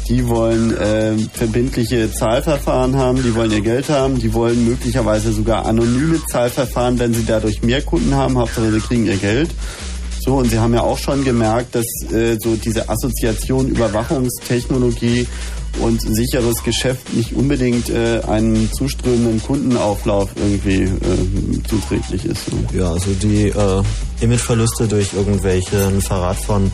Die 0.07 0.27
wollen 0.27 0.75
äh, 0.77 1.17
verbindliche 1.33 2.11
Zahlverfahren 2.11 2.95
haben, 2.95 3.21
die 3.23 3.35
wollen 3.35 3.51
ihr 3.51 3.61
Geld 3.61 3.89
haben, 3.89 4.19
die 4.19 4.33
wollen 4.33 4.65
möglicherweise 4.65 5.33
sogar 5.33 5.65
anonyme 5.65 6.21
Zahlverfahren, 6.27 6.97
wenn 6.99 7.13
sie 7.13 7.25
dadurch 7.25 7.61
mehr 7.61 7.81
Kunden 7.81 8.15
haben, 8.15 8.37
Hauptsache 8.37 8.71
sie 8.71 8.79
kriegen 8.79 9.05
ihr 9.05 9.17
Geld. 9.17 9.49
So, 10.19 10.35
und 10.35 10.49
Sie 10.49 10.59
haben 10.59 10.73
ja 10.73 10.81
auch 10.81 10.97
schon 10.97 11.23
gemerkt, 11.23 11.73
dass 11.75 11.85
äh, 12.11 12.37
so 12.37 12.55
diese 12.55 12.89
Assoziation 12.89 13.69
Überwachungstechnologie 13.69 15.25
und 15.79 16.01
sicheres 16.01 16.63
Geschäft 16.63 17.13
nicht 17.13 17.33
unbedingt 17.33 17.89
äh, 17.89 18.21
einem 18.27 18.71
zuströmenden 18.71 19.41
Kundenauflauf 19.41 20.29
irgendwie 20.35 20.83
äh, 20.83 21.63
zuträglich 21.67 22.25
ist. 22.25 22.45
So. 22.45 22.77
Ja, 22.77 22.91
also 22.91 23.11
die 23.21 23.47
äh, 23.47 23.83
Imageverluste 24.21 24.87
durch 24.87 25.13
irgendwelchen 25.13 26.01
Verrat 26.01 26.37
von 26.37 26.71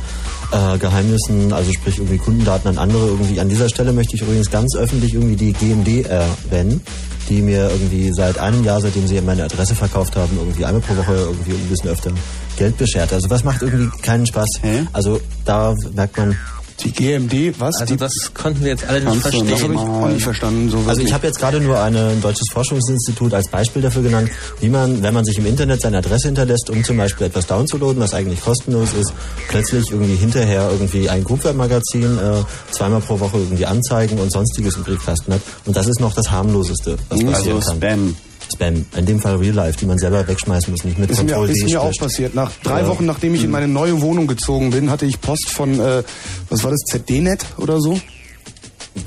äh, 0.51 0.77
Geheimnissen, 0.77 1.51
also 1.51 1.71
sprich 1.73 1.97
irgendwie 1.97 2.17
Kundendaten 2.17 2.69
an 2.69 2.77
andere 2.77 3.07
irgendwie. 3.07 3.39
An 3.39 3.49
dieser 3.49 3.69
Stelle 3.69 3.93
möchte 3.93 4.15
ich 4.15 4.21
übrigens 4.21 4.49
ganz 4.49 4.75
öffentlich 4.75 5.13
irgendwie 5.13 5.35
die 5.35 5.53
GMD 5.53 6.05
erwähnen, 6.07 6.81
die 7.29 7.41
mir 7.41 7.69
irgendwie 7.69 8.11
seit 8.13 8.37
einem 8.37 8.63
Jahr, 8.63 8.81
seitdem 8.81 9.07
sie 9.07 9.19
meine 9.21 9.43
Adresse 9.43 9.75
verkauft 9.75 10.15
haben, 10.15 10.37
irgendwie 10.37 10.65
einmal 10.65 10.81
pro 10.81 10.95
Woche 10.95 11.13
irgendwie 11.13 11.51
ein 11.51 11.69
bisschen 11.69 11.89
öfter 11.89 12.11
Geld 12.57 12.77
beschert. 12.77 13.13
Also 13.13 13.29
was 13.29 13.43
macht 13.43 13.61
irgendwie 13.61 13.89
keinen 14.01 14.25
Spaß. 14.25 14.49
Also 14.91 15.19
da 15.45 15.73
merkt 15.95 16.17
man, 16.17 16.37
Die 16.81 16.91
GMD, 16.91 17.59
was? 17.59 17.75
Also 17.79 17.95
das 17.95 18.13
konnten 18.33 18.61
wir 18.61 18.69
jetzt 18.71 18.85
alle 18.87 18.99
nicht 19.01 19.21
verstehen. 19.21 19.47
Das 19.49 19.63
habe 19.63 19.73
ich 19.73 19.79
auch 19.79 20.07
nicht 20.09 20.23
verstanden. 20.23 20.69
So 20.69 20.83
Also 20.87 21.01
ich 21.01 21.13
habe 21.13 21.27
jetzt 21.27 21.39
gerade 21.39 21.61
nur 21.61 21.79
eine- 21.79 22.09
ein 22.09 22.21
deutsches 22.21 22.47
Forschungsinstitut 22.51 23.33
als 23.33 23.47
Beispiel 23.47 23.81
dafür 23.81 24.01
genannt, 24.01 24.29
wie 24.59 24.69
man, 24.69 25.01
wenn 25.03 25.13
man 25.13 25.23
sich 25.23 25.37
im 25.37 25.45
Internet 25.45 25.81
seine 25.81 25.99
Adresse 25.99 26.27
hinterlässt, 26.29 26.69
um 26.69 26.83
zum 26.83 26.97
Beispiel 26.97 27.27
etwas 27.27 27.45
downzuladen, 27.47 28.01
was 28.01 28.13
eigentlich 28.13 28.41
kostenlos 28.41 28.89
ist, 28.99 29.13
plötzlich 29.47 29.91
irgendwie 29.91 30.15
hinterher 30.15 30.69
irgendwie 30.71 31.09
ein 31.09 31.23
Groupweb-Magazin 31.23 32.17
äh, 32.17 32.71
zweimal 32.71 33.01
pro 33.01 33.19
Woche 33.19 33.37
irgendwie 33.37 33.65
anzeigen 33.65 34.17
und 34.19 34.31
sonstiges 34.31 34.75
im 34.75 34.83
Briefkasten 34.83 35.33
hat. 35.33 35.41
Und 35.65 35.77
das 35.77 35.87
ist 35.87 35.99
noch 35.99 36.13
das 36.13 36.31
harmloseste, 36.31 36.97
was 37.09 37.19
Also 37.19 37.31
passieren 37.31 37.59
kann. 37.61 37.77
Spam. 37.77 38.15
Spam. 38.51 38.85
In 38.95 39.05
dem 39.05 39.19
Fall 39.19 39.35
Real 39.37 39.53
Life, 39.53 39.77
die 39.79 39.85
man 39.85 39.97
selber 39.97 40.27
wegschmeißen 40.27 40.71
muss, 40.71 40.83
nicht 40.83 40.97
mit 40.99 41.09
Ist 41.09 41.23
mir, 41.23 41.33
Control 41.33 41.49
ist 41.49 41.61
D 41.61 41.65
mir 41.71 41.81
auch 41.81 41.95
passiert. 41.97 42.35
Nach 42.35 42.51
drei 42.63 42.81
Ja. 42.81 42.87
Wochen, 42.87 43.05
nachdem 43.05 43.35
ich 43.35 43.43
in 43.43 43.51
meine 43.51 43.67
neue 43.67 44.01
Wohnung 44.01 44.27
gezogen 44.27 44.71
bin, 44.71 44.89
hatte 44.89 45.05
ich 45.05 45.19
Post 45.21 45.49
von, 45.49 45.79
äh, 45.79 46.03
was 46.49 46.63
war 46.63 46.71
das, 46.71 46.81
ZDNet 46.89 47.45
oder 47.57 47.79
so? 47.79 47.99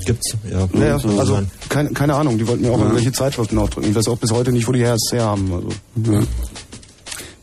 Gibt's, 0.05 0.33
ja. 0.49 0.67
Ja, 0.73 0.85
ja, 0.85 0.99
So 0.99 1.09
also 1.19 1.35
sein. 1.35 1.51
keine, 1.69 1.91
keine 1.91 2.15
Ahnung, 2.15 2.37
die 2.37 2.47
wollten 2.47 2.63
mir 2.63 2.71
auch 2.71 2.79
irgendwelche 2.79 3.11
Zeitschriften 3.13 3.57
aufdrücken. 3.57 3.89
Ich 3.89 3.95
weiß 3.95 4.07
auch 4.09 4.17
bis 4.17 4.31
heute 4.31 4.51
nicht, 4.51 4.67
wo 4.67 4.71
die 4.73 4.79
her 4.81 4.97
haben. 5.19 5.53
Also. 5.53 6.23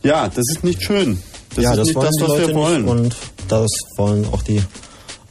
Ja, 0.03 0.29
das 0.29 0.45
ist 0.51 0.63
nicht 0.65 0.83
schön. 0.83 1.19
Das 1.55 1.65
ja, 1.65 1.71
ist 1.71 1.79
das 1.79 1.87
nicht 1.87 1.97
wollen 1.97 2.07
das, 2.13 2.21
was 2.21 2.29
Leute 2.29 2.49
wir 2.49 2.55
wollen. 2.55 2.85
und 2.89 3.17
das 3.49 3.71
wollen 3.97 4.27
auch 4.31 4.43
die 4.43 4.61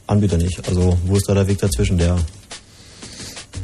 Anbieter 0.08 0.38
nicht. 0.38 0.66
Also 0.68 0.98
wo 1.06 1.16
ist 1.16 1.28
da 1.28 1.34
der 1.34 1.46
Weg 1.46 1.58
dazwischen? 1.58 1.98
Der 1.98 2.16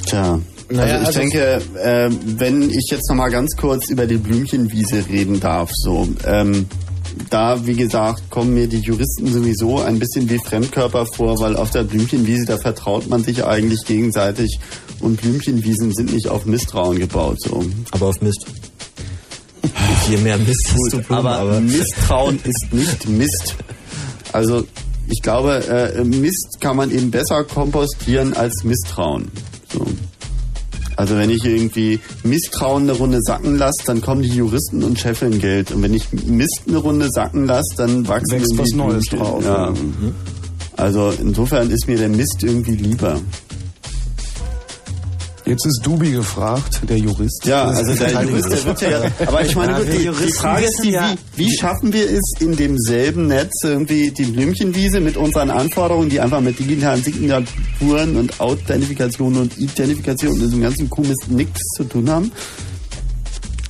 Tja. 0.06 0.38
Naja, 0.70 0.98
also 0.98 1.02
ich 1.02 1.06
also- 1.06 1.18
denke, 1.18 1.62
äh, 1.82 2.10
wenn 2.38 2.70
ich 2.70 2.90
jetzt 2.90 3.08
noch 3.08 3.16
mal 3.16 3.30
ganz 3.30 3.56
kurz 3.56 3.90
über 3.90 4.06
die 4.06 4.18
Blümchenwiese 4.18 5.04
reden 5.08 5.40
darf, 5.40 5.70
so 5.74 6.08
ähm, 6.24 6.66
da 7.28 7.66
wie 7.66 7.74
gesagt 7.74 8.30
kommen 8.30 8.54
mir 8.54 8.68
die 8.68 8.78
Juristen 8.78 9.32
sowieso 9.32 9.80
ein 9.80 9.98
bisschen 9.98 10.30
wie 10.30 10.38
Fremdkörper 10.38 11.06
vor, 11.06 11.38
weil 11.40 11.56
auf 11.56 11.70
der 11.70 11.82
Blümchenwiese 11.82 12.46
da 12.46 12.56
vertraut 12.56 13.08
man 13.08 13.24
sich 13.24 13.44
eigentlich 13.44 13.84
gegenseitig 13.84 14.58
und 15.00 15.20
Blümchenwiesen 15.20 15.92
sind 15.92 16.12
nicht 16.12 16.28
auf 16.28 16.46
Misstrauen 16.46 16.98
gebaut, 16.98 17.38
so. 17.40 17.64
Aber 17.90 18.06
auf 18.06 18.20
Mist. 18.20 18.46
Je 20.08 20.16
mehr 20.18 20.38
Mist 20.38 20.72
Gut, 20.74 20.92
du 20.92 20.98
Blumen, 21.02 21.26
aber, 21.26 21.38
aber 21.38 21.60
Misstrauen 21.60 22.38
ist 22.44 22.72
nicht 22.72 23.08
Mist. 23.08 23.56
Also 24.32 24.64
ich 25.08 25.22
glaube, 25.22 25.64
äh, 25.66 26.04
Mist 26.04 26.58
kann 26.60 26.76
man 26.76 26.90
eben 26.90 27.10
besser 27.10 27.44
kompostieren 27.44 28.34
als 28.34 28.62
Misstrauen. 28.62 29.30
So. 29.72 29.84
Also 31.00 31.16
wenn 31.16 31.30
ich 31.30 31.42
irgendwie 31.46 31.98
Misstrauen 32.24 32.82
eine 32.82 32.92
Runde 32.92 33.20
sacken 33.22 33.56
lasse, 33.56 33.86
dann 33.86 34.02
kommen 34.02 34.20
die 34.20 34.28
Juristen 34.28 34.84
und 34.84 34.98
scheffeln 34.98 35.38
Geld. 35.38 35.70
Und 35.72 35.82
wenn 35.82 35.94
ich 35.94 36.12
Mist 36.12 36.64
eine 36.68 36.76
Runde 36.76 37.08
sacken 37.10 37.46
lasse, 37.46 37.74
dann 37.78 38.06
wachsen 38.06 38.32
Wächst 38.32 38.58
was 38.58 38.72
Neues 38.72 39.06
drauf. 39.06 39.42
Ja. 39.42 39.70
Mhm. 39.70 40.14
Also 40.76 41.10
insofern 41.18 41.70
ist 41.70 41.88
mir 41.88 41.96
der 41.96 42.10
Mist 42.10 42.42
irgendwie 42.42 42.76
lieber. 42.76 43.18
Jetzt 45.50 45.66
ist 45.66 45.80
Dubi 45.84 46.12
gefragt, 46.12 46.80
der 46.88 46.96
Jurist. 46.96 47.44
Ja, 47.44 47.64
also 47.64 47.92
der 47.92 48.22
Jurist, 48.22 48.52
der 48.52 48.64
wird 48.66 48.82
ja, 48.82 49.02
aber 49.26 49.44
ich 49.44 49.56
meine, 49.56 49.72
Ja, 49.72 49.78
gut, 49.78 49.88
die, 49.88 50.26
die 50.26 50.32
Frage 50.32 50.64
ist, 50.66 50.80
die, 50.84 50.92
wie, 50.92 51.44
wie 51.44 51.56
schaffen 51.56 51.92
wir 51.92 52.08
es 52.08 52.34
in 52.38 52.56
demselben 52.56 53.26
Netz 53.26 53.64
irgendwie 53.64 54.12
die 54.12 54.26
Blümchenwiese 54.26 55.00
mit 55.00 55.16
unseren 55.16 55.50
Anforderungen, 55.50 56.08
die 56.08 56.20
einfach 56.20 56.40
mit 56.40 56.56
digitalen 56.56 57.02
Signaturen 57.02 58.16
und 58.16 58.38
Authentifikation 58.38 59.38
und 59.38 59.58
Identifikation 59.58 60.34
und 60.34 60.40
diesem 60.40 60.60
ganzen 60.60 60.88
Kuhmist 60.88 61.28
nichts 61.28 61.60
zu 61.76 61.82
tun 61.82 62.08
haben? 62.08 62.30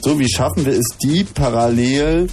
So, 0.02 0.18
wie 0.18 0.28
schaffen 0.28 0.66
wir 0.66 0.74
es, 0.74 0.84
die 1.02 1.24
parallel 1.24 2.28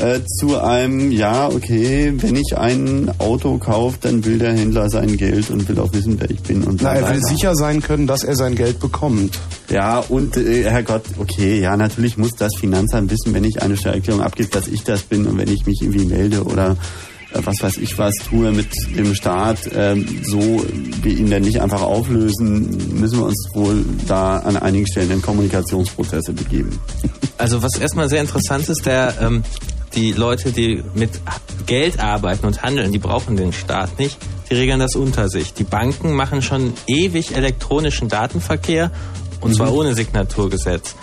äh, 0.00 0.20
zu 0.24 0.60
einem, 0.60 1.10
ja, 1.10 1.48
okay, 1.48 2.12
wenn 2.16 2.36
ich 2.36 2.56
ein 2.56 3.10
Auto 3.18 3.58
kaufe, 3.58 3.98
dann 4.00 4.24
will 4.24 4.38
der 4.38 4.52
Händler 4.52 4.88
sein 4.88 5.16
Geld 5.16 5.50
und 5.50 5.68
will 5.68 5.78
auch 5.78 5.92
wissen, 5.92 6.16
wer 6.20 6.30
ich 6.30 6.40
bin 6.40 6.62
und 6.64 6.80
so 6.80 6.86
Na, 6.86 6.94
er 6.94 7.10
will 7.12 7.22
sicher 7.22 7.54
sein 7.54 7.82
können, 7.82 8.06
dass 8.06 8.24
er 8.24 8.36
sein 8.36 8.54
Geld 8.54 8.80
bekommt. 8.80 9.38
Ja, 9.70 9.98
und 9.98 10.36
äh, 10.36 10.64
Herrgott, 10.64 11.02
okay, 11.18 11.60
ja, 11.60 11.76
natürlich 11.76 12.16
muss 12.16 12.32
das 12.36 12.54
Finanzamt 12.56 13.10
wissen, 13.10 13.34
wenn 13.34 13.44
ich 13.44 13.62
eine 13.62 13.76
Steuererklärung 13.76 14.22
abgebe, 14.22 14.48
dass 14.50 14.68
ich 14.68 14.84
das 14.84 15.02
bin 15.02 15.26
und 15.26 15.38
wenn 15.38 15.48
ich 15.48 15.66
mich 15.66 15.82
irgendwie 15.82 16.06
melde 16.06 16.44
oder 16.44 16.76
äh, 17.32 17.40
was 17.44 17.60
weiß 17.60 17.76
ich 17.78 17.98
was 17.98 18.14
tue 18.28 18.52
mit 18.52 18.68
dem 18.96 19.14
Staat, 19.14 19.58
ähm, 19.74 20.06
so 20.22 20.64
wir 21.02 21.12
ihn 21.12 21.30
dann 21.30 21.42
nicht 21.42 21.60
einfach 21.60 21.82
auflösen, 21.82 23.00
müssen 23.00 23.18
wir 23.18 23.26
uns 23.26 23.48
wohl 23.54 23.84
da 24.06 24.38
an 24.38 24.56
einigen 24.56 24.86
Stellen 24.86 25.10
in 25.10 25.22
Kommunikationsprozesse 25.22 26.32
begeben. 26.32 26.78
Also 27.36 27.62
was 27.62 27.78
erstmal 27.78 28.08
sehr 28.08 28.20
interessant 28.20 28.68
ist, 28.68 28.86
der 28.86 29.14
ähm, 29.20 29.42
die 29.94 30.12
Leute, 30.12 30.52
die 30.52 30.82
mit 30.94 31.20
Geld 31.66 32.00
arbeiten 32.00 32.46
und 32.46 32.62
handeln, 32.62 32.92
die 32.92 32.98
brauchen 32.98 33.36
den 33.36 33.52
Staat 33.52 33.98
nicht. 33.98 34.18
Die 34.50 34.54
regeln 34.54 34.80
das 34.80 34.96
unter 34.96 35.28
sich. 35.28 35.52
Die 35.52 35.64
Banken 35.64 36.14
machen 36.14 36.42
schon 36.42 36.72
ewig 36.86 37.34
elektronischen 37.34 38.08
Datenverkehr 38.08 38.90
und 39.40 39.54
zwar 39.54 39.72
ohne 39.72 39.94
Signaturgesetz. 39.94 40.94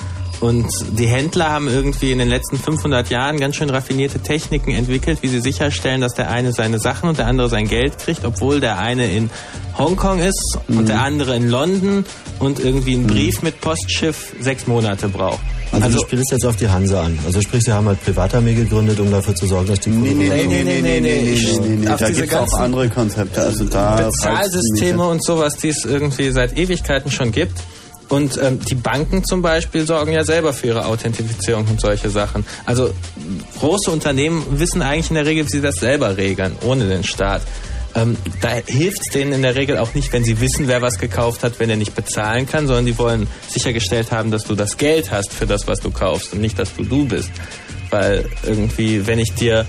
Und 0.42 0.68
die 0.98 1.08
Händler 1.08 1.50
haben 1.52 1.68
irgendwie 1.68 2.12
in 2.12 2.20
den 2.20 2.30
letzten 2.30 2.58
500 2.58 3.10
Jahren 3.10 3.40
ganz 3.40 3.56
schön 3.56 3.70
raffinierte 3.70 4.20
Techniken 4.20 4.72
entwickelt, 4.72 5.20
wie 5.22 5.28
sie 5.28 5.40
sicherstellen, 5.40 6.02
dass 6.02 6.14
der 6.14 6.30
eine 6.30 6.52
seine 6.52 6.80
Sachen 6.80 7.10
und 7.10 7.18
der 7.18 7.28
andere 7.28 7.50
sein 7.50 7.68
Geld 7.68 7.98
kriegt, 7.98 8.26
obwohl 8.26 8.60
der 8.60 8.78
eine 8.78 9.12
in 9.12 9.30
Hongkong 9.78 10.20
ist 10.20 10.58
und 10.68 10.90
der 10.90 11.02
andere 11.02 11.36
in 11.36 11.50
London 11.50 12.06
und 12.40 12.60
irgendwie 12.60 12.96
einen 12.96 13.08
Brief 13.08 13.42
mit 13.42 13.60
Postschiff 13.62 14.34
sechs 14.40 14.68
Monate 14.68 15.10
braucht. 15.10 15.40
Also, 15.72 15.98
du 15.98 16.06
spielst 16.06 16.32
jetzt 16.32 16.46
auf 16.46 16.56
die 16.56 16.70
Hanse 16.70 17.00
an. 17.00 17.18
Also 17.26 17.42
sprich, 17.42 17.64
sie 17.64 17.74
haben 17.74 17.88
halt 17.88 18.02
Privatarmee 18.04 18.54
gegründet, 18.54 19.00
um 19.00 19.12
dafür 19.12 19.36
zu 19.36 19.46
sorgen, 19.46 19.68
dass 19.68 19.80
die 19.82 19.90
Nee, 19.90 20.14
nee, 20.14 20.30
nee, 20.30 20.46
nee, 20.46 20.64
nee, 20.64 20.82
nee, 20.82 20.82
nee, 20.82 21.00
nee, 21.02 21.60
nee, 21.60 21.76
nee. 21.78 21.90
Auf 21.90 22.00
Da 22.00 22.08
diese 22.08 22.22
gibt 22.22 22.34
es 22.34 22.54
auch 22.54 22.60
andere 22.60 22.90
Konzepte. 22.90 23.42
Also 23.42 23.66
da 23.66 23.96
Bezahlsysteme 23.96 25.06
und 25.08 25.24
sowas, 25.24 25.58
die 25.58 25.70
es 25.70 25.84
irgendwie 25.84 26.32
seit 26.32 26.58
Ewigkeiten 26.58 27.12
schon 27.12 27.32
gibt. 27.32 27.60
Und 28.08 28.40
ähm, 28.42 28.60
die 28.60 28.76
Banken 28.76 29.24
zum 29.24 29.42
Beispiel 29.42 29.86
sorgen 29.86 30.12
ja 30.12 30.24
selber 30.24 30.54
für 30.54 30.68
ihre 30.68 30.86
Authentifizierung 30.86 31.66
und 31.68 31.82
solche 31.82 32.10
Sachen. 32.10 32.46
Also 32.66 32.94
große 33.60 33.90
Unternehmen 33.90 34.60
wissen 34.60 34.82
eigentlich 34.82 35.10
in 35.10 35.16
der 35.16 35.26
Regel, 35.26 35.46
wie 35.46 35.50
sie 35.50 35.62
das 35.62 35.78
selber 35.78 36.18
regeln, 36.18 36.56
ohne 36.64 36.88
den 36.88 37.04
Staat. 37.04 37.42
Ähm, 37.96 38.18
da 38.42 38.50
hilft 38.50 39.02
es 39.02 39.12
denen 39.12 39.32
in 39.32 39.42
der 39.42 39.56
Regel 39.56 39.78
auch 39.78 39.94
nicht, 39.94 40.12
wenn 40.12 40.24
sie 40.24 40.42
wissen, 40.42 40.68
wer 40.68 40.82
was 40.82 41.00
gekauft 41.00 41.44
hat, 41.44 41.60
wenn 41.60 41.70
er 41.70 41.78
nicht 41.78 41.96
bezahlen 41.96 42.46
kann, 42.46 42.68
sondern 42.68 42.86
die 42.86 42.98
wollen 42.98 43.28
sichergestellt 43.48 44.12
haben, 44.12 44.32
dass 44.32 44.44
du 44.44 44.54
das 44.54 44.78
Geld 44.78 45.12
hast 45.12 45.32
für 45.32 45.46
das, 45.46 45.66
was 45.68 45.80
du 45.80 45.92
kaufst 45.92 46.34
und 46.34 46.42
nicht, 46.42 46.60
dass 46.60 46.76
du 46.76 46.84
du 46.84 47.06
bist. 47.06 47.32
Weil 47.90 48.30
irgendwie, 48.46 49.08
wenn 49.08 49.20
ich 49.20 49.34
dir 49.34 49.66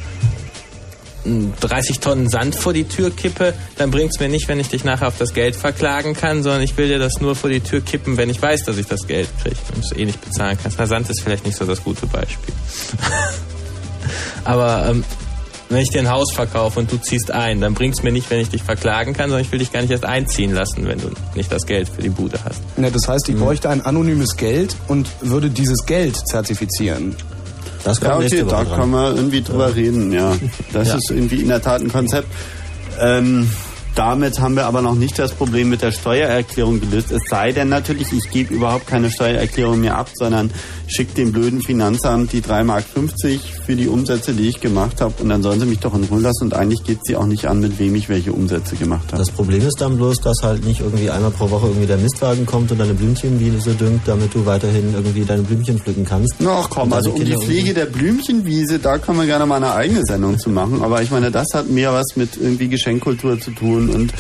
30 1.61 2.01
Tonnen 2.01 2.29
Sand 2.29 2.55
vor 2.55 2.73
die 2.73 2.85
Tür 2.85 3.11
kippe, 3.11 3.55
dann 3.77 3.91
bringt's 3.91 4.21
mir 4.21 4.29
nicht, 4.29 4.49
wenn 4.49 4.61
ich 4.61 4.69
dich 4.69 4.85
nachher 4.85 5.09
auf 5.09 5.19
das 5.19 5.35
Geld 5.35 5.57
verklagen 5.57 6.15
kann, 6.15 6.43
sondern 6.43 6.63
ich 6.63 6.77
will 6.77 6.89
dir 6.89 6.99
das 6.99 7.21
nur 7.21 7.35
vor 7.35 7.51
die 7.51 7.61
Tür 7.61 7.81
kippen, 7.81 8.17
wenn 8.17 8.31
ich 8.31 8.41
weiß, 8.41 8.65
dass 8.65 8.79
ich 8.79 8.87
das 8.87 9.07
Geld 9.07 9.29
kriege 9.43 9.57
und 9.75 9.85
es 9.85 9.93
eh 9.97 10.05
nicht 10.05 10.21
bezahlen 10.25 10.57
kannst. 10.63 10.79
Na, 10.79 10.87
Sand 10.87 11.09
ist 11.11 11.21
vielleicht 11.23 11.45
nicht 11.47 11.57
so 11.57 11.65
das 11.65 11.83
gute 11.83 12.07
Beispiel. 12.07 12.55
Aber 14.45 14.87
ähm, 14.89 15.05
wenn 15.69 15.81
ich 15.81 15.91
dir 15.91 15.99
ein 16.01 16.11
Haus 16.11 16.33
verkaufe 16.33 16.79
und 16.79 16.93
du 16.93 16.97
ziehst 16.99 17.31
ein, 17.33 17.61
dann 17.61 17.75
bringt's 17.75 18.03
mir 18.05 18.13
nicht, 18.13 18.31
wenn 18.31 18.39
ich 18.39 18.51
dich 18.51 18.63
verklagen 18.63 19.15
kann, 19.15 19.31
sondern 19.31 19.45
ich 19.45 19.51
will 19.51 19.59
dich 19.59 19.73
gar 19.73 19.81
nicht 19.81 19.91
erst 19.91 20.05
einziehen 20.05 20.55
lassen, 20.55 20.87
wenn 20.87 21.01
du 21.01 21.11
nicht 21.35 21.51
das 21.51 21.67
Geld 21.67 21.89
für 21.89 22.03
die 22.03 22.09
Bude 22.09 22.39
hast. 22.45 22.61
Ja, 22.77 22.89
das 22.91 23.09
heißt, 23.09 23.29
ich 23.29 23.35
Mhm. 23.35 23.41
bräuchte 23.41 23.69
ein 23.69 23.81
anonymes 23.85 24.37
Geld 24.37 24.77
und 24.87 25.09
würde 25.21 25.51
dieses 25.51 25.85
Geld 25.87 26.17
zertifizieren. 26.29 27.17
Das 27.87 28.01
ja, 28.01 28.17
okay, 28.17 28.45
da 28.49 28.65
kann 28.65 28.91
man 28.91 29.15
irgendwie 29.17 29.43
drüber 29.43 29.75
reden, 29.77 30.11
ja. 30.13 30.35
Das 30.73 30.89
Ja. 30.89 30.97
ist 30.97 31.09
irgendwie 31.11 31.37
in 31.43 31.49
der 31.49 31.63
Tat 31.63 31.81
ein 31.83 31.93
Konzept. 31.93 32.27
Ähm, 33.01 33.49
damit 33.97 34.41
haben 34.41 34.57
wir 34.57 34.67
aber 34.67 34.83
noch 34.83 34.95
nicht 34.95 35.19
das 35.19 35.33
Problem 35.33 35.71
mit 35.71 35.81
der 35.81 35.91
Steuererklärung 35.91 36.81
gelöst. 36.81 37.11
Es 37.11 37.23
sei 37.31 37.53
denn 37.53 37.71
natürlich, 37.71 38.13
ich 38.13 38.31
gebe 38.31 38.53
überhaupt 38.53 38.87
keine 38.87 39.11
Steuererklärung 39.11 39.81
mehr 39.81 39.97
ab, 39.97 40.11
sondern 40.13 40.51
schicke 40.87 41.15
dem 41.15 41.33
blöden 41.33 41.63
Finanzamt 41.63 42.33
die 42.33 42.43
3,50 42.43 42.65
Mark 42.65 42.85
für 43.65 43.75
die 43.75 43.89
Umsätze, 43.89 44.35
die 44.35 44.49
ich 44.49 44.61
gemacht 44.61 45.01
habe. 45.01 45.15
Und 45.23 45.31
dann 45.31 45.43
sollen 45.43 45.61
sie 45.61 45.67
mich 45.67 45.79
doch 45.79 45.95
in 45.95 46.05
Ruhe 46.05 46.21
lassen. 46.21 46.45
Und 46.45 46.55
eigentlich 46.55 46.85
geht 46.85 46.99
sie 47.05 47.17
auch 47.17 47.25
nicht 47.25 47.47
an, 47.47 47.61
mit 47.61 47.79
wem 47.79 47.95
ich 47.95 48.11
welche 48.11 48.35
Umsätze 48.35 48.77
gemacht 48.77 49.07
habe. 49.13 49.17
Das 49.17 49.31
Problem 49.31 49.67
ist 49.67 49.81
dann 49.81 49.97
bloß, 49.97 50.21
dass 50.21 50.43
halt 50.43 50.67
nicht 50.67 50.81
irgendwie 50.81 51.09
einmal 51.09 51.31
pro 51.31 51.51
Woche 51.51 51.69
irgendwie 51.69 51.87
der 51.87 51.97
Mistwagen 51.97 52.45
kommt 52.45 52.71
und 52.71 52.79
deine 52.79 52.93
Blümchenwiese 52.93 53.75
düngt, 53.77 54.03
damit 54.07 54.35
du 54.35 54.45
weiterhin 54.45 54.93
irgendwie 54.93 55.25
deine 55.25 55.43
Blümchen 55.43 55.79
pflücken 55.79 56.05
kannst. 56.05 56.35
Ach 56.47 56.69
komm, 56.69 56.93
also 56.93 57.13
um 57.13 57.17
die 57.17 57.31
Kinder 57.31 57.41
Pflege 57.41 57.73
der 57.73 57.87
Blümchenwiese, 57.87 58.79
da 58.79 58.99
kann 58.99 59.17
man 59.17 59.27
gerne 59.27 59.47
mal 59.47 59.57
eine 59.57 59.73
eigene 59.73 60.05
Sendung 60.05 60.39
zu 60.39 60.51
machen. 60.51 60.83
Aber 60.83 61.01
ich 61.01 61.11
meine, 61.11 61.31
das 61.31 61.47
hat 61.55 61.71
mehr 61.71 61.95
was 61.95 62.15
mit 62.17 62.37
irgendwie 62.37 62.69
Geschenkkultur 62.69 63.41
zu 63.41 63.53
tun 63.53 63.86
und 63.91 64.13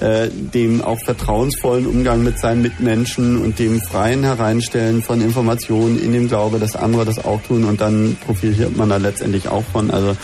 äh, 0.00 0.28
dem 0.30 0.82
auch 0.82 0.98
vertrauensvollen 0.98 1.86
Umgang 1.86 2.22
mit 2.22 2.38
seinen 2.38 2.62
Mitmenschen 2.62 3.38
und 3.38 3.58
dem 3.58 3.80
freien 3.80 4.24
Hereinstellen 4.24 5.02
von 5.02 5.20
Informationen 5.20 6.02
in 6.02 6.12
dem 6.12 6.28
Glaube, 6.28 6.58
dass 6.58 6.76
andere 6.76 7.04
das 7.04 7.24
auch 7.24 7.42
tun 7.42 7.64
und 7.64 7.80
dann 7.80 8.16
profitiert 8.24 8.76
man 8.76 8.88
da 8.88 8.96
letztendlich 8.96 9.48
auch 9.48 9.64
von. 9.72 9.90
Also 9.90 10.16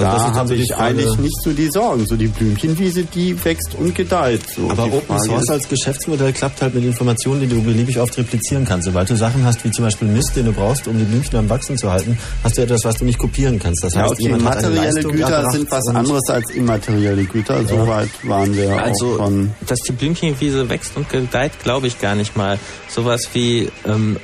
Also 0.00 0.12
das 0.12 0.22
da 0.22 0.24
habe 0.26 0.38
tatsächlich 0.38 0.70
ich 0.70 0.76
eigentlich 0.76 1.16
nicht 1.18 1.42
so 1.42 1.52
die 1.52 1.70
Sorgen. 1.70 2.06
So 2.06 2.16
die 2.16 2.28
Blümchenwiese, 2.28 3.04
die 3.04 3.44
wächst 3.44 3.74
und 3.78 3.94
gedeiht. 3.94 4.42
So. 4.54 4.70
Aber 4.70 4.84
Open 4.84 5.18
Source 5.20 5.48
als 5.50 5.68
Geschäftsmodell 5.68 6.32
klappt 6.32 6.62
halt 6.62 6.74
mit 6.74 6.84
Informationen, 6.84 7.40
die 7.40 7.46
du 7.46 7.62
beliebig 7.62 7.98
oft 7.98 8.16
replizieren 8.18 8.64
kannst. 8.64 8.86
Sobald 8.86 9.10
du 9.10 9.16
Sachen 9.16 9.44
hast, 9.44 9.64
wie 9.64 9.70
zum 9.70 9.84
Beispiel 9.84 10.08
Mist, 10.08 10.36
den 10.36 10.46
du 10.46 10.52
brauchst, 10.52 10.86
um 10.88 10.98
die 10.98 11.04
Blümchen 11.04 11.38
am 11.38 11.48
Wachsen 11.48 11.76
zu 11.76 11.90
halten, 11.90 12.18
hast 12.42 12.56
du 12.58 12.62
etwas, 12.62 12.84
was 12.84 12.96
du 12.96 13.04
nicht 13.04 13.18
kopieren 13.18 13.58
kannst. 13.58 13.84
Das 13.84 13.94
ja, 13.94 14.02
heißt, 14.02 14.12
okay, 14.12 14.22
jemand 14.22 14.44
hat 14.44 14.58
eine 14.58 14.68
materielle 14.68 14.94
Leistung 14.94 15.12
Güter 15.12 15.50
sind 15.50 15.70
was 15.70 15.86
anderes 15.88 16.28
als 16.28 16.50
immaterielle 16.50 17.24
Güter. 17.24 17.66
Soweit 17.66 18.08
waren 18.24 18.54
wir 18.56 18.82
Also, 18.82 19.14
auch 19.14 19.26
schon. 19.26 19.50
dass 19.66 19.78
die 19.80 19.92
Blümchenwiese 19.92 20.68
wächst 20.68 20.96
und 20.96 21.08
gedeiht, 21.08 21.52
glaube 21.62 21.86
ich 21.86 22.00
gar 22.00 22.14
nicht 22.14 22.36
mal. 22.36 22.58
Sowas 22.88 23.28
wie 23.32 23.68
ähm, 23.86 24.18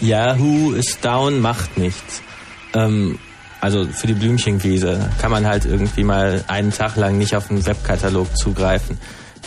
Yahoo 0.00 0.72
ist 0.72 1.04
down, 1.04 1.40
macht 1.40 1.78
nichts. 1.78 2.22
Ähm, 2.74 3.18
also 3.64 3.86
für 3.86 4.06
die 4.06 4.12
Blümchenwiese 4.12 5.08
kann 5.18 5.30
man 5.30 5.46
halt 5.46 5.64
irgendwie 5.64 6.04
mal 6.04 6.44
einen 6.48 6.70
Tag 6.70 6.96
lang 6.96 7.16
nicht 7.16 7.34
auf 7.34 7.48
den 7.48 7.64
Webkatalog 7.64 8.36
zugreifen. 8.36 8.98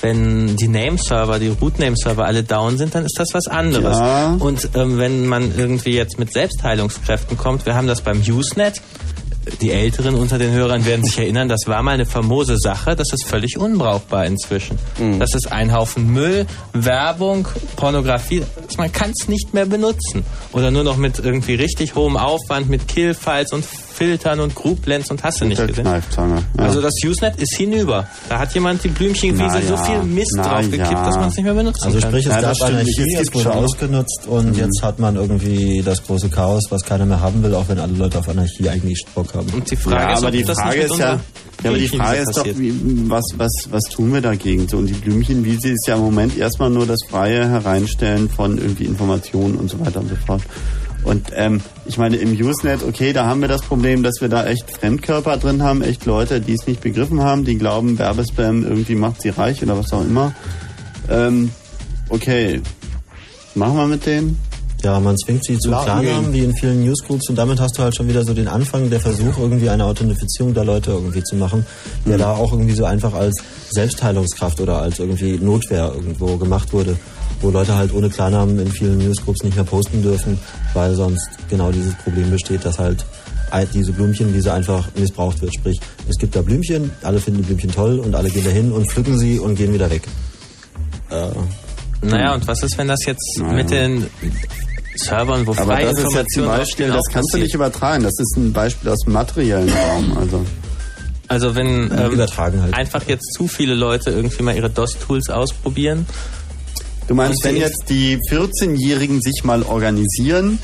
Wenn 0.02 0.58
die 0.58 0.68
Nameserver, 0.68 1.38
die 1.38 1.50
Root-Nameserver 1.50 2.26
alle 2.26 2.42
down 2.42 2.80
sind, 2.80 2.96
dann 2.96 3.06
ist 3.06 3.20
das 3.20 3.30
was 3.34 3.46
anderes. 3.46 3.96
Ja. 3.96 4.36
Und 4.40 4.70
ähm, 4.74 4.98
wenn 4.98 5.28
man 5.28 5.56
irgendwie 5.56 5.92
jetzt 5.92 6.18
mit 6.18 6.34
Selbstheilungskräften 6.34 7.38
kommt, 7.38 7.68
wir 7.68 7.76
haben 7.76 7.86
das 7.86 8.02
beim 8.02 8.22
Usenet, 8.22 8.82
die 9.62 9.72
Älteren 9.72 10.16
unter 10.16 10.38
den 10.38 10.52
Hörern 10.52 10.86
werden 10.86 11.06
sich 11.06 11.20
erinnern, 11.20 11.48
das 11.48 11.68
war 11.68 11.82
mal 11.84 11.92
eine 11.92 12.06
famose 12.06 12.58
Sache, 12.58 12.96
das 12.96 13.14
ist 13.14 13.26
völlig 13.26 13.58
unbrauchbar 13.58 14.26
inzwischen. 14.26 14.78
Das 15.20 15.36
ist 15.36 15.52
ein 15.52 15.74
Haufen 15.74 16.12
Müll, 16.12 16.46
Werbung, 16.74 17.48
Pornografie, 17.76 18.44
man 18.78 18.92
kann 18.92 19.12
es 19.12 19.28
nicht 19.28 19.54
mehr 19.54 19.66
benutzen. 19.66 20.26
Oder 20.54 20.72
nur 20.72 20.84
noch 20.84 20.98
mit 20.98 21.20
irgendwie 21.20 21.56
richtig 21.56 21.96
hohem 21.96 22.18
Aufwand, 22.18 22.68
mit 22.70 22.88
Kill-Files 22.88 23.54
und 23.54 23.64
Filtern 23.98 24.40
und 24.42 24.54
Group-Lens 24.54 25.10
und 25.10 25.24
hast 25.24 25.42
du 25.42 25.46
nicht 25.46 25.66
gesehen. 25.66 25.84
Kneifzange. 25.84 26.44
Ja. 26.58 26.64
Also 26.64 26.82
das 26.82 26.94
Usenet 27.04 27.42
ist 27.42 27.56
hinüber. 27.56 28.08
Da 28.30 28.38
hat 28.38 28.54
jemand 28.54 28.84
die 28.84 28.90
Blümchenwiese 28.90 29.60
Na 29.60 29.62
so 29.62 29.74
ja, 29.74 29.84
viel 29.84 30.04
Mist 30.04 30.34
na 30.36 30.44
draufgekippt, 30.44 30.92
ja. 30.92 31.06
dass 31.06 31.16
man 31.16 31.30
es 31.30 31.36
nicht 31.36 31.46
mehr 31.46 31.54
benutzen 31.56 31.84
Also 31.84 32.00
kann. 32.00 32.10
sprich, 32.12 32.26
es 32.28 32.42
gab 32.42 32.62
Anarchie, 32.62 33.16
es 33.20 33.34
wurde 33.34 33.54
ausgenutzt 33.54 34.28
und 34.28 34.56
jetzt 34.56 34.84
hat 34.84 35.00
man 35.00 35.16
irgendwie 35.16 35.82
das 35.84 36.06
große 36.06 36.30
Chaos, 36.30 36.66
was 36.70 36.84
keiner 36.84 37.08
mehr 37.08 37.22
haben 37.22 37.42
will, 37.42 37.56
auch 37.56 37.68
wenn 37.70 37.80
alle 37.80 37.94
Leute 37.94 38.20
auf 38.20 38.30
Anarchie 38.30 38.70
eigentlich 38.70 39.04
Bock 39.16 39.34
haben. 39.34 39.50
Und 39.50 39.70
die 39.72 39.78
ja, 39.90 40.16
aber 40.16 40.30
die 40.30 40.44
Frage 40.44 40.82
ist 40.82 40.98
ja, 41.00 41.20
ja, 41.64 41.70
aber 41.72 41.80
die 41.80 41.88
Frage 41.88 42.20
ist 42.20 42.38
doch, 42.38 42.46
wie, 42.46 42.74
was, 43.10 43.24
was, 43.38 43.52
was 43.72 43.84
tun 43.86 44.14
wir 44.14 44.22
dagegen? 44.22 44.68
So, 44.68 44.78
und 44.78 44.86
die 44.86 44.94
Blümchenwiese 44.94 45.70
ist 45.70 45.88
ja 45.88 45.96
im 45.96 46.02
Moment 46.02 46.38
erstmal 46.38 46.70
nur 46.70 46.86
das 46.86 47.00
freie 47.10 47.50
Hereinstellen 47.50 48.30
von 48.30 48.60
irgendwie 48.60 48.86
Informationen 48.86 49.56
und 49.56 49.70
so 49.70 49.80
weiter 49.80 50.02
und 50.02 50.10
so 50.10 50.16
fort. 50.16 50.44
Und 51.04 51.28
ähm, 51.36 51.62
ich 51.86 51.98
meine, 51.98 52.18
im 52.18 52.32
Usenet, 52.32 52.84
okay, 52.84 53.14
da 53.14 53.26
haben 53.26 53.42
wir 53.42 53.48
das 53.48 53.62
Problem, 53.62 54.04
dass 54.04 54.16
wir 54.20 54.30
da 54.30 54.46
echt 54.46 54.70
Fremdkörper 54.70 55.38
drin 55.38 55.64
haben, 55.64 55.82
echt 55.82 56.06
Leute, 56.06 56.42
die 56.42 56.54
es 56.54 56.68
nicht 56.68 56.82
begriffen 56.82 57.22
haben, 57.22 57.46
die 57.46 57.58
glauben, 57.58 57.98
Werbespam 57.98 58.64
irgendwie 58.64 58.96
macht 58.96 59.22
sie 59.22 59.30
reich 59.30 59.64
oder 59.64 59.78
was 59.78 59.94
auch 59.94 60.02
immer. 60.02 60.34
Ähm, 61.10 61.52
okay, 62.10 62.62
machen 63.56 63.78
wir 63.78 63.88
mit 63.88 64.06
denen? 64.06 64.38
Ja, 64.84 65.00
man 65.00 65.18
zwingt 65.18 65.44
sie 65.44 65.58
zu 65.58 65.70
Klarnamen, 65.70 66.34
wie 66.34 66.44
in 66.44 66.54
vielen 66.56 66.84
Newsgroups, 66.86 67.30
und 67.30 67.36
damit 67.36 67.60
hast 67.60 67.78
du 67.78 67.84
halt 67.84 67.96
schon 67.96 68.08
wieder 68.08 68.24
so 68.24 68.34
den 68.34 68.48
Anfang, 68.48 68.92
der 68.92 69.00
Versuch, 69.00 69.40
irgendwie 69.40 69.70
eine 69.70 69.86
Authentifizierung 69.86 70.54
der 70.54 70.66
Leute 70.66 70.92
irgendwie 70.92 71.24
zu 71.24 71.36
machen, 71.36 71.66
der 72.06 72.20
da 72.20 72.34
auch 72.34 72.52
irgendwie 72.52 72.76
so 72.76 72.86
einfach 72.86 73.14
als 73.14 73.42
Selbstheilungskraft 73.72 74.62
oder 74.62 74.80
als 74.80 75.00
irgendwie 75.00 75.40
Notwehr 75.40 75.92
irgendwo 75.96 76.38
gemacht 76.38 76.74
wurde, 76.74 76.96
wo 77.42 77.50
Leute 77.52 77.76
halt 77.76 77.94
ohne 77.94 78.10
Klarnamen 78.10 78.60
in 78.60 78.72
vielen 78.72 78.98
Newsgroups 78.98 79.44
nicht 79.44 79.56
mehr 79.56 79.64
posten 79.64 80.02
dürfen, 80.02 80.40
weil 80.74 80.96
sonst 80.96 81.28
genau 81.50 81.72
dieses 81.72 81.94
Problem 81.96 82.30
besteht, 82.32 82.66
dass 82.66 82.80
halt 82.80 83.06
diese 83.74 83.94
Blümchenwiese 83.94 84.52
einfach 84.52 84.90
missbraucht 84.96 85.42
wird. 85.42 85.54
Sprich, 85.54 85.80
es 86.10 86.18
gibt 86.18 86.36
da 86.36 86.42
Blümchen, 86.42 86.92
alle 87.02 87.20
finden 87.20 87.42
die 87.42 87.46
Blümchen 87.46 87.72
toll 87.72 88.00
und 88.00 88.14
alle 88.14 88.30
gehen 88.30 88.44
dahin 88.44 88.72
und 88.74 88.90
pflücken 88.92 89.18
sie 89.18 89.40
und 89.40 89.56
gehen 89.56 89.74
wieder 89.74 89.90
weg. 89.90 90.02
Äh, 91.10 91.28
Naja, 92.02 92.34
und 92.34 92.46
was 92.46 92.62
ist, 92.64 92.78
wenn 92.78 92.88
das 92.90 93.06
jetzt 93.06 93.40
Naja. 93.40 93.54
mit 93.54 93.72
den 93.72 94.06
Servern, 94.96 95.48
wo 95.48 95.52
Aber 95.52 95.64
freie 95.64 95.86
das 95.86 96.00
ist 96.00 96.14
jetzt 96.14 96.38
ein 96.38 96.46
Beispiel, 96.46 96.88
das 96.90 97.06
kannst 97.12 97.34
du 97.34 97.38
nicht 97.38 97.54
übertragen. 97.54 98.04
Das 98.04 98.14
ist 98.20 98.36
ein 98.36 98.52
Beispiel 98.52 98.90
aus 98.90 99.00
dem 99.06 99.14
materiellen 99.14 99.70
Raum. 99.72 100.18
Also. 100.18 100.46
Also 101.30 101.56
wenn 101.56 101.92
ähm, 101.92 102.12
Übertragen 102.12 102.62
halt. 102.62 102.74
einfach 102.74 103.04
jetzt 103.08 103.34
zu 103.34 103.48
viele 103.48 103.76
Leute 103.76 104.12
irgendwie 104.12 104.44
mal 104.44 104.56
ihre 104.56 104.70
DOS-Tools 104.70 105.30
ausprobieren. 105.30 106.06
Du 107.08 107.16
meinst, 107.16 107.44
wenn 107.44 107.56
jetzt 107.56 107.90
die 107.90 108.18
14-Jährigen 108.30 109.22
sich 109.22 109.44
mal 109.44 109.64
organisieren, 109.64 110.60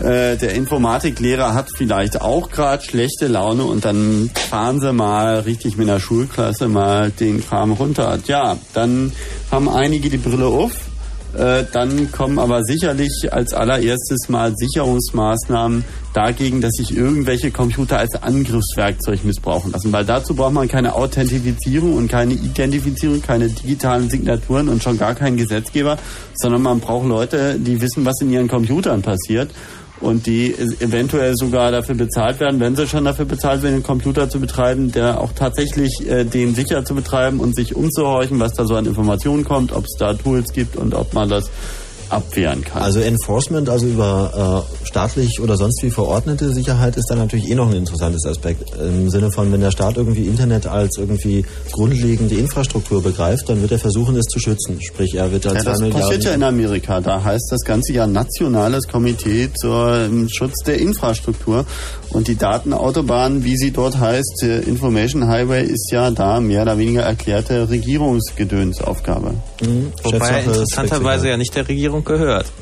äh, 0.00 0.36
der 0.36 0.54
Informatiklehrer 0.54 1.54
hat 1.54 1.68
vielleicht 1.76 2.20
auch 2.20 2.50
gerade 2.50 2.82
schlechte 2.82 3.26
Laune 3.26 3.64
und 3.64 3.84
dann 3.84 4.30
fahren 4.48 4.80
sie 4.80 4.92
mal 4.92 5.40
richtig 5.40 5.76
mit 5.76 5.88
der 5.88 6.00
Schulklasse 6.00 6.68
mal 6.68 7.10
den 7.10 7.46
Kram 7.46 7.72
runter. 7.72 8.18
Ja, 8.26 8.56
dann 8.72 9.12
haben 9.50 9.68
einige 9.68 10.08
die 10.08 10.16
Brille 10.16 10.46
auf. 10.46 10.72
Äh, 11.36 11.64
dann 11.72 12.10
kommen 12.10 12.38
aber 12.38 12.64
sicherlich 12.64 13.28
als 13.30 13.52
allererstes 13.52 14.28
mal 14.28 14.52
Sicherungsmaßnahmen 14.56 15.84
dagegen, 16.12 16.60
dass 16.60 16.72
sich 16.72 16.96
irgendwelche 16.96 17.50
Computer 17.50 17.98
als 17.98 18.20
Angriffswerkzeug 18.22 19.24
missbrauchen 19.24 19.72
lassen. 19.72 19.92
Weil 19.92 20.04
dazu 20.04 20.34
braucht 20.34 20.54
man 20.54 20.68
keine 20.68 20.94
Authentifizierung 20.94 21.94
und 21.94 22.08
keine 22.08 22.34
Identifizierung, 22.34 23.22
keine 23.22 23.48
digitalen 23.48 24.10
Signaturen 24.10 24.68
und 24.68 24.82
schon 24.82 24.98
gar 24.98 25.14
keinen 25.14 25.36
Gesetzgeber, 25.36 25.98
sondern 26.34 26.62
man 26.62 26.80
braucht 26.80 27.06
Leute, 27.06 27.58
die 27.58 27.80
wissen, 27.80 28.04
was 28.04 28.20
in 28.20 28.32
ihren 28.32 28.48
Computern 28.48 29.02
passiert 29.02 29.50
und 30.00 30.26
die 30.26 30.54
eventuell 30.80 31.34
sogar 31.36 31.70
dafür 31.70 31.94
bezahlt 31.94 32.40
werden, 32.40 32.60
wenn 32.60 32.74
sie 32.76 32.86
schon 32.86 33.04
dafür 33.04 33.26
bezahlt 33.26 33.62
werden, 33.62 33.74
einen 33.74 33.82
Computer 33.82 34.28
zu 34.28 34.40
betreiben, 34.40 34.92
der 34.92 35.20
auch 35.20 35.32
tatsächlich 35.32 36.08
äh, 36.08 36.24
den 36.24 36.54
sicher 36.54 36.84
zu 36.84 36.94
betreiben 36.94 37.40
und 37.40 37.54
sich 37.54 37.76
umzuhorchen, 37.76 38.40
was 38.40 38.54
da 38.54 38.64
so 38.64 38.74
an 38.76 38.86
Informationen 38.86 39.44
kommt, 39.44 39.72
ob 39.72 39.84
es 39.84 39.96
da 39.98 40.14
Tools 40.14 40.52
gibt 40.52 40.76
und 40.76 40.94
ob 40.94 41.12
man 41.14 41.28
das 41.28 41.50
abwehren 42.10 42.64
kann. 42.64 42.82
Also 42.82 43.00
Enforcement, 43.00 43.68
also 43.68 43.86
über 43.86 44.66
äh, 44.82 44.86
staatlich 44.86 45.40
oder 45.40 45.56
sonst 45.56 45.82
wie 45.82 45.90
verordnete 45.90 46.52
Sicherheit 46.52 46.96
ist 46.96 47.10
dann 47.10 47.18
natürlich 47.18 47.48
eh 47.50 47.54
noch 47.54 47.68
ein 47.68 47.76
interessantes 47.76 48.24
Aspekt. 48.26 48.64
Im 48.78 49.10
Sinne 49.10 49.30
von, 49.30 49.52
wenn 49.52 49.60
der 49.60 49.70
Staat 49.70 49.96
irgendwie 49.96 50.26
Internet 50.26 50.66
als 50.66 50.98
irgendwie 50.98 51.44
grundlegende 51.72 52.34
Infrastruktur 52.34 53.02
begreift, 53.02 53.48
dann 53.48 53.60
wird 53.62 53.72
er 53.72 53.78
versuchen, 53.78 54.16
es 54.16 54.26
zu 54.26 54.38
schützen. 54.38 54.80
Sprich, 54.80 55.14
er 55.14 55.30
wird 55.32 55.44
da 55.44 55.52
Ja, 55.54 55.60
zwei 55.60 55.70
das 55.70 55.80
Milliarden... 55.80 56.02
passiert 56.02 56.24
ja 56.24 56.32
in 56.32 56.42
Amerika. 56.42 57.00
Da 57.00 57.22
heißt 57.22 57.48
das 57.50 57.60
Ganze 57.62 57.92
ja 57.92 58.06
Nationales 58.06 58.88
Komitee 58.88 59.50
zur 59.54 59.96
ähm, 60.04 60.28
Schutz 60.28 60.62
der 60.66 60.78
Infrastruktur. 60.78 61.64
Und 62.10 62.28
die 62.28 62.36
Datenautobahn, 62.36 63.44
wie 63.44 63.56
sie 63.56 63.70
dort 63.70 63.98
heißt, 63.98 64.42
äh, 64.42 64.60
Information 64.60 65.28
Highway, 65.28 65.64
ist 65.64 65.90
ja 65.92 66.10
da 66.10 66.40
mehr 66.40 66.62
oder 66.62 66.78
weniger 66.78 67.02
erklärte 67.02 67.70
Regierungsgedönsaufgabe. 67.70 69.34
Mhm. 69.62 69.92
Wobei 70.02 70.28
er 70.28 70.44
interessanterweise 70.44 71.28
ja 71.28 71.36
nicht 71.36 71.54
der 71.54 71.68
Regierung 71.68 71.99
gehört. 72.04 72.52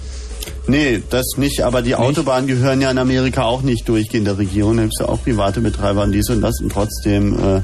Nee, 0.66 1.02
das 1.10 1.24
nicht, 1.36 1.62
aber 1.62 1.82
die 1.82 1.94
Autobahnen 1.94 2.46
gehören 2.46 2.80
ja 2.80 2.90
in 2.90 2.98
Amerika 2.98 3.44
auch 3.44 3.62
nicht 3.62 3.88
durchgehend 3.88 4.26
der 4.26 4.38
Regierung. 4.38 4.76
Da 4.76 4.82
gibt 4.82 4.94
es 4.98 5.06
ja 5.06 5.12
auch 5.12 5.22
private 5.22 5.60
Betreiber 5.60 6.02
und 6.02 6.12
dies 6.12 6.28
und 6.28 6.42
das 6.42 6.60
und 6.60 6.70
trotzdem 6.70 7.34
äh, 7.38 7.62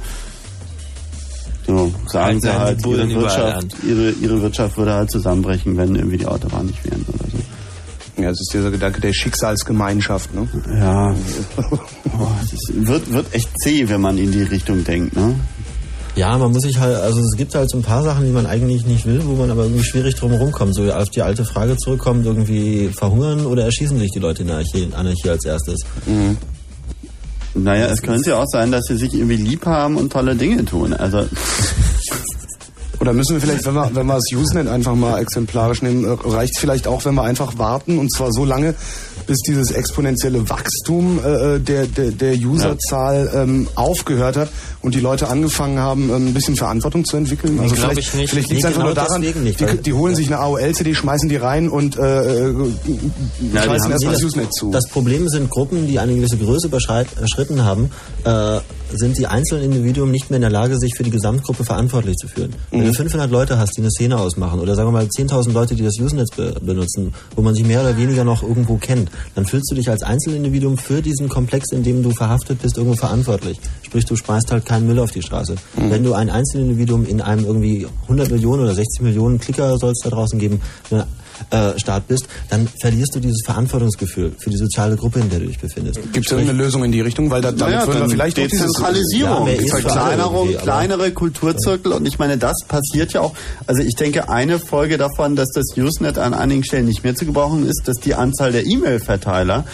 so, 1.67 1.93
sagen 2.07 2.25
Halten 2.25 2.41
sie 2.41 2.59
halt, 2.59 2.87
ihre 2.87 3.11
Wirtschaft, 3.11 3.67
ihre, 3.87 4.11
ihre 4.11 4.43
Wirtschaft 4.43 4.77
würde 4.77 4.95
halt 4.95 5.11
zusammenbrechen, 5.11 5.77
wenn 5.77 5.95
irgendwie 5.95 6.19
die 6.19 6.27
Autobahnen 6.27 6.67
nicht 6.69 6.85
wären 6.85 7.05
oder 7.09 7.25
so. 7.31 8.23
Ja, 8.23 8.29
das 8.29 8.41
ist 8.41 8.55
dieser 8.55 8.71
Gedanke 8.71 9.01
der 9.01 9.13
Schicksalsgemeinschaft, 9.13 10.35
ne? 10.35 10.49
Ja. 10.79 11.15
Boah, 11.57 12.39
das 12.51 12.61
wird, 12.75 13.13
wird 13.13 13.35
echt 13.35 13.49
zäh, 13.61 13.89
wenn 13.89 14.01
man 14.01 14.19
in 14.19 14.31
die 14.31 14.43
Richtung 14.43 14.85
denkt, 14.85 15.17
ne? 15.17 15.35
Ja, 16.17 16.39
man 16.39 16.53
muss 16.53 16.63
sich 16.63 16.79
halt, 16.79 16.97
also 16.97 17.21
es 17.21 17.37
gibt 17.37 17.55
halt 17.55 17.69
so 17.69 17.77
ein 17.77 17.83
paar 17.83 18.05
Sachen, 18.05 18.25
die 18.25 18.31
man 18.31 18.47
eigentlich 18.47 18.87
nicht 18.87 19.05
will, 19.05 19.21
wo 19.25 19.33
man 19.35 19.51
aber 19.51 19.65
irgendwie 19.65 19.83
schwierig 19.83 20.15
drum 20.15 20.33
rumkommt. 20.33 20.75
So 20.75 20.93
auf 20.93 21.11
die 21.11 21.23
alte 21.23 21.45
Frage 21.45 21.77
zurückkommt, 21.77 22.25
irgendwie 22.25 22.89
verhungern 22.89 23.47
oder 23.47 23.65
erschießen 23.65 23.99
sich 23.99 24.13
die 24.13 24.21
Leute 24.21 24.43
in 24.43 24.49
der 24.49 24.59
Anarchie, 24.59 24.89
Anarchie 24.95 25.31
als 25.31 25.45
erstes? 25.45 25.81
Mhm. 26.07 26.37
Naja, 27.55 27.87
es 27.87 28.03
könnte 28.03 28.31
ja 28.31 28.37
auch 28.37 28.47
sein, 28.47 28.71
dass 28.71 28.85
sie 28.87 28.97
sich 28.97 29.15
irgendwie 29.15 29.37
lieb 29.37 29.67
haben 29.67 29.97
und 29.97 30.13
tolle 30.13 30.37
Dinge 30.37 30.65
tun. 30.65 30.93
Also 30.93 31.25
Oder 33.01 33.13
müssen 33.13 33.35
wir 33.35 33.41
vielleicht, 33.41 33.67
wenn 33.67 33.75
wir, 33.75 33.91
wenn 33.95 34.07
wir 34.07 34.15
das 34.15 34.33
Usenet 34.33 34.69
einfach 34.69 34.95
mal 34.95 35.21
exemplarisch 35.21 35.83
nehmen, 35.83 36.05
äh, 36.05 36.17
reicht 36.27 36.57
vielleicht 36.59 36.87
auch, 36.87 37.05
wenn 37.05 37.15
wir 37.15 37.23
einfach 37.23 37.59
warten 37.59 37.99
und 37.99 38.11
zwar 38.11 38.33
so 38.33 38.45
lange, 38.45 38.75
bis 39.27 39.39
dieses 39.41 39.71
exponentielle 39.71 40.49
Wachstum 40.49 41.19
äh, 41.19 41.59
der, 41.59 41.87
der, 41.87 42.11
der 42.11 42.35
Userzahl 42.35 43.31
ähm, 43.35 43.69
aufgehört 43.75 44.37
hat 44.37 44.49
und 44.83 44.95
die 44.95 45.01
Leute 45.01 45.29
angefangen 45.29 45.79
haben, 45.79 46.11
ähm, 46.11 46.29
ein 46.29 46.35
bisschen 46.35 46.57
Verantwortung 46.57 47.05
zu 47.05 47.17
entwickeln. 47.17 47.59
Also 47.61 47.75
Glaub 47.75 47.91
vielleicht, 47.91 48.09
ich 48.09 48.15
nicht. 48.15 48.31
vielleicht 48.31 48.51
liegt 48.51 48.65
es 48.65 48.65
Nee, 48.65 48.69
einfach 48.69 48.95
genau 48.95 48.95
nur 48.95 48.95
daran, 48.95 49.45
nicht, 49.45 49.61
die, 49.61 49.83
die 49.83 49.93
holen 49.93 50.15
sich 50.15 50.27
eine 50.27 50.39
AOL-CD, 50.39 50.95
schmeißen 50.95 51.29
die 51.29 51.37
rein 51.37 51.69
und 51.69 51.97
äh, 51.97 52.51
äh, 52.51 52.55
schmeißen 53.51 53.91
erstmal 53.91 54.15
das 54.15 54.23
Usenet 54.23 54.55
zu. 54.55 54.71
Das 54.71 54.89
Problem 54.89 55.29
sind 55.29 55.51
Gruppen, 55.51 55.87
die 55.87 55.99
eine 55.99 56.15
gewisse 56.15 56.37
Größe 56.37 56.67
überschritten 56.69 57.65
haben, 57.65 57.91
äh, 58.25 58.61
sind 58.97 59.19
die 59.19 59.27
einzelnen 59.27 59.65
Individuen 59.65 60.11
nicht 60.11 60.31
mehr 60.31 60.37
in 60.37 60.43
der 60.43 60.51
Lage, 60.51 60.79
sich 60.79 60.95
für 60.97 61.03
die 61.03 61.11
Gesamtgruppe 61.11 61.65
verantwortlich 61.65 62.17
zu 62.17 62.29
führen. 62.29 62.55
Wenn 62.71 62.81
Mhm. 62.81 62.87
du 62.87 62.95
500 62.95 63.31
Leute 63.31 63.59
hast, 63.59 63.77
die 63.77 63.81
eine 63.81 63.91
Szene 63.91 64.19
ausmachen, 64.19 64.61
oder 64.61 64.75
sagen 64.75 64.89
wir 64.89 64.93
mal 64.93 65.09
10.000 65.09 65.53
Leute, 65.55 65.75
die 65.75 65.83
das 65.83 65.99
Usenet 66.01 66.29
be 66.37 66.55
benutzen, 66.61 67.13
wo 67.37 67.43
man 67.43 67.55
sich 67.55 67.65
mehr 67.65 67.81
oder 67.81 67.97
weniger 67.97 68.25
noch 68.25 68.43
irgendwo 68.43 68.77
kennt, 68.77 69.11
dann 69.35 69.47
fühlst 69.47 69.71
du 69.71 69.75
dich 69.75 69.89
als 69.91 70.03
Einzelindividuum 70.03 70.79
für 70.79 71.03
diesen 71.03 71.29
Komplex, 71.29 71.73
in 71.73 71.83
dem 71.83 72.03
du 72.03 72.11
verhaftet 72.13 72.63
bist, 72.63 72.77
irgendwo 72.77 72.97
verantwortlich. 72.97 73.59
Sprich, 73.83 74.05
du 74.05 74.17
speist 74.17 74.51
halt 74.53 74.65
keinen 74.67 74.87
Müll 74.87 74.99
auf 74.99 75.11
die 75.11 75.23
Straße. 75.23 75.57
Mhm. 75.77 75.91
Wenn 75.91 76.05
du 76.05 76.15
ein 76.15 76.31
Einzelindividuum 76.31 77.07
in 77.07 77.21
einem 77.21 77.45
irgendwie 77.45 77.87
100 78.03 78.31
Millionen 78.31 78.63
oder 78.63 78.75
60 78.75 79.03
Millionen 79.03 79.39
Klicker 79.41 79.77
soll 79.79 79.91
es 79.93 80.01
da 80.03 80.11
draußen 80.11 80.39
geben, 80.39 80.61
äh, 81.51 81.79
Staat 81.79 82.09
bist, 82.09 82.27
dann 82.51 82.69
verlierst 82.81 83.15
du 83.15 83.21
dieses 83.21 83.43
Verantwortungsgefühl 83.45 84.33
für 84.39 84.51
die 84.51 84.57
soziale 84.57 84.97
Gruppe, 84.97 85.21
in 85.21 85.31
der 85.31 85.41
du 85.41 85.47
dich 85.47 85.59
befindest. 85.59 86.01
Gibt 86.13 86.27
es 86.27 86.33
irgendeine 86.33 86.59
Lösung 86.59 86.85
in 86.85 86.93
die 86.93 87.01
Richtung? 87.01 87.31
Weil 87.31 87.43
da, 87.43 87.53
damit 87.53 87.75
naja, 87.75 87.87
würden 87.87 87.95
wir 87.95 88.01
dann 88.01 88.11
vielleicht. 88.11 88.37
Dezentralisierung, 88.37 89.49
Ja, 89.49 89.77
Verkleinerung, 89.79 90.49
irgendwie, 90.49 90.63
kleinere 90.63 91.11
Kulturzirkel 91.13 91.93
und 91.93 92.07
ich 92.07 92.19
meine, 92.19 92.39
das 92.39 92.65
passiert 92.67 93.13
ja 93.13 93.21
auch. 93.21 93.35
Also 93.67 93.83
ich 93.83 93.95
denke, 93.95 94.29
eine 94.29 94.59
Folge 94.59 94.99
davon, 94.99 95.37
dass 95.37 95.51
das 95.51 95.77
Usenet 95.77 96.19
an 96.19 96.35
einigen 96.35 96.65
Stellen 96.65 96.87
nicht 96.87 97.05
mehr 97.05 97.15
zu 97.15 97.25
gebrauchen 97.27 97.67
ist, 97.67 97.83
dass 97.87 97.97
die 97.97 98.15
Anzahl 98.15 98.53
der 98.53 98.67
E-Mail-Verteiler, 98.67 99.65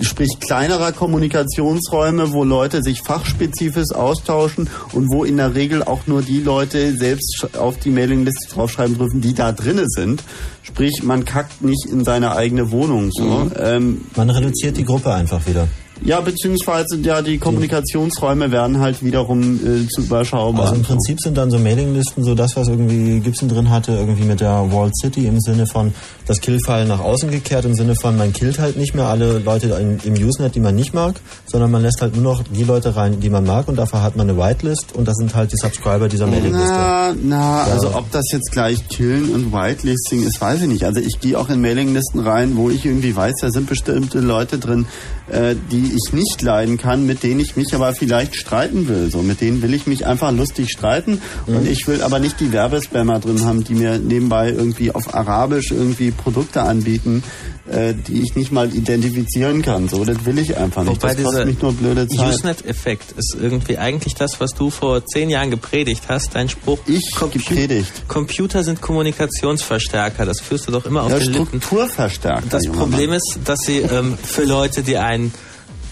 sprich 0.00 0.38
kleinerer 0.40 0.92
Kommunikationsräume, 0.92 2.32
wo 2.32 2.44
Leute 2.44 2.82
sich 2.82 3.02
fachspezifisch 3.02 3.92
austauschen 3.94 4.68
und 4.92 5.10
wo 5.10 5.24
in 5.24 5.36
der 5.36 5.54
Regel 5.54 5.82
auch 5.82 6.06
nur 6.06 6.22
die 6.22 6.40
Leute 6.40 6.96
selbst 6.96 7.48
auf 7.58 7.78
die 7.78 7.90
Mailingliste 7.90 8.54
draufschreiben 8.54 8.96
dürfen, 8.96 9.20
die 9.20 9.34
da 9.34 9.52
drinne 9.52 9.84
sind. 9.86 10.22
Sprich, 10.62 11.02
man 11.02 11.24
kackt 11.24 11.62
nicht 11.62 11.86
in 11.86 12.04
seine 12.04 12.36
eigene 12.36 12.70
Wohnung. 12.70 13.10
So. 13.12 13.24
Mhm. 13.24 13.52
Ähm, 13.58 14.00
Man 14.16 14.30
reduziert 14.30 14.76
die 14.76 14.84
Gruppe 14.84 15.12
einfach 15.12 15.46
wieder. 15.46 15.66
Ja, 16.04 16.20
beziehungsweise 16.20 16.96
ja, 17.02 17.22
die 17.22 17.38
Kommunikationsräume 17.38 18.50
werden 18.50 18.80
halt 18.80 19.02
wiederum 19.04 19.54
äh, 19.56 19.86
zu 19.88 20.02
überschaubar. 20.02 20.62
Also 20.64 20.74
im 20.76 20.82
Prinzip 20.82 21.20
sind 21.20 21.36
dann 21.36 21.50
so 21.50 21.58
Mailinglisten 21.58 22.24
so 22.24 22.34
das, 22.34 22.56
was 22.56 22.68
irgendwie 22.68 23.20
Gibson 23.20 23.48
drin 23.48 23.70
hatte, 23.70 23.92
irgendwie 23.92 24.24
mit 24.24 24.40
der 24.40 24.72
Walled 24.72 24.92
City 25.00 25.26
im 25.26 25.40
Sinne 25.40 25.66
von 25.66 25.92
das 26.26 26.40
Killfile 26.40 26.86
nach 26.86 27.00
außen 27.00 27.30
gekehrt, 27.30 27.64
im 27.64 27.74
Sinne 27.74 27.94
von 27.94 28.16
man 28.16 28.32
killt 28.32 28.58
halt 28.58 28.76
nicht 28.76 28.94
mehr 28.94 29.06
alle 29.06 29.38
Leute 29.38 29.68
in, 29.80 29.98
im 30.04 30.14
Usenet, 30.26 30.54
die 30.54 30.60
man 30.60 30.74
nicht 30.74 30.94
mag, 30.94 31.14
sondern 31.46 31.70
man 31.70 31.82
lässt 31.82 32.00
halt 32.02 32.14
nur 32.14 32.22
noch 32.24 32.42
die 32.42 32.64
Leute 32.64 32.94
rein, 32.96 33.20
die 33.20 33.30
man 33.30 33.44
mag 33.44 33.68
und 33.68 33.76
dafür 33.76 34.02
hat 34.02 34.16
man 34.16 34.28
eine 34.28 34.38
Whitelist 34.38 34.94
und 34.94 35.06
das 35.08 35.16
sind 35.16 35.34
halt 35.34 35.52
die 35.52 35.56
Subscriber 35.56 36.08
dieser 36.08 36.26
Mailingliste. 36.26 36.68
Na, 36.72 37.14
na, 37.22 37.66
Ja. 37.66 37.72
also 37.72 37.94
ob 37.94 38.10
das 38.12 38.24
jetzt 38.32 38.50
gleich 38.52 38.88
Killen 38.88 39.30
und 39.34 39.52
Whitelisting 39.52 40.22
ist, 40.22 40.40
weiß 40.40 40.62
ich 40.62 40.68
nicht. 40.68 40.84
Also 40.84 41.00
ich 41.00 41.20
gehe 41.20 41.38
auch 41.38 41.48
in 41.48 41.60
Mailinglisten 41.60 42.20
rein, 42.20 42.56
wo 42.56 42.70
ich 42.70 42.84
irgendwie 42.84 43.14
weiß, 43.14 43.34
da 43.40 43.50
sind 43.50 43.68
bestimmte 43.68 44.20
Leute 44.20 44.58
drin, 44.58 44.86
äh, 45.32 45.56
die 45.70 45.92
ich 45.96 46.12
nicht 46.12 46.42
leiden 46.42 46.76
kann, 46.76 47.06
mit 47.06 47.22
denen 47.22 47.40
ich 47.40 47.56
mich 47.56 47.74
aber 47.74 47.94
vielleicht 47.94 48.36
streiten 48.36 48.86
will. 48.86 49.10
So, 49.10 49.22
mit 49.22 49.40
denen 49.40 49.62
will 49.62 49.74
ich 49.74 49.86
mich 49.86 50.06
einfach 50.06 50.30
lustig 50.30 50.70
streiten 50.70 51.20
und 51.46 51.66
ich 51.66 51.88
will 51.88 52.02
aber 52.02 52.18
nicht 52.18 52.38
die 52.38 52.52
Werbespammer 52.52 53.18
drin 53.18 53.44
haben, 53.44 53.64
die 53.64 53.74
mir 53.74 53.98
nebenbei 53.98 54.50
irgendwie 54.50 54.92
auf 54.92 55.14
Arabisch 55.14 55.70
irgendwie 55.70 56.10
Produkte 56.10 56.62
anbieten, 56.62 57.22
äh, 57.70 57.94
die 57.94 58.22
ich 58.22 58.34
nicht 58.34 58.52
mal 58.52 58.74
identifizieren 58.74 59.62
kann. 59.62 59.88
So, 59.88 60.04
das 60.04 60.24
will 60.24 60.38
ich 60.38 60.56
einfach 60.56 60.84
nicht. 60.84 61.02
Wobei 61.02 61.14
das 61.14 61.24
kostet 61.24 61.46
mich 61.46 61.62
nur 61.62 61.72
blöde 61.72 62.08
Zeit. 62.08 62.34
Usenet-Effekt 62.34 63.12
ist 63.16 63.36
irgendwie 63.40 63.78
eigentlich 63.78 64.14
das, 64.14 64.40
was 64.40 64.50
du 64.50 64.68
vor 64.70 65.06
zehn 65.06 65.30
Jahren 65.30 65.50
gepredigt 65.50 66.04
hast, 66.08 66.34
dein 66.34 66.48
Spruch. 66.48 66.80
Ich 66.86 67.14
gepredigt. 67.32 68.08
Computer 68.08 68.64
sind 68.64 68.80
Kommunikationsverstärker, 68.80 70.26
das 70.26 70.40
führst 70.40 70.66
du 70.68 70.72
doch 70.72 70.84
immer 70.86 71.04
auf 71.04 71.10
Ja, 71.10 71.18
den 71.18 71.28
Lippen. 71.32 71.46
Strukturverstärker. 71.46 72.42
Das 72.50 72.64
junger 72.64 72.78
Problem 72.80 73.12
ist, 73.12 73.38
dass 73.44 73.60
sie 73.60 73.78
ähm, 73.78 74.18
für 74.22 74.44
Leute, 74.44 74.82
die 74.82 74.96
einen 74.96 75.21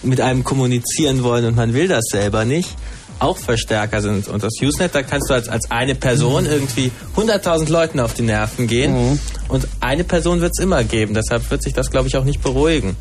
mit 0.02 0.20
einem 0.20 0.44
kommunizieren 0.44 1.22
wollen 1.22 1.44
und 1.44 1.56
man 1.56 1.74
will 1.74 1.88
das 1.88 2.04
selber 2.10 2.44
nicht, 2.44 2.74
auch 3.18 3.36
Verstärker 3.36 4.00
sind. 4.00 4.28
Und 4.28 4.42
das 4.42 4.54
Usenet, 4.62 4.94
da 4.94 5.02
kannst 5.02 5.28
du 5.30 5.34
als, 5.34 5.48
als 5.48 5.70
eine 5.70 5.94
Person 5.94 6.46
irgendwie 6.46 6.90
100.000 7.16 7.70
Leuten 7.70 8.00
auf 8.00 8.14
die 8.14 8.22
Nerven 8.22 8.66
gehen 8.66 9.18
und 9.48 9.68
eine 9.80 10.04
Person 10.04 10.40
wird 10.40 10.52
es 10.56 10.62
immer 10.62 10.82
geben. 10.84 11.14
Deshalb 11.14 11.50
wird 11.50 11.62
sich 11.62 11.74
das, 11.74 11.90
glaube 11.90 12.08
ich, 12.08 12.16
auch 12.16 12.24
nicht 12.24 12.42
beruhigen. 12.42 12.96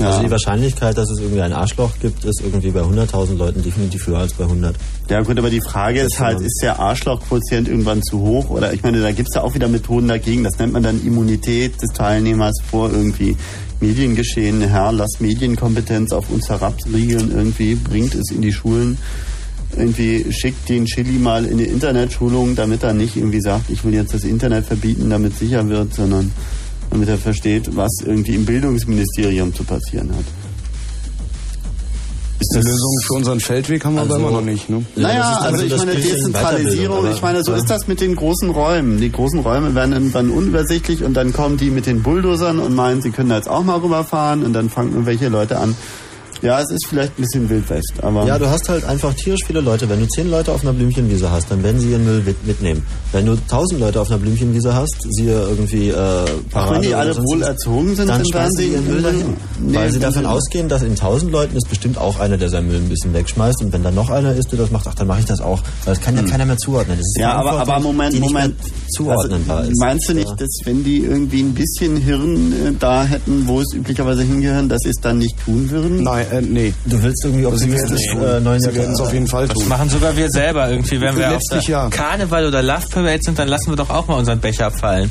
Also 0.00 0.22
die 0.22 0.30
Wahrscheinlichkeit, 0.30 0.96
dass 0.96 1.10
es 1.10 1.18
irgendwie 1.18 1.40
ein 1.40 1.52
Arschloch 1.52 1.92
gibt, 2.00 2.24
ist 2.24 2.40
irgendwie 2.42 2.70
bei 2.70 2.82
100.000 2.82 3.36
Leuten 3.36 3.62
definitiv 3.62 4.06
höher 4.06 4.18
als 4.18 4.34
bei 4.34 4.44
100. 4.44 4.76
Ja 5.08 5.22
gut, 5.22 5.38
aber 5.38 5.50
die 5.50 5.62
Frage 5.62 6.02
ist 6.02 6.20
halt, 6.20 6.40
ist 6.40 6.60
der 6.62 6.78
Arschlochquotient 6.78 7.68
irgendwann 7.68 8.02
zu 8.02 8.20
hoch? 8.20 8.50
Oder 8.50 8.72
ich 8.72 8.82
meine, 8.82 9.00
da 9.00 9.12
gibt's 9.12 9.34
ja 9.34 9.42
auch 9.42 9.54
wieder 9.54 9.66
Methoden 9.66 10.08
dagegen. 10.08 10.44
Das 10.44 10.58
nennt 10.58 10.72
man 10.72 10.82
dann 10.82 11.04
Immunität 11.04 11.80
des 11.80 11.90
Teilnehmers 11.94 12.56
vor 12.70 12.90
irgendwie 12.92 13.36
Mediengeschehen. 13.80 14.60
Herr, 14.62 14.92
lass 14.92 15.20
Medienkompetenz 15.20 16.12
auf 16.12 16.30
uns 16.30 16.48
herabriegeln. 16.48 17.32
Irgendwie 17.32 17.74
bringt 17.74 18.14
es 18.14 18.30
in 18.30 18.42
die 18.42 18.52
Schulen. 18.52 18.98
Irgendwie 19.76 20.32
schickt 20.32 20.68
den 20.68 20.86
Chili 20.86 21.18
mal 21.18 21.44
in 21.44 21.54
eine 21.54 21.64
Internetschulung, 21.64 22.54
damit 22.56 22.82
er 22.82 22.94
nicht 22.94 23.16
irgendwie 23.16 23.40
sagt, 23.40 23.70
ich 23.70 23.84
will 23.84 23.94
jetzt 23.94 24.14
das 24.14 24.24
Internet 24.24 24.64
verbieten, 24.66 25.10
damit 25.10 25.36
sicher 25.36 25.68
wird, 25.68 25.94
sondern 25.94 26.32
damit 26.90 27.08
er 27.08 27.18
versteht, 27.18 27.76
was 27.76 28.00
irgendwie 28.04 28.34
im 28.34 28.46
Bildungsministerium 28.46 29.54
zu 29.54 29.64
passieren 29.64 30.10
hat. 30.10 30.24
Ist 32.40 32.54
eine 32.54 32.64
Lösung 32.64 33.00
für 33.04 33.14
unseren 33.14 33.40
Feldweg 33.40 33.84
haben 33.84 33.96
wir 33.96 34.02
aber 34.02 34.16
immer 34.16 34.30
noch 34.30 34.42
nicht, 34.42 34.70
ne? 34.70 34.84
Naja, 34.94 35.38
also 35.42 35.64
ich 35.64 35.76
meine 35.76 35.94
Dezentralisierung, 35.96 37.10
ich 37.10 37.20
meine, 37.20 37.42
so 37.42 37.52
ist 37.52 37.68
das 37.68 37.88
mit 37.88 38.00
den 38.00 38.14
großen 38.14 38.50
Räumen. 38.50 39.00
Die 39.00 39.10
großen 39.10 39.40
Räume 39.40 39.74
werden 39.74 39.92
irgendwann 39.92 40.30
unübersichtlich 40.30 41.02
und 41.02 41.14
dann 41.14 41.32
kommen 41.32 41.56
die 41.56 41.70
mit 41.70 41.86
den 41.86 42.02
Bulldozern 42.02 42.60
und 42.60 42.76
meinen, 42.76 43.02
sie 43.02 43.10
können 43.10 43.30
da 43.30 43.36
jetzt 43.36 43.48
auch 43.48 43.64
mal 43.64 43.78
rüberfahren 43.78 44.44
und 44.44 44.52
dann 44.52 44.70
fangen 44.70 44.92
irgendwelche 44.92 45.28
Leute 45.28 45.58
an. 45.58 45.74
Ja, 46.42 46.60
es 46.60 46.70
ist 46.70 46.86
vielleicht 46.86 47.18
ein 47.18 47.22
bisschen 47.22 47.48
Wild 47.50 47.68
West, 47.68 47.92
aber... 48.02 48.24
Ja, 48.26 48.38
du 48.38 48.48
hast 48.48 48.68
halt 48.68 48.84
einfach 48.84 49.12
tierisch 49.14 49.40
viele 49.46 49.60
Leute. 49.60 49.88
Wenn 49.88 50.00
du 50.00 50.06
zehn 50.08 50.30
Leute 50.30 50.52
auf 50.52 50.62
einer 50.62 50.72
Blümchenwiese 50.72 51.30
hast, 51.30 51.50
dann 51.50 51.62
werden 51.62 51.80
sie 51.80 51.90
ihren 51.90 52.04
Müll 52.04 52.22
mit- 52.24 52.46
mitnehmen. 52.46 52.82
Wenn 53.12 53.26
du 53.26 53.36
tausend 53.48 53.80
Leute 53.80 54.00
auf 54.00 54.08
einer 54.08 54.18
Blümchenwiese 54.18 54.74
hast, 54.74 54.96
siehe 55.10 55.32
irgendwie 55.32 55.88
äh, 55.88 55.94
Parade 56.50 56.74
wenn 56.76 56.82
die 56.82 56.94
alle 56.94 57.16
wohl 57.16 57.42
erzogen 57.42 57.96
sind, 57.96 58.08
dann 58.08 58.08
dann 58.08 58.18
werden 58.18 58.30
schmeißen 58.30 58.56
sie 58.56 58.62
sie 58.64 58.72
ihren 58.72 58.86
Müll 58.86 59.02
dahin. 59.02 59.36
Nee, 59.60 59.76
weil 59.76 59.90
sie 59.92 59.98
davon 59.98 60.22
sie- 60.22 60.28
ausgehen, 60.28 60.68
dass 60.68 60.82
in 60.82 60.94
tausend 60.94 61.32
Leuten 61.32 61.56
ist 61.56 61.68
bestimmt 61.68 61.98
auch 61.98 62.20
einer, 62.20 62.36
der 62.36 62.48
seinen 62.50 62.68
Müll 62.68 62.76
ein 62.76 62.88
bisschen 62.88 63.12
wegschmeißt. 63.14 63.62
Und 63.62 63.72
wenn 63.72 63.82
dann 63.82 63.94
noch 63.94 64.10
einer 64.10 64.34
ist, 64.34 64.52
der 64.52 64.58
das 64.60 64.70
macht, 64.70 64.86
ach, 64.88 64.94
dann 64.94 65.06
mache 65.08 65.20
ich 65.20 65.26
das 65.26 65.40
auch. 65.40 65.60
Weil 65.84 65.94
das 65.94 66.00
kann 66.04 66.16
ja 66.16 66.22
keiner 66.22 66.44
mehr 66.46 66.58
zuordnen. 66.58 66.96
Das 66.98 67.06
ist 67.06 67.16
Hm. 67.16 67.22
Ja, 67.22 67.32
aber, 67.32 67.52
aber 67.60 67.80
Moment, 67.80 68.14
die 68.14 68.20
nicht 68.20 68.32
mehr 68.32 68.42
Moment. 68.42 68.60
zuordnenbar 68.90 69.58
Also, 69.58 69.70
ist. 69.72 69.80
meinst 69.80 70.08
du 70.08 70.14
nicht, 70.14 70.40
dass 70.40 70.50
wenn 70.64 70.84
die 70.84 70.98
irgendwie 71.04 71.40
ein 71.42 71.54
bisschen 71.54 71.96
Hirn 71.96 72.52
äh, 72.52 72.72
da 72.78 73.04
hätten, 73.04 73.46
wo 73.46 73.60
es 73.60 73.72
üblicherweise 73.74 74.22
hingehören, 74.22 74.68
dass 74.68 74.82
sie 74.82 74.90
es 74.90 74.96
dann 75.02 75.18
nicht 75.18 75.34
tun 75.44 75.68
würden? 75.70 76.02
Nein, 76.04 76.26
äh, 76.30 76.40
nee. 76.42 76.74
Du 76.86 77.02
willst 77.02 77.24
irgendwie 77.24 77.44
Also 77.46 77.58
sie 77.58 77.70
werden 77.72 77.84
optimistisch 77.84 78.14
äh, 78.14 78.40
neuen 78.40 78.60
Sie 78.60 78.74
werden 78.74 78.92
es 78.94 79.00
auf 79.00 79.12
jeden 79.12 79.26
Fall 79.26 79.48
Das 79.48 79.58
tun. 79.58 79.68
machen 79.68 79.88
sogar 79.90 80.16
wir 80.16 80.30
selber 80.30 80.70
irgendwie. 80.70 81.00
Wenn 81.00 81.16
wir 81.16 81.26
auf 81.28 81.32
Letztlich 81.34 81.66
der 81.66 81.74
ja. 81.74 81.88
Karneval 81.90 82.46
oder 82.46 82.62
Love 82.62 82.86
Parade 82.90 83.20
sind, 83.22 83.38
dann 83.38 83.48
lassen 83.48 83.70
wir 83.70 83.76
doch 83.76 83.90
auch 83.90 84.06
mal 84.08 84.14
unseren 84.14 84.40
Becher 84.40 84.70
fallen. 84.70 85.10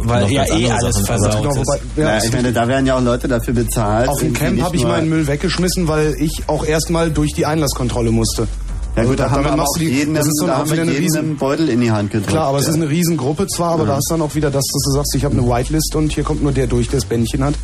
Weil 0.00 0.30
ja 0.30 0.44
eh 0.46 0.70
alles 0.70 0.94
Sachen, 0.94 1.06
versaut 1.06 1.36
Genau, 1.42 1.50
ist. 1.50 1.58
wobei, 1.58 1.78
Ja, 1.96 2.16
ja, 2.18 2.24
ich 2.24 2.32
meine, 2.32 2.52
da 2.52 2.68
werden 2.68 2.86
ja 2.86 2.96
auch 2.96 3.02
Leute 3.02 3.26
dafür 3.26 3.54
bezahlt. 3.54 4.08
auf 4.08 4.20
dem 4.20 4.32
Camp 4.32 4.60
habe 4.62 4.76
ich 4.76 4.84
meinen 4.84 5.08
Müll 5.08 5.26
weggeschmissen, 5.26 5.88
weil 5.88 6.14
ich 6.20 6.42
auch 6.46 6.64
erstmal 6.64 7.10
durch 7.10 7.32
die 7.34 7.46
Einlasskontrolle 7.46 8.10
musste. 8.12 8.46
Ja 8.96 9.04
gut, 9.04 9.18
da 9.20 9.30
haben 9.30 9.44
wir 9.44 9.62
auch 9.62 9.76
die, 9.78 9.84
jeden, 9.88 10.14
das 10.14 10.26
ist 10.26 10.38
dann 10.40 10.48
da 10.48 10.56
haben 10.58 10.66
wieder 10.66 10.76
wir 10.78 10.82
eine 10.82 10.92
jeden 10.92 11.04
riesen 11.04 11.18
einen 11.20 11.36
Beutel 11.36 11.68
in 11.68 11.80
die 11.80 11.90
Hand 11.92 12.10
gedrückt. 12.10 12.30
Klar, 12.30 12.46
aber 12.48 12.58
es 12.58 12.66
ist 12.66 12.76
ja. 12.76 12.82
eine 12.82 12.90
Riesengruppe 12.90 13.46
zwar, 13.46 13.72
aber 13.74 13.82
Ja. 13.84 13.90
da 13.90 13.96
hast 13.96 14.08
dann 14.10 14.22
auch 14.22 14.34
wieder 14.34 14.50
das, 14.50 14.64
dass 14.64 14.82
du 14.86 14.90
sagst, 14.92 15.14
ich 15.14 15.24
habe 15.24 15.36
eine 15.36 15.46
Whitelist 15.46 15.94
und 15.94 16.12
hier 16.12 16.24
kommt 16.24 16.42
nur 16.42 16.50
der 16.52 16.66
durch, 16.66 16.88
der 16.88 16.98
das 17.00 17.08
Bändchen 17.08 17.44
hat. 17.44 17.54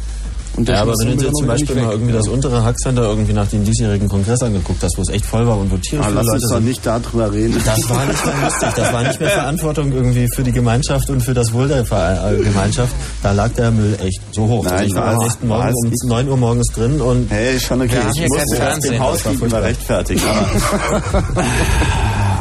Ja, 0.58 0.82
aber 0.82 0.94
wenn 0.98 1.08
du 1.08 1.16
dir 1.16 1.32
zum 1.32 1.46
Beispiel 1.48 1.74
mal 1.76 1.86
weg. 1.86 1.92
irgendwie 1.92 2.12
das 2.12 2.28
untere 2.28 2.62
Hackcenter 2.64 3.02
irgendwie 3.02 3.32
nach 3.32 3.48
dem 3.48 3.64
diesjährigen 3.64 4.08
Kongress 4.08 4.40
angeguckt 4.42 4.82
hast, 4.82 4.96
wo 4.96 5.02
es 5.02 5.08
echt 5.08 5.26
voll 5.26 5.46
war 5.46 5.58
und 5.58 5.70
wo 5.72 5.76
tierisch 5.78 6.04
Ah, 6.06 6.08
viele 6.10 6.16
lass 6.18 6.26
Leute 6.26 6.34
uns 6.36 6.48
doch 6.50 6.56
sind. 6.58 6.64
nicht 6.66 6.86
darüber 6.86 7.32
reden. 7.32 7.60
Das 7.64 7.90
war 7.90 8.04
nicht 8.06 8.24
mehr 8.26 8.34
lustig. 8.44 8.68
Das 8.76 8.92
war 8.92 9.02
nicht 9.02 9.20
mehr 9.20 9.30
Verantwortung 9.30 9.92
irgendwie 9.92 10.28
für 10.34 10.42
die 10.44 10.52
Gemeinschaft 10.52 11.10
und 11.10 11.22
für 11.22 11.34
das 11.34 11.52
Wohl 11.52 11.66
der 11.68 11.84
Ver- 11.84 12.32
äh, 12.32 12.36
Gemeinschaft. 12.42 12.94
Da 13.22 13.32
lag 13.32 13.50
der 13.54 13.70
Müll 13.72 13.96
echt 14.00 14.20
so 14.32 14.46
hoch. 14.46 14.64
Nein, 14.64 14.74
also 14.74 14.86
ich 14.86 14.94
war 14.94 15.06
am 15.14 15.18
nächsten 15.18 15.48
Morgen 15.48 15.72
um 15.82 15.88
nicht. 15.90 16.04
9 16.04 16.28
Uhr 16.28 16.36
morgens 16.36 16.66
drin 16.68 17.00
und 17.00 17.30
Hey, 17.30 17.58
schon 17.58 17.80
okay. 17.82 17.92
Wir 17.94 18.04
haben 18.04 18.10
ich 18.14 18.28
muss 18.28 18.52
erst 18.52 18.84
dem 18.84 18.98
Hausgegenüber 19.00 19.38
furchtbar. 19.48 19.62
rechtfertigen. 19.62 20.22
Aber 20.24 21.24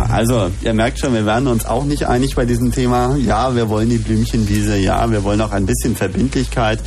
also, 0.14 0.52
ihr 0.62 0.74
merkt 0.74 1.00
schon, 1.00 1.14
wir 1.14 1.26
werden 1.26 1.48
uns 1.48 1.66
auch 1.66 1.86
nicht 1.86 2.06
einig 2.08 2.36
bei 2.36 2.46
diesem 2.46 2.72
Thema. 2.72 3.16
Ja, 3.18 3.56
wir 3.56 3.70
wollen 3.70 3.90
die 3.90 3.98
Blümchenwiese. 3.98 4.78
Ja, 4.78 5.10
wir 5.10 5.24
wollen 5.24 5.42
auch 5.42 5.52
ein 5.52 5.66
bisschen 5.66 5.96
Verbindlichkeit. 5.96 6.80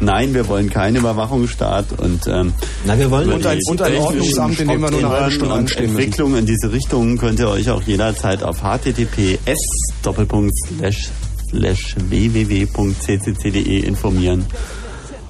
Nein, 0.00 0.34
wir 0.34 0.48
wollen 0.48 0.68
keinen 0.72 0.96
Überwachungsstaat. 0.96 1.98
Und, 1.98 2.26
ähm, 2.26 2.52
Na, 2.84 2.98
wir 2.98 3.10
wollen 3.10 3.30
und 3.30 3.46
ein- 3.46 3.60
und 3.66 3.82
ein 3.82 3.96
Ordnungsamt, 3.96 4.58
in 4.60 4.68
dem 4.68 4.80
wir 4.80 4.90
nur 4.90 5.00
eine 5.00 5.08
halbe 5.10 5.30
Stunde 5.30 5.54
und 5.54 5.60
anstehen. 5.60 5.90
Entwicklung 5.90 6.36
in 6.36 6.46
diese 6.46 6.72
Richtung 6.72 7.18
könnt 7.18 7.38
ihr 7.38 7.48
euch 7.48 7.70
auch 7.70 7.82
jederzeit 7.82 8.42
auf 8.42 8.62
https 8.62 9.58
doppelpunkt 10.02 10.52
slash 10.66 11.10
slash 11.50 11.94
www.cccd.de 12.08 13.80
informieren. 13.80 14.46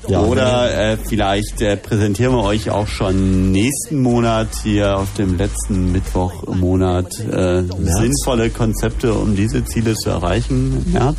Ja, 0.08 0.20
Oder 0.22 0.92
äh, 0.92 0.96
vielleicht 0.96 1.60
äh, 1.62 1.76
präsentieren 1.76 2.34
wir 2.34 2.42
euch 2.42 2.70
auch 2.70 2.88
schon 2.88 3.52
nächsten 3.52 4.02
Monat 4.02 4.48
hier 4.62 4.98
auf 4.98 5.12
dem 5.14 5.36
letzten 5.36 5.92
Mittwoch 5.92 6.42
im 6.44 6.58
Monat 6.58 7.20
äh, 7.20 7.62
sinnvolle 7.78 8.50
Konzepte, 8.50 9.14
um 9.14 9.36
diese 9.36 9.64
Ziele 9.64 9.94
zu 9.94 10.10
erreichen. 10.10 10.90
März? 10.92 11.18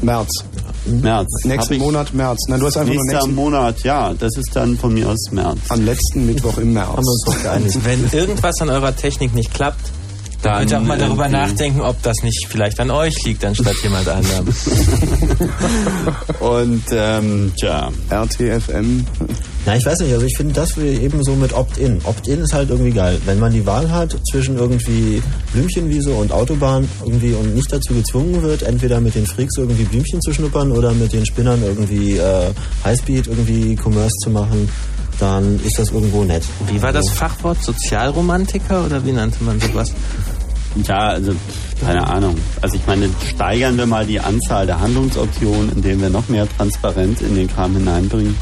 März. 0.00 0.28
März. 0.86 1.44
Nächsten 1.44 1.78
Monat 1.78 2.14
März. 2.14 2.38
Nein, 2.48 2.60
du 2.60 2.66
hast 2.66 2.76
einfach 2.76 2.94
nur 2.94 3.02
Nächster 3.04 3.26
nächsten, 3.26 3.34
Monat, 3.34 3.82
ja. 3.82 4.14
Das 4.14 4.36
ist 4.36 4.54
dann 4.54 4.76
von 4.76 4.94
mir 4.94 5.08
aus 5.08 5.30
März. 5.32 5.58
am 5.68 5.84
letzten 5.84 6.26
Mittwoch 6.26 6.58
im 6.58 6.72
März. 6.72 6.88
haben 6.88 7.04
wir 7.04 7.10
uns 7.10 7.24
doch 7.26 7.42
geeinigt. 7.42 7.78
Wenn 7.84 8.08
irgendwas 8.12 8.60
an 8.60 8.70
eurer 8.70 8.94
Technik 8.94 9.34
nicht 9.34 9.52
klappt, 9.52 9.92
dann 10.42 10.58
könnt 10.58 10.70
ihr 10.70 10.78
auch 10.78 10.82
mal 10.82 10.98
darüber 10.98 11.24
irgendwie- 11.26 11.36
nachdenken, 11.52 11.80
ob 11.80 12.02
das 12.02 12.16
nicht 12.22 12.46
vielleicht 12.48 12.78
an 12.80 12.90
euch 12.90 13.22
liegt, 13.24 13.44
anstatt 13.44 13.74
jemand 13.82 14.08
anderem. 14.08 14.46
Und 16.40 16.82
ähm, 16.92 17.52
tja, 17.56 17.90
RTFM. 18.10 19.04
Na, 19.66 19.76
ich 19.76 19.84
weiß 19.84 19.98
nicht, 20.00 20.12
also 20.12 20.24
ich 20.24 20.36
finde 20.36 20.54
das 20.54 20.76
wie 20.80 20.88
eben 21.02 21.22
so 21.24 21.34
mit 21.34 21.52
Opt-in. 21.52 22.00
Opt-in 22.04 22.40
ist 22.40 22.54
halt 22.54 22.70
irgendwie 22.70 22.92
geil. 22.92 23.20
Wenn 23.26 23.38
man 23.38 23.52
die 23.52 23.66
Wahl 23.66 23.90
hat 23.90 24.16
zwischen 24.30 24.56
irgendwie 24.56 25.20
Blümchenwiese 25.52 26.10
und 26.12 26.32
Autobahn 26.32 26.88
irgendwie 27.04 27.32
und 27.32 27.54
nicht 27.54 27.70
dazu 27.70 27.92
gezwungen 27.92 28.42
wird, 28.42 28.62
entweder 28.62 29.00
mit 29.00 29.14
den 29.14 29.26
Freaks 29.26 29.58
irgendwie 29.58 29.84
Blümchen 29.84 30.22
zu 30.22 30.32
schnuppern 30.32 30.72
oder 30.72 30.92
mit 30.92 31.12
den 31.12 31.26
Spinnern 31.26 31.60
irgendwie 31.62 32.16
äh, 32.16 32.50
Highspeed 32.84 33.26
irgendwie 33.26 33.76
Commerce 33.76 34.14
zu 34.22 34.30
machen, 34.30 34.68
dann 35.18 35.60
ist 35.64 35.78
das 35.78 35.90
irgendwo 35.90 36.24
nett. 36.24 36.44
Wie 36.70 36.80
war 36.80 36.92
das 36.92 37.10
Fachwort? 37.10 37.62
Sozialromantiker 37.62 38.84
oder 38.84 39.04
wie 39.04 39.12
nannte 39.12 39.42
man 39.44 39.60
sowas? 39.60 39.92
ja, 40.84 40.98
also 40.98 41.32
keine 41.84 42.06
Ahnung. 42.06 42.36
Also 42.60 42.76
ich 42.76 42.86
meine, 42.86 43.08
steigern 43.28 43.76
wir 43.76 43.86
mal 43.86 44.06
die 44.06 44.20
Anzahl 44.20 44.66
der 44.66 44.80
Handlungsoptionen, 44.80 45.72
indem 45.72 46.00
wir 46.00 46.10
noch 46.10 46.28
mehr 46.28 46.46
Transparenz 46.56 47.20
in 47.20 47.34
den 47.34 47.48
Kram 47.48 47.74
hineinbringen. 47.74 48.36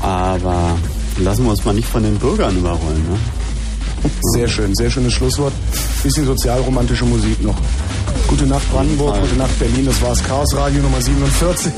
Aber 0.00 0.76
lassen 1.18 1.44
wir 1.44 1.50
uns 1.50 1.64
mal 1.64 1.74
nicht 1.74 1.88
von 1.88 2.02
den 2.02 2.16
Bürgern 2.18 2.56
überrollen. 2.56 3.02
Ne? 3.08 3.18
Sehr 4.32 4.48
schön, 4.48 4.74
sehr 4.74 4.90
schönes 4.90 5.12
Schlusswort. 5.12 5.52
Bisschen 6.02 6.26
sozialromantische 6.26 7.04
Musik 7.04 7.42
noch. 7.42 7.56
Gute 8.28 8.46
Nacht 8.46 8.70
Brandenburg, 8.70 9.14
Fall. 9.14 9.22
gute 9.22 9.36
Nacht 9.36 9.58
Berlin. 9.58 9.86
Das 9.86 10.00
war's 10.02 10.22
Chaos 10.22 10.54
Radio 10.56 10.82
Nummer 10.82 11.00
47. 11.00 11.72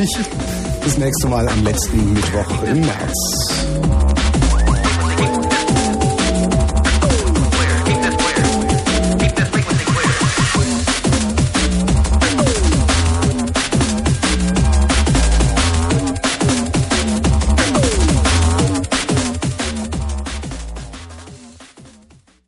Bis 0.84 0.98
nächste 0.98 1.28
Mal 1.28 1.48
am 1.48 1.64
letzten 1.64 2.12
Mittwoch 2.12 2.62
im 2.64 2.80
März. 2.80 4.17